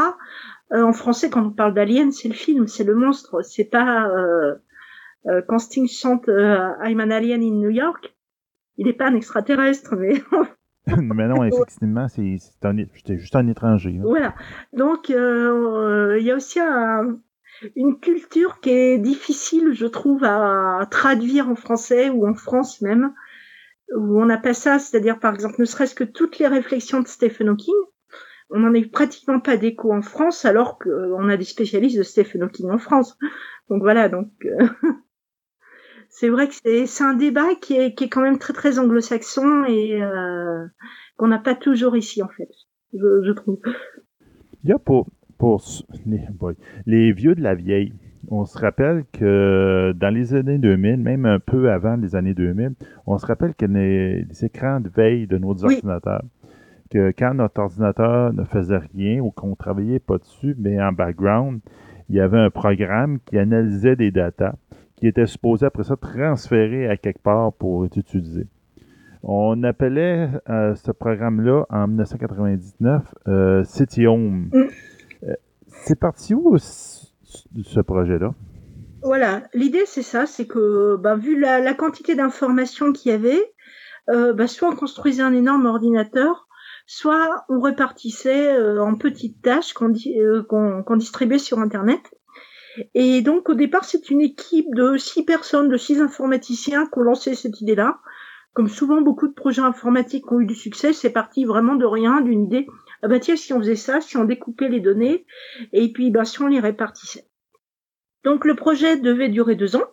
Euh, 0.73 0.83
en 0.83 0.93
français, 0.93 1.31
quand 1.31 1.45
on 1.45 1.51
parle 1.51 1.75
d'alien, 1.75 2.12
c'est 2.12 2.29
le 2.29 2.35
film, 2.35 2.69
c'est 2.69 2.85
le 2.85 2.95
monstre, 2.95 3.43
c'est 3.43 3.65
pas 3.65 4.09
euh, 4.09 4.55
euh, 5.27 5.43
quand 5.49 5.59
Sting 5.59 5.89
chante 5.89 6.29
I'm 6.29 7.01
an 7.01 7.11
alien 7.11 7.43
in 7.43 7.57
New 7.57 7.70
York, 7.70 8.15
il 8.77 8.87
n'est 8.87 8.93
pas 8.93 9.07
un 9.07 9.15
extraterrestre, 9.15 9.97
mais 9.97 10.23
mais 10.97 11.28
non, 11.28 11.44
effectivement, 11.44 12.09
c'est 12.09 12.39
juste 13.18 13.36
un 13.36 13.47
étranger. 13.49 13.92
là. 13.92 14.02
voilà. 14.05 14.34
Donc, 14.73 15.10
euh, 15.10 16.17
il 16.18 16.25
y 16.26 16.31
a 16.31 16.36
aussi 16.36 16.59
un- 16.60 17.18
une 17.76 17.99
culture 18.00 18.60
qui 18.60 18.70
est 18.70 18.99
difficile, 18.99 19.73
je 19.73 19.86
trouve, 19.86 20.25
à 20.25 20.86
traduire 20.91 21.49
en 21.49 21.55
français 21.57 22.09
ou 22.09 22.26
en 22.26 22.34
France 22.34 22.81
même, 22.81 23.12
où 23.94 24.20
on 24.20 24.25
n'a 24.25 24.39
pas 24.39 24.55
ça, 24.55 24.78
c'est-à-dire, 24.78 25.18
par 25.18 25.34
exemple, 25.34 25.57
ne 25.59 25.65
serait-ce 25.65 25.94
que 25.94 26.05
toutes 26.05 26.39
les 26.39 26.47
réflexions 26.47 27.00
de 27.00 27.09
Stephen 27.09 27.49
Hawking, 27.50 27.75
on 28.49 28.60
n'en 28.60 28.73
est 28.75 28.91
pratiquement 28.91 29.41
pas 29.41 29.57
d'écho 29.57 29.92
en 29.92 30.02
France, 30.02 30.44
alors 30.44 30.78
qu'on 30.78 31.28
a 31.28 31.36
des 31.36 31.44
spécialistes 31.44 31.99
de 31.99 32.02
Stephen 32.02 32.42
Hawking 32.42 32.70
en 32.70 32.78
France. 32.78 33.17
Donc 33.68 33.83
voilà, 33.83 34.09
donc 34.09 34.31
euh, 34.44 34.67
c'est 36.10 36.28
vrai 36.28 36.48
que 36.48 36.55
c'est 36.86 37.05
un 37.05 37.14
débat 37.14 37.55
qui 37.60 37.74
est, 37.76 37.94
qui 37.94 38.05
est 38.05 38.08
quand 38.08 38.22
même 38.22 38.39
très 38.39 38.52
très 38.52 38.78
anglo-saxon 38.78 39.64
et 39.66 40.02
euh, 40.02 40.66
qu'on 41.16 41.28
n'a 41.28 41.39
pas 41.39 41.55
toujours 41.55 41.97
ici 41.97 42.22
en 42.22 42.28
fait, 42.28 42.48
je, 42.92 43.22
je 43.24 43.32
trouve. 43.32 43.60
Il 44.64 44.70
y 44.70 44.72
a 44.72 44.78
pour, 44.78 45.06
pour 45.39 45.62
les, 46.86 47.12
vieux 47.12 47.34
de 47.34 47.42
la 47.42 47.55
vieille, 47.55 47.92
on 48.28 48.44
se 48.44 48.58
rappelle 48.58 49.05
que 49.12 49.92
dans 49.97 50.12
les 50.12 50.34
années 50.34 50.58
2000, 50.58 50.98
même 50.98 51.26
un 51.26 51.39
peu 51.39 51.70
avant 51.70 51.97
les 51.97 52.14
années 52.16 52.34
2000, 52.34 52.74
on 53.06 53.18
se 53.18 53.26
rappelle 53.26 53.55
que 53.55 53.66
les, 53.66 54.24
les 54.24 54.44
écrans 54.44 54.80
de 54.80 54.89
veille 54.89 55.26
de 55.26 55.39
nos 55.39 55.55
Oui. 55.64 55.76
ordinateurs, 55.76 56.22
que 56.90 57.12
quand 57.16 57.34
notre 57.34 57.60
ordinateur 57.62 58.32
ne 58.32 58.44
faisait 58.44 58.80
rien 58.94 59.20
ou 59.20 59.30
qu'on 59.30 59.55
travaillait 59.56 60.00
pas 60.00 60.18
dessus, 60.18 60.55
mais 60.58 60.80
en 60.82 60.92
background, 60.92 61.60
il 62.08 62.16
y 62.16 62.20
avait 62.20 62.39
un 62.39 62.50
programme 62.50 63.18
qui 63.24 63.39
analysait 63.39 63.97
des 63.97 64.10
datas 64.10 64.55
qui 65.01 65.09
était 65.09 65.27
supposé 65.27 65.67
après 65.67 65.83
ça 65.83 65.97
transférer 65.97 66.89
à 66.89 66.97
quelque 66.97 67.23
part 67.23 67.55
pour 67.55 67.87
être 67.87 67.97
utilisé. 67.97 68.47
On 69.23 69.62
appelait 69.65 70.29
euh, 70.49 70.75
ce 70.75 70.93
programme-là 70.93 71.65
en 71.70 71.89
1999 71.89 73.03
euh, 73.27 73.65
City 73.65 74.07
Home. 74.07 74.51
Mm. 74.53 74.62
Euh, 75.25 75.35
c'est 75.67 75.99
parti 75.99 76.35
où 76.35 76.57
ce, 76.59 77.81
projet-là? 77.81 78.35
Voilà, 79.03 79.43
l'idée 79.55 79.85
c'est 79.87 80.03
ça, 80.03 80.27
c'est 80.27 80.47
que 80.47 80.97
ben, 80.97 81.17
vu 81.17 81.41
la, 81.41 81.61
la 81.61 81.75
quantité 81.75 82.15
d'informations 82.15 82.93
qu'il 82.93 83.11
y 83.12 83.15
avait, 83.15 83.43
euh, 84.11 84.35
ben, 84.35 84.47
soit 84.47 84.69
on 84.69 84.77
construisait 84.77 85.23
un 85.23 85.33
énorme 85.33 85.65
ordinateur, 85.65 86.47
soit 86.87 87.45
on 87.49 87.61
répartissait 87.61 88.55
en 88.79 88.95
petites 88.97 89.41
tâches 89.41 89.73
qu'on 89.73 89.89
di- 89.89 90.19
qu'on 90.49 90.83
qu'on 90.83 90.97
distribuait 90.97 91.39
sur 91.39 91.59
Internet. 91.59 92.01
Et 92.94 93.23
donc 93.23 93.49
au 93.49 93.55
départ 93.55 93.84
c'est 93.84 94.10
une 94.10 94.20
équipe 94.20 94.75
de 94.75 94.97
six 94.97 95.25
personnes, 95.25 95.68
de 95.68 95.76
six 95.76 96.00
informaticiens 96.00 96.86
qui 96.86 96.99
ont 96.99 97.02
lancé 97.02 97.34
cette 97.34 97.60
idée-là. 97.60 97.99
Comme 98.52 98.68
souvent 98.68 99.00
beaucoup 99.00 99.28
de 99.28 99.33
projets 99.33 99.62
informatiques 99.62 100.31
ont 100.33 100.41
eu 100.41 100.47
du 100.47 100.57
succès, 100.57 100.92
c'est 100.92 101.10
parti 101.10 101.44
vraiment 101.44 101.76
de 101.76 101.84
rien, 101.84 102.20
d'une 102.20 102.44
idée. 102.44 102.67
Ah 103.02 103.09
bah 103.09 103.20
tiens, 103.20 103.36
si 103.36 103.52
on 103.52 103.59
faisait 103.60 103.76
ça, 103.76 104.00
si 104.00 104.17
on 104.17 104.25
découpait 104.25 104.68
les 104.68 104.81
données, 104.81 105.25
et 105.73 105.92
puis 105.92 106.10
ben, 106.10 106.25
si 106.25 106.42
on 106.42 106.49
les 106.49 106.59
répartissait. 106.59 107.26
Donc 108.25 108.44
le 108.44 108.57
projet 108.57 108.97
devait 108.97 109.28
durer 109.28 109.55
deux 109.55 109.76
ans, 109.76 109.86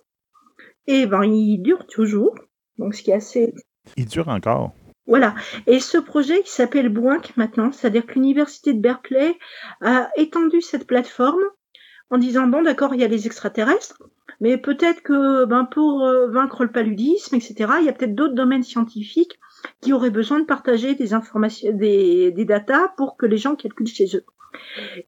et 0.88 1.06
ben 1.06 1.24
il 1.24 1.60
dure 1.60 1.86
toujours. 1.86 2.34
Donc 2.80 2.96
ce 2.96 3.04
qui 3.04 3.12
est 3.12 3.16
assez 3.16 3.54
Il 3.96 4.08
dure 4.08 4.28
encore. 4.28 4.74
voilà. 5.06 5.36
Et 5.68 5.80
ce 5.80 6.00
projet 6.00 6.42
qui 6.42 6.52
s'appelle 6.52 6.90
Boinc 6.90 7.38
maintenant, 7.38 7.72
c'est-à-dire 7.72 8.08
que 8.08 8.14
l'université 8.16 8.74
de 8.74 8.80
Berkeley 8.82 9.38
a 9.82 10.10
étendu 10.18 10.62
cette 10.62 10.88
plateforme 10.88 11.44
en 12.10 12.18
disant 12.18 12.48
bon 12.48 12.62
d'accord 12.62 12.94
il 12.94 13.02
y 13.02 13.04
a 13.04 13.08
les 13.08 13.28
extraterrestres, 13.28 14.02
mais 14.40 14.58
peut-être 14.58 15.02
que 15.02 15.46
ben 15.46 15.66
pour 15.66 16.04
euh, 16.04 16.28
vaincre 16.28 16.64
le 16.64 16.72
paludisme 16.72 17.36
etc. 17.36 17.74
Il 17.80 17.86
y 17.86 17.90
a 17.90 17.94
peut-être 17.94 18.16
d'autres 18.16 18.36
domaines 18.36 18.64
scientifiques 18.64 19.40
qui 19.82 19.94
auraient 19.94 20.10
besoin 20.10 20.40
de 20.40 20.46
partager 20.46 20.96
des 20.96 21.14
informations, 21.14 21.72
des, 21.74 22.32
des 22.32 22.46
datas 22.46 22.90
pour 22.98 23.18
que 23.18 23.26
les 23.26 23.38
gens 23.38 23.56
calculent 23.56 23.88
chez 23.88 24.16
eux. 24.16 24.24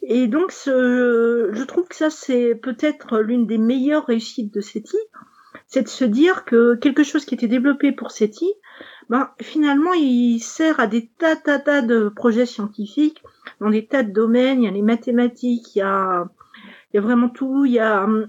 Et 0.01 0.27
donc 0.27 0.51
ce, 0.51 1.49
je 1.53 1.63
trouve 1.63 1.87
que 1.87 1.95
ça 1.95 2.09
c'est 2.09 2.55
peut-être 2.55 3.19
l'une 3.19 3.47
des 3.47 3.57
meilleures 3.57 4.05
réussites 4.05 4.53
de 4.53 4.61
SETI, 4.61 4.97
c'est 5.67 5.83
de 5.83 5.87
se 5.87 6.05
dire 6.05 6.45
que 6.45 6.75
quelque 6.75 7.03
chose 7.03 7.25
qui 7.25 7.35
était 7.35 7.47
développé 7.47 7.91
pour 7.91 8.11
SETI 8.11 8.53
ben, 9.09 9.31
finalement, 9.41 9.93
il 9.93 10.39
sert 10.39 10.79
à 10.79 10.85
des 10.85 11.07
tas, 11.17 11.35
tas, 11.35 11.57
tas 11.57 11.81
de 11.81 12.09
projets 12.09 12.45
scientifiques 12.45 13.23
dans 13.59 13.71
des 13.71 13.87
tas 13.87 14.03
de 14.03 14.11
domaines. 14.11 14.61
Il 14.61 14.65
y 14.65 14.67
a 14.67 14.71
les 14.71 14.83
mathématiques, 14.83 15.75
il 15.75 15.79
y 15.79 15.81
a, 15.81 16.29
il 16.91 16.97
y 16.97 16.99
a 16.99 17.01
vraiment 17.01 17.29
tout. 17.29 17.65
Il 17.65 17.73
y 17.73 17.79
a, 17.79 18.03
hum, 18.03 18.27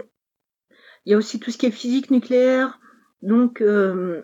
il 1.05 1.13
y 1.13 1.15
a 1.15 1.19
aussi 1.19 1.41
tout 1.41 1.51
ce 1.51 1.59
qui 1.59 1.67
est 1.67 1.71
physique 1.71 2.11
nucléaire. 2.11 2.79
Donc, 3.23 3.61
euh, 3.61 4.23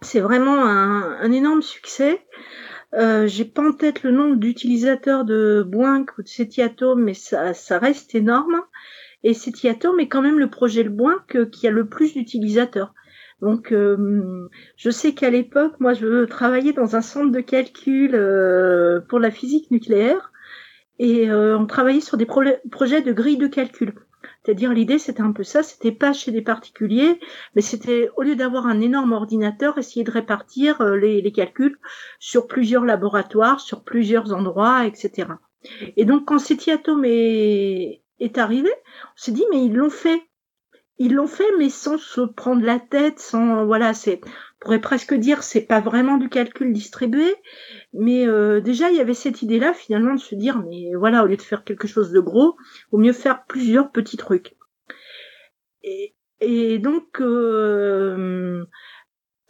c'est 0.00 0.20
vraiment 0.20 0.64
un, 0.64 1.12
un 1.20 1.32
énorme 1.32 1.62
succès. 1.62 2.26
Euh, 2.94 3.26
J'ai 3.26 3.44
pas 3.44 3.62
en 3.62 3.72
tête 3.72 4.02
le 4.02 4.10
nombre 4.10 4.36
d'utilisateurs 4.36 5.24
de 5.24 5.64
Boinc 5.66 6.16
ou 6.18 6.22
de 6.22 6.28
SETI 6.28 6.62
Atom, 6.62 7.02
mais 7.02 7.14
ça, 7.14 7.54
ça 7.54 7.78
reste 7.78 8.14
énorme. 8.14 8.62
Et 9.22 9.34
SETI 9.34 9.68
Atom 9.68 10.00
est 10.00 10.08
quand 10.08 10.22
même 10.22 10.38
le 10.38 10.50
projet 10.50 10.82
le 10.82 10.90
Boinc 10.90 11.36
euh, 11.36 11.46
qui 11.46 11.68
a 11.68 11.70
le 11.70 11.88
plus 11.88 12.14
d'utilisateurs. 12.14 12.94
Donc, 13.40 13.72
euh, 13.72 14.48
je 14.76 14.90
sais 14.90 15.14
qu'à 15.14 15.30
l'époque, 15.30 15.74
moi, 15.80 15.94
je 15.94 16.24
travaillais 16.24 16.72
dans 16.72 16.96
un 16.96 17.00
centre 17.00 17.30
de 17.32 17.40
calcul 17.40 18.14
euh, 18.14 19.00
pour 19.08 19.18
la 19.18 19.30
physique 19.30 19.70
nucléaire 19.70 20.29
et 21.00 21.30
euh, 21.30 21.56
on 21.58 21.64
travaillait 21.64 22.02
sur 22.02 22.18
des 22.18 22.26
pro- 22.26 22.42
projets 22.70 23.00
de 23.00 23.12
grille 23.12 23.38
de 23.38 23.46
calcul. 23.46 23.94
C'est-à-dire, 24.44 24.74
l'idée, 24.74 24.98
c'était 24.98 25.22
un 25.22 25.32
peu 25.32 25.44
ça, 25.44 25.62
c'était 25.62 25.92
pas 25.92 26.12
chez 26.12 26.30
des 26.30 26.42
particuliers, 26.42 27.18
mais 27.56 27.62
c'était, 27.62 28.10
au 28.18 28.22
lieu 28.22 28.36
d'avoir 28.36 28.66
un 28.66 28.82
énorme 28.82 29.12
ordinateur, 29.12 29.78
essayer 29.78 30.04
de 30.04 30.10
répartir 30.10 30.82
euh, 30.82 30.96
les, 30.96 31.32
calculs 31.32 31.78
sur 32.18 32.46
plusieurs 32.46 32.84
laboratoires, 32.84 33.60
sur 33.60 33.82
plusieurs 33.82 34.34
endroits, 34.34 34.84
etc. 34.84 35.28
Et 35.96 36.04
donc, 36.04 36.26
quand 36.26 36.38
SETI 36.38 36.70
Atom 36.70 37.02
est, 37.06 38.02
est 38.18 38.36
arrivé, 38.36 38.70
on 38.70 39.16
s'est 39.16 39.32
dit, 39.32 39.44
mais 39.50 39.64
ils 39.64 39.74
l'ont 39.74 39.88
fait 39.88 40.22
ils 41.02 41.14
l'ont 41.14 41.26
fait, 41.26 41.50
mais 41.56 41.70
sans 41.70 41.96
se 41.96 42.20
prendre 42.20 42.62
la 42.62 42.78
tête, 42.78 43.20
sans 43.20 43.64
voilà, 43.64 43.94
c'est, 43.94 44.20
pourrait 44.60 44.80
presque 44.80 45.14
dire, 45.14 45.42
c'est 45.42 45.62
pas 45.62 45.80
vraiment 45.80 46.18
du 46.18 46.28
calcul 46.28 46.72
distribué, 46.72 47.34
mais 47.94 48.26
euh, 48.28 48.60
déjà 48.60 48.90
il 48.90 48.96
y 48.96 49.00
avait 49.00 49.14
cette 49.14 49.42
idée-là 49.42 49.72
finalement 49.72 50.14
de 50.14 50.20
se 50.20 50.34
dire, 50.34 50.62
mais 50.68 50.94
voilà, 50.94 51.24
au 51.24 51.26
lieu 51.26 51.36
de 51.36 51.42
faire 51.42 51.64
quelque 51.64 51.88
chose 51.88 52.12
de 52.12 52.20
gros, 52.20 52.56
vaut 52.92 52.98
mieux 52.98 53.14
faire 53.14 53.44
plusieurs 53.46 53.90
petits 53.90 54.18
trucs. 54.18 54.54
Et, 55.82 56.14
et 56.40 56.78
donc 56.78 57.20
euh, 57.20 58.64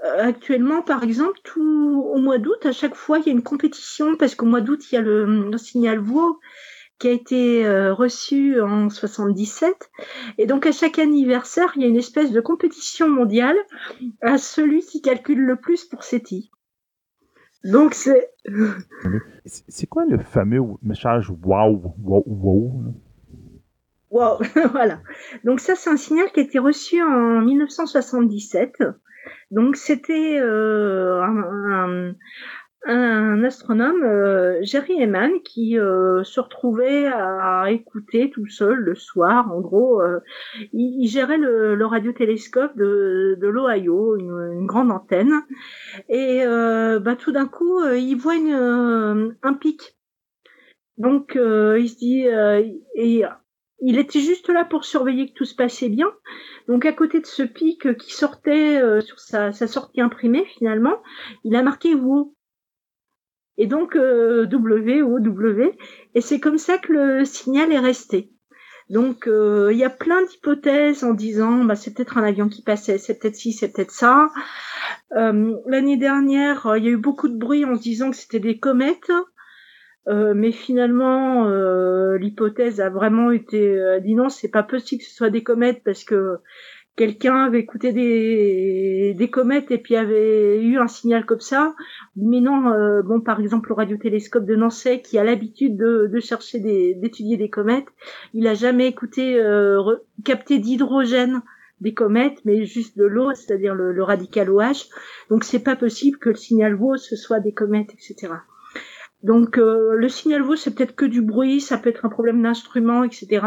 actuellement, 0.03 0.83
par 0.83 1.03
exemple, 1.03 1.39
tout 1.43 2.05
au 2.15 2.19
mois 2.19 2.39
d'août, 2.39 2.65
à 2.65 2.73
chaque 2.73 2.95
fois 2.95 3.19
il 3.19 3.27
y 3.27 3.29
a 3.31 3.33
une 3.33 3.43
compétition 3.43 4.17
parce 4.17 4.37
qu'au 4.37 4.47
mois 4.47 4.61
d'août 4.61 4.81
il 4.91 4.95
y 4.95 4.99
a 4.99 5.03
le, 5.03 5.51
le 5.51 5.59
signal 5.59 5.99
VO 5.99 6.39
qui 7.01 7.09
a 7.09 7.13
été 7.13 7.67
euh, 7.67 7.93
reçu 7.95 8.61
en 8.61 8.91
77. 8.91 9.91
Et 10.39 10.47
donc 10.47 10.67
à 10.67 10.73
chaque 10.73 11.01
anniversaire, 11.01 11.73
il 11.77 11.83
y 11.83 11.87
a 11.87 11.89
une 11.89 11.97
espèce 11.97 12.31
de 12.33 12.41
compétition 12.41 13.09
mondiale 13.09 13.57
à 14.23 14.39
celui 14.39 14.83
qui 14.83 15.03
calcule 15.03 15.41
le 15.41 15.57
plus 15.57 15.85
pour 15.85 16.05
SETI. 16.05 16.53
Donc 17.65 17.95
c'est 17.95 18.31
C'est 19.45 19.87
quoi 19.87 20.05
le 20.07 20.19
fameux 20.19 20.61
message 20.83 21.31
wow, 21.31 21.95
wow, 22.03 22.23
wow? 22.27 22.95
wow, 24.11 24.39
voilà. 24.73 25.01
Donc 25.45 25.61
ça 25.61 25.75
c'est 25.77 25.91
un 25.91 25.97
signal 25.97 26.31
qui 26.33 26.41
a 26.41 26.43
été 26.43 26.59
reçu 26.59 27.03
en 27.03 27.41
1977. 27.43 28.83
Donc 29.51 29.77
c'était 29.77 30.39
euh, 30.41 31.23
un, 31.23 32.11
un- 32.11 32.15
un 32.87 33.45
astronome, 33.45 34.03
euh, 34.05 34.59
Jerry 34.63 35.03
Eman, 35.03 35.43
qui 35.45 35.79
euh, 35.79 36.25
se 36.25 36.41
retrouvait 36.41 37.07
à 37.07 37.71
écouter 37.71 38.31
tout 38.31 38.47
seul 38.47 38.77
le 38.77 38.95
soir. 38.95 39.53
En 39.53 39.61
gros, 39.61 40.01
euh, 40.01 40.21
il, 40.73 41.03
il 41.03 41.09
gérait 41.09 41.37
le, 41.37 41.75
le 41.75 41.87
radiotélescope 41.87 42.77
de, 42.77 43.37
de 43.39 43.47
l'Ohio, 43.49 44.17
une, 44.17 44.53
une 44.55 44.67
grande 44.67 44.91
antenne, 44.91 45.43
et 46.09 46.43
euh, 46.45 47.01
bah, 47.01 47.17
tout 47.17 47.33
d'un 47.33 47.47
coup, 47.47 47.81
euh, 47.81 47.99
il 47.99 48.15
voit 48.15 48.37
une, 48.37 48.55
euh, 48.55 49.31
un 49.43 49.55
pic. 49.55 49.97
Donc 50.97 51.33
il 51.35 51.89
se 51.89 51.97
dit 51.97 52.27
et 52.95 53.25
il 53.81 53.99
était 53.99 54.21
juste 54.21 54.51
là 54.51 54.67
pour 54.67 54.85
surveiller 54.85 55.31
que 55.31 55.33
tout 55.33 55.47
se 55.47 55.55
passait 55.55 55.89
bien. 55.89 56.13
Donc 56.69 56.85
à 56.85 56.93
côté 56.93 57.21
de 57.21 57.27
ce 57.27 57.43
pic 57.43 57.97
qui 57.97 58.13
sortait 58.13 59.01
sur 59.01 59.19
sa, 59.19 59.51
sa, 59.51 59.67
sortie 59.67 60.03
imprimée 60.03 60.45
finalement, 60.45 61.03
il 61.43 61.57
a 61.57 61.63
marqué 61.63 61.95
WO. 61.95 62.35
Et 63.61 63.69
donc 63.69 63.95
euh, 63.95 64.47
W 64.47 65.03
O 65.03 65.21
W. 65.21 65.79
Et 66.17 66.21
c'est 66.21 66.41
comme 66.41 66.59
ça 66.59 66.79
que 66.79 66.93
le 66.93 67.25
signal 67.25 67.73
est 67.73 67.79
resté. 67.79 68.33
Donc 68.89 69.29
il 69.29 69.77
y 69.77 69.85
a 69.85 69.91
plein 69.91 70.21
d'hypothèses 70.25 71.05
en 71.05 71.15
disant 71.15 71.63
bah, 71.63 71.77
c'est 71.77 71.95
peut-être 71.95 72.19
un 72.19 72.25
avion 72.25 72.49
qui 72.49 72.63
passait, 72.63 72.99
c'est 72.99 73.21
peut-être 73.21 73.37
ci, 73.37 73.53
c'est 73.53 73.73
peut-être 73.73 73.93
ça. 73.93 74.31
L'année 75.13 75.97
dernière, 75.97 76.73
il 76.77 76.85
y 76.85 76.89
a 76.89 76.91
eu 76.91 76.97
beaucoup 76.97 77.29
de 77.29 77.39
bruit 77.39 77.65
en 77.65 77.77
se 77.77 77.83
disant 77.83 78.11
que 78.11 78.17
c'était 78.17 78.41
des 78.41 78.59
comètes. 78.59 79.13
Euh, 80.09 80.33
mais 80.35 80.51
finalement, 80.51 81.47
euh, 81.47 82.17
l'hypothèse 82.17 82.81
a 82.81 82.89
vraiment 82.89 83.31
été 83.31 83.79
euh, 83.79 84.01
dit 84.01 84.15
non, 84.15 84.29
c'est 84.29 84.51
pas 84.51 84.63
possible 84.63 85.03
que 85.03 85.09
ce 85.09 85.15
soit 85.15 85.31
des 85.31 85.43
comètes 85.43 85.83
parce 85.85 86.05
que 86.05 86.39
quelqu'un 86.97 87.45
avait 87.45 87.61
écouté 87.61 87.93
des, 87.93 89.31
comètes 89.31 89.71
et 89.71 89.79
puis 89.79 89.97
avait 89.97 90.63
eu 90.63 90.79
un 90.79 90.89
signal 90.89 91.25
comme 91.25 91.41
ça. 91.41 91.75
Mais 92.17 92.41
non, 92.41 92.73
euh, 92.73 93.03
bon, 93.03 93.21
par 93.21 93.41
exemple, 93.41 93.71
le 93.71 93.75
radiotélescope 93.75 94.45
de 94.45 94.57
Nancy 94.57 95.01
qui 95.03 95.19
a 95.19 95.25
l'habitude 95.25 95.77
de, 95.77 96.09
de, 96.13 96.21
chercher 96.21 96.59
d'étudier 96.61 97.37
des, 97.37 97.49
comètes, 97.51 97.89
il 98.35 98.47
a 98.47 98.55
jamais 98.55 98.89
écouté 98.89 99.43
capté 100.25 100.59
d'hydrogène 100.59 101.43
des 101.81 101.95
comètes, 101.95 102.41
mais 102.45 102.67
juste 102.67 102.99
de 102.99 103.05
l'eau, 103.05 103.33
c'est-à-dire 103.35 103.75
le, 103.75 103.93
le, 103.93 104.03
radical 104.03 104.51
OH. 104.51 104.89
Donc 105.31 105.45
c'est 105.45 105.65
pas 105.65 105.77
possible 105.77 106.19
que 106.19 106.29
le 106.29 106.35
signal 106.35 106.75
WO 106.75 106.97
ce 106.97 107.17
soit 107.17 107.41
des 107.41 107.53
comètes, 107.53 107.93
etc. 107.95 108.33
Donc 109.23 109.59
euh, 109.59 109.95
le 109.97 110.09
signal 110.09 110.43
vaut 110.43 110.57
c'est 110.57 110.75
peut-être 110.75 110.95
que 110.95 111.05
du 111.05 111.21
bruit, 111.21 111.61
ça 111.61 111.77
peut 111.77 111.91
être 111.91 112.07
un 112.07 112.09
problème 112.09 112.43
d'instrument, 112.43 113.05
etc. 113.05 113.47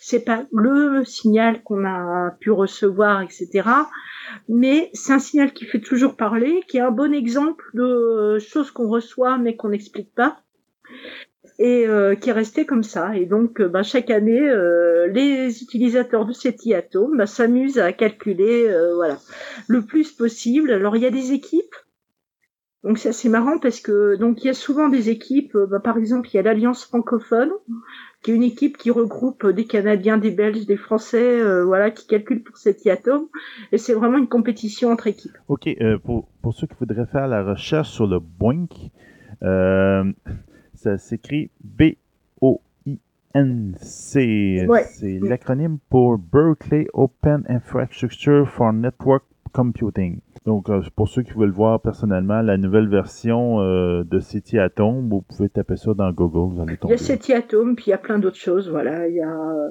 C'est 0.00 0.24
pas 0.24 0.44
le 0.52 1.04
signal 1.04 1.62
qu'on 1.62 1.84
a 1.84 2.30
pu 2.40 2.50
recevoir, 2.50 3.20
etc. 3.20 3.68
Mais 4.48 4.90
c'est 4.94 5.12
un 5.12 5.18
signal 5.18 5.52
qui 5.52 5.66
fait 5.66 5.80
toujours 5.80 6.16
parler, 6.16 6.62
qui 6.68 6.78
est 6.78 6.80
un 6.80 6.90
bon 6.90 7.12
exemple 7.12 7.64
de 7.74 8.38
choses 8.38 8.70
qu'on 8.70 8.88
reçoit 8.88 9.36
mais 9.36 9.56
qu'on 9.56 9.70
n'explique 9.70 10.14
pas 10.14 10.38
et 11.58 11.86
euh, 11.86 12.14
qui 12.14 12.30
est 12.30 12.34
resté 12.34 12.64
comme 12.64 12.82
ça. 12.82 13.14
Et 13.14 13.26
donc, 13.26 13.60
euh, 13.60 13.68
bah, 13.68 13.82
chaque 13.82 14.08
année, 14.08 14.40
les 15.12 15.62
utilisateurs 15.62 16.24
de 16.24 16.32
SETI 16.32 16.74
Atom 16.74 17.18
bah, 17.18 17.26
s'amusent 17.26 17.78
à 17.78 17.92
calculer, 17.92 18.74
voilà, 18.94 19.18
le 19.68 19.82
plus 19.82 20.12
possible. 20.12 20.72
Alors, 20.72 20.96
il 20.96 21.02
y 21.02 21.06
a 21.06 21.10
des 21.10 21.32
équipes 21.32 21.74
donc 22.82 22.98
c'est 22.98 23.10
assez 23.10 23.28
marrant 23.28 23.58
parce 23.58 23.80
que 23.80 24.16
donc 24.16 24.42
il 24.42 24.46
y 24.46 24.50
a 24.50 24.54
souvent 24.54 24.88
des 24.88 25.10
équipes, 25.10 25.54
euh, 25.54 25.66
bah, 25.66 25.80
par 25.80 25.98
exemple 25.98 26.28
il 26.32 26.36
y 26.36 26.38
a 26.38 26.42
l'Alliance 26.42 26.84
francophone, 26.84 27.50
qui 28.22 28.30
est 28.32 28.34
une 28.34 28.42
équipe 28.42 28.76
qui 28.76 28.90
regroupe 28.90 29.46
des 29.46 29.64
Canadiens, 29.64 30.18
des 30.18 30.30
Belges, 30.30 30.66
des 30.66 30.76
Français, 30.76 31.40
euh, 31.40 31.64
voilà, 31.64 31.90
qui 31.90 32.06
calculent 32.06 32.42
pour 32.42 32.58
cet 32.58 32.84
IATOM, 32.84 33.28
et 33.72 33.78
c'est 33.78 33.94
vraiment 33.94 34.18
une 34.18 34.28
compétition 34.28 34.90
entre 34.90 35.06
équipes. 35.06 35.38
Ok, 35.48 35.68
euh, 35.68 35.98
pour, 35.98 36.28
pour, 36.42 36.52
ceux 36.54 36.66
qui 36.66 36.74
voudraient 36.78 37.06
faire 37.06 37.28
la 37.28 37.42
recherche 37.42 37.90
sur 37.90 38.06
le 38.06 38.18
BOINC, 38.18 38.90
euh, 39.42 40.04
ça 40.74 40.98
s'écrit 40.98 41.50
B-O-I-N-C. 41.62 42.98
C'est 44.90 45.18
l'acronyme 45.22 45.78
pour 45.88 46.18
Berkeley 46.18 46.88
Open 46.92 47.44
Infrastructure 47.48 48.46
for 48.48 48.72
Network 48.72 49.24
Computing. 49.52 50.20
Donc, 50.46 50.70
euh, 50.70 50.80
pour 50.96 51.08
ceux 51.08 51.22
qui 51.22 51.32
veulent 51.32 51.50
voir 51.50 51.80
personnellement 51.80 52.40
la 52.40 52.56
nouvelle 52.56 52.88
version 52.88 53.60
euh, 53.60 54.04
de 54.04 54.20
City 54.20 54.58
Atom, 54.58 55.08
vous 55.08 55.20
pouvez 55.22 55.50
taper 55.50 55.76
ça 55.76 55.92
dans 55.92 56.10
Google. 56.12 56.54
Vous 56.54 56.62
allez 56.62 56.76
tomber. 56.78 56.94
Il 56.94 57.00
y 57.00 57.02
a 57.02 57.04
City 57.04 57.34
Atom, 57.34 57.76
puis 57.76 57.86
il 57.88 57.90
y 57.90 57.94
a 57.94 57.98
plein 57.98 58.18
d'autres 58.18 58.38
choses. 58.38 58.70
Voilà, 58.70 59.06
il 59.06 59.16
y 59.16 59.20
a 59.20 59.28
euh, 59.28 59.70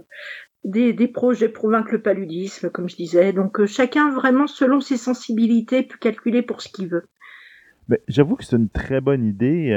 des, 0.64 0.94
des, 0.94 1.08
projets 1.08 1.50
pour 1.50 1.72
vaincre 1.72 1.92
le 1.92 2.02
paludisme, 2.02 2.70
comme 2.70 2.88
je 2.88 2.96
disais. 2.96 3.34
Donc, 3.34 3.66
chacun 3.66 4.12
vraiment 4.12 4.46
selon 4.46 4.80
ses 4.80 4.98
sensibilités 4.98 5.84
peut 5.84 5.98
calculer 6.00 6.44
pour 6.44 6.62
ce 6.62 6.70
qu'il 6.70 6.88
veut. 6.88 7.06
Ben, 7.88 7.98
J'avoue 8.08 8.36
que 8.36 8.46
c'est 8.46 8.58
une 8.58 8.70
très 8.70 9.02
bonne 9.02 9.26
idée 9.26 9.74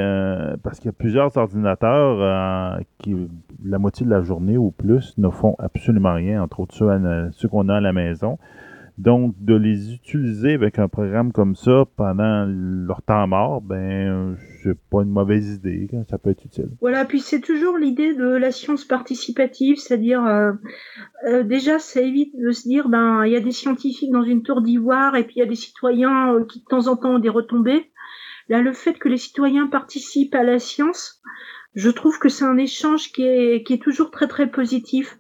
parce 0.63 0.79
qu'il 0.79 0.87
y 0.87 0.91
a 0.91 0.93
plusieurs 0.93 1.35
ordinateurs 1.39 2.79
qui, 2.99 3.17
la 3.65 3.79
moitié 3.79 4.05
de 4.05 4.11
la 4.11 4.21
journée 4.21 4.59
ou 4.59 4.71
plus, 4.71 5.17
ne 5.17 5.31
font 5.31 5.57
absolument 5.59 6.13
rien, 6.13 6.43
entre 6.43 6.61
autres 6.61 6.75
ceux, 6.75 6.91
ceux 7.33 7.49
qu'on 7.49 7.71
a 7.71 7.77
à 7.77 7.81
la 7.81 7.95
maison. 7.95 8.39
Donc, 8.99 9.35
de 9.41 9.55
les 9.55 9.95
utiliser 9.95 10.53
avec 10.53 10.79
un 10.79 10.89
programme 10.89 11.33
comme 11.33 11.57
ça 11.57 11.85
pendant 11.97 12.45
leur 12.47 13.03
temps 13.03 13.27
mort, 13.27 13.63
ben, 13.63 14.37
c'est 14.63 14.79
pas 14.91 15.03
une 15.03 15.11
mauvaise 15.11 15.55
idée. 15.55 15.89
Ça 16.11 16.19
peut 16.19 16.31
être 16.31 16.45
utile. 16.45 16.69
Voilà, 16.81 17.05
puis 17.05 17.21
c'est 17.21 17.41
toujours 17.41 17.79
l'idée 17.79 18.15
de 18.15 18.27
la 18.27 18.53
science 18.53 18.85
participative, 18.85 19.77
c'est-à-dire, 19.79 20.25
euh, 20.27 20.53
euh, 21.27 21.43
déjà, 21.43 21.79
ça 21.79 22.01
évite 22.01 22.37
de 22.37 22.53
se 22.53 22.69
dire, 22.69 22.89
ben, 22.89 23.25
il 23.25 23.33
y 23.33 23.37
a 23.37 23.41
des 23.41 23.53
scientifiques 23.53 24.13
dans 24.13 24.23
une 24.23 24.43
tour 24.43 24.61
d'ivoire 24.61 25.17
et 25.17 25.25
puis 25.25 25.35
il 25.37 25.41
y 25.41 25.43
a 25.43 25.47
des 25.47 25.55
citoyens 25.55 26.35
euh, 26.35 26.45
qui 26.45 26.61
de 26.61 26.67
temps 26.67 26.89
en 26.89 26.97
temps 26.97 27.15
ont 27.15 27.19
des 27.19 27.29
retombées. 27.29 27.91
Là, 28.49 28.61
le 28.61 28.73
fait 28.73 28.95
que 28.95 29.09
les 29.09 29.17
citoyens 29.17 29.69
participent 29.69 30.35
à 30.35 30.43
la 30.43 30.59
science, 30.59 31.23
je 31.75 31.91
trouve 31.91 32.19
que 32.19 32.29
c'est 32.29 32.45
un 32.45 32.59
échange 32.59 33.11
qui 33.13 33.23
est, 33.23 33.63
qui 33.67 33.73
est 33.73 33.83
toujours 33.83 34.11
très 34.11 34.29
très 34.29 34.51
positif. 34.51 35.17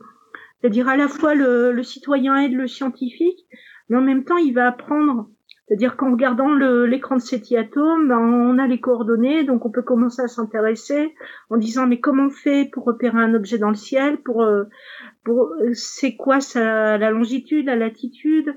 C'est-à-dire 0.62 0.88
à 0.88 0.96
la 0.96 1.08
fois 1.08 1.34
le, 1.34 1.72
le, 1.72 1.82
citoyen 1.82 2.36
aide 2.36 2.54
le 2.54 2.68
scientifique, 2.68 3.46
mais 3.88 3.96
en 3.96 4.00
même 4.00 4.24
temps 4.24 4.36
il 4.36 4.54
va 4.54 4.68
apprendre. 4.68 5.28
C'est-à-dire 5.66 5.96
qu'en 5.96 6.12
regardant 6.12 6.52
l'écran 6.54 7.16
de 7.16 7.20
SETI 7.20 7.56
Atom, 7.56 8.08
ben, 8.08 8.18
on 8.18 8.58
a 8.58 8.66
les 8.66 8.78
coordonnées, 8.78 9.42
donc 9.42 9.64
on 9.64 9.70
peut 9.70 9.82
commencer 9.82 10.20
à 10.20 10.28
s'intéresser 10.28 11.14
en 11.50 11.56
disant 11.56 11.86
mais 11.86 11.98
comment 11.98 12.26
on 12.26 12.30
fait 12.30 12.68
pour 12.70 12.84
repérer 12.84 13.18
un 13.18 13.32
objet 13.34 13.58
dans 13.58 13.70
le 13.70 13.74
ciel, 13.74 14.18
pour, 14.18 14.42
euh, 14.42 14.64
pour 15.24 15.50
c'est 15.72 16.14
quoi 16.14 16.38
la 16.54 17.10
longitude, 17.10 17.66
la 17.66 17.76
latitude? 17.76 18.54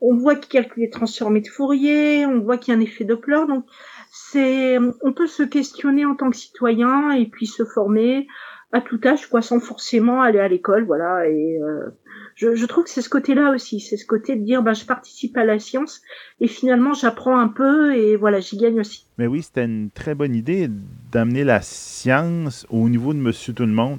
On 0.00 0.16
voit 0.16 0.34
qu'il 0.34 0.60
calcule 0.60 0.82
les 0.82 0.90
transformés 0.90 1.40
de 1.40 1.48
Fourier, 1.48 2.26
on 2.26 2.40
voit 2.40 2.58
qu'il 2.58 2.74
y 2.74 2.76
a 2.76 2.80
un 2.80 2.82
effet 2.82 3.04
Doppler, 3.04 3.44
donc 3.46 3.64
c'est 4.10 4.78
on 5.02 5.12
peut 5.12 5.28
se 5.28 5.44
questionner 5.44 6.04
en 6.04 6.16
tant 6.16 6.30
que 6.30 6.36
citoyen 6.36 7.12
et 7.12 7.26
puis 7.26 7.46
se 7.46 7.64
former 7.64 8.26
à 8.72 8.80
tout 8.80 9.00
âge, 9.04 9.26
quoi, 9.28 9.42
sans 9.42 9.60
forcément 9.60 10.22
aller 10.22 10.38
à 10.38 10.48
l'école, 10.48 10.84
voilà. 10.84 11.28
Et 11.28 11.58
euh, 11.62 11.90
je, 12.34 12.54
je, 12.54 12.66
trouve 12.66 12.84
que 12.84 12.90
c'est 12.90 13.02
ce 13.02 13.08
côté-là 13.08 13.50
aussi, 13.50 13.80
c'est 13.80 13.96
ce 13.96 14.06
côté 14.06 14.36
de 14.36 14.44
dire, 14.44 14.62
bah, 14.62 14.72
je 14.72 14.84
participe 14.84 15.36
à 15.36 15.44
la 15.44 15.58
science 15.58 16.02
et 16.40 16.48
finalement 16.48 16.92
j'apprends 16.92 17.38
un 17.38 17.48
peu 17.48 17.94
et 17.94 18.16
voilà, 18.16 18.40
j'y 18.40 18.56
gagne 18.56 18.80
aussi. 18.80 19.06
Mais 19.18 19.26
oui, 19.26 19.42
c'était 19.42 19.64
une 19.64 19.90
très 19.90 20.14
bonne 20.14 20.34
idée 20.34 20.68
d'amener 21.12 21.44
la 21.44 21.62
science 21.62 22.66
au 22.70 22.88
niveau 22.88 23.14
de 23.14 23.18
Monsieur 23.18 23.54
Tout 23.54 23.66
le 23.66 23.72
Monde. 23.72 23.98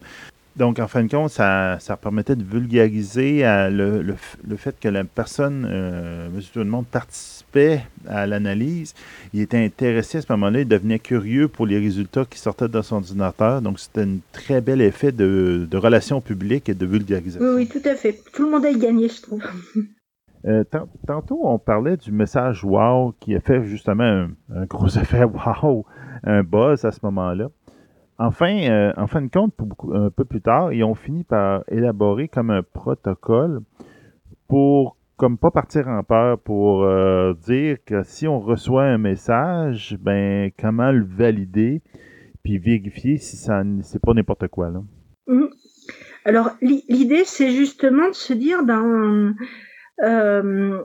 Donc, 0.58 0.80
en 0.80 0.88
fin 0.88 1.04
de 1.04 1.12
compte, 1.12 1.30
ça, 1.30 1.78
ça 1.80 1.98
permettait 1.98 2.36
de 2.36 2.44
vulgariser 2.44 3.46
euh, 3.46 3.70
le, 3.70 4.02
le, 4.02 4.16
le, 4.48 4.56
fait 4.58 4.76
que 4.80 4.88
la 4.88 5.04
personne, 5.04 5.68
euh, 5.70 6.30
Monsieur 6.34 6.54
Tout 6.54 6.60
le 6.60 6.66
Monde, 6.66 6.88
participait 6.88 7.84
à 8.08 8.26
l'analyse. 8.26 8.96
Il 9.34 9.42
était 9.42 9.64
intéressé 9.64 10.18
à 10.18 10.22
ce 10.22 10.32
moment-là, 10.32 10.62
il 10.62 10.68
devenait 10.68 10.98
curieux 10.98 11.48
pour 11.48 11.68
les 11.68 11.78
résultats 11.78 12.26
qui 12.26 12.40
sortaient 12.40 12.68
de 12.68 12.82
son 12.82 12.96
ordinateur. 12.96 13.62
Donc, 13.62 13.80
c'était 13.80 14.02
un 14.02 14.18
très 14.32 14.60
bel 14.62 14.82
effet 14.82 15.12
de, 15.12 15.68
de 15.70 15.78
relations 15.78 16.22
publiques 16.22 16.70
et 16.70 16.74
de 16.74 16.86
vulgarisation. 16.88 17.40
Oui, 17.40 17.56
oui, 17.56 17.68
tout 17.68 17.88
à 17.88 17.94
fait. 17.94 18.20
Tout 18.34 18.46
le 18.46 18.52
monde 18.52 18.66
a 18.66 18.74
gagné, 18.74 19.10
je 19.10 19.22
trouve. 19.22 19.44
Euh, 20.46 20.64
tantôt, 21.06 21.40
on 21.44 21.60
parlait 21.60 21.98
du 21.98 22.12
message 22.12 22.64
wow 22.64 23.14
qui 23.20 23.36
a 23.36 23.42
fait 23.42 23.64
justement 23.66 24.04
un, 24.04 24.30
un 24.56 24.66
gros 24.66 24.88
effet 24.98 25.24
wow, 25.24 25.86
un 26.24 26.42
buzz 26.42 26.84
à 26.84 26.92
ce 26.92 27.00
moment-là. 27.04 27.50
Enfin, 28.20 28.70
euh, 28.70 28.94
en 28.98 29.08
fin 29.08 29.22
de 29.22 29.30
compte, 29.30 29.54
un 29.94 30.10
peu 30.10 30.26
plus 30.26 30.42
tard, 30.42 30.74
ils 30.74 30.84
ont 30.84 30.96
fini 30.96 31.24
par 31.24 31.64
élaborer 31.70 32.28
comme 32.28 32.50
un 32.50 32.64
protocole 32.64 33.62
pour, 34.48 34.98
comme 35.18 35.38
pas 35.38 35.52
partir 35.52 35.88
en 35.88 36.04
peur, 36.04 36.40
pour 36.40 36.84
euh, 36.84 37.34
dire 37.46 37.78
que 37.86 38.02
si 38.04 38.28
on 38.28 38.40
reçoit 38.40 38.86
un 38.86 38.98
message, 38.98 39.98
ben 40.02 40.52
comment 40.60 40.92
le 40.92 41.06
valider, 41.06 41.82
puis 42.44 42.58
vérifier 42.58 43.18
si 43.18 43.36
ça 43.36 43.62
c'est 43.84 44.02
pas 44.02 44.14
n'importe 44.14 44.48
quoi 44.48 44.72
là? 44.72 44.82
Mmh. 45.28 45.46
Alors 46.26 46.52
l'idée, 46.62 47.24
c'est 47.24 47.52
justement 47.52 48.10
de 48.10 48.16
se 48.16 48.34
dire, 48.34 48.64
ben, 48.64 49.36
euh, 50.04 50.84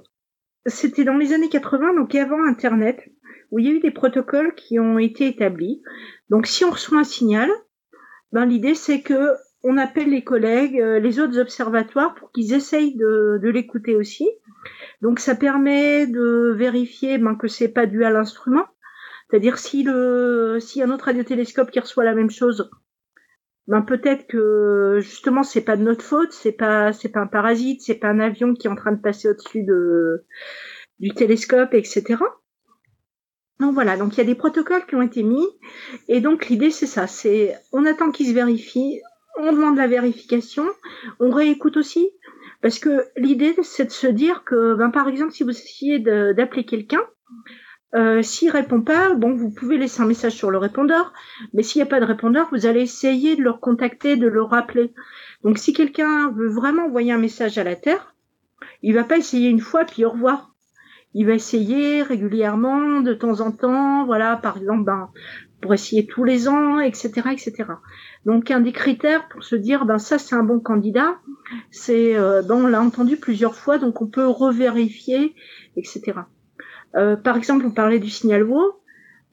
c'était 0.66 1.04
dans 1.04 1.16
les 1.16 1.32
années 1.32 1.48
80, 1.48 1.94
donc 1.94 2.14
avant 2.14 2.44
Internet 2.44 3.10
où 3.52 3.58
il 3.58 3.66
y 3.66 3.68
a 3.68 3.72
eu 3.72 3.80
des 3.80 3.92
protocoles 3.92 4.54
qui 4.54 4.80
ont 4.80 4.98
été 4.98 5.28
établis. 5.28 5.82
Donc 6.30 6.46
si 6.46 6.64
on 6.64 6.70
reçoit 6.70 6.98
un 6.98 7.04
signal, 7.04 7.50
ben, 8.32 8.46
l'idée 8.46 8.74
c'est 8.74 9.02
que 9.02 9.34
on 9.62 9.76
appelle 9.76 10.10
les 10.10 10.24
collègues, 10.24 10.80
euh, 10.80 10.98
les 10.98 11.20
autres 11.20 11.38
observatoires 11.38 12.14
pour 12.14 12.32
qu'ils 12.32 12.52
essayent 12.52 12.96
de, 12.96 13.38
de 13.40 13.48
l'écouter 13.48 13.94
aussi. 13.94 14.28
Donc 15.02 15.20
ça 15.20 15.36
permet 15.36 16.06
de 16.06 16.52
vérifier 16.56 17.18
ben, 17.18 17.36
que 17.36 17.46
c'est 17.46 17.68
pas 17.68 17.86
dû 17.86 18.04
à 18.04 18.10
l'instrument. 18.10 18.64
C'est-à-dire 19.30 19.58
si 19.58 19.82
le 19.82 20.58
a 20.58 20.84
un 20.84 20.90
autre 20.90 21.04
radiotélescope 21.04 21.70
qui 21.70 21.80
reçoit 21.80 22.04
la 22.04 22.14
même 22.14 22.30
chose, 22.30 22.70
ben 23.68 23.82
peut-être 23.82 24.26
que 24.26 24.98
justement 25.00 25.42
c'est 25.42 25.62
pas 25.62 25.76
de 25.76 25.82
notre 25.82 26.04
faute, 26.04 26.32
c'est 26.32 26.52
pas 26.52 26.92
c'est 26.92 27.08
pas 27.10 27.20
un 27.20 27.26
parasite, 27.26 27.80
c'est 27.82 27.94
pas 27.94 28.08
un 28.08 28.20
avion 28.20 28.54
qui 28.54 28.66
est 28.66 28.70
en 28.70 28.76
train 28.76 28.92
de 28.92 29.00
passer 29.00 29.28
au-dessus 29.28 29.62
de 29.62 30.24
du 30.98 31.10
télescope, 31.10 31.72
etc. 31.74 32.16
Donc 33.60 33.74
voilà, 33.74 33.96
donc 33.96 34.14
il 34.14 34.18
y 34.18 34.20
a 34.20 34.24
des 34.24 34.34
protocoles 34.34 34.86
qui 34.86 34.96
ont 34.96 35.02
été 35.02 35.22
mis, 35.22 35.46
et 36.08 36.20
donc 36.20 36.48
l'idée 36.48 36.70
c'est 36.70 36.86
ça, 36.86 37.06
c'est 37.06 37.54
on 37.72 37.86
attend 37.86 38.10
qu'ils 38.10 38.28
se 38.28 38.32
vérifient, 38.32 39.00
on 39.38 39.52
demande 39.52 39.76
la 39.76 39.86
vérification, 39.86 40.64
on 41.20 41.30
réécoute 41.30 41.76
aussi, 41.76 42.10
parce 42.60 42.78
que 42.78 43.04
l'idée 43.16 43.54
c'est 43.62 43.86
de 43.86 43.90
se 43.90 44.06
dire 44.06 44.44
que, 44.44 44.74
ben, 44.74 44.90
par 44.90 45.08
exemple, 45.08 45.32
si 45.32 45.44
vous 45.44 45.50
essayez 45.50 45.98
d'appeler 46.00 46.64
quelqu'un, 46.64 47.02
euh, 47.94 48.22
s'il 48.22 48.50
répond 48.50 48.80
pas, 48.80 49.14
bon, 49.14 49.34
vous 49.34 49.50
pouvez 49.50 49.76
laisser 49.76 50.00
un 50.00 50.06
message 50.06 50.32
sur 50.32 50.50
le 50.50 50.58
répondeur, 50.58 51.12
mais 51.52 51.62
s'il 51.62 51.80
n'y 51.80 51.86
a 51.86 51.90
pas 51.90 52.00
de 52.00 52.06
répondeur, 52.06 52.48
vous 52.50 52.66
allez 52.66 52.80
essayer 52.80 53.36
de 53.36 53.42
le 53.42 53.50
recontacter, 53.50 54.16
de 54.16 54.28
le 54.28 54.42
rappeler. 54.42 54.94
Donc 55.44 55.58
si 55.58 55.72
quelqu'un 55.72 56.30
veut 56.30 56.48
vraiment 56.48 56.86
envoyer 56.86 57.12
un 57.12 57.18
message 57.18 57.58
à 57.58 57.64
la 57.64 57.76
Terre, 57.76 58.14
il 58.82 58.94
va 58.94 59.04
pas 59.04 59.18
essayer 59.18 59.50
une 59.50 59.60
fois 59.60 59.84
puis 59.84 60.04
au 60.04 60.10
revoir. 60.10 60.51
Il 61.14 61.26
va 61.26 61.34
essayer 61.34 62.02
régulièrement, 62.02 63.00
de 63.00 63.12
temps 63.12 63.40
en 63.40 63.52
temps, 63.52 64.06
voilà, 64.06 64.36
par 64.36 64.56
exemple, 64.56 64.84
ben, 64.84 65.10
pour 65.62 65.72
essayer 65.72 66.06
tous 66.06 66.24
les 66.24 66.48
ans, 66.48 66.80
etc., 66.80 67.12
etc. 67.30 67.64
Donc 68.26 68.50
un 68.50 68.60
des 68.60 68.72
critères 68.72 69.28
pour 69.28 69.42
se 69.44 69.56
dire, 69.56 69.86
ben 69.86 69.98
ça 69.98 70.18
c'est 70.18 70.34
un 70.34 70.42
bon 70.42 70.60
candidat, 70.60 71.16
c'est, 71.70 72.16
euh, 72.16 72.42
ben, 72.42 72.56
on 72.56 72.66
l'a 72.66 72.82
entendu 72.82 73.16
plusieurs 73.16 73.54
fois, 73.54 73.78
donc 73.78 74.02
on 74.02 74.06
peut 74.06 74.26
revérifier, 74.26 75.34
etc. 75.76 76.12
Euh, 76.96 77.16
par 77.16 77.36
exemple, 77.36 77.64
on 77.64 77.70
parlait 77.70 78.00
du 78.00 78.10
signal 78.10 78.42
WO. 78.42 78.78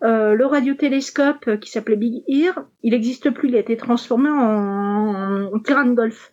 Euh, 0.02 0.34
le 0.34 0.46
radiotélescope 0.46 1.60
qui 1.60 1.70
s'appelait 1.70 1.98
Big 1.98 2.24
Ear, 2.30 2.64
il 2.84 2.92
n'existe 2.92 3.32
plus, 3.32 3.50
il 3.50 3.56
a 3.56 3.60
été 3.60 3.76
transformé 3.76 4.30
en, 4.30 5.60
terrain 5.66 5.86
de 5.86 5.94
golf. 5.94 6.32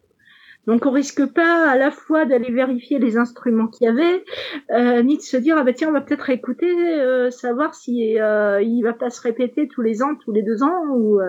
Donc 0.67 0.85
on 0.85 0.91
risque 0.91 1.25
pas 1.33 1.71
à 1.71 1.77
la 1.77 1.91
fois 1.91 2.25
d'aller 2.25 2.51
vérifier 2.51 2.99
les 2.99 3.17
instruments 3.17 3.69
qu'il 3.69 3.87
y 3.87 3.89
avait, 3.89 4.25
euh, 4.73 5.03
ni 5.03 5.17
de 5.17 5.23
se 5.23 5.37
dire 5.37 5.57
ah 5.59 5.65
bah 5.65 5.73
tiens 5.73 5.89
on 5.89 5.93
va 5.93 6.01
peut-être 6.01 6.29
écouter, 6.31 6.67
euh, 7.01 7.31
savoir 7.31 7.75
si 7.75 8.21
euh, 8.21 8.61
il 8.63 8.83
va 8.83 8.93
pas 8.93 9.11
se 9.11 9.23
répéter 9.23 9.69
tous 9.69 9.83
les 9.83 10.03
ans, 10.03 10.17
tous 10.25 10.33
les 10.33 10.43
deux 10.43 10.63
ans 10.63 10.87
ou 10.91 11.21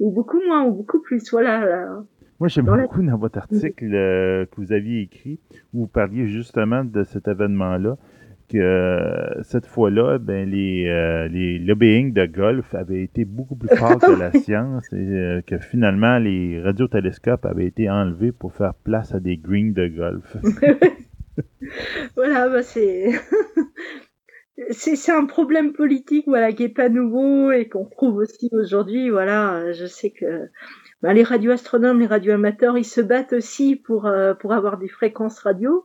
ou 0.00 0.10
beaucoup 0.10 0.40
moins 0.46 0.64
ou 0.64 0.72
beaucoup 0.72 1.00
plus. 1.00 1.30
Voilà. 1.30 1.88
Moi 2.40 2.48
j'aime 2.48 2.66
beaucoup 2.66 3.02
dans 3.02 3.18
votre 3.18 3.38
article 3.38 3.90
que 3.90 4.56
vous 4.56 4.72
aviez 4.72 5.02
écrit 5.02 5.38
où 5.74 5.80
vous 5.80 5.86
parliez 5.86 6.26
justement 6.26 6.84
de 6.84 7.04
cet 7.04 7.28
événement-là 7.28 7.96
que 8.46 8.58
euh, 8.58 9.42
cette 9.42 9.66
fois-là, 9.66 10.18
ben, 10.18 10.48
les, 10.48 10.86
euh, 10.88 11.28
les 11.28 11.58
lobbying 11.58 12.12
de 12.12 12.26
golf 12.26 12.74
avaient 12.74 13.02
été 13.02 13.24
beaucoup 13.24 13.56
plus 13.56 13.74
forts 13.76 13.98
que 13.98 14.18
la 14.18 14.32
science 14.40 14.84
et 14.92 14.96
euh, 14.96 15.40
que 15.42 15.58
finalement 15.58 16.18
les 16.18 16.60
radiotélescopes 16.60 17.44
avaient 17.46 17.66
été 17.66 17.90
enlevés 17.90 18.32
pour 18.32 18.52
faire 18.52 18.74
place 18.74 19.14
à 19.14 19.20
des 19.20 19.36
greens 19.36 19.74
de 19.74 19.88
golf. 19.88 20.36
voilà, 22.16 22.48
bah, 22.48 22.62
c'est. 22.62 23.12
c'est 24.70 25.12
un 25.12 25.26
problème 25.26 25.72
politique 25.74 26.24
voilà 26.26 26.52
qui 26.52 26.62
est 26.62 26.68
pas 26.70 26.88
nouveau 26.88 27.52
et 27.52 27.68
qu'on 27.68 27.84
trouve 27.84 28.16
aussi 28.16 28.48
aujourd'hui 28.52 29.10
voilà 29.10 29.70
je 29.72 29.84
sais 29.84 30.08
que 30.10 30.48
bah, 31.02 31.12
les 31.12 31.22
radioastronomes 31.22 32.00
les 32.00 32.06
radioamateurs 32.06 32.78
ils 32.78 32.84
se 32.84 33.02
battent 33.02 33.34
aussi 33.34 33.76
pour 33.76 34.10
pour 34.40 34.54
avoir 34.54 34.78
des 34.78 34.88
fréquences 34.88 35.40
radio 35.40 35.84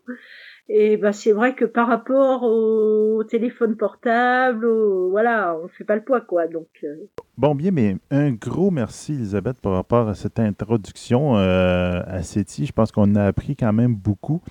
et 0.73 0.95
bah, 0.95 1.11
c'est 1.11 1.33
vrai 1.33 1.53
que 1.53 1.65
par 1.65 1.87
rapport 1.87 2.43
au 2.43 3.25
téléphone 3.25 3.75
portable, 3.75 4.65
voilà, 5.09 5.57
on 5.61 5.67
fait 5.67 5.83
pas 5.83 5.95
le 5.95 6.01
poids, 6.01 6.21
quoi. 6.21 6.47
Donc, 6.47 6.69
euh. 6.85 6.95
Bon, 7.37 7.55
bien, 7.55 7.71
mais 7.71 7.97
un 8.09 8.31
gros 8.31 8.71
merci, 8.71 9.11
Elisabeth, 9.15 9.57
par 9.59 9.73
rapport 9.73 10.07
à 10.07 10.15
cette 10.15 10.39
introduction 10.39 11.35
euh, 11.35 12.01
à 12.07 12.23
SETI. 12.23 12.67
Je 12.67 12.71
pense 12.71 12.93
qu'on 12.93 13.15
a 13.15 13.25
appris 13.25 13.57
quand 13.57 13.73
même 13.73 13.95
beaucoup. 13.95 14.41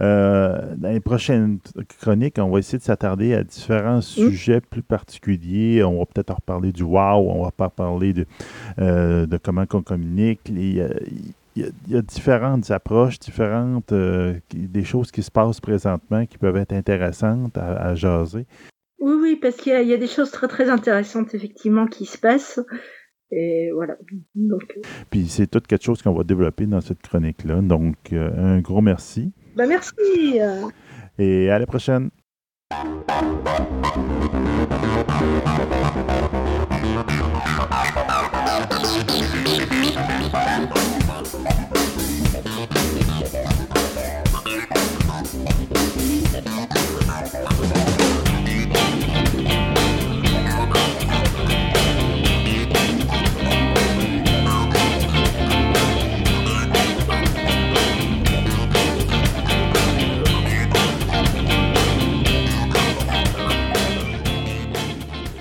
Euh, 0.00 0.74
dans 0.76 0.90
les 0.90 1.00
prochaines 1.00 1.60
chroniques, 1.98 2.36
on 2.38 2.50
va 2.50 2.58
essayer 2.58 2.78
de 2.78 2.84
s'attarder 2.84 3.32
à 3.32 3.42
différents 3.42 3.98
mmh. 3.98 4.02
sujets 4.02 4.60
plus 4.60 4.82
particuliers. 4.82 5.82
On 5.82 6.00
va 6.00 6.04
peut-être 6.04 6.34
reparler 6.34 6.72
du 6.72 6.82
wow, 6.82 7.30
on 7.30 7.42
va 7.42 7.52
pas 7.52 7.70
parler 7.70 8.12
de, 8.12 8.26
de 8.76 9.36
comment 9.38 9.64
on 9.72 9.80
communique. 9.80 10.40
Les, 10.50 10.84
il 11.86 11.92
y, 11.92 11.96
a, 11.96 12.02
différentes 12.02 12.70
approches, 12.70 13.18
différentes 13.18 13.92
euh, 13.92 14.34
des 14.52 14.84
choses 14.84 15.10
qui 15.10 15.22
se 15.22 15.30
passent 15.30 15.60
présentement 15.60 16.26
qui 16.26 16.38
peuvent 16.38 16.56
être 16.56 16.72
intéressantes 16.72 17.56
à, 17.56 17.94
jaser. 17.94 18.46
Oui, 18.98 19.14
oui, 19.20 19.36
parce 19.36 19.56
qu'il 19.56 19.72
y, 19.72 19.94
a 19.94 19.96
des 19.96 20.06
choses 20.06 20.30
très 20.30 20.48
très 20.48 20.68
intéressantes 20.68 21.34
effectivement 21.34 21.86
qui 21.86 22.06
se 22.06 22.18
passent. 22.18 22.60
Et 23.30 23.70
voilà. 23.72 23.96
Donc... 24.34 24.74
Euh, 24.76 24.80
Puis 25.10 25.28
c'est 25.28 25.46
tout 25.46 25.60
quelque 25.60 25.84
chose 25.84 26.02
qu'on 26.02 26.12
va 26.12 26.24
développer 26.24 26.66
dans 26.66 26.80
cette 26.80 27.02
chronique-là. 27.02 27.60
Donc 27.60 28.12
euh, 28.12 28.30
un 28.36 28.60
gros 28.60 28.80
merci. 28.80 29.32
Ben, 29.56 29.68
merci. 29.68 30.40
Et 31.18 31.50
à 31.50 31.58
la 31.58 31.66
prochaine. 31.66 32.10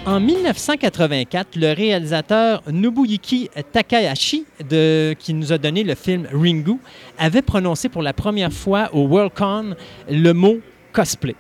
En 0.10 0.20
1984, 0.20 1.56
le 1.56 1.72
réalisateur 1.72 2.64
Nobuyuki 2.72 3.48
Takahashi, 3.72 4.44
de, 4.68 5.14
qui 5.20 5.36
nous 5.36 5.54
a 5.54 5.60
donné 5.60 5.84
le 5.84 5.94
film 5.94 6.28
Ringu, 6.34 6.78
avait 7.20 7.44
prononcé 7.44 7.90
pour 7.90 8.02
la 8.02 8.12
première 8.12 8.52
fois 8.52 8.90
au 8.94 9.06
Worldcon 9.08 9.76
le 10.10 10.32
mot 10.32 10.58
cosplay, 10.94 11.36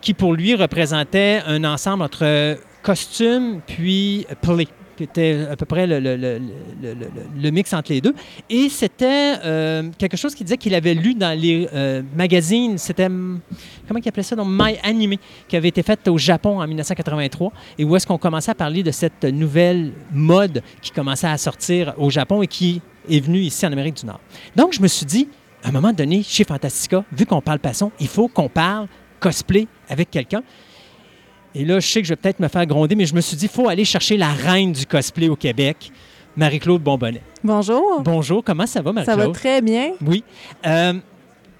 qui 0.00 0.14
pour 0.14 0.32
lui 0.32 0.54
représentait 0.54 1.42
un 1.46 1.64
ensemble 1.64 2.02
entre 2.02 2.56
costume 2.82 3.60
puis 3.66 4.26
play 4.40 4.68
qui 4.96 5.04
était 5.04 5.46
à 5.50 5.56
peu 5.56 5.66
près 5.66 5.86
le, 5.86 7.50
mix 7.50 7.72
entre 7.72 7.92
les 7.92 8.00
deux. 8.00 8.14
Et 8.50 8.68
c'était 8.68 9.34
euh, 9.44 9.90
quelque 9.98 10.16
chose 10.16 10.34
qu'il 10.34 10.46
disait 10.46 10.56
qu'il 10.56 10.74
avait 10.74 10.94
lu 10.94 11.14
dans 11.14 11.38
les 11.38 11.68
euh, 11.72 12.02
magazines. 12.16 12.78
C'était, 12.78 13.08
comment 13.08 14.00
il 14.02 14.08
appelait 14.08 14.22
ça? 14.22 14.36
Donc, 14.36 14.48
My 14.50 14.76
Anime, 14.82 15.16
qui 15.48 15.56
avait 15.56 15.68
été 15.68 15.82
fait 15.82 16.06
au 16.08 16.18
Japon 16.18 16.60
en 16.60 16.66
1983. 16.66 17.52
Et 17.78 17.84
où 17.84 17.94
est-ce 17.96 18.06
qu'on 18.06 18.18
commençait 18.18 18.50
à 18.50 18.54
parler 18.54 18.82
de 18.82 18.90
cette 18.90 19.24
nouvelle 19.24 19.92
mode 20.12 20.62
qui 20.80 20.90
commençait 20.90 21.26
à 21.26 21.38
sortir 21.38 21.94
au 21.98 22.10
Japon 22.10 22.42
et 22.42 22.46
qui 22.46 22.80
est 23.08 23.20
venue 23.20 23.40
ici 23.40 23.66
en 23.66 23.72
Amérique 23.72 23.96
du 23.96 24.06
Nord. 24.06 24.20
Donc, 24.56 24.72
je 24.72 24.80
me 24.80 24.88
suis 24.88 25.06
dit, 25.06 25.28
à 25.62 25.68
un 25.68 25.72
moment 25.72 25.92
donné, 25.92 26.22
chez 26.22 26.44
Fantastica, 26.44 27.04
vu 27.12 27.26
qu'on 27.26 27.40
parle 27.40 27.58
passion, 27.58 27.92
il 28.00 28.08
faut 28.08 28.28
qu'on 28.28 28.48
parle 28.48 28.88
cosplay 29.20 29.66
avec 29.88 30.10
quelqu'un. 30.10 30.42
Et 31.54 31.64
là, 31.64 31.78
je 31.78 31.86
sais 31.86 32.00
que 32.00 32.08
je 32.08 32.12
vais 32.12 32.16
peut-être 32.16 32.40
me 32.40 32.48
faire 32.48 32.66
gronder, 32.66 32.96
mais 32.96 33.06
je 33.06 33.14
me 33.14 33.20
suis 33.20 33.36
dit, 33.36 33.44
il 33.46 33.50
faut 33.50 33.68
aller 33.68 33.84
chercher 33.84 34.16
la 34.16 34.32
reine 34.32 34.72
du 34.72 34.86
cosplay 34.86 35.28
au 35.28 35.36
Québec, 35.36 35.92
Marie-Claude 36.36 36.82
Bonbonnet. 36.82 37.22
Bonjour. 37.44 38.02
Bonjour, 38.02 38.42
comment 38.42 38.66
ça 38.66 38.82
va, 38.82 38.92
Marie-Claude? 38.92 39.20
Ça 39.20 39.26
va 39.26 39.32
très 39.32 39.62
bien. 39.62 39.92
Oui. 40.04 40.24
Euh, 40.66 40.94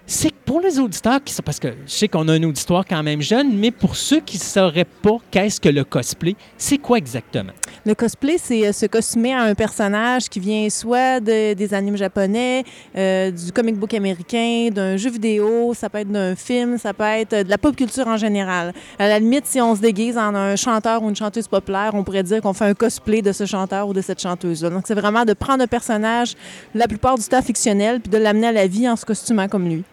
c'est 0.06 0.34
pour 0.44 0.60
les 0.60 0.78
auditeurs 0.78 1.22
qui 1.24 1.34
parce 1.42 1.58
que 1.58 1.68
je 1.86 1.92
sais 1.92 2.08
qu'on 2.08 2.28
a 2.28 2.34
un 2.34 2.42
auditoire 2.42 2.84
quand 2.88 3.02
même 3.02 3.22
jeune, 3.22 3.56
mais 3.56 3.70
pour 3.70 3.96
ceux 3.96 4.20
qui 4.20 4.36
ne 4.36 4.42
sauraient 4.42 4.84
pas 4.84 5.16
qu'est-ce 5.30 5.60
que 5.60 5.68
le 5.68 5.84
cosplay, 5.84 6.36
c'est 6.56 6.78
quoi 6.78 6.98
exactement? 6.98 7.52
Le 7.86 7.94
cosplay, 7.94 8.36
c'est 8.38 8.66
euh, 8.66 8.72
se 8.72 8.86
costumer 8.86 9.34
à 9.34 9.42
un 9.42 9.54
personnage 9.54 10.28
qui 10.28 10.40
vient 10.40 10.68
soit 10.70 11.20
des 11.20 11.74
animes 11.74 11.96
japonais, 11.96 12.64
euh, 12.96 13.30
du 13.30 13.52
comic 13.52 13.76
book 13.76 13.94
américain, 13.94 14.68
d'un 14.72 14.96
jeu 14.96 15.10
vidéo, 15.10 15.74
ça 15.74 15.88
peut 15.88 15.98
être 15.98 16.10
d'un 16.10 16.34
film, 16.34 16.78
ça 16.78 16.94
peut 16.94 17.04
être 17.04 17.44
de 17.44 17.50
la 17.50 17.58
pop 17.58 17.74
culture 17.74 18.06
en 18.06 18.16
général. 18.16 18.72
À 18.98 19.08
la 19.08 19.18
limite, 19.18 19.46
si 19.46 19.60
on 19.60 19.74
se 19.74 19.80
déguise 19.80 20.16
en 20.16 20.34
un 20.34 20.56
chanteur 20.56 21.02
ou 21.02 21.08
une 21.08 21.16
chanteuse 21.16 21.48
populaire, 21.48 21.90
on 21.94 22.04
pourrait 22.04 22.22
dire 22.22 22.40
qu'on 22.40 22.52
fait 22.52 22.66
un 22.66 22.74
cosplay 22.74 23.22
de 23.22 23.32
ce 23.32 23.44
chanteur 23.46 23.88
ou 23.88 23.92
de 23.92 24.00
cette 24.00 24.20
chanteuse-là. 24.20 24.70
Donc, 24.70 24.84
c'est 24.86 24.94
vraiment 24.94 25.24
de 25.24 25.32
prendre 25.32 25.62
un 25.62 25.66
personnage, 25.66 26.34
la 26.74 26.86
plupart 26.88 27.18
du 27.18 27.24
temps 27.24 27.42
fictionnel, 27.42 28.00
puis 28.00 28.10
de 28.10 28.18
l'amener 28.18 28.48
à 28.48 28.52
la 28.52 28.66
vie 28.66 28.88
en 28.88 28.96
se 28.96 29.04
costumant 29.04 29.48
comme 29.48 29.68
lui. 29.68 29.84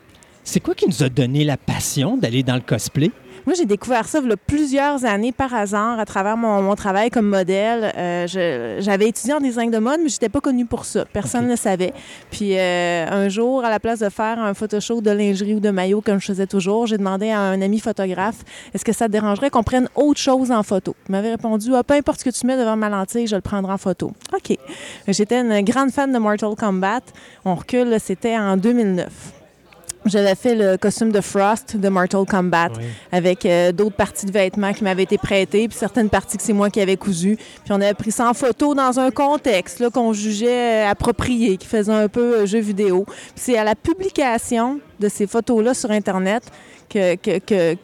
C'est 0.44 0.60
quoi 0.60 0.74
qui 0.74 0.88
nous 0.88 1.04
a 1.04 1.10
donné 1.10 1.44
la 1.44 1.58
passion 1.58 2.18
d'aller 2.18 2.44
dans 2.44 2.56
le 2.56 2.62
cosplay? 2.62 3.12
Moi, 3.46 3.56
j'ai 3.56 3.66
découvert 3.66 4.08
ça 4.08 4.20
il 4.24 4.36
plusieurs 4.38 5.04
années 5.04 5.32
par 5.32 5.54
hasard 5.54 6.00
à 6.00 6.06
travers 6.06 6.38
mon, 6.38 6.76
travail 6.76 7.10
comme 7.10 7.28
modèle. 7.28 7.92
Euh, 7.98 8.78
j'avais 8.80 9.08
étudié 9.08 9.34
en 9.34 9.40
design 9.40 9.72
de 9.72 9.80
mode, 9.80 10.00
mais 10.02 10.10
je 10.10 10.16
n'étais 10.16 10.30
pas 10.30 10.42
connue 10.42 10.66
pour 10.66 10.86
ça. 10.86 11.06
Personne 11.06 11.46
ne 11.46 11.52
le 11.52 11.56
savait. 11.56 11.94
Puis 12.30 12.58
euh, 12.58 13.08
un 13.10 13.30
jour, 13.30 13.66
à 13.66 13.70
la 13.70 13.80
place 13.80 14.00
de 14.00 14.10
faire 14.10 14.40
un 14.40 14.54
photoshow 14.54 15.02
de 15.02 15.10
lingerie 15.10 15.56
ou 15.56 15.60
de 15.60 15.72
maillot 15.72 16.02
comme 16.02 16.20
je 16.20 16.28
faisais 16.28 16.46
toujours, 16.46 16.86
j'ai 16.86 16.98
demandé 16.98 17.32
à 17.32 17.40
un 17.40 17.62
ami 17.62 17.80
photographe 17.80 18.44
est-ce 18.74 18.86
que 18.86 18.94
ça 18.94 19.08
te 19.08 19.12
dérangerait 19.12 19.50
qu'on 19.50 19.64
prenne 19.64 19.90
autre 19.96 20.20
chose 20.20 20.52
en 20.52 20.62
photo? 20.64 20.96
Il 21.10 21.14
m'avait 21.14 21.32
répondu 21.32 21.74
ah, 21.74 21.84
peu 21.84 21.96
importe 21.96 22.20
ce 22.20 22.26
que 22.26 22.30
tu 22.30 22.46
mets 22.46 22.58
devant 22.58 22.76
ma 22.76 22.90
lentille, 22.90 23.28
je 23.28 23.36
le 23.36 23.42
prendrai 23.42 23.74
en 23.74 23.78
photo. 23.78 24.12
OK. 24.34 24.58
J'étais 25.08 25.38
une 25.42 25.62
grande 25.62 25.92
fan 25.92 26.12
de 26.12 26.20
Mortal 26.20 26.56
Kombat. 26.56 27.02
On 27.44 27.56
recule, 27.56 27.98
c'était 28.00 28.38
en 28.38 28.56
2009. 28.56 29.41
J'avais 30.06 30.34
fait 30.34 30.56
le 30.56 30.78
costume 30.78 31.12
de 31.12 31.22
Frost 31.22 31.78
de 31.78 31.88
Mortal 31.90 32.26
Kombat 32.26 32.70
Oui. 32.76 32.84
avec 33.12 33.46
euh, 33.46 33.72
d'autres 33.72 33.96
parties 33.96 34.26
de 34.26 34.32
vêtements 34.32 34.74
qui 34.74 34.84
m'avaient 34.84 35.04
été 35.04 35.20
prêtées, 35.20 35.68
puis 35.68 35.78
certaines 35.78 36.10
parties 36.10 36.38
que 36.38 36.44
c'est 36.44 36.54
moi 36.54 36.72
qui 36.72 36.82
avais 36.82 36.98
cousues. 36.98 37.36
Puis 37.38 37.72
on 37.72 37.76
avait 37.76 37.94
pris 37.94 38.12
ça 38.12 38.28
en 38.28 38.34
photo 38.34 38.74
dans 38.74 39.00
un 39.00 39.12
contexte 39.12 39.88
qu'on 39.92 40.12
jugeait 40.12 40.86
euh, 40.86 40.90
approprié, 40.90 41.58
qui 41.58 41.68
faisait 41.68 41.92
un 41.94 42.08
peu 42.08 42.38
euh, 42.40 42.46
jeu 42.48 42.60
vidéo. 42.60 43.06
Puis 43.08 43.16
c'est 43.36 43.58
à 43.58 43.64
la 43.64 43.76
publication 43.76 44.80
de 45.00 45.08
ces 45.08 45.28
photos-là 45.28 45.76
sur 45.76 45.92
Internet 45.92 46.44
que, 46.90 47.16
que- 47.16 47.38
que- 47.38 47.78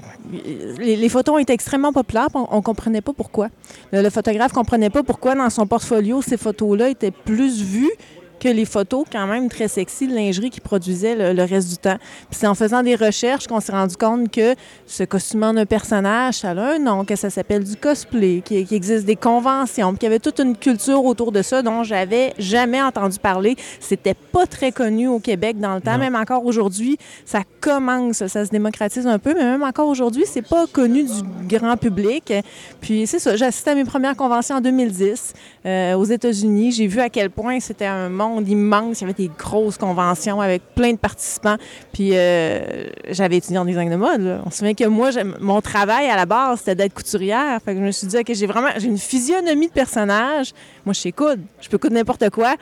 les, 0.79 0.95
les 0.95 1.09
photos 1.09 1.35
ont 1.35 1.39
été 1.39 1.53
extrêmement 1.53 1.93
populaires. 1.93 2.27
puis 2.33 2.41
On 2.51 2.57
ne 2.57 2.61
comprenait 2.61 3.01
pas 3.01 3.13
pourquoi. 3.13 3.49
Le, 3.93 4.01
le 4.01 4.09
photographe 4.09 4.51
comprenait 4.53 4.89
pas 4.89 5.03
pourquoi 5.03 5.35
dans 5.35 5.49
son 5.51 5.67
portfolio, 5.67 6.21
ces 6.23 6.35
photos-là 6.37 6.89
étaient 6.89 7.11
plus 7.11 7.61
vues 7.61 7.91
que 8.39 8.47
les 8.49 8.65
photos 8.65 9.05
quand 9.11 9.27
même 9.27 9.49
très 9.49 9.67
sexy 9.67 10.07
de 10.07 10.13
lingerie 10.15 10.49
qu'il 10.49 10.61
produisait 10.61 11.15
le, 11.15 11.33
le 11.33 11.43
reste 11.43 11.69
du 11.69 11.77
temps. 11.77 11.97
Puis 12.29 12.39
c'est 12.39 12.47
en 12.47 12.55
faisant 12.55 12.83
des 12.83 12.95
recherches 12.95 13.47
qu'on 13.47 13.59
s'est 13.59 13.71
rendu 13.71 13.95
compte 13.97 14.31
que 14.31 14.55
ce 14.85 15.03
costumant 15.03 15.53
d'un 15.53 15.65
personnage, 15.65 16.35
ça 16.35 16.51
a 16.51 16.75
un 16.75 16.79
nom, 16.79 17.05
que 17.05 17.15
ça 17.15 17.29
s'appelle 17.29 17.63
du 17.63 17.75
cosplay, 17.75 18.41
qu'il 18.43 18.71
existe 18.73 19.05
des 19.05 19.15
conventions, 19.15 19.89
puis 19.89 19.99
qu'il 19.99 20.07
y 20.07 20.11
avait 20.11 20.19
toute 20.19 20.39
une 20.39 20.55
culture 20.55 21.03
autour 21.05 21.31
de 21.31 21.41
ça 21.41 21.61
dont 21.61 21.83
j'avais 21.83 22.33
jamais 22.37 22.81
entendu 22.81 23.17
parler. 23.19 23.55
C'était 23.79 24.13
pas 24.13 24.45
très 24.45 24.71
connu 24.71 25.07
au 25.07 25.19
Québec 25.19 25.59
dans 25.59 25.75
le 25.75 25.81
temps, 25.81 25.93
Non. 25.93 25.97
même 25.99 26.15
encore 26.15 26.45
aujourd'hui, 26.45 26.97
ça 27.25 27.41
commence, 27.61 28.25
ça 28.27 28.45
se 28.45 28.49
démocratise 28.51 29.07
un 29.07 29.19
peu, 29.19 29.33
mais 29.33 29.43
même 29.43 29.63
encore 29.63 29.87
aujourd'hui, 29.87 30.23
c'est 30.25 30.47
pas 30.47 30.65
connu 30.67 31.03
du 31.03 31.47
grand 31.47 31.77
public. 31.77 32.33
Puis 32.81 33.07
c'est 33.07 33.19
ça, 33.19 33.35
j'ai 33.35 33.45
assisté 33.45 33.71
à 33.71 33.75
mes 33.75 33.85
premières 33.85 34.15
conventions 34.15 34.57
en 34.57 34.61
2010 34.61 35.33
euh, 35.65 35.93
aux 35.95 36.05
États-Unis. 36.05 36.71
J'ai 36.71 36.87
vu 36.87 36.99
à 36.99 37.09
quel 37.09 37.29
point 37.29 37.59
c'était 37.59 37.85
un 37.85 38.09
monde 38.09 38.26
immense. 38.45 38.99
Il 38.99 39.01
y 39.01 39.03
avait 39.05 39.13
des 39.27 39.31
grosses 39.37 39.77
conventions 39.77 40.39
avec 40.41 40.61
plein 40.75 40.91
de 40.93 40.97
participants. 40.97 41.57
Puis 41.93 42.11
euh, 42.13 42.85
j'avais 43.09 43.37
étudié 43.37 43.57
en 43.57 43.65
design 43.65 43.89
de 43.89 43.95
mode. 43.95 44.21
là. 44.21 44.41
On 44.45 44.49
se 44.51 44.57
souvient 44.59 44.73
que 44.73 44.85
moi, 44.85 45.09
mon 45.39 45.61
travail 45.61 46.07
à 46.09 46.15
la 46.15 46.25
base, 46.25 46.59
c'était 46.59 46.75
d'être 46.75 46.93
couturière. 46.93 47.59
Fait 47.63 47.73
que 47.73 47.79
je 47.79 47.85
me 47.85 47.91
suis 47.91 48.07
dit, 48.07 48.17
OK, 48.17 48.31
j'ai 48.33 48.47
vraiment 48.47 48.69
j'ai 48.77 48.87
une 48.87 48.97
physionomie 48.97 49.67
de 49.67 49.73
personnage. 49.73 50.53
Moi, 50.85 50.93
je 50.93 50.99
sais 51.01 51.11
coudre. 51.11 51.41
Je 51.61 51.69
peux 51.69 51.77
coudre 51.77 51.93
n'importe 51.95 52.29
quoi. 52.29 52.55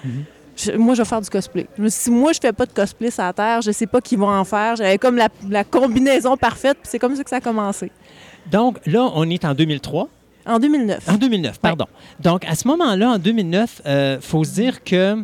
Je- 0.57 0.71
moi, 0.71 0.93
je 0.95 1.01
vais 1.01 1.07
faire 1.07 1.19
du 1.21 1.29
cosplay. 1.29 1.67
Je 1.77 1.81
me 1.83 1.89
suis 1.89 2.11
dit, 2.11 2.17
moi, 2.17 2.31
je 2.31 2.39
fais 2.39 2.53
pas 2.53 2.65
de 2.65 2.71
cosplay 2.71 3.11
sur 3.11 3.23
la 3.23 3.33
Terre. 3.33 3.61
Je 3.61 3.71
sais 3.71 3.87
pas 3.87 3.99
qui 3.99 4.15
vont 4.15 4.29
en 4.29 4.45
faire. 4.45 4.75
J'avais 4.77 4.97
comme 4.97 5.17
la, 5.17 5.27
la 5.49 5.63
combinaison 5.65 6.37
parfaite. 6.37 6.77
Puis 6.81 6.89
c'est 6.91 6.99
comme 6.99 7.15
ça 7.15 7.23
que 7.23 7.29
ça 7.29 7.37
a 7.37 7.41
commencé. 7.41 7.91
Donc 8.49 8.77
là, 8.85 9.09
on 9.15 9.29
est 9.29 9.43
en 9.43 9.53
2003. 9.53 10.07
En 10.47 10.59
2009. 10.59 11.09
En 11.09 11.15
2009, 11.15 11.59
pardon. 11.59 11.85
Donc, 12.19 12.45
à 12.45 12.53
ce 12.53 12.67
moment-là, 12.67 13.09
en 13.13 13.17
2009, 13.17 13.81
il 13.85 14.17
faut 14.21 14.43
se 14.43 14.53
dire 14.53 14.83
que 14.83 15.23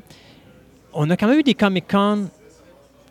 on 0.94 1.10
a 1.10 1.18
quand 1.18 1.28
même 1.28 1.40
eu 1.40 1.44
des 1.44 1.54
Comic-Con 1.54 2.28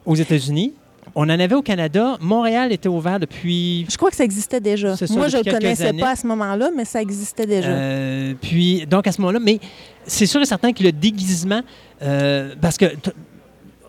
aux 0.06 0.14
États-Unis. 0.14 0.74
On 1.14 1.22
en 1.22 1.30
avait 1.30 1.54
au 1.54 1.62
Canada. 1.62 2.16
Montréal 2.20 2.72
était 2.72 2.88
ouvert 2.88 3.18
depuis... 3.18 3.84
Je 3.90 3.96
crois 3.96 4.10
que 4.10 4.16
ça 4.16 4.24
existait 4.24 4.60
déjà. 4.60 4.96
Ça, 4.96 5.06
Moi, 5.10 5.28
je 5.28 5.38
ne 5.38 5.42
le 5.42 5.50
connaissais 5.50 5.88
années. 5.88 6.00
pas 6.00 6.10
à 6.10 6.16
ce 6.16 6.26
moment-là, 6.28 6.70
mais 6.76 6.84
ça 6.84 7.02
existait 7.02 7.46
déjà. 7.46 7.68
Euh, 7.68 8.34
puis, 8.40 8.86
donc, 8.86 9.06
à 9.06 9.12
ce 9.12 9.20
moment-là, 9.20 9.40
mais 9.40 9.58
c'est 10.06 10.26
sûr 10.26 10.40
et 10.40 10.44
certain 10.46 10.72
que 10.72 10.82
le 10.84 10.92
déguisement, 10.92 11.62
euh, 12.02 12.54
parce 12.60 12.76
que 12.76 12.86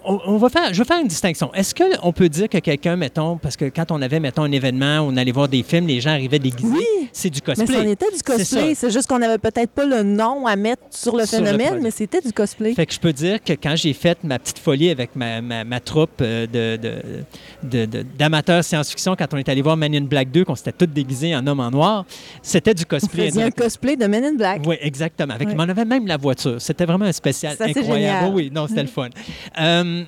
on, 0.05 0.19
on 0.25 0.37
va 0.37 0.49
faire, 0.49 0.73
je 0.73 0.77
vais 0.79 0.85
faire 0.87 0.99
une 0.99 1.07
distinction. 1.07 1.53
Est-ce 1.53 1.73
qu'on 1.75 2.11
peut 2.11 2.29
dire 2.29 2.49
que 2.49 2.57
quelqu'un, 2.57 2.95
mettons, 2.95 3.37
parce 3.37 3.55
que 3.57 3.65
quand 3.65 3.91
on 3.91 4.01
avait, 4.01 4.19
mettons, 4.19 4.43
un 4.43 4.51
événement, 4.51 4.99
on 5.01 5.15
allait 5.17 5.31
voir 5.31 5.47
des 5.47 5.63
films, 5.63 5.87
les 5.87 6.01
gens 6.01 6.11
arrivaient 6.11 6.39
déguisés, 6.39 6.73
Oui, 6.73 7.09
c'est 7.11 7.29
du 7.29 7.39
mais 7.47 7.53
cosplay. 7.55 7.75
c'en 7.77 7.87
était 7.87 8.11
du 8.15 8.21
cosplay. 8.23 8.75
C'est 8.75 8.91
juste 8.91 9.07
qu'on 9.07 9.19
n'avait 9.19 9.37
peut-être 9.37 9.71
pas 9.71 9.85
le 9.85 10.03
nom 10.03 10.45
à 10.47 10.55
mettre 10.55 10.83
sur 10.89 11.15
le 11.15 11.25
Sur 11.25 11.39
phénomène, 11.39 11.79
mais 11.81 11.91
c'était 11.91 12.21
du 12.21 12.31
cosplay. 12.33 12.73
Fait 12.73 12.85
que 12.85 12.93
je 12.93 12.99
peux 12.99 13.13
dire 13.13 13.43
que 13.43 13.53
quand 13.53 13.75
j'ai 13.75 13.93
fait 13.93 14.17
ma 14.23 14.39
petite 14.39 14.59
folie 14.59 14.89
avec 14.89 15.15
ma, 15.15 15.41
ma- 15.41 15.63
ma 15.63 15.79
troupe 15.79 16.21
euh, 16.21 16.47
de, 16.47 16.77
de- 17.63 17.85
de- 17.85 18.05
d'amateurs 18.17 18.63
science-fiction, 18.63 19.15
quand 19.17 19.33
on 19.33 19.37
est 19.37 19.49
allé 19.49 19.61
voir 19.61 19.77
Man 19.77 19.93
in 19.93 20.01
Black 20.01 20.31
2, 20.31 20.45
qu'on 20.45 20.55
s'était 20.55 20.71
tous 20.71 20.85
déguisés 20.87 21.35
en 21.35 21.45
homme 21.47 21.59
en 21.59 21.69
noir, 21.71 22.05
c'était 22.41 22.73
du 22.73 22.85
cosplay. 22.85 23.27
faisiez 23.27 23.43
un 23.43 23.51
cosplay 23.51 23.95
de 23.95 24.05
Men 24.07 24.23
in 24.25 24.33
Black. 24.35 24.61
Oui, 24.65 24.75
exactement. 24.81 25.33
Avec, 25.33 25.47
Ouais. 25.49 25.55
On 25.57 25.69
avait 25.69 25.85
même 25.85 26.07
la 26.07 26.17
voiture. 26.17 26.55
C'était 26.59 26.85
vraiment 26.85 27.05
un 27.05 27.11
spécial 27.11 27.55
Ça, 27.57 27.65
incroyable. 27.65 27.93
génial. 27.95 28.25
Oui, 28.33 28.43
oui, 28.45 28.51
non, 28.53 28.67
c'était 28.67 28.81
le 28.83 28.87
fun. 28.87 29.09
Euh, 29.59 30.00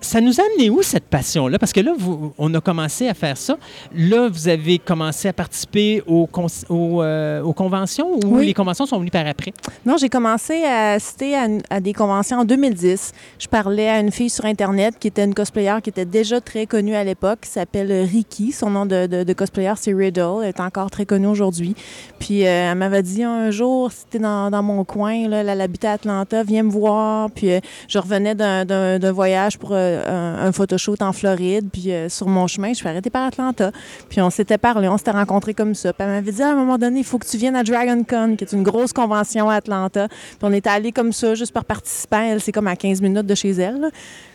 ça 0.00 0.20
nous 0.20 0.40
a 0.40 0.44
amené 0.44 0.70
où 0.70 0.82
cette 0.82 1.04
passion-là? 1.04 1.58
Parce 1.58 1.72
que 1.72 1.80
là, 1.80 1.92
vous- 1.98 2.32
on 2.38 2.52
a 2.54 2.60
commencé 2.60 3.08
à 3.08 3.14
faire 3.14 3.36
ça. 3.36 3.56
Là, 3.94 4.28
vous 4.32 4.48
avez 4.48 4.78
commencé 4.78 5.28
à 5.28 5.32
participer 5.32 6.02
aux, 6.06 6.28
euh, 6.70 7.42
aux 7.42 7.52
conventions 7.52 8.12
ou 8.14 8.20
Oui. 8.38 8.46
les 8.46 8.54
conventions 8.54 8.86
sont 8.86 8.98
venues 8.98 9.10
par 9.10 9.26
après? 9.26 9.52
Non, 9.84 9.96
j'ai 9.98 10.08
commencé 10.08 10.64
à 10.64 10.92
assister 10.92 11.34
à, 11.70 11.80
des 11.80 11.92
conventions 11.92 12.38
en 12.38 12.44
2010. 12.44 13.12
Je 13.38 13.46
parlais 13.48 13.88
à 13.88 14.00
une 14.00 14.10
fille 14.10 14.30
sur 14.30 14.44
Internet 14.44 14.94
qui 14.98 15.08
était 15.08 15.24
une 15.24 15.34
cosplayer 15.34 15.74
qui 15.82 15.90
était 15.90 16.04
déjà 16.04 16.40
très 16.40 16.66
connue 16.66 16.94
à 16.94 17.04
l'époque, 17.04 17.40
qui 17.42 17.50
s'appelle 17.50 17.92
Ricky. 18.10 18.52
Son 18.52 18.70
nom 18.70 18.86
de, 18.86 19.06
de, 19.06 19.24
de 19.24 19.32
cosplayer, 19.32 19.72
c'est 19.76 19.92
Riddle. 19.92 20.42
Elle 20.42 20.48
est 20.48 20.60
encore 20.60 20.90
très 20.90 21.06
connue 21.06 21.26
aujourd'hui. 21.26 21.74
Puis 22.18 22.46
euh, 22.46 22.70
elle 22.72 22.78
m'avait 22.78 23.02
dit 23.02 23.22
un 23.22 23.50
jour, 23.50 23.92
si 23.92 24.06
t'es 24.08 24.18
dans, 24.18 24.50
dans 24.50 24.62
mon 24.62 24.84
coin, 24.84 25.28
là, 25.28 25.42
elle 25.42 25.60
habitait 25.60 25.88
à 25.88 25.92
Atlanta, 25.92 26.42
viens 26.42 26.62
me 26.62 26.70
voir. 26.70 27.30
Puis 27.30 27.52
euh, 27.52 27.60
je 27.88 27.98
revenais 27.98 28.34
d'un- 28.34 29.10
voyage 29.12 29.58
pour 29.58 29.72
un, 30.06 30.46
un 30.46 30.52
photoshoot 30.52 31.00
en 31.02 31.12
Floride. 31.12 31.68
Puis 31.72 31.92
euh, 31.92 32.08
sur 32.08 32.28
mon 32.28 32.46
chemin, 32.46 32.70
je 32.70 32.74
suis 32.74 32.88
arrêtée 32.88 33.10
par 33.10 33.26
Atlanta. 33.26 33.72
Puis 34.08 34.20
on 34.20 34.30
s'était 34.30 34.58
parlé, 34.58 34.88
on 34.88 34.98
s'était 34.98 35.10
rencontrés 35.10 35.54
comme 35.54 35.74
ça. 35.74 35.92
Puis 35.92 36.04
elle 36.04 36.12
m'avait 36.12 36.32
dit 36.32 36.42
à 36.42 36.50
un 36.50 36.56
moment 36.56 36.78
donné, 36.78 37.00
il 37.00 37.04
faut 37.04 37.18
que 37.18 37.26
tu 37.26 37.36
viennes 37.36 37.56
à 37.56 37.62
Dragon 37.62 38.04
Con, 38.08 38.36
qui 38.36 38.44
est 38.44 38.52
une 38.52 38.62
grosse 38.62 38.92
convention 38.92 39.48
à 39.50 39.56
Atlanta. 39.56 40.08
Puis 40.08 40.38
on 40.42 40.52
était 40.52 40.70
allés 40.70 40.92
comme 40.92 41.12
ça, 41.12 41.34
juste 41.34 41.52
par 41.52 41.64
participant. 41.64 42.20
Elle, 42.20 42.40
c'est 42.40 42.52
comme 42.52 42.66
à 42.66 42.76
15 42.76 43.00
minutes 43.00 43.26
de 43.26 43.34
chez 43.34 43.50
elle. 43.50 43.90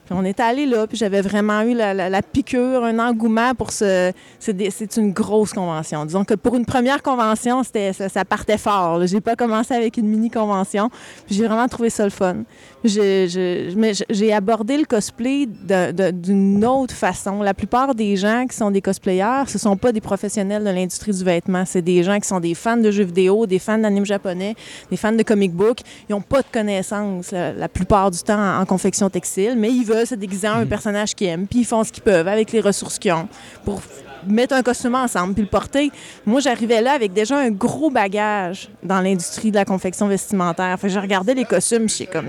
Puis 0.06 0.14
on 0.16 0.24
était 0.24 0.44
allés 0.44 0.68
là, 0.68 0.86
puis 0.86 0.98
j'avais 0.98 1.22
vraiment 1.22 1.62
eu 1.62 1.74
la, 1.74 2.22
piqûre, 2.22 2.84
un 2.84 3.00
engouement 3.00 3.56
pour 3.56 3.72
ce. 3.72 4.12
C'est 4.40 4.98
une 4.98 5.12
grosse 5.12 5.52
convention. 5.52 6.06
Disons 6.06 6.24
que 6.24 6.36
pour 6.36 6.56
une 6.56 6.66
première 6.66 7.02
convention, 7.02 7.64
ça, 7.64 8.10
ça 8.10 8.24
partait 8.24 8.60
fort. 8.60 9.06
J'ai 9.08 9.20
pas 9.20 9.36
commencé 9.36 9.74
avec 9.74 9.98
une 9.98 10.08
mini 10.08 10.30
convention, 10.30 10.92
puis 11.26 11.34
j'ai 11.34 11.48
vraiment 11.48 11.68
trouvé 11.68 11.90
ça 11.90 12.04
le 12.04 12.12
fun. 12.12 12.44
J'ai- 12.88 13.28
j'ai- 13.28 13.70
mais 13.76 13.94
j'ai 14.12 14.32
abordé 14.32 14.78
le 14.78 14.86
cosplay 14.86 15.48
d'une 15.48 16.64
autre 16.66 16.94
façon. 16.94 17.42
La 17.42 17.54
plupart 17.56 17.96
des 17.96 18.16
gens 18.16 18.46
qui 18.48 18.56
sont 18.56 18.70
des 18.70 18.82
cosplayers, 18.82 19.46
ce 19.48 19.58
sont 19.58 19.76
pas 19.76 19.92
des 19.92 20.02
professionnels 20.02 20.64
de 20.64 20.70
l'industrie 20.70 21.12
du 21.12 21.24
vêtement. 21.24 21.64
C'est 21.66 21.82
des 21.82 22.04
gens 22.04 22.20
qui 22.20 22.28
sont 22.28 22.40
des 22.40 22.54
fans 22.54 22.78
de 22.78 22.92
jeux 22.92 23.04
vidéo, 23.06 23.48
des 23.48 23.58
fans 23.60 23.78
d'anime 23.80 24.06
japonais, 24.06 24.54
des 24.92 24.98
fans 24.98 25.12
de 25.12 25.24
comic 25.24 25.52
book. 25.52 25.80
Ils 26.08 26.12
n'ont 26.14 26.22
pas 26.22 26.42
de 26.42 26.48
connaissances 26.52 27.32
la, 27.32 27.54
la 27.54 27.68
plupart 27.70 28.12
du 28.12 28.20
temps 28.20 28.38
en, 28.40 28.62
en 28.62 28.66
confection 28.66 29.10
textile, 29.10 29.56
mais 29.58 29.72
ils 29.72 29.84
veulent 29.84 30.06
se 30.08 30.16
déguiser 30.16 30.48
en 30.48 30.60
un 30.60 30.66
personnage 30.66 31.16
qu'ils 31.16 31.28
aiment, 31.28 31.48
puis 31.48 31.60
ils 31.62 31.66
font 31.66 31.84
ce 31.84 31.92
qu'ils 31.92 32.04
peuvent 32.04 32.28
avec 32.28 32.52
les 32.52 32.62
ressources 32.62 33.00
qu'ils 33.00 33.14
ont 33.14 33.28
pour 33.64 33.82
mettre 34.28 34.54
un 34.56 34.64
costume 34.64 34.96
ensemble 34.96 35.34
puis 35.34 35.44
le 35.44 35.50
porter. 35.50 35.92
Moi, 36.26 36.40
j'arrivais 36.40 36.82
là 36.82 36.94
avec 36.94 37.14
déjà 37.14 37.38
un 37.38 37.52
gros 37.52 37.90
bagage 37.90 38.70
dans 38.84 39.02
l'industrie 39.02 39.52
de 39.52 39.56
la 39.56 39.66
confection 39.66 40.08
vestimentaire. 40.08 40.78
Fait 40.80 40.88
que 40.88 40.94
je 40.94 41.00
regardais 41.00 41.34
les 41.34 41.46
costumes, 41.46 41.88
je 41.90 41.94
sais 41.96 42.06
comme 42.06 42.28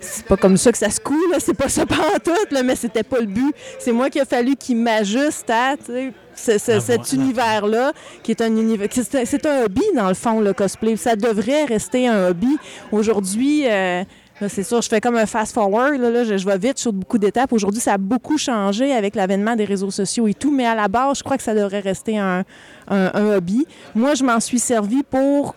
c'est- 0.00 0.24
pas 0.26 0.36
comme 0.36 0.56
ça 0.56 0.70
que 0.70 0.78
ça 0.78 0.90
se 0.90 1.00
coule, 1.00 1.34
c'est 1.40 1.54
pas 1.54 1.68
ça 1.68 1.84
pantoute, 1.84 2.52
là, 2.52 2.62
mais 2.62 2.76
c'était 2.76 3.02
pas 3.02 3.18
le 3.18 3.26
but. 3.26 3.52
C'est 3.80 3.90
moi 3.92 4.10
qui 4.10 4.20
a 4.20 4.24
fallu 4.24 4.54
qu'il 4.54 4.76
m'ajuste 4.76 5.50
à 5.50 5.74
ce- 5.84 6.12
ce- 6.36 6.52
Ah, 6.52 6.80
cet 6.80 7.00
voilà. 7.08 7.14
univers-là, 7.24 7.92
qui 8.22 8.30
est 8.30 8.40
un 8.40 8.54
univers. 8.56 8.86
C'est 8.92 9.14
un- 9.16 9.24
c'est 9.24 9.44
un 9.44 9.64
hobby, 9.64 9.82
dans 9.96 10.06
le 10.08 10.14
fond, 10.14 10.40
le 10.40 10.52
cosplay. 10.52 10.96
Ça 10.96 11.16
devrait 11.16 11.64
rester 11.64 12.06
un 12.06 12.28
hobby. 12.28 12.58
Aujourd'hui, 12.92 13.64
euh, 13.66 14.04
c'est 14.46 14.62
sûr, 14.62 14.80
je 14.82 14.88
fais 14.88 15.00
comme 15.00 15.16
un 15.16 15.26
fast-forward. 15.26 15.98
Là, 15.98 16.10
là, 16.10 16.24
je, 16.24 16.44
vais 16.44 16.58
vite 16.58 16.78
sur 16.78 16.92
beaucoup 16.92 17.18
d'étapes. 17.18 17.52
Aujourd'hui, 17.52 17.80
ça 17.80 17.94
a 17.94 17.98
beaucoup 17.98 18.38
changé 18.38 18.92
avec 18.92 19.16
l'avènement 19.16 19.56
des 19.56 19.64
réseaux 19.64 19.90
sociaux 19.90 20.28
et 20.28 20.34
tout, 20.34 20.52
mais 20.52 20.66
à 20.66 20.74
la 20.74 20.86
base, 20.86 21.18
je 21.18 21.24
crois 21.24 21.36
que 21.36 21.42
ça 21.42 21.54
devrait 21.54 21.80
rester 21.80 22.18
un, 22.18 22.44
hobby. 22.88 23.66
Moi, 23.94 24.14
je 24.14 24.22
m'en 24.22 24.38
suis 24.38 24.60
servi 24.60 25.02
pour 25.02 25.54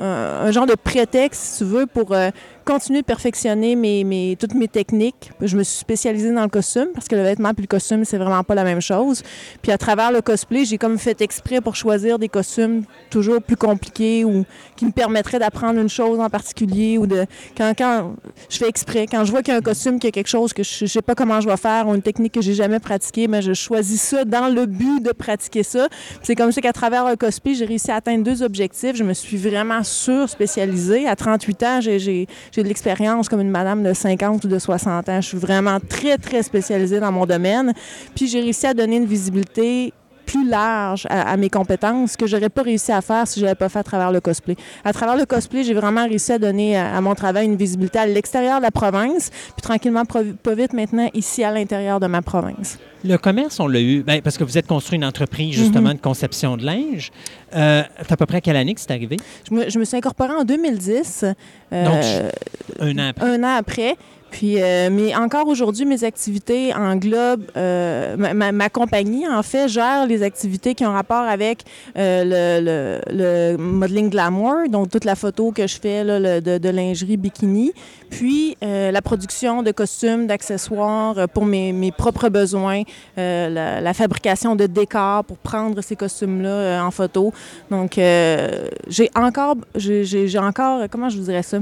un, 0.00 0.06
un 0.46 0.50
genre 0.50 0.66
de 0.66 0.74
prétexte, 0.74 1.42
si 1.42 1.58
tu 1.58 1.64
veux, 1.64 1.86
pour 1.86 2.12
euh, 2.12 2.30
continuer 2.64 3.00
de 3.00 3.06
perfectionner 3.06 4.36
toutes 4.38 4.54
mes 4.54 4.68
techniques. 4.68 5.30
Je 5.40 5.56
me 5.56 5.62
suis 5.62 5.78
spécialisée 5.78 6.32
dans 6.32 6.42
le 6.42 6.48
costume 6.48 6.88
parce 6.94 7.08
que 7.08 7.14
le 7.16 7.22
vêtement 7.22 7.52
puis 7.54 7.62
le 7.62 7.68
costume, 7.68 8.04
c'est 8.04 8.18
vraiment 8.18 8.42
pas 8.42 8.54
la 8.54 8.64
même 8.64 8.80
chose. 8.80 9.22
Puis 9.62 9.70
à 9.72 9.78
travers 9.78 10.10
le 10.12 10.20
cosplay, 10.20 10.64
j'ai 10.64 10.78
comme 10.78 10.98
fait 10.98 11.20
exprès 11.20 11.60
pour 11.60 11.76
choisir 11.76 12.18
des 12.18 12.28
costumes 12.28 12.84
toujours 13.10 13.42
plus 13.42 13.56
compliqués 13.56 14.24
ou 14.24 14.44
qui 14.76 14.86
me 14.86 14.92
permettraient 14.92 15.38
d'apprendre 15.38 15.78
une 15.80 15.88
chose 15.88 16.20
en 16.20 16.30
particulier 16.30 16.98
ou 16.98 17.06
de 17.06 17.26
quand, 17.56 17.72
quand 17.76 18.14
je 18.48 18.56
fais 18.58 18.68
exprès 18.68 19.06
quand 19.10 19.24
je 19.24 19.30
vois 19.30 19.42
qu'il 19.42 19.52
y 19.52 19.54
a 19.56 19.58
un 19.58 19.62
costume 19.62 19.98
qui 19.98 20.06
a 20.06 20.10
quelque 20.10 20.28
chose 20.28 20.52
que 20.52 20.62
je, 20.62 20.78
je 20.80 20.86
sais 20.86 21.02
pas 21.02 21.14
comment 21.14 21.40
je 21.40 21.48
vais 21.48 21.56
faire 21.56 21.88
ou 21.88 21.94
une 21.94 22.02
technique 22.02 22.32
que 22.32 22.40
j'ai 22.42 22.54
jamais 22.54 22.80
pratiquée, 22.80 23.28
mais 23.28 23.42
je 23.42 23.52
choisis 23.52 24.00
ça 24.00 24.24
dans 24.24 24.48
le 24.48 24.66
but 24.66 25.02
de 25.02 25.12
pratiquer 25.12 25.62
ça. 25.62 25.88
C'est 26.22 26.34
comme 26.34 26.52
ça 26.52 26.60
qu'à 26.60 26.72
travers 26.72 27.08
le 27.08 27.16
cosplay, 27.16 27.54
j'ai 27.54 27.64
réussi 27.66 27.90
à 27.90 27.96
atteindre 27.96 28.24
deux 28.24 28.42
objectifs. 28.42 28.96
Je 28.96 29.04
me 29.04 29.12
suis 29.14 29.36
vraiment 29.36 29.82
sur-spécialisée. 29.82 31.06
À 31.06 31.16
38 31.16 31.62
ans, 31.62 31.80
j'ai- 31.80 32.26
j'ai 32.54 32.62
de 32.62 32.68
l'expérience 32.68 33.28
comme 33.28 33.40
une 33.40 33.50
madame 33.50 33.82
de 33.82 33.92
50 33.92 34.44
ou 34.44 34.48
de 34.48 34.58
60 34.60 35.08
ans. 35.08 35.20
Je 35.20 35.26
suis 35.26 35.38
vraiment 35.38 35.80
très, 35.80 36.18
très 36.18 36.44
spécialisée 36.44 37.00
dans 37.00 37.10
mon 37.10 37.26
domaine. 37.26 37.72
Puis 38.14 38.28
j'ai 38.28 38.40
réussi 38.40 38.66
à 38.68 38.74
donner 38.74 38.96
une 38.96 39.06
visibilité 39.06 39.92
plus 40.24 40.48
large 40.48 41.06
à, 41.10 41.30
à 41.32 41.36
mes 41.36 41.50
compétences 41.50 42.16
que 42.16 42.26
j'aurais 42.26 42.48
pas 42.48 42.62
réussi 42.62 42.92
à 42.92 43.00
faire 43.00 43.26
si 43.28 43.40
je 43.40 43.44
l'avais 43.44 43.54
pas 43.54 43.68
fait 43.68 43.78
à 43.78 43.82
travers 43.84 44.10
le 44.12 44.20
cosplay. 44.20 44.56
À 44.84 44.92
travers 44.92 45.16
le 45.16 45.26
cosplay, 45.26 45.62
j'ai 45.64 45.74
vraiment 45.74 46.04
réussi 46.06 46.32
à 46.32 46.38
donner 46.38 46.76
à, 46.76 46.96
à 46.96 47.00
mon 47.00 47.14
travail 47.14 47.46
une 47.46 47.56
visibilité 47.56 47.98
à 47.98 48.06
l'extérieur 48.06 48.58
de 48.58 48.62
la 48.62 48.70
province, 48.70 49.30
puis 49.30 49.62
tranquillement, 49.62 50.04
pas 50.04 50.54
vite 50.54 50.72
maintenant, 50.72 51.08
ici 51.14 51.44
à 51.44 51.50
l'intérieur 51.52 52.00
de 52.00 52.06
ma 52.06 52.22
province. 52.22 52.78
Le 53.06 53.18
commerce, 53.18 53.60
on 53.60 53.66
l'a 53.68 53.80
eu, 53.82 54.02
ben, 54.02 54.22
parce 54.22 54.38
que 54.38 54.44
vous 54.44 54.56
êtes 54.56 54.66
construit 54.66 54.96
une 54.96 55.04
entreprise 55.04 55.54
justement 55.54 55.92
de 55.92 55.98
conception 55.98 56.56
de 56.56 56.64
linge. 56.64 57.10
Euh, 57.54 57.82
c'est 58.00 58.12
à 58.12 58.16
peu 58.16 58.24
près 58.24 58.38
à 58.38 58.40
quelle 58.40 58.56
année 58.56 58.72
que 58.74 58.80
c'est 58.80 58.90
arrivé? 58.92 59.18
Je 59.48 59.54
me, 59.54 59.68
je 59.68 59.78
me 59.78 59.84
suis 59.84 59.96
incorporée 59.98 60.32
en 60.34 60.44
2010. 60.44 61.24
euh, 61.72 61.84
Donc, 61.84 62.32
Un 62.80 62.98
an 62.98 63.08
après. 63.10 63.26
un 63.28 63.42
an 63.44 63.56
après. 63.58 63.96
Puis, 64.34 64.60
euh, 64.60 64.88
mais 64.90 65.14
encore 65.14 65.46
aujourd'hui, 65.46 65.84
mes 65.84 66.02
activités 66.02 66.74
englobent 66.74 67.44
euh, 67.56 68.16
ma, 68.16 68.68
compagnie, 68.68 69.28
en 69.28 69.44
fait, 69.44 69.68
gère 69.68 70.06
les 70.08 70.24
activités 70.24 70.74
qui 70.74 70.84
ont 70.84 70.92
rapport 70.92 71.22
avec 71.22 71.62
euh, 71.96 72.24
le, 72.32 73.00
le- 73.08 73.16
le 73.52 73.56
modeling 73.56 74.10
glamour, 74.10 74.68
donc 74.68 74.90
toute 74.90 75.04
la 75.04 75.14
photo 75.14 75.52
que 75.52 75.68
je 75.68 75.78
fais 75.80 76.02
là, 76.02 76.40
de, 76.40 76.58
de 76.58 76.68
lingerie 76.68 77.16
bikini, 77.16 77.72
puis 78.10 78.56
euh, 78.64 78.90
la 78.90 79.02
production 79.02 79.62
de 79.62 79.70
costumes, 79.70 80.26
d'accessoires 80.26 81.16
euh, 81.16 81.26
pour 81.28 81.44
mes, 81.44 81.72
mes 81.72 81.92
propres 81.92 82.28
besoins, 82.28 82.82
euh, 83.18 83.48
la, 83.48 83.80
la 83.80 83.94
fabrication 83.94 84.56
de 84.56 84.66
décors 84.66 85.22
pour 85.22 85.36
prendre 85.38 85.80
ces 85.80 85.94
costumes-là 85.94 86.84
en 86.84 86.90
photo. 86.90 87.32
Donc, 87.70 87.92
j'ai 87.94 89.10
encore, 89.14 89.54
j'ai 89.76 90.38
encore, 90.40 90.86
comment 90.90 91.08
je 91.08 91.18
vous 91.18 91.24
dirais 91.24 91.44
ça? 91.44 91.58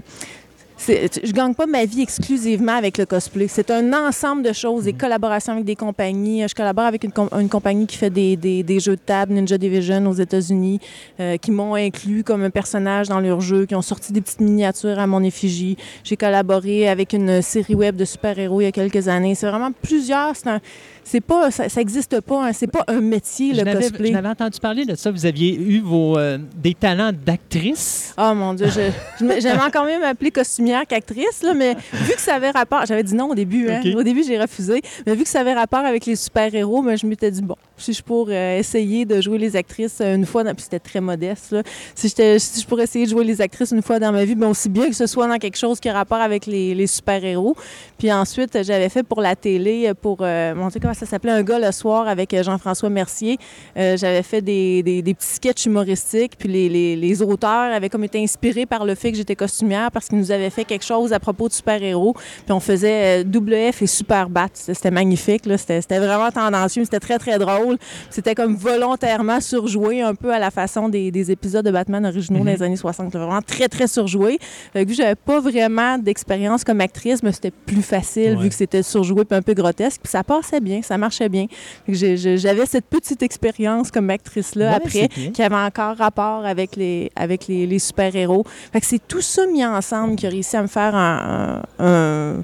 Je 0.89 1.33
gagne 1.33 1.55
pas 1.55 1.67
ma 1.67 1.85
vie 1.85 2.03
exclusivement 2.03 2.73
avec 2.73 2.99
le 2.99 3.07
cosplay. 3.07 3.47
C'est 3.47 3.71
un 3.71 3.93
ensemble 3.93 4.43
de 4.43 4.53
choses, 4.53 4.85
des 4.85 4.93
collaborations 4.93 5.53
avec 5.53 5.65
des 5.65 5.77
compagnies. 5.77 6.45
Je 6.49 6.55
collabore 6.55 6.87
avec 6.87 7.05
une, 7.05 7.13
com- 7.13 7.29
une 7.39 7.49
compagnie 7.49 7.87
qui 7.87 7.97
fait 7.97 8.11
des, 8.11 8.37
des- 8.37 8.63
des 8.63 8.81
jeux 8.81 8.97
de 8.97 9.01
table, 9.01 9.33
Ninja 9.35 9.59
Division 9.59 10.05
aux 10.09 10.15
États-Unis, 10.15 10.81
euh, 11.21 11.37
qui 11.37 11.51
m'ont 11.53 11.75
inclus 11.77 12.25
comme 12.25 12.43
un 12.43 12.51
personnage 12.51 13.09
dans 13.09 13.21
leur 13.21 13.41
jeu, 13.41 13.67
qui 13.67 13.75
ont 13.77 13.83
sorti 13.83 14.13
des 14.13 14.21
petites 14.21 14.41
miniatures 14.41 14.99
à 14.99 15.07
mon 15.07 15.23
effigie. 15.23 15.77
J'ai 16.03 16.17
collaboré 16.17 16.89
avec 16.89 17.13
une 17.13 17.43
série 17.43 17.75
web 17.77 17.95
de 17.97 18.05
super-héros 18.05 18.61
il 18.61 18.65
y 18.65 18.69
a 18.69 18.73
quelques 18.73 19.07
années. 19.09 19.35
C'est 19.37 19.49
vraiment 19.49 19.71
plusieurs. 19.83 20.35
C'est 20.35 20.49
un- 20.49 20.61
c'est 21.05 21.21
pas, 21.21 21.51
ça, 21.51 21.69
ça 21.69 21.81
existe 21.81 22.21
pas. 22.21 22.47
hein. 22.47 22.53
C'est 22.53 22.67
pas 22.71 22.85
un 22.89 23.01
métier 23.01 23.55
Je 23.55 23.61
le 23.65 23.73
cosplay. 23.75 24.09
Je 24.09 24.13
n'avais 24.13 24.29
entendu 24.29 24.59
parler 24.61 24.85
de 24.85 24.95
ça. 24.95 25.11
Vous 25.11 25.27
aviez 25.27 25.55
eu 25.55 25.81
vos, 25.81 26.17
euh, 26.19 26.39
des 26.57 26.75
talents 26.75 27.13
d'actrice? 27.13 28.15
Oh 28.19 28.33
mon 28.35 28.55
Dieu, 28.55 28.67
je- 28.69 28.91
je 29.21 29.25
me- 29.25 29.41
j'aimais 29.41 29.63
encore 29.63 29.85
mieux 29.85 29.99
m'appeler 29.99 30.31
costumière 30.31 30.83
qu'actrice, 30.87 31.43
là, 31.43 31.55
mais 31.55 31.75
vu 31.93 32.15
que 32.15 32.21
ça 32.21 32.35
avait 32.35 32.51
rapport, 32.51 32.87
j'avais 32.87 33.03
dit 33.03 33.15
non 33.15 33.31
au 33.31 33.35
début, 33.35 33.69
hein. 33.69 33.81
Au 33.97 34.03
début 34.03 34.23
j'ai 34.23 34.39
refusé, 34.39 34.81
mais 35.07 35.15
vu 35.15 35.25
que 35.25 35.29
ça 35.29 35.41
avait 35.41 35.55
rapport 35.55 35.81
avec 35.85 36.07
les 36.07 36.17
super-héros, 36.17 36.83
ben, 36.83 36.97
je 36.97 37.07
m'étais 37.07 37.31
dit, 37.31 37.43
bon, 37.43 37.57
si 37.77 37.93
je 37.93 38.03
pourrais 38.03 38.59
essayer 38.59 39.05
de 39.05 39.21
jouer 39.21 39.39
les 39.39 39.57
actrices 39.57 40.01
une 40.01 40.25
fois, 40.27 40.45
dans- 40.45 40.55
puis 40.55 40.63
c'était 40.65 40.79
très 40.79 41.01
modeste, 41.01 41.53
là. 41.53 41.63
si, 41.95 42.09
je 42.09 42.67
pourrais 42.67 42.85
essayer 42.85 43.05
de 43.07 43.11
jouer 43.11 43.25
les 43.25 43.41
actrices 43.41 43.73
une 43.73 43.83
fois 43.83 43.99
dans 43.99 44.13
ma 44.13 44.25
vie, 44.25 44.35
ben, 44.35 44.49
aussi 44.49 44.69
bien 44.69 44.89
que 44.89 44.95
ce 44.95 45.07
soit 45.07 45.27
dans 45.27 45.39
quelque 45.39 45.59
chose 45.59 45.81
qui 45.81 45.89
a 45.89 45.93
rapport 45.93 46.21
avec 46.21 46.47
les, 46.47 46.75
les 46.75 46.87
super-héros. 46.87 47.57
Puis 47.99 48.13
ensuite, 48.13 48.63
j'avais 48.63 48.89
fait 48.89 49.03
pour 49.03 49.21
la 49.21 49.37
télé, 49.37 49.93
pour, 50.01 50.19
euh, 50.21 50.55
mon 50.55 50.69
Dieu, 50.69 50.81
comment 50.93 50.99
ça 50.99 51.07
s'appelait, 51.07 51.33
Un 51.33 51.43
gars 51.43 51.59
le 51.59 51.73
soir 51.73 52.07
avec 52.09 52.35
euh, 52.35 52.43
Jean-François 52.43 52.91
Mercier. 52.91 53.39
Euh, 53.77 53.97
j'avais 53.97 54.23
fait 54.23 54.43
des, 54.43 54.83
des- 54.83 55.03
des 55.03 55.15
petits 55.15 55.27
sketchs 55.35 55.67
humoristiques, 55.67 56.33
puis 56.39 56.49
les, 56.49 56.69
les- 56.69 56.97
les 56.97 57.23
auteurs 57.23 57.73
avaient 57.73 57.89
comme 57.89 58.05
été 58.05 58.23
inspirés 58.23 58.67
par 58.67 58.85
le 58.85 58.95
fait 58.95 59.11
que 59.11 59.17
j'étais 59.17 59.37
costumière 59.37 59.91
parce 59.91 60.09
qu'ils 60.09 60.19
nous 60.19 60.31
avaient 60.31 60.51
fait 60.51 60.65
quelque 60.65 60.85
chose 60.85 61.13
à 61.13 61.21
propos 61.21 61.49
de 61.49 61.53
super-héros. 61.55 62.15
Puis 62.15 62.53
on 62.53 62.61
faisait 62.61 63.23
euh, 63.23 63.25
WF 63.25 63.83
et 63.83 63.87
Super 63.87 64.29
Bat. 64.29 64.49
C'était 64.55 64.91
magnifique. 64.91 65.43
C'était 65.57 65.99
vraiment 65.99 66.31
tendancieux, 66.31 66.85
c'était 66.85 67.01
très, 67.01 67.19
très 67.19 67.39
drôle. 67.39 67.79
C'était 68.11 68.35
comme 68.35 68.55
volontairement 68.57 69.41
surjoué 69.41 70.03
un 70.03 70.15
peu 70.15 70.33
à 70.33 70.39
la 70.39 70.51
façon 70.51 70.89
des, 70.89 71.11
des 71.11 71.31
épisodes 71.31 71.65
de 71.65 71.71
Batman 71.71 72.05
originaux 72.05 72.41
dans 72.41 72.45
les 72.51 72.63
années 72.63 72.77
60. 72.77 73.15
là. 73.15 73.21
Vraiment 73.27 73.43
très, 73.43 73.69
très 73.69 73.87
surjoué. 73.87 74.39
Fait 74.73 74.85
que 74.85 74.93
j'avais 74.93 75.15
pas 75.15 75.41
vraiment 75.41 75.97
d'expérience 75.99 76.65
comme 76.65 76.81
actrice, 76.81 77.23
mais 77.23 77.33
c'était 77.33 77.51
plus 77.51 77.83
facile 77.83 78.37
Ouais. 78.37 78.43
vu 78.45 78.49
que 78.51 78.55
c'était 78.55 78.83
surjoué 78.83 79.25
puis 79.25 79.37
un 79.37 79.43
peu 79.43 79.55
grotesque. 79.55 80.01
Puis 80.03 80.11
ça 80.11 80.23
passait 80.25 80.61
bien, 80.61 80.82
ça 80.83 80.99
marchait 80.99 81.29
bien. 81.29 81.47
J'avais 81.89 82.67
cette 82.67 82.87
petite 82.87 83.23
expérience 83.23 83.91
comme 83.91 84.11
actrice-là 84.11 84.71
Ouais, 84.71 84.77
après, 84.77 85.09
qui 85.09 85.43
avait 85.43 85.55
encore 85.55 85.97
rapport 85.97 86.45
avec 86.45 86.77
les, 86.77 87.11
avec 87.17 87.47
les, 87.47 87.67
les 87.67 87.79
super-héros. 87.79 88.45
Fait 88.73 88.81
que 88.81 88.87
c'est 88.87 89.07
tout 89.07 89.21
ça 89.21 89.47
mis 89.47 89.65
ensemble 89.65 90.17
qui 90.17 90.27
a 90.27 90.31
réussi 90.31 90.57
à 90.57 90.63
me 90.63 90.69
faire 90.69 90.95
un, 90.95 92.43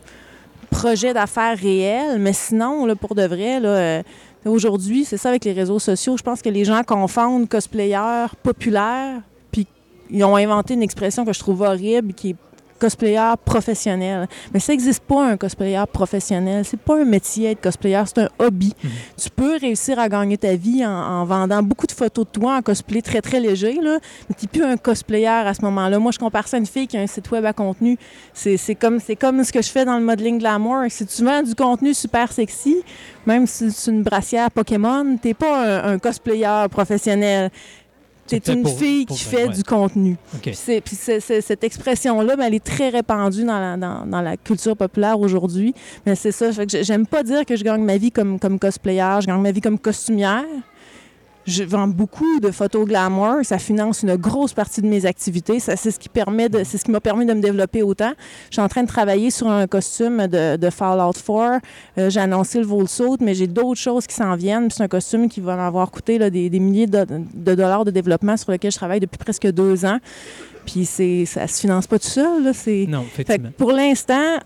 projet 0.71 1.15
d'affaires 1.15 1.57
réel. 1.57 2.19
Mais 2.19 2.33
sinon, 2.33 2.85
là, 2.87 2.95
pour 2.95 3.15
de 3.15 3.23
vrai, 3.23 3.59
là, 3.59 3.69
euh, 3.69 4.03
aujourd'hui, 4.45 5.05
c'est 5.05 5.17
ça 5.17 5.31
avec 5.31 5.45
les 5.45 5.53
réseaux 5.53 5.79
sociaux. 5.79 6.17
Je 6.17 6.23
pense 6.23 6.43
que 6.43 6.51
les 6.51 6.65
gens 6.65 6.83
confondent 6.83 7.49
cosplayer 7.49 8.27
populaire, 8.43 9.21
puis 9.51 9.67
ils 10.11 10.25
ont 10.25 10.37
inventé 10.37 10.75
une 10.75 10.83
expression 10.83 11.25
que 11.25 11.33
je 11.33 11.39
trouve 11.39 11.63
horrible, 11.63 12.13
qui 12.13 12.31
est 12.31 12.37
cosplayer 12.79 13.35
professionnel. 13.45 14.29
Mais 14.53 14.61
ça 14.61 14.73
n'existe 14.73 15.03
pas 15.03 15.27
un 15.27 15.37
cosplayer 15.37 15.83
professionnel. 15.93 16.65
C'est 16.65 16.81
pas 16.81 17.01
un 17.01 17.05
métier 17.05 17.51
être 17.51 17.61
cosplayer, 17.61 18.03
c'est 18.07 18.23
un 18.23 18.29
hobby. 18.39 18.75
Tu 19.21 19.31
peux 19.31 19.57
réussir 19.59 19.99
à 19.99 20.09
gagner 20.09 20.39
ta 20.39 20.55
vie 20.55 20.85
en, 20.85 20.91
en 20.91 21.25
vendant 21.25 21.63
beaucoup 21.63 21.87
de 21.87 21.93
photos 21.93 22.27
de 22.27 22.31
toi 22.31 22.57
en 22.57 22.63
cosplay 22.63 23.03
très 23.03 23.21
très 23.21 23.41
léger, 23.41 23.79
là, 23.83 23.99
mais 24.29 24.35
tu 24.39 24.45
n'es 24.45 24.49
plus 24.49 24.65
un 24.65 24.77
cosplayer 24.77 25.27
à 25.27 25.55
ce 25.55 25.63
moment-là. 25.63 25.99
Moi, 25.99 26.13
je 26.13 26.19
compare 26.19 26.47
ça 26.49 26.57
à 26.57 26.61
une 26.61 26.67
fille 26.67 26.87
qui 26.87 26.97
a 26.97 27.01
un 27.01 27.07
site 27.07 27.31
web 27.31 27.45
à 27.45 27.53
contenu. 27.53 27.99
C'est 28.33 28.75
comme, 28.75 28.99
comme 29.21 29.45
ce 29.45 29.53
que 29.53 29.63
je 29.63 29.69
fais 29.69 29.85
dans 29.85 29.99
le 29.99 30.05
modeling 30.05 30.39
glamour. 30.39 30.85
Si 30.89 31.05
tu 31.07 31.25
vends 31.25 31.43
du 31.43 31.55
contenu 31.55 31.95
super 31.95 32.33
sexy, 32.33 32.77
même 33.27 33.47
si 33.47 33.71
c'est 33.71 33.91
une 33.91 34.03
brassière 34.03 34.51
Pokémon, 34.51 35.17
t'es 35.21 35.35
pas 35.35 35.83
un, 35.85 35.95
un 35.95 35.99
cosplayer 35.99 36.67
professionnel. 36.71 37.51
Fait 38.31 38.53
une 38.53 38.63
pour- 38.63 38.79
fille 38.79 39.07
pour- 39.07 39.17
qui 39.17 39.25
fait 39.25 39.47
ouais. 39.49 39.55
du 39.55 39.63
contenu. 39.65 40.17
OK. 40.35 40.41
Puis, 40.43 40.55
c'est- 40.55 40.81
puis 40.81 40.97
c'est- 40.97 41.21
c'est- 41.21 41.41
cette 41.41 41.65
expression-là, 41.65 42.37
ben, 42.37 42.45
elle 42.45 42.55
est 42.55 42.65
très 42.65 42.89
répandue 42.91 43.45
dans 43.45 43.59
la, 43.59 43.77
dans, 43.77 44.07
dans 44.07 44.21
la 44.21 44.37
culture 44.37 44.77
populaire 44.77 45.19
aujourd'hui. 45.19 45.75
Mais 46.07 46.15
c'est 46.15 46.33
ça, 46.33 46.53
fait 46.53 46.67
que 46.67 46.73
j'ai- 46.73 46.85
j'aime 46.85 47.07
pas 47.07 47.23
dire 47.23 47.45
que 47.45 47.57
je 47.57 47.65
gagne 47.65 47.83
ma 47.83 47.97
vie 47.97 48.11
comme, 48.13 48.39
comme 48.39 48.59
cosplayer, 48.59 49.19
je 49.23 49.27
gagne 49.27 49.41
ma 49.41 49.51
vie 49.53 49.61
comme 49.61 49.79
costumière. 49.79 50.45
Je 51.49 51.65
vends 51.65 51.89
beaucoup 51.89 52.41
de 52.41 52.51
photos 52.51 52.87
glamour, 52.87 53.37
ça 53.43 53.59
finance 53.59 54.03
une 54.03 54.17
grosse 54.17 54.53
partie 54.53 54.83
de 54.83 54.87
mes 54.87 55.07
activités. 55.07 55.61
Ça, 55.61 55.77
c'est 55.77 55.91
ce 55.91 55.99
qui 55.99 56.11
permet 56.11 56.51
de, 56.51 56.63
c'est 56.63 56.77
ce 56.77 56.85
qui 56.85 56.91
m'a 56.91 57.01
permis 57.01 57.25
de 57.25 57.33
me 57.33 57.41
développer 57.41 57.83
autant. 57.83 58.13
Je 58.51 58.57
suis 58.57 58.61
en 58.61 58.69
train 58.69 58.83
de 58.83 58.89
travailler 58.89 59.31
sur 59.31 59.49
un 59.49 59.67
costume 59.67 60.27
de, 60.27 60.57
de 60.57 60.71
Fallout 60.71 61.13
4. 61.15 61.63
Euh, 61.97 62.11
j'ai 62.11 62.21
annoncé 62.21 62.59
le 62.59 62.67
Volsaut, 62.67 63.17
mais 63.21 63.33
j'ai 63.35 63.47
d'autres 63.47 63.81
choses 63.81 64.07
qui 64.07 64.15
s'en 64.15 64.37
viennent. 64.37 64.71
C'est 64.71 64.83
un 64.83 64.89
costume 64.89 65.31
qui 65.31 65.41
va 65.41 65.57
m'avoir 65.57 65.91
coûté 65.91 66.19
là, 66.19 66.29
des, 66.29 66.51
des 66.51 66.61
milliers 66.61 66.87
de, 66.87 67.07
de 67.33 67.55
dollars 67.55 67.87
de 67.87 67.91
développement 67.91 68.37
sur 68.37 68.53
lequel 68.53 68.71
je 68.71 68.77
travaille 68.77 69.01
depuis 69.01 69.17
presque 69.19 69.51
deux 69.51 69.87
ans. 69.87 69.99
Puis 70.67 70.85
c'est, 70.85 71.25
ça 71.25 71.47
se 71.47 71.61
finance 71.63 71.87
pas 71.87 71.99
tout 71.99 72.09
seul. 72.09 72.45
Là. 72.45 72.53
C'est, 72.53 72.85
Non, 72.87 73.03
fait 73.05 73.25
que 73.25 73.33
effectivement. 73.33 73.53
pour 73.57 73.73
l'instant, 73.73 74.37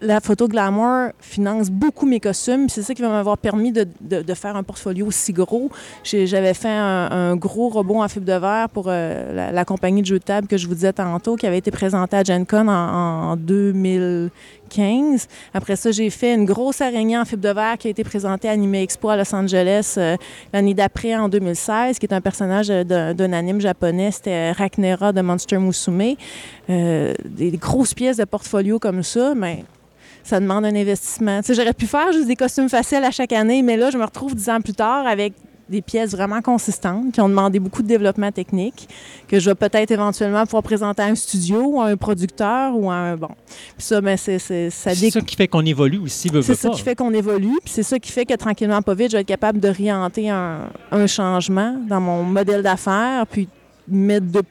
la 0.00 0.20
photo 0.20 0.48
glamour 0.48 1.10
finance 1.20 1.70
beaucoup 1.70 2.06
mes 2.06 2.20
costumes. 2.20 2.68
C'est 2.68 2.82
ça 2.82 2.94
qui 2.94 3.02
va 3.02 3.08
m'avoir 3.08 3.38
permis 3.38 3.72
de, 3.72 3.86
faire 4.34 4.56
un 4.56 4.62
portfolio 4.62 5.06
aussi 5.06 5.32
gros. 5.32 5.70
J'avais 6.04 6.54
fait 6.54 6.68
un, 6.68 7.36
gros 7.36 7.68
robot 7.68 8.02
en 8.02 8.08
fibre 8.08 8.26
de 8.26 8.32
verre 8.32 8.68
pour 8.68 8.86
euh, 8.88 9.52
la, 9.52 9.64
compagnie 9.64 10.00
de 10.02 10.06
jeux 10.06 10.18
de 10.18 10.24
table 10.24 10.46
que 10.46 10.56
je 10.56 10.66
vous 10.66 10.74
disais 10.74 10.92
tantôt, 10.92 11.36
qui 11.36 11.46
avait 11.46 11.58
été 11.58 11.70
présentée 11.70 12.16
à 12.16 12.24
Gen 12.24 12.46
Con 12.46 12.68
en, 12.68 13.32
en 13.32 13.36
2015. 13.36 15.28
Après 15.52 15.76
ça, 15.76 15.90
j'ai 15.90 16.10
fait 16.10 16.34
une 16.34 16.44
grosse 16.44 16.80
araignée 16.80 17.18
en 17.18 17.24
fibre 17.24 17.42
de 17.42 17.50
verre 17.50 17.76
qui 17.76 17.88
a 17.88 17.90
été 17.90 18.04
présentée 18.04 18.48
à 18.48 18.52
Anime 18.52 18.76
Expo 18.76 19.08
à 19.10 19.16
Los 19.16 19.34
Angeles 19.34 19.94
euh, 19.98 20.16
l'année 20.52 20.74
d'après, 20.74 21.14
en 21.16 21.28
2016, 21.28 21.98
qui 21.98 22.06
est 22.06 22.14
un 22.14 22.20
personnage 22.20 22.68
d'un 22.68 23.32
anime 23.32 23.60
japonais. 23.60 24.10
C'était 24.12 24.52
Raknera 24.52 25.12
de 25.12 25.20
Monster 25.20 25.58
Musume. 25.58 26.14
Euh, 26.70 27.14
des, 27.24 27.50
des 27.50 27.56
grosses 27.56 27.94
pièces 27.94 28.18
de 28.18 28.24
portfolio 28.24 28.78
comme 28.78 29.02
ça, 29.02 29.34
mais 29.34 29.64
ça 30.22 30.40
demande 30.40 30.64
un 30.64 30.74
investissement. 30.74 31.40
J'aurais 31.48 31.72
pu 31.74 31.86
faire 31.86 32.12
juste 32.12 32.26
des 32.26 32.36
costumes 32.36 32.68
faciles 32.68 33.04
à 33.04 33.10
chaque 33.10 33.32
année, 33.32 33.62
mais 33.62 33.76
là, 33.76 33.90
je 33.90 33.98
me 33.98 34.04
retrouve 34.04 34.34
dix 34.34 34.48
ans 34.48 34.60
plus 34.60 34.74
tard 34.74 35.06
avec 35.06 35.32
des 35.68 35.82
pièces 35.82 36.10
vraiment 36.10 36.42
consistantes 36.42 37.12
qui 37.12 37.20
ont 37.20 37.28
demandé 37.28 37.60
beaucoup 37.60 37.82
de 37.82 37.86
développement 37.86 38.32
technique, 38.32 38.88
que 39.28 39.38
je 39.38 39.50
vais 39.50 39.54
peut-être 39.54 39.92
éventuellement 39.92 40.44
pouvoir 40.44 40.64
présenter 40.64 41.00
à 41.02 41.04
un 41.06 41.14
studio 41.14 41.62
ou 41.64 41.80
à 41.80 41.86
un 41.86 41.96
producteur 41.96 42.76
ou 42.76 42.90
à 42.90 42.94
un... 42.94 43.16
Bon. 43.16 43.28
Puis 43.76 43.86
ça, 43.86 44.00
ben, 44.00 44.16
c'est, 44.16 44.40
c'est- 44.40 44.70
ça 44.70 44.92
C'est 44.96 45.00
dé- 45.00 45.10
ça 45.12 45.20
qui 45.20 45.36
fait 45.36 45.46
qu'on 45.46 45.64
évolue 45.64 45.98
aussi, 45.98 46.28
veut, 46.28 46.42
c'est 46.42 46.52
veut 46.54 46.58
ça 46.58 46.70
pas. 46.70 46.74
qui 46.74 46.82
fait 46.82 46.96
qu'on 46.96 47.14
évolue, 47.14 47.56
puis 47.62 47.72
c'est 47.72 47.84
ça 47.84 48.00
qui 48.00 48.10
fait 48.10 48.26
que 48.26 48.34
tranquillement, 48.34 48.82
pas 48.82 48.94
vite, 48.94 49.12
je 49.12 49.16
vais 49.16 49.20
être 49.20 49.28
capable 49.28 49.60
d'orienter 49.60 50.28
un, 50.28 50.70
un 50.90 51.06
changement 51.06 51.76
dans 51.88 52.00
mon 52.00 52.24
modèle 52.24 52.62
d'affaires, 52.64 53.24
puis 53.30 53.48
mettre 53.86 54.26
de 54.26 54.42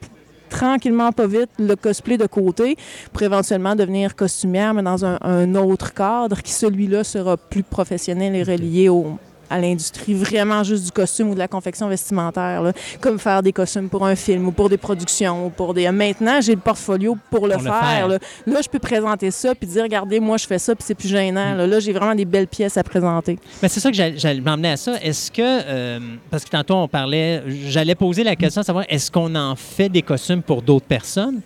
tranquillement, 0.49 1.11
pas 1.11 1.27
vite, 1.27 1.49
le 1.59 1.75
cosplay 1.75 2.17
de 2.17 2.25
côté 2.25 2.75
pour 3.13 3.21
éventuellement 3.21 3.75
devenir 3.75 4.15
costumière, 4.15 4.73
mais 4.73 4.83
dans 4.83 5.05
un, 5.05 5.17
un 5.21 5.55
autre 5.55 5.93
cadre 5.93 6.41
qui, 6.41 6.51
celui-là, 6.51 7.03
sera 7.03 7.37
plus 7.37 7.63
professionnel 7.63 8.35
et 8.35 8.43
relié 8.43 8.89
au, 8.89 9.17
à 9.49 9.59
l'industrie 9.59 10.13
vraiment 10.13 10.63
juste 10.63 10.85
du 10.85 10.91
costume 10.91 11.29
ou 11.29 11.33
de 11.33 11.39
la 11.39 11.47
confection 11.47 11.87
vestimentaire, 11.87 12.61
là. 12.61 12.73
comme 13.01 13.19
faire 13.19 13.41
des 13.43 13.51
costumes 13.53 13.89
pour 13.89 14.05
un 14.05 14.15
film 14.15 14.47
ou 14.47 14.51
pour 14.51 14.69
des 14.69 14.77
productions 14.77 15.47
ou 15.47 15.49
pour 15.49 15.73
des... 15.73 15.89
Maintenant, 15.91 16.39
j'ai 16.41 16.55
le 16.55 16.61
portfolio 16.61 17.17
pour 17.29 17.47
le 17.47 17.53
Pour 17.55 17.63
le 17.63 17.69
faire. 17.71 18.07
là. 18.07 18.17
Là, 18.45 18.59
je 18.63 18.69
peux 18.69 18.79
présenter 18.79 19.31
ça 19.31 19.55
puis 19.55 19.67
dire, 19.67 19.83
regardez, 19.83 20.19
moi, 20.19 20.37
je 20.37 20.45
fais 20.47 20.59
ça 20.59 20.75
puis 20.75 20.83
c'est 20.87 20.95
plus 20.95 21.09
gênant. 21.09 21.55
Là, 21.55 21.67
Là, 21.67 21.79
j'ai 21.79 21.93
vraiment 21.93 22.15
des 22.15 22.25
belles 22.25 22.47
pièces 22.47 22.77
à 22.77 22.83
présenter. 22.83 23.37
Ben, 23.61 23.67
c'est 23.67 23.79
ça 23.79 23.89
que 23.91 23.95
j'allais- 23.95 24.41
m'emmener 24.41 24.71
à 24.71 24.77
ça. 24.77 24.95
Est-ce 25.01 25.31
que, 25.31 25.41
euh, 25.41 25.99
parce 26.29 26.43
que 26.45 26.49
tantôt 26.49 26.75
on 26.75 26.87
parlait, 26.87 27.43
j'allais 27.67 27.95
poser 27.95 28.23
la 28.23 28.35
question 28.35 28.61
de 28.61 28.65
savoir 28.65 28.85
est-ce 28.89 29.11
qu'on 29.11 29.33
en 29.35 29.55
fait 29.55 29.89
des 29.89 30.01
costumes 30.01 30.41
pour 30.41 30.61
d'autres 30.61 30.85
personnes? 30.85 31.41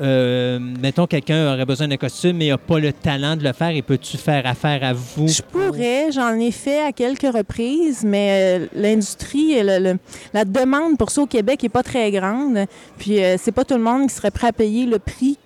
Euh, 0.00 0.58
mettons, 0.58 1.06
quelqu'un 1.06 1.54
aurait 1.54 1.64
besoin 1.64 1.86
d'un 1.86 1.96
costume 1.96 2.36
mais 2.38 2.48
n'a 2.48 2.58
pas 2.58 2.78
le 2.78 2.92
talent 2.92 3.36
de 3.36 3.44
le 3.44 3.52
faire 3.52 3.70
et 3.70 3.82
peux-tu 3.82 4.16
faire 4.16 4.46
affaire 4.46 4.82
à 4.82 4.92
vous? 4.92 5.28
Je 5.28 5.42
pourrais, 5.42 6.10
j'en 6.10 6.34
ai 6.38 6.50
fait 6.50 6.82
à 6.82 6.92
quelques 6.92 7.32
reprises, 7.32 8.02
mais 8.04 8.58
euh, 8.60 8.66
l'industrie, 8.74 9.62
la 9.62 10.44
demande 10.44 10.98
pour 10.98 11.10
ça 11.10 11.22
au 11.22 11.26
Québec 11.26 11.62
n'est 11.62 11.68
pas 11.68 11.82
très 11.82 12.10
grande. 12.10 12.66
Puis 12.98 13.22
euh, 13.22 13.36
c'est 13.38 13.52
pas 13.52 13.64
tout 13.64 13.74
le 13.74 13.82
monde 13.82 14.08
qui 14.08 14.14
serait 14.14 14.30
prêt 14.30 14.48
à 14.48 14.52
payer 14.52 14.86
le 14.86 14.98
prix 14.98 15.38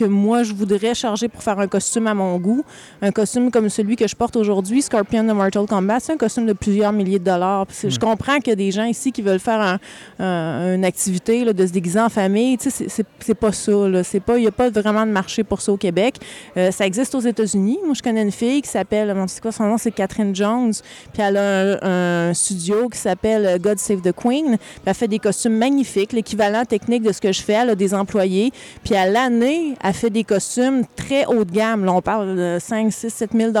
que 0.00 0.04
moi 0.06 0.42
je 0.42 0.52
voudrais 0.54 0.94
charger 0.94 1.28
pour 1.28 1.42
faire 1.42 1.58
un 1.58 1.68
costume 1.68 2.06
à 2.06 2.14
mon 2.14 2.38
goût. 2.38 2.64
Un 3.02 3.10
costume 3.10 3.50
comme 3.50 3.68
celui 3.68 3.96
que 3.96 4.08
je 4.08 4.16
porte 4.16 4.36
aujourd'hui, 4.36 4.82
Scorpion 4.82 5.24
de 5.24 5.32
Mortal 5.32 5.66
Kombat, 5.66 6.00
c'est 6.00 6.12
un 6.12 6.16
costume 6.16 6.46
de 6.46 6.52
plusieurs 6.54 6.92
milliers 6.92 7.18
de 7.18 7.24
dollars. 7.24 7.66
Je 7.82 7.98
comprends 7.98 8.38
qu'il 8.38 8.48
y 8.48 8.52
a 8.52 8.56
des 8.56 8.70
gens 8.70 8.84
ici 8.84 9.12
qui 9.12 9.22
veulent 9.22 9.38
faire 9.40 9.60
un- 9.60 9.78
un- 10.18 10.74
une 10.74 10.84
activité 10.84 11.44
là, 11.44 11.52
de 11.52 11.66
se 11.66 11.72
déguiser 11.72 12.00
en 12.00 12.08
famille. 12.08 12.56
Tu 12.58 12.70
sais, 12.70 12.86
c'est- 12.88 13.34
pas 13.34 13.52
ça. 13.52 13.72
il 13.72 14.40
n'y 14.40 14.46
a 14.46 14.50
pas 14.50 14.70
vraiment 14.70 15.04
de 15.06 15.10
marché 15.12 15.44
pour 15.44 15.60
ça 15.60 15.72
au 15.72 15.76
Québec. 15.76 16.16
Euh, 16.56 16.70
ça 16.70 16.86
existe 16.86 17.14
aux 17.14 17.20
États-Unis. 17.20 17.78
Moi, 17.84 17.94
je 17.94 18.02
connais 18.02 18.22
une 18.22 18.32
fille 18.32 18.62
qui 18.62 18.68
s'appelle, 18.68 19.14
c'est 19.28 19.40
quoi 19.40 19.52
son 19.52 19.64
nom, 19.64 19.78
c'est 19.78 19.90
Catherine 19.90 20.34
Jones. 20.34 20.72
Puis 21.12 21.22
elle 21.22 21.36
a 21.36 21.60
un, 21.82 22.28
un 22.30 22.34
studio 22.34 22.88
qui 22.88 22.98
s'appelle 22.98 23.46
euh, 23.46 23.58
God 23.58 23.78
Save 23.78 24.00
the 24.00 24.12
Queen. 24.12 24.56
Puis 24.56 24.82
elle 24.86 24.94
fait 24.94 25.08
des 25.08 25.18
costumes 25.18 25.56
magnifiques, 25.56 26.12
l'équivalent 26.12 26.64
technique 26.64 27.02
de 27.02 27.12
ce 27.12 27.20
que 27.20 27.32
je 27.32 27.42
fais. 27.42 27.54
Elle 27.54 27.70
a 27.70 27.74
des 27.74 27.94
employés. 27.94 28.52
Puis 28.84 28.94
à 28.94 29.06
l'année, 29.06 29.74
elle 29.82 29.89
fait 29.92 30.10
des 30.10 30.24
costumes 30.24 30.84
très 30.96 31.26
haut 31.26 31.44
de 31.44 31.52
gamme. 31.52 31.84
Là, 31.84 31.92
on 31.92 32.02
parle 32.02 32.36
de 32.36 32.58
5, 32.60 32.92
6, 32.92 33.10
7 33.10 33.30
000 33.34 33.52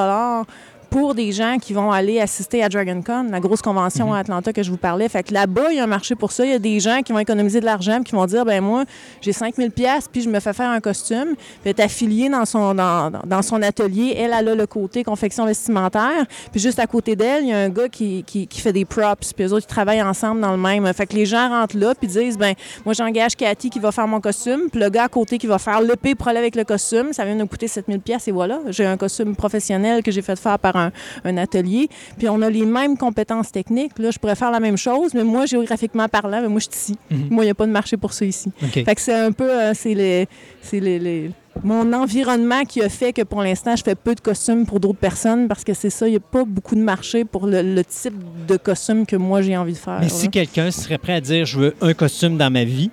pour 0.90 1.14
des 1.14 1.30
gens 1.30 1.58
qui 1.58 1.72
vont 1.72 1.92
aller 1.92 2.20
assister 2.20 2.62
à 2.62 2.68
DragonCon, 2.68 3.28
la 3.30 3.40
grosse 3.40 3.62
convention 3.62 4.12
à 4.12 4.18
Atlanta 4.18 4.52
que 4.52 4.62
je 4.62 4.70
vous 4.70 4.76
parlais. 4.76 5.08
Fait 5.08 5.22
que 5.22 5.32
là-bas, 5.32 5.70
il 5.70 5.76
y 5.76 5.80
a 5.80 5.84
un 5.84 5.86
marché 5.86 6.16
pour 6.16 6.32
ça. 6.32 6.44
Il 6.44 6.50
y 6.50 6.54
a 6.54 6.58
des 6.58 6.80
gens 6.80 7.00
qui 7.02 7.12
vont 7.12 7.20
économiser 7.20 7.60
de 7.60 7.64
l'argent 7.64 7.96
puis 7.96 8.10
qui 8.10 8.16
vont 8.16 8.26
dire, 8.26 8.44
ben 8.44 8.60
moi, 8.60 8.84
j'ai 9.20 9.32
5000 9.32 9.70
pièces 9.70 10.08
puis 10.10 10.22
je 10.22 10.28
me 10.28 10.40
fais 10.40 10.52
faire 10.52 10.68
un 10.68 10.80
costume. 10.80 11.36
Puis 11.62 11.70
est 11.70 11.80
affiliée 11.80 12.28
dans 12.28 12.44
son, 12.44 12.74
dans, 12.74 13.10
dans 13.24 13.42
son 13.42 13.62
atelier. 13.62 14.14
Elle, 14.18 14.34
elle 14.36 14.48
a 14.48 14.54
le 14.54 14.66
côté 14.66 15.04
confection 15.04 15.46
vestimentaire. 15.46 16.26
Puis 16.50 16.60
juste 16.60 16.80
à 16.80 16.86
côté 16.86 17.14
d'elle, 17.14 17.44
il 17.44 17.50
y 17.50 17.52
a 17.52 17.58
un 17.58 17.68
gars 17.68 17.88
qui, 17.88 18.24
qui, 18.26 18.48
qui 18.48 18.60
fait 18.60 18.72
des 18.72 18.84
props. 18.84 19.32
Puis 19.32 19.44
eux 19.44 19.52
autres, 19.52 19.66
ils 19.68 19.72
travaillent 19.72 20.02
ensemble 20.02 20.40
dans 20.40 20.52
le 20.52 20.58
même. 20.58 20.92
Fait 20.92 21.06
que 21.06 21.14
les 21.14 21.26
gens 21.26 21.48
rentrent 21.50 21.78
là 21.78 21.94
puis 21.94 22.08
disent, 22.08 22.36
ben 22.36 22.54
moi, 22.84 22.94
j'engage 22.94 23.36
Cathy 23.36 23.70
qui 23.70 23.78
va 23.78 23.92
faire 23.92 24.08
mon 24.08 24.20
costume. 24.20 24.62
Puis 24.72 24.80
le 24.80 24.90
gars 24.90 25.04
à 25.04 25.08
côté 25.08 25.38
qui 25.38 25.46
va 25.46 25.58
faire 25.58 25.80
l'épée 25.80 26.16
pour 26.16 26.26
aller 26.26 26.38
avec 26.38 26.56
le 26.56 26.64
costume. 26.64 27.12
Ça 27.12 27.24
vient 27.24 27.36
de 27.36 27.42
me 27.42 27.46
coûter 27.46 27.68
7000 27.68 28.00
pièces 28.00 28.26
et 28.26 28.32
voilà. 28.32 28.58
J'ai 28.68 28.86
un 28.86 28.96
costume 28.96 29.36
professionnel 29.36 30.02
que 30.02 30.10
j'ai 30.10 30.22
fait 30.22 30.38
faire 30.38 30.58
par 30.58 30.74
un, 30.76 30.79
un 31.24 31.36
atelier. 31.36 31.88
Puis 32.18 32.28
on 32.28 32.40
a 32.42 32.50
les 32.50 32.64
mêmes 32.66 32.96
compétences 32.96 33.50
techniques. 33.52 33.98
Là, 33.98 34.10
je 34.10 34.18
pourrais 34.18 34.34
faire 34.36 34.50
la 34.50 34.60
même 34.60 34.76
chose, 34.76 35.14
mais 35.14 35.24
moi, 35.24 35.46
géographiquement 35.46 36.08
parlant, 36.08 36.40
moi, 36.48 36.60
je 36.60 36.64
suis 36.70 36.94
ici. 36.94 36.96
Moi, 37.30 37.44
il 37.44 37.46
n'y 37.48 37.50
a 37.50 37.54
pas 37.54 37.66
de 37.66 37.72
marché 37.72 37.96
pour 37.96 38.12
ça 38.12 38.24
ici. 38.24 38.50
Fait 38.84 38.94
que 38.94 39.00
c'est 39.00 39.14
un 39.14 39.32
peu, 39.32 39.50
euh, 39.50 39.72
c'est 39.74 39.94
les, 39.94 40.26
les, 40.72 40.98
les- 40.98 41.30
mon 41.64 41.92
environnement 41.92 42.62
qui 42.64 42.80
a 42.80 42.88
fait 42.88 43.12
que 43.12 43.22
pour 43.22 43.42
l'instant, 43.42 43.74
je 43.76 43.82
fais 43.82 43.96
peu 43.96 44.14
de 44.14 44.20
costumes 44.20 44.64
pour 44.66 44.78
d'autres 44.80 44.98
personnes 45.00 45.48
parce 45.48 45.64
que 45.64 45.74
c'est 45.74 45.90
ça, 45.90 46.06
il 46.06 46.12
n'y 46.12 46.16
a 46.16 46.20
pas 46.20 46.44
beaucoup 46.44 46.76
de 46.76 46.80
marché 46.80 47.24
pour 47.24 47.46
le, 47.46 47.60
le 47.62 47.84
type 47.84 48.14
de 48.46 48.56
costume 48.56 49.04
que 49.04 49.16
moi 49.16 49.42
j'ai 49.42 49.56
envie 49.56 49.72
de 49.72 49.78
faire. 49.78 49.96
Mais 49.98 50.06
là. 50.06 50.08
si 50.12 50.28
quelqu'un 50.30 50.70
serait 50.70 50.96
prêt 50.98 51.14
à 51.14 51.20
dire 51.20 51.44
je 51.44 51.58
veux 51.58 51.74
un 51.80 51.92
costume 51.92 52.38
dans 52.38 52.50
ma 52.50 52.64
vie, 52.64 52.90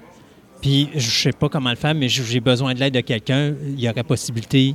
puis 0.59 0.89
je 0.95 1.07
sais 1.21 1.31
pas 1.31 1.49
comment 1.49 1.69
le 1.69 1.75
faire, 1.75 1.93
mais 1.93 2.09
j'ai 2.09 2.39
besoin 2.39 2.73
de 2.73 2.79
l'aide 2.79 2.95
de 2.95 3.01
quelqu'un, 3.01 3.53
il 3.63 3.79
y 3.79 3.87
aurait 3.87 4.03
possibilité. 4.03 4.73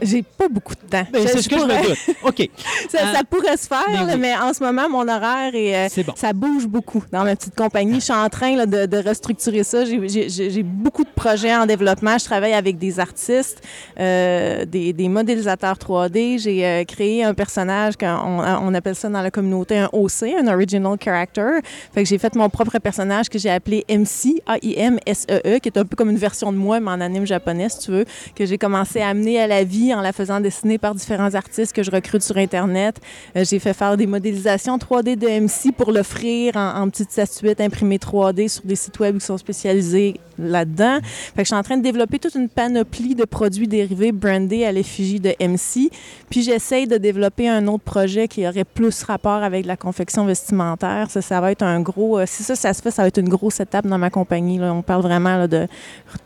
J'ai 0.00 0.22
pas 0.22 0.48
beaucoup 0.48 0.74
de 0.74 0.80
temps. 0.88 1.04
Ben, 1.12 1.26
c'est 1.26 1.42
ce 1.42 1.48
que 1.48 1.58
je 1.58 1.64
me 1.64 1.88
doute. 1.88 2.16
OK. 2.22 2.48
ça, 2.88 2.98
Ah. 3.02 3.14
ça 3.16 3.24
pourrait 3.24 3.56
se 3.56 3.66
faire, 3.66 3.82
Mais 3.88 3.94
là, 3.96 4.12
oui. 4.14 4.18
mais 4.20 4.36
en 4.36 4.52
ce 4.54 4.62
moment, 4.62 4.88
mon 4.88 5.08
horaire 5.08 5.54
est, 5.54 5.74
euh, 5.74 5.88
C'est 5.90 6.04
bon. 6.04 6.12
ça 6.14 6.32
bouge 6.32 6.66
beaucoup 6.66 7.02
dans 7.12 7.24
ma 7.24 7.34
petite 7.34 7.56
compagnie. 7.56 7.96
Je 7.96 8.04
suis 8.04 8.12
en 8.12 8.28
train 8.28 8.54
là, 8.54 8.66
de, 8.66 8.86
de 8.86 8.96
restructurer 8.98 9.64
ça. 9.64 9.84
J'ai- 9.84 10.62
beaucoup 10.62 11.02
de 11.04 11.10
projets 11.14 11.54
en 11.54 11.66
développement. 11.66 12.16
Je 12.18 12.24
travaille 12.24 12.52
avec 12.54 12.78
des 12.78 13.00
artistes, 13.00 13.60
euh, 13.98 14.64
des, 14.64 14.92
des 14.92 15.08
modélisateurs 15.08 15.76
3D. 15.78 16.38
J'ai 16.38 16.64
euh, 16.64 16.84
créé 16.84 17.24
un 17.24 17.34
personnage 17.34 17.96
qu'on 17.96 18.06
on 18.06 18.74
appelle 18.74 18.94
ça 18.94 19.08
dans 19.08 19.22
la 19.22 19.30
communauté 19.30 19.78
un 19.78 19.88
OC, 19.92 20.32
un 20.38 20.46
Original 20.46 20.96
Character. 21.02 21.60
Fait 21.92 22.02
que 22.04 22.08
j'ai 22.08 22.18
fait 22.18 22.34
mon 22.36 22.48
propre 22.48 22.78
personnage 22.78 23.28
que 23.28 23.38
j'ai 23.38 23.50
appelé 23.50 23.84
MC, 23.88 24.42
A-I-M-S-E-E, 24.46 25.56
E 25.56 25.58
qui 25.58 25.68
est 25.68 25.78
un 25.78 25.84
peu 25.84 25.96
comme 25.96 26.10
une 26.10 26.16
version 26.18 26.52
de 26.52 26.56
moi, 26.58 26.78
mais 26.80 26.90
en 26.90 27.00
anime 27.00 27.26
japonais, 27.26 27.68
si 27.68 27.78
tu 27.80 27.90
veux, 27.90 28.04
que 28.34 28.46
j'ai 28.46 28.58
commencé 28.58 29.00
à 29.00 29.08
amener 29.08 29.40
à 29.40 29.46
la 29.56 29.64
vie 29.64 29.94
en 29.94 30.02
la 30.02 30.12
faisant 30.12 30.40
dessiner 30.40 30.76
par 30.76 30.94
différents 30.94 31.34
artistes 31.34 31.72
que 31.72 31.82
je 31.82 31.90
recrute 31.90 32.22
sur 32.22 32.36
Internet. 32.36 33.00
Euh, 33.36 33.44
j'ai 33.48 33.58
fait 33.58 33.72
faire 33.72 33.96
des 33.96 34.06
modélisations 34.06 34.76
3D 34.76 35.16
de 35.16 35.26
MC 35.26 35.74
pour 35.74 35.92
l'offrir 35.92 36.56
en, 36.56 36.82
en 36.82 36.90
petites 36.90 37.10
statuettes 37.10 37.62
imprimées 37.62 37.96
3D 37.96 38.48
sur 38.48 38.62
des 38.64 38.76
sites 38.76 38.98
web 38.98 39.18
qui 39.18 39.24
sont 39.24 39.38
spécialisés 39.38 40.20
là-dedans. 40.38 40.98
Fait 41.02 41.36
que 41.36 41.44
je 41.44 41.46
suis 41.46 41.54
en 41.54 41.62
train 41.62 41.78
de 41.78 41.82
développer 41.82 42.18
toute 42.18 42.34
une 42.34 42.50
panoplie 42.50 43.14
de 43.14 43.24
produits 43.24 43.66
dérivés 43.66 44.12
brandés 44.12 44.66
à 44.66 44.72
l'effigie 44.72 45.20
de 45.20 45.30
MC. 45.40 45.90
Puis 46.28 46.42
j'essaye 46.42 46.86
de 46.86 46.98
développer 46.98 47.48
un 47.48 47.66
autre 47.66 47.84
projet 47.84 48.28
qui 48.28 48.46
aurait 48.46 48.64
plus 48.64 49.02
rapport 49.04 49.42
avec 49.42 49.64
la 49.64 49.78
confection 49.78 50.26
vestimentaire. 50.26 51.08
Ça, 51.10 51.40
va 51.40 51.50
être 51.50 51.62
un 51.62 51.80
gros... 51.80 52.18
euh, 52.18 52.24
si 52.26 52.42
ça, 52.42 52.54
se 52.56 52.82
fait, 52.82 52.90
ça 52.90 53.02
va 53.02 53.08
être 53.08 53.18
une 53.18 53.30
grosse 53.30 53.60
étape 53.60 53.86
dans 53.86 53.98
ma 53.98 54.10
compagnie. 54.10 54.60
On 54.60 54.82
parle 54.82 55.02
vraiment 55.02 55.48
de 55.48 55.66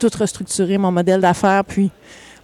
tout 0.01 0.11
restructurer 0.19 0.79
mon 0.79 0.91
modèle 0.91 1.21
d'affaires, 1.21 1.65
puis 1.65 1.91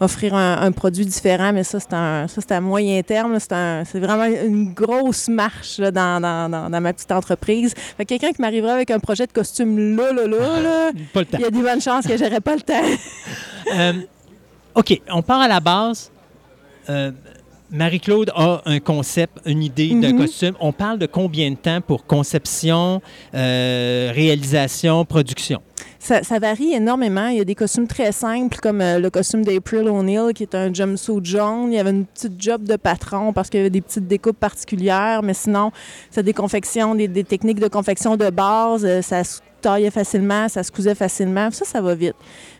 offrir 0.01 0.35
un, 0.35 0.61
un 0.63 0.73
produit 0.73 1.05
différent, 1.07 1.53
mais 1.53 1.65
ça, 1.65 1.79
c'est 1.81 2.53
à 2.53 2.61
moyen 2.61 3.03
terme. 3.03 3.39
C'est, 3.41 3.99
vraiment 4.01 4.25
une 4.25 4.73
grosse 4.75 5.29
marche 5.29 5.79
là, 5.79 5.91
dans, 5.91 6.21
dans, 6.21 6.49
dans, 6.51 6.71
dans 6.71 6.81
ma 6.81 6.93
petite 6.93 7.13
entreprise. 7.13 7.75
Fait 7.97 8.05
que 8.05 8.09
quelqu'un 8.11 8.33
qui 8.33 8.41
m'arriverait 8.43 8.73
avec 8.73 8.91
un 8.91 8.99
projet 8.99 9.27
de 9.27 9.33
costume 9.33 9.97
là, 9.97 10.13
là, 10.13 10.27
là, 10.27 10.61
là, 10.61 10.91
Pas 11.13 11.21
le 11.21 11.27
temps. 11.27 11.39
il 11.39 11.45
y 11.45 11.47
a 11.47 11.51
des 11.51 11.63
bonnes 11.63 11.81
chances 11.81 12.07
que 12.07 12.17
j'aurais 12.17 12.41
pas 12.41 12.55
le 12.55 12.63
temps. 12.63 12.75
Euh, 13.75 13.93
OK, 14.77 15.01
on 15.11 15.23
part 15.23 15.41
à 15.41 15.49
la 15.49 15.59
base. 15.59 16.13
Euh, 16.89 17.11
Marie-Claude 17.69 18.31
a 18.37 18.63
un 18.65 18.79
concept, 18.79 19.39
une 19.45 19.61
idée 19.65 19.89
de 19.89 20.07
Mhm. 20.13 20.19
costume. 20.19 20.55
On 20.61 20.71
parle 20.73 21.01
de 21.01 21.07
combien 21.07 21.51
de 21.51 21.57
temps 21.57 21.81
pour 21.81 22.07
conception, 22.07 23.03
euh, 23.35 24.13
réalisation, 24.15 25.05
production? 25.05 25.61
Ça, 26.07 26.39
varie 26.39 26.73
énormément. 26.73 27.27
Il 27.27 27.39
y 27.39 27.41
a 27.41 27.45
des 27.45 27.57
costumes 27.57 27.89
très 27.89 28.13
simples, 28.13 28.59
comme 28.63 28.81
euh, 28.81 29.01
le 29.01 29.11
costume 29.11 29.45
d'April 29.45 29.89
O'Neil, 29.89 30.35
qui 30.35 30.45
est 30.45 30.55
un 30.55 30.73
jumpsuit 30.73 31.25
jaune. 31.25 31.73
Il 31.73 31.75
y 31.75 31.81
avait 31.81 31.91
une 31.91 32.07
petite 32.07 32.41
job 32.41 32.63
de 32.63 32.77
patron 32.77 33.33
parce 33.33 33.51
qu'il 33.51 33.59
y 33.59 33.61
avait 33.63 33.71
des 33.71 33.81
petites 33.81 34.07
découpes 34.07 34.39
particulières, 34.39 35.25
mais 35.25 35.35
sinon, 35.35 35.73
c'est 36.13 36.23
des 36.23 36.33
confections, 36.33 36.95
des, 36.95 37.25
techniques 37.25 37.59
de 37.59 37.67
confection 37.67 38.17
de 38.17 38.31
base. 38.31 38.85
Euh, 38.85 39.03
ça 39.03 39.25
se 39.25 39.41
taillait 39.61 39.91
facilement, 39.91 40.49
ça 40.49 40.63
se 40.63 40.71
cousait 40.71 40.95
facilement. 40.95 41.51
Ça, 41.51 41.65
ça 41.65 41.81
va 41.81 41.97
vite. 41.97 42.15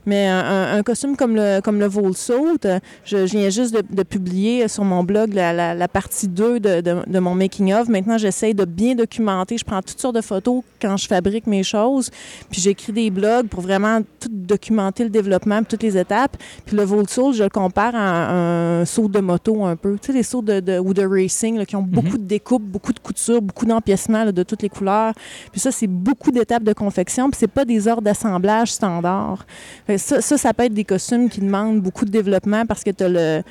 Mais 0.07 0.27
un, 0.27 0.83
costume 0.83 1.17
comme 1.17 1.37
le, 1.37 1.61
comme 1.61 1.79
le 1.79 1.87
euh, 1.87 2.79
je, 3.05 3.27
je 3.27 3.39
viens 3.39 3.51
juste 3.51 3.75
de, 3.75 4.03
publier 4.03 4.67
sur 4.67 4.83
mon 4.83 5.05
blog 5.05 5.35
la 5.35 5.89
partie 5.89 6.27
2 6.27 6.59
de, 6.59 6.81
de- 6.81 7.03
de 7.07 7.19
mon 7.21 7.35
making-of. 7.37 7.89
Maintenant, 7.89 8.19
j'essaie 8.19 8.55
de 8.55 8.65
bien 8.65 8.97
documenter. 8.97 9.57
Je 9.57 9.65
prends 9.65 9.83
toutes 9.83 10.01
sortes 10.01 10.17
de 10.17 10.21
photos 10.21 10.63
quand 10.87 10.97
je 10.97 11.07
fabrique 11.07 11.47
mes 11.47 11.63
choses. 11.63 12.11
Puis 12.51 12.61
j'écris 12.61 12.93
des 12.93 13.11
blogs 13.11 13.49
pour 13.49 13.61
vraiment 13.61 14.01
tout 14.21 14.29
documenter 14.31 15.05
le 15.05 15.11
développement, 15.11 15.63
toutes 15.63 15.83
les 15.83 15.97
étapes. 15.99 16.37
Puis 16.65 16.77
le 16.77 16.85
Volsoul, 16.85 17.35
je 17.35 17.43
le 17.45 17.49
compare 17.51 17.95
à 17.95 17.99
un, 18.31 18.81
un 18.81 18.85
saut 18.85 19.09
de 19.09 19.21
moto 19.21 19.65
un 19.65 19.77
peu. 19.77 19.99
Tu 20.01 20.09
sais, 20.09 20.13
les 20.13 20.23
sauts 20.23 20.43
de, 20.43 20.61
de- 20.61 20.79
ou 20.79 20.95
de 20.95 21.05
racing 21.05 21.57
là, 21.59 21.65
qui 21.67 21.77
ont 21.77 21.83
beaucoup 21.83 22.19
de 22.19 22.25
découpes, 22.25 22.63
beaucoup 22.63 22.93
de 22.93 23.01
coutures, 23.01 23.43
beaucoup 23.43 23.67
d'empiècements 23.67 24.25
de 24.31 24.43
toutes 24.43 24.63
les 24.63 24.69
couleurs. 24.69 25.13
Puis 25.51 25.61
ça, 25.61 25.71
c'est 25.73 25.87
beaucoup 25.87 26.31
d'étapes 26.31 26.63
de 26.63 26.73
confection. 26.73 27.31
Puis 27.31 27.39
c'est 27.41 27.47
pas 27.49 27.65
des 27.65 27.89
ordres 27.89 28.03
d'assemblage 28.03 28.73
que 28.79 29.97
Ça, 29.99 30.21
ça, 30.21 30.39
ça 30.39 30.55
peut 30.55 30.65
être 30.65 30.75
des 30.75 30.85
costumes 30.85 31.29
qui 31.29 31.41
demandent 31.41 31.81
beaucoup 31.81 32.05
de 32.05 32.11
développement 32.11 32.65
parce 32.67 32.85
que 32.85 32.91
tu 32.91 33.05
as 33.05 33.09
le 33.09 33.43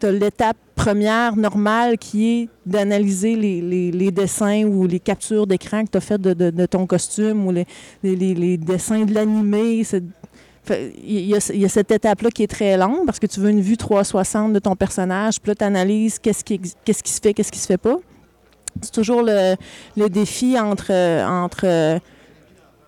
tu 0.00 0.10
l'étape 0.12 0.56
première 0.74 1.36
normale 1.36 1.96
qui 1.98 2.28
est 2.42 2.48
d'analyser 2.66 3.34
les, 3.34 3.90
les- 3.90 4.10
dessins 4.10 4.64
ou 4.64 4.86
les 4.86 5.00
captures 5.00 5.46
d'écran 5.46 5.84
que 5.84 5.90
tu 5.92 5.96
as 5.98 6.00
faites 6.00 6.20
de, 6.20 6.34
de- 6.50 6.66
ton 6.66 6.86
costume 6.86 7.46
ou 7.46 7.52
les, 7.52 7.66
les- 8.02 8.56
dessins 8.58 9.04
de 9.04 9.14
l'animé. 9.14 9.82
Il 11.02 11.20
y, 11.20 11.34
a, 11.34 11.50
il 11.54 11.60
y 11.60 11.64
a 11.64 11.68
cette 11.68 11.90
étape-là 11.92 12.30
qui 12.30 12.42
est 12.42 12.48
très 12.48 12.76
longue 12.76 13.06
parce 13.06 13.18
que 13.20 13.26
tu 13.26 13.40
veux 13.40 13.50
une 13.50 13.60
vue 13.60 13.76
360 13.76 14.52
de 14.52 14.58
ton 14.58 14.74
personnage, 14.74 15.40
puis 15.40 15.50
là, 15.50 15.54
tu 15.54 15.64
analyses 15.64 16.18
qu'est-ce 16.18 16.42
qui, 16.44 16.60
qu'est-ce 16.84 17.02
qui 17.02 17.12
se 17.12 17.20
fait, 17.20 17.32
qu'est-ce 17.34 17.52
qui 17.52 17.60
se 17.60 17.66
fait 17.66 17.78
pas. 17.78 17.96
C'est 18.82 18.92
toujours 18.92 19.22
le, 19.22 19.54
le 19.96 20.08
défi 20.10 20.58
entre. 20.58 20.90
entre 20.92 22.00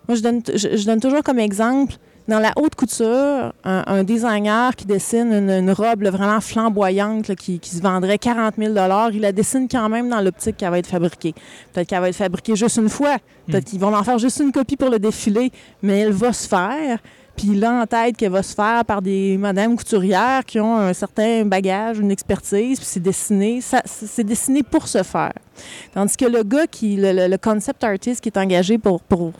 moi, 0.09 0.15
je 0.17 0.23
donne, 0.23 0.43
je 0.47 0.85
donne 0.87 1.01
toujours 1.01 1.23
comme 1.23 1.39
exemple 1.39 1.95
dans 2.28 2.39
la 2.39 2.52
haute 2.57 2.74
couture, 2.74 3.52
un, 3.65 3.84
un 3.86 4.05
designer 4.05 4.76
qui 4.76 4.84
dessine 4.84 5.32
une, 5.32 5.50
une 5.50 5.70
robe 5.70 6.02
là, 6.02 6.10
vraiment 6.10 6.40
flamboyante 6.40 7.28
là, 7.28 7.34
qui, 7.34 7.58
qui 7.58 7.70
se 7.70 7.81
vendrait 7.81 8.18
40 8.18 8.55
000 8.58 8.74
il 9.12 9.20
la 9.20 9.32
dessine 9.32 9.66
quand 9.68 9.89
même 9.89 10.10
dans 10.10 10.20
l'optique 10.20 10.58
qu'elle 10.58 10.70
va 10.70 10.78
être 10.78 10.86
fabriquée. 10.86 11.34
Peut-être 11.73 11.89
qu'elle 11.89 12.00
va 12.00 12.10
être 12.10 12.16
fabriquée 12.16 12.55
juste 12.55 12.76
une 12.76 12.90
fois. 12.90 13.16
Peut-être 13.47 13.65
qu'ils 13.65 13.81
vont 13.81 13.94
en 13.94 14.05
faire 14.05 14.18
juste 14.18 14.40
une 14.40 14.52
copie 14.52 14.76
pour 14.76 14.90
le 14.90 14.98
défilé, 14.98 15.50
mais 15.82 16.00
elle 16.00 16.12
va 16.12 16.32
se 16.34 16.47
faire. 16.47 16.98
Puis 17.34 17.65
a 17.65 17.73
en 17.73 17.86
tête 17.86 18.16
qu'elle 18.16 18.32
va 18.32 18.42
se 18.42 18.55
faire 18.55 18.84
par 18.84 19.00
des 19.00 19.39
madames 19.39 19.76
couturières 19.76 20.44
qui 20.44 20.58
ont 20.58 20.76
un 20.76 20.92
certain 20.92 21.44
bagage, 21.44 21.98
une 21.98 22.10
expertise, 22.10 22.78
puis 22.78 22.86
c'est 22.86 23.00
dessiné, 23.00 23.60
ça- 23.60 23.82
c'est 23.86 24.24
dessiné 24.24 24.65
pour 24.65 24.89
se 24.89 25.02
faire. 25.05 25.32
Tandis 25.94 26.16
que 26.16 26.24
le 26.24 26.42
gars 26.42 26.66
qui, 26.66 26.97
le, 26.98 27.36
concept 27.36 27.84
artist 27.84 28.20
qui 28.20 28.28
est 28.28 28.36
engagé 28.36 28.76
pour, 28.76 29.00
pour 29.02 29.32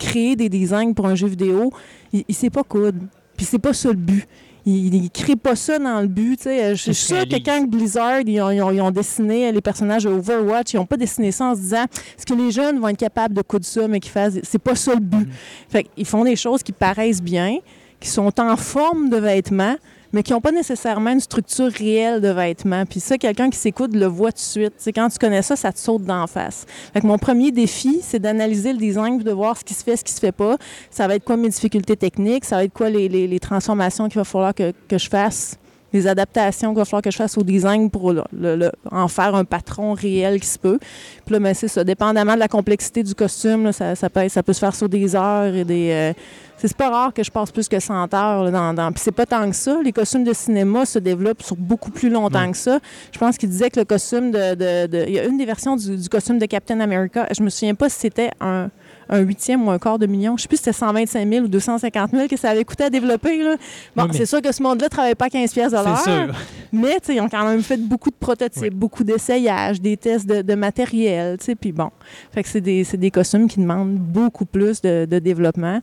créer 0.00 0.34
des 0.34 0.48
designs 0.48 0.92
pour 0.94 1.06
un 1.06 1.14
jeu 1.14 1.28
vidéo, 1.28 1.72
il, 2.14 2.24
il 2.28 2.34
sait 2.34 2.48
pas 2.50 2.62
coudre. 2.62 2.98
Puis 3.36 3.44
c'est 3.44 3.58
pas 3.58 3.72
ça 3.74 3.88
le 3.90 3.94
but. 3.96 4.26
Il, 4.66 4.94
il 4.94 5.10
crée 5.10 5.36
pas 5.36 5.56
ça 5.56 5.78
dans 5.78 6.00
le 6.00 6.06
but. 6.06 6.40
Je 6.44 6.74
suis 6.74 6.94
sûre 6.94 7.28
que 7.28 7.36
quand 7.44 7.66
Blizzard, 7.68 8.20
ils 8.20 8.40
ont, 8.40 8.50
ils 8.50 8.62
ont- 8.62 8.70
ils 8.70 8.80
ont 8.80 8.90
dessiné 8.90 9.52
les 9.52 9.60
personnages 9.60 10.04
de 10.04 10.08
Overwatch, 10.08 10.72
ils 10.72 10.78
ont 10.78 10.86
pas 10.86 10.96
dessiné 10.96 11.30
ça 11.32 11.46
en 11.50 11.54
se 11.54 11.60
disant 11.60 11.84
est-ce 11.84 12.24
que 12.24 12.32
les 12.32 12.50
jeunes 12.50 12.78
vont 12.80 12.88
être 12.88 12.96
capables 12.96 13.34
de 13.34 13.42
coudre 13.42 13.66
ça, 13.66 13.86
mais 13.88 14.00
qu'ils 14.00 14.12
fassent. 14.12 14.38
C'est 14.42 14.58
pas 14.58 14.74
ça 14.74 14.94
le 14.94 15.00
but. 15.00 15.28
Fait 15.68 15.84
qu'ils 15.84 16.06
font 16.06 16.24
des 16.24 16.36
choses 16.36 16.62
qui 16.62 16.72
paraissent 16.72 17.20
bien, 17.22 17.58
qui 18.00 18.08
sont 18.08 18.40
en 18.40 18.56
forme 18.56 19.10
de 19.10 19.18
vêtements, 19.18 19.76
mais 20.14 20.22
qui 20.22 20.32
n'ont 20.32 20.40
pas 20.40 20.52
nécessairement 20.52 21.10
une 21.10 21.20
structure 21.20 21.70
réelle 21.70 22.20
de 22.22 22.28
vêtements. 22.28 22.86
Puis 22.86 23.00
ça, 23.00 23.18
quelqu'un 23.18 23.50
qui 23.50 23.58
s'écoute 23.58 23.94
le 23.94 24.06
voit 24.06 24.30
tout 24.32 24.36
de 24.36 24.40
suite. 24.40 24.72
C'est 24.78 24.92
quand 24.92 25.08
tu 25.10 25.18
connais 25.18 25.42
ça, 25.42 25.56
ça 25.56 25.72
te 25.72 25.78
saute 25.78 26.04
d'en 26.04 26.26
face. 26.26 26.64
Fait 26.94 27.00
que 27.02 27.06
mon 27.06 27.18
premier 27.18 27.50
défi, 27.50 27.98
c'est 28.02 28.20
d'analyser 28.20 28.72
le 28.72 28.78
design, 28.78 29.18
de 29.18 29.30
voir 29.32 29.58
ce 29.58 29.64
qui 29.64 29.74
se 29.74 29.84
fait, 29.84 29.96
ce 29.96 30.04
qui 30.04 30.12
se 30.12 30.20
fait 30.20 30.32
pas. 30.32 30.56
Ça 30.90 31.06
va 31.06 31.16
être 31.16 31.24
quoi 31.24 31.36
mes 31.36 31.48
difficultés 31.50 31.96
techniques, 31.96 32.44
ça 32.46 32.56
va 32.56 32.64
être 32.64 32.72
quoi 32.72 32.88
les, 32.88 33.08
les- 33.08 33.26
les 33.26 33.40
transformations 33.40 34.08
qu'il 34.08 34.16
va 34.18 34.24
falloir 34.24 34.54
que, 34.54 34.72
que 34.88 34.96
je 34.98 35.08
fasse, 35.10 35.58
les 35.94 36.06
adaptations 36.06 36.70
qu'il 36.70 36.78
va 36.78 36.84
falloir 36.84 37.00
que 37.02 37.10
je 37.10 37.16
fasse 37.16 37.38
au 37.38 37.42
design 37.42 37.88
pour 37.88 38.12
le- 38.12 38.22
le- 38.38 38.56
le- 38.56 38.72
en 38.90 39.08
faire 39.08 39.34
un 39.34 39.44
patron 39.44 39.94
réel 39.94 40.40
qui 40.40 40.46
se 40.48 40.58
peut. 40.58 40.78
Puis 41.24 41.32
là, 41.32 41.38
ben, 41.40 41.54
c'est 41.54 41.68
ça. 41.68 41.84
Dépendamment 41.84 42.34
de 42.34 42.40
la 42.40 42.48
complexité 42.48 43.02
du 43.02 43.14
costume, 43.14 43.64
là, 43.64 43.72
ça, 43.72 43.94
ça, 43.94 44.10
peut, 44.10 44.28
ça 44.28 44.42
peut 44.42 44.52
se 44.52 44.58
faire 44.58 44.74
sur 44.74 44.88
des 44.90 45.16
heures 45.16 45.54
et 45.54 45.64
des. 45.64 45.90
euh, 45.92 46.12
c'est 46.56 46.74
pas 46.76 46.88
rare 46.88 47.12
que 47.12 47.22
je 47.22 47.30
passe 47.30 47.50
plus 47.50 47.68
que 47.68 47.78
100 47.78 48.14
heures 48.14 48.44
là, 48.44 48.50
dans, 48.50 48.72
dans... 48.72 48.90
Puis 48.92 49.02
c'est 49.04 49.12
pas 49.12 49.26
tant 49.26 49.48
que 49.50 49.56
ça. 49.56 49.78
Les 49.84 49.92
costumes 49.92 50.24
de 50.24 50.32
cinéma 50.32 50.86
se 50.86 50.98
développent 50.98 51.42
sur 51.42 51.56
beaucoup 51.56 51.90
plus 51.90 52.08
longtemps 52.08 52.50
que 52.50 52.56
ça. 52.56 52.78
Je 53.12 53.18
pense 53.18 53.36
qu'il 53.36 53.50
disait 53.50 53.68
que 53.70 53.80
le 53.80 53.84
costume 53.84 54.30
de, 54.30 54.54
de- 54.54 54.86
de- 54.86 55.04
Il 55.06 55.14
y 55.14 55.18
a 55.18 55.24
une 55.24 55.36
des 55.36 55.44
versions 55.44 55.76
du, 55.76 55.96
du 55.96 56.08
costume 56.08 56.38
de 56.38 56.46
Captain 56.46 56.80
America. 56.80 57.26
Je 57.36 57.42
me 57.42 57.50
souviens 57.50 57.74
pas 57.74 57.88
si 57.90 57.98
c'était 58.00 58.30
un, 58.40 58.70
un 59.08 59.20
huitième 59.20 59.66
ou 59.66 59.70
un 59.70 59.78
quart 59.78 59.98
de 59.98 60.06
million. 60.06 60.36
Je 60.36 60.42
sais 60.42 60.48
plus 60.48 60.56
si 60.56 60.64
c'était 60.64 60.76
125 60.76 61.28
000 61.28 61.44
ou 61.44 61.48
250 61.48 62.10
000 62.10 62.28
que 62.28 62.36
ça 62.36 62.50
avait 62.50 62.64
coûté 62.64 62.84
à 62.84 62.90
développer. 62.90 63.42
Là. 63.42 63.56
Bon, 63.94 64.04
Oui, 64.04 64.08
mais- 64.12 64.18
c'est 64.18 64.26
sûr 64.26 64.40
que 64.40 64.52
ce 64.52 64.62
monde-là 64.62 64.88
travaille 64.88 65.14
pas 65.14 65.28
15 65.28 65.52
pièces 65.52 65.72
de 65.72 65.76
l'heure. 65.76 65.98
C'est 65.98 66.10
sûr. 66.10 66.34
Mais 66.72 66.96
ils 67.08 67.20
ont 67.20 67.28
quand 67.28 67.44
même 67.46 67.62
fait 67.62 67.76
beaucoup 67.76 68.10
de 68.10 68.16
prototypes, 68.18 68.62
Oui. 68.62 68.70
beaucoup 68.70 69.04
d'essayages, 69.04 69.80
des 69.80 69.96
tests 69.96 70.26
de, 70.26 70.42
de 70.42 70.54
matériel. 70.54 71.38
Puis 71.60 71.72
bon, 71.72 71.90
fait 72.32 72.42
que 72.42 72.48
c'est 72.48 72.60
des, 72.60 73.10
costumes 73.10 73.48
qui 73.48 73.60
demandent 73.60 73.94
beaucoup 73.96 74.44
plus 74.44 74.80
de, 74.82 75.04
de 75.04 75.18
développement. 75.18 75.80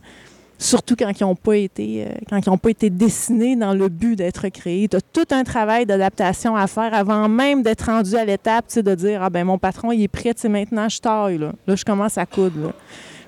Surtout 0.62 0.94
quand 0.96 1.10
ils 1.18 1.24
n'ont 1.24 1.34
pas 1.34 1.56
été 1.56 2.04
euh, 2.06 2.12
quand 2.30 2.38
ils 2.38 2.48
ont 2.48 2.56
pas 2.56 2.70
été 2.70 2.88
dessinés 2.88 3.56
dans 3.56 3.74
le 3.74 3.88
but 3.88 4.14
d'être 4.14 4.48
créés. 4.48 4.86
Tu 4.86 4.96
as 4.96 5.00
tout 5.00 5.26
un 5.32 5.42
travail 5.42 5.86
d'adaptation 5.86 6.54
à 6.54 6.68
faire 6.68 6.94
avant 6.94 7.28
même 7.28 7.64
d'être 7.64 7.86
rendu 7.86 8.14
à 8.14 8.24
l'étape 8.24 8.66
de 8.76 8.94
dire 8.94 9.24
Ah 9.24 9.30
ben 9.30 9.44
mon 9.44 9.58
patron 9.58 9.90
il 9.90 10.04
est 10.04 10.08
prêt, 10.08 10.34
maintenant 10.48 10.88
je 10.88 11.00
taille. 11.00 11.38
Là, 11.38 11.52
là 11.66 11.74
je 11.74 11.84
commence 11.84 12.16
à 12.16 12.26
coudre. 12.26 12.66
Là. 12.66 12.72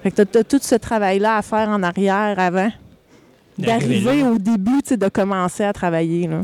Fait 0.05 0.11
que 0.11 0.23
tu 0.23 0.39
as, 0.39 0.45
tout 0.45 0.59
ce 0.61 0.75
travail-là 0.75 1.39
à 1.39 1.43
faire 1.43 1.71
en 1.71 1.83
arrière 1.83 2.39
avant 2.39 2.71
D'arriver 3.57 4.23
au 4.23 4.37
début, 4.37 4.83
tu 4.83 4.91
sais, 4.91 4.97
de 4.99 5.09
commencer 5.09 5.65
à 5.65 5.73
travailler. 5.73 6.27
Là. 6.27 6.43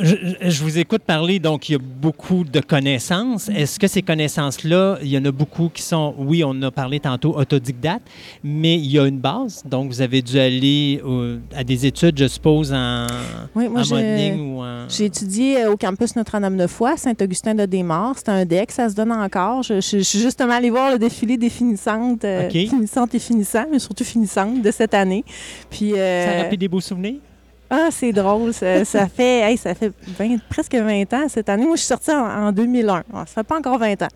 Je, 0.00 0.62
vous 0.62 0.78
écoute 0.78 1.02
parler, 1.02 1.38
donc 1.38 1.68
il 1.68 1.72
y 1.72 1.74
a 1.74 1.78
beaucoup 1.78 2.44
de 2.44 2.60
connaissances. 2.60 3.48
Est-ce 3.48 3.78
que 3.78 3.86
ces 3.86 4.02
connaissances-là, 4.02 4.98
il 5.02 5.08
y 5.08 5.18
en 5.18 5.24
a 5.24 5.30
beaucoup 5.32 5.68
qui 5.72 5.82
sont, 5.82 6.14
oui, 6.18 6.44
on 6.44 6.50
en 6.50 6.62
a 6.62 6.70
parlé 6.70 7.00
tantôt, 7.00 7.36
autodidactes, 7.36 8.06
mais 8.44 8.74
il 8.76 8.86
y 8.86 8.98
a 8.98 9.06
une 9.06 9.18
base. 9.18 9.62
Donc, 9.64 9.88
vous 9.90 10.00
avez 10.00 10.22
dû 10.22 10.38
aller 10.38 11.00
euh, 11.04 11.38
à 11.54 11.64
des 11.64 11.86
études, 11.86 12.18
je 12.18 12.26
suppose, 12.28 12.72
en, 12.72 13.06
Oui, 13.54 13.68
moi, 13.68 13.80
en 13.80 13.84
j'ai- 13.84 13.94
modeling 13.94 14.54
ou 14.54 14.60
en... 14.62 14.88
J'ai 14.88 15.06
étudié 15.06 15.62
euh, 15.64 15.72
au 15.72 15.76
campus 15.76 16.14
Notre-Dame-de-Foy, 16.16 16.96
Saint-Augustin-de-Desmaures. 16.96 18.14
C'était 18.18 18.30
un 18.30 18.44
DEC, 18.44 18.70
ça 18.70 18.88
se 18.88 18.94
donne 18.94 19.12
encore. 19.12 19.62
Je, 19.62 19.80
je- 19.80 19.98
je 19.98 20.02
suis 20.02 20.20
justement 20.20 20.52
allée 20.54 20.70
voir 20.70 20.92
le 20.92 20.98
défilé 20.98 21.36
des 21.36 21.50
finissantes, 21.50 22.24
euh, 22.24 22.48
finissantes 22.50 23.14
et 23.14 23.18
finissants, 23.18 23.66
mais 23.70 23.78
surtout 23.78 24.04
finissantes 24.04 24.62
de 24.62 24.70
cette 24.70 24.94
année. 24.94 25.24
Puis, 25.70 25.92
euh, 25.94 26.24
Ça 26.26 26.32
a 26.38 26.42
rappelé 26.42 26.56
des 26.56 26.68
beaux 26.68 26.80
souvenirs? 26.80 27.16
Ah, 27.70 27.88
c'est 27.90 28.12
drôle. 28.12 28.52
Ça, 28.54 28.84
ça 28.84 29.06
fait, 29.14 29.40
hey, 29.40 29.56
ça 29.56 29.74
fait 29.74 29.92
20 30.18 30.38
presque 30.48 30.74
20 30.74 31.12
ans 31.14 31.28
cette 31.28 31.48
année. 31.48 31.66
Moi, 31.66 31.76
je 31.76 31.80
suis 31.80 31.88
sortie 31.88 32.10
en, 32.10 32.46
en 32.48 32.52
2001. 32.52 33.04
Ah, 33.12 33.24
ça 33.26 33.34
fait 33.34 33.42
pas 33.44 33.58
encore 33.58 33.78
20 33.78 34.02
ans. 34.02 34.08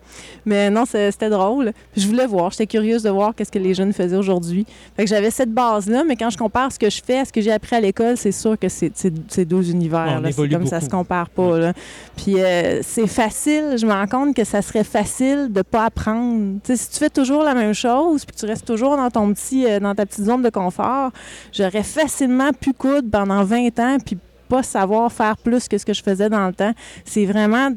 Mais 0.45 0.69
non, 0.69 0.85
c'était 0.85 1.29
drôle. 1.29 1.71
Puis 1.91 2.01
je 2.01 2.07
voulais 2.07 2.25
voir. 2.25 2.51
J'étais 2.51 2.67
curieuse 2.67 3.03
de 3.03 3.09
voir 3.09 3.35
qu'est-ce 3.35 3.51
que 3.51 3.59
les 3.59 3.73
jeunes 3.73 3.93
faisaient 3.93 4.17
aujourd'hui. 4.17 4.65
Fait 4.95 5.03
que 5.03 5.09
j'avais 5.09 5.29
cette 5.31 5.51
base-là, 5.51 6.03
mais 6.03 6.15
quand 6.15 6.29
je 6.29 6.37
compare 6.37 6.71
ce 6.71 6.79
que 6.79 6.89
je 6.89 7.01
fais 7.05 7.19
à 7.19 7.25
ce 7.25 7.31
que 7.33 7.41
j'ai 7.41 7.51
appris 7.51 7.75
à 7.75 7.81
l'école, 7.81 8.17
c'est 8.17 8.31
sûr 8.31 8.57
que 8.57 8.67
c'est 8.69 9.45
deux 9.45 9.69
univers. 9.69 10.21
C'est 10.25 10.49
comme 10.49 10.65
ça 10.65 10.77
beaucoup. 10.77 10.85
se 10.85 10.89
compare 10.89 11.29
pas. 11.29 11.59
là. 11.59 11.73
Puis 12.15 12.39
euh, 12.39 12.81
c'est 12.81 13.07
facile. 13.07 13.75
Je 13.77 13.85
me 13.85 13.91
rends 13.91 14.07
compte 14.07 14.35
que 14.35 14.43
ça 14.43 14.61
serait 14.61 14.83
facile 14.83 15.49
de 15.51 15.61
pas 15.61 15.85
apprendre. 15.85 16.59
Tu 16.63 16.75
sais, 16.75 16.83
si 16.83 16.89
tu 16.89 16.97
fais 16.97 17.09
toujours 17.09 17.43
la 17.43 17.53
même 17.53 17.73
chose, 17.73 18.25
puis 18.25 18.35
que 18.35 18.39
tu 18.39 18.45
restes 18.45 18.65
toujours 18.65 18.97
dans 18.97 19.09
ton 19.09 19.31
petit, 19.33 19.65
euh, 19.65 19.79
dans 19.79 19.93
ta 19.93 20.05
petite 20.05 20.25
zone 20.25 20.41
de 20.41 20.49
confort, 20.49 21.11
j'aurais 21.51 21.83
facilement 21.83 22.51
pu 22.53 22.73
coudre 22.73 23.09
pendant 23.11 23.42
20 23.43 23.79
ans, 23.79 23.97
puis 24.03 24.17
pas 24.47 24.63
savoir 24.63 25.11
faire 25.11 25.37
plus 25.37 25.67
que 25.67 25.77
ce 25.77 25.85
que 25.85 25.93
je 25.93 26.03
faisais 26.03 26.29
dans 26.29 26.47
le 26.47 26.53
temps. 26.53 26.73
C'est 27.05 27.25
vraiment. 27.25 27.69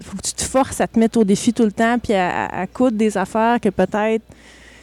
faut 0.00 0.16
que 0.16 0.22
tu 0.22 0.34
te 0.34 0.42
forces 0.42 0.80
à 0.80 0.86
te 0.86 0.98
mettre 0.98 1.18
au 1.18 1.24
défi 1.24 1.52
tout 1.52 1.64
le 1.64 1.72
temps, 1.72 1.98
puis 1.98 2.14
à, 2.14 2.46
à- 2.46 2.66
coudre 2.66 2.96
des 2.96 3.16
affaires 3.16 3.60
que 3.60 3.68
peut-être. 3.68 4.24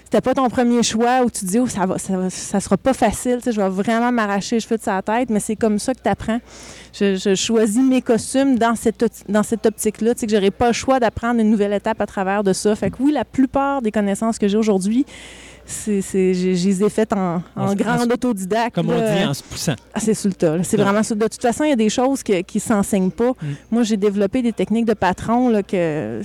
C'était 0.04 0.22
pas 0.22 0.34
ton 0.34 0.50
premier 0.50 0.82
choix 0.82 1.22
où 1.22 1.30
tu 1.30 1.42
te 1.42 1.46
dis, 1.46 1.60
oh, 1.60 1.68
ça, 1.68 1.86
va, 1.86 2.00
ça, 2.00 2.32
ça 2.32 2.60
sera 2.60 2.78
pas 2.78 2.96
facile, 2.96 3.38
tu 3.38 3.44
sais, 3.44 3.52
je 3.52 3.62
vais 3.62 3.70
vraiment 3.70 4.12
m'arracher 4.12 4.56
les 4.56 4.60
cheveux 4.60 4.78
de 4.78 4.82
sa 4.82 5.04
tête, 5.04 5.30
mais 5.30 5.40
c'est 5.40 5.56
comme 5.56 5.78
ça 5.78 5.94
que 5.94 6.02
tu 6.02 6.10
apprends. 6.10 6.40
Je, 6.94 7.36
choisis 7.36 7.84
mes 7.84 8.02
costumes 8.02 8.58
dans 8.58 8.74
cette, 8.74 9.06
dans 9.30 9.44
cette 9.44 9.68
optique-là, 9.68 10.16
tu 10.16 10.22
sais, 10.22 10.26
que 10.26 10.34
j'aurais 10.34 10.50
pas 10.50 10.66
le 10.66 10.74
choix 10.74 11.00
d'apprendre 11.00 11.40
une 11.40 11.52
nouvelle 11.52 11.74
étape 11.74 12.02
à 12.02 12.08
travers 12.08 12.44
de 12.44 12.54
ça. 12.54 12.76
Fait 12.76 12.90
que 12.90 12.96
oui, 13.02 13.12
la 13.12 13.24
plupart 13.24 13.84
des 13.84 13.92
connaissances 13.92 14.40
que 14.40 14.48
j'ai 14.48 14.58
aujourd'hui, 14.58 15.06
c'est, 15.72 16.34
je 16.34 16.48
les 16.68 16.84
ai 16.84 16.90
faites 16.90 17.14
en, 17.14 17.42
En 17.56 17.68
se- 17.70 18.14
autodidacte. 18.14 18.76
Comme 18.76 18.90
on 18.90 18.94
dit, 18.98 19.26
en 19.26 19.34
se 19.34 19.44
poussant. 19.44 19.76
Ah, 19.94 20.00
c'est 20.00 20.14
sur 20.14 20.30
le 20.30 20.34
tas. 20.36 20.58
là. 20.58 20.64
C'est 20.64 20.78
vraiment 20.78 21.04
ça. 21.04 21.16
De 21.16 21.28
toute 21.28 21.42
façon, 21.42 21.64
il 21.64 21.70
y 21.70 21.74
a 21.74 21.76
des 21.76 21.90
choses 21.90 22.24
que- 22.24 22.42
qui 22.42 22.58
ne 22.58 22.62
s'enseignent 22.62 23.12
pas. 23.12 23.32
Mm. 23.32 23.46
Moi, 23.72 23.84
j'ai 23.84 23.98
développé 23.98 24.42
des 24.42 24.54
techniques 24.54 24.86
de 24.86 24.94
patron 24.94 25.50
là, 25.50 25.62
que 25.64 26.22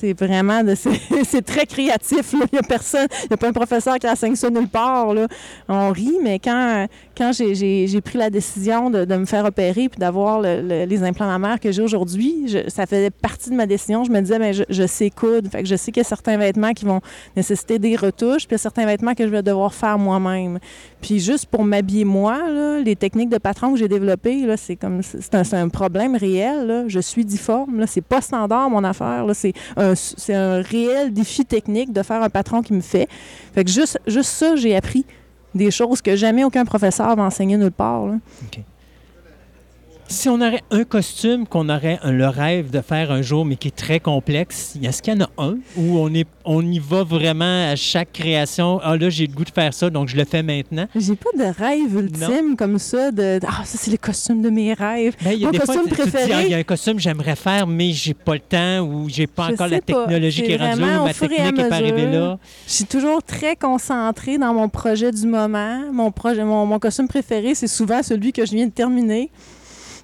c'est 0.00 0.12
vraiment 0.18 0.62
de- 0.62 0.74
c'est 1.24 1.44
très 1.44 1.66
créatif. 1.66 2.32
là. 2.32 2.40
Il 2.52 2.54
n'y 2.54 2.58
a 2.58 2.62
personne, 2.62 3.06
pas 3.38 3.48
un 3.48 3.52
professeur 3.52 3.98
qui 3.98 4.08
enseigne 4.08 4.34
ça 4.36 4.50
nulle 4.50 4.68
part. 4.68 5.14
là. 5.14 5.26
On 5.68 5.90
rit, 5.90 6.16
mais 6.22 6.38
quand, 6.38 6.86
j'ai- 7.32 8.00
pris 8.00 8.18
la 8.18 8.30
décision 8.30 8.90
de, 8.90 9.04
me 9.16 9.24
faire 9.24 9.44
opérer 9.44 9.88
puis 9.88 9.98
d'avoir 9.98 10.40
le- 10.40 10.60
le- 10.62 10.84
les 10.84 11.02
implants 11.02 11.26
mammaires 11.26 11.58
que 11.60 11.72
j'ai 11.72 11.82
aujourd'hui, 11.82 12.56
ça 12.68 12.86
faisait 12.86 13.10
partie 13.10 13.50
de 13.50 13.54
ma 13.54 13.66
décision. 13.66 14.04
Je 14.04 14.10
me 14.10 14.20
disais, 14.20 14.38
ben, 14.38 14.52
je, 14.68 14.86
sais 14.86 15.10
coudre. 15.10 15.50
Je 15.64 15.74
sais 15.76 15.90
qu'il 15.92 16.00
y 16.02 16.06
a 16.06 16.08
certains 16.08 16.36
vêtements 16.36 16.72
qui 16.72 16.84
vont 16.84 17.00
nécessiter 17.36 17.78
des 17.78 17.96
retouches, 17.96 18.46
puis 18.46 18.50
il 18.50 18.52
y 18.52 18.54
a 18.54 18.58
certains 18.58 18.86
vêtements 18.86 19.14
que 19.14 19.24
je 19.24 19.30
vais 19.30 19.42
devoir 19.42 19.74
faire 19.74 19.98
moi-même. 19.98 20.58
Puis 21.00 21.20
juste 21.20 21.46
pour 21.46 21.64
m'habiller 21.64 22.04
moi, 22.04 22.38
les 22.82 22.96
techniques 22.96 23.28
de 23.28 23.38
patron 23.38 23.72
que 23.72 23.78
j'ai 23.78 23.88
développées, 23.88 24.46
c'est 24.56 24.76
comme 24.76 25.02
c'est 25.02 25.54
un, 25.54 25.68
problème 25.68 26.16
réel. 26.16 26.84
Je 26.88 27.00
suis 27.00 27.24
difforme. 27.24 27.80
Là. 27.80 27.86
C'est 27.86 28.00
pas 28.00 28.20
standard 28.20 28.68
mon 28.70 28.84
affaire. 28.84 29.24
C'est 29.34 29.54
un, 29.76 30.62
réel 30.62 31.12
défi 31.12 31.44
technique 31.44 31.92
de 31.92 32.02
faire 32.02 32.22
un 32.22 32.30
patron 32.30 32.62
qui 32.62 32.72
me 32.72 32.80
fait. 32.80 33.08
Fait 33.54 33.64
que 33.64 33.70
juste, 33.70 34.00
juste 34.06 34.30
ça, 34.30 34.56
j'ai 34.56 34.74
appris 34.74 35.04
des 35.54 35.70
choses 35.70 36.02
que 36.02 36.16
jamais 36.16 36.44
aucun 36.44 36.64
professeur 36.64 37.14
va 37.16 37.22
enseigner 37.22 37.56
nulle 37.56 37.70
part. 37.70 38.06
Si 40.10 40.30
on 40.30 40.36
aurait 40.40 40.62
un 40.70 40.84
costume 40.84 41.46
qu'on 41.46 41.68
aurait 41.68 41.98
un- 42.02 42.12
le 42.12 42.26
rêve 42.28 42.70
de 42.70 42.80
faire 42.80 43.10
un 43.12 43.20
jour, 43.20 43.44
mais 43.44 43.56
qui 43.56 43.68
est 43.68 43.76
très 43.76 44.00
complexe, 44.00 44.74
est-ce 44.82 45.02
qu'il 45.02 45.12
y 45.12 45.16
en 45.18 45.20
a 45.26 45.28
un 45.36 45.58
où 45.76 45.98
on, 45.98 46.12
est, 46.14 46.26
on 46.46 46.64
y 46.64 46.78
va 46.78 47.02
vraiment 47.04 47.68
à 47.70 47.76
chaque 47.76 48.12
création? 48.14 48.80
Ah 48.82 48.96
là, 48.96 49.10
j'ai 49.10 49.26
le 49.26 49.34
goût 49.34 49.44
de 49.44 49.50
faire 49.50 49.74
ça, 49.74 49.90
donc 49.90 50.08
je 50.08 50.16
le 50.16 50.24
fais 50.24 50.42
maintenant. 50.42 50.86
J'ai 50.96 51.14
pas 51.14 51.28
de 51.36 51.44
rêve 51.44 51.94
ultime 51.94 52.56
comme 52.56 52.78
ça 52.78 53.10
de 53.12 53.38
ah 53.46 53.62
ça 53.66 53.76
c'est 53.78 53.90
le 53.90 53.98
costume 53.98 54.40
de 54.40 54.48
mes 54.48 54.72
rêves. 54.72 55.14
Ben, 55.22 55.32
il 55.32 55.40
y 55.40 55.42
a 55.42 55.46
Mon 55.48 55.52
des 55.52 55.58
costume 55.58 55.82
dis, 55.84 55.90
préféré? 55.90 56.32
Ah, 56.34 56.42
il 56.42 56.48
y 56.48 56.54
a 56.54 56.56
un 56.58 56.62
costume 56.62 56.94
que 56.94 57.02
j'aimerais 57.02 57.36
faire, 57.36 57.66
mais 57.66 57.92
j'ai 57.92 58.14
pas 58.14 58.32
le 58.34 58.40
temps 58.40 58.80
ou 58.80 59.10
j'ai 59.10 59.26
pas 59.26 59.48
Je 59.48 59.52
encore 59.52 59.68
la 59.68 59.80
technologie 59.82 60.42
qui 60.42 60.52
est 60.52 60.56
rendue, 60.56 60.80
vraiment 60.80 61.02
ou 61.02 61.06
ma 61.06 61.12
technique 61.12 61.54
n'est 61.54 61.68
pas 61.68 61.74
arrivée 61.76 62.10
là. 62.10 62.38
Je 62.66 62.72
suis 62.72 62.86
toujours 62.86 63.22
très 63.22 63.56
concentrée 63.56 64.38
dans 64.38 64.54
mon 64.54 64.70
projet 64.70 65.12
du 65.12 65.26
moment. 65.26 65.82
Mon 65.92 66.10
projet, 66.12 66.44
mon, 66.44 66.64
mon 66.64 66.78
costume 66.78 67.08
préféré, 67.08 67.54
c'est 67.54 67.66
souvent 67.68 68.02
celui 68.02 68.32
que 68.32 68.46
je 68.46 68.52
viens 68.52 68.66
de 68.66 68.72
terminer. 68.72 69.30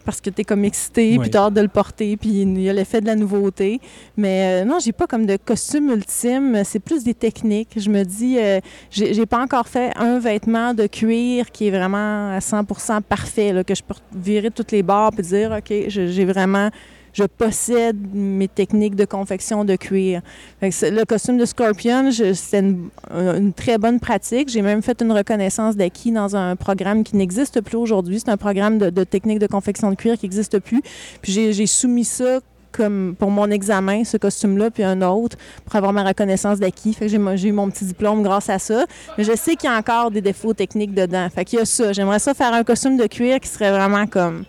Parce 0.05 0.21
que 0.21 0.31
tu 0.31 0.43
es 0.43 0.45
comme 0.45 0.65
excité, 0.65 1.13
Oui. 1.13 1.19
puis 1.19 1.31
tu 1.31 1.37
as 1.37 1.43
hâte 1.45 1.55
de 1.55 1.61
le 1.61 1.69
porter, 1.69 2.17
puis 2.17 2.43
il 2.43 2.61
y 2.61 2.69
a 2.69 2.73
l'effet 2.73 3.01
de 3.01 3.07
la 3.07 3.17
nouveauté. 3.17 3.81
Mais 4.17 4.63
euh, 4.63 4.65
non, 4.65 4.79
j'ai 4.79 4.93
pas 4.93 5.07
comme 5.07 5.27
de 5.27 5.37
costume 5.37 5.91
ultime, 5.91 6.63
c'est 6.65 6.79
plus 6.81 7.05
des 7.05 7.15
techniques. 7.15 7.71
Je 7.77 7.89
me 7.91 8.03
dis, 8.05 8.39
euh, 8.39 8.61
j'ai 8.91 9.27
pas 9.27 9.41
encore 9.43 9.67
fait 9.69 9.93
un 9.97 10.19
vêtement 10.19 10.75
de 10.75 10.87
cuir 10.87 11.51
qui 11.51 11.69
est 11.69 11.71
vraiment 11.71 12.31
à 12.35 12.39
100% 12.41 13.03
parfait, 13.03 13.53
là, 13.53 13.65
que 13.65 13.75
je 13.75 13.83
peux 13.83 13.95
virer 14.15 14.51
toutes 14.51 14.73
les 14.73 14.83
barres 14.83 15.13
puis 15.13 15.23
dire, 15.23 15.53
OK, 15.57 15.73
j'ai 15.89 16.25
vraiment 16.25 16.71
je 17.15 17.25
possède 17.25 17.97
mes 18.13 18.49
techniques 18.49 18.95
de 18.97 19.07
confection 19.07 19.65
de 19.65 19.77
cuir. 19.77 20.21
Fait 20.61 20.69
que 20.69 20.75
c'est- 20.75 20.91
le 20.91 21.05
costume 21.07 21.39
de 21.39 21.47
Scorpion, 21.47 22.11
c'était 22.11 22.59
une, 22.61 22.89
une 23.11 23.53
très 23.55 23.79
bonne 23.79 24.01
pratique. 24.01 24.51
J'ai 24.51 24.61
même 24.63 24.83
fait 24.83 25.01
une 25.01 25.13
reconnaissance 25.13 25.77
d'acquis 25.77 26.13
dans 26.13 26.37
un 26.37 26.57
programme 26.57 27.05
qui 27.05 27.17
n'existe 27.17 27.61
plus 27.63 27.77
aujourd'hui. 27.77 28.21
C'est 28.21 28.31
un 28.31 28.37
programme 28.37 28.77
de, 28.79 28.91
de 28.91 29.05
techniques 29.05 29.39
de 29.39 29.47
confection 29.47 29.89
de 29.91 29.95
cuir 29.95 30.19
qui 30.19 30.27
n'existe 30.27 30.59
plus. 30.59 30.83
Puis 31.23 31.33
j'ai 31.33 31.67
soumis 31.67 32.05
ça 32.05 32.41
comme 32.73 33.15
pour 33.17 33.31
mon 33.31 33.49
examen, 33.53 34.03
ce 34.03 34.17
costume-là, 34.17 34.69
puis 34.73 34.83
un 34.83 35.01
autre, 35.03 35.37
pour 35.65 35.77
avoir 35.77 35.93
ma 35.93 36.03
reconnaissance 36.03 36.59
d'acquis. 36.59 36.93
Fait 36.93 37.07
que 37.07 37.37
j'ai 37.37 37.49
eu 37.49 37.53
mon 37.53 37.71
petit 37.71 37.85
diplôme 37.85 38.25
grâce 38.25 38.51
à 38.51 38.59
ça. 38.59 38.85
Mais 39.17 39.23
je 39.23 39.37
sais 39.37 39.55
qu'il 39.55 39.71
y 39.71 39.73
a 39.73 39.77
encore 39.79 40.11
des 40.11 40.21
défauts 40.21 40.55
techniques 40.55 40.93
dedans. 40.93 41.29
Fait 41.33 41.45
qu'il 41.45 41.61
y 41.61 41.63
a 41.63 41.65
ça. 41.67 41.93
J'aimerais 41.93 42.19
ça 42.19 42.35
faire 42.35 42.53
un 42.53 42.65
costume 42.65 42.97
de 42.97 43.07
cuir 43.07 43.39
qui 43.39 43.49
serait 43.49 43.71
vraiment 43.71 44.09
comme 44.09 44.43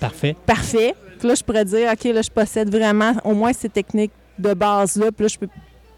Parfait. 0.00 0.34
parfait. 0.44 0.94
Puis 1.18 1.28
là, 1.28 1.34
je 1.34 1.42
pourrais 1.44 1.64
dire, 1.64 1.90
OK, 1.92 2.04
là, 2.04 2.22
je 2.22 2.30
possède 2.30 2.70
vraiment 2.70 3.12
au 3.24 3.34
moins 3.34 3.52
ces 3.52 3.68
techniques 3.68 4.12
de 4.38 4.54
base-là. 4.54 5.12
Puis 5.12 5.24
là, 5.24 5.28
je 5.28 5.38
peux 5.38 5.48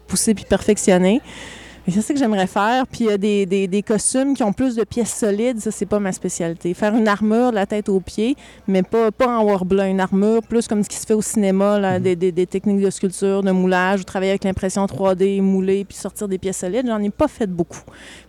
pousser 0.07 0.33
puis 0.33 0.45
perfectionner. 0.45 1.21
Et 1.87 1.91
c'est 1.91 2.01
ça 2.01 2.13
que 2.13 2.19
j'aimerais 2.19 2.45
faire. 2.45 2.85
Puis 2.85 3.05
il 3.05 3.07
y 3.07 3.11
a 3.11 3.17
des, 3.17 3.45
des- 3.47 3.67
des 3.67 3.81
costumes 3.81 4.35
qui 4.35 4.43
ont 4.43 4.53
plus 4.53 4.75
de 4.75 4.83
pièces 4.83 5.15
solides. 5.15 5.59
Ça, 5.59 5.71
c'est 5.71 5.87
pas 5.87 5.99
ma 5.99 6.11
spécialité. 6.11 6.75
Faire 6.75 6.93
une 6.95 7.07
armure 7.07 7.49
de 7.49 7.55
la 7.55 7.65
tête 7.65 7.89
aux 7.89 7.99
pieds, 7.99 8.35
mais 8.67 8.83
pas, 8.83 9.09
pas 9.11 9.39
en 9.39 9.43
warbler. 9.43 9.85
Une 9.89 9.99
armure 9.99 10.43
plus 10.43 10.67
comme 10.67 10.83
ce 10.83 10.89
qui 10.89 10.97
se 10.97 11.07
fait 11.07 11.15
au 11.15 11.23
cinéma, 11.23 11.79
là, 11.79 11.99
des, 11.99 12.15
des- 12.15 12.31
des 12.31 12.45
techniques 12.45 12.81
de 12.85 12.89
sculpture, 12.91 13.41
de 13.41 13.49
moulage, 13.49 14.01
ou 14.01 14.03
travailler 14.03 14.29
avec 14.31 14.43
l'impression 14.43 14.85
3D, 14.85 15.41
mouler, 15.41 15.83
puis 15.83 15.97
sortir 15.97 16.27
des 16.27 16.37
pièces 16.37 16.57
solides. 16.57 16.85
J'en 16.85 17.01
ai 17.01 17.09
pas 17.09 17.27
fait 17.27 17.47
beaucoup. 17.47 17.81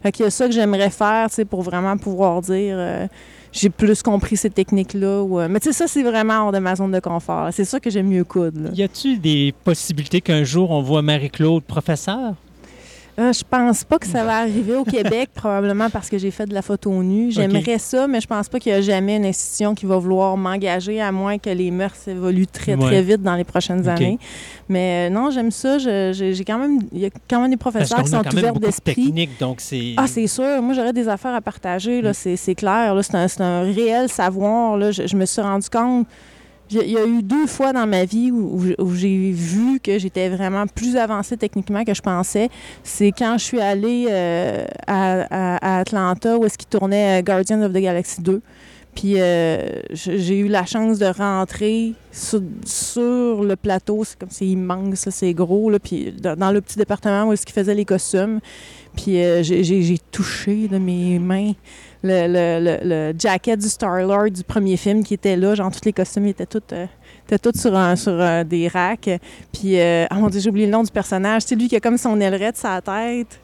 Fait 0.03 0.11
qu'il 0.13 0.25
y 0.25 0.29
a 0.29 0.31
ça 0.31 0.47
que 0.47 0.53
j'aimerais 0.53 0.89
faire, 0.91 1.29
tu 1.29 1.35
sais, 1.35 1.45
pour 1.45 1.61
vraiment 1.61 1.99
pouvoir 1.99 2.41
dire... 2.41 2.77
euh, 2.79 3.07
j'ai 3.53 3.71
plus 3.71 4.03
compris 4.03 4.37
ces 4.37 4.51
techniques-là. 4.51 5.07
euh, 5.07 5.49
Mais 5.49 5.61
tu 5.61 5.69
sais, 5.69 5.73
ça, 5.73 5.87
c'est 5.87 6.03
vraiment 6.03 6.47
hors 6.47 6.53
de 6.53 6.59
ma 6.59 6.75
zone 6.75 6.91
de 6.93 7.01
confort. 7.01 7.49
C'est 7.53 7.65
ça 7.65 7.79
que 7.81 7.91
j'aime 7.91 8.09
mieux 8.09 8.25
coudre. 8.25 8.61
là. 8.65 8.71
Y 8.73 8.83
a-tu 8.83 9.19
des 9.19 9.55
possibilités 9.65 10.21
qu'un 10.21 10.43
jour 10.45 10.71
on 10.71 10.83
voit 10.83 11.03
Marie-Claude 11.03 11.63
professeur? 11.63 12.35
Euh, 13.19 13.31
je 13.33 13.43
pense 13.49 13.85
pas 13.85 13.99
que 13.99 14.07
ça 14.07 14.25
va 14.25 14.39
arriver 14.39 14.75
au 14.75 14.85
Québec, 14.85 15.29
probablement 15.35 15.91
parce 15.91 16.09
que 16.09 16.17
j'ai 16.17 16.31
fait 16.31 16.47
de 16.47 16.55
la 16.55 16.63
photo 16.63 16.91
nue. 17.03 17.31
J'aimerais 17.31 17.79
ça, 17.79 18.07
mais 18.09 18.21
je 18.23 18.27
pense 18.27 18.49
pas 18.49 18.59
qu'il 18.59 18.73
y 18.73 18.75
a 18.75 18.81
jamais 18.81 19.17
une 19.17 19.27
institution 19.27 19.75
qui 19.75 19.85
va 19.85 19.99
vouloir 19.99 20.37
m'engager, 20.39 21.01
à 21.01 21.13
moins 21.13 21.37
que 21.39 21.51
les 21.51 21.71
mœurs 21.71 21.97
évoluent 22.07 22.47
très, 22.47 22.75
Ouais. 22.75 22.87
très 22.87 23.03
vite 23.03 23.23
dans 23.23 23.35
les 23.35 23.45
prochaines 23.45 23.87
années. 23.87 24.19
Mais 24.69 25.09
euh, 25.09 25.15
non, 25.15 25.31
j'aime 25.31 25.51
ça. 25.51 25.77
J'ai 25.79 26.45
quand 26.47 26.59
même... 26.59 26.79
Il 26.91 27.01
y 27.01 27.07
a 27.07 27.11
quand 27.29 27.43
même 27.43 27.51
des 27.51 27.57
professeurs 27.59 28.03
qui 28.03 28.11
sont 28.11 28.27
ouverts 28.27 28.55
d'esprit. 28.55 29.29
donc 29.39 29.61
c'est... 29.61 29.93
Ah, 29.99 30.07
c'est 30.07 30.27
sûr. 30.27 30.63
Moi, 30.63 30.75
j'aurais 30.75 30.95
des 30.95 31.09
affaires 31.09 31.35
à 31.35 31.41
partager, 31.43 32.01
là, 32.01 32.15
c'est 32.15 32.37
c'est 32.37 32.55
clair. 32.55 32.95
là. 32.95 33.03
C'est 33.03 33.41
un, 33.41 33.63
réel 33.63 34.09
savoir. 34.09 34.77
Là. 34.77 34.91
Je, 34.91 35.07
je 35.07 35.17
me 35.17 35.27
suis 35.27 35.43
rendu 35.43 35.69
compte. 35.69 36.07
Il 36.73 36.91
y 36.91 36.97
a- 36.97 37.07
eu 37.07 37.23
deux 37.23 37.47
fois 37.47 37.73
dans 37.73 37.87
ma 37.87 38.05
vie 38.05 38.31
où, 38.31 38.95
j'ai 38.95 39.31
vu 39.31 39.79
que 39.81 39.99
j'étais 39.99 40.29
vraiment 40.29 40.67
plus 40.67 40.97
avancée 40.97 41.37
techniquement 41.37 41.85
que 41.85 41.95
je 41.95 42.01
pensais. 42.01 42.49
C'est 42.83 43.13
quand 43.13 43.37
je 43.39 43.45
suis 43.45 43.61
allée 43.61 44.07
euh, 44.11 44.65
à, 44.87 45.79
Atlanta 45.81 46.39
où 46.39 46.45
est-ce 46.45 46.57
qu'ils 46.57 46.69
tournaient 46.69 47.21
euh, 47.21 47.23
Guardians 47.23 47.63
of 47.63 47.73
the 47.73 47.79
Galaxy 47.79 48.23
2. 48.23 48.41
Puis 48.95 49.15
euh, 49.17 49.81
j'ai 49.93 50.39
eu 50.39 50.49
la 50.49 50.67
chance 50.67 50.99
de 50.99 51.07
rentrer 51.07 51.95
sur, 52.11 53.43
le 53.43 53.55
plateau. 53.55 54.05
C'est 54.05 54.19
comme 54.19 54.31
c'est 54.31 54.47
immense, 54.47 55.09
c'est 55.11 55.33
gros. 55.35 55.71
Puis 55.83 56.13
dans, 56.13 56.51
le 56.51 56.61
petit 56.61 56.79
département 56.79 57.25
où 57.25 57.33
est-ce 57.33 57.45
qu'ils 57.47 57.55
faisaient 57.55 57.75
les 57.75 57.87
costumes. 57.87 58.41
Puis 58.97 59.15
j'ai 59.43 59.99
touché 60.11 60.69
de 60.69 60.77
mes 60.77 61.19
mains 61.19 61.53
le, 62.03 62.27
le- 62.27 62.65
le- 62.65 62.89
le 62.89 63.15
jacket 63.19 63.59
du 63.61 63.69
Star-Lord 63.69 64.31
du 64.31 64.43
premier 64.45 64.77
film 64.77 65.05
qui 65.05 65.15
était 65.15 65.37
là. 65.37 65.55
Genre, 65.55 65.71
tous 65.71 65.85
les 65.85 65.93
costumes 65.93 66.27
étaient 66.27 66.47
tous, 66.47 66.61
euh, 66.73 66.87
étaient 67.27 67.39
tous 67.39 67.59
sur, 67.61 67.77
un- 67.77 67.97
sur 67.97 68.13
euh, 68.21 68.45
des 68.45 68.69
racks. 68.69 69.11
Puis, 69.53 69.79
euh, 69.81 70.07
oh 70.11 70.15
mon 70.17 70.29
Dieu, 70.29 70.41
j'ai 70.41 70.49
oublié 70.51 70.67
le 70.67 70.73
nom 70.73 70.83
du 70.83 70.91
personnage. 70.91 71.43
C'est 71.47 71.55
lui 71.55 71.69
qui 71.69 71.77
a 71.77 71.81
comme 71.81 71.99
son 71.99 72.21
ailerette 72.21 72.57
sur 72.57 72.69
la 72.69 72.81
tête. 72.81 73.39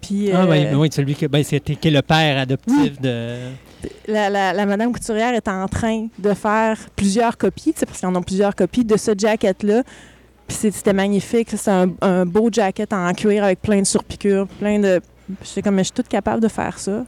Puis, 0.00 0.30
Ah 0.32 0.42
euh, 0.44 0.74
oui, 0.76 0.88
celui 0.92 1.14
qui, 1.14 1.26
ben, 1.26 1.42
c'était- 1.42 1.74
qui 1.74 1.88
est 1.88 1.90
le 1.90 2.02
père 2.02 2.38
adoptif 2.38 3.00
de... 3.00 3.38
la, 4.06 4.28
la- 4.30 4.52
la 4.52 4.66
madame 4.66 4.92
couturière 4.92 5.34
est 5.34 5.48
en 5.48 5.66
train 5.66 6.06
de 6.18 6.34
faire 6.34 6.78
plusieurs 6.94 7.36
copies, 7.36 7.72
sais, 7.76 7.86
parce 7.86 7.98
qu'ils 7.98 8.08
en 8.08 8.14
ont 8.14 8.22
plusieurs 8.22 8.54
copies 8.54 8.84
de 8.84 8.96
ce 8.96 9.12
jacket-là. 9.16 9.82
Puis 10.46 10.56
c'était 10.70 10.92
magnifique. 10.92 11.48
C'est 11.56 11.70
un, 11.70 11.88
un 12.02 12.24
beau 12.24 12.50
jacket 12.52 12.92
en 12.92 13.12
cuir 13.14 13.42
avec 13.42 13.60
plein 13.62 13.80
de 13.80 13.86
surpiqûres, 13.86 14.46
plein 14.60 14.78
de... 14.78 15.00
J'étais 15.42 15.62
comme, 15.62 15.74
mais 15.74 15.82
je 15.82 15.86
suis 15.86 15.94
toute 15.94 16.06
capable 16.08 16.40
de 16.40 16.46
faire 16.48 16.78
ça. 16.78 17.04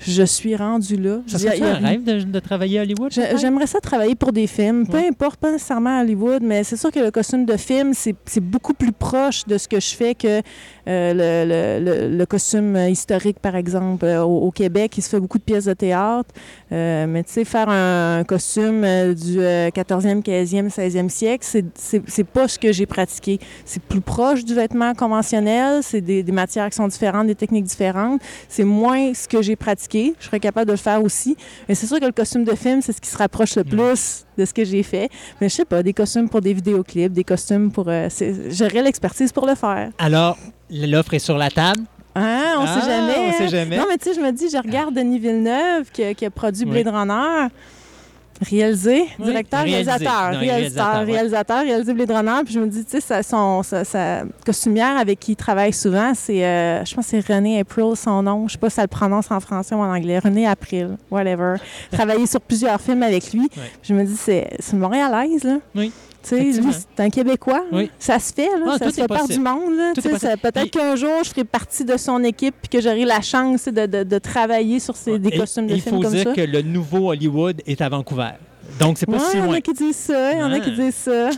Je 0.00 0.22
suis 0.22 0.56
rendue 0.56 0.96
là. 0.96 1.20
Ça 1.26 1.38
Je 1.38 1.62
un 1.62 1.74
rêve 1.74 2.04
de, 2.04 2.22
de 2.22 2.38
travailler 2.40 2.78
à 2.78 2.82
Hollywood? 2.82 3.12
J'aimerais 3.38 3.66
ça 3.66 3.80
travailler 3.80 4.14
pour 4.14 4.32
des 4.32 4.46
films, 4.46 4.86
peu 4.86 4.96
Ouais. 4.96 5.08
importe, 5.08 5.38
pas 5.38 5.52
nécessairement 5.52 5.98
à 5.98 6.02
Hollywood, 6.02 6.42
mais 6.42 6.64
c'est 6.64 6.76
sûr 6.76 6.90
que 6.90 7.00
le 7.00 7.10
costume 7.10 7.44
de 7.44 7.56
film, 7.56 7.92
c'est 7.94 8.14
c'est 8.24 8.40
beaucoup 8.42 8.72
plus 8.74 8.92
proche 8.92 9.44
de 9.46 9.58
ce 9.58 9.68
que 9.68 9.78
je 9.80 9.94
fais 9.94 10.14
que 10.14 10.40
le, 11.14 11.44
le- 11.46 11.84
le- 12.08 12.16
le 12.16 12.26
costume 12.26 12.76
historique, 12.76 13.38
par 13.40 13.56
exemple. 13.56 14.04
Euh, 14.04 14.22
Au, 14.22 14.46
au 14.48 14.50
Québec, 14.50 14.96
il 14.98 15.02
se 15.02 15.08
fait 15.08 15.20
beaucoup 15.20 15.38
de 15.38 15.42
pièces 15.44 15.64
de 15.66 15.72
théâtre, 15.74 16.30
euh, 16.72 17.06
mais 17.06 17.22
tu 17.24 17.32
sais, 17.32 17.44
faire 17.44 17.68
un, 17.68 18.18
un 18.20 18.24
costume 18.24 18.82
euh, 18.84 19.14
du 19.14 19.40
euh, 19.40 19.68
14e, 19.70 20.22
15e, 20.22 20.68
16e 20.70 21.08
siècle, 21.08 21.46
c'est- 21.74 22.24
pas 22.24 22.46
ce 22.48 22.58
que 22.58 22.72
j'ai 22.72 22.86
pratiqué. 22.86 23.38
C'est 23.64 23.82
plus 23.82 24.00
proche 24.00 24.44
du 24.44 24.54
vêtement 24.54 24.94
conventionnel, 24.94 25.82
c'est 25.82 26.00
des, 26.00 26.22
des 26.22 26.32
matières 26.32 26.68
qui 26.70 26.76
sont 26.76 26.88
différentes, 26.88 27.26
des 27.26 27.34
techniques 27.34 27.64
différentes. 27.64 28.20
C'est 28.48 28.64
moins 28.64 29.14
ce 29.14 29.26
que 29.28 29.42
j'ai 29.42 29.56
pratiqué. 29.56 30.14
Je 30.20 30.26
serais 30.26 30.40
capable 30.40 30.66
de 30.66 30.72
le 30.72 30.78
faire 30.78 31.02
aussi. 31.02 31.36
Mais 31.68 31.74
c'est 31.74 31.86
sûr 31.86 31.98
que 32.00 32.04
le 32.06 32.12
costume 32.12 32.44
de 32.44 32.54
film, 32.54 32.80
c'est 32.82 32.92
ce 32.92 33.00
qui 33.00 33.08
se 33.10 33.16
rapproche 33.16 33.56
le 33.56 33.64
plus 33.64 34.24
de 34.38 34.44
ce 34.44 34.52
que 34.54 34.64
j'ai 34.64 34.82
fait. 34.82 35.08
Mais 35.40 35.48
je 35.48 35.54
sais 35.54 35.64
pas, 35.64 35.82
des 35.82 35.92
costumes 35.92 36.28
pour 36.28 36.40
des 36.40 36.52
vidéoclips, 36.52 37.12
des 37.12 37.24
costumes 37.24 37.70
pour... 37.72 37.86
euh, 37.88 38.08
J'aurais 38.50 38.82
l'expertise 38.82 39.32
pour 39.32 39.46
le 39.46 39.54
faire. 39.54 39.90
Alors, 39.98 40.36
l'offre 40.70 41.14
est 41.14 41.18
sur 41.18 41.36
la 41.38 41.50
table. 41.50 41.82
Hein? 42.14 42.54
On 42.58 42.64
Ah, 42.66 42.80
sait 42.80 42.88
jamais. 42.90 43.14
on 43.18 43.32
sait 43.38 43.48
jamais. 43.48 43.76
Non, 43.78 43.84
mais 43.88 43.96
tu 43.98 44.08
sais, 44.10 44.14
je 44.14 44.20
me 44.20 44.32
dis, 44.32 44.48
je 44.50 44.56
regarde 44.56 44.94
Denis 44.94 45.18
Villeneuve 45.18 45.90
qui, 45.92 46.02
a- 46.02 46.14
qui 46.14 46.24
a 46.26 46.30
produit 46.30 46.64
Oui. 46.64 46.82
Blade 46.82 46.88
Runner. 46.94 47.48
Réalisé, 48.42 49.04
Oui, 49.18 49.26
directeur, 49.26 49.60
réalisé. 49.64 49.90
réalisateur, 49.90 50.32
Non, 50.32 50.38
réalisateur, 50.38 50.46
réalisateur, 50.86 51.00
ouais. 51.06 51.12
réalisateur, 51.12 51.62
réalisé 51.62 51.92
Blade 51.92 52.10
Runner. 52.10 52.40
Puis 52.46 52.54
je 52.54 52.60
me 52.60 52.66
dis, 52.68 52.84
tu 52.86 52.92
sais, 52.92 53.00
sa, 53.02 53.22
son, 53.22 53.62
sa, 53.62 53.84
sa 53.84 54.22
costumière 54.46 54.96
avec 54.96 55.20
qui 55.20 55.32
il 55.32 55.36
travaille 55.36 55.74
souvent, 55.74 56.12
c'est, 56.14 56.42
euh, 56.42 56.82
je 56.86 56.94
pense 56.94 57.04
que 57.10 57.20
c'est 57.22 57.34
René 57.34 57.60
April, 57.60 57.92
son 57.96 58.22
nom. 58.22 58.48
Je 58.48 58.52
sais 58.52 58.58
pas 58.58 58.70
si 58.70 58.76
ça 58.76 58.82
le 58.82 58.88
prononce 58.88 59.30
en 59.30 59.40
français 59.40 59.74
ou 59.74 59.78
en 59.80 59.94
anglais. 59.94 60.18
René 60.20 60.46
April, 60.46 60.96
whatever. 61.10 61.56
Travaillé 61.92 62.26
sur 62.26 62.40
plusieurs 62.40 62.80
films 62.80 63.02
avec 63.02 63.30
lui. 63.34 63.42
Ouais. 63.42 63.70
Je 63.82 63.92
me 63.92 64.04
dis, 64.04 64.16
c'est, 64.16 64.48
c'est 64.58 64.72
une 64.72 64.78
Montréalaise, 64.78 65.44
là. 65.44 65.58
Oui. 65.74 65.92
Lui, 66.32 66.54
c'est 66.54 67.02
un 67.02 67.08
Québécois. 67.10 67.64
Oui. 67.72 67.90
Ça 67.98 68.18
se 68.18 68.32
fait, 68.32 68.46
là. 68.46 68.72
Ah, 68.74 68.78
ça 68.78 68.90
se 68.90 68.94
fait 69.00 69.06
par 69.06 69.26
du 69.26 69.38
monde. 69.38 69.94
Peut-être 69.94 70.70
qu'un 70.70 70.94
jour, 70.96 71.22
je 71.24 71.30
ferai 71.30 71.44
partie 71.44 71.84
de 71.84 71.96
son 71.96 72.22
équipe 72.24 72.54
puis 72.62 72.68
que 72.68 72.80
j'aurai 72.80 73.04
la 73.04 73.20
chance 73.20 73.64
de, 73.66 73.86
de, 73.86 74.02
de 74.04 74.18
travailler 74.18 74.80
sur 74.80 74.96
ces, 74.96 75.18
des 75.18 75.28
Et- 75.30 75.38
costumes 75.38 75.66
de 75.66 75.74
Il 75.74 75.80
films 75.80 75.96
faut 75.96 76.02
comme 76.02 76.12
dire 76.12 76.24
ça. 76.24 76.32
que 76.34 76.40
le 76.42 76.62
nouveau 76.62 77.10
Hollywood 77.10 77.62
est 77.66 77.80
à 77.80 77.88
Vancouver. 77.88 78.30
Donc, 78.78 78.98
c'est 78.98 79.06
pas 79.06 79.12
Ouais, 79.12 79.18
si 79.18 79.36
il 79.36 79.38
y 79.38 79.42
en 79.42 79.46
loin. 79.46 79.54
a 79.56 79.60
qui 79.60 79.72
disent 79.72 79.96
ça, 79.96 80.32
il 80.32 80.38
y 80.38 80.42
en 80.42 80.52
a 80.52 80.60
qui 80.60 80.70
disent 80.72 80.94
ça. 80.94 81.30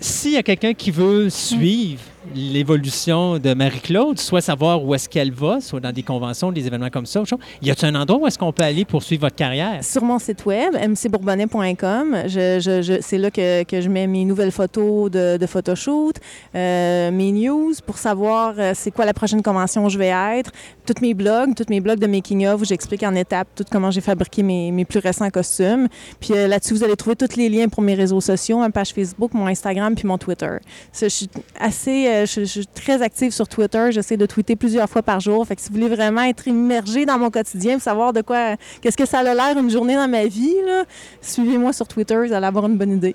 S'il 0.00 0.32
y 0.32 0.36
a 0.38 0.42
quelqu'un 0.42 0.72
qui 0.72 0.90
veut 0.90 1.28
suivre 1.28 2.00
l'évolution 2.34 3.38
de 3.38 3.54
Marie-Claude, 3.54 4.18
soit 4.18 4.40
savoir 4.40 4.84
où 4.84 4.94
est-ce 4.94 5.08
qu'elle 5.08 5.32
va, 5.32 5.60
soit 5.60 5.80
dans 5.80 5.92
des 5.92 6.02
conventions, 6.02 6.52
des 6.52 6.66
événements 6.66 6.90
comme 6.90 7.06
ça, 7.06 7.22
y 7.62 7.70
a-t-il 7.70 7.94
un 7.94 8.00
endroit 8.00 8.18
où 8.20 8.26
est-ce 8.26 8.38
qu'on 8.38 8.52
peut 8.52 8.62
aller 8.62 8.84
pour 8.84 9.02
suivre 9.02 9.22
votre 9.22 9.36
carrière? 9.36 9.82
Sur 9.82 10.02
mon 10.04 10.18
site 10.18 10.44
web, 10.46 10.74
mcbourbonnais.com, 10.74 12.16
je, 12.26 12.60
je- 12.60 12.82
je- 12.82 13.00
c'est 13.00 13.18
là 13.18 13.30
que, 13.30 13.62
que 13.64 13.80
je 13.80 13.88
mets 13.88 14.06
mes 14.06 14.24
nouvelles 14.24 14.50
photos 14.52 15.10
de, 15.10 15.36
de 15.36 15.46
photoshoot, 15.46 16.14
euh, 16.54 17.10
mes 17.10 17.32
news 17.32 17.72
pour 17.86 17.98
savoir 17.98 18.54
euh, 18.58 18.72
c'est 18.74 18.90
quoi 18.90 19.04
la 19.04 19.14
prochaine 19.14 19.42
convention 19.42 19.84
où 19.84 19.88
je 19.88 19.98
vais 19.98 20.08
être, 20.38 20.50
tous 20.86 21.00
mes 21.02 21.14
blogs, 21.14 21.54
tous 21.54 21.66
mes 21.70 21.80
blogs 21.80 21.98
de 21.98 22.06
making 22.06 22.46
of 22.46 22.60
où 22.62 22.64
j'explique 22.64 23.02
en 23.02 23.14
étapes 23.14 23.48
tout 23.54 23.64
comment 23.70 23.90
j'ai 23.90 24.00
fabriqué 24.00 24.42
mes, 24.42 24.70
mes 24.72 24.84
plus 24.84 24.98
récents 25.00 25.30
costumes. 25.30 25.88
Puis 26.20 26.34
euh, 26.34 26.48
là-dessus, 26.48 26.74
vous 26.74 26.84
allez 26.84 26.96
trouver 26.96 27.16
tous 27.16 27.36
les 27.36 27.48
liens 27.48 27.68
pour 27.68 27.82
mes 27.82 27.94
réseaux 27.94 28.20
sociaux, 28.20 28.58
ma 28.58 28.70
page 28.70 28.90
Facebook, 28.92 29.32
mon 29.34 29.46
Instagram 29.46 29.94
puis 29.94 30.06
mon 30.06 30.18
Twitter. 30.18 30.56
Je 30.98 31.06
suis 31.06 31.28
assez, 31.58 32.09
je, 32.26 32.40
je 32.40 32.44
suis 32.44 32.66
très 32.66 33.02
active 33.02 33.32
sur 33.32 33.48
Twitter. 33.48 33.88
J'essaie 33.90 34.16
de 34.16 34.26
tweeter 34.26 34.56
plusieurs 34.56 34.88
fois 34.88 35.02
par 35.02 35.20
jour. 35.20 35.46
Fait 35.46 35.56
que 35.56 35.62
si 35.62 35.68
vous 35.68 35.74
voulez 35.74 35.94
vraiment 35.94 36.22
être 36.22 36.46
immergé 36.48 37.06
dans 37.06 37.18
mon 37.18 37.30
quotidien, 37.30 37.74
pour 37.74 37.82
savoir 37.82 38.12
de 38.12 38.22
quoi, 38.22 38.56
qu'est-ce 38.80 38.96
que 38.96 39.06
ça 39.06 39.20
a 39.20 39.34
l'air 39.34 39.58
une 39.58 39.70
journée 39.70 39.94
dans 39.94 40.08
ma 40.08 40.26
vie, 40.26 40.54
suivez-moi 41.20 41.72
sur 41.72 41.86
Twitter, 41.88 42.16
vous 42.26 42.32
allez 42.32 42.46
avoir 42.46 42.66
une 42.66 42.76
bonne 42.76 42.92
idée. 42.92 43.14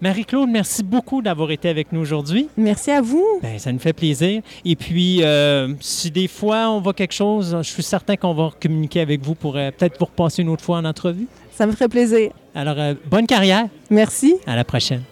Marie-Claude, 0.00 0.50
merci 0.50 0.82
beaucoup 0.82 1.22
d'avoir 1.22 1.50
été 1.50 1.68
avec 1.68 1.90
nous 1.90 2.00
aujourd'hui. 2.00 2.48
Merci 2.58 2.90
à 2.90 3.00
vous. 3.00 3.24
Ben, 3.42 3.58
ça 3.58 3.72
nous 3.72 3.78
fait 3.78 3.94
plaisir. 3.94 4.42
Et 4.64 4.76
puis, 4.76 5.22
euh, 5.22 5.72
si 5.80 6.10
des 6.10 6.28
fois 6.28 6.68
on 6.68 6.80
voit 6.80 6.92
quelque 6.92 7.14
chose, 7.14 7.56
je 7.62 7.70
suis 7.70 7.82
certain 7.82 8.16
qu'on 8.16 8.34
va 8.34 8.50
communiquer 8.60 9.00
avec 9.00 9.22
vous 9.22 9.34
pour 9.34 9.56
euh, 9.56 9.70
peut-être 9.70 9.98
vous 9.98 10.04
repasser 10.04 10.42
une 10.42 10.50
autre 10.50 10.62
fois 10.62 10.76
en 10.76 10.84
entrevue. 10.84 11.26
Ça 11.52 11.66
me 11.66 11.72
ferait 11.72 11.88
plaisir. 11.88 12.32
Alors, 12.54 12.78
euh, 12.78 12.94
bonne 13.06 13.26
carrière. 13.26 13.66
Merci. 13.88 14.36
À 14.46 14.56
la 14.56 14.64
prochaine. 14.64 15.02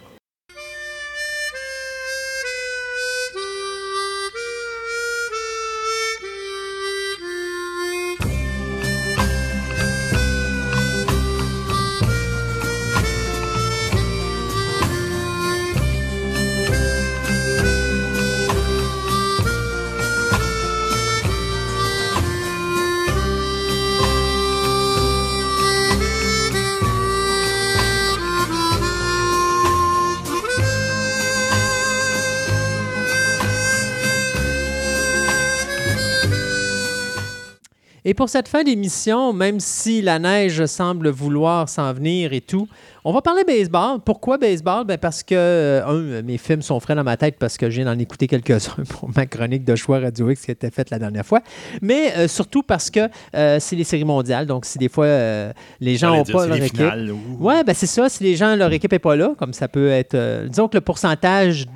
Pour 38.22 38.28
cette 38.28 38.46
fin 38.46 38.62
d'émission, 38.62 39.32
même 39.32 39.58
si 39.58 40.00
la 40.00 40.20
neige 40.20 40.64
semble 40.66 41.08
vouloir 41.10 41.68
s'en 41.68 41.92
venir 41.92 42.32
et 42.32 42.40
tout, 42.40 42.68
on 43.04 43.12
va 43.12 43.20
parler 43.20 43.42
baseball. 43.42 43.98
Pourquoi 44.04 44.38
baseball? 44.38 44.84
Ben 44.86 44.96
parce 44.96 45.24
que, 45.24 45.34
euh, 45.34 46.20
un, 46.20 46.22
mes 46.22 46.38
films 46.38 46.62
sont 46.62 46.78
frais 46.78 46.94
dans 46.94 47.02
ma 47.02 47.16
tête 47.16 47.34
parce 47.40 47.56
que 47.56 47.68
je 47.68 47.82
viens 47.82 47.92
d'en 47.92 47.98
écouter 47.98 48.28
quelques-uns 48.28 48.84
pour 48.88 49.10
ma 49.16 49.26
chronique 49.26 49.64
de 49.64 49.74
choix 49.74 49.98
Radio 49.98 50.30
X 50.30 50.42
qui 50.44 50.52
a 50.52 50.54
été 50.54 50.70
faite 50.70 50.90
la 50.90 51.00
dernière 51.00 51.26
fois. 51.26 51.40
Mais 51.80 52.12
euh, 52.16 52.28
surtout 52.28 52.62
parce 52.62 52.90
que 52.90 53.08
euh, 53.34 53.56
c'est 53.58 53.74
les 53.74 53.82
séries 53.82 54.04
mondiales. 54.04 54.46
Donc, 54.46 54.66
si 54.66 54.78
des 54.78 54.88
fois 54.88 55.06
euh, 55.06 55.52
les 55.80 55.96
gens 55.96 56.14
n'ont 56.14 56.22
pas 56.22 56.46
leur 56.46 56.56
les 56.58 56.66
équipe. 56.66 56.76
finales, 56.76 57.10
ou- 57.10 57.44
Ouais, 57.44 57.64
ben 57.64 57.74
c'est 57.74 57.88
ça. 57.88 58.08
Si 58.08 58.22
les 58.22 58.36
gens, 58.36 58.54
leur 58.54 58.70
équipe 58.72 58.92
n'est 58.92 59.00
pas 59.00 59.16
là, 59.16 59.34
comme 59.36 59.52
ça 59.52 59.66
peut 59.66 59.88
être. 59.88 60.46
disons 60.46 60.68
que 60.68 60.76
le 60.76 60.80
pourcentage 60.82 61.66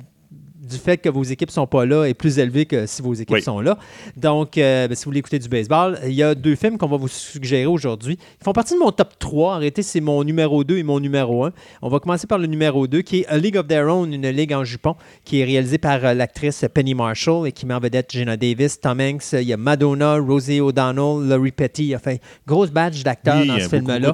du 0.67 0.77
fait 0.77 0.97
que 0.97 1.09
vos 1.09 1.23
équipes 1.23 1.51
sont 1.51 1.67
pas 1.67 1.85
là 1.85 2.05
est 2.05 2.13
plus 2.13 2.39
élevé 2.39 2.65
que 2.65 2.85
si 2.85 3.01
vos 3.01 3.13
équipes 3.13 3.35
Oui. 3.35 3.41
sont 3.41 3.59
là. 3.59 3.77
Donc, 4.15 4.57
euh, 4.57 4.87
ben, 4.87 4.95
si 4.95 5.05
vous 5.05 5.09
voulez 5.09 5.19
écouter 5.19 5.39
du 5.39 5.47
baseball, 5.49 5.99
il 6.05 6.13
y 6.13 6.23
a 6.23 6.35
deux 6.35 6.55
films 6.55 6.77
qu'on 6.77 6.87
va 6.87 6.97
vous 6.97 7.07
suggérer 7.07 7.65
aujourd'hui. 7.65 8.17
Ils 8.41 8.43
font 8.43 8.53
partie 8.53 8.73
de 8.73 8.79
mon 8.79 8.91
top 8.91 9.13
3. 9.19 9.55
En 9.55 9.57
réalité, 9.57 9.81
c'est 9.83 10.01
mon 10.01 10.23
numéro 10.23 10.63
2 10.63 10.77
et 10.77 10.83
mon 10.83 10.99
numéro 10.99 11.45
1. 11.45 11.51
On 11.81 11.89
va 11.89 11.99
commencer 11.99 12.27
par 12.27 12.37
le 12.37 12.47
numéro 12.47 12.87
2, 12.87 13.01
qui 13.01 13.21
est 13.21 13.27
A 13.27 13.37
League 13.37 13.57
of 13.57 13.67
Their 13.67 13.87
Own, 13.87 14.13
une 14.13 14.29
ligue 14.29 14.53
en 14.53 14.63
jupon, 14.63 14.95
qui 15.23 15.39
est 15.41 15.45
réalisée 15.45 15.77
par 15.77 16.03
euh, 16.03 16.13
l'actrice 16.13 16.65
Penny 16.73 16.93
Marshall 16.93 17.47
et 17.47 17.51
qui 17.51 17.65
met 17.65 17.73
en 17.73 17.79
vedette 17.79 18.11
Gina 18.11 18.37
Davis, 18.37 18.79
Tom 18.79 18.99
Hanks, 18.99 19.33
il 19.33 19.43
y 19.43 19.53
a 19.53 19.57
Madonna, 19.57 20.15
Rosie 20.17 20.59
O'Donnell, 20.59 21.27
Laurie 21.27 21.51
Petty. 21.51 21.95
Enfin, 21.95 22.15
grosse 22.45 22.71
badge 22.71 23.03
d'acteurs 23.03 23.37
Oui, 23.41 23.47
dans 23.47 23.59
ce 23.59 23.69
film-là. 23.69 24.13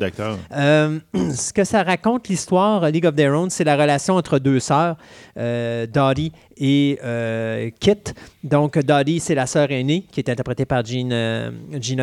Euh, 0.54 1.00
ce 1.34 1.54
que 1.54 1.64
ça 1.64 1.84
raconte, 1.84 2.28
l'histoire, 2.28 2.90
League 2.90 3.06
of 3.06 3.16
Their 3.16 3.34
Own, 3.34 3.50
c'est 3.50 3.64
la 3.64 3.76
relation 3.76 4.16
entre 4.16 4.40
deux 4.40 4.60
sœurs, 4.60 4.98
euh, 5.38 5.86
Dottie 5.88 6.32
et 6.58 7.00
euh, 7.04 7.70
Kit. 7.80 8.14
Donc, 8.44 8.78
Dottie, 8.80 9.20
c'est 9.20 9.36
la 9.36 9.46
sœur 9.46 9.72
aînée, 9.72 10.06
qui 10.12 10.20
est 10.20 10.30
interprétée 10.30 10.66
par 10.66 10.84
Gina 10.86 11.52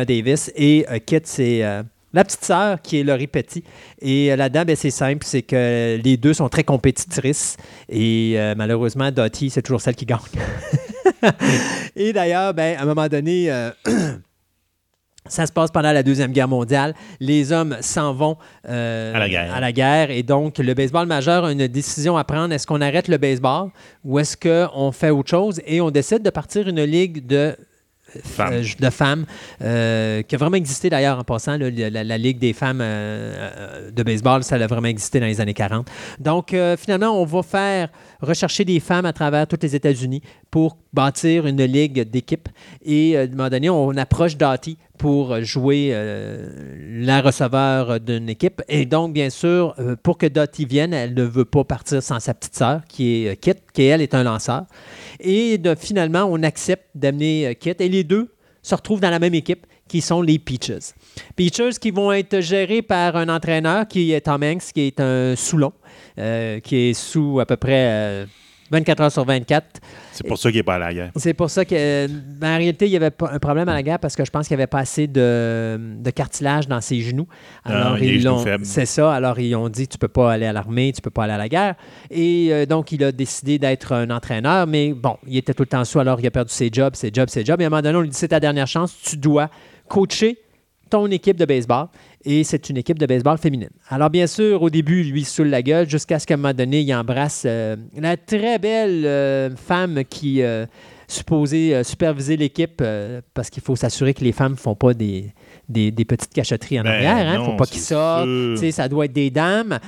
Davis, 0.05 0.51
et 0.55 0.85
euh, 0.89 0.99
Kit, 0.99 1.21
c'est 1.23 1.63
euh, 1.63 1.83
la 2.13 2.23
petite 2.23 2.43
sœur, 2.43 2.81
qui 2.81 2.99
est 2.99 3.03
Laurie 3.03 3.27
Petty. 3.27 3.63
Et 4.01 4.35
là-dedans, 4.35 4.63
ben, 4.65 4.75
c'est 4.75 4.91
simple, 4.91 5.25
c'est 5.25 5.41
que 5.43 5.99
les 6.03 6.17
deux 6.17 6.33
sont 6.33 6.49
très 6.49 6.63
compétitrices, 6.63 7.57
et 7.89 8.35
malheureusement, 8.57 9.11
Dottie, 9.11 9.49
c'est 9.49 9.61
toujours 9.61 9.81
celle 9.81 9.95
qui 9.95 10.05
gagne. 10.05 10.19
et 11.95 12.13
d'ailleurs, 12.13 12.53
ben, 12.53 12.77
à 12.77 12.83
un 12.83 12.85
moment 12.85 13.07
donné... 13.07 13.49
Ça 15.27 15.45
se 15.45 15.51
passe 15.51 15.69
pendant 15.71 15.91
la 15.91 16.01
Deuxième 16.03 16.31
Guerre 16.31 16.47
mondiale. 16.47 16.93
Les 17.19 17.51
hommes 17.51 17.77
s'en 17.81 18.11
vont 18.13 18.37
euh, 18.67 19.13
À 19.13 19.19
la 19.19 19.29
guerre. 19.29 19.53
à 19.53 19.59
la 19.59 19.71
guerre. 19.71 20.09
Et 20.11 20.23
donc, 20.23 20.57
le 20.57 20.73
baseball 20.73 21.05
majeur 21.07 21.45
a 21.45 21.51
une 21.51 21.67
décision 21.67 22.17
à 22.17 22.23
prendre. 22.23 22.53
Est-ce 22.53 22.65
qu'on 22.65 22.81
arrête 22.81 23.07
le 23.07 23.17
baseball 23.17 23.69
ou 24.03 24.17
est-ce 24.19 24.35
qu'on 24.35 24.91
fait 24.91 25.11
autre 25.11 25.29
chose? 25.29 25.61
Et 25.67 25.79
on 25.79 25.91
décide 25.91 26.23
de 26.23 26.29
partir 26.31 26.67
une 26.67 26.83
ligue 26.83 27.25
de 27.27 27.55
Femmes. 28.25 28.53
euh, 28.55 28.63
de 28.77 28.89
femmes, 28.89 29.25
euh, 29.61 30.21
qui 30.23 30.35
a 30.35 30.37
vraiment 30.37 30.57
existé 30.57 30.89
d'ailleurs 30.89 31.17
en 31.17 31.23
passant. 31.23 31.55
là, 31.55 31.69
la, 31.69 31.89
la- 31.89 32.03
la 32.03 32.17
Ligue 32.17 32.39
des 32.39 32.51
femmes 32.51 32.81
euh, 32.81 33.89
de 33.89 34.03
baseball, 34.03 34.43
ça 34.43 34.55
a 34.55 34.67
vraiment 34.67 34.89
existé 34.89 35.21
dans 35.21 35.27
les 35.27 35.39
années 35.39 35.53
40. 35.53 35.87
Donc, 36.19 36.53
finalement, 36.77 37.21
on 37.21 37.23
va 37.23 37.41
faire 37.41 37.87
rechercher 38.21 38.65
des 38.65 38.79
femmes 38.79 39.05
à 39.05 39.13
travers 39.13 39.47
tous 39.47 39.57
les 39.61 39.75
États-Unis 39.75 40.21
pour 40.49 40.77
bâtir 40.93 41.47
une 41.47 41.63
ligue 41.63 42.01
d'équipes. 42.09 42.49
Et 42.83 43.17
euh, 43.17 43.21
à 43.21 43.23
un 43.23 43.27
moment 43.29 43.49
donné, 43.49 43.69
on 43.69 43.95
approche 43.97 44.37
Dottie 44.37 44.77
pour 44.97 45.41
jouer 45.41 45.89
euh, 45.91 46.75
la 47.03 47.21
receveur 47.21 47.99
d'une 47.99 48.29
équipe. 48.29 48.61
Et 48.67 48.85
donc, 48.85 49.13
bien 49.13 49.29
sûr, 49.29 49.73
euh, 49.79 49.95
pour 50.01 50.17
que 50.17 50.27
Dottie 50.27 50.65
vienne, 50.65 50.93
elle 50.93 51.13
ne 51.13 51.23
veut 51.23 51.45
pas 51.45 51.63
partir 51.63 52.03
sans 52.03 52.19
sa 52.19 52.33
petite 52.33 52.55
sœur, 52.55 52.81
qui 52.87 53.25
est 53.25 53.35
Kit, 53.37 53.53
qui 53.73 53.83
elle 53.83 54.01
est 54.01 54.13
un 54.13 54.23
lanceur. 54.23 54.65
Et 55.19 55.59
finalement, 55.77 56.25
on 56.29 56.43
accepte 56.43 56.85
d'amener 56.95 57.57
Kit. 57.59 57.75
Et 57.79 57.89
les 57.89 58.03
deux 58.03 58.33
se 58.61 58.75
retrouvent 58.75 58.99
dans 59.01 59.09
la 59.09 59.19
même 59.19 59.33
équipe, 59.33 59.65
qui 59.91 59.99
sont 59.99 60.21
les 60.21 60.39
Peaches. 60.39 60.93
Peaches 61.35 61.77
qui 61.77 61.91
vont 61.91 62.13
être 62.13 62.39
gérés 62.39 62.81
par 62.81 63.17
un 63.17 63.27
entraîneur 63.27 63.85
qui 63.89 64.13
est 64.13 64.21
Tom 64.21 64.41
Hanks, 64.41 64.71
qui 64.73 64.81
est 64.81 65.01
un 65.01 65.35
sous-long, 65.35 65.73
euh, 66.19 66.59
qui 66.59 66.75
est 66.89 66.93
sous 66.93 67.39
à 67.39 67.45
peu 67.45 67.57
près 67.57 67.87
euh, 67.89 68.25
24 68.71 69.01
heures 69.01 69.11
sur 69.11 69.25
24. 69.25 69.81
C'est 70.13 70.25
pour 70.25 70.37
ça 70.37 70.49
qu'il 70.49 70.59
n'est 70.59 70.63
pas 70.63 70.75
à 70.75 70.79
la 70.79 70.93
guerre. 70.93 71.11
C'est 71.17 71.33
pour 71.33 71.49
ça 71.49 71.65
que, 71.65 71.75
euh, 71.75 72.07
en 72.41 72.57
réalité, 72.57 72.85
il 72.85 72.91
y 72.91 72.95
avait 72.95 73.11
un 73.19 73.39
problème 73.39 73.67
à 73.67 73.73
la 73.73 73.83
guerre 73.83 73.99
parce 73.99 74.15
que 74.15 74.23
je 74.23 74.31
pense 74.31 74.47
qu'il 74.47 74.55
n'y 74.55 74.61
avait 74.63 74.67
pas 74.67 74.79
assez 74.79 75.07
de, 75.07 75.77
de 75.99 76.09
cartilage 76.11 76.69
dans 76.69 76.79
ses 76.79 77.01
genoux. 77.01 77.27
Ah, 77.65 77.71
il 77.71 77.73
a 77.73 78.11
les 78.11 78.15
ils 78.15 78.23
l'ont- 78.23 78.37
c'est 78.63 78.85
ça. 78.85 79.13
Alors, 79.13 79.39
ils 79.39 79.53
ont 79.55 79.67
dit 79.67 79.87
tu 79.89 79.97
peux 79.97 80.07
pas 80.07 80.31
aller 80.31 80.45
à 80.45 80.53
l'armée, 80.53 80.93
tu 80.93 81.01
peux 81.01 81.09
pas 81.09 81.25
aller 81.25 81.33
à 81.33 81.37
la 81.37 81.49
guerre. 81.49 81.75
Et 82.09 82.47
euh, 82.51 82.65
donc, 82.65 82.93
il 82.93 83.03
a 83.03 83.11
décidé 83.11 83.59
d'être 83.59 83.91
un 83.93 84.09
entraîneur, 84.09 84.67
mais 84.67 84.93
bon, 84.93 85.17
il 85.27 85.35
était 85.37 85.53
tout 85.53 85.63
le 85.63 85.67
temps 85.67 85.83
sous, 85.83 85.99
alors 85.99 86.19
il 86.21 86.27
a 86.27 86.31
perdu 86.31 86.53
ses 86.53 86.69
jobs, 86.71 86.95
ses 86.95 87.11
jobs, 87.13 87.27
ses 87.29 87.43
jobs. 87.43 87.59
Et 87.59 87.65
à 87.65 87.67
un 87.67 87.69
moment 87.69 87.81
donné, 87.81 87.97
on 87.97 88.01
lui 88.01 88.09
dit 88.09 88.17
c'est 88.17 88.29
ta 88.29 88.39
dernière 88.39 88.67
chance, 88.67 88.95
tu 89.03 89.17
dois 89.17 89.49
coacher 89.89 90.37
ton 90.89 91.07
équipe 91.07 91.37
de 91.37 91.45
baseball. 91.45 91.87
Et 92.23 92.43
c'est 92.43 92.69
une 92.69 92.77
équipe 92.77 92.99
de 92.99 93.05
baseball 93.05 93.37
féminine. 93.37 93.69
Alors, 93.89 94.09
bien 94.09 94.27
sûr, 94.27 94.61
au 94.61 94.69
début, 94.69 95.03
lui, 95.03 95.23
saoule 95.23 95.47
la 95.47 95.61
gueule 95.63 95.89
jusqu'à 95.89 96.19
ce 96.19 96.27
qu'à 96.27 96.35
un 96.35 96.37
moment 96.37 96.53
donné, 96.53 96.81
il 96.81 96.93
embrasse 96.93 97.43
euh, 97.45 97.75
la 97.97 98.15
très 98.17 98.59
belle 98.59 99.05
euh, 99.05 99.49
femme 99.55 100.03
qui 100.07 100.43
euh, 100.43 100.65
supposée 101.07 101.75
euh, 101.75 101.83
superviser 101.83 102.37
l'équipe 102.37 102.83
parce 103.33 103.49
qu'il 103.49 103.63
faut 103.63 103.75
s'assurer 103.75 104.13
que 104.13 104.23
les 104.23 104.31
femmes 104.31 104.53
ne 104.53 104.57
font 104.57 104.75
pas 104.75 104.93
des, 104.93 105.33
des, 105.67 105.89
des 105.91 106.05
petites 106.05 106.33
cachotteries 106.33 106.79
en 106.79 106.83
Ben 106.83 106.91
arrière. 107.05 107.33
Il 107.33 107.39
ne 107.39 107.45
faut 107.45 107.55
pas 107.57 107.65
qu'ils 107.65 107.81
sortent. 107.81 108.27
ça 108.71 108.87
doit 108.87 109.05
être 109.05 109.13
des 109.13 109.31
dames. 109.31 109.79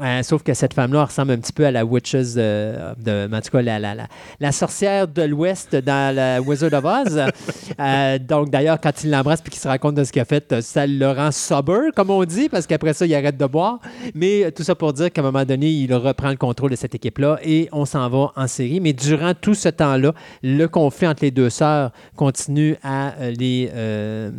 Euh, 0.00 0.22
sauf 0.22 0.42
que 0.42 0.54
cette 0.54 0.72
femme-là 0.72 1.04
ressemble 1.04 1.32
un 1.32 1.36
petit 1.38 1.52
peu 1.52 1.66
à 1.66 1.70
la 1.70 1.84
Witches 1.84 2.14
euh, 2.38 2.94
de, 2.98 3.28
en 3.30 3.40
tout 3.42 3.50
cas, 3.50 3.60
la, 3.60 3.78
la, 3.78 3.94
la, 3.94 4.06
la 4.40 4.50
sorcière 4.52 5.06
de 5.06 5.20
l'Ouest 5.22 5.76
dans 5.76 6.14
la 6.16 6.40
Wizard 6.40 6.72
of 6.72 6.84
Oz. 6.84 7.20
Euh, 7.80 8.18
donc, 8.18 8.50
d'ailleurs, 8.50 8.78
quand 8.80 9.02
il 9.02 9.10
l'embrasse 9.10 9.40
et 9.46 9.50
qu'il 9.50 9.58
se 9.58 9.66
rend 9.66 9.78
compte 9.78 9.94
de 9.94 10.04
ce 10.04 10.12
qu'il 10.12 10.20
a 10.20 10.24
fait, 10.26 10.52
euh, 10.52 10.60
ça 10.60 10.86
le 10.86 11.10
rend 11.10 11.30
sober, 11.32 11.88
comme 11.96 12.10
on 12.10 12.22
dit, 12.24 12.48
parce 12.50 12.66
qu'après 12.66 12.92
ça, 12.92 13.06
il 13.06 13.14
arrête 13.14 13.36
de 13.38 13.46
boire. 13.46 13.80
Mais 14.14 14.44
euh, 14.44 14.50
tout 14.50 14.62
ça 14.62 14.74
pour 14.74 14.92
dire 14.92 15.10
qu'à 15.10 15.22
un 15.22 15.24
moment 15.24 15.44
donné, 15.44 15.70
il 15.70 15.92
reprend 15.94 16.28
le 16.30 16.36
contrôle 16.36 16.70
de 16.70 16.76
cette 16.76 16.94
équipe-là 16.94 17.38
et 17.42 17.68
on 17.72 17.84
s'en 17.86 18.08
va 18.10 18.30
en 18.36 18.46
série. 18.46 18.78
Mais 18.80 18.92
durant 18.92 19.32
tout 19.34 19.54
ce 19.54 19.68
temps-là, 19.70 20.12
le 20.42 20.66
conflit 20.66 21.06
entre 21.08 21.24
les 21.24 21.30
deux 21.30 21.48
sœurs 21.50 21.92
continue 22.14 22.76
à 22.82 23.14
les, 23.38 23.70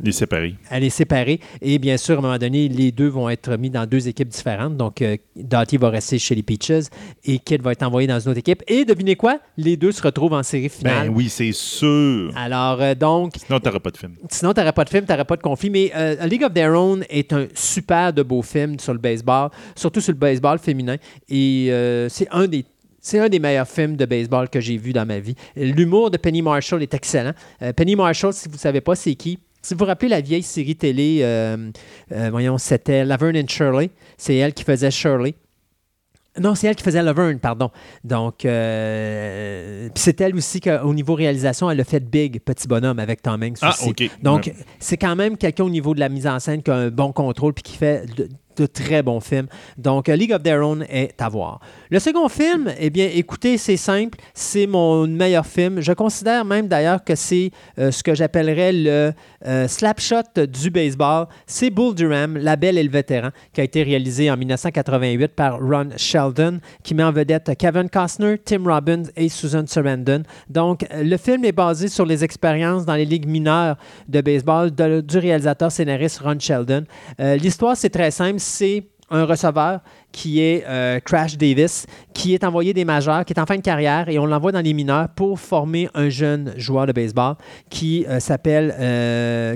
Les 0.03 0.11
séparés. 0.11 0.55
à 0.69 0.79
les 0.79 0.89
séparer. 0.91 1.39
Et 1.61 1.79
bien 1.79 1.97
sûr, 1.97 2.15
à 2.15 2.19
un 2.19 2.21
moment 2.21 2.37
donné, 2.37 2.69
les 2.69 2.91
deux 2.91 3.07
vont 3.07 3.29
être 3.29 3.57
mis 3.57 3.71
dans 3.71 3.85
deux 3.87 4.07
équipes 4.07 4.29
différentes. 4.29 4.77
Donc, 4.77 5.03
euh, 5.43 5.47
Dottie 5.47 5.77
va 5.77 5.89
rester 5.89 6.19
chez 6.19 6.35
les 6.35 6.43
Peaches 6.43 6.87
et 7.23 7.39
Kid 7.39 7.61
va 7.61 7.71
être 7.71 7.83
envoyé 7.83 8.07
dans 8.07 8.19
une 8.19 8.29
autre 8.29 8.39
équipe. 8.39 8.63
Et 8.67 8.85
devinez 8.85 9.15
quoi? 9.15 9.39
Les 9.57 9.77
deux 9.77 9.91
se 9.91 10.01
retrouvent 10.01 10.33
en 10.33 10.43
série 10.43 10.69
finale. 10.69 11.09
Ben 11.09 11.13
oui, 11.15 11.29
c'est 11.29 11.51
sûr. 11.51 12.31
Alors, 12.35 12.81
euh, 12.81 12.95
donc, 12.95 13.33
Sinon, 13.37 13.59
tu 13.59 13.67
n'auras 13.67 13.79
pas 13.79 13.91
de 13.91 13.97
film. 13.97 14.15
Sinon, 14.29 14.53
tu 14.53 14.59
n'aurais 14.59 14.73
pas 14.73 14.83
de 14.83 14.89
film, 14.89 15.05
tu 15.05 15.11
n'aurais 15.11 15.25
pas 15.25 15.35
de 15.37 15.41
conflit. 15.41 15.69
Mais 15.69 15.91
euh, 15.95 16.15
A 16.19 16.27
League 16.27 16.43
of 16.43 16.53
Their 16.53 16.73
Own 16.73 17.03
est 17.09 17.33
un 17.33 17.47
super 17.53 18.13
de 18.13 18.23
beau 18.23 18.41
film 18.41 18.79
sur 18.79 18.93
le 18.93 18.99
baseball, 18.99 19.49
surtout 19.75 20.01
sur 20.01 20.13
le 20.13 20.17
baseball 20.17 20.59
féminin. 20.59 20.97
Et 21.29 21.67
euh, 21.69 22.09
c'est 22.09 22.27
un 22.31 22.47
des. 22.47 22.65
C'est 23.05 23.19
un 23.19 23.27
des 23.27 23.39
meilleurs 23.39 23.67
films 23.67 23.97
de 23.97 24.05
baseball 24.05 24.47
que 24.47 24.61
j'ai 24.61 24.77
vu 24.77 24.93
dans 24.93 25.05
ma 25.05 25.19
vie. 25.19 25.35
L'humour 25.57 26.09
de 26.09 26.15
Penny 26.15 26.41
Marshall 26.41 26.81
est 26.81 26.93
excellent. 26.93 27.33
Euh, 27.61 27.73
Penny 27.73 27.97
Marshall, 27.97 28.31
si 28.31 28.47
vous 28.47 28.55
ne 28.55 28.59
savez 28.59 28.79
pas 28.79 28.95
c'est 28.95 29.13
qui, 29.15 29.39
si 29.63 29.73
vous 29.73 29.79
vous 29.79 29.85
rappelez 29.85 30.09
la 30.09 30.21
vieille 30.21 30.43
série 30.43 30.75
télé, 30.75 31.19
euh, 31.23 31.71
euh, 32.11 32.29
voyons, 32.29 32.57
c'était 32.59 33.03
Laverne 33.05 33.37
and 33.37 33.47
Shirley. 33.47 33.89
C'est 34.17 34.35
elle 34.35 34.53
qui 34.53 34.63
faisait 34.63 34.91
Shirley. 34.91 35.33
Non, 36.39 36.55
c'est 36.55 36.65
elle 36.67 36.75
qui 36.75 36.83
faisait 36.83 37.01
Laverne, 37.03 37.37
pardon. 37.39 37.69
Donc, 38.03 38.43
euh, 38.43 39.87
c'est 39.95 40.19
elle 40.19 40.35
aussi 40.35 40.59
qu'au 40.61 40.93
niveau 40.93 41.13
réalisation, 41.13 41.69
elle 41.69 41.79
a 41.79 41.83
fait 41.83 41.99
Big, 41.99 42.39
Petit 42.41 42.67
Bonhomme, 42.67 42.97
avec 42.99 43.21
Tom 43.21 43.41
Hanks 43.43 43.57
Ah, 43.61 43.69
aussi. 43.69 43.89
OK. 43.89 44.09
Donc, 44.21 44.51
c'est 44.79 44.97
quand 44.97 45.15
même 45.15 45.37
quelqu'un 45.37 45.63
au 45.65 45.69
niveau 45.69 45.93
de 45.93 45.99
la 45.99 46.09
mise 46.09 46.25
en 46.27 46.39
scène 46.39 46.63
qui 46.63 46.71
a 46.71 46.75
un 46.75 46.89
bon 46.89 47.11
contrôle 47.11 47.53
puis 47.53 47.61
qui 47.63 47.77
fait 47.77 48.05
de- 48.17 48.29
de 48.57 48.65
très 48.65 49.01
bons 49.01 49.19
films. 49.19 49.47
Donc, 49.77 50.09
euh, 50.09 50.15
League 50.15 50.33
of 50.33 50.43
Their 50.43 50.65
Own 50.65 50.85
est 50.89 51.19
à 51.21 51.29
voir. 51.29 51.59
Le 51.89 51.99
second 51.99 52.29
film, 52.29 52.71
eh 52.77 52.89
bien, 52.89 53.09
écoutez, 53.13 53.57
c'est 53.57 53.77
simple, 53.77 54.17
c'est 54.33 54.67
mon 54.67 55.07
meilleur 55.07 55.45
film. 55.45 55.81
Je 55.81 55.93
considère 55.93 56.45
même 56.45 56.67
d'ailleurs 56.67 57.03
que 57.03 57.15
c'est 57.15 57.51
euh, 57.79 57.91
ce 57.91 58.03
que 58.03 58.13
j'appellerais 58.15 58.73
le 58.73 59.13
euh, 59.45 59.67
slapshot 59.67 60.45
du 60.47 60.69
baseball. 60.69 61.27
C'est 61.45 61.69
Bull 61.69 61.95
Durham, 61.95 62.37
La 62.37 62.55
Belle 62.55 62.77
et 62.77 62.83
le 62.83 62.89
Vétéran, 62.89 63.29
qui 63.53 63.61
a 63.61 63.63
été 63.63 63.83
réalisé 63.83 64.29
en 64.29 64.37
1988 64.37 65.29
par 65.29 65.59
Ron 65.59 65.89
Sheldon, 65.97 66.59
qui 66.83 66.93
met 66.93 67.03
en 67.03 67.11
vedette 67.11 67.51
Kevin 67.57 67.89
Costner, 67.89 68.37
Tim 68.43 68.63
Robbins 68.65 69.03
et 69.15 69.29
Susan 69.29 69.63
Sarandon. 69.65 70.23
Donc, 70.49 70.85
le 70.93 71.17
film 71.17 71.45
est 71.45 71.51
basé 71.51 71.87
sur 71.87 72.05
les 72.05 72.23
expériences 72.23 72.85
dans 72.85 72.95
les 72.95 73.05
ligues 73.05 73.27
mineures 73.27 73.77
de 74.07 74.21
baseball 74.21 74.71
du 74.71 75.17
réalisateur 75.17 75.71
scénariste 75.71 76.19
Ron 76.19 76.39
Sheldon. 76.39 76.83
L'histoire, 77.19 77.75
c'est 77.75 77.89
très 77.89 78.11
simple, 78.11 78.39
c'est 78.43 78.83
un 79.09 79.25
receveur 79.25 79.79
qui 80.11 80.39
est 80.39 80.63
euh, 80.67 80.99
Crash 80.99 81.37
Davis, 81.37 81.85
qui 82.13 82.33
est 82.33 82.43
envoyé 82.43 82.73
des 82.73 82.85
majeurs, 82.85 83.25
qui 83.25 83.33
est 83.33 83.39
en 83.39 83.45
fin 83.45 83.55
de 83.55 83.61
carrière, 83.61 84.09
et 84.09 84.19
on 84.19 84.25
l'envoie 84.25 84.51
dans 84.51 84.61
les 84.61 84.73
mineurs 84.73 85.09
pour 85.09 85.39
former 85.39 85.89
un 85.93 86.09
jeune 86.09 86.53
joueur 86.57 86.85
de 86.85 86.91
baseball 86.91 87.35
qui 87.69 88.05
euh, 88.07 88.19
s'appelle 88.19 88.75
euh, 88.79 89.55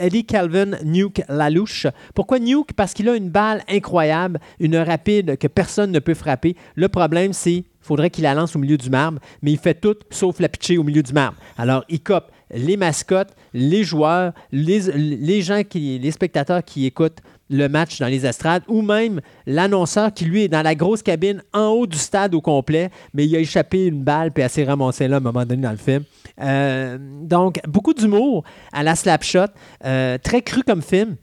Eddie 0.00 0.24
Calvin 0.24 0.72
Nuke 0.84 1.22
Lalouche. 1.28 1.86
Pourquoi 2.14 2.38
Nuke? 2.38 2.72
Parce 2.74 2.94
qu'il 2.94 3.08
a 3.08 3.16
une 3.16 3.30
balle 3.30 3.62
incroyable, 3.68 4.40
une 4.58 4.76
rapide 4.76 5.36
que 5.36 5.46
personne 5.46 5.92
ne 5.92 5.98
peut 5.98 6.14
frapper. 6.14 6.56
Le 6.74 6.88
problème, 6.88 7.32
c'est 7.32 7.64
faudrait 7.80 8.10
qu'il 8.10 8.24
la 8.24 8.34
lance 8.34 8.54
au 8.54 8.58
milieu 8.58 8.76
du 8.76 8.90
marbre, 8.90 9.18
mais 9.42 9.52
il 9.52 9.58
fait 9.58 9.74
tout 9.74 9.96
sauf 10.10 10.38
la 10.40 10.48
pitcher 10.48 10.78
au 10.78 10.84
milieu 10.84 11.02
du 11.02 11.12
marbre. 11.12 11.38
Alors, 11.56 11.84
il 11.88 12.00
cope 12.00 12.30
les 12.52 12.76
mascottes, 12.76 13.34
les 13.54 13.84
joueurs, 13.84 14.32
les, 14.52 14.80
les 14.94 15.40
gens, 15.40 15.62
qui, 15.62 15.98
les 15.98 16.10
spectateurs 16.10 16.62
qui 16.62 16.86
écoutent 16.86 17.20
le 17.50 17.68
match 17.68 17.98
dans 17.98 18.06
les 18.06 18.24
estrades, 18.24 18.62
ou 18.68 18.80
même 18.80 19.20
l'annonceur 19.46 20.14
qui, 20.14 20.24
lui, 20.24 20.44
est 20.44 20.48
dans 20.48 20.62
la 20.62 20.74
grosse 20.74 21.02
cabine 21.02 21.42
en 21.52 21.68
haut 21.68 21.86
du 21.86 21.98
stade 21.98 22.34
au 22.34 22.40
complet, 22.40 22.90
mais 23.12 23.26
il 23.26 23.36
a 23.36 23.40
échappé 23.40 23.86
une 23.86 24.02
balle 24.02 24.30
puis 24.30 24.42
elle 24.42 24.50
s'est 24.50 24.64
ramassée 24.64 25.08
là 25.08 25.16
à 25.16 25.18
un 25.18 25.22
moment 25.22 25.44
donné 25.44 25.62
dans 25.62 25.70
le 25.70 25.76
film. 25.76 26.04
Euh, 26.40 26.96
donc, 27.00 27.60
beaucoup 27.68 27.92
d'humour 27.92 28.44
à 28.72 28.82
la 28.82 28.94
slapshot, 28.94 29.46
euh, 29.84 30.16
très 30.18 30.42
cru 30.42 30.62
comme 30.62 30.82
film. 30.82 31.16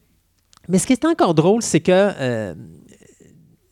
Mais 0.68 0.80
ce 0.80 0.86
qui 0.86 0.94
est 0.94 1.06
encore 1.06 1.34
drôle, 1.34 1.62
c'est 1.62 1.80
que 1.80 1.92
euh, 1.92 2.54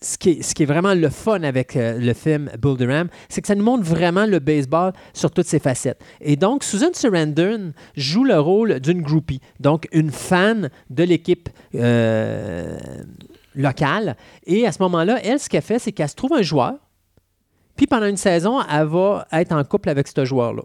ce 0.06 0.18
qui, 0.18 0.30
est, 0.40 0.66
vraiment 0.66 0.94
le 0.94 1.10
fun 1.10 1.42
avec 1.42 1.76
euh, 1.76 1.98
le 1.98 2.14
film 2.14 2.52
Bull 2.60 2.78
Durham, 2.78 3.08
c'est 3.28 3.42
que 3.42 3.48
ça 3.48 3.56
nous 3.56 3.64
montre 3.64 3.84
vraiment 3.84 4.28
le 4.28 4.38
baseball 4.38 4.94
sur 5.14 5.32
toutes 5.32 5.48
ses 5.48 5.60
facettes. 5.60 6.00
Et 6.22 6.36
donc, 6.36 6.64
Susan 6.64 6.90
Sarandon 6.94 7.74
joue 7.98 8.24
le 8.24 8.40
rôle 8.40 8.80
d'une 8.80 9.02
groupie, 9.02 9.42
donc 9.60 9.88
une 9.92 10.12
fan 10.12 10.70
de 10.92 11.04
l'équipe 11.04 11.50
euh, 11.74 12.78
locale. 13.56 14.16
Et 14.46 14.68
à 14.68 14.72
ce 14.72 14.82
moment-là, 14.84 15.20
elle, 15.24 15.40
ce 15.40 15.50
qu'elle 15.50 15.64
fait, 15.64 15.80
c'est 15.80 15.92
qu'elle 15.92 16.10
se 16.10 16.16
trouve 16.16 16.34
un 16.34 16.44
joueur, 16.44 16.76
puis 17.76 17.88
pendant 17.88 18.06
une 18.06 18.18
saison, 18.18 18.60
elle 18.62 18.86
va 18.86 19.28
être 19.32 19.54
en 19.54 19.64
couple 19.64 19.90
avec 19.90 20.08
ce 20.08 20.24
joueur-là. 20.24 20.64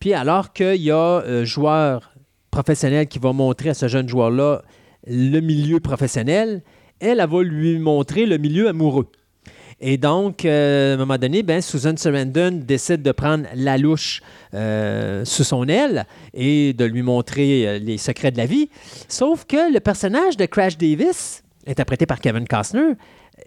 Puis 0.00 0.14
alors 0.14 0.52
qu'il 0.52 0.82
y 0.82 0.90
a 0.90 1.22
un 1.26 1.44
joueur 1.44 2.14
professionnel 2.50 3.06
qui 3.06 3.18
va 3.18 3.32
montrer 3.34 3.68
à 3.68 3.74
ce 3.74 3.86
jeune 3.86 4.08
joueur-là 4.08 4.62
le 5.06 5.40
milieu 5.40 5.78
professionnel, 5.78 6.62
elle, 7.02 7.20
elle 7.20 7.28
va 7.28 7.42
lui 7.42 7.78
montrer 7.78 8.26
le 8.26 8.38
milieu 8.38 8.68
amoureux. 8.68 9.08
Et 9.84 9.96
donc, 9.98 10.44
euh, 10.44 10.92
à 10.92 10.94
un 10.94 10.96
moment 10.96 11.18
donné, 11.18 11.42
ben, 11.42 11.60
Susan 11.60 11.94
Sarandon 11.96 12.60
décide 12.62 13.02
de 13.02 13.10
prendre 13.10 13.46
la 13.56 13.76
louche 13.76 14.22
euh, 14.54 15.24
sous 15.24 15.42
son 15.42 15.66
aile 15.66 16.06
et 16.32 16.72
de 16.72 16.84
lui 16.84 17.02
montrer 17.02 17.66
euh, 17.66 17.78
les 17.80 17.98
secrets 17.98 18.30
de 18.30 18.36
la 18.36 18.46
vie. 18.46 18.70
Sauf 19.08 19.44
que 19.44 19.72
le 19.72 19.80
personnage 19.80 20.36
de 20.36 20.46
Crash 20.46 20.78
Davis, 20.78 21.42
interprété 21.66 22.06
par 22.06 22.20
Kevin 22.20 22.46
Costner, 22.46 22.92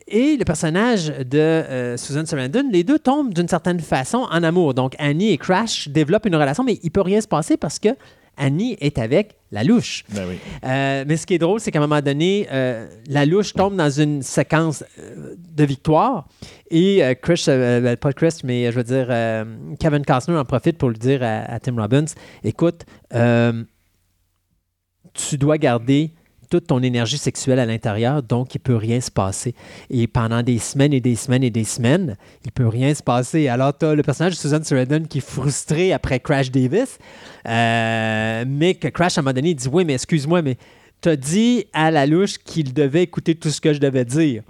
et 0.09 0.35
le 0.35 0.43
personnage 0.43 1.07
de 1.07 1.95
Susan 1.95 2.25
Sarandon, 2.25 2.69
les 2.69 2.83
deux 2.83 2.99
tombent 2.99 3.33
d'une 3.33 3.47
certaine 3.47 3.79
façon 3.79 4.27
en 4.29 4.43
amour. 4.43 4.73
Donc, 4.73 4.93
Annie 4.99 5.31
et 5.31 5.37
Crash 5.37 5.87
développent 5.87 6.25
une 6.25 6.35
relation, 6.35 6.63
mais 6.63 6.79
il 6.83 6.91
peut 6.91 7.01
rien 7.01 7.21
se 7.21 7.27
passer 7.27 7.55
parce 7.55 7.79
que 7.79 7.89
Annie 8.37 8.77
est 8.79 8.97
avec 8.97 9.37
la 9.51 9.63
louche. 9.63 10.03
Ben 10.09 10.25
oui. 10.27 10.37
Euh, 10.65 11.05
mais 11.07 11.17
ce 11.17 11.25
qui 11.25 11.35
est 11.35 11.39
drôle, 11.39 11.59
c'est 11.59 11.71
qu'à 11.71 11.79
un 11.79 11.87
moment 11.87 12.01
donné, 12.01 12.47
euh, 12.51 12.87
la 13.07 13.25
louche 13.25 13.53
tombe 13.53 13.75
dans 13.75 13.89
une 13.89 14.21
séquence 14.21 14.83
euh, 14.99 15.35
de 15.37 15.63
victoire 15.63 16.27
et 16.69 17.03
euh, 17.03 17.13
Chris, 17.13 17.43
ben, 17.47 17.95
pas 17.95 18.13
Chris, 18.13 18.39
mais 18.43 18.71
je 18.71 18.77
veux 18.77 18.83
dire, 18.83 19.07
Kevin 19.79 20.03
Costner 20.05 20.35
en 20.35 20.45
profite 20.45 20.77
pour 20.77 20.89
lui 20.89 20.97
dire 20.97 21.23
à, 21.23 21.53
à 21.53 21.59
Tim 21.59 21.75
Robbins 21.79 22.05
écoute, 22.43 22.85
tu 25.13 25.37
dois 25.37 25.57
garder 25.57 26.14
toute 26.45 26.67
ton 26.67 26.81
énergie 26.81 27.17
sexuelle 27.17 27.59
à 27.59 27.65
l'intérieur, 27.65 28.23
donc 28.23 28.55
il 28.55 28.59
ne 28.59 28.63
peut 28.63 28.75
rien 28.75 28.99
se 29.01 29.11
passer. 29.11 29.53
Et 29.89 30.07
pendant 30.07 30.41
des 30.41 30.59
semaines 30.59 30.93
et 30.93 31.01
des 31.01 31.15
semaines 31.15 31.43
et 31.43 31.49
des 31.49 31.63
semaines, 31.63 32.17
il 32.43 32.47
ne 32.47 32.51
peut 32.51 32.67
rien 32.67 32.93
se 32.93 33.03
passer. 33.03 33.47
Alors, 33.47 33.77
tu 33.77 33.85
as 33.85 33.95
le 33.95 34.03
personnage 34.03 34.33
de 34.33 34.37
Susan 34.37 34.59
Sarandon 34.63 35.03
qui 35.09 35.19
est 35.19 35.27
frustré 35.27 35.93
après 35.93 36.19
Crash 36.19 36.51
Davis, 36.51 36.97
euh, 37.47 38.45
mais 38.47 38.75
que 38.75 38.87
Crash, 38.87 39.17
à 39.17 39.21
un 39.21 39.23
moment 39.23 39.33
donné, 39.33 39.53
dit 39.53 39.67
Oui, 39.71 39.85
mais 39.85 39.93
excuse-moi, 39.93 40.41
mais 40.41 40.57
tu 41.01 41.09
as 41.09 41.15
dit 41.15 41.65
à 41.73 41.91
la 41.91 42.05
louche 42.05 42.37
qu'il 42.37 42.73
devait 42.73 43.03
écouter 43.03 43.35
tout 43.35 43.49
ce 43.49 43.61
que 43.61 43.73
je 43.73 43.79
devais 43.79 44.05
dire. 44.05 44.43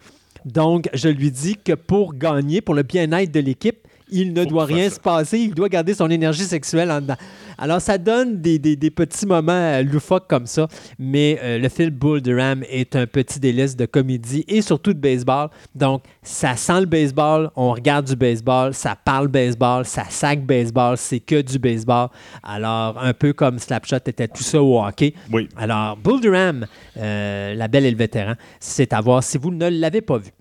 Donc, 0.45 0.89
je 0.93 1.09
lui 1.09 1.31
dis 1.31 1.57
que 1.57 1.73
pour 1.73 2.13
gagner, 2.13 2.61
pour 2.61 2.75
le 2.75 2.83
bien-être 2.83 3.31
de 3.31 3.39
l'équipe, 3.39 3.84
il 4.21 4.33
ne 4.33 4.41
Faut 4.43 4.49
doit 4.49 4.65
rien 4.65 4.89
se 4.89 4.99
passer, 4.99 5.39
il 5.39 5.53
doit 5.53 5.69
garder 5.69 5.93
son 5.93 6.09
énergie 6.09 6.43
sexuelle 6.43 6.89
en 6.91 7.01
dedans. 7.01 7.15
Alors, 7.57 7.79
ça 7.79 7.97
donne 7.97 8.41
des, 8.41 8.59
des- 8.59 8.75
des 8.75 8.91
petits 8.91 9.25
moments 9.25 9.51
euh, 9.53 9.81
loufoques 9.83 10.27
comme 10.27 10.45
ça, 10.45 10.67
mais 10.99 11.39
euh, 11.41 11.57
le 11.57 11.69
film 11.69 11.89
Bull 11.91 12.21
Durham 12.21 12.63
est 12.69 12.95
un 12.97 13.07
petit 13.07 13.39
délice 13.39 13.77
de 13.77 13.85
comédie 13.85 14.43
et 14.49 14.61
surtout 14.61 14.93
de 14.93 14.99
baseball. 14.99 15.47
Donc, 15.73 16.03
ça 16.21 16.55
sent 16.57 16.81
le 16.81 16.85
baseball, 16.85 17.49
on 17.55 17.71
regarde 17.71 18.05
du 18.07 18.15
baseball, 18.17 18.73
ça 18.73 18.95
parle 18.95 19.29
baseball, 19.29 19.85
ça 19.85 20.03
sac 20.09 20.45
baseball, 20.45 20.97
c'est 20.97 21.21
que 21.21 21.41
du 21.41 21.57
baseball. 21.59 22.09
Alors, 22.43 22.97
un 23.01 23.13
peu 23.13 23.31
comme 23.31 23.57
Slapshot 23.59 23.97
était 24.05 24.27
tout 24.27 24.43
ça 24.43 24.61
au 24.61 24.83
hockey. 24.83 25.13
Oui. 25.31 25.47
Alors, 25.55 25.95
Bull 25.95 26.19
Durham, 26.19 26.65
euh, 26.97 27.53
la 27.53 27.67
belle 27.69 27.85
et 27.85 27.91
le 27.91 27.97
vétéran, 27.97 28.33
c'est 28.59 28.91
à 28.91 28.99
voir 28.99 29.23
si 29.23 29.37
vous 29.37 29.51
ne 29.51 29.69
l'avez 29.69 30.01
pas 30.01 30.17
vu. 30.17 30.31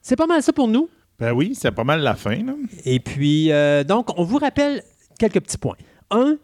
C'est 0.00 0.16
pas 0.16 0.26
mal 0.26 0.40
ça 0.42 0.52
pour 0.52 0.68
nous. 0.68 0.88
Ben 1.18 1.32
oui, 1.32 1.54
c'est 1.54 1.70
pas 1.70 1.84
mal 1.84 2.00
la 2.00 2.14
fin. 2.14 2.38
Et 2.84 3.00
puis, 3.00 3.50
euh, 3.50 3.84
donc, 3.84 4.18
on 4.18 4.24
vous 4.24 4.38
rappelle 4.38 4.82
quelques 5.18 5.40
petits 5.40 5.58
points. 5.58 5.76
Un, 6.10 6.36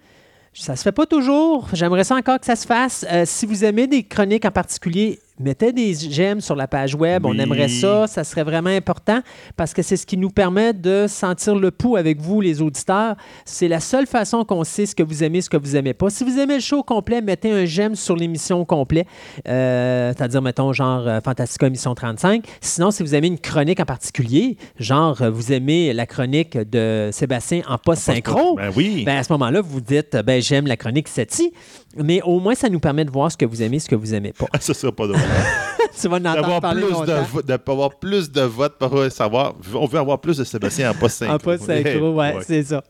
ça 0.55 0.77
se 0.77 0.83
fait 0.83 0.93
pas 0.93 1.07
toujours. 1.07 1.69
J'aimerais 1.73 2.05
ça 2.05 2.17
encore 2.17 2.39
que 2.41 2.47
ça 2.47 2.57
se 2.57 2.67
fasse. 2.67 3.07
Euh, 3.11 3.25
si 3.27 3.47
vous 3.47 3.65
aimez 3.65 3.87
des 3.87 4.03
chroniques 4.03 4.45
en 4.45 4.51
particulier, 4.51 5.21
mettez 5.43 5.73
des 5.73 5.95
j'aime 5.95 6.41
sur 6.41 6.57
la 6.57 6.67
page 6.67 6.95
web. 6.95 7.27
On 7.27 7.39
aimerait 7.39 7.69
ça. 7.69 8.07
Ça 8.07 8.25
serait 8.25 8.45
vraiment 8.45 8.71
important 8.71 9.21
parce 9.57 9.75
que 9.75 9.83
c'est 9.83 9.97
ce 9.97 10.07
qui 10.07 10.17
nous 10.17 10.31
permet 10.31 10.73
de 10.73 11.07
sentir 11.09 11.55
le 11.55 11.71
pouls 11.71 11.97
avec 11.97 12.21
vous, 12.21 12.41
les 12.41 12.63
auditeurs. 12.63 13.17
C'est 13.45 13.69
la 13.69 13.81
seule 13.81 14.07
façon 14.07 14.45
qu'on 14.45 14.65
sait 14.65 14.87
ce 14.87 14.95
que 14.95 15.03
vous 15.03 15.23
aimez, 15.25 15.41
ce 15.41 15.51
que 15.51 15.57
vous 15.57 15.77
aimez 15.77 15.95
pas. 15.95 16.11
Si 16.11 16.25
vous 16.25 16.39
aimez 16.39 16.55
le 16.55 16.61
show 16.61 16.83
complet, 16.83 17.21
mettez 17.21 17.51
un 17.51 17.65
j'aime 17.65 17.95
sur 17.95 18.17
l'émission 18.17 18.65
complet. 18.65 19.07
Euh, 19.49 20.13
C'est-à-dire, 20.17 20.43
mettons, 20.43 20.73
genre 20.73 21.07
euh, 21.07 21.21
Fantastica 21.21 21.67
émission 21.67 21.95
35. 21.95 22.45
Sinon, 22.61 22.91
si 22.91 23.03
vous 23.03 23.15
aimez 23.15 23.29
une 23.29 23.39
chronique 23.39 23.81
en 23.81 23.85
particulier, 23.85 24.57
genre 24.79 25.21
euh, 25.23 25.31
vous 25.31 25.53
aimez 25.53 25.93
la 25.93 26.07
chronique 26.07 26.57
de 26.57 27.11
Sébastien 27.13 27.63
en 27.69 27.79
post-synchro, 27.79 28.57
Ben 28.57 28.71
oui. 28.77 29.03
ben, 29.05 29.17
à 29.17 29.23
ce 29.23 29.33
moment-là, 29.33 29.61
vous 29.61 29.81
dites, 29.81 30.17
ben, 30.17 30.41
j'aime 30.41 30.67
la 30.67 30.77
chronique 30.77 31.09
SETI, 31.09 31.53
mais 31.97 32.21
au 32.23 32.41
moins, 32.41 32.55
ça 32.55 32.69
nous 32.69 32.81
permet 32.81 33.05
de 33.05 33.11
voir 33.11 33.31
ce 33.31 33.37
que 33.37 33.45
vous 33.45 33.63
aimez, 33.63 33.79
ce 33.79 33.89
que 33.89 33.95
vous 33.95 34.15
aimez 34.15 34.33
pas. 34.33 34.47
ça 34.61 34.75
serait 34.75 34.93
pas 34.93 35.07
drôle. 35.07 35.21
tu 36.01 36.09
vas 36.09 36.17
en 36.17 36.25
entendre 36.25 36.61
parler 36.61 36.83
plus 36.83 36.91
de, 36.91 36.95
longtemps. 36.95 37.23
vo- 37.31 37.43
de- 37.43 37.53
avoir 37.53 37.99
plus 37.99 38.31
de 38.31 38.41
votes 38.43 38.79
pour 38.79 39.05
savoir. 39.11 39.55
On 39.75 39.87
veut 39.87 39.99
avoir 39.99 40.21
plus 40.21 40.37
de 40.39 40.45
Sébastien 40.45 40.91
en 40.91 40.95
post 40.95 41.17
synchro. 41.19 41.35
En 41.35 41.39
post-synchro, 41.39 42.15
ouais, 42.15 42.35
c'est 42.47 42.63
ça. 42.65 42.83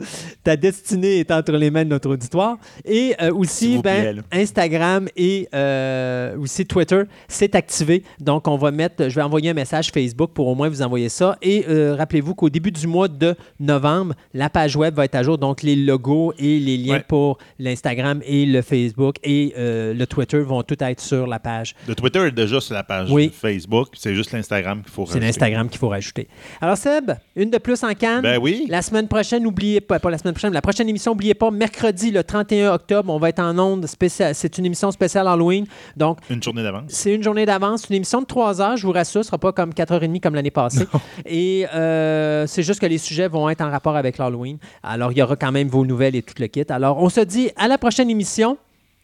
Ta 0.45 0.57
destinée 0.57 1.21
est 1.21 1.31
entre 1.31 1.53
les 1.53 1.71
mains 1.71 1.85
de 1.85 1.91
notre 1.91 2.11
auditoire. 2.11 2.57
Et 2.85 3.15
euh, 3.21 3.33
aussi, 3.35 3.79
plaît, 3.81 4.15
ben. 4.15 4.23
Instagram 4.33 5.09
et 5.17 5.49
euh, 5.55 6.37
aussi 6.39 6.65
Twitter, 6.67 7.03
c'est 7.29 7.55
activé. 7.55 8.03
Donc, 8.21 8.47
on 8.49 8.57
va 8.57 8.71
mettre, 8.71 9.09
je 9.09 9.15
vais 9.15 9.23
envoyer 9.23 9.51
un 9.51 9.55
message 9.55 9.91
Facebook 9.93 10.31
pour 10.33 10.47
au 10.49 10.55
moins 10.55 10.69
vous 10.69 10.83
envoyer 10.83 11.09
ça. 11.09 11.37
Et 11.43 11.65
euh, 11.69 11.95
rappelez-vous 11.97 12.35
qu'au 12.35 12.51
début 12.51 12.71
du 12.73 12.87
mois 12.87 13.09
de 13.09 13.35
novembre, 13.61 14.15
la 14.35 14.49
page 14.51 14.77
web 14.77 14.95
va 14.95 15.05
être 15.05 15.15
à 15.15 15.23
jour. 15.23 15.39
Donc, 15.39 15.63
les 15.63 15.77
logos 15.77 16.33
et 16.39 16.59
les 16.59 16.77
liens 16.77 16.93
Ouais. 16.93 17.05
pour 17.09 17.39
l'Instagram 17.59 18.21
et 18.27 18.45
le 18.45 18.61
Facebook 18.61 18.92
et 19.23 19.53
euh, 19.59 19.95
le 19.95 20.07
Twitter 20.07 20.41
vont 20.41 20.63
tout 20.63 20.77
être 20.83 21.01
sur 21.01 21.27
la 21.27 21.39
page. 21.39 21.75
Le 21.89 21.95
Twitter 21.95 22.21
est 22.27 22.33
déjà 22.33 22.61
sur 22.61 22.75
la 22.75 22.83
page 22.83 23.11
Oui. 23.11 23.33
Facebook. 23.35 23.89
C'est 23.95 24.15
juste 24.15 24.33
l'Instagram 24.33 24.83
qu'il 24.83 24.91
faut 24.93 25.05
C'est 25.07 25.13
rajouter. 25.15 25.27
l'Instagram 25.27 25.69
qu'il 25.69 25.79
faut 25.79 25.89
rajouter. 25.89 26.29
Alors, 26.61 26.77
Seb, 26.77 27.13
une 27.37 27.51
de 27.51 27.59
plus 27.59 27.83
en 27.85 27.93
Cannes. 27.95 28.23
Ben 28.23 28.39
oui. 28.41 28.67
La 28.69 28.83
semaine 28.83 29.09
prochaine, 29.09 29.43
n'oubliez 29.43 29.81
pas, 29.81 29.99
pas 29.99 30.11
la 30.11 30.19
semaine 30.19 30.35
prochaine, 30.35 30.53
la 30.53 30.63
prochaine 30.63 30.89
émission, 30.89 31.13
n'oubliez 31.13 31.35
pas, 31.35 31.51
mercredi, 31.51 32.11
le 32.11 32.23
31 32.25 32.73
octobre, 32.75 33.13
on 33.13 33.19
va 33.19 33.29
être 33.29 33.41
en 33.41 33.59
onde 33.59 33.87
spéciale. 33.87 34.35
C'est 34.35 34.59
une 34.59 34.67
émission 34.67 34.91
spéciale 34.91 35.27
Halloween. 35.29 35.67
Donc, 35.97 36.19
Une 36.31 36.43
journée 36.43 36.63
d'avance. 36.63 36.85
c'est 36.89 37.15
une 37.15 37.23
journée 37.23 37.47
d'avance, 37.47 37.89
une 37.89 37.97
émission 37.97 38.21
de 38.21 38.27
3 38.27 38.61
heures, 38.61 38.77
je 38.77 38.87
vous 38.87 38.93
rassure, 38.93 39.23
ce 39.23 39.29
sera 39.29 39.39
pas 39.39 39.53
comme 39.53 39.71
4h30 39.71 40.21
comme 40.21 40.35
l'année 40.35 40.51
passée. 40.51 40.87
Et 41.27 41.67
euh, 41.75 42.47
c'est 42.47 42.63
juste 42.63 42.81
que 42.81 42.87
les 42.87 42.99
sujets 42.99 43.29
vont 43.29 43.49
être 43.49 43.61
en 43.63 43.71
rapport 43.71 43.97
avec 43.97 44.19
l'Halloween. 44.19 44.59
Alors, 44.83 45.13
il 45.13 45.19
y 45.19 45.23
aura 45.23 45.37
quand 45.37 45.53
même 45.53 45.69
vos 45.69 45.85
nouvelles 45.87 46.17
et 46.17 46.23
tout 46.23 46.35
le 46.39 46.47
kit. 46.47 46.65
Alors, 46.69 46.99
on 47.03 47.09
se 47.09 47.21
dit 47.21 47.51
à 47.57 47.69
la 47.69 47.79
prochaine 47.79 48.11
émission. 48.11 48.57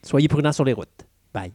Soyez 0.03 0.29
prudents 0.29 0.53
sur 0.53 0.65
les 0.65 0.73
routes. 0.73 1.07
Bye. 1.35 1.53